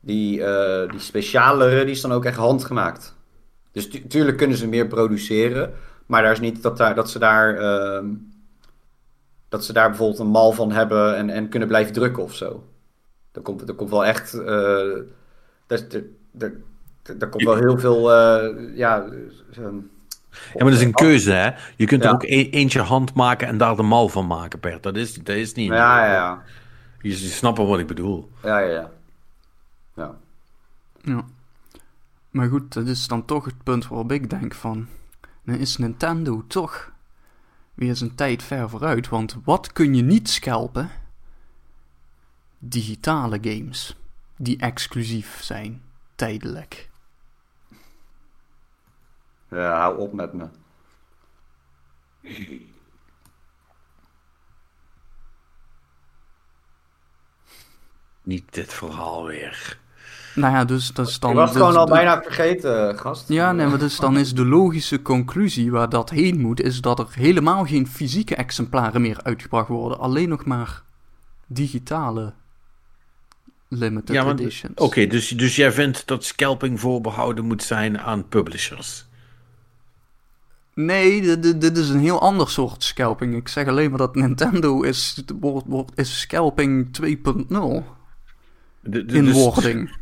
die, 0.00 0.44
eh, 0.44 0.90
die 0.90 1.00
specialere, 1.00 1.84
die 1.84 1.94
is 1.94 2.00
dan 2.00 2.12
ook 2.12 2.24
echt 2.24 2.36
handgemaakt. 2.36 3.16
Dus 3.72 3.88
tu- 3.88 4.06
tuurlijk 4.06 4.36
kunnen 4.36 4.56
ze 4.56 4.68
meer 4.68 4.86
produceren, 4.86 5.72
maar 6.06 6.22
daar 6.22 6.32
is 6.32 6.40
niet 6.40 6.62
dat, 6.62 6.76
daar, 6.76 6.94
dat 6.94 7.10
ze 7.10 7.18
daar 7.18 7.56
ehm, 7.56 8.06
dat 9.48 9.64
ze 9.64 9.72
daar 9.72 9.88
bijvoorbeeld 9.88 10.18
een 10.18 10.26
mal 10.26 10.52
van 10.52 10.72
hebben 10.72 11.16
en, 11.16 11.30
en 11.30 11.48
kunnen 11.48 11.68
blijven 11.68 11.92
drukken 11.92 12.22
of 12.22 12.34
zo. 12.34 12.68
Er 13.32 13.40
komt, 13.40 13.68
er 13.68 13.74
komt 13.74 13.90
wel 13.90 14.04
echt. 14.04 14.34
eh 14.34 14.44
daar, 15.66 15.88
daar, 15.88 16.02
daar, 16.32 16.52
daar 17.16 17.28
komt 17.28 17.44
wel 17.44 17.56
heel 17.56 17.78
veel. 17.78 18.12
eh, 18.12 18.76
ja, 18.76 19.06
zo'n- 19.50 19.90
Ja, 20.30 20.38
maar 20.64 20.64
dat 20.70 20.80
is 20.80 20.86
een 20.86 20.92
keuze, 20.92 21.30
hè? 21.32 21.50
Je 21.76 21.86
kunt 21.86 22.02
er 22.02 22.08
Ja. 22.08 22.14
ook 22.14 22.22
e- 22.22 22.48
eentje 22.50 22.80
hand 22.80 23.14
maken 23.14 23.48
en 23.48 23.58
daar 23.58 23.76
de 23.76 23.82
mal 23.82 24.08
van 24.08 24.26
maken, 24.26 24.60
Bert. 24.60 24.82
Dat 24.82 24.96
is, 24.96 25.14
dat 25.14 25.36
is 25.36 25.52
niet. 25.54 25.68
Ja, 25.68 26.04
ja, 26.06 26.12
ja. 26.12 26.42
Je, 27.00 27.08
je 27.08 27.16
snapt 27.16 27.56
wel 27.58 27.66
wat 27.66 27.78
ik 27.78 27.86
bedoel. 27.86 28.30
Ja, 28.42 28.58
ja, 28.58 28.70
ja. 28.70 28.90
ja. 29.94 30.14
Ja. 31.02 31.24
Maar 32.30 32.48
goed, 32.48 32.72
dat 32.72 32.86
is 32.86 33.06
dan 33.08 33.24
toch 33.24 33.44
het 33.44 33.62
punt 33.62 33.88
waarop 33.88 34.12
ik 34.12 34.30
denk 34.30 34.54
van... 34.54 34.86
Dan 35.44 35.54
is 35.56 35.76
Nintendo 35.76 36.44
toch 36.48 36.90
weer 37.74 37.96
zijn 37.96 38.14
tijd 38.14 38.42
ver 38.42 38.68
vooruit. 38.70 39.08
Want 39.08 39.36
wat 39.44 39.72
kun 39.72 39.94
je 39.94 40.02
niet 40.02 40.28
scalpen? 40.28 40.90
Digitale 42.58 43.38
games. 43.42 43.96
Die 44.36 44.58
exclusief 44.58 45.42
zijn. 45.42 45.82
Tijdelijk. 46.14 46.87
Ja, 49.50 49.78
hou 49.80 49.98
op 49.98 50.12
met 50.12 50.32
me. 50.32 50.46
Niet 58.22 58.54
dit 58.54 58.72
verhaal 58.72 59.26
weer. 59.26 59.78
Nou 60.34 60.54
ja, 60.54 60.64
dus 60.64 60.92
dat 60.92 61.08
is 61.08 61.18
dan... 61.18 61.30
ik 61.30 61.36
was 61.36 61.48
het 61.48 61.58
gewoon 61.58 61.76
al 61.76 61.86
de- 61.86 61.92
bijna 61.92 62.22
vergeten, 62.22 62.98
gast. 62.98 63.28
Ja, 63.28 63.52
nee, 63.52 63.66
maar 63.66 63.78
dus 63.78 63.96
dan 63.96 64.18
is 64.18 64.34
de 64.34 64.44
logische 64.44 65.02
conclusie 65.02 65.70
waar 65.70 65.88
dat 65.88 66.10
heen 66.10 66.40
moet... 66.40 66.60
is 66.62 66.80
dat 66.80 66.98
er 66.98 67.08
helemaal 67.12 67.64
geen 67.64 67.86
fysieke 67.86 68.34
exemplaren 68.34 69.00
meer 69.00 69.22
uitgebracht 69.22 69.68
worden. 69.68 69.98
Alleen 69.98 70.28
nog 70.28 70.44
maar 70.44 70.82
digitale 71.46 72.32
limited 73.68 74.14
Ja, 74.14 74.22
maar 74.24 74.32
editions. 74.32 74.74
Oké, 74.74 75.06
dus, 75.06 75.28
dus 75.28 75.56
jij 75.56 75.72
vindt 75.72 76.06
dat 76.06 76.24
scalping 76.24 76.80
voorbehouden 76.80 77.44
moet 77.44 77.62
zijn 77.62 78.00
aan 78.00 78.28
publishers? 78.28 79.07
Nee, 80.84 81.20
dit, 81.40 81.60
dit- 81.60 81.76
is 81.76 81.88
een 81.88 82.00
heel 82.00 82.20
ander 82.20 82.48
soort 82.50 82.82
scalping. 82.84 83.34
Ik 83.36 83.48
zeg 83.48 83.66
alleen 83.66 83.88
maar 83.88 83.98
dat 83.98 84.14
Nintendo 84.14 84.82
is, 84.82 85.22
is 85.94 86.20
scalping 86.20 86.88
2.0 86.92 87.84
De- 88.80 89.04
de- 89.04 89.16
in 89.16 89.24
dus- 89.24 89.34
wording. 89.34 89.90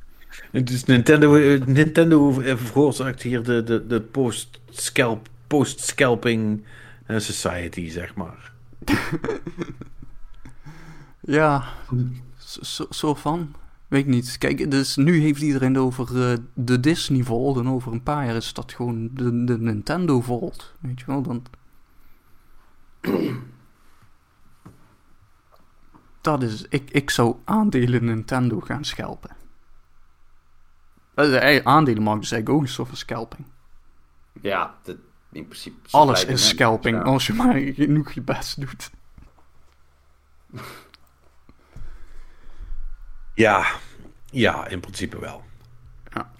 Dus 0.64 0.84
Nintendo, 0.84 1.34
eh, 1.36 1.64
Nintendo 1.64 2.40
eh, 2.40 2.56
veroorzaakt 2.56 3.22
hier 3.22 3.42
de, 3.42 3.62
de, 3.62 3.86
de 3.86 4.00
post-scalp, 4.00 5.28
post-scalping 5.46 6.64
eh, 7.06 7.18
society, 7.18 7.90
zeg 7.90 8.14
maar. 8.14 8.52
Ja, 11.20 11.64
zo- 12.60 12.86
zo 12.90 13.14
van. 13.14 13.54
Weet 13.88 14.00
ik 14.00 14.06
niet. 14.06 14.38
Kijk, 14.38 14.70
dus 14.70 14.96
nu 14.96 15.20
heeft 15.20 15.42
iedereen 15.42 15.74
het 15.74 15.82
over 15.82 16.30
eh, 16.30 16.36
de 16.54 16.80
Disney 16.80 17.22
Vault. 17.22 17.56
En 17.56 17.68
over 17.68 17.92
een 17.92 18.02
paar 18.02 18.26
jaar 18.26 18.36
is 18.36 18.52
dat 18.52 18.72
gewoon 18.72 19.10
de, 19.12 19.44
de 19.44 19.58
Nintendo 19.58 20.20
Vault. 20.20 20.74
Weet 20.80 21.00
je 21.00 21.06
wel, 21.06 21.22
dan... 21.22 21.44
Dat 26.20 26.42
is... 26.42 26.66
Ik, 26.68 26.90
ik 26.90 27.10
zou 27.10 27.36
aandelen 27.44 28.04
Nintendo 28.04 28.60
gaan 28.60 28.84
scalpen. 28.84 29.36
Uh, 31.14 31.56
aandelenmarkt 31.64 32.24
is 32.24 32.32
eigenlijk 32.32 32.60
ook 32.60 32.66
een 32.66 32.74
soort 32.74 32.88
van 32.88 32.96
scalping. 32.96 33.46
Ja, 34.40 34.74
in 35.32 35.46
principe. 35.46 35.76
Alles 35.90 36.24
is 36.24 36.48
scalping 36.48 36.96
Ja. 36.96 37.02
als 37.02 37.26
je 37.26 37.32
maar 37.32 37.54
genoeg 37.54 38.12
je 38.12 38.22
best 38.22 38.60
doet. 38.60 38.90
Ja, 43.36 43.66
ja, 44.30 44.66
in 44.68 44.80
principe 44.80 45.18
wel. 45.20 45.42
Ja. 46.14 46.30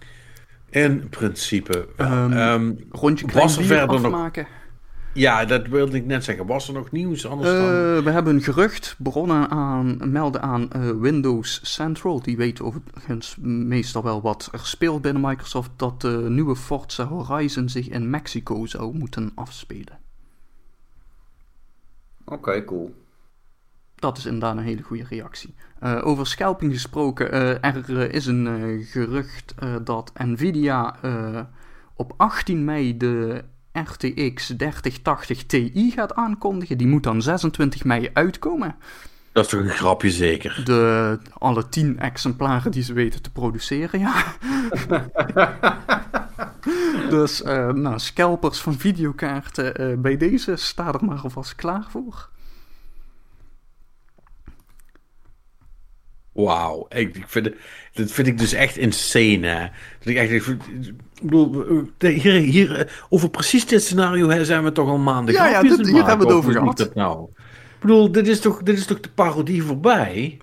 In 0.70 1.09
principe 1.09 1.89
wel. 1.97 2.06
Ehm, 2.06 2.32
Ehm, 2.32 2.73
Rondje 2.90 3.27
Was 3.32 3.56
er 3.56 3.64
verder 3.64 3.86
nog- 4.01 4.05
afmaken. 4.05 4.47
ja, 5.12 5.44
dat 5.44 5.66
wilde 5.66 5.97
ik 5.97 6.06
net 6.06 6.24
zeggen. 6.24 6.47
Was 6.47 6.68
er 6.68 6.74
nog 6.74 6.90
nieuws 6.90 7.27
anders 7.27 7.51
dan... 7.51 7.59
Eh, 7.59 7.98
we 8.05 8.10
hebben 8.10 8.35
een 8.35 8.43
gerucht, 8.43 8.94
bronnen 8.98 9.51
aan, 9.51 10.10
melden 10.12 10.43
aan 10.43 10.70
eh, 10.73 10.90
Windows 10.90 11.60
Central. 11.74 12.20
Die 12.23 12.36
weten 12.36 12.64
overigens 12.64 13.36
meestal 13.40 14.02
wel 14.02 14.23
wat 14.23 14.48
er 14.52 14.60
speelt 14.66 15.02
binnen 15.02 15.23
Microsoft. 15.23 15.70
Dat 15.77 16.01
de 16.01 16.27
nieuwe 16.28 16.56
Forza 16.56 17.05
Horizon 17.05 17.68
zich 17.68 17.89
in 17.89 18.10
Mexico 18.10 18.66
zou 18.66 18.94
moeten 18.98 19.32
afspelen. 19.35 19.98
Oké, 22.24 22.64
cool. 22.64 23.05
Dat 23.97 24.18
is 24.18 24.27
inderdaad 24.27 24.56
een 24.56 24.62
hele 24.62 24.82
goede 24.82 25.05
reactie. 25.09 25.55
Eh, 25.81 26.01
over 26.06 26.27
scalping 26.27 26.73
gesproken, 26.73 27.32
eh, 27.32 27.74
er 27.74 28.01
eh, 28.01 28.12
is 28.12 28.27
een 28.27 28.82
gerucht 28.90 29.55
dat 29.85 30.12
Nvidia 30.14 30.97
op 31.94 32.14
18 32.16 32.64
mei 32.64 32.97
de 32.97 33.44
RTX 33.73 34.52
3080 34.56 35.47
Ti 35.47 35.93
gaat 35.94 36.14
aankondigen. 36.14 36.78
Die 36.78 36.86
moet 36.86 37.02
dan 37.02 37.23
26 37.23 37.85
mei 37.85 38.10
uitkomen. 38.12 38.74
Dat 39.32 39.44
is 39.44 39.51
toch 39.51 39.60
een 39.60 39.68
grapje 39.68 40.10
zeker? 40.10 40.62
De, 40.64 41.18
alle 41.39 41.68
10 41.68 41.98
exemplaren 41.98 42.70
die 42.70 42.82
ze 42.82 42.93
weten 42.93 43.23
te 43.23 43.31
produceren, 43.31 44.01
ja. 44.01 44.24
Dus, 47.10 47.43
uh, 47.43 47.73
nou, 47.73 47.98
scalpers 47.98 48.60
van 48.60 48.74
videokaarten, 48.74 49.81
uh, 49.81 49.98
bij 49.98 50.16
deze 50.16 50.56
sta 50.56 50.93
er 50.93 51.05
maar 51.05 51.18
alvast 51.18 51.55
klaar 51.55 51.86
voor. 51.90 52.28
Wauw, 56.36 56.86
ik, 56.88 57.16
ik 57.16 57.24
vind, 57.26 57.50
dat 57.92 58.10
vind 58.10 58.26
ik 58.26 58.38
dus 58.38 58.52
echt 58.52 58.76
insane. 58.76 59.46
Hè? 59.46 59.66
Dat 59.98 60.08
ik, 60.08 60.16
echt, 60.16 60.30
ik 60.30 60.58
bedoel, 61.22 61.64
hier, 61.98 62.32
hier, 62.32 63.04
over 63.08 63.30
precies 63.30 63.66
dit 63.66 63.82
scenario 63.82 64.44
zijn 64.44 64.64
we 64.64 64.72
toch 64.72 64.88
al 64.88 64.98
maanden 64.98 65.34
Ja, 65.34 65.48
ja, 65.48 65.62
dit, 65.62 65.86
hier 65.86 66.06
hebben 66.06 66.26
we 66.26 66.32
het 66.32 66.42
over 66.42 66.52
gehad. 66.52 66.94
nou? 66.94 67.28
Ik 67.74 67.80
bedoel, 67.80 68.12
dit 68.12 68.28
is, 68.28 68.40
toch, 68.40 68.62
dit 68.62 68.78
is 68.78 68.86
toch 68.86 69.00
de 69.00 69.08
parodie 69.08 69.62
voorbij? 69.62 70.38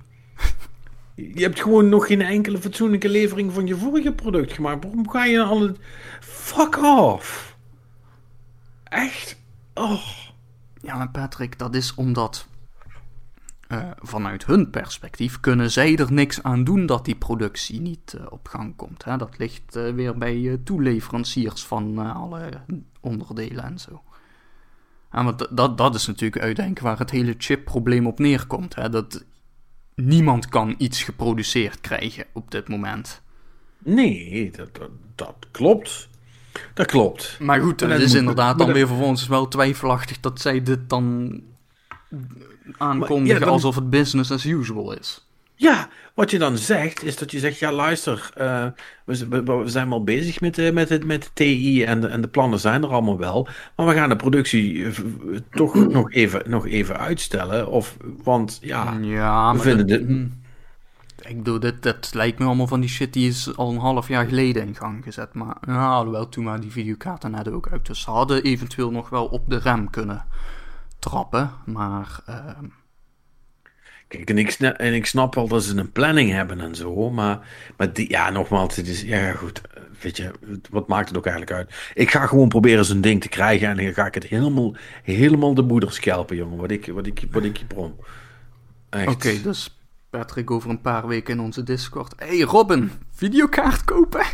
Je 1.16 1.42
hebt 1.42 1.62
gewoon 1.62 1.90
nog 1.90 2.08
geen 2.08 2.22
enkele 2.22 2.58
fatsoenlijke 2.58 3.10
levering 3.10 3.54
van 3.54 3.68
je 3.68 3.76
vorige 3.76 4.12
product 4.12 4.54
gemaakt. 4.54 4.84
Waarom 4.84 5.10
ga 5.10 5.26
je 5.26 5.44
al 5.44 5.62
het... 5.62 5.78
Fuck 6.20 6.84
off! 6.84 7.56
Echt? 8.84 9.40
Oh. 9.74 10.08
Ja, 10.82 10.96
maar 10.96 11.10
Patrick, 11.10 11.60
dat 11.60 11.76
is 11.76 11.96
omdat 11.96 12.48
uh, 13.74 13.92
vanuit 13.98 14.46
hun 14.46 14.70
perspectief 14.70 15.40
kunnen 15.40 15.72
zij 15.72 15.98
er 15.98 16.12
niks 16.12 16.44
aan 16.44 16.64
doen 16.64 16.86
dat 16.86 17.06
die 17.06 17.16
productie 17.16 17.82
niet 17.82 18.14
uh, 18.18 18.26
op 18.30 18.48
gang 18.48 18.76
komt. 18.76 19.04
Hè? 19.04 19.18
Dat 19.18 19.38
ligt 19.38 19.76
uh, 19.76 19.94
weer 19.94 20.18
bij 20.18 20.60
toeleveranciers 20.64 21.66
van 21.66 21.98
alle 21.98 22.50
onderdelen 23.00 23.64
en 23.64 23.80
zo. 23.80 24.04
En 25.10 25.24
want 25.26 25.48
dat, 25.58 25.78
dat 25.78 25.96
is 25.96 26.08
natuurlijk 26.08 26.42
uiteindelijk 26.42 26.86
waar 26.86 27.00
het 27.00 27.10
hele 27.10 27.36
chipprobleem 27.38 28.08
op 28.08 28.20
neerkomt. 28.20 28.76
Hè? 28.76 28.90
Dat 28.90 29.26
niemand 29.96 30.50
kan 30.50 30.76
iets 30.78 31.04
geproduceerd 31.04 31.82
krijgen 31.82 32.26
op 32.34 32.52
dit 32.52 32.68
moment. 32.68 33.22
Nee, 33.78 34.52
dat, 34.52 34.76
dat, 34.76 34.90
dat 35.16 35.48
klopt. 35.52 36.10
Dat 36.74 36.86
klopt. 36.86 37.38
Maar 37.40 37.62
goed, 37.62 37.80
het 37.80 38.02
is 38.02 38.14
inderdaad 38.14 38.58
dan 38.58 38.74
weer 38.74 38.88
voor 38.88 39.02
ons 39.02 39.28
wel 39.28 39.48
twijfelachtig 39.48 40.20
dat 40.20 40.42
zij 40.42 40.64
dit 40.64 40.90
dan 40.90 41.34
aankondigen 42.78 43.48
alsof 43.48 43.76
het 43.76 43.90
business 43.90 44.32
as 44.32 44.46
usual 44.46 44.98
is. 44.98 45.26
Ja, 45.56 45.90
wat 46.14 46.32
je 46.32 46.40
dan 46.40 46.58
zegt, 46.58 47.04
is 47.04 47.18
dat 47.18 47.32
je 47.32 47.40
zegt, 47.40 47.60
ja 47.60 47.72
luister, 47.72 48.30
uh, 48.38 48.66
we, 49.06 49.44
we, 49.44 49.62
zijn 49.66 49.90
wel 49.90 50.04
bezig 50.04 50.42
met, 50.42 50.58
uh, 50.58 50.72
met, 50.72 50.90
het, 50.90 51.06
met 51.06 51.24
de 51.24 51.30
TI 51.34 51.84
en 51.84 52.02
de, 52.02 52.08
en 52.08 52.22
de 52.22 52.28
plannen 52.28 52.60
zijn 52.60 52.84
er 52.84 52.90
allemaal 52.90 53.18
wel, 53.18 53.48
maar 53.76 53.86
we 53.86 53.94
gaan 53.94 54.10
de 54.10 54.16
productie 54.16 54.74
uh, 54.74 54.92
toch 55.52 55.76
nog 55.88 56.12
even, 56.12 56.42
nog 56.46 56.68
even 56.68 56.98
uitstellen, 56.98 57.68
of, 57.68 57.98
want 58.24 58.58
ja, 58.62 58.98
ja 59.02 59.54
we 59.54 59.60
vinden 59.60 59.88
dit... 59.88 60.06
Hmm. 60.06 60.42
Ik 61.28 61.38
bedoel, 61.38 61.60
dit, 61.60 61.84
dit 61.84 62.14
lijkt 62.14 62.40
me 62.40 62.46
allemaal 62.46 62.68
van 62.68 62.80
die 62.80 62.90
shit 62.90 63.14
die 63.14 63.28
is 63.28 63.58
al 63.58 63.72
een 63.72 63.78
half 63.78 64.08
jaar 64.08 64.26
geleden 64.26 64.68
in 64.68 64.76
gang 64.76 65.04
gezet. 65.04 65.34
Maar 65.34 65.58
ja, 65.68 65.94
alhoewel 65.94 66.30
toen 66.30 66.44
maar 66.44 66.60
die 66.60 66.72
videokaarten 66.72 67.32
net 67.32 67.52
ook 67.52 67.68
uit. 67.72 67.86
Dus 67.86 68.02
ze 68.02 68.12
hadden 68.12 68.44
eventueel 68.44 68.92
nog 68.92 69.10
wel 69.10 69.26
op 69.26 69.50
de 69.50 69.58
rem 69.58 69.90
kunnen 69.90 70.26
trappen. 71.04 71.52
Maar. 71.66 72.20
Uh... 72.30 72.50
Kijk, 74.08 74.30
en 74.30 74.38
ik, 74.38 74.52
snap, 74.52 74.76
en 74.76 74.94
ik 74.94 75.06
snap 75.06 75.36
wel 75.36 75.48
dat 75.48 75.64
ze 75.64 75.78
een 75.78 75.92
planning 75.92 76.32
hebben 76.32 76.60
en 76.60 76.76
zo. 76.76 77.10
Maar, 77.10 77.48
maar 77.78 77.94
die, 77.94 78.10
ja, 78.10 78.30
nogmaals, 78.30 78.76
het 78.76 78.88
is. 78.88 79.02
Ja, 79.02 79.32
goed. 79.32 79.62
Weet 80.02 80.18
je, 80.18 80.32
wat 80.70 80.88
maakt 80.88 81.08
het 81.08 81.18
ook 81.18 81.26
eigenlijk 81.26 81.58
uit? 81.58 81.92
Ik 81.94 82.12
ga 82.12 82.26
gewoon 82.26 82.48
proberen 82.48 82.86
zo'n 82.86 83.02
ding 83.02 83.22
te 83.22 83.30
krijgen. 83.30 83.68
En 83.68 83.78
dan 83.78 83.94
ga 83.94 84.06
ik 84.06 84.14
het 84.14 84.24
helemaal, 84.24 84.76
helemaal 85.04 85.54
de 85.54 85.62
moeder 85.62 85.92
schelpen, 85.92 86.36
jongen. 86.36 86.58
Wat 86.58 86.72
ik, 86.72 86.86
wat 86.86 87.08
ik, 87.08 87.26
wat 87.32 87.44
ik 87.44 87.58
je 87.58 87.66
brom. 87.66 87.96
Oké, 89.06 89.42
dus 89.42 89.78
Patrick 90.10 90.52
over 90.52 90.70
een 90.70 90.82
paar 90.82 91.08
weken 91.08 91.34
in 91.34 91.40
onze 91.40 91.64
Discord. 91.64 92.14
hey 92.18 92.40
Robin, 92.40 92.92
videokaart 93.12 93.84
kopen? 93.84 94.26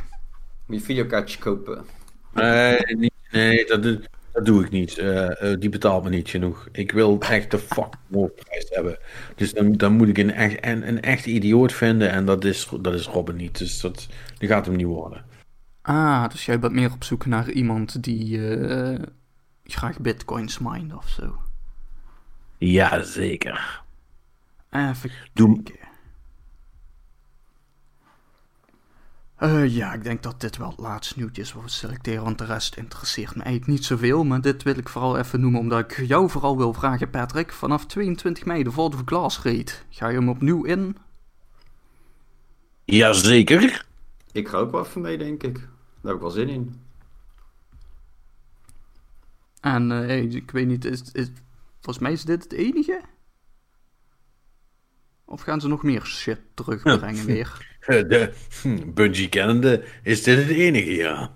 Moet 0.65 0.77
je 0.77 0.83
videokaartje 0.83 1.39
kopen? 1.39 1.85
Nee, 2.33 2.79
niet, 2.97 3.13
nee 3.31 3.65
dat, 3.65 3.99
dat 4.33 4.45
doe 4.45 4.63
ik 4.63 4.71
niet. 4.71 4.97
Uh, 4.97 5.29
die 5.59 5.69
betaalt 5.69 6.03
me 6.03 6.09
niet 6.09 6.29
genoeg. 6.29 6.67
Ik 6.71 6.91
wil 6.91 7.19
echt 7.19 7.51
de 7.51 7.59
fuck 7.59 7.93
prijs 8.35 8.69
hebben. 8.69 8.97
Dus 9.35 9.53
dan, 9.53 9.71
dan 9.71 9.93
moet 9.93 10.07
ik 10.07 10.17
een 10.17 10.31
echt, 10.31 10.65
een, 10.65 10.87
een 10.87 11.01
echt 11.01 11.25
idioot 11.25 11.73
vinden. 11.73 12.09
En 12.11 12.25
dat 12.25 12.43
is, 12.43 12.69
dat 12.81 12.93
is 12.93 13.07
Robin 13.07 13.35
niet. 13.35 13.57
Dus 13.57 13.81
dat, 13.81 14.07
die 14.37 14.49
gaat 14.49 14.65
hem 14.65 14.75
niet 14.75 14.85
worden. 14.85 15.25
Ah, 15.81 16.29
dus 16.29 16.45
jij 16.45 16.59
bent 16.59 16.73
meer 16.73 16.91
op 16.91 17.03
zoek 17.03 17.25
naar 17.25 17.49
iemand 17.49 18.03
die 18.03 18.37
uh, 18.37 18.99
graag 19.63 19.99
bitcoins 19.99 20.59
mined 20.59 20.95
of 20.95 21.07
zo. 21.07 21.35
Ja, 22.57 23.03
zeker. 23.03 23.81
Even 24.71 25.11
Doe, 25.33 25.63
Uh, 29.39 29.75
ja, 29.75 29.93
ik 29.93 30.03
denk 30.03 30.23
dat 30.23 30.41
dit 30.41 30.57
wel 30.57 30.69
het 30.69 30.79
laatste 30.79 31.13
nieuwtje 31.17 31.41
is 31.41 31.53
wat 31.53 31.63
we 31.63 31.69
selecteren, 31.69 32.23
want 32.23 32.37
de 32.37 32.45
rest 32.45 32.75
interesseert 32.75 33.35
me 33.35 33.43
eigenlijk 33.43 33.71
niet 33.71 33.85
zoveel. 33.85 34.23
Maar 34.23 34.41
dit 34.41 34.63
wil 34.63 34.77
ik 34.77 34.89
vooral 34.89 35.17
even 35.17 35.39
noemen, 35.39 35.59
omdat 35.59 35.79
ik 35.79 36.07
jou 36.07 36.29
vooral 36.29 36.57
wil 36.57 36.73
vragen, 36.73 37.09
Patrick. 37.09 37.51
Vanaf 37.51 37.85
22 37.85 38.45
mei, 38.45 38.63
de 38.63 38.71
Vault 38.71 38.93
of 38.93 39.01
Glass 39.05 39.41
raid. 39.41 39.85
Ga 39.89 40.07
je 40.07 40.17
hem 40.17 40.29
opnieuw 40.29 40.63
in? 40.63 40.97
Jazeker. 42.83 43.85
Ik 44.31 44.47
ga 44.47 44.57
ook 44.57 44.71
wel 44.71 44.85
even 44.85 45.01
mee, 45.01 45.17
denk 45.17 45.43
ik. 45.43 45.53
Daar 45.55 45.67
heb 46.01 46.15
ik 46.15 46.21
wel 46.21 46.29
zin 46.29 46.49
in. 46.49 46.81
En 49.61 49.91
uh, 49.91 50.33
ik 50.33 50.51
weet 50.51 50.67
niet, 50.67 50.85
is, 50.85 51.01
is, 51.11 51.27
volgens 51.73 51.99
mij 51.99 52.11
is 52.11 52.23
dit 52.23 52.43
het 52.43 52.53
enige? 52.53 53.01
Of 55.25 55.41
gaan 55.41 55.61
ze 55.61 55.67
nog 55.67 55.83
meer 55.83 56.05
shit 56.05 56.39
terugbrengen 56.53 57.25
weer? 57.25 57.67
De 57.89 58.31
hm, 58.61 58.77
Bungie 58.93 59.29
kennende 59.29 59.83
is 60.03 60.23
dit 60.23 60.37
het 60.37 60.49
enige, 60.49 60.95
ja. 60.95 61.31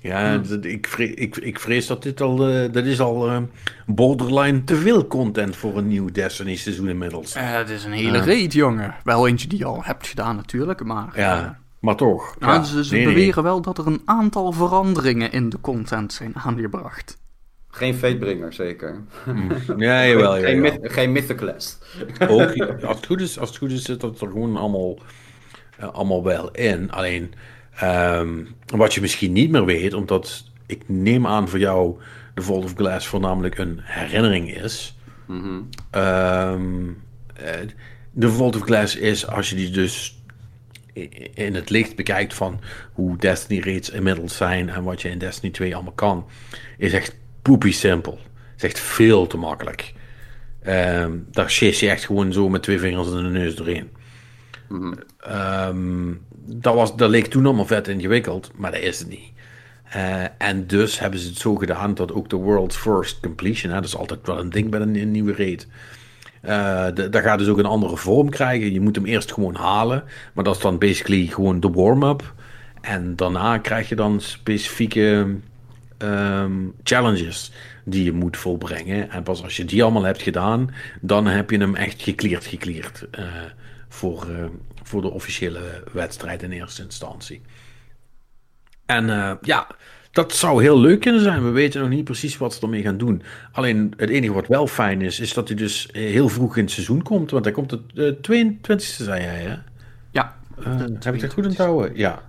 Ja, 0.00 0.40
hm. 0.40 0.62
ik, 0.62 0.86
vrees, 0.86 1.14
ik, 1.14 1.36
ik 1.36 1.60
vrees 1.60 1.86
dat 1.86 2.02
dit 2.02 2.20
al, 2.20 2.50
uh, 2.50 2.72
dat 2.72 2.84
is 2.84 3.00
al 3.00 3.28
uh, 3.28 3.38
borderline 3.86 4.64
te 4.64 4.76
veel 4.76 5.06
content 5.06 5.56
voor 5.56 5.76
een 5.76 5.88
nieuw 5.88 6.10
Destiny 6.10 6.56
seizoen 6.56 6.88
inmiddels. 6.88 7.36
Uh, 7.36 7.52
het 7.52 7.70
is 7.70 7.84
een 7.84 7.92
hele 7.92 8.20
reet, 8.20 8.52
jongen. 8.52 8.94
Wel 9.04 9.28
eentje 9.28 9.48
die 9.48 9.58
je 9.58 9.64
al 9.64 9.84
hebt 9.84 10.06
gedaan 10.06 10.36
natuurlijk, 10.36 10.84
maar... 10.84 11.12
Ja, 11.14 11.58
maar 11.80 11.96
toch. 11.96 12.36
Ja, 12.38 12.62
ze, 12.62 12.84
ze 12.84 13.02
beweren 13.02 13.42
wel 13.42 13.60
dat 13.60 13.78
er 13.78 13.86
een 13.86 14.02
aantal 14.04 14.52
veranderingen 14.52 15.32
in 15.32 15.48
de 15.48 15.60
content 15.60 16.12
zijn 16.12 16.32
aangebracht. 16.36 17.18
Geen 17.68 17.94
feitbringer, 17.94 18.52
zeker. 18.52 19.02
Hm. 19.24 19.52
Ja, 19.82 20.06
jawel, 20.06 20.34
jawel. 20.34 20.40
Geen, 20.40 20.60
myth, 20.60 20.78
geen 20.82 21.12
Mythoclast. 21.12 21.86
Ook, 22.28 22.56
als 22.82 22.96
het 22.96 23.06
goed 23.06 23.20
is, 23.20 23.38
als 23.38 23.48
het 23.48 23.58
goed 23.58 23.70
is 23.70 23.82
zit 23.82 24.00
dat 24.00 24.20
er 24.20 24.28
gewoon 24.28 24.56
allemaal 24.56 24.98
allemaal 25.80 26.24
wel 26.24 26.50
in. 26.50 26.90
Alleen 26.90 27.34
um, 27.82 28.48
wat 28.66 28.94
je 28.94 29.00
misschien 29.00 29.32
niet 29.32 29.50
meer 29.50 29.64
weet, 29.64 29.94
omdat 29.94 30.44
ik 30.66 30.82
neem 30.86 31.26
aan 31.26 31.48
voor 31.48 31.58
jou 31.58 31.96
de 32.34 32.42
Vault 32.42 32.64
of 32.64 32.74
Glass 32.74 33.06
voornamelijk 33.06 33.58
een 33.58 33.80
herinnering 33.82 34.56
is. 34.56 34.96
Mm 35.26 35.42
-hmm. 35.42 35.68
um, 36.02 37.02
de 38.10 38.30
Vault 38.30 38.56
of 38.56 38.62
Glass 38.62 38.96
is 38.96 39.26
als 39.26 39.50
je 39.50 39.56
die 39.56 39.70
dus 39.70 40.22
in 41.34 41.54
het 41.54 41.70
licht 41.70 41.96
bekijkt 41.96 42.34
van 42.34 42.60
hoe 42.92 43.16
Destiny 43.16 43.60
raids 43.60 43.90
inmiddels 43.90 44.36
zijn 44.36 44.68
en 44.68 44.82
wat 44.82 45.02
je 45.02 45.08
in 45.08 45.18
Destiny 45.18 45.52
2 45.52 45.74
allemaal 45.74 45.92
kan, 45.92 46.26
is 46.78 46.92
echt 46.92 47.16
poepie 47.42 47.72
simpel. 47.72 48.18
Is 48.56 48.62
echt 48.62 48.78
veel 48.78 49.26
te 49.26 49.36
makkelijk. 49.36 49.92
Um, 50.66 51.26
daar 51.30 51.50
chase 51.50 51.84
je 51.84 51.90
echt 51.90 52.04
gewoon 52.04 52.32
zo 52.32 52.48
met 52.48 52.62
twee 52.62 52.78
vingers 52.78 53.08
en 53.08 53.22
de 53.22 53.28
neus 53.28 53.54
doorheen. 53.54 53.90
Um, 55.30 56.20
dat, 56.46 56.74
was, 56.74 56.96
dat 56.96 57.10
leek 57.10 57.26
toen 57.26 57.46
allemaal 57.46 57.66
vet 57.66 57.88
ingewikkeld, 57.88 58.50
maar 58.56 58.70
dat 58.70 58.80
is 58.80 58.98
het 58.98 59.08
niet. 59.08 59.30
Uh, 59.96 60.24
en 60.38 60.66
dus 60.66 60.98
hebben 60.98 61.20
ze 61.20 61.28
het 61.28 61.38
zo 61.38 61.54
gedaan 61.54 61.94
dat 61.94 62.12
ook 62.12 62.28
de 62.28 62.36
world's 62.36 62.76
first 62.76 63.20
completion, 63.20 63.72
hè, 63.72 63.80
dat 63.80 63.88
is 63.88 63.96
altijd 63.96 64.20
wel 64.26 64.38
een 64.38 64.50
ding 64.50 64.70
bij 64.70 64.80
een, 64.80 65.10
nieuwe 65.10 65.34
raid. 65.34 65.66
Uh, 66.42 67.10
daar 67.10 67.22
gaat 67.22 67.38
dus 67.38 67.48
ook 67.48 67.58
een 67.58 67.64
andere 67.64 67.96
vorm 67.96 68.30
krijgen. 68.30 68.72
Je 68.72 68.80
moet 68.80 68.96
hem 68.96 69.04
eerst 69.04 69.32
gewoon 69.32 69.54
halen, 69.54 70.04
maar 70.32 70.44
dat 70.44 70.56
is 70.56 70.62
dan 70.62 70.78
basically 70.78 71.26
gewoon 71.26 71.60
de 71.60 71.70
warm-up. 71.70 72.34
En 72.80 73.16
daarna 73.16 73.58
krijg 73.58 73.88
je 73.88 73.94
dan 73.94 74.20
specifieke 74.20 75.36
um, 75.98 76.74
challenges 76.82 77.52
die 77.84 78.04
je 78.04 78.12
moet 78.12 78.36
volbrengen. 78.36 79.10
En 79.10 79.22
pas 79.22 79.42
als 79.42 79.56
je 79.56 79.64
die 79.64 79.82
allemaal 79.82 80.04
hebt 80.04 80.22
gedaan, 80.22 80.70
dan 81.00 81.26
heb 81.26 81.50
je 81.50 81.58
hem 81.58 81.74
echt 81.74 82.02
gekleerd, 82.02 82.46
gekleerd. 82.46 83.06
Uh, 83.18 83.24
voor, 83.88 84.26
uh, 84.30 84.44
voor 84.82 85.02
de 85.02 85.10
officiële 85.10 85.84
wedstrijd 85.92 86.42
in 86.42 86.52
eerste 86.52 86.82
instantie. 86.82 87.42
En 88.86 89.04
uh, 89.04 89.32
ja, 89.40 89.66
dat 90.10 90.34
zou 90.34 90.62
heel 90.62 90.80
leuk 90.80 91.00
kunnen 91.00 91.22
zijn. 91.22 91.44
We 91.44 91.50
weten 91.50 91.80
nog 91.80 91.90
niet 91.90 92.04
precies 92.04 92.36
wat 92.36 92.54
ze 92.54 92.60
ermee 92.60 92.82
gaan 92.82 92.98
doen. 92.98 93.22
Alleen 93.52 93.92
het 93.96 94.10
enige 94.10 94.32
wat 94.32 94.46
wel 94.46 94.66
fijn 94.66 95.02
is, 95.02 95.20
is 95.20 95.32
dat 95.34 95.48
hij 95.48 95.56
dus 95.56 95.88
heel 95.92 96.28
vroeg 96.28 96.56
in 96.56 96.62
het 96.62 96.72
seizoen 96.72 97.02
komt. 97.02 97.30
Want 97.30 97.44
hij 97.44 97.54
komt 97.54 97.70
het 97.70 97.80
uh, 97.94 98.12
22e, 98.12 98.76
zei 98.76 99.22
jij, 99.22 99.40
hè? 99.40 99.56
Ja. 100.10 100.36
heb 101.00 101.14
ik 101.14 101.20
dat 101.20 101.32
goed 101.32 101.46
onthouden? 101.46 101.96
Ja. 101.96 102.22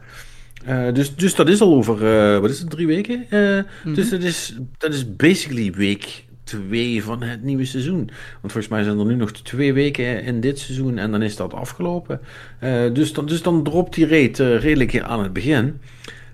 Uh, 0.68 0.94
dus, 0.94 1.16
dus 1.16 1.36
dat 1.36 1.50
is 1.50 1.62
al 1.62 1.74
over, 1.74 2.04
uh, 2.34 2.40
wat 2.40 2.50
is 2.50 2.60
het, 2.60 2.70
drie 2.70 2.88
weken? 2.88 3.26
Uh, 3.30 3.56
mm 3.56 3.66
-hmm. 3.84 3.94
Dus 3.94 4.10
dat 4.10 4.22
is, 4.22 4.58
dat 4.78 4.94
is 4.94 5.16
basically 5.16 5.72
week 5.72 6.26
twee 6.50 7.04
van 7.04 7.22
het 7.24 7.44
nieuwe 7.44 7.66
seizoen. 7.66 8.10
Want 8.42 8.52
volgens 8.52 8.68
mij 8.68 8.84
zijn 8.84 9.00
er 9.00 9.06
nu 9.06 9.16
nog 9.16 9.32
twee 9.32 9.74
weken 9.74 10.24
in 10.24 10.42
dit 10.42 10.60
seizoen 10.60 10.98
en 10.98 11.12
dan 11.12 11.22
is 11.22 11.36
dat 11.36 11.54
afgelopen. 11.54 12.20
Uh, 12.64 12.94
dus, 12.94 13.14
dan, 13.14 13.26
dus 13.26 13.42
dan 13.42 13.64
dropt 13.64 13.94
die 13.94 14.06
reet 14.06 14.40
uh, 14.40 14.60
redelijk 14.60 15.02
aan 15.02 15.24
het 15.24 15.34
begin. 15.34 15.80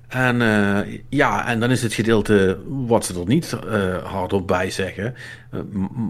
En 0.07 0.35
uh, 0.35 0.79
ja, 1.09 1.47
en 1.47 1.59
dan 1.59 1.71
is 1.71 1.81
het 1.81 1.93
gedeelte 1.93 2.57
wat 2.67 3.05
ze 3.05 3.19
er 3.19 3.27
niet 3.27 3.57
hardop 4.03 4.47
bij 4.47 4.69
zeggen, 4.69 5.15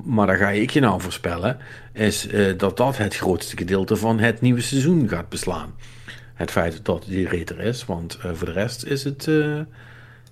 maar 0.06 0.27
daar 0.27 0.38
ga 0.38 0.49
ik 0.49 0.69
je 0.69 0.80
nou 0.80 1.02
voorspellen, 1.02 1.57
is 1.94 2.27
dat 2.57 2.77
dat 2.77 2.98
het 2.98 3.15
grootste 3.15 3.57
gedeelte 3.57 3.95
van 3.95 4.19
het 4.19 4.41
nieuwe 4.41 4.61
seizoen 4.61 5.10
gaat 5.10 5.30
beslaan. 5.30 5.73
Het 6.34 6.52
feit 6.52 6.86
dat 6.86 7.06
die 7.07 7.27
reter 7.27 7.60
is, 7.60 7.86
want 7.86 8.18
voor 8.34 8.48
de 8.48 8.53
rest 8.53 8.86
is 8.86 9.03
het, 9.03 9.30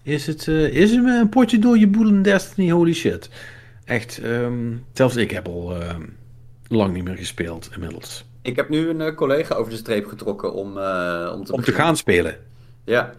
is 0.03 0.27
het 0.27 0.47
is 0.71 0.91
een 0.91 1.29
potje 1.29 1.59
door 1.59 1.77
je 1.77 1.87
boel 1.87 2.07
in 2.07 2.21
Destiny, 2.21 2.71
holy 2.71 2.93
shit. 2.93 3.29
Echt, 3.85 4.23
um, 4.23 4.85
zelfs 4.93 5.15
ik 5.15 5.31
heb 5.31 5.47
al 5.47 5.77
lang 6.67 6.93
niet 6.93 7.03
meer 7.03 7.17
gespeeld 7.17 7.69
inmiddels. 7.73 8.25
Ik 8.41 8.55
heb 8.55 8.69
nu 8.69 8.89
een 8.89 9.15
collega 9.15 9.55
over 9.55 9.71
de 9.71 9.77
streep 9.77 10.05
getrokken 10.05 10.53
om, 10.53 10.67
om, 10.67 11.43
te, 11.43 11.53
om 11.53 11.61
te 11.61 11.71
gaan 11.71 11.97
spelen. 11.97 12.37
Ja, 12.83 13.13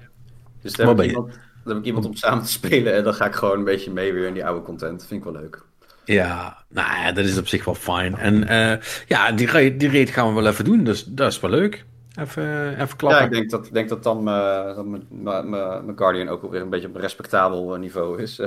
dus 0.65 0.73
dan 0.73 0.89
heb, 0.89 1.01
ik 1.01 1.11
iemand, 1.11 1.39
heb 1.65 1.77
ik 1.77 1.85
iemand 1.85 2.07
om 2.07 2.15
samen 2.15 2.45
te 2.45 2.51
spelen 2.51 2.95
en 2.95 3.05
dan 3.05 3.15
ga 3.15 3.27
ik 3.27 3.35
gewoon 3.35 3.59
een 3.59 3.65
beetje 3.65 3.91
mee 3.91 4.13
weer 4.13 4.27
in 4.27 4.35
die 4.35 4.47
oude 4.47 4.63
content. 4.63 5.07
Vind 5.07 5.25
ik 5.25 5.33
wel 5.33 5.41
leuk. 5.41 5.63
Ja, 6.05 6.65
nou 6.69 7.01
ja, 7.01 7.13
dat 7.13 7.25
is 7.25 7.39
op 7.39 7.49
zich 7.49 7.65
wel 7.65 7.75
fijn. 7.75 8.17
En 8.17 8.53
uh, 8.53 8.81
ja, 9.07 9.33
die, 9.33 9.77
die 9.77 9.91
raid 9.91 10.11
gaan 10.11 10.29
we 10.29 10.43
wel 10.43 10.51
even 10.51 10.65
doen, 10.65 10.85
dus 10.85 11.05
dat 11.05 11.33
is 11.33 11.41
wel 11.41 11.51
leuk. 11.51 11.85
Even, 12.19 12.75
even 12.81 12.97
klappen. 12.97 13.21
Ja, 13.21 13.27
ik 13.27 13.33
denk 13.33 13.51
dat, 13.51 13.69
denk 13.73 13.89
dat 13.89 14.03
dan 14.03 14.23
mijn 14.23 15.97
Guardian 15.97 16.29
ook 16.29 16.51
weer 16.51 16.61
een 16.61 16.71
beetje 16.71 16.89
op 16.89 16.95
een 16.95 17.01
respectabel 17.01 17.75
niveau 17.75 18.23
is. 18.23 18.39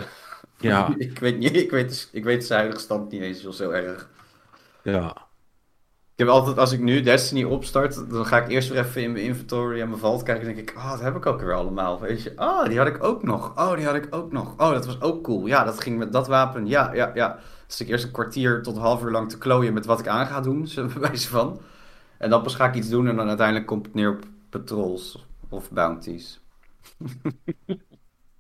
Ja. 0.58 0.94
ik, 0.98 1.20
weet 1.20 1.38
niet, 1.38 1.56
ik, 1.56 1.72
weet, 1.72 2.10
ik 2.12 2.24
weet 2.24 2.46
zijn 2.46 2.60
huidige 2.60 2.82
stand 2.82 3.12
niet 3.12 3.22
eens 3.22 3.50
zo 3.50 3.70
erg. 3.70 4.10
Ja. 4.84 5.28
Ik 6.18 6.26
heb 6.26 6.28
altijd, 6.34 6.58
als 6.58 6.72
ik 6.72 6.80
nu 6.80 7.02
Destiny 7.02 7.44
opstart, 7.44 8.10
dan 8.10 8.26
ga 8.26 8.38
ik 8.38 8.50
eerst 8.50 8.70
weer 8.70 8.80
even 8.80 9.02
in 9.02 9.12
mijn 9.12 9.24
inventory 9.24 9.82
en 9.82 9.88
mijn 9.88 10.00
vault 10.00 10.24
kijken. 10.24 10.48
En 10.48 10.56
denk 10.56 10.70
ik, 10.70 10.76
ah, 10.76 10.84
oh, 10.84 10.92
dat 10.92 11.02
heb 11.02 11.16
ik 11.16 11.26
ook 11.26 11.42
weer 11.42 11.54
allemaal. 11.54 12.00
Weet 12.00 12.24
je, 12.24 12.34
oh, 12.36 12.66
die 12.66 12.78
had 12.78 12.88
ik 12.88 13.04
ook 13.04 13.24
nog. 13.24 13.58
Oh, 13.58 13.76
die 13.76 13.86
had 13.86 13.96
ik 13.96 14.08
ook 14.10 14.32
nog. 14.32 14.52
Oh, 14.52 14.72
dat 14.72 14.86
was 14.86 15.02
ook 15.02 15.24
cool. 15.24 15.46
Ja, 15.46 15.64
dat 15.64 15.82
ging 15.82 15.98
met 15.98 16.14
dat 16.14 16.28
wapen. 16.28 16.68
Ja, 16.68 16.94
ja, 16.94 17.12
ja. 17.14 17.40
Dus 17.68 17.82
ik 17.82 17.88
eerst 17.88 18.04
een 18.04 18.12
kwartier 18.12 18.62
tot 18.64 18.76
een 18.76 18.82
half 18.82 19.04
uur 19.04 19.12
lang 19.12 19.30
te 19.30 19.38
klooien 19.38 19.74
met 19.74 19.86
wat 19.86 20.00
ik 20.00 20.08
aan 20.08 20.28
ga 20.28 20.42
doen, 20.42 20.68
zo 20.68 20.86
bewijzen 20.86 21.30
van. 21.30 21.62
En 22.18 22.30
dan 22.30 22.42
pas 22.42 22.56
ga 22.56 22.68
ik 22.68 22.76
iets 22.76 22.90
doen 22.90 23.08
en 23.08 23.16
dan 23.16 23.28
uiteindelijk 23.28 23.68
komt 23.68 23.86
het 23.86 23.96
neer 23.96 24.10
op 24.10 24.24
patrols 24.50 25.26
of 25.50 25.72
bounties. 25.72 26.40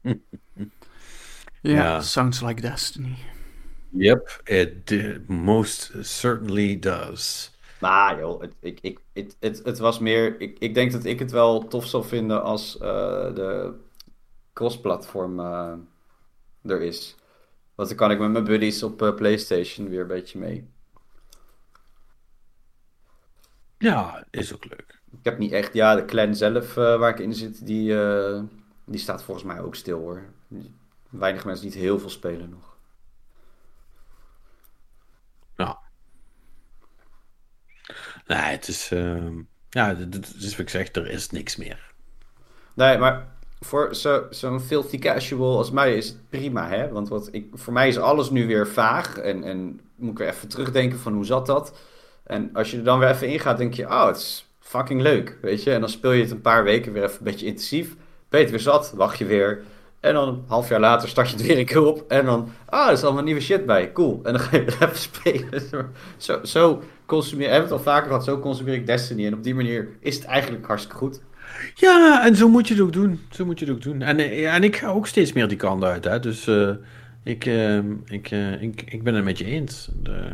ja, 1.75 2.01
sounds 2.01 2.41
like 2.41 2.61
Destiny. 2.61 3.15
Yep, 3.89 4.41
it 4.43 4.91
most 5.27 5.91
certainly 6.01 6.79
does. 6.79 7.51
Nou 7.79 8.19
joh, 8.19 8.41
het, 8.41 8.53
ik, 8.59 8.79
ik, 8.81 8.99
het, 9.13 9.37
het, 9.39 9.61
het 9.63 9.77
was 9.77 9.99
meer... 9.99 10.41
Ik, 10.41 10.59
ik 10.59 10.73
denk 10.73 10.91
dat 10.91 11.05
ik 11.05 11.19
het 11.19 11.31
wel 11.31 11.67
tof 11.67 11.85
zou 11.85 12.05
vinden 12.05 12.43
als 12.43 12.75
uh, 12.75 12.81
de 13.35 13.73
cross-platform 14.53 15.39
uh, 15.39 15.73
er 16.61 16.81
is. 16.81 17.15
Want 17.75 17.89
dan 17.89 17.97
kan 17.97 18.11
ik 18.11 18.19
met 18.19 18.31
mijn 18.31 18.43
buddies 18.43 18.83
op 18.83 19.01
uh, 19.01 19.15
PlayStation 19.15 19.89
weer 19.89 20.01
een 20.01 20.07
beetje 20.07 20.39
mee. 20.39 20.69
Ja, 23.77 24.25
is 24.29 24.53
ook 24.53 24.65
leuk. 24.65 25.01
Ik 25.11 25.23
heb 25.23 25.37
niet 25.37 25.51
echt... 25.51 25.73
Ja, 25.73 25.95
de 25.95 26.05
clan 26.05 26.35
zelf 26.35 26.73
waar 26.73 27.09
ik 27.09 27.19
in 27.19 27.33
zit, 27.33 27.65
die, 27.65 27.95
die 28.85 28.99
staat 28.99 29.23
volgens 29.23 29.45
mij 29.45 29.59
ook 29.61 29.75
stil 29.75 29.99
hoor. 29.99 30.23
Weinig 31.09 31.45
mensen 31.45 31.65
niet 31.65 31.75
heel 31.75 31.99
veel 31.99 32.09
spelen 32.09 32.49
nog. 32.49 32.77
Nee, 38.27 38.39
het 38.39 38.67
is. 38.67 38.91
Uh, 38.91 39.27
ja, 39.69 39.95
het 39.95 40.35
is 40.39 40.51
wat 40.51 40.59
ik 40.59 40.69
zeg, 40.69 40.95
er 40.95 41.07
is 41.07 41.29
niks 41.29 41.55
meer. 41.55 41.91
Nee, 42.73 42.97
maar 42.97 43.27
voor 43.59 43.95
zo'n 43.95 44.23
zo 44.31 44.59
filthy 44.59 44.99
casual 44.99 45.57
als 45.57 45.71
mij 45.71 45.95
is 45.97 46.07
het 46.07 46.29
prima, 46.29 46.67
hè? 46.69 46.89
Want 46.89 47.09
wat 47.09 47.29
ik, 47.31 47.47
voor 47.53 47.73
mij 47.73 47.87
is 47.87 47.97
alles 47.97 48.29
nu 48.29 48.47
weer 48.47 48.67
vaag. 48.67 49.17
En, 49.17 49.43
en 49.43 49.79
moet 49.95 50.11
ik 50.11 50.17
weer 50.17 50.27
even 50.27 50.47
terugdenken 50.47 50.99
van 50.99 51.13
hoe 51.13 51.25
zat 51.25 51.45
dat. 51.45 51.77
En 52.23 52.49
als 52.53 52.71
je 52.71 52.77
er 52.77 52.83
dan 52.83 52.99
weer 52.99 53.09
even 53.09 53.27
ingaat, 53.27 53.57
denk 53.57 53.73
je, 53.73 53.85
oh, 53.85 54.05
het 54.05 54.17
is 54.17 54.45
fucking 54.59 55.01
leuk, 55.01 55.37
weet 55.41 55.63
je. 55.63 55.73
En 55.73 55.79
dan 55.79 55.89
speel 55.89 56.11
je 56.11 56.21
het 56.21 56.31
een 56.31 56.41
paar 56.41 56.63
weken 56.63 56.93
weer 56.93 57.03
even 57.03 57.17
een 57.17 57.23
beetje 57.23 57.45
intensief. 57.45 57.95
Beter 58.29 58.49
weer 58.49 58.59
zat, 58.59 58.91
wacht 58.91 59.17
je 59.17 59.25
weer. 59.25 59.63
En 60.07 60.13
dan 60.13 60.27
een 60.27 60.43
half 60.47 60.69
jaar 60.69 60.79
later 60.79 61.09
start 61.09 61.29
je 61.29 61.35
het 61.35 61.45
weer 61.45 61.57
een 61.57 61.65
keer 61.65 61.85
op. 61.85 62.03
En 62.07 62.25
dan, 62.25 62.49
ah, 62.65 62.87
er 62.87 62.93
is 62.93 63.03
allemaal 63.03 63.23
nieuwe 63.23 63.41
shit 63.41 63.65
bij. 63.65 63.91
Cool. 63.91 64.19
En 64.23 64.33
dan 64.33 64.41
ga 64.41 64.57
je 64.57 64.63
weer 64.63 64.77
even 64.87 64.97
spelen. 64.97 65.63
Zo, 66.17 66.39
zo 66.43 66.83
consumeer, 67.05 67.49
hebben 67.49 67.69
het 67.69 67.77
al 67.77 67.83
vaker 67.83 68.07
gehad, 68.07 68.23
zo 68.23 68.39
consumeer 68.39 68.73
ik 68.73 68.85
Destiny. 68.85 69.25
En 69.25 69.33
op 69.33 69.43
die 69.43 69.55
manier 69.55 69.87
is 69.99 70.15
het 70.15 70.25
eigenlijk 70.25 70.65
hartstikke 70.65 70.97
goed. 70.97 71.21
Ja, 71.75 72.25
en 72.25 72.35
zo 72.35 72.49
moet 72.49 72.67
je 72.67 72.73
het 72.73 72.83
ook 72.83 72.93
doen. 72.93 73.19
Zo 73.29 73.45
moet 73.45 73.59
je 73.59 73.65
het 73.65 73.73
ook 73.73 73.81
doen. 73.81 74.01
En, 74.01 74.17
eh, 74.19 74.53
en 74.53 74.63
ik 74.63 74.75
ga 74.75 74.87
ook 74.87 75.07
steeds 75.07 75.33
meer 75.33 75.47
die 75.47 75.57
kant 75.57 75.83
uit. 75.83 76.03
Hè. 76.03 76.19
Dus 76.19 76.47
uh, 76.47 76.69
ik, 77.23 77.45
uh, 77.45 77.77
ik, 78.05 78.31
uh, 78.31 78.61
ik, 78.61 78.81
ik 78.85 79.03
ben 79.03 79.13
het 79.13 79.23
met 79.23 79.37
je 79.37 79.45
eens. 79.45 79.89
De, 80.03 80.29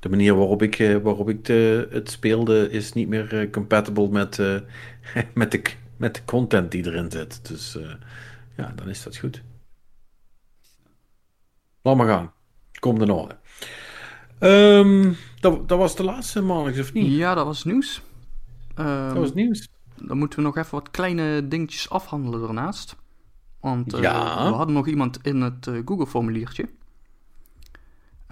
de 0.00 0.08
manier 0.08 0.34
waarop 0.34 0.62
ik, 0.62 0.98
waarop 1.02 1.28
ik 1.28 1.46
het 1.90 2.10
speelde 2.10 2.70
is 2.70 2.92
niet 2.92 3.08
meer 3.08 3.48
compatible 3.50 4.08
met, 4.08 4.38
met, 5.34 5.50
de, 5.50 5.62
met 5.96 6.14
de 6.14 6.20
content 6.24 6.70
die 6.70 6.86
erin 6.86 7.10
zit. 7.10 7.48
Dus 7.48 7.78
ja, 8.60 8.72
dan 8.74 8.88
is 8.88 9.02
dat 9.02 9.16
goed. 9.16 9.42
Laat 11.82 11.96
maar 11.96 12.06
gaan. 12.06 12.32
Kom 12.78 13.02
in 13.02 13.10
orde. 13.10 13.36
Um, 14.40 15.16
dat, 15.40 15.68
dat 15.68 15.78
was 15.78 15.96
de 15.96 16.04
laatste, 16.04 16.42
Marks, 16.42 16.78
of 16.78 16.92
niet? 16.92 17.12
Ja, 17.12 17.34
dat 17.34 17.44
was 17.44 17.64
nieuws. 17.64 18.02
Um, 18.76 18.86
dat 18.86 19.16
was 19.16 19.34
nieuws. 19.34 19.68
Dan 20.02 20.18
moeten 20.18 20.38
we 20.38 20.44
nog 20.44 20.56
even 20.56 20.70
wat 20.70 20.90
kleine 20.90 21.48
dingetjes 21.48 21.90
afhandelen 21.90 22.40
daarnaast. 22.40 22.96
Want 23.60 23.94
uh, 23.94 24.00
ja. 24.00 24.48
we 24.48 24.54
hadden 24.54 24.74
nog 24.74 24.86
iemand 24.86 25.18
in 25.22 25.40
het 25.40 25.66
uh, 25.66 25.82
Google-formuliertje. 25.84 26.68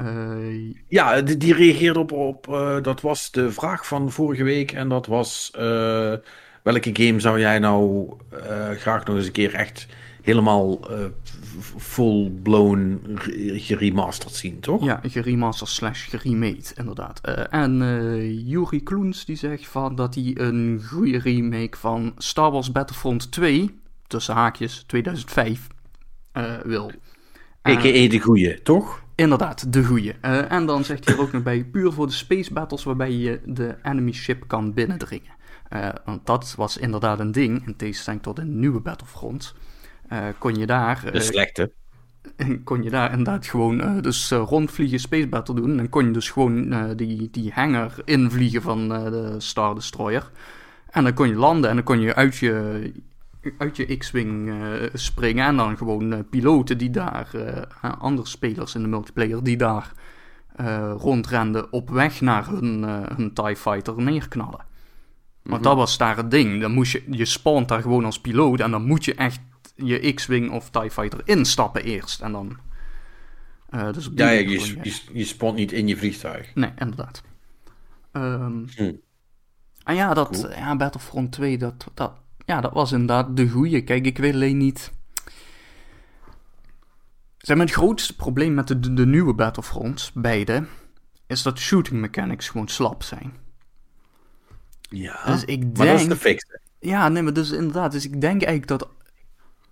Uh, 0.01 0.75
ja, 0.89 1.21
die, 1.21 1.37
die, 1.37 1.55
reageerde 1.55 1.99
op, 1.99 2.13
op 2.13 2.45
dat 2.83 3.01
was 3.01 3.31
de 3.31 3.53
vraag 3.53 3.87
van 3.87 4.11
vorige 4.11 4.43
week. 4.43 4.73
En 4.73 4.89
dat 4.89 5.07
was, 5.07 5.51
welke 6.63 6.91
game 6.93 7.21
zou 7.21 7.41
jij 7.41 7.59
nou 7.59 8.11
graag 8.77 9.05
nog 9.05 9.17
eens 9.17 9.27
een 9.27 9.33
keer 9.33 9.55
echt 9.55 9.87
helemaal 10.23 10.91
uh, 10.91 11.05
full-blown 11.77 13.01
geremasterd 13.57 14.35
zien, 14.35 14.61
toch? 14.61 14.85
Ja, 14.85 15.01
geremasterd 15.03 15.71
slash 15.71 16.09
geremade, 16.09 16.65
inderdaad. 16.75 17.21
Uh, 17.25 17.53
en 17.63 17.81
uh, 17.81 18.49
Yuri 18.49 18.83
Kloens 18.83 19.25
die 19.25 19.37
zegt 19.37 19.67
van 19.67 19.95
dat 19.95 20.15
hij 20.15 20.33
een 20.35 20.83
goede 20.87 21.19
remake 21.19 21.77
van 21.79 22.13
Star 22.17 22.51
Wars 22.51 22.73
Battlefront 22.73 23.33
2, 23.33 23.81
tussen 24.07 24.35
haakjes 24.35 24.85
2005, 24.87 25.67
wil. 26.63 26.91
A.k.a. 27.69 28.09
de 28.09 28.19
goeie, 28.19 28.63
toch? 28.63 29.03
Inderdaad, 29.15 29.73
de 29.73 29.85
goeie. 29.85 30.13
en 30.49 30.67
dan 30.67 30.85
zegt 30.85 31.05
hij 31.05 31.15
er 31.15 31.21
ook 31.21 31.33
nog 31.33 31.43
bij, 31.43 31.65
puur 31.65 31.93
voor 31.93 32.07
de 32.07 32.13
space 32.13 32.53
battles 32.53 32.85
waarbij 32.85 33.13
je 33.13 33.41
de 33.45 33.77
enemy 33.83 34.13
ship 34.13 34.45
kan 34.47 34.75
binnendringen. 34.75 35.37
want 36.05 36.27
dat 36.27 36.55
was 36.57 36.77
inderdaad 36.77 37.19
een 37.19 37.33
ding, 37.33 37.67
in 37.67 37.77
tegenstelling 37.77 38.23
tot 38.23 38.39
een 38.39 38.59
nieuwe 38.59 38.81
Battlefront. 38.81 39.55
Eh, 40.09 40.27
kon 40.39 40.55
je 40.55 40.67
daar... 40.67 41.13
de 41.13 41.21
slechte. 41.21 41.73
kon 42.65 42.83
je 42.83 42.91
daar 42.91 43.11
inderdaad 43.11 43.47
gewoon 43.47 43.81
uh, 43.81 44.03
dus 44.03 44.31
rondvliegen, 44.31 44.99
Space 44.99 45.27
Battle 45.27 45.55
doen. 45.55 45.79
En 45.79 45.89
kon 45.89 46.05
je 46.05 46.11
dus 46.11 46.31
gewoon 46.31 46.95
die, 46.97 47.29
die 47.31 47.53
hangar 47.55 47.93
invliegen 48.05 48.63
van 48.63 48.89
de 48.89 49.35
Star 49.39 49.75
Destroyer. 49.75 50.31
En 50.91 51.05
dan 51.05 51.15
kon 51.15 51.29
je 51.29 51.35
landen 51.35 51.71
en 51.71 51.77
dan 51.77 51.85
kon 51.85 52.01
je 52.01 52.15
uit 52.15 52.37
je, 52.37 52.93
uit 53.59 53.77
je 53.77 53.97
X-Wing 53.97 54.53
springen. 54.93 55.47
En 55.47 55.57
dan 55.57 55.77
gewoon 55.77 56.29
piloten 56.31 56.79
die 56.79 56.91
daar, 56.91 57.31
andere 57.99 58.29
spelers 58.29 58.75
in 58.75 58.83
de 58.83 58.89
multiplayer, 58.89 59.45
die 59.45 59.57
daar 59.57 59.93
rondrenden 60.97 61.73
op 61.73 61.91
weg 61.91 62.21
naar 62.21 62.47
hun, 62.47 62.83
hun 63.15 63.33
TIE 63.35 63.57
Fighter 63.57 64.03
neerknallen. 64.03 64.67
Want 65.49 65.61
mhm. 65.61 65.69
dat 65.69 65.77
was 65.77 65.99
daar 65.99 66.17
het 66.17 66.31
ding. 66.31 66.61
Dan 66.61 66.73
moest 66.73 66.93
je, 66.93 67.03
je 67.11 67.25
spawnt 67.25 67.69
daar 67.69 67.83
gewoon 67.83 68.05
als 68.05 68.21
piloot 68.21 68.61
en 68.61 68.71
dan 68.71 68.85
moet 68.85 69.05
je 69.05 69.15
echt 69.15 69.41
je 69.85 70.13
X-Wing 70.13 70.51
of 70.51 70.71
TIE 70.71 70.91
Fighter 70.91 71.21
instappen 71.25 71.83
eerst. 71.83 72.21
En 72.21 72.33
dan... 72.33 72.59
Uh, 73.71 73.93
dus 73.93 74.11
ja, 74.15 74.31
ja, 74.31 74.41
je, 74.41 74.79
je, 74.83 75.01
je, 75.13 75.25
spant 75.25 75.57
niet 75.57 75.73
in 75.73 75.89
je 75.89 75.97
vliegtuig. 75.97 76.55
Nee, 76.55 76.73
inderdaad. 76.79 77.23
Um, 78.13 78.69
hm. 78.77 78.93
En 79.85 79.95
ja, 79.95 80.15
dat, 80.15 80.49
ja, 80.57 80.77
Battlefront 80.77 81.33
2, 81.33 81.59
dat, 81.59 81.87
dat, 81.95 82.13
ja, 82.45 82.61
dat 82.61 82.73
was 82.73 82.93
inderdaad 82.93 83.37
de 83.37 83.49
goeie. 83.49 83.83
Kijk, 83.83 84.07
ik 84.07 84.19
weet 84.19 84.35
alleen 84.35 84.57
niet... 84.57 84.93
Zeg 87.39 87.57
maar, 87.57 87.67
het 87.67 87.75
grootste 87.75 88.17
probleem 88.17 88.55
met 88.55 88.69
de, 88.69 88.95
de, 88.95 89.07
nieuwe 89.07 89.35
Battlefronts, 89.35 90.13
beide, 90.13 90.67
is 91.27 91.43
dat 91.43 91.59
shooting 91.59 92.01
mechanics 92.01 92.49
gewoon 92.49 92.69
slap 92.69 93.03
zijn. 93.03 93.33
Ja, 94.81 95.25
dus 95.25 95.45
ik 95.45 95.61
denk, 95.61 95.77
maar 95.77 95.87
dat 95.87 96.01
is 96.01 96.09
de 96.09 96.17
fix. 96.17 96.45
Ja, 96.81 97.09
nee, 97.09 97.23
maar 97.23 97.33
dus 97.33 97.51
inderdaad, 97.51 97.93
dus 97.93 98.05
ik 98.05 98.21
denk 98.21 98.43
eigenlijk 98.43 98.67
dat 98.67 98.89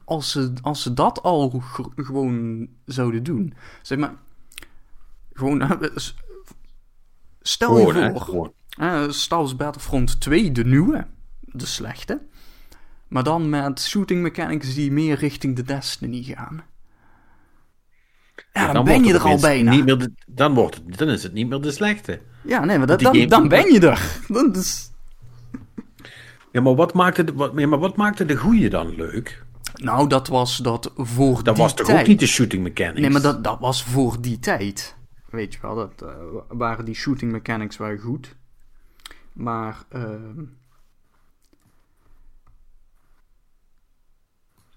als 0.06 0.30
ze, 0.30 0.52
als 0.62 0.82
ze 0.82 0.94
dat 0.94 1.22
al 1.22 1.62
gewoon 1.96 2.68
zouden 2.84 3.22
doen. 3.22 3.54
Zeg 3.82 3.98
maar, 3.98 4.14
gewoon, 5.32 5.78
stel 7.40 7.78
je 7.78 8.12
voor, 8.14 8.52
uh, 8.80 9.08
Star 9.08 9.38
Wars 9.38 9.56
Battlefront 9.56 10.20
2, 10.20 10.52
de 10.52 10.64
nieuwe, 10.64 11.06
de 11.40 11.66
slechte. 11.66 12.20
Maar 13.08 13.22
dan 13.22 13.48
met 13.48 13.80
shooting 13.80 14.22
mechanics 14.22 14.74
die 14.74 14.92
meer 14.92 15.18
richting 15.18 15.56
de 15.56 15.62
Destiny 15.62 16.22
gaan. 16.22 16.64
Ja, 18.52 18.72
dan, 18.72 18.84
ben 18.84 19.04
je 19.04 19.14
er 19.14 19.20
al 19.20 19.40
bijna. 19.40 19.70
Niet 19.70 19.84
meer 19.84 19.98
de- 19.98 20.12
dan, 20.26 20.54
wordt 20.54 20.74
het, 20.74 20.98
dan 20.98 21.08
is 21.08 21.22
het 21.22 21.32
niet 21.32 21.48
meer 21.48 21.60
de 21.60 21.70
slechte. 21.70 22.20
Ja, 22.42 22.64
nee, 22.64 22.78
maar 22.78 22.86
dat, 22.86 23.00
dan, 23.00 23.26
dan 23.28 23.48
ben 23.48 23.72
je 23.72 23.80
er. 23.80 24.18
Dat 24.28 24.56
is... 24.56 24.90
Ja, 26.52 26.60
maar 26.60 26.74
wat 26.74 26.94
maakte 26.94 27.24
de, 27.24 27.32
wat, 27.32 27.52
ja, 27.56 27.66
maar 27.66 27.78
wat 27.78 27.96
maakte 27.96 28.24
de 28.24 28.36
goeie 28.36 28.70
dan 28.70 28.94
leuk? 28.94 29.44
Nou, 29.76 30.08
dat 30.08 30.28
was 30.28 30.56
dat 30.56 30.92
voor 30.96 31.42
Dat 31.42 31.54
die 31.54 31.62
was 31.64 31.74
toch 31.74 31.86
tijd. 31.86 32.00
ook 32.00 32.06
niet 32.06 32.20
de 32.20 32.26
shooting 32.26 32.62
mechanics? 32.62 33.00
Nee, 33.00 33.10
maar 33.10 33.22
dat, 33.22 33.44
dat 33.44 33.58
was 33.60 33.84
voor 33.84 34.20
die 34.20 34.38
tijd. 34.38 34.96
Weet 35.30 35.52
je 35.52 35.58
wel, 35.62 35.74
dat 35.74 36.02
eh, 36.02 36.08
waren 36.48 36.84
die 36.84 36.94
shooting 36.94 37.32
mechanics 37.32 37.76
waren 37.76 37.98
goed. 37.98 38.36
Maar, 39.32 39.84
ehm 39.88 40.42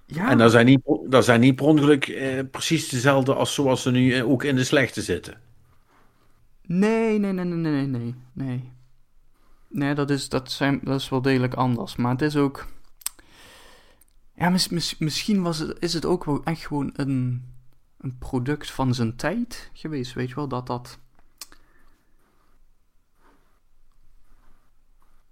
ja, 0.05 0.29
En 0.29 0.37
dat 0.37 0.51
zijn 0.51 0.65
niet, 0.65 0.81
dat 1.07 1.25
zijn 1.25 1.39
niet 1.39 1.55
per 1.55 1.65
ongeluk 1.65 2.07
eh, 2.07 2.39
precies 2.51 2.89
dezelfde 2.89 3.33
als 3.33 3.53
zoals 3.53 3.81
ze 3.81 3.91
nu 3.91 4.13
eh, 4.13 4.29
ook 4.29 4.43
in 4.43 4.55
de 4.55 4.63
slechte 4.63 5.01
zitten. 5.01 5.41
nee, 6.61 7.19
nee, 7.19 7.33
nee, 7.33 7.45
nee, 7.45 7.57
nee, 7.71 7.85
nee, 7.87 8.15
nee. 8.33 8.71
Nee, 9.67 9.93
dat 9.93 10.09
is, 10.09 10.29
dat, 10.29 10.51
zijn, 10.51 10.79
dat 10.83 10.99
is 10.99 11.09
wel 11.09 11.21
degelijk 11.21 11.53
anders. 11.53 11.95
Maar 11.95 12.11
het 12.11 12.21
is 12.21 12.35
ook... 12.35 12.67
Ja, 14.39 14.49
mis, 14.49 14.69
mis- 14.69 14.97
misschien 14.97 15.41
was 15.41 15.57
het, 15.57 15.77
is 15.79 15.93
het 15.93 16.05
ook 16.05 16.23
wel 16.25 16.43
echt 16.43 16.65
gewoon 16.65 16.89
een, 16.95 17.43
een 17.97 18.17
product 18.17 18.71
van 18.71 18.93
zijn 18.93 19.15
tijd 19.15 19.69
geweest. 19.73 20.13
Weet 20.13 20.29
je 20.29 20.35
wel, 20.35 20.47
dat 20.47 20.67
dat... 20.67 20.99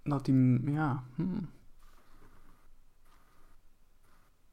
Dat 0.02 0.24
die, 0.24 0.60
ja... 0.72 1.02
hmm. 1.14 1.48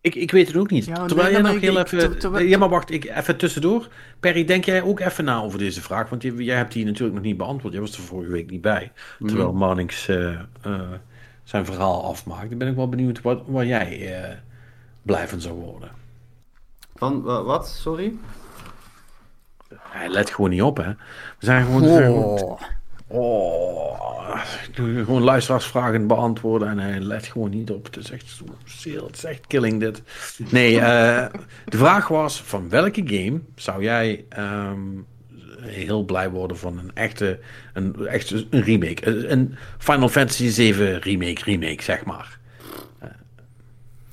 Ik, 0.02 0.16
ik 0.16 0.32
weet 0.32 0.48
het 0.48 0.56
ook 0.58 0.70
niet. 0.70 0.86
Ja, 0.86 0.94
terwijl 1.06 1.22
nee, 1.24 1.32
jij 1.32 1.42
maar 1.42 1.52
nog 1.54 1.62
heel 1.62 1.80
ik- 1.80 1.86
even... 1.86 1.98
ter- 2.00 2.20
terwijl- 2.20 2.48
ja, 2.48 2.58
maar 2.58 2.70
wacht, 2.70 2.92
ik, 2.92 3.06
even 3.06 3.38
tussendoor. 3.38 3.88
Perry, 4.20 4.46
denk 4.46 4.66
jij 4.66 4.82
ook 4.82 5.00
even 5.00 5.26
na 5.26 5.38
over 5.42 5.60
deze 5.60 5.82
vraag? 5.82 6.10
Want 6.10 6.22
je- 6.22 6.44
jij 6.44 6.58
hebt 6.58 6.74
die 6.74 6.86
natuurlijk 6.86 7.16
nog 7.16 7.24
niet 7.24 7.38
beantwoord. 7.38 7.74
Jij 7.74 7.82
was 7.82 7.98
er 7.98 8.04
vorige 8.04 8.32
week 8.32 8.50
niet 8.50 8.62
bij. 8.62 8.92
Terwijl 9.20 9.50
Mhm. 9.50 9.58
Marnix 9.58 10.08
eh, 10.08 10.40
eh, 10.62 10.92
zijn 11.46 11.66
verhaal 11.66 12.04
afmaakt. 12.04 12.50
Dan 12.50 12.58
ben 12.58 12.68
ik 12.68 12.76
wel 12.76 12.90
benieuwd 12.90 13.22
wat, 13.22 13.42
waar 13.46 13.66
jij 13.66 14.22
eh, 14.24 14.36
blij 15.02 15.28
van 15.28 15.42
zou 15.42 15.54
worden. 15.54 15.90
Van, 16.96 17.22
wa- 17.22 17.44
wat? 17.44 17.68
Sorry? 17.68 18.14
Hij 19.80 20.10
let 20.10 20.30
gewoon 20.30 20.50
niet 20.50 20.62
op, 20.62 20.78
hè. 20.78 20.90
We 21.40 21.46
zijn 21.46 21.66
gewoon... 21.66 21.82
we 21.82 21.88
zijn 21.88 22.04
gewoon- 22.04 22.40
Oh. 22.40 22.62
Oh, 23.08 24.42
ik 24.68 24.76
doe 24.76 25.04
gewoon 25.04 25.22
luisteraarsvragen 25.24 26.08
beantwoorden 26.08 26.68
en 26.70 26.78
hij 26.78 27.00
let 27.00 27.26
gewoon 27.26 27.50
niet 27.50 27.72
op. 27.72 27.86
Het 27.86 27.98
is 27.98 28.12
echt 28.12 28.30
zo 28.30 28.46
het 29.06 29.16
is 29.18 29.24
echt 29.24 29.48
killing 29.48 29.80
dit. 29.80 30.02
Nee, 30.52 30.80
eh, 30.80 31.26
de 31.66 31.78
vraag 31.78 32.08
was: 32.08 32.42
van 32.42 32.70
welke 32.70 33.02
game 33.06 33.40
zou 33.56 33.84
jij 33.84 34.26
ehm, 34.30 34.80
heel 35.66 36.04
blij 36.04 36.30
worden 36.30 36.58
van 36.58 36.78
een 36.78 36.92
echte, 36.94 37.40
een, 37.74 38.08
echt 38.08 38.32
een 38.32 38.62
remake? 38.62 39.28
Een 39.30 39.56
Final 39.78 40.10
Fantasy 40.10 40.48
7 40.48 41.00
remake, 41.00 41.44
remake, 41.44 41.84
zeg 41.84 42.06
maar. 42.06 42.40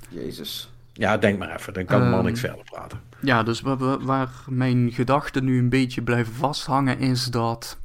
Jezus. 0.09 0.71
Ja, 0.93 1.19
denk 1.19 1.39
maar 1.39 1.55
even, 1.57 1.73
dan 1.73 1.85
kan 1.85 2.01
Ehm. 2.01 2.11
man 2.11 2.25
niks 2.25 2.41
verder 2.41 2.65
praten. 2.65 3.01
Ja, 3.21 3.43
dus 3.43 3.61
waar, 3.61 4.29
mijn 4.47 4.93
gedachten 4.93 5.45
nu 5.45 5.59
een 5.59 5.69
beetje 5.69 6.03
blijven 6.03 6.35
vasthangen 6.35 6.99
is 6.99 7.25
dat... 7.25 7.81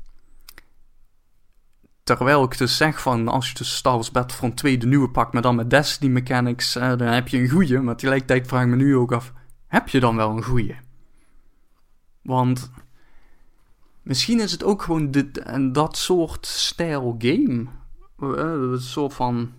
Terwijl 2.04 2.44
ik 2.44 2.58
dus 2.58 2.78
zeg 2.78 3.02
van, 3.02 3.28
als 3.28 3.48
je 3.48 3.54
dus 3.54 3.76
Star 3.76 3.94
Wars 3.94 4.12
Battlefront 4.12 4.58
2 4.58 4.78
de 4.78 4.88
nieuwe 4.88 5.10
pakt, 5.10 5.34
maar 5.34 5.42
dan 5.42 5.56
met 5.56 5.70
Destiny 5.70 6.12
mechanics, 6.12 6.76
eh, 6.76 6.98
dan 6.98 7.08
heb 7.08 7.28
je 7.28 7.38
een 7.38 7.50
goeie. 7.50 7.80
Maar 7.80 7.96
tegelijkertijd 7.96 8.48
vraag 8.48 8.64
ik 8.64 8.68
me 8.68 8.76
nu 8.76 8.96
ook 8.96 9.12
af, 9.12 9.34
heb 9.68 9.88
je 9.88 10.00
dan 10.00 10.16
wel 10.16 10.30
een 10.30 10.44
goeie? 10.44 10.76
Want 12.22 12.72
misschien 14.08 14.40
is 14.40 14.52
het 14.52 14.64
ook 14.64 14.82
gewoon 14.82 15.12
dit, 15.12 15.38
en 15.38 15.72
dat 15.72 15.98
soort 15.98 16.46
stijl 16.46 17.16
game. 17.18 17.66
Eh, 18.20 18.28
Een 18.28 18.82
soort 18.82 19.14
van 19.14 19.52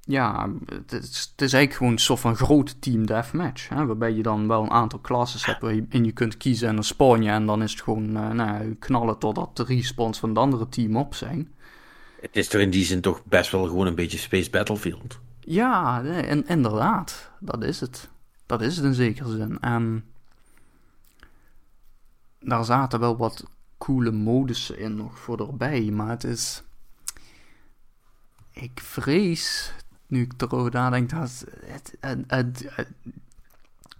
ja, 0.00 0.50
het 0.66 0.92
is, 0.92 1.30
het 1.30 1.42
is 1.42 1.52
eigenlijk 1.52 1.72
gewoon 1.72 1.92
een 1.92 1.98
soort 1.98 2.20
van 2.20 2.36
grote 2.36 2.78
team 2.78 3.06
deathmatch. 3.06 3.68
Hè, 3.68 3.86
waarbij 3.86 4.12
je 4.12 4.22
dan 4.22 4.48
wel 4.48 4.62
een 4.62 4.70
aantal 4.70 5.00
classes 5.00 5.46
hebt 5.46 5.60
waarin 5.60 6.04
je 6.04 6.12
kunt 6.12 6.36
kiezen 6.36 6.68
en 6.68 6.74
dan 6.74 6.84
spawn 6.84 7.22
je. 7.22 7.30
En 7.30 7.46
dan 7.46 7.62
is 7.62 7.72
het 7.72 7.82
gewoon 7.82 8.16
eh, 8.16 8.30
nou, 8.30 8.74
knallen 8.74 9.18
totdat 9.18 9.56
de 9.56 9.64
respawns 9.64 10.18
van 10.18 10.28
het 10.28 10.38
andere 10.38 10.68
team 10.68 10.96
op 10.96 11.14
zijn. 11.14 11.54
Het 12.20 12.36
is 12.36 12.48
toch 12.48 12.60
in 12.60 12.70
die 12.70 12.84
zin 12.84 13.00
toch 13.00 13.24
best 13.24 13.50
wel 13.50 13.66
gewoon 13.66 13.86
een 13.86 13.94
beetje 13.94 14.18
Space 14.18 14.50
Battlefield. 14.50 15.18
Ja, 15.40 16.00
nee, 16.00 16.22
en, 16.22 16.46
inderdaad. 16.46 17.30
Dat 17.40 17.64
is 17.64 17.80
het. 17.80 18.08
Dat 18.46 18.62
is 18.62 18.76
het 18.76 18.84
in 18.84 18.94
zekere 18.94 19.30
zin. 19.30 19.58
En 19.60 20.04
daar 22.40 22.64
zaten 22.64 23.00
wel 23.00 23.16
wat 23.16 23.44
coole 23.78 24.10
modussen 24.10 24.78
in 24.78 24.96
nog 24.96 25.18
voor 25.18 25.40
erbij. 25.40 25.82
Maar 25.82 26.08
het 26.08 26.24
is... 26.24 26.62
Ik 28.50 28.80
vrees, 28.80 29.74
nu 30.06 30.22
ik 30.22 30.32
erover 30.42 30.72
nadenk, 30.72 31.10
dat 31.10 31.44
het, 31.66 31.96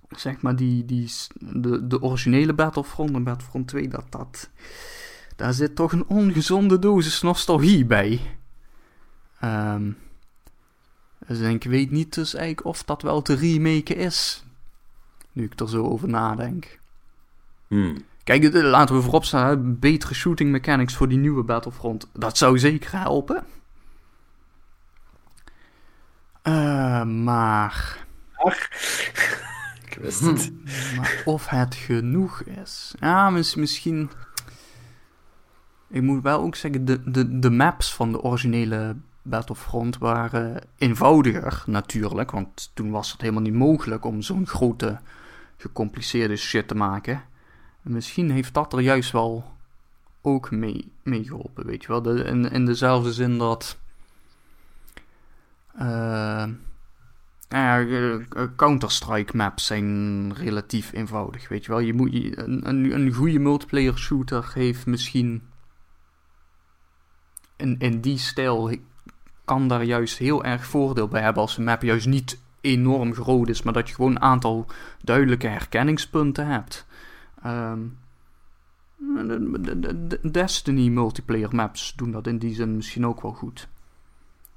zeg 0.08 0.42
maar 0.42 0.56
die, 0.56 0.84
die, 0.84 1.10
de, 1.38 1.86
de 1.86 2.02
originele 2.02 2.54
Battlefront 2.54 3.14
en 3.14 3.24
Battlefront 3.24 3.68
2, 3.68 3.88
dat 3.88 4.06
dat... 4.10 4.50
Daar 5.36 5.52
zit 5.52 5.76
toch 5.76 5.92
een 5.92 6.06
ongezonde 6.06 6.78
dosis 6.78 7.22
nostalgie 7.22 7.84
bij. 7.84 8.20
Ehm... 9.40 9.92
Dus 11.26 11.40
ik 11.40 11.64
weet 11.64 11.90
niet 11.90 12.14
dus 12.14 12.34
eigenlijk 12.34 12.66
of 12.66 12.84
dat 12.84 13.02
wel 13.02 13.22
te 13.22 13.34
remaken 13.34 13.96
is. 13.96 14.44
Nu 15.32 15.44
ik 15.44 15.60
er 15.60 15.68
zo 15.68 15.84
over 15.84 16.08
nadenk. 16.08 16.78
Hmm. 17.66 18.04
Kijk, 18.30 18.54
eh, 18.54 18.62
laten 18.62 18.94
we 18.94 19.02
voorop 19.02 19.24
staan, 19.24 19.78
betere 19.78 20.14
shooting 20.14 20.50
mechanics 20.50 20.94
voor 20.94 21.08
die 21.08 21.18
nieuwe 21.18 21.42
Battlefront. 21.42 22.08
Dat 22.12 22.38
zou 22.38 22.58
zeker 22.58 22.92
helpen. 22.98 23.44
Eh, 26.42 27.04
maar, 27.04 28.06
Ik 29.86 29.98
wist 30.00 30.20
het. 30.20 30.52
maar 30.96 31.22
of 31.24 31.48
het 31.48 31.74
genoeg 31.74 32.42
is. 32.42 32.94
Ja, 33.00 33.30
mis- 33.30 33.54
misschien. 33.54 34.10
Ik 35.88 36.02
moet 36.02 36.22
wel 36.22 36.40
ook 36.40 36.56
zeggen, 36.56 36.84
de, 36.84 37.10
de, 37.10 37.38
de 37.38 37.50
maps 37.50 37.94
van 37.94 38.12
de 38.12 38.22
originele 38.22 38.96
Battlefront 39.22 39.98
waren 39.98 40.62
eenvoudiger 40.78 41.62
natuurlijk. 41.66 42.30
Want 42.30 42.70
toen 42.74 42.90
was 42.90 43.12
het 43.12 43.20
helemaal 43.20 43.42
niet 43.42 43.54
mogelijk 43.54 44.04
om 44.04 44.22
zo'n 44.22 44.46
grote, 44.46 45.00
gecompliceerde 45.56 46.36
shit 46.36 46.68
te 46.68 46.74
maken. 46.74 47.28
En 47.82 47.92
misschien 47.92 48.30
heeft 48.30 48.54
dat 48.54 48.72
er 48.72 48.80
juist 48.80 49.12
wel 49.12 49.58
ook 50.22 50.50
mee, 50.50 50.92
mee 51.02 51.24
geholpen, 51.24 51.66
weet 51.66 51.82
je 51.82 51.88
wel. 51.88 52.02
De, 52.02 52.24
in, 52.24 52.50
in 52.50 52.64
dezelfde 52.64 53.12
zin 53.12 53.38
dat... 53.38 53.78
eh, 55.74 56.46
nou 57.48 58.24
eh, 58.30 58.42
Counter-Strike 58.56 59.36
maps 59.36 59.66
zijn 59.66 60.34
relatief 60.34 60.92
eenvoudig, 60.92 61.48
weet 61.48 61.64
je 61.64 61.70
wel. 61.70 61.80
Je 61.80 61.94
moet, 61.94 62.12
je, 62.12 62.38
een, 62.38 62.94
een, 62.94 63.12
goede 63.12 63.38
multiplayer 63.38 63.98
shooter 63.98 64.50
heeft 64.54 64.86
misschien... 64.86 65.42
In, 67.56 67.76
in 67.78 68.00
die 68.00 68.18
stijl 68.18 68.76
kan 69.44 69.68
daar 69.68 69.84
juist 69.84 70.18
heel 70.18 70.44
erg 70.44 70.66
voordeel 70.66 71.08
bij 71.08 71.22
hebben 71.22 71.42
als 71.42 71.56
een 71.56 71.64
map 71.64 71.82
juist 71.82 72.06
niet 72.06 72.38
enorm 72.60 73.14
groot 73.14 73.48
is, 73.48 73.62
maar 73.62 73.72
dat 73.72 73.88
je 73.88 73.94
gewoon 73.94 74.10
een 74.10 74.22
aantal 74.22 74.66
duidelijke 75.02 75.46
herkenningspunten 75.46 76.46
hebt. 76.46 76.86
Ehm, 77.42 77.78
de, 78.96 79.60
de- 79.60 79.78
de- 79.80 80.06
de 80.06 80.30
Destiny 80.30 80.88
multiplayer 80.88 81.54
maps 81.54 81.92
doen 81.96 82.10
dat 82.10 82.26
in 82.26 82.38
die 82.38 82.54
zin 82.54 82.76
misschien 82.76 83.06
ook 83.06 83.22
wel 83.22 83.32
goed. 83.32 83.68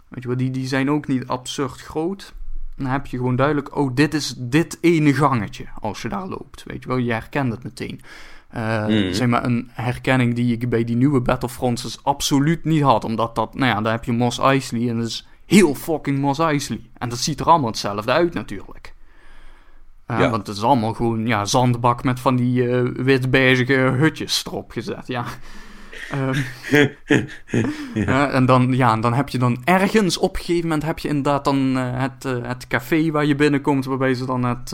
Weet 0.07 0.21
je 0.23 0.27
wel, 0.27 0.37
die, 0.37 0.51
die 0.51 0.67
zijn 0.67 0.89
ook 0.89 1.07
niet 1.07 1.27
absurd 1.27 1.81
groot. 1.81 2.33
Dan 2.75 2.85
heb 2.87 3.05
je 3.05 3.17
gewoon 3.17 3.35
duidelijk, 3.35 3.75
oh, 3.75 3.95
dit 3.95 4.13
is 4.13 4.33
dit 4.37 4.77
ene 4.81 5.13
gangetje 5.13 5.65
als 5.81 6.01
je 6.01 6.09
daar 6.09 6.27
loopt. 6.27 6.63
Weet 6.63 6.81
je 6.83 6.87
wel, 6.87 6.97
je 6.97 7.11
herkent 7.11 7.51
het 7.51 7.63
meteen. 7.63 8.01
Eh, 8.49 8.87
Mhm. 8.87 9.13
Zeg 9.13 9.27
maar 9.27 9.43
een 9.43 9.69
herkenning 9.71 10.35
die 10.35 10.53
ik 10.53 10.69
bij 10.69 10.83
die 10.83 10.95
nieuwe 10.95 11.21
Battlefronts 11.21 11.81
dus 11.81 12.03
absoluut 12.03 12.63
niet 12.65 12.81
had. 12.81 13.03
Omdat 13.03 13.35
dat, 13.35 13.53
nou 13.55 13.71
ja, 13.75 13.81
daar 13.81 13.91
heb 13.93 14.03
je 14.03 14.11
Mos 14.11 14.39
Eisley 14.39 14.89
en 14.89 14.97
dat 14.97 15.07
is 15.07 15.27
heel 15.45 15.75
fucking 15.75 16.19
Mos 16.19 16.39
Eisley. 16.39 16.89
En 16.97 17.09
dat 17.09 17.17
ziet 17.17 17.39
er 17.39 17.45
allemaal 17.45 17.69
hetzelfde 17.69 18.11
uit 18.11 18.33
natuurlijk. 18.33 18.82
Ja. 20.07 20.29
Want 20.29 20.47
het 20.47 20.57
is 20.57 20.63
allemaal 20.63 20.93
gewoon 20.93 21.27
ja, 21.27 21.45
zandbak 21.45 22.03
met 22.03 22.19
van 22.19 22.35
die 22.35 22.69
eh 22.69 22.89
wit-beige 22.95 23.73
hutjes 23.73 24.45
erop 24.45 24.71
gezet. 24.71 25.07
Ja. 25.07 25.25
Ehm, 26.09 26.41
eh, 27.93 28.35
en 28.35 28.45
dan, 28.45 28.73
ja, 28.73 28.97
dan 28.97 29.13
heb 29.13 29.29
je 29.29 29.37
dan 29.37 29.61
ergens 29.63 30.17
op 30.17 30.35
een 30.35 30.41
gegeven 30.41 30.67
moment 30.67 30.83
heb 30.83 30.99
je 30.99 31.07
inderdaad 31.07 31.45
dan 31.45 31.77
eh, 31.77 32.01
het, 32.01 32.25
eh, 32.25 32.37
het 32.41 32.67
café 32.67 33.11
waar 33.11 33.25
je 33.25 33.35
binnenkomt, 33.35 33.85
waarbij 33.85 34.13
ze 34.13 34.25
dan 34.25 34.43
het, 34.43 34.71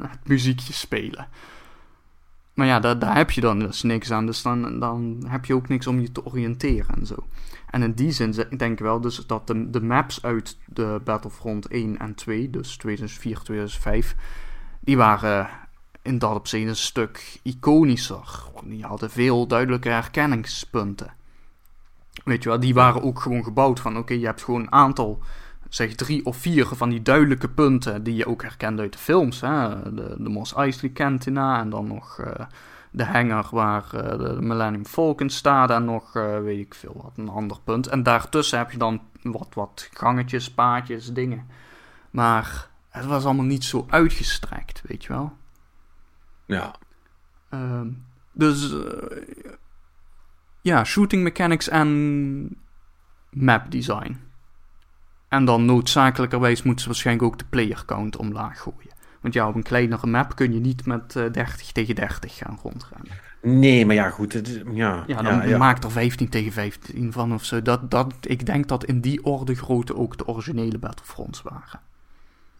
het 0.00 0.18
muziekje 0.24 0.72
spelen. 0.72 1.28
Maar 2.54 2.66
ja, 2.66 2.80
daar, 2.80 2.98
daar 2.98 3.16
heb 3.16 3.30
je 3.30 3.40
dan 3.40 3.58
dus 3.58 3.82
niks 3.82 4.12
aan. 4.12 4.26
Dus 4.26 4.42
dan, 4.42 4.80
dan 4.80 5.24
heb 5.28 5.44
je 5.44 5.54
ook 5.54 5.68
niks 5.68 5.86
om 5.86 6.00
je 6.00 6.12
te 6.12 6.24
oriënteren 6.24 6.94
en 6.94 7.06
zo. 7.06 7.16
En 7.70 7.82
in 7.82 7.92
die 7.92 8.12
zin 8.12 8.30
denk 8.56 8.72
ik 8.72 8.78
wel 8.78 9.00
dus 9.00 9.26
dat 9.26 9.46
de, 9.46 9.70
de 9.70 9.82
maps 9.82 10.22
uit 10.22 10.58
de 10.64 11.00
Battlefront 11.04 11.66
1 11.66 11.98
en 11.98 12.14
2, 12.14 12.50
dus 12.50 12.76
2004, 12.76 13.38
2005, 13.38 14.16
die 14.86 14.96
waren 14.96 15.48
in 16.02 16.18
dat 16.18 16.34
opzicht 16.34 16.68
een 16.68 16.76
stuk 16.76 17.40
iconischer. 17.42 18.44
Die 18.64 18.84
hadden 18.84 19.10
veel 19.10 19.46
duidelijke 19.46 19.88
herkenningspunten. 19.88 21.12
Weet 22.24 22.42
je 22.42 22.48
wel, 22.48 22.60
die 22.60 22.74
waren 22.74 23.02
ook 23.02 23.20
gewoon 23.20 23.44
gebouwd 23.44 23.80
van, 23.80 23.96
oké, 23.96 24.14
je 24.14 24.26
hebt 24.26 24.42
gewoon 24.42 24.60
een 24.60 24.72
aantal, 24.72 25.22
zeg 25.68 25.94
drie 25.94 26.24
of 26.26 26.36
vier 26.36 26.66
van 26.66 26.88
die 26.88 27.02
duidelijke 27.02 27.48
punten 27.48 28.02
die 28.02 28.14
je 28.14 28.26
ook 28.26 28.42
herkent 28.42 28.80
uit 28.80 28.92
de 28.92 28.98
films. 28.98 29.40
Hè? 29.40 29.82
De, 29.94 30.16
de 30.18 30.28
Mos 30.28 30.54
Eisley 30.54 30.92
Cantina 30.92 31.60
en 31.60 31.70
dan 31.70 31.86
nog 31.86 32.18
uh, 32.18 32.26
de 32.90 33.04
hangar 33.04 33.46
waar 33.50 33.84
uh, 33.94 34.00
de 34.00 34.36
Millennium 34.40 34.86
Falcon 34.86 35.30
staat 35.30 35.70
en 35.70 35.84
nog, 35.84 36.16
uh, 36.16 36.38
weet 36.38 36.66
ik 36.66 36.74
veel 36.74 37.00
wat, 37.02 37.12
een 37.16 37.28
ander 37.28 37.58
punt. 37.64 37.86
En 37.86 38.02
daartussen 38.02 38.58
heb 38.58 38.70
je 38.70 38.78
dan 38.78 39.00
wat, 39.22 39.48
wat 39.54 39.88
gangetjes, 39.92 40.50
paadjes, 40.50 41.12
dingen. 41.12 41.46
Maar 42.10 42.68
het 42.96 43.06
was 43.06 43.24
allemaal 43.24 43.44
niet 43.44 43.64
zo 43.64 43.86
uitgestrekt, 43.90 44.82
weet 44.86 45.04
je 45.04 45.12
wel. 45.12 45.36
Ja. 46.46 46.74
Uh, 47.50 47.80
dus 48.32 48.74
ja, 50.60 50.84
shooting 50.84 51.22
mechanics 51.22 51.68
en 51.68 52.56
map 53.30 53.70
design. 53.70 54.16
En 55.28 55.44
dan 55.44 55.64
noodzakelijkerwijs 55.64 56.62
moeten 56.62 56.82
ze 56.82 56.88
waarschijnlijk 56.88 57.26
ook 57.26 57.38
de 57.38 57.44
player 57.48 57.82
count 57.86 58.16
omlaag 58.16 58.60
gooien. 58.60 58.94
Want 59.20 59.34
ja, 59.34 59.48
op 59.48 59.54
een 59.54 59.62
kleinere 59.62 60.06
map 60.06 60.36
kun 60.36 60.52
je 60.52 60.60
niet 60.60 60.86
met 60.86 61.14
uh, 61.14 61.32
30 61.32 61.72
tegen 61.72 61.94
30 61.94 62.36
gaan 62.36 62.58
rondrennen. 62.62 63.12
Nee, 63.42 63.86
maar 63.86 63.94
ja, 63.94 64.10
goed. 64.10 64.32
Het, 64.32 64.62
ja, 64.72 65.04
ja, 65.06 65.22
dan 65.22 65.34
ja, 65.34 65.42
ja. 65.42 65.58
maak 65.58 65.84
er 65.84 65.90
15 65.90 66.28
tegen 66.28 66.52
15 66.52 67.12
van 67.12 67.34
of 67.34 67.44
zo. 67.44 67.62
Dat, 67.62 67.90
dat, 67.90 68.14
ik 68.20 68.46
denk 68.46 68.68
dat 68.68 68.84
in 68.84 69.00
die 69.00 69.24
orde 69.24 69.54
grootte 69.54 69.96
ook 69.96 70.18
de 70.18 70.26
originele 70.26 70.78
Battlefronts 70.78 71.42
waren. 71.42 71.80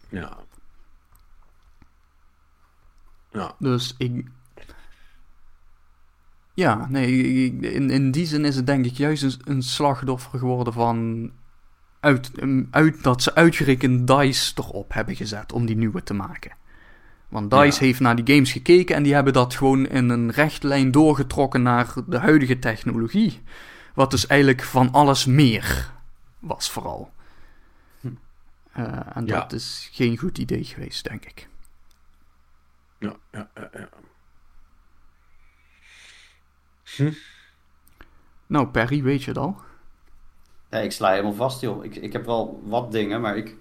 Ja. 0.09 0.37
Ja. 3.31 3.55
Dus 3.59 3.95
ik. 3.97 4.25
Ja, 6.53 6.87
nee, 6.89 7.23
in, 7.61 7.89
in 7.89 8.11
die 8.11 8.25
zin 8.25 8.45
is 8.45 8.55
het 8.55 8.67
denk 8.67 8.85
ik 8.85 8.97
juist 8.97 9.23
een, 9.23 9.33
een 9.43 9.61
slachtoffer 9.61 10.39
geworden 10.39 10.73
van. 10.73 11.31
Uit, 11.99 12.31
uit, 12.71 13.03
dat 13.03 13.21
ze 13.23 13.35
uitgerekend 13.35 14.07
DICE 14.07 14.51
erop 14.55 14.93
hebben 14.93 15.15
gezet 15.15 15.53
om 15.53 15.65
die 15.65 15.75
nieuwe 15.75 16.03
te 16.03 16.13
maken. 16.13 16.51
Want 17.29 17.51
DICE 17.51 17.65
Ja. 17.65 17.85
heeft 17.85 17.99
naar 17.99 18.15
die 18.15 18.35
games 18.35 18.51
gekeken 18.51 18.95
en 18.95 19.03
die 19.03 19.13
hebben 19.13 19.33
dat 19.33 19.55
gewoon 19.55 19.87
in 19.87 20.09
een 20.09 20.31
rechte 20.31 20.67
lijn 20.67 20.91
doorgetrokken 20.91 21.61
naar 21.61 21.93
de 22.07 22.17
huidige 22.17 22.59
technologie. 22.59 23.41
Wat 23.95 24.11
dus 24.11 24.27
eigenlijk 24.27 24.63
van 24.63 24.91
alles 24.91 25.25
meer 25.25 25.93
was, 26.39 26.71
vooral. 26.71 27.11
Eh, 28.77 28.99
en 29.17 29.25
Ja. 29.25 29.39
dat 29.39 29.51
is 29.53 29.89
geen 29.91 30.17
goed 30.17 30.37
idee 30.37 30.63
geweest, 30.63 31.03
denk 31.09 31.25
ik. 31.25 31.47
Ja, 32.99 33.15
ja, 33.31 33.49
ja, 33.55 33.69
ja. 33.73 33.89
Nou, 38.47 38.67
Perry, 38.67 39.03
weet 39.03 39.23
je 39.23 39.29
het 39.29 39.39
al? 39.39 39.55
Nee, 40.69 40.83
ik 40.83 40.91
sla 40.91 41.09
helemaal 41.09 41.33
vast, 41.33 41.61
joh. 41.61 41.85
Ik, 41.85 41.95
ik 41.95 42.13
heb 42.13 42.25
wel 42.25 42.61
wat 42.65 42.91
dingen, 42.91 43.21
maar 43.21 43.37
ik... 43.37 43.55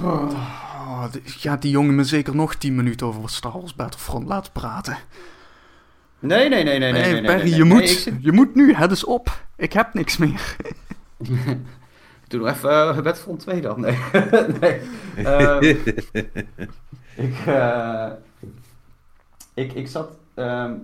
Oh, 0.00 1.04
gaat 1.24 1.62
die 1.62 1.70
jongen 1.70 1.94
me 1.94 2.04
zeker 2.04 2.34
nog 2.34 2.54
10 2.54 2.74
minuten 2.74 3.06
over 3.06 3.30
Star 3.30 3.52
Wars 3.52 3.74
Battlefront 3.74 4.26
laten 4.28 4.52
praten? 4.52 4.96
Nee, 6.18 6.48
nee, 6.48 6.64
nee, 6.64 6.78
nee, 6.78 6.92
nee. 6.92 7.12
Nee, 7.12 7.22
Perry, 7.22 7.42
nee, 7.42 7.56
je, 7.56 7.64
nee, 7.64 7.72
moet, 7.74 7.88
zit- 7.88 8.14
je 8.20 8.32
moet 8.32 8.54
nu, 8.54 8.74
het 8.74 8.90
is 8.90 9.04
op. 9.04 9.44
Ik 9.56 9.72
heb 9.72 9.94
niks 9.94 10.16
meer. 10.16 10.56
Doe 12.28 12.40
nog 12.40 12.48
even 12.48 12.70
uh, 12.70 12.94
Battlefront 12.94 13.40
2 13.40 13.60
dan. 13.60 13.80
Nee. 13.86 13.98
nee. 14.60 14.80
Ehm, 15.24 15.64
ik, 17.26 17.36
eh, 17.46 18.10
ik, 19.54 19.72
ik 19.72 19.88
zat... 19.88 20.10
ehm, 20.34 20.74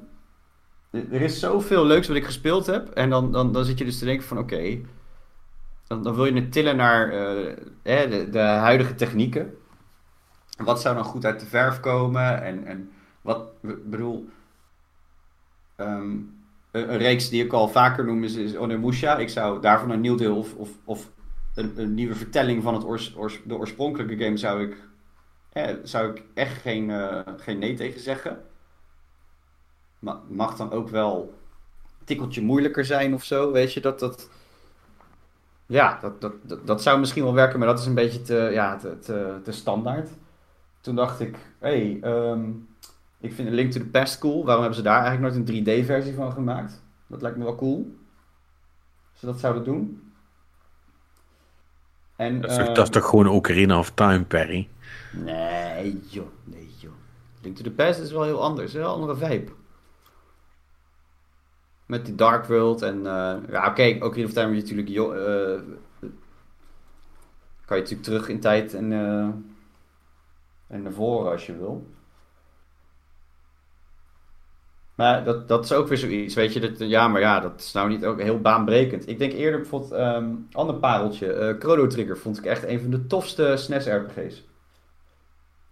er 0.91 1.21
is 1.21 1.41
zoveel 1.41 1.87
leuks 1.87 2.09
wat 2.09 2.17
ik 2.17 2.25
gespeeld 2.25 2.67
heb. 2.67 2.89
En 2.89 3.11
dan, 3.11 3.33
dan, 3.33 3.53
dan 3.53 3.65
zit 3.65 3.79
je 3.79 3.85
dus 3.85 3.99
te 3.99 4.05
denken 4.05 4.27
van 4.27 4.39
oké... 4.39 4.79
dan, 5.87 6.03
dan 6.03 6.15
wil 6.15 6.25
je 6.25 6.35
het 6.35 6.53
tillen 6.53 6.77
naar 6.77 7.09
eh, 7.83 8.11
de, 8.11 8.29
de 8.31 8.39
huidige 8.39 8.95
technieken. 8.95 9.55
Wat 10.57 10.81
zou 10.81 10.95
dan 10.95 11.05
goed 11.05 11.25
uit 11.25 11.41
de 11.41 11.47
verf 11.47 11.81
komen? 11.81 12.43
En, 12.43 12.67
en 12.67 12.91
wat... 13.21 13.49
Bedoel... 13.61 14.29
ehm, 15.77 16.17
een, 16.71 16.97
reeks 16.97 17.29
die 17.29 17.45
ik 17.45 17.53
al 17.53 17.69
vaker 17.69 18.05
noem 18.05 18.25
is, 18.25 18.35
is. 18.35 18.53
Ik 19.19 19.29
zou 19.29 19.61
daarvan 19.61 19.91
een 19.91 20.01
nieuw 20.01 20.17
deel 20.17 20.37
of, 20.37 20.55
of, 20.55 20.71
of 20.85 21.13
een, 21.55 21.95
nieuwe 21.95 22.15
vertelling 22.15 22.63
van 22.63 22.75
het 22.75 23.11
de 23.45 23.57
oorspronkelijke 23.57 24.25
game 24.25 24.37
zou 24.37 24.63
ik, 24.63 24.77
zou 25.83 26.11
ik 26.11 26.23
echt 26.35 26.61
geen, 26.61 26.91
eh, 26.91 27.21
geen 27.37 27.59
nee 27.59 27.75
tegen 27.75 28.01
zeggen. 28.01 28.43
Maar 29.99 30.17
mag 30.29 30.57
dan 30.57 30.71
ook 30.71 30.89
wel 30.89 31.35
een 31.99 32.05
tikkeltje 32.05 32.43
moeilijker 32.43 32.85
zijn 32.85 33.15
of 33.15 33.25
zo, 33.25 33.53
weet 33.53 33.73
je, 33.73 33.81
dat 33.81 33.99
dat... 33.99 34.31
Ja, 35.67 35.99
dat, 36.01 36.21
dat, 36.21 36.67
dat, 36.67 36.83
zou 36.83 36.99
misschien 36.99 37.23
wel 37.25 37.35
werken, 37.35 37.59
maar 37.59 37.69
dat 37.69 37.79
is 37.79 37.87
een 37.87 37.95
beetje 37.95 38.23
te, 38.23 38.49
ja, 38.53 38.77
te, 38.77 38.99
te, 39.43 39.53
standaard. 39.53 40.11
Toen 40.81 40.95
dacht 40.95 41.21
ik, 41.21 41.37
hé, 41.59 41.69
hey, 41.69 41.99
ehm, 42.01 42.51
ik 43.21 43.33
vind 43.33 43.49
Link 43.49 43.73
to 43.73 43.81
the 43.81 43.87
Past 43.87 44.19
cool. 44.19 44.45
Waarom 44.45 44.63
hebben 44.63 44.79
ze 44.79 44.85
daar 44.85 45.05
eigenlijk 45.05 45.35
nooit 45.35 45.49
een 45.49 45.65
3D-versie 45.65 46.15
van 46.15 46.33
gemaakt? 46.33 46.83
Dat 47.07 47.23
lijkt 47.23 47.37
me 47.37 47.45
wel 47.45 47.57
cool. 47.57 47.97
Ze 49.13 49.27
dat 49.27 49.41
zouden 49.41 49.65
doen. 49.65 50.04
En, 52.17 52.41
Dat 52.41 52.51
is, 52.51 52.57
toch, 52.57 52.67
ehm, 52.67 52.75
dat 52.75 52.85
is 52.85 52.91
toch 52.91 53.09
gewoon 53.09 53.29
Ocarina 53.29 53.79
of 53.79 53.91
Time, 53.91 54.25
Perry? 54.25 54.69
Nee, 55.11 56.01
joh. 56.09 56.27
Nee, 56.45 56.71
joh. 56.79 56.93
Link 57.43 57.57
to 57.57 57.63
the 57.63 57.71
Past 57.71 58.01
is 58.01 58.13
wel 58.13 58.23
heel 58.23 58.43
anders. 58.43 58.75
Een 58.75 58.81
heel 58.81 58.91
andere 58.91 59.17
vibe. 59.17 59.53
Met 61.87 62.05
die 62.07 62.15
Dark 62.15 62.45
World 62.45 62.83
en... 62.83 62.97
eh, 63.07 63.37
ja, 63.51 63.67
oké. 63.69 63.97
Ocarina 64.01 64.27
of 64.27 64.33
Time 64.33 64.55
je 64.55 64.61
natuurlijk... 64.61 64.89
eh, 64.89 65.61
kan 67.65 67.77
je 67.77 67.83
natuurlijk 67.83 68.03
terug 68.03 68.29
in 68.29 68.41
tijd 68.41 68.75
en... 68.75 68.93
eh, 68.93 69.29
en 70.67 70.83
naar 70.83 70.93
voren 70.93 71.31
als 71.33 71.47
je 71.47 71.57
wil. 71.57 71.87
Maar 74.95 75.25
dat, 75.25 75.49
dat 75.49 75.65
is 75.65 75.73
ook 75.73 75.89
weer 75.89 75.99
zoiets, 75.99 76.35
weet 76.35 76.53
je. 76.53 76.61
Dat, 76.61 76.89
ja, 76.89 77.09
maar 77.09 77.21
ja, 77.21 77.41
dat 77.41 77.61
is 77.61 77.73
nou 77.73 77.89
niet 77.89 78.05
ook 78.05 78.21
heel 78.21 78.41
baanbrekend. 78.41 79.09
Ik 79.09 79.19
denk 79.19 79.33
eerder 79.33 79.61
bijvoorbeeld, 79.61 79.93
ehm 79.93 80.27
ander 80.53 80.77
pareltje, 80.77 81.33
eh, 81.33 81.55
Chrono 81.59 81.87
Trigger 81.87 82.19
vond 82.19 82.39
ik 82.39 82.45
echt 82.45 82.65
een 82.65 82.81
van 82.81 82.91
de 82.91 83.07
tofste 83.07 83.57
SNES-RPG's. 83.57 84.43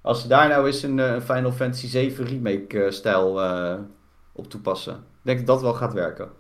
Als 0.00 0.22
ze 0.22 0.28
daar 0.28 0.48
nou 0.48 0.66
eens 0.66 0.82
een 0.82 0.98
eh, 0.98 1.20
Final 1.20 1.52
Fantasy 1.52 1.86
7 1.86 2.24
remake-stijl 2.24 3.42
eh, 3.42 3.78
op 4.32 4.50
toepassen, 4.50 4.94
ik 4.94 5.00
denk 5.22 5.38
dat 5.38 5.46
dat 5.46 5.60
wel 5.62 5.74
gaat 5.74 5.92
werken. 5.92 6.30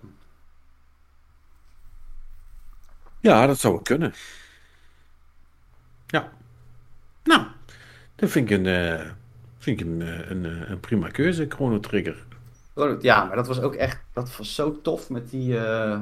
Ja, 3.20 3.46
dat 3.46 3.58
zou 3.58 3.72
wel 3.72 3.82
kunnen. 3.82 4.12
Ja. 6.06 6.32
Nou, 7.24 7.46
dat 8.14 8.30
vind 8.30 8.50
ik 8.50 8.58
een, 8.58 8.98
vind 9.58 9.80
ik 9.80 9.86
een, 9.86 10.44
een 10.70 10.80
prima 10.80 11.08
keuze, 11.08 11.46
Chrono 11.48 11.80
Trigger. 11.80 12.24
Ja, 13.02 13.24
maar 13.24 13.36
dat 13.36 13.46
was 13.46 13.60
ook 13.60 13.74
echt, 13.74 14.00
dat 14.12 14.36
was 14.36 14.54
zo 14.54 14.80
tof 14.80 15.10
met 15.10 15.30
die... 15.30 15.58
eh, 15.58 16.00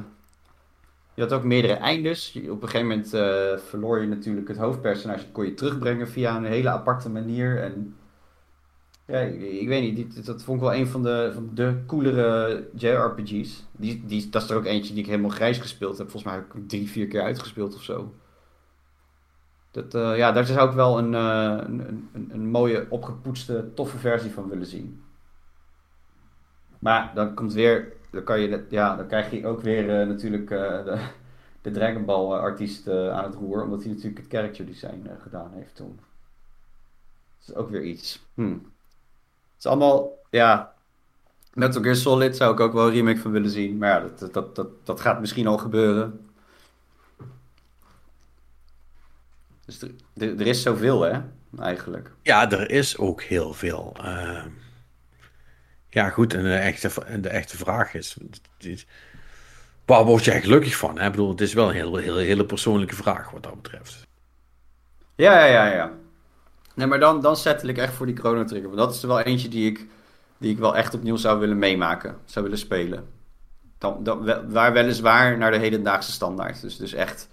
Je 1.15 1.23
had 1.23 1.32
ook 1.32 1.44
meerdere 1.44 1.73
eindes. 1.74 2.36
Op 2.49 2.62
een 2.62 2.68
gegeven 2.68 2.86
moment 2.86 3.15
eh, 3.15 3.58
verloor 3.68 4.00
je 4.00 4.07
natuurlijk 4.07 4.49
het 4.49 4.57
hoofdpersonage. 4.57 5.18
Dat 5.23 5.32
kon 5.32 5.44
je 5.44 5.55
terugbrengen 5.55 6.08
via 6.08 6.36
een 6.36 6.44
hele 6.44 6.68
aparte 6.70 7.10
manier. 7.10 7.62
En 7.62 7.97
ja, 9.07 9.18
ik, 9.20 9.68
weet 9.68 9.82
niet, 9.82 10.15
dit- 10.15 10.26
dat 10.26 10.42
vond 10.42 10.57
ik 10.60 10.65
wel 10.68 10.74
een 10.74 10.86
van 10.86 11.02
de, 11.02 11.31
van 11.34 11.50
de 11.55 11.82
coolere 11.86 12.68
JRPG's. 12.74 13.65
Die, 13.73 14.05
die, 14.07 14.28
dat 14.28 14.42
is 14.42 14.50
er 14.50 14.57
ook 14.57 14.65
eentje 14.65 14.92
die 14.94 15.02
ik 15.02 15.08
helemaal 15.08 15.31
grijs 15.31 15.58
gespeeld 15.58 15.99
heb. 15.99 16.10
Volgens 16.10 16.32
mij 16.32 16.42
heb 16.42 16.55
ik 16.55 16.68
drie, 16.68 16.90
vier 16.90 17.07
keer 17.08 17.23
uitgespeeld 17.23 17.74
of 17.74 17.82
zo. 17.82 18.12
Dat, 19.70 19.94
eh, 19.94 20.16
ja, 20.16 20.32
daar 20.32 20.47
zou 20.47 20.68
ik 20.68 20.74
wel 20.74 20.99
een, 20.99 21.12
een, 21.12 22.08
een, 22.12 22.31
een 22.32 22.49
mooie, 22.50 22.86
opgepoetste, 22.89 23.70
toffe 23.74 23.99
versie 23.99 24.31
van 24.31 24.49
willen 24.49 24.66
zien. 24.66 25.02
Maar 26.81 27.10
dan 27.15 27.34
komt 27.34 27.52
weer, 27.52 27.92
dan, 28.10 28.25
kan 28.25 28.41
je, 28.41 28.67
ja, 28.68 28.97
dan 28.97 29.07
krijg 29.07 29.31
je 29.31 29.47
ook 29.47 29.60
weer 29.60 30.00
eh, 30.00 30.07
natuurlijk 30.07 30.50
eh, 30.50 30.84
de, 30.84 31.07
de 31.62 31.70
Dragon 31.70 32.05
Ball 32.05 32.25
eh, 32.25 32.41
artiest 32.41 32.89
aan 32.89 33.25
het 33.25 33.34
roer, 33.34 33.62
omdat 33.62 33.83
hij 33.83 33.92
natuurlijk 33.92 34.18
het 34.18 34.31
character 34.31 34.67
design 34.67 35.10
gedaan 35.23 35.50
heeft 35.55 35.76
toen. 35.76 36.00
Dat 37.39 37.49
is 37.49 37.55
ook 37.55 37.70
weer 37.70 37.83
iets. 37.83 38.26
Hm. 38.34 38.52
Het 38.52 39.59
is 39.59 39.67
allemaal, 39.67 40.18
ja, 40.31 40.75
Metal 41.55 41.83
Gear 41.83 41.97
Solid 41.97 42.36
zou 42.36 42.52
ik 42.52 42.60
ook 42.60 42.73
wel 42.73 42.86
een 42.86 42.92
remake 42.92 43.18
van 43.18 43.31
willen 43.31 43.50
zien, 43.50 43.78
maar 43.78 43.89
ja, 43.89 44.09
dat, 44.17 44.33
dat, 44.33 44.57
dat, 44.57 44.68
dat, 44.84 45.00
gaat 45.00 45.20
misschien 45.20 45.47
al 45.47 45.59
gebeuren. 45.59 46.28
Dus 49.65 49.83
er, 49.83 49.91
er, 50.39 50.47
is 50.47 50.62
zoveel, 50.62 51.02
hè, 51.02 51.20
eigenlijk. 51.59 52.10
Ja, 52.23 52.50
er 52.50 52.70
is 52.70 52.99
ook 52.99 53.23
heel 53.23 53.52
veel. 53.52 53.94
Eh, 54.02 54.44
Ja, 55.91 56.10
goed, 56.10 56.35
en 56.35 56.43
de 56.43 56.55
echte, 56.55 57.20
de 57.20 57.28
echte 57.28 57.57
vraag 57.57 57.94
is: 57.94 58.17
waar 59.85 60.05
word 60.05 60.25
jij 60.25 60.41
gelukkig 60.41 60.77
van? 60.77 60.99
hè? 60.99 61.05
Ik 61.05 61.10
bedoel, 61.10 61.31
het 61.31 61.41
is 61.41 61.52
wel 61.52 61.69
een 61.69 61.75
hele, 61.75 62.01
hele, 62.01 62.20
hele 62.20 62.44
persoonlijke 62.44 62.94
vraag 62.94 63.31
wat 63.31 63.43
dat 63.43 63.62
betreft. 63.62 64.07
Ja, 65.15 65.44
ja, 65.44 65.47
ja, 65.47 65.75
ja. 65.75 65.93
Nee, 66.75 66.86
maar 66.86 66.99
dan, 66.99 67.20
dan 67.20 67.36
settel 67.36 67.69
ik 67.69 67.78
echt 67.78 67.93
voor 67.93 68.07
die 68.07 68.17
Chrono 68.17 68.44
Trigger. 68.44 68.67
Want 68.69 68.81
dat 68.81 68.94
is 68.94 69.02
er 69.02 69.09
wel 69.09 69.20
eentje 69.20 69.49
die 69.49 69.70
ik, 69.70 69.86
die 70.39 70.51
ik 70.51 70.59
wel 70.59 70.77
echt 70.77 70.94
opnieuw 70.94 71.17
zou 71.17 71.39
willen 71.39 71.59
meemaken. 71.59 72.17
Zou 72.25 72.44
willen 72.44 72.60
spelen. 72.60 73.07
Dan, 73.78 74.02
dan, 74.02 74.49
waar 74.49 74.73
weliswaar 74.73 75.39
naar 75.39 75.51
de 75.51 75.59
hedendaagse 75.59 76.12
standaard. 76.12 76.60
Dus, 76.60 76.77
dus 76.77 76.93
echt... 76.93 77.28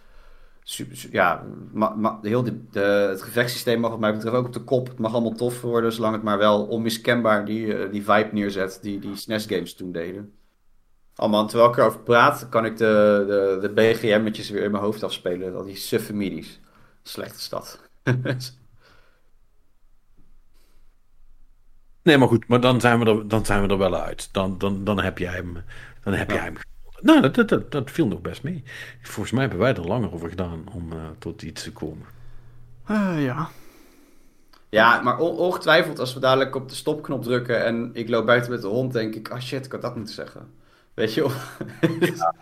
Super, 0.69 1.07
ja, 1.11 1.45
ma, 1.73 1.89
ma- 1.95 2.19
heel 2.21 2.43
de, 2.43 2.69
de, 2.71 2.79
het 3.09 3.21
gevechtssysteem 3.21 3.79
mag 3.79 3.89
wat 3.89 3.99
mij 3.99 4.13
betreft 4.13 4.35
ook 4.35 4.45
op 4.45 4.53
de 4.53 4.63
kop. 4.63 4.87
Het 4.87 4.99
mag 4.99 5.13
allemaal 5.13 5.35
tof 5.35 5.61
worden, 5.61 5.91
zolang 5.93 6.13
het 6.13 6.23
maar 6.23 6.37
wel 6.37 6.65
onmiskenbaar 6.65 7.45
die, 7.45 7.73
eh, 7.77 7.91
die 7.91 8.03
vibe 8.03 8.29
neerzet 8.31 8.79
die 8.81 8.99
die 8.99 9.15
SNES-games 9.15 9.73
toen 9.75 9.91
deden. 9.91 10.33
Oh 11.15 11.29
man, 11.29 11.47
terwijl 11.47 11.69
ik 11.71 11.77
erover 11.77 11.99
praat, 11.99 12.49
kan 12.49 12.65
ik 12.65 12.77
de, 12.77 13.23
de, 13.27 13.67
de 13.67 13.73
BGM'tjes 13.73 14.49
weer 14.49 14.63
in 14.63 14.71
mijn 14.71 14.83
hoofd 14.83 15.03
afspelen. 15.03 15.55
Al 15.55 15.63
die 15.63 15.75
suffe 15.75 16.13
midis. 16.13 16.59
Slechte 17.03 17.39
stad. 17.41 17.79
Nee, 22.03 22.17
maar 22.17 22.27
goed, 22.27 22.47
maar 22.47 22.61
dan 22.61 22.81
zijn 22.81 22.99
we 22.99 23.05
er, 23.05 23.27
dan 23.27 23.45
zijn 23.45 23.61
we 23.61 23.67
er 23.67 23.77
wel 23.77 23.95
uit. 23.95 24.33
Dan, 24.33 24.57
dan, 24.57 24.83
dan 24.83 24.99
heb 25.01 25.17
jij 25.17 25.33
hem. 25.33 25.63
Dan 26.03 26.13
heb 26.13 26.31
jij 26.31 26.39
hem. 26.39 26.55
Nou, 27.01 27.21
dat, 27.21 27.35
dat, 27.35 27.49
dat, 27.49 27.71
dat 27.71 27.91
viel 27.91 28.07
nog 28.07 28.21
best 28.21 28.43
mee. 28.43 28.63
Volgens 29.01 29.31
mij 29.31 29.41
hebben 29.41 29.59
wij 29.59 29.73
er 29.75 29.87
langer 29.87 30.13
over 30.13 30.29
gedaan 30.29 30.63
om 30.73 30.91
eh, 30.91 30.97
tot 31.19 31.41
iets 31.41 31.63
te 31.63 31.71
komen. 31.71 32.05
Eh, 32.85 33.23
ja. 33.23 33.49
Ja, 34.69 35.01
maar 35.01 35.19
on- 35.19 35.37
ongetwijfeld 35.37 35.99
als 35.99 36.13
we 36.13 36.19
dadelijk 36.19 36.55
op 36.55 36.69
de 36.69 36.75
stopknop 36.75 37.23
drukken 37.23 37.65
en 37.65 37.89
ik 37.93 38.09
loop 38.09 38.25
buiten 38.25 38.51
met 38.51 38.61
de 38.61 38.67
hond, 38.67 38.93
denk 38.93 39.15
ik, 39.15 39.29
ah 39.29 39.39
shit, 39.39 39.65
ik 39.65 39.71
had 39.71 39.81
dat 39.81 39.95
moeten 39.95 40.13
zeggen. 40.13 40.49
Weet 40.93 41.13
je 41.13 41.21
wel? 41.21 41.31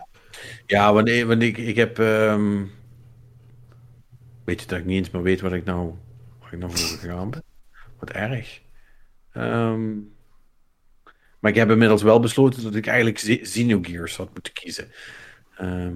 Ja, 0.66 0.92
wanneer, 0.92 1.26
wanneer 1.26 1.48
ik, 1.48 1.56
ik 1.58 1.76
heb. 1.76 1.98
ehm, 1.98 2.64
weet 4.44 4.60
je 4.60 4.66
dat 4.66 4.78
ik 4.78 4.84
niet 4.84 4.96
eens 4.96 5.10
meer 5.10 5.22
weet 5.22 5.40
wat 5.40 5.52
ik 5.52 5.64
nou, 5.64 5.94
waar 6.40 6.52
ik 6.52 6.58
nou 6.58 6.72
voor 6.76 6.98
gegaan 6.98 7.30
ben? 7.30 7.42
Wat 7.98 8.10
erg. 8.10 8.60
Ehm, 9.32 9.90
maar 11.46 11.54
ik 11.54 11.60
heb 11.60 11.70
inmiddels 11.70 12.02
wel 12.02 12.20
besloten 12.20 12.62
dat 12.62 12.74
ik 12.74 12.86
eigenlijk 12.86 13.40
Xenogears 13.42 14.16
had 14.16 14.32
moeten 14.32 14.52
kiezen. 14.52 14.88
Ehm 15.58 15.92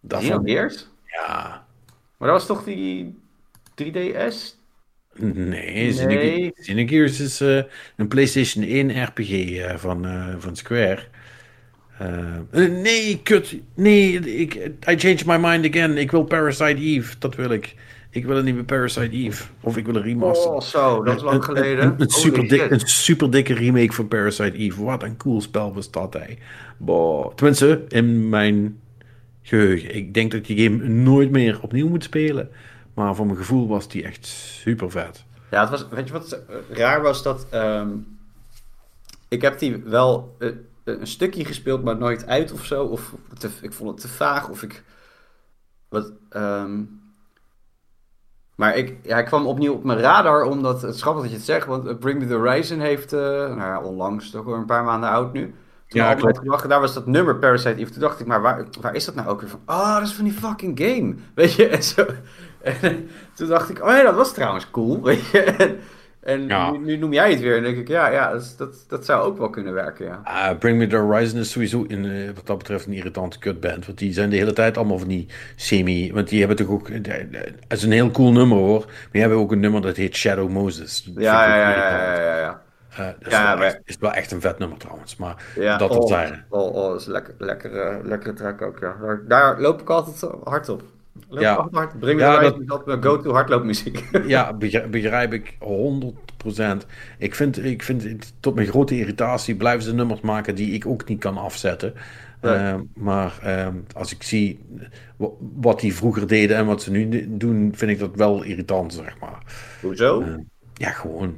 dat 0.00 0.20
Xenogears? 0.20 0.88
Ja. 1.04 1.66
Maar 2.16 2.28
dat 2.28 2.38
was 2.38 2.46
toch 2.46 2.64
die 2.64 3.18
3DS? 3.74 4.56
Nee, 5.14 5.34
Nee. 5.44 5.92
Xenoge- 5.92 6.52
Xenogears 6.60 7.20
is 7.20 7.40
eh, 7.40 7.62
een 7.96 8.08
PlayStation 8.08 8.64
1 8.64 9.04
RPG 9.04 9.30
eh, 9.56 9.76
van, 9.76 10.06
eh, 10.06 10.34
van 10.38 10.56
Square. 10.56 11.02
Nee, 12.52 13.20
kut. 13.22 13.56
Nee, 13.74 14.12
ik, 14.18 14.54
I 14.90 14.96
changed 14.96 15.26
my 15.26 15.36
mind 15.36 15.66
again. 15.74 15.96
Ik 15.96 16.10
wil 16.10 16.24
Parasite 16.24 16.80
Eve. 16.80 17.14
Dat 17.18 17.34
wil 17.34 17.50
ik. 17.50 17.74
Ik 18.10 18.24
wil 18.26 18.36
een 18.36 18.44
nieuwe 18.44 18.64
Parasite 18.64 19.10
Eve. 19.10 19.44
Of 19.60 19.76
ik 19.76 19.86
wil 19.86 19.96
een 19.96 20.02
remaster. 20.02 20.50
Oh, 20.50 20.60
zo, 20.60 21.02
dat 21.02 21.16
is 21.16 21.22
lang 21.22 21.44
geleden. 21.44 21.94
Een, 21.98 22.10
super 22.10 22.48
dik, 22.48 22.60
shit. 22.60 22.70
een 22.70 22.80
super 22.80 23.30
dikke 23.30 23.54
remake 23.54 23.92
van 23.92 24.08
Parasite 24.08 24.56
Eve. 24.56 24.84
Wat 24.84 25.02
een 25.02 25.16
cool 25.16 25.40
spel 25.40 25.74
was 25.74 25.90
dat, 25.90 26.14
hè. 26.14 26.38
Boah. 26.76 27.34
Tenminste, 27.34 27.84
in 27.88 28.28
mijn 28.28 28.80
geheugen. 29.42 29.94
Ik 29.94 30.14
denk 30.14 30.32
dat 30.32 30.44
die 30.44 30.62
game 30.62 30.88
nooit 30.88 31.30
meer 31.30 31.62
opnieuw 31.62 31.88
moet 31.88 32.04
spelen. 32.04 32.50
Maar 32.94 33.14
voor 33.14 33.26
mijn 33.26 33.38
gevoel 33.38 33.68
was 33.68 33.88
die 33.88 34.04
echt 34.04 34.26
super 34.26 34.90
vet. 34.90 35.24
Ja, 35.50 35.60
het 35.60 35.70
was, 35.70 35.88
weet 35.88 36.06
je 36.06 36.12
wat 36.12 36.32
eh, 36.32 36.76
raar 36.76 37.02
was? 37.02 37.22
Dat 37.22 37.46
ehm, 37.50 37.88
ik 39.28 39.42
heb 39.42 39.58
die 39.58 39.76
wel 39.76 40.36
eh, 40.38 40.48
een 40.84 41.06
stukje 41.06 41.44
gespeeld, 41.44 41.82
maar 41.84 41.96
nooit 41.96 42.26
uit 42.26 42.52
of 42.52 42.64
zo. 42.64 42.84
Of 42.84 43.14
te, 43.38 43.48
ik 43.60 43.72
vond 43.72 43.90
het 43.90 44.00
te 44.00 44.08
vaag. 44.08 44.48
Of 44.48 44.62
ik. 44.62 44.82
Wat, 45.88 46.12
ehm, 46.28 46.80
maar 48.58 48.76
ik, 48.76 48.96
ja, 49.02 49.14
hij 49.14 49.22
kwam 49.22 49.46
opnieuw 49.46 49.72
op 49.72 49.84
mijn 49.84 49.98
radar, 49.98 50.42
omdat 50.42 50.82
het 50.82 51.00
grappig 51.00 51.22
dat 51.22 51.30
je 51.30 51.36
het 51.36 51.46
zegt. 51.46 51.66
Want 51.66 51.86
eh, 51.86 51.96
Bring 51.96 52.18
Me 52.18 52.26
the 52.26 52.34
Horizon 52.34 52.78
heeft, 52.80 53.12
eh, 53.12 53.20
nou 53.20 53.58
ja, 53.58 53.80
onlangs, 53.80 54.30
toch 54.30 54.44
wel 54.44 54.54
een 54.54 54.64
paar 54.66 54.84
maanden 54.84 55.10
oud 55.10 55.32
nu. 55.32 55.42
Toen 55.88 56.00
Ja, 56.00 56.14
klopt. 56.14 56.40
klopt. 56.40 56.68
Daar 56.68 56.80
was 56.80 56.94
dat 56.94 57.06
nummer 57.06 57.36
Parasite 57.36 57.74
Eve. 57.74 57.90
Toen 57.90 58.00
dacht 58.00 58.20
ik, 58.20 58.26
maar 58.26 58.42
waar, 58.42 58.64
waar 58.80 58.94
is 58.94 59.04
dat 59.04 59.14
nou 59.14 59.28
ook 59.28 59.40
weer 59.40 59.50
van? 59.50 59.60
Ah, 59.64 59.94
dat 59.94 60.06
is 60.06 60.14
van 60.14 60.24
die 60.24 60.32
fucking 60.32 60.78
game. 60.80 61.14
Weet 61.34 61.54
je, 61.54 61.66
en 61.68 61.82
zo. 61.82 62.06
En 62.62 63.08
toen 63.34 63.48
dacht 63.48 63.70
ik, 63.70 63.82
oh 63.82 63.88
ja, 63.90 64.02
dat 64.02 64.14
was 64.14 64.32
trouwens 64.32 64.70
cool. 64.70 65.02
Weet 65.02 65.26
je, 65.26 65.40
en, 65.40 65.78
en 66.28 66.46
Ja. 66.46 66.70
nu, 66.70 66.78
nu 66.78 66.96
noem 66.96 67.12
jij 67.12 67.30
het 67.30 67.40
weer. 67.40 67.56
En 67.56 67.62
denk 67.62 67.76
ik, 67.76 67.88
ja, 67.88 68.08
ja 68.08 68.32
dat, 68.32 68.54
dat, 68.58 68.84
dat 68.88 69.04
zou 69.04 69.22
ook 69.26 69.38
wel 69.38 69.50
kunnen 69.50 69.72
werken, 69.72 70.06
ja. 70.06 70.20
Ah, 70.24 70.58
Bring 70.58 70.78
Me 70.78 70.86
The 70.86 70.96
Horizon 70.96 71.38
is 71.40 71.50
sowieso 71.50 71.84
in, 71.88 72.04
eh, 72.04 72.30
wat 72.34 72.46
dat 72.46 72.58
betreft 72.58 72.86
een 72.86 72.92
irritante 72.92 73.38
kutband. 73.38 73.86
Want 73.86 73.98
die 73.98 74.12
zijn 74.12 74.30
de 74.30 74.36
hele 74.36 74.52
tijd 74.52 74.76
allemaal 74.76 74.98
van 74.98 75.08
die 75.08 75.26
semi... 75.56 76.12
Want 76.12 76.28
die 76.28 76.38
hebben 76.38 76.56
toch 76.56 76.68
ook... 76.68 76.88
eh, 76.88 77.20
eh, 77.20 77.26
Het 77.68 77.78
is 77.78 77.82
een 77.82 77.92
heel 77.92 78.10
cool 78.10 78.32
nummer 78.32 78.58
hoor. 78.58 78.84
Maar 78.86 79.08
die 79.12 79.20
hebben 79.20 79.38
ook 79.38 79.52
een 79.52 79.60
nummer 79.60 79.80
dat 79.82 79.96
heet 79.96 80.16
Shadow 80.16 80.48
Moses. 80.50 81.02
Dat 81.02 81.22
Ja, 81.24 81.46
ja, 81.56 81.56
ja, 81.70 81.76
ja, 81.76 82.20
ja, 82.20 82.38
ja. 82.38 82.62
Eh, 82.90 83.06
dat 83.06 83.14
is, 83.26 83.32
Ja, 83.32 83.46
wel 83.48 83.56
maar- 83.56 83.66
echt, 83.66 83.80
is 83.84 83.96
wel 84.00 84.12
echt 84.12 84.30
een 84.32 84.40
vet 84.40 84.58
nummer 84.58 84.78
trouwens. 84.78 85.16
Maar 85.16 85.44
Ja, 85.54 85.76
dat 85.76 85.90
oh, 85.90 85.98
terzijde. 85.98 86.42
Oh, 86.48 86.74
oh, 86.74 86.88
dat 86.90 87.00
is 87.00 87.06
lekker, 87.06 87.34
lekker, 87.38 87.76
eh, 87.80 87.96
lekkere 88.02 88.32
track 88.32 88.62
ook, 88.62 88.78
ja. 88.80 88.96
Daar, 89.02 89.20
daar 89.28 89.60
loop 89.60 89.80
ik 89.80 89.90
altijd 89.90 90.32
hard 90.44 90.68
op. 90.68 90.82
Loop 91.28 91.42
Ja. 91.42 91.68
hard. 91.70 92.00
Me 92.00 92.14
Ja, 92.14 92.32
ja, 92.32 92.40
dat- 92.40 92.66
dat... 92.66 92.86
mijn 92.86 93.02
go-to 93.02 93.32
hardloopmuziek. 93.32 94.04
Ja, 94.26 94.52
begrijp, 94.90 95.32
ik 95.32 95.56
100%. 95.60 96.86
Ik 97.18 97.34
vind, 97.34 97.64
ik 97.64 97.82
vind 97.82 98.02
het- 98.02 98.32
tot 98.40 98.54
mijn 98.54 98.66
grote 98.66 98.96
irritatie 98.98 99.56
blijven 99.56 99.82
ze 99.82 99.94
nummers 99.94 100.20
maken 100.20 100.54
die 100.54 100.70
ik 100.72 100.86
ook 100.86 101.08
niet 101.08 101.20
kan 101.20 101.36
afzetten. 101.36 101.94
Nee. 102.40 102.54
Eh, 102.54 102.74
maar 102.94 103.38
eh, 103.42 103.68
als 103.94 104.12
ik 104.12 104.22
zie 104.22 104.60
wa- 105.16 105.28
wat 105.38 105.80
die 105.80 105.94
vroeger 105.94 106.26
deden 106.26 106.56
en 106.56 106.66
wat 106.66 106.82
ze 106.82 106.90
nu 106.90 107.26
doen, 107.36 107.72
vind 107.74 107.90
ik 107.90 107.98
dat 107.98 108.14
wel 108.14 108.42
irritant, 108.42 108.92
zeg 108.94 109.18
maar. 109.18 109.42
Hoezo? 109.80 110.20
Eh, 110.20 110.34
ja, 110.74 110.90
gewoon. 110.90 111.36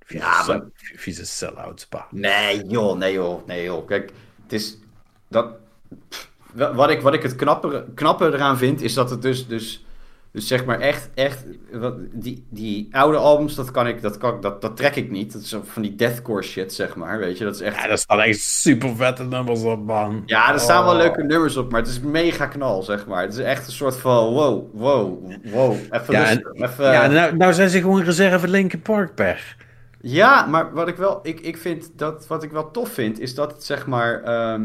Vieze, 0.00 0.24
Ja, 0.24 0.44
maar- 0.46 0.62
vieze 0.74 1.26
sell-outs, 1.26 1.86
pa. 1.86 2.06
Nee 2.10 2.66
joh, 2.66 2.96
nee 2.98 3.12
joh, 3.12 3.46
nee 3.46 3.64
joh. 3.64 3.86
Kijk, 3.86 4.12
het 4.42 4.52
is 4.52 4.78
dat. 5.28 5.46
pff, 6.08 6.30
Wat 6.56 6.90
ik, 6.90 7.00
wat 7.00 7.14
ik 7.14 7.22
het 7.22 7.36
knapper, 7.36 7.84
knapper 7.94 8.34
eraan 8.34 8.58
vind, 8.58 8.82
is 8.82 8.94
dat 8.94 9.10
het 9.10 9.22
dus, 9.22 9.46
dus, 9.46 9.84
dus 10.32 10.46
zeg 10.46 10.64
maar 10.64 10.80
echt, 10.80 11.10
echt, 11.14 11.44
wat, 11.72 11.94
die, 12.12 12.46
die 12.50 12.88
oude 12.90 13.18
albums, 13.18 13.54
dat 13.54 13.70
kan 13.70 13.86
ik, 13.86 14.02
dat 14.02 14.18
kan, 14.18 14.40
dat, 14.40 14.60
dat 14.60 14.76
trek 14.76 14.96
ik 14.96 15.10
niet. 15.10 15.32
Dat 15.32 15.42
is 15.42 15.56
van 15.64 15.82
die 15.82 15.94
deathcore 15.94 16.42
shit, 16.42 16.74
zeg 16.74 16.96
maar, 16.96 17.18
weet 17.18 17.38
je. 17.38 17.44
Dat 17.44 17.54
is 17.54 17.60
echt. 17.60 17.76
Ja, 17.76 17.86
daar 17.86 17.98
staan 17.98 18.20
echt 18.20 18.40
super 18.40 18.96
vette 18.96 19.24
nummers 19.24 19.62
op, 19.62 19.84
man. 19.84 20.22
Ja, 20.26 20.52
er 20.52 20.60
staan 20.60 20.84
wel 20.84 20.92
Oh. 20.92 20.98
leuke 20.98 21.22
nummers 21.22 21.56
op, 21.56 21.70
maar 21.70 21.80
het 21.80 21.90
is 21.90 22.00
mega 22.00 22.46
knal, 22.46 22.82
zeg 22.82 23.06
maar. 23.06 23.22
Het 23.22 23.32
is 23.32 23.38
echt 23.38 23.66
een 23.66 23.72
soort 23.72 23.96
van 23.96 24.32
wow, 24.32 24.64
wow, 24.72 25.32
wow. 25.44 25.76
Even 25.90 26.14
Ja, 26.14 26.30
even... 26.52 26.84
Ja, 26.92 27.06
nou, 27.06 27.36
nou 27.36 27.52
zijn 27.52 27.70
ze 27.70 27.80
gewoon 27.80 28.02
reserve 28.02 28.48
Linkin 28.48 28.82
Park 28.82 29.14
per. 29.14 29.56
Ja, 30.00 30.46
maar 30.46 30.72
wat 30.74 30.88
ik 30.88 30.96
wel, 30.96 31.20
ik, 31.22 31.40
ik 31.40 31.56
vind 31.56 31.90
dat, 31.96 32.26
wat 32.26 32.42
ik 32.42 32.50
wel 32.50 32.70
tof 32.70 32.88
vind, 32.88 33.20
is 33.20 33.34
dat 33.34 33.52
het 33.52 33.64
zeg 33.64 33.86
maar, 33.86 34.22
ehm, 34.22 34.62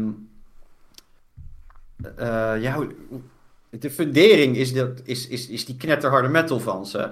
eh, 2.16 2.52
ja, 2.62 2.78
de 3.70 3.90
fundering 3.90 4.56
is, 4.56 4.72
dat, 4.72 5.00
is, 5.04 5.28
is, 5.28 5.48
is 5.48 5.64
die 5.64 5.76
knetterharde 5.76 6.28
metal 6.28 6.60
van 6.60 6.86
ze. 6.86 7.10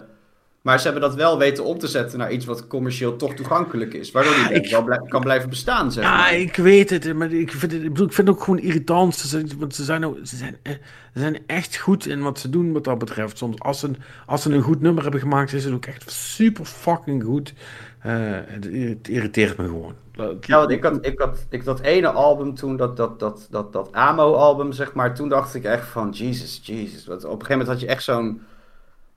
Maar 0.62 0.78
ze 0.78 0.84
hebben 0.84 1.02
dat 1.02 1.14
wel 1.14 1.38
weten 1.38 1.64
om 1.64 1.78
te 1.78 1.86
zetten 1.86 2.18
naar 2.18 2.32
iets 2.32 2.44
wat 2.44 2.66
commercieel 2.66 3.16
toch 3.16 3.34
toegankelijk 3.34 3.94
is. 3.94 4.10
Waardoor 4.10 4.34
die 4.34 4.52
ik- 4.62 4.70
wel 4.70 4.84
blij- 4.84 5.00
kan 5.08 5.20
blijven 5.20 5.48
bestaan, 5.48 5.92
zeg 5.92 6.04
Ja, 6.04 6.28
ik 6.28 6.56
weet 6.56 6.90
het, 6.90 7.14
maar 7.14 7.32
ik 7.32 7.50
vind 7.52 7.72
het, 7.72 7.82
ik 7.82 7.88
bedoel, 7.88 8.06
ik 8.06 8.12
vind 8.12 8.28
het 8.28 8.36
ook 8.36 8.42
gewoon 8.42 8.60
irritant. 8.60 9.14
Ze 9.14 9.26
zijn, 9.28 9.50
want 9.58 9.74
ze 9.74 9.84
zijn, 9.84 10.04
ook- 10.06 10.18
ze, 10.22 10.36
zijn, 10.36 10.56
eh, 10.62 10.72
ze 11.14 11.20
zijn 11.20 11.38
echt 11.46 11.76
goed 11.76 12.06
in 12.06 12.20
wat 12.22 12.38
ze 12.38 12.50
doen 12.50 12.72
wat 12.72 12.84
dat 12.84 12.98
betreft. 12.98 13.38
Soms 13.38 13.58
als 13.60 13.80
ze, 13.80 13.90
als 14.26 14.42
ze 14.42 14.52
een 14.52 14.62
goed 14.62 14.80
nummer 14.80 15.02
hebben 15.02 15.20
gemaakt, 15.20 15.52
is 15.52 15.64
het 15.64 15.74
ook 15.74 15.86
echt 15.86 16.10
super 16.10 16.64
fucking 16.64 17.22
goed. 17.24 17.52
Eh, 18.00 18.12
het, 18.46 18.64
het 18.64 19.08
irriteert 19.08 19.56
me 19.56 19.64
gewoon. 19.64 19.94
Ja, 20.40 20.58
want 20.58 20.70
ik 20.70 20.82
had, 20.84 20.98
ik 21.06 21.18
had 21.18 21.46
ik, 21.50 21.64
dat 21.64 21.80
ene 21.80 22.08
album 22.08 22.54
toen, 22.54 22.76
dat, 22.76 22.96
dat, 22.96 23.18
dat, 23.20 23.46
dat, 23.50 23.72
dat 23.72 23.88
Amo-album, 23.92 24.72
zeg 24.72 24.92
maar, 24.94 25.14
toen 25.14 25.28
dacht 25.28 25.54
ik 25.54 25.64
echt 25.64 25.86
van, 25.88 26.10
Jesus, 26.10 26.60
Jesus. 26.62 27.06
Want 27.06 27.24
op 27.24 27.30
een 27.30 27.46
gegeven 27.46 27.58
moment 27.58 27.68
had 27.68 27.80
je 27.80 27.86
echt 27.86 28.02
zo'n, 28.02 28.40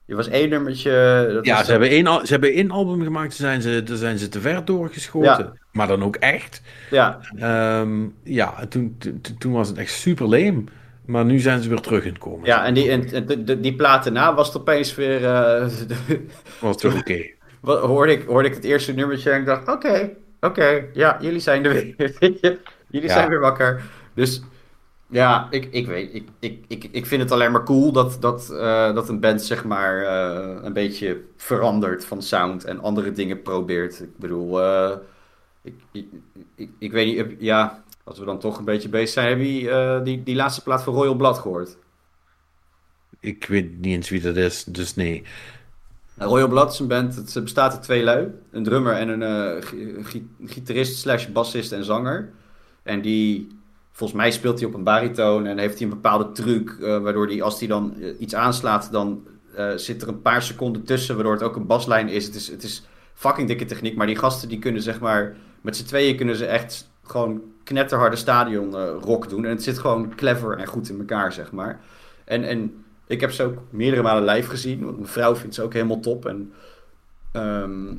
je 0.05 0.15
was 0.15 0.27
één 0.27 0.49
nummertje. 0.49 1.29
Dat 1.33 1.45
ja, 1.45 1.63
ze 1.63 1.71
hebben, 1.71 1.89
één, 1.89 2.07
al- 2.07 2.25
ze 2.25 2.31
hebben 2.31 2.53
één 2.53 2.71
album 2.71 3.03
gemaakt, 3.03 3.29
daar 3.29 3.49
zijn 3.49 3.61
ze, 3.61 3.83
daar 3.83 3.97
zijn 3.97 4.17
ze 4.17 4.29
te 4.29 4.41
ver 4.41 4.65
doorgeschoten. 4.65 5.27
Ja. 5.45 5.53
Maar 5.71 5.87
dan 5.87 6.03
ook 6.03 6.15
echt. 6.15 6.61
Ja, 6.91 7.19
Ehm, 7.37 8.05
ja, 8.23 8.65
toen, 8.69 8.95
toen, 8.97 9.21
toen 9.39 9.53
was 9.53 9.67
het 9.67 9.77
echt 9.77 9.91
super 9.91 10.27
leem. 10.29 10.65
Maar 11.05 11.25
nu 11.25 11.39
zijn 11.39 11.61
ze 11.61 11.69
weer 11.69 11.79
terug 11.79 12.03
in 12.03 12.09
het 12.09 12.17
komen. 12.21 12.45
Ja, 12.45 12.65
en 12.65 12.73
die, 12.73 12.89
en, 12.91 13.25
de- 13.45 13.59
die 13.59 13.75
plaat 13.75 14.03
daarna 14.03 14.33
was 14.35 14.47
het 14.47 14.57
opeens 14.57 14.95
weer. 14.95 15.25
eh, 15.25 15.67
was 16.61 16.77
toch 16.77 16.97
oké. 16.97 17.25
wat- 17.59 17.79
hoorde, 17.81 18.11
ik, 18.11 18.27
hoorde 18.27 18.47
ik 18.47 18.53
het 18.55 18.63
eerste 18.63 18.93
nummertje 18.93 19.31
en 19.31 19.39
ik 19.39 19.45
dacht: 19.45 19.67
oké, 19.67 20.09
oké, 20.45 20.85
ja, 20.93 21.17
jullie 21.21 21.39
zijn 21.39 21.65
er 21.65 21.71
weer. 21.73 21.95
jullie 22.89 23.07
Ja. 23.07 23.13
zijn 23.13 23.29
weer 23.29 23.39
wakker. 23.39 23.83
Dus 24.13 24.41
ja, 25.07 25.47
ik, 25.49 25.67
ik 25.71 25.87
weet, 25.87 26.13
ik, 26.13 26.27
ik, 26.39 26.65
ik, 26.67 26.83
ik 26.91 27.05
vind 27.05 27.21
het 27.21 27.31
alleen 27.31 27.51
maar 27.51 27.63
cool 27.63 27.91
dat, 27.91 28.17
dat, 28.21 28.49
eh, 28.49 28.93
dat 28.93 29.09
een 29.09 29.19
band 29.19 29.41
zeg 29.41 29.63
maar 29.65 30.03
eh, 30.05 30.63
een 30.63 30.73
beetje 30.73 31.21
verandert 31.37 32.05
van 32.05 32.21
sound 32.21 32.63
en 32.65 32.79
andere 32.81 33.11
dingen 33.11 33.41
probeert. 33.41 33.99
Ik 34.01 34.17
bedoel, 34.17 34.61
eh, 34.61 34.97
ik, 35.61 35.73
ik, 35.91 36.07
ik, 36.55 36.69
ik 36.79 36.91
weet 36.91 37.27
niet, 37.29 37.35
ja, 37.39 37.83
als 38.03 38.19
we 38.19 38.25
dan 38.25 38.39
toch 38.39 38.57
een 38.57 38.65
beetje 38.65 38.89
bezig 38.89 39.09
zijn, 39.09 39.27
heb 39.29 39.39
je 39.47 39.69
eh, 39.69 40.03
die, 40.03 40.23
die 40.23 40.35
laatste 40.35 40.63
plaat 40.63 40.83
van 40.83 40.93
Royal 40.93 41.15
Blood 41.15 41.37
gehoord? 41.39 41.77
Ik 43.19 43.45
weet 43.45 43.79
niet 43.79 43.93
eens 43.93 44.09
wie 44.09 44.21
dat 44.21 44.35
is, 44.35 44.63
dus 44.63 44.95
nee. 44.95 45.23
Nou, 46.15 46.29
Royal 46.29 46.47
Blood 46.47 46.87
band, 46.87 47.15
het 47.15 47.43
bestaat 47.43 47.71
uit 47.73 47.83
twee 47.83 48.03
lui. 48.03 48.27
Een 48.51 48.63
drummer 48.63 48.93
en 48.93 49.09
een 49.09 49.23
eh, 49.23 49.65
gi- 49.65 49.95
gi- 50.03 50.27
gitarist 50.45 50.97
slash 50.99 51.27
bassist 51.27 51.71
en 51.71 51.83
zanger. 51.83 52.29
En 52.83 53.01
die, 53.01 53.47
volgens 53.91 54.19
mij 54.19 54.31
speelt 54.31 54.59
hij 54.59 54.67
op 54.67 54.73
een 54.73 54.83
baritoon 54.83 55.45
en 55.45 55.57
heeft 55.57 55.73
hij 55.79 55.87
een 55.87 55.93
bepaalde 55.93 56.31
truc, 56.31 56.69
eh, 56.81 56.97
waardoor 56.99 57.27
hij 57.27 57.41
als 57.41 57.59
hij 57.59 57.67
dan 57.67 57.95
eh, 58.01 58.19
iets 58.19 58.35
aanslaat, 58.35 58.91
dan 58.91 59.27
zit 59.75 60.01
er 60.01 60.07
een 60.07 60.21
paar 60.21 60.41
seconden 60.41 60.83
tussen, 60.83 61.15
waardoor 61.15 61.33
het 61.33 61.43
ook 61.43 61.55
een 61.55 61.65
baslijn 61.65 62.09
is. 62.09 62.25
Het 62.25 62.35
is, 62.35 62.47
het 62.47 62.63
is 62.63 62.83
fucking 63.13 63.47
dikke 63.47 63.65
techniek, 63.65 63.95
maar 63.95 64.07
die 64.07 64.15
gasten 64.17 64.49
die 64.49 64.59
kunnen 64.59 64.81
zeg 64.81 64.99
maar, 64.99 65.35
met 65.61 65.77
z'n 65.77 65.85
tweeën 65.85 66.15
kunnen 66.17 66.35
ze 66.35 66.45
echt 66.45 66.89
gewoon 67.03 67.41
knetterharde 67.63 68.15
stadion 68.15 68.75
rock 68.85 69.29
doen. 69.29 69.43
En 69.45 69.49
het 69.49 69.63
zit 69.63 69.79
gewoon 69.79 70.15
clever 70.15 70.57
en 70.57 70.65
goed 70.67 70.89
in 70.89 70.99
elkaar, 70.99 71.33
zeg 71.33 71.51
maar. 71.51 71.79
En, 72.25 72.43
en 72.43 72.82
ik 73.07 73.21
heb 73.21 73.31
ze 73.31 73.43
ook 73.43 73.57
meerdere 73.69 74.01
malen 74.01 74.35
live 74.35 74.49
gezien, 74.49 74.83
want 74.83 74.95
mijn 74.95 75.09
vrouw 75.09 75.35
vindt 75.35 75.55
ze 75.55 75.61
ook 75.61 75.73
helemaal 75.73 75.99
top. 75.99 76.25
En 76.25 76.53
ehm, 77.31 77.95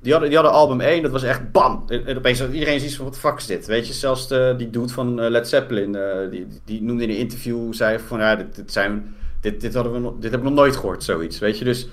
die, 0.00 0.12
hadden, 0.12 0.30
die 0.30 0.38
hadden 0.38 0.56
album 0.56 0.80
1, 0.80 1.02
dat 1.02 1.10
was 1.10 1.22
echt 1.22 1.52
bam! 1.52 1.84
En, 1.88 2.06
en 2.06 2.16
opeens 2.16 2.40
had 2.40 2.52
iedereen 2.52 2.78
zoiets 2.78 2.96
van, 2.96 3.04
wat 3.04 3.18
fuck 3.18 3.36
is 3.36 3.46
dit? 3.46 3.66
Weet 3.66 3.86
je, 3.86 3.92
zelfs 3.92 4.28
de, 4.28 4.54
die 4.56 4.70
dude 4.70 4.92
van 4.92 5.20
eh, 5.20 5.30
Led 5.30 5.48
Zeppelin, 5.48 5.94
eh, 5.94 6.30
die, 6.30 6.46
die, 6.64 6.82
noemde 6.82 7.02
in 7.02 7.10
een 7.10 7.16
interview, 7.16 7.72
zei 7.72 7.98
van, 7.98 8.18
ja, 8.18 8.36
dit, 8.36 8.72
zijn... 8.72 9.14
Dit, 9.40 9.60
dit, 9.60 9.74
hadden 9.74 9.92
we 9.92 10.12
dit 10.20 10.30
hebben 10.30 10.48
we 10.48 10.54
nog 10.54 10.64
nooit 10.64 10.76
gehoord, 10.76 11.04
zoiets, 11.04 11.38
weet 11.38 11.58
je. 11.58 11.64
Dus, 11.64 11.88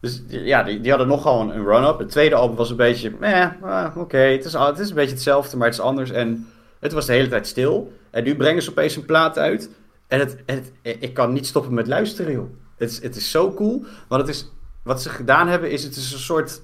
dus 0.00 0.22
ja, 0.28 0.62
die, 0.62 0.80
die 0.80 0.90
hadden 0.90 1.08
nogal 1.08 1.40
een, 1.40 1.56
een 1.56 1.64
run-up. 1.64 1.98
Het 1.98 2.10
tweede 2.10 2.34
album 2.34 2.56
was 2.56 2.70
een 2.70 2.76
beetje, 2.76 3.12
eh, 3.20 3.86
oké, 3.96 4.18
het, 4.18 4.44
is, 4.44 4.52
het 4.52 4.78
is 4.78 4.88
een 4.88 4.94
beetje 4.94 5.14
hetzelfde, 5.14 5.56
maar 5.56 5.66
het 5.66 5.76
is 5.76 5.82
anders. 5.82 6.10
En 6.10 6.46
het 6.80 6.92
was 6.92 7.06
de 7.06 7.12
hele 7.12 7.28
tijd 7.28 7.46
stil. 7.46 7.92
En 8.10 8.24
nu 8.24 8.36
brengen 8.36 8.62
ze 8.62 8.70
opeens 8.70 8.96
een 8.96 9.04
plaat 9.04 9.38
uit. 9.38 9.70
En 10.14 10.20
het, 10.46 10.72
ik 10.82 11.14
kan 11.14 11.32
niet 11.32 11.46
stoppen 11.46 11.74
met 11.74 11.86
luisteren, 11.86 12.32
joh. 12.32 12.50
Het 12.76 12.90
is, 12.90 13.02
het 13.02 13.16
is 13.16 13.30
zo 13.30 13.54
cool. 13.54 13.84
Want 14.08 14.20
het 14.20 14.30
is, 14.30 14.52
wat 14.82 15.02
ze 15.02 15.08
gedaan 15.08 15.48
hebben, 15.48 15.70
is 15.70 15.84
het 15.84 15.96
is 15.96 16.12
een 16.12 16.18
soort... 16.18 16.62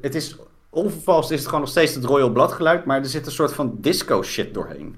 Het, 0.00 0.14
is 0.14 0.36
onvervalst, 0.70 1.30
is 1.30 1.38
het 1.38 1.46
gewoon 1.46 1.60
nog 1.60 1.70
steeds 1.70 1.94
het 1.94 2.04
Royal 2.04 2.30
Blood 2.30 2.52
geluid. 2.52 2.84
Maar 2.84 2.98
er 2.98 3.06
zit 3.06 3.26
een 3.26 3.32
soort 3.32 3.52
van 3.52 3.76
disco 3.80 4.22
shit 4.22 4.54
doorheen. 4.54 4.96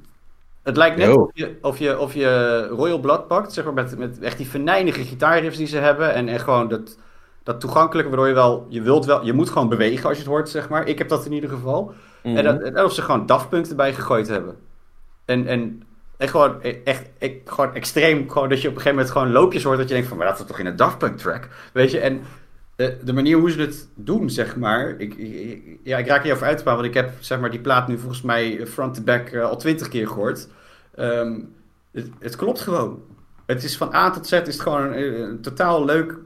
Het 0.63 0.77
lijkt 0.77 0.97
net 0.97 1.17
of 1.17 1.31
je, 1.35 1.59
of, 1.61 1.79
je, 1.79 1.99
of 1.99 2.15
je 2.15 2.67
Royal 2.67 3.01
Blood 3.01 3.27
pakt, 3.27 3.53
zeg 3.53 3.65
maar, 3.65 3.75
met, 3.75 3.99
met 3.99 4.19
echt 4.19 4.37
die 4.37 4.49
venijnige 4.49 5.05
gitaarriffs 5.05 5.57
die 5.57 5.67
ze 5.67 5.77
hebben. 5.77 6.15
En, 6.15 6.29
en 6.29 6.41
gewoon 6.41 6.69
dat, 6.69 6.99
dat 7.43 7.61
toegankelijke, 7.61 8.09
waardoor 8.11 8.29
je 8.29 8.35
wel, 8.35 8.67
je 8.69 8.83
wilt 8.83 9.05
wel, 9.05 9.25
je 9.25 9.33
moet 9.33 9.51
gewoon 9.51 9.69
bewegen 9.69 10.09
als 10.09 10.17
je 10.17 10.23
het 10.23 10.33
hoort, 10.33 10.49
zeg 10.49 10.69
maar. 10.69 10.87
Ik 10.87 10.99
heb 10.99 11.09
dat 11.09 11.27
in 11.27 11.33
ieder 11.33 11.51
geval. 11.51 11.93
En, 12.23 12.45
dat, 12.45 12.61
en 12.61 12.85
of 12.85 12.93
ze 12.93 13.03
gewoon 13.03 13.27
Daft 13.27 13.49
Punk 13.49 13.67
erbij 13.67 13.95
gegooid 13.95 14.29
hebben. 14.29 14.57
En, 15.25 15.47
en, 15.47 15.83
en 16.19 16.29
gewoon 16.29 16.63
echt 16.63 17.09
ik, 17.19 17.43
gewoon 17.45 17.75
extreem, 17.75 18.31
gewoon 18.31 18.49
dat 18.49 18.63
je 18.63 18.69
op 18.69 18.75
een 18.75 18.81
gegeven 18.81 18.97
moment 18.99 19.11
gewoon 19.17 19.33
loopjes 19.33 19.63
hoort 19.63 19.79
dat 19.79 19.89
je 19.89 19.95
denkt 19.95 20.09
van, 20.09 20.17
maar 20.17 20.27
dat 20.27 20.39
is 20.39 20.47
toch 20.47 20.59
in 20.59 20.67
een 20.67 20.77
Daft 20.77 20.99
Punk 20.99 21.19
track? 21.19 21.49
Weet 21.73 21.91
je, 21.91 21.99
en 22.01 22.23
de, 22.77 22.97
de 23.05 23.13
manier 23.13 23.39
hoe 23.39 23.51
ze 23.51 23.61
het 23.61 23.89
doen, 23.95 24.31
zeg 24.31 24.57
maar, 24.57 24.95
ik, 24.99 25.15
ja, 25.83 25.99
ik 25.99 26.07
raak 26.07 26.23
niet 26.25 26.33
over 26.33 26.47
uit 26.47 26.57
te 26.57 26.63
praten, 26.63 26.83
want 26.83 26.95
ik 26.97 27.03
heb 27.03 27.13
zeg 27.21 27.41
maar 27.41 27.51
die 27.51 27.61
plaat 27.61 27.89
nu 27.89 27.99
volgens 27.99 28.23
mij 28.23 28.67
front 28.67 28.95
to 28.95 29.03
back 29.03 29.29
eh, 29.29 29.43
al 29.43 29.57
twintig 29.57 29.89
keer 29.89 30.09
gehoord. 30.09 30.49
Ehm, 30.95 31.41
het, 31.93 32.11
het 32.19 32.37
klopt 32.37 32.61
gewoon. 32.61 33.03
Het 33.47 33.65
is 33.65 33.77
van 33.77 33.95
A 33.95 34.11
tot 34.11 34.27
Z 34.27 34.33
is 34.33 34.39
het 34.39 34.61
gewoon 34.61 34.93
een, 34.93 35.21
een 35.21 35.41
totaal 35.41 35.85
leuk, 35.85 36.19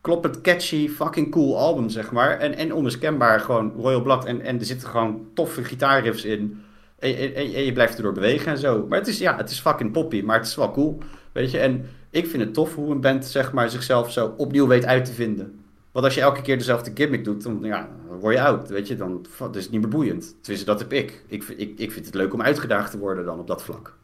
kloppend, 0.00 0.40
catchy, 0.40 0.88
fucking 0.88 1.30
cool 1.30 1.58
album, 1.58 1.88
zeg 1.88 2.12
maar. 2.12 2.38
En, 2.38 2.54
en 2.54 2.74
onmiskenbaar 2.74 3.40
gewoon 3.40 3.72
Royal 3.76 4.02
Blood. 4.02 4.24
En, 4.24 4.40
en 4.40 4.58
er 4.58 4.64
zitten 4.64 4.88
gewoon 4.88 5.26
toffe 5.34 5.64
gitaarriffs 5.64 6.24
in. 6.24 6.62
En, 7.00 7.16
en, 7.16 7.34
en- 7.34 7.54
en 7.54 7.64
je 7.64 7.72
blijft 7.72 7.96
erdoor 7.96 8.12
bewegen 8.12 8.52
en 8.52 8.58
zo. 8.58 8.86
Maar 8.88 8.98
het 8.98 9.08
is, 9.08 9.18
ja, 9.18 9.36
het 9.36 9.50
is 9.50 9.60
fucking 9.60 9.92
poppy, 9.92 10.22
maar 10.22 10.36
het 10.38 10.46
is 10.46 10.54
wel 10.54 10.70
cool. 10.70 10.98
Weet 11.32 11.50
je, 11.50 11.58
en 11.58 11.88
ik 12.10 12.26
vind 12.26 12.42
het 12.42 12.54
tof 12.54 12.74
hoe 12.74 12.90
een 12.90 13.00
band, 13.00 13.24
zeg 13.26 13.52
maar, 13.52 13.70
zichzelf 13.70 14.12
zo 14.12 14.34
opnieuw 14.36 14.66
weet 14.66 14.84
uit 14.84 15.04
te 15.04 15.12
vinden. 15.12 15.64
Want 15.92 16.04
als 16.04 16.14
je 16.14 16.20
elke 16.20 16.42
keer 16.42 16.58
dezelfde 16.58 16.90
gimmick 16.94 17.24
doet, 17.24 17.42
dan, 17.42 17.58
ja, 17.62 17.88
dan 18.08 18.18
word 18.18 18.34
je 18.34 18.42
oud, 18.42 18.68
weet 18.68 18.88
je. 18.88 18.96
Dan 18.96 19.26
dat 19.38 19.56
is 19.56 19.62
het 19.62 19.72
niet 19.72 19.80
meer 19.80 19.90
boeiend. 19.90 20.34
Tenminste, 20.40 20.66
dat 20.70 20.78
heb 20.80 20.92
ik. 20.92 21.22
Ik, 21.26 21.42
vind- 21.42 21.60
ik. 21.60 21.78
ik 21.78 21.92
vind 21.92 22.06
het 22.06 22.14
leuk 22.14 22.32
om 22.34 22.42
uitgedaagd 22.42 22.90
te 22.90 22.98
worden 22.98 23.24
dan 23.24 23.38
op 23.38 23.46
dat 23.46 23.62
vlak. 23.62 23.96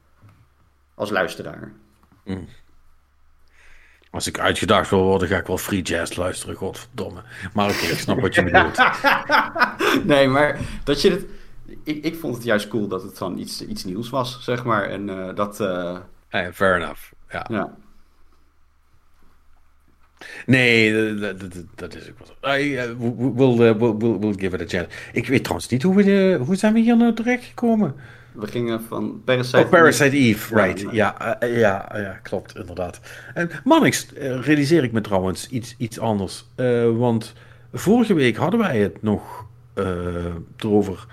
Als 0.95 1.11
luisteraar. 1.11 1.73
Als 4.11 4.27
ik 4.27 4.39
uitgedaagd 4.39 4.91
wil 4.91 5.03
worden, 5.03 5.29
ga 5.29 5.37
ik 5.37 5.47
wel 5.47 5.59
free 5.59 5.83
jazz 5.83 6.17
luisteren, 6.17 6.55
godverdomme. 6.55 7.23
Maar 7.55 7.65
oké, 7.71 7.85
ik 7.85 7.99
snap 7.99 8.21
wat 8.21 8.35
je 8.35 8.43
bedoelt. 8.51 8.79
nee, 10.07 10.29
maar 10.29 10.59
dat 10.85 11.01
je 11.03 11.11
het... 11.11 11.25
Ik, 11.85 12.05
ik 12.05 12.15
vond 12.17 12.35
het 12.35 12.45
juist 12.45 12.69
cool 12.69 12.89
dat 12.89 13.03
het 13.03 13.19
dan 13.19 13.39
iets, 13.39 13.67
iets 13.67 13.85
nieuws 13.85 14.11
was, 14.11 14.45
zeg 14.45 14.65
maar. 14.65 14.85
En 14.89 15.09
eh, 15.09 15.35
dat... 15.35 15.61
eh, 15.61 15.97
Eh, 16.29 16.47
fair 16.53 16.77
enough. 16.77 17.13
Ja. 17.31 17.47
ja. 17.51 17.75
Nee, 20.47 21.15
dat, 21.19 21.41
dat, 21.41 21.53
dat- 21.53 21.65
dat 21.75 21.95
is 21.95 22.11
ook 22.11 22.19
wel 22.19 22.27
zo. 22.27 22.59
I, 22.59 22.73
uh, 22.75 22.83
we'll, 23.35 23.69
uh, 23.69 23.77
we'll, 23.79 23.97
we'll, 23.97 24.19
we'll 24.19 24.35
give 24.39 24.55
it 24.57 24.61
a 24.63 24.79
chance. 24.79 24.89
Ik 25.13 25.27
weet 25.27 25.43
trouwens 25.43 25.69
niet 25.69 25.83
hoe 25.83 25.95
we, 25.95 26.03
de, 26.05 26.39
hoe 26.47 26.57
zijn 26.57 26.73
we 26.73 26.81
hier 26.81 26.97
nou 26.97 27.15
terecht 27.15 27.45
gekomen? 27.45 27.95
We 28.33 28.47
gingen 28.47 28.83
van 28.83 29.23
Parasite... 29.25 29.59
Oh, 29.59 29.69
Parasite 29.69 30.17
Eve, 30.17 30.55
right. 30.55 30.87
Ja, 30.91 31.39
eh, 31.41 31.59
ja, 31.59 31.89
ja, 31.95 32.19
klopt, 32.23 32.57
inderdaad. 32.57 33.01
En 33.35 33.51
Mannix, 33.65 34.13
eh, 34.15 34.41
realiseer 34.41 34.85
ik 34.85 34.93
me 34.93 35.01
trouwens 35.01 35.49
iets, 35.49 35.75
iets 35.79 35.99
anders. 35.99 36.47
Eh, 36.55 36.97
want 36.97 37.33
vorige 37.73 38.15
week 38.15 38.37
hadden 38.37 38.61
wij 38.61 38.79
het 38.79 39.03
nog 39.03 39.47
eh, 39.75 39.85
erover. 40.57 41.07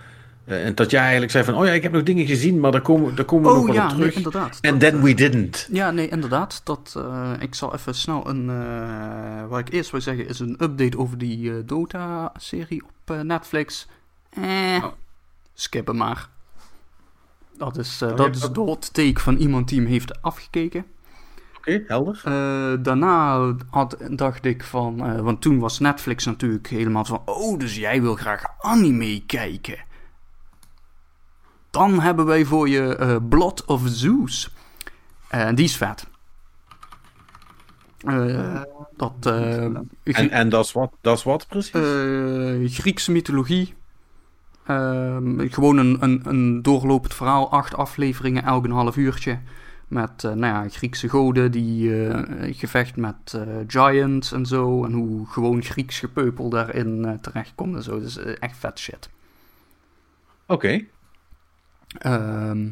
Eh, 0.46 0.66
en 0.66 0.76
dat 0.76 0.92
jij 0.92 1.02
eigenlijk 1.02 1.32
zei 1.32 1.44
van, 1.44 1.56
oh 1.56 1.66
ja, 1.66 1.72
ik 1.72 1.84
heb 1.84 1.92
nog 1.92 2.04
dingen 2.04 2.26
gezien, 2.26 2.60
maar 2.60 2.72
daar 2.72 2.82
komen, 2.82 3.16
daar 3.16 3.26
komen 3.26 3.46
we 3.52 3.58
nog 3.58 3.62
Oh 3.62 3.66
wel 3.68 3.76
ja, 3.76 3.84
op 3.84 3.90
nee, 3.90 3.98
terug. 4.00 4.16
inderdaad. 4.16 4.58
En 4.62 4.72
Dat, 4.72 4.80
then 4.80 4.98
eh, 4.98 5.04
we 5.04 5.14
didn't. 5.14 5.68
Ja, 5.72 5.92
nee, 5.92 6.10
inderdaad. 6.10 6.62
Dat, 6.64 6.94
eh, 6.98 7.32
ik 7.40 7.56
zal 7.56 7.74
even 7.74 7.96
snel 7.96 8.28
een. 8.30 8.50
eh, 8.50 9.48
wat 9.48 9.60
ik 9.60 9.70
eerst 9.74 9.92
wil 9.92 10.02
zeggen 10.02 10.28
is 10.28 10.40
een 10.40 10.58
update 10.60 10.98
over 10.98 11.18
die 11.18 11.52
eh, 11.52 11.58
Dota-serie 11.66 12.84
op 12.84 13.16
eh, 13.16 13.20
Netflix. 13.22 13.88
Eh, 14.30 14.44
Oh. 14.84 14.92
skip 15.54 15.88
hem 15.88 15.96
maar. 15.98 16.30
Dat 17.58 17.78
is, 17.78 18.02
eh, 18.02 18.10
je 18.10 18.16
dat 18.16 18.36
is 18.36 18.42
de 18.42 18.60
hot 18.60 18.94
take 18.94 19.20
van 19.20 19.36
iemand 19.36 19.68
die 19.70 19.80
hem 19.80 19.88
heeft 19.90 20.22
afgekeken. 20.22 20.86
Oké, 21.58 21.84
helder. 21.88 22.22
Eh, 22.24 22.84
daarna 22.84 23.54
had, 23.70 23.98
dacht 24.10 24.46
ik 24.46 24.64
van. 24.64 25.06
eh, 25.06 25.20
want 25.20 25.42
toen 25.42 25.60
was 25.60 25.80
Netflix 25.80 26.26
natuurlijk 26.26 26.68
helemaal 26.68 27.06
van. 27.06 27.22
Oh, 27.26 27.60
dus 27.60 27.76
jij 27.76 28.02
wil 28.02 28.16
graag 28.16 28.44
anime 28.60 29.24
kijken. 29.26 29.78
Dan 31.74 32.00
hebben 32.00 32.26
wij 32.26 32.46
voor 32.46 32.70
je 32.70 32.96
eh, 32.96 33.16
Blood 33.30 33.66
of 33.66 33.82
Zeus. 33.86 34.50
Eh, 35.28 35.42
En 35.42 35.56
die 35.56 35.66
is 35.66 35.78
vet. 35.78 36.08
Eh, 38.06 38.62
dat. 38.98 39.14
eh, 39.22 39.64
En, 40.04 40.30
en 40.30 40.50
dat 40.50 40.66
is 40.66 40.72
wat, 40.72 40.92
dat 41.02 41.18
is 41.18 41.24
wat 41.24 41.48
precies? 41.48 41.72
eh, 41.72 42.70
Griekse 42.80 43.12
mythologie. 43.12 43.74
Ehm, 44.66 45.48
gewoon 45.50 45.78
een, 45.78 45.98
een, 46.04 46.22
een 46.24 46.62
doorlopend 46.62 47.14
verhaal. 47.14 47.52
Acht 47.52 47.76
afleveringen, 47.76 48.44
elk 48.44 48.64
een 48.66 48.72
half 48.72 48.96
uurtje. 48.98 49.40
Met 49.88 50.24
eh, 50.24 50.32
nou 50.32 50.54
ja, 50.64 50.70
Griekse 50.70 51.10
goden 51.10 51.52
die 51.52 52.06
eh, 52.08 52.54
gevecht 52.58 52.96
met 52.96 53.34
eh, 53.36 53.42
giants 53.68 54.32
en 54.32 54.46
zo. 54.46 54.86
En 54.86 54.92
hoe 54.94 55.28
gewoon 55.28 55.64
Grieks 55.64 56.00
gepeupel 56.00 56.50
daarin 56.50 57.06
eh, 57.06 57.14
terechtkomt 57.22 57.76
en 57.76 57.84
zo. 57.84 58.00
Dus 58.00 58.18
eh, 58.18 58.34
echt 58.40 58.58
vet 58.58 58.80
shit. 58.80 59.10
Oké. 60.46 60.86
Ehm, 61.98 62.68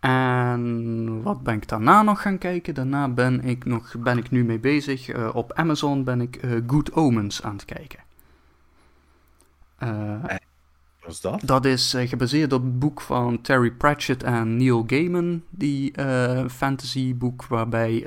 en 0.00 1.22
wat 1.22 1.42
ben 1.42 1.54
ik 1.54 1.68
daarna 1.68 2.02
nog 2.02 2.22
gaan 2.22 2.38
kijken? 2.38 2.74
Daarna 2.74 3.08
ben 3.08 3.44
ik, 3.44 3.64
nog, 3.64 3.94
ben 3.98 4.18
ik 4.18 4.30
nu 4.30 4.44
mee 4.44 4.58
bezig. 4.58 5.08
Eh, 5.08 5.28
op 5.34 5.52
Amazon 5.52 6.04
ben 6.04 6.20
ik 6.20 6.36
eh, 6.36 6.50
Good 6.66 6.92
Omens 6.92 7.42
aan 7.42 7.52
het 7.52 7.64
kijken. 7.64 7.98
Eh, 9.78 10.22
Wat 11.00 11.10
is 11.10 11.20
dat? 11.20 11.40
dat 11.44 11.64
is 11.64 11.94
gebaseerd 11.98 12.52
op 12.52 12.62
het 12.62 12.78
boek 12.78 13.00
van 13.00 13.40
Terry 13.40 13.70
Pratchett 13.70 14.22
en 14.22 14.56
Neil 14.56 14.84
Gaiman. 14.86 15.42
Die 15.50 15.92
fantasyboek 16.48 17.46
waarbij 17.46 18.06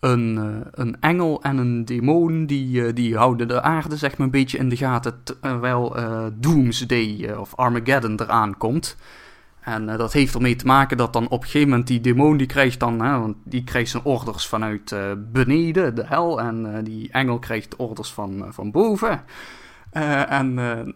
een, 0.00 0.36
een 0.70 1.00
engel 1.00 1.42
en 1.42 1.56
een 1.56 1.84
demon... 1.84 2.46
Die, 2.46 2.92
die 2.92 3.16
houden 3.16 3.48
de 3.48 3.62
aarde 3.62 3.96
zeg 3.96 4.10
maar 4.16 4.26
een 4.26 4.32
beetje 4.32 4.58
in 4.58 4.68
de 4.68 4.76
gaten... 4.76 5.20
terwijl 5.22 5.96
Doomsday 6.34 7.32
of 7.32 7.54
Armageddon 7.54 8.20
eraan 8.20 8.56
komt... 8.56 8.96
En 9.66 9.88
eh, 9.88 9.98
dat 9.98 10.12
heeft 10.12 10.34
ermee 10.34 10.56
te 10.56 10.66
maken 10.66 10.96
dat 10.96 11.12
dan 11.12 11.28
op 11.28 11.40
een 11.40 11.44
gegeven 11.44 11.68
moment 11.68 11.86
die 11.86 12.00
demon 12.00 12.36
die 12.36 12.46
krijgt 12.46 12.80
dan, 12.80 13.00
hè, 13.00 13.18
want 13.18 13.36
die 13.44 13.64
krijgt 13.64 13.90
zijn 13.90 14.02
orders 14.04 14.46
vanuit 14.46 14.92
eh, 14.92 15.12
beneden, 15.32 15.94
de 15.94 16.06
hel, 16.06 16.40
en 16.40 16.76
eh, 16.76 16.84
die 16.84 17.10
engel 17.10 17.38
krijgt 17.38 17.76
orders 17.76 18.12
van, 18.12 18.46
van 18.50 18.70
boven. 18.70 19.24
En 20.28 20.94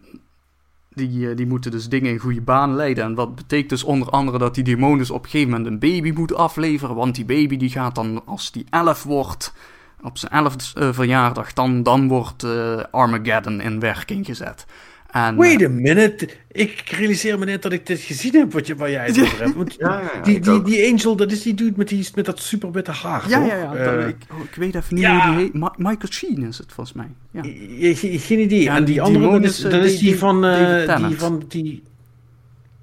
die, 0.89 1.35
die 1.35 1.47
moeten 1.47 1.71
dus 1.71 1.89
dingen 1.89 2.11
in 2.11 2.19
goede 2.19 2.41
baan 2.41 2.75
leiden. 2.75 3.05
En 3.05 3.15
wat 3.15 3.35
betekent 3.35 3.71
dus 3.71 3.85
onder 3.85 4.09
andere 4.09 4.39
dat 4.39 4.55
die 4.55 4.65
demon 4.65 4.99
dus 4.99 5.11
op 5.11 5.25
een 5.25 5.31
gegeven 5.31 5.51
moment 5.51 5.69
een 5.69 5.79
baby 5.79 6.11
moet 6.11 6.35
afleveren, 6.35 6.95
want 6.95 7.15
die 7.15 7.25
baby 7.25 7.57
die 7.57 7.71
gaat 7.71 7.95
dan, 7.95 8.27
als 8.27 8.53
die 8.53 8.67
elf 8.71 9.03
wordt, 9.03 9.55
op 10.03 10.19
zijn 10.19 10.33
elfde 10.33 10.93
verjaardag, 10.95 11.53
dan, 11.53 11.83
dan 11.83 12.09
wordt 12.09 12.47
Armageddon 12.91 13.61
in 13.61 13.81
werking 13.81 14.27
gezet. 14.27 14.67
En, 15.11 15.37
Wait 15.37 15.65
a 15.65 15.69
minute. 15.69 16.29
Ik 16.53 16.81
realiseer 16.89 17.39
me 17.39 17.45
net 17.45 17.63
dat 17.63 17.73
ik 17.73 17.87
dit 17.87 18.01
gezien 18.01 18.33
heb 18.35 18.53
wat 18.53 18.67
je, 18.67 18.77
waar 18.77 18.91
jij 18.91 19.07
het 19.07 19.21
over 19.21 19.39
hebt. 19.43 19.55
Want 19.55 19.75
Ja, 19.79 20.01
ja, 20.01 20.11
ja, 20.15 20.21
die, 20.23 20.41
die, 20.41 20.63
die 20.63 20.91
Angel, 20.93 21.17
dat 21.17 21.33
is 21.33 21.43
die 21.43 21.55
dude 21.55 21.73
met, 21.77 21.89
die, 21.89 22.09
met 22.15 22.25
dat 22.25 22.41
super 22.41 22.73
witte 22.73 22.91
haar, 22.91 23.29
ja, 23.29 23.39
toch? 23.39 23.47
ja, 23.49 23.57
ja. 23.57 23.75
Eh, 23.75 24.09
ik, 24.09 24.17
oh, 24.33 24.39
ik 24.45 24.55
weet 24.55 24.75
even 24.75 24.95
niet 24.95 25.05
ja. 25.05 25.27
hoe 25.27 25.35
die 25.37 25.45
heet. 25.45 25.55
Ma- 25.55 25.75
Michael 25.77 26.13
Sheen 26.13 26.43
is 26.47 26.59
het 26.59 26.73
volgens 26.73 26.97
mij. 26.97 27.09
Ja. 27.31 27.43
je- 27.43 28.11
je- 28.13 28.19
Geen 28.19 28.39
idee. 28.41 28.63
Ja, 28.63 28.77
en 28.77 28.85
die, 28.85 28.95
die 28.95 29.03
andere, 29.03 29.31
dat 29.31 29.43
is, 29.51 29.59
is, 29.59 29.65
eh, 29.65 29.71
dat 29.71 29.85
is 29.85 29.99
die- 29.99 30.19
van... 30.19 30.45
eh, 30.45 30.97
die 31.09 31.19
van 31.19 31.43
die... 31.49 31.83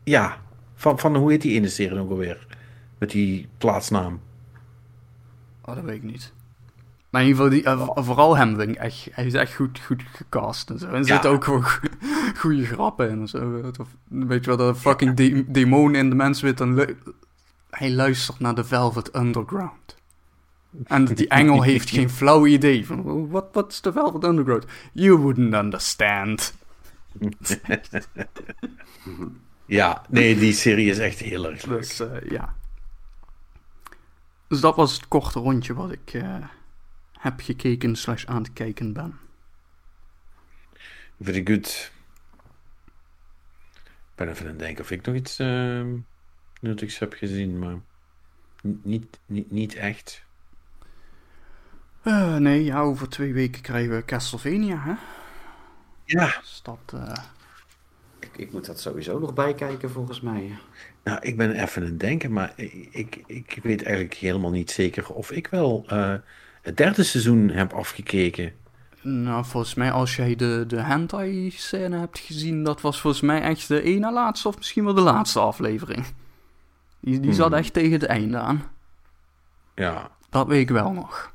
Ja, 0.03 0.37
van, 0.75 0.99
van 0.99 1.15
hoe 1.15 1.31
heet 1.31 1.41
die 1.41 1.53
ene 1.53 1.69
serie 1.69 1.99
ook 1.99 2.09
alweer? 2.09 2.47
Met 2.97 3.11
die 3.11 3.47
plaatsnaam. 3.57 4.19
Oh, 5.65 5.75
dat 5.75 5.83
weet 5.83 5.95
ik 5.95 6.03
niet. 6.03 6.31
Maar 7.09 7.21
in 7.21 7.27
ieder 7.27 7.43
geval, 7.43 7.59
die, 7.59 7.85
eh, 7.95 8.03
vooral 8.05 8.37
hem, 8.37 8.57
denk 8.57 8.69
ik, 8.69 8.75
echt, 8.75 9.07
hij 9.11 9.25
is 9.25 9.33
echt 9.33 9.53
goed, 9.55 9.79
goed 9.79 10.03
gecast 10.13 10.69
en 10.69 10.79
zo. 10.79 10.85
En 10.87 10.91
er 10.93 10.97
Ja. 10.97 11.03
zitten 11.05 11.29
ook 11.29 11.43
gewoon 11.43 11.63
goede 12.39 12.65
grappen 12.65 13.09
in 13.09 13.19
en 13.19 13.27
zo. 13.27 13.61
Weet 14.07 14.43
je 14.43 14.55
wel, 14.55 14.57
dat 14.57 14.77
fucking 14.77 15.13
de- 15.15 15.45
demon 15.51 15.95
in 15.95 16.09
de 16.09 16.15
mens 16.15 16.41
weet 16.41 16.57
dan... 16.57 16.73
lu- 16.73 16.97
Hij 17.69 17.91
luistert 17.91 18.39
naar 18.39 18.55
de 18.55 18.63
Velvet 18.63 19.15
Underground. 19.15 19.95
En 20.83 21.05
die 21.05 21.27
engel 21.41 21.61
heeft 21.61 21.89
geen 21.89 22.09
flauw 22.09 22.45
idee 22.45 22.85
van, 22.85 23.29
wat 23.29 23.45
wat 23.51 23.71
is 23.71 23.81
de 23.81 23.91
Velvet 23.91 24.23
Underground? 24.23 24.65
You 24.93 25.17
wouldn't 25.17 25.53
understand. 25.53 26.53
Ja, 29.65 30.01
nee, 30.09 30.35
die 30.37 30.53
serie 30.53 30.89
is 30.89 30.97
echt 30.99 31.19
heel 31.19 31.45
erg 31.49 31.65
leuk. 31.65 31.79
Dus 31.79 31.99
eh, 31.99 32.29
ja. 32.29 32.53
Dus 34.47 34.59
dat 34.59 34.75
was 34.75 34.93
het 34.93 35.07
korte 35.07 35.39
rondje 35.39 35.73
wat 35.73 35.91
ik 35.91 36.13
eh, 36.13 36.35
heb 37.29 37.41
gekeken 37.41 37.95
slash 37.95 38.25
aan 38.25 38.43
het 38.43 38.53
kijken 38.53 38.93
ben. 38.93 39.19
Very 41.21 41.41
good. 41.45 41.91
Ik 43.75 44.15
ben 44.15 44.29
even 44.29 44.45
aan 44.45 44.51
het 44.51 44.59
denken 44.59 44.83
of 44.83 44.91
ik 44.91 45.05
nog 45.05 45.15
iets 45.15 45.39
ehm, 45.39 45.97
nuttigs 46.61 46.99
heb 46.99 47.13
gezien, 47.13 47.59
maar 47.59 47.75
niet, 48.61 49.19
niet, 49.25 49.51
niet 49.51 49.75
echt. 49.75 50.25
Eh, 52.01 52.35
nee, 52.35 52.63
ja, 52.63 52.79
over 52.79 53.09
twee 53.09 53.33
weken 53.33 53.61
krijgen 53.61 53.95
we 53.95 54.05
Castlevania, 54.05 54.77
hè? 54.79 54.93
Ja. 56.03 56.25
Dus 56.39 56.59
dat, 56.63 56.93
eh, 56.93 57.23
Ik, 58.19 58.37
ik 58.37 58.51
moet 58.51 58.65
dat 58.65 58.79
sowieso 58.79 59.19
nog 59.19 59.33
bijkijken, 59.33 59.91
volgens 59.91 60.21
mij. 60.21 60.57
Nou, 61.03 61.19
ik 61.21 61.37
ben 61.37 61.51
even 61.51 61.81
aan 61.81 61.87
het 61.87 61.99
denken, 61.99 62.31
maar 62.31 62.53
ik, 62.55 62.83
ik, 62.91 63.23
ik 63.27 63.59
weet 63.63 63.83
eigenlijk 63.83 64.15
helemaal 64.15 64.51
niet 64.51 64.71
zeker 64.71 65.13
of 65.13 65.31
ik 65.31 65.47
wel 65.47 65.83
eh, 65.87 66.15
het 66.67 66.77
derde 66.77 67.03
seizoen 67.03 67.49
heb 67.49 67.73
afgekeken. 67.73 68.51
nou, 69.01 69.45
volgens 69.45 69.73
mij 69.73 69.91
als 69.91 70.15
jij 70.15 70.35
de, 70.35 70.63
de 70.67 70.81
hentai-scène 70.81 71.97
hebt 71.99 72.19
gezien, 72.19 72.63
dat 72.63 72.81
was 72.81 73.01
volgens 73.01 73.21
mij 73.23 73.41
echt 73.41 73.67
de 73.67 73.81
ene 73.81 74.11
laatste 74.11 74.47
of 74.47 74.57
misschien 74.57 74.83
wel 74.83 74.93
de 74.93 75.01
laatste 75.01 75.39
aflevering. 75.39 76.05
Die, 76.99 77.19
die 77.19 77.33
zat 77.33 77.47
Hmm. 77.47 77.57
echt 77.57 77.73
tegen 77.73 77.91
het 77.91 78.03
einde 78.05 78.37
aan. 78.37 78.63
Ja. 79.75 80.09
Dat 80.29 80.47
weet 80.47 80.61
ik 80.61 80.69
wel 80.69 80.91
nog. 80.91 81.33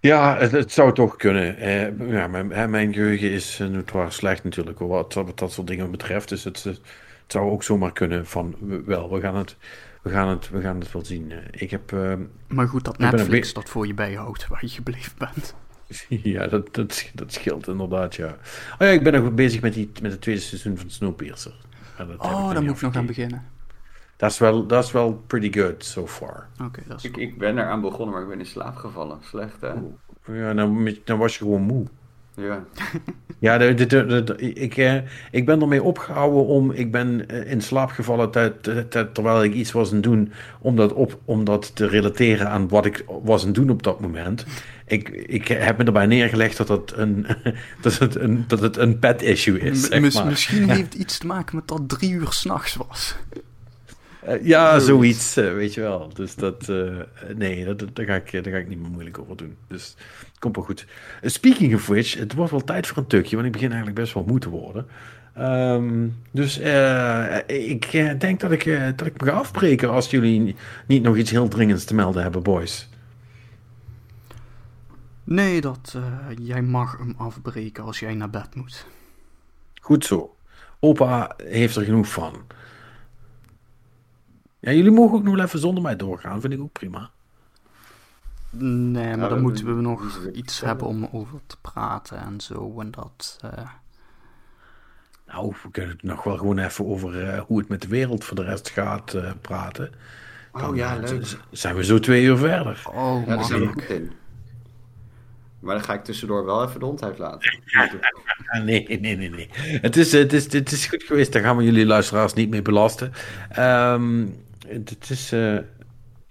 Ja, 0.00 0.36
het, 0.36 0.52
het 0.52 0.72
zou 0.72 0.94
toch 0.94 1.16
kunnen. 1.16 1.56
Eh, 1.56 2.08
ja, 2.10 2.26
mijn, 2.26 2.70
mijn 2.70 2.92
geheugen 2.92 3.30
is 3.30 3.60
uh, 3.60 3.68
notoire 3.68 4.10
slecht 4.10 4.44
natuurlijk, 4.44 4.78
wat, 4.78 5.14
wat 5.14 5.38
dat 5.38 5.52
soort 5.52 5.66
dingen 5.66 5.90
betreft. 5.90 6.28
Dus 6.28 6.44
het, 6.44 6.62
het 6.64 6.80
zou 7.26 7.50
ook 7.50 7.62
zomaar 7.62 7.92
kunnen 7.92 8.26
van, 8.26 8.54
we- 8.58 8.82
wel, 8.84 9.12
we 9.12 9.20
gaan 9.20 9.36
het, 9.36 9.56
we 10.02 10.10
gaan 10.10 10.28
het, 10.28 10.50
we 10.50 10.60
gaan 10.60 10.78
het 10.78 10.92
wel 10.92 11.04
zien. 11.04 11.32
Eh, 11.32 11.38
ik 11.50 11.70
heb, 11.70 11.92
eh, 11.92 12.14
Maar 12.48 12.68
goed, 12.68 12.84
dat 12.84 12.96
ben 12.96 13.08
een 13.08 13.14
Netflix 13.14 13.52
dat 13.52 13.68
voor 13.68 13.86
je 13.86 13.94
bijhoudt 13.94 14.48
waar 14.48 14.64
je 14.64 14.68
gebleven 14.68 15.12
bent. 15.18 15.54
ja, 16.08 16.46
dat, 16.46 16.74
dat, 16.74 17.10
dat 17.14 17.32
scheelt 17.32 17.68
inderdaad, 17.68 18.14
ja. 18.14 18.26
Oh 18.26 18.78
ja, 18.78 18.86
ik 18.86 19.02
ben 19.02 19.12
nog 19.12 19.34
bezig 19.34 19.60
met, 19.60 19.74
die, 19.74 19.90
met 20.02 20.12
het 20.12 20.20
tweede 20.20 20.40
seizoen 20.40 20.78
van 20.78 20.90
Snowpiercer. 20.90 21.54
Oh, 22.18 22.52
daar 22.52 22.62
moet 22.62 22.76
ik 22.76 22.82
nog 22.82 22.96
aan 22.96 23.06
beginnen. 23.06 23.50
Dat 24.16 24.30
is 24.30 24.38
wel, 24.38 24.66
dat 24.66 24.84
is 24.84 24.92
wel 24.92 25.22
pretty 25.26 25.60
good 25.60 25.84
so 25.84 26.06
far. 26.06 26.48
Oké, 26.64 26.82
dat 26.86 26.98
is 26.98 27.04
Ik, 27.04 27.16
ik 27.16 27.38
ben 27.38 27.58
eraan 27.58 27.80
begonnen, 27.80 28.14
maar 28.14 28.22
ik 28.22 28.28
ben 28.28 28.38
in 28.38 28.46
slaap 28.46 28.76
gevallen. 28.76 29.18
Slecht, 29.22 29.60
hè? 29.60 29.72
Ja, 30.32 30.54
dan, 30.54 30.96
dan 31.04 31.18
was 31.18 31.38
je 31.38 31.44
gewoon 31.44 31.62
moe. 31.62 31.86
Ja. 32.36 32.64
Ja, 33.38 33.58
de, 33.58 33.74
de, 33.74 33.86
de- 33.86 34.24
de- 34.24 34.36
ik, 34.52 34.76
eh, 34.76 34.94
ik 35.30 35.46
ben 35.46 35.60
ermee 35.60 35.82
opgehouden 35.82 36.46
om. 36.46 36.70
Ik 36.70 36.90
ben 36.90 37.28
eh, 37.28 37.50
in 37.50 37.60
slaap 37.60 37.90
gevallen 37.90 38.30
ter- 38.30 38.60
ter- 38.60 38.88
ter- 38.88 39.12
terwijl 39.12 39.42
ik 39.44 39.52
iets 39.54 39.72
was 39.72 39.88
aan 39.88 39.94
het 39.94 40.02
doen. 40.02 40.32
Om 40.60 40.76
dat, 40.76 40.92
op, 40.92 41.18
om 41.24 41.44
dat 41.44 41.74
te 41.76 41.86
relateren 41.86 42.48
aan 42.50 42.68
wat 42.68 42.86
ik 42.86 43.04
was 43.22 43.40
aan 43.40 43.46
het 43.46 43.54
doen 43.56 43.70
op 43.70 43.82
dat 43.82 44.00
moment. 44.00 44.44
Ik, 44.86 45.08
ik 45.08 45.48
heb 45.48 45.78
me 45.78 45.84
erbij 45.84 46.06
neergelegd 46.06 46.56
dat 46.56 46.68
het 46.68 46.92
een, 46.96 47.26
dat 47.82 47.98
het 47.98 48.14
een, 48.14 48.44
dat 48.46 48.60
het 48.60 48.76
een 48.76 48.98
pet 48.98 49.22
issue 49.22 49.58
is. 49.60 49.80
M- 49.80 49.90
Zeg 49.90 50.00
mis- 50.00 50.14
maar. 50.14 50.26
Misschien 50.26 50.68
heeft 50.70 50.92
het 50.92 50.94
iets 50.94 51.18
te 51.18 51.26
maken 51.26 51.56
met 51.56 51.68
dat 51.68 51.88
drie 51.88 52.10
uur 52.12 52.32
s'nachts 52.32 52.74
was. 52.74 53.16
Eh, 54.20 54.44
ja, 54.46 54.78
Zoiets. 54.78 55.32
zoiets, 55.32 55.36
eh, 55.50 55.56
weet 55.56 55.74
je 55.74 55.80
wel. 55.80 56.10
Dus 56.14 56.34
dat, 56.34 56.68
eh, 56.68 56.96
nee, 57.36 57.64
dat, 57.64 57.78
dat- 57.78 57.96
daar, 57.96 58.06
ga 58.06 58.14
ik, 58.14 58.32
daar 58.44 58.52
ga 58.52 58.58
ik 58.58 58.68
niet 58.68 58.80
meer 58.80 58.90
moeilijk 58.90 59.18
over 59.18 59.36
doen. 59.36 59.56
Dus 59.68 59.96
komt 60.42 60.56
wel 60.56 60.64
goed. 60.64 60.86
Speaking 61.22 61.74
of 61.74 61.86
which, 61.86 62.14
het 62.14 62.32
wordt 62.34 62.50
wel 62.50 62.64
tijd 62.64 62.86
voor 62.86 62.96
een 62.96 63.06
tukje, 63.06 63.34
want 63.34 63.46
ik 63.46 63.52
begin 63.52 63.68
eigenlijk 63.68 64.00
best 64.00 64.14
wel 64.14 64.24
moe 64.24 64.38
te 64.38 64.48
worden. 64.48 64.86
Ehm, 65.34 66.08
dus 66.30 66.58
eh, 66.58 67.36
ik 67.46 67.84
eh, 67.84 68.18
denk 68.18 68.40
dat 68.40 68.50
ik, 68.50 68.66
eh, 68.66 68.86
dat 68.96 69.06
ik 69.06 69.20
me 69.20 69.26
ga 69.26 69.32
afbreken 69.32 69.90
als 69.90 70.10
jullie 70.10 70.40
ni- 70.40 70.56
niet 70.86 71.02
nog 71.02 71.16
iets 71.16 71.30
heel 71.30 71.48
dringends 71.48 71.84
te 71.84 71.94
melden 71.94 72.22
hebben, 72.22 72.42
boys. 72.42 72.88
Nee, 75.24 75.60
dat 75.60 75.96
jij 76.40 76.62
mag 76.62 76.98
hem 76.98 77.14
afbreken 77.16 77.84
als 77.84 77.98
jij 78.00 78.14
naar 78.14 78.30
bed 78.30 78.54
moet. 78.54 78.86
Goed 79.80 80.04
zo. 80.04 80.36
Opa 80.80 81.34
heeft 81.44 81.76
er 81.76 81.84
genoeg 81.84 82.08
van. 82.08 82.34
Ja, 84.60 84.72
jullie 84.72 84.90
mogen 84.90 85.16
ook 85.16 85.22
nog 85.24 85.38
even 85.38 85.58
zonder 85.58 85.82
mij 85.82 85.96
doorgaan, 85.96 86.40
vind 86.40 86.52
ik 86.52 86.60
ook 86.60 86.72
prima. 86.72 87.10
Nee, 88.58 89.16
maar 89.16 89.28
dan 89.28 89.40
moeten 89.40 89.76
we 89.76 89.82
nog 89.82 90.26
iets 90.32 90.60
hebben 90.60 90.86
om 90.86 91.08
over 91.12 91.40
te 91.46 91.56
praten 91.60 92.18
en 92.18 92.40
zo. 92.40 92.80
En 92.80 92.90
dat. 92.90 93.38
eh, 93.40 93.68
Nou, 95.26 95.54
we 95.62 95.70
kunnen 95.70 95.90
het 95.90 96.02
nog 96.02 96.24
wel 96.24 96.36
gewoon 96.36 96.58
even 96.58 96.86
over 96.86 97.28
eh, 97.28 97.40
hoe 97.40 97.58
het 97.58 97.68
met 97.68 97.82
de 97.82 97.88
wereld 97.88 98.24
voor 98.24 98.36
de 98.36 98.42
rest 98.44 98.70
gaat 98.70 99.14
eh, 99.14 99.30
praten. 99.40 99.90
Oh 100.52 100.76
ja, 100.76 100.96
leuk. 100.96 101.36
zijn 101.50 101.74
we 101.74 101.84
zo 101.84 101.98
twee 101.98 102.24
uur 102.24 102.36
verder. 102.36 102.82
Oh, 102.94 103.22
Ja, 103.26 103.34
daar 103.36 103.44
zijn 103.44 103.58
we 103.60 103.64
man. 103.64 103.74
goed 103.74 103.84
in. 103.88 104.12
Maar 105.60 105.74
dan 105.74 105.84
ga 105.84 105.94
ik 105.94 106.04
tussendoor 106.04 106.44
wel 106.44 106.64
even 106.68 106.80
de 106.80 106.86
hond 106.86 107.02
uitlaten. 107.04 107.60
Ah, 108.46 108.62
nee, 108.64 108.86
nee, 109.00 109.16
nee, 109.16 109.30
nee. 109.30 109.48
Het 109.56 109.96
is, 109.96 110.12
het, 110.12 110.32
is, 110.32 110.52
het 110.52 110.72
is 110.72 110.86
goed 110.86 111.02
geweest, 111.02 111.32
daar 111.32 111.42
gaan 111.42 111.56
we 111.56 111.64
jullie 111.64 111.86
luisteraars 111.86 112.32
niet 112.32 112.50
mee 112.50 112.62
belasten. 112.62 113.12
Ehm, 113.50 114.26
het, 114.66 114.90
het 114.90 115.10
is, 115.10 115.32
eh, 115.32 115.58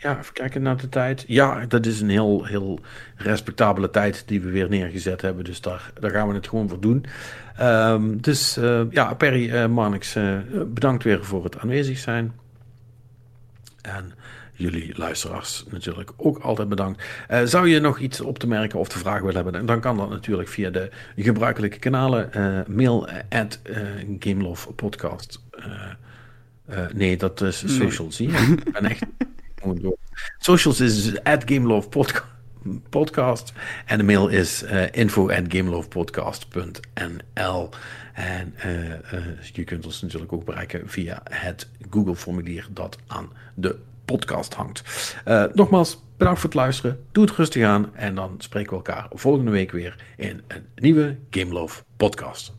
ja, 0.02 0.20
even 0.20 0.34
kijken 0.34 0.62
naar 0.62 0.78
de 0.78 0.90
tijd. 0.90 1.24
Ja, 1.28 1.66
dat 1.66 1.86
is 1.86 2.02
een 2.02 2.10
heel, 2.10 2.46
heel 2.46 2.80
respectabele 3.16 3.90
tijd 3.90 4.24
die 4.26 4.42
we 4.42 4.50
weer 4.50 4.70
neergezet 4.70 5.22
hebben. 5.22 5.44
Dus 5.44 5.62
daar, 5.62 5.92
daar 6.00 6.12
gaan 6.12 6.28
we 6.28 6.34
het 6.34 6.48
gewoon 6.48 6.70
voor 6.70 6.80
doen. 6.80 7.06
Ehm, 7.58 8.18
dus 8.18 8.58
eh, 8.58 8.82
ja, 8.90 9.14
Perry, 9.14 9.52
eh 9.52 9.68
Marnix, 9.68 10.16
eh, 10.16 10.38
bedankt 10.68 11.04
weer 11.04 11.26
voor 11.26 11.44
het 11.44 11.58
aanwezig 11.58 11.98
zijn. 11.98 12.34
En 13.82 14.14
jullie 14.54 14.98
luisteraars 14.98 15.66
natuurlijk 15.70 16.12
ook 16.18 16.38
altijd 16.38 16.70
bedankt. 16.70 17.04
Zou 17.44 17.68
je 17.68 17.80
nog 17.80 18.00
iets 18.00 18.22
op 18.22 18.40
te 18.40 18.48
merken 18.48 18.80
of 18.80 18.88
te 18.88 19.00
vragen 19.00 19.26
willen 19.26 19.44
hebben, 19.44 19.66
dan 19.66 19.80
kan 19.80 19.98
dat 19.98 20.10
natuurlijk 20.10 20.50
via 20.50 20.70
de 20.70 20.90
gebruikelijke 21.16 21.80
kanalen. 21.80 22.30
mail 22.68 23.10
at 23.30 23.60
uh, 23.70 23.76
eh, 26.72 26.94
nee, 26.94 27.18
dat 27.18 27.42
is 27.42 27.62
Nee. 27.62 27.72
socials. 27.76 28.16
Zie 28.16 28.32
je? 28.32 28.38
Ik 28.66 28.72
ben 28.72 28.86
echt... 28.86 29.04
Socials 30.40 30.80
is 30.80 31.24
at 31.24 31.44
Gamelovepodcast. 31.46 32.30
Podcast. 32.90 33.54
En 33.86 33.98
de 33.98 34.04
mail 34.04 34.28
is 34.28 34.64
eh, 34.64 34.84
info 34.92 35.30
at 35.30 35.44
gamelovepodcast.nl. 35.48 37.70
En 38.14 38.54
eh, 38.58 38.94
eh, 38.94 39.00
je 39.54 39.64
kunt 39.64 39.86
ons 39.86 40.02
natuurlijk 40.02 40.34
ook 40.34 40.46
bereiken 40.46 40.90
via 40.90 41.22
het 41.24 41.70
Google-formulier 41.90 42.68
dat 42.72 42.98
aan 43.08 43.30
de 43.54 43.80
podcast 44.06 44.54
hangt. 44.54 44.84
Nogmaals, 45.54 46.04
bedankt 46.18 46.40
voor 46.40 46.50
het 46.50 46.60
luisteren. 46.60 47.06
Doe 47.12 47.26
het 47.26 47.36
rustig 47.36 47.64
aan. 47.64 47.96
En 47.96 48.16
dan 48.16 48.36
spreken 48.38 48.70
we 48.70 48.76
elkaar 48.76 49.08
volgende 49.14 49.52
week 49.52 49.72
weer 49.72 50.04
in 50.18 50.42
een 50.48 50.66
nieuwe 50.76 51.18
Gamelove 51.30 51.84
podcast. 51.98 52.54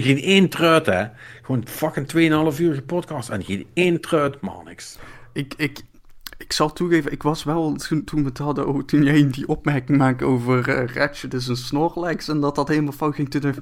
Gewoon 0.00 0.16
geen 0.16 0.24
één 0.24 0.48
truit, 0.48 0.86
hè. 0.86 1.04
Gewoon 1.42 1.66
fucking 1.66 2.06
2,5 2.54 2.60
uur 2.60 2.82
podcast 2.82 3.28
en 3.28 3.44
geen 3.44 3.66
één 3.74 4.00
truit, 4.00 4.40
man, 4.40 4.64
niks. 4.64 4.98
Ik, 5.32 5.54
ik, 5.56 5.82
ik 6.38 6.52
zal 6.52 6.72
toegeven, 6.72 7.12
ik 7.12 7.22
was 7.22 7.44
wel 7.44 7.72
toen, 7.74 8.04
toen 8.04 8.20
we 8.22 8.28
het 8.28 8.38
hadden, 8.38 8.66
over- 8.66 8.84
toen 8.84 9.02
jij 9.02 9.30
die 9.30 9.48
opmerking 9.48 9.98
maakte 9.98 10.24
over 10.24 10.68
eh 10.68 10.94
Ratchet 10.94 11.34
is 11.34 11.46
een 11.46 11.56
Snorlax 11.56 12.28
en 12.28 12.40
dat 12.40 12.54
dat 12.54 12.68
helemaal 12.68 12.92
fout 12.92 13.14
ging, 13.14 13.30
toen 13.30 13.42
ik, 13.50 13.56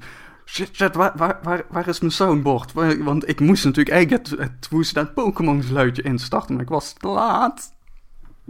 shit, 0.45 0.69
shit, 0.75 0.95
waar, 0.95 1.13
waar, 1.15 1.39
waar, 1.43 1.65
waar 1.69 1.87
is 1.87 1.99
mijn 1.99 2.11
soundboard? 2.11 2.73
Want 3.03 3.29
ik 3.29 3.39
moest 3.39 3.63
natuurlijk 3.65 3.95
eigenlijk 3.95 4.27
het, 4.29 4.39
het, 4.39 4.85
ze 4.87 4.93
dat 4.93 5.13
Pokémon 5.13 5.63
geluidje 5.63 6.01
instarten, 6.01 6.53
maar 6.53 6.63
ik 6.63 6.69
was 6.69 6.93
te 6.93 7.07
laat. 7.07 7.73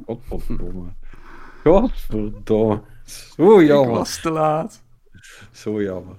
Godverdomme. 0.06 0.93
Godverdomme. 1.64 2.82
Zo 3.35 3.60
Ik 3.60 3.68
jammer. 3.68 3.95
was 3.95 4.22
te 4.22 4.32
laat. 4.32 4.82
Zo 5.51 5.82
jammer. 5.82 6.16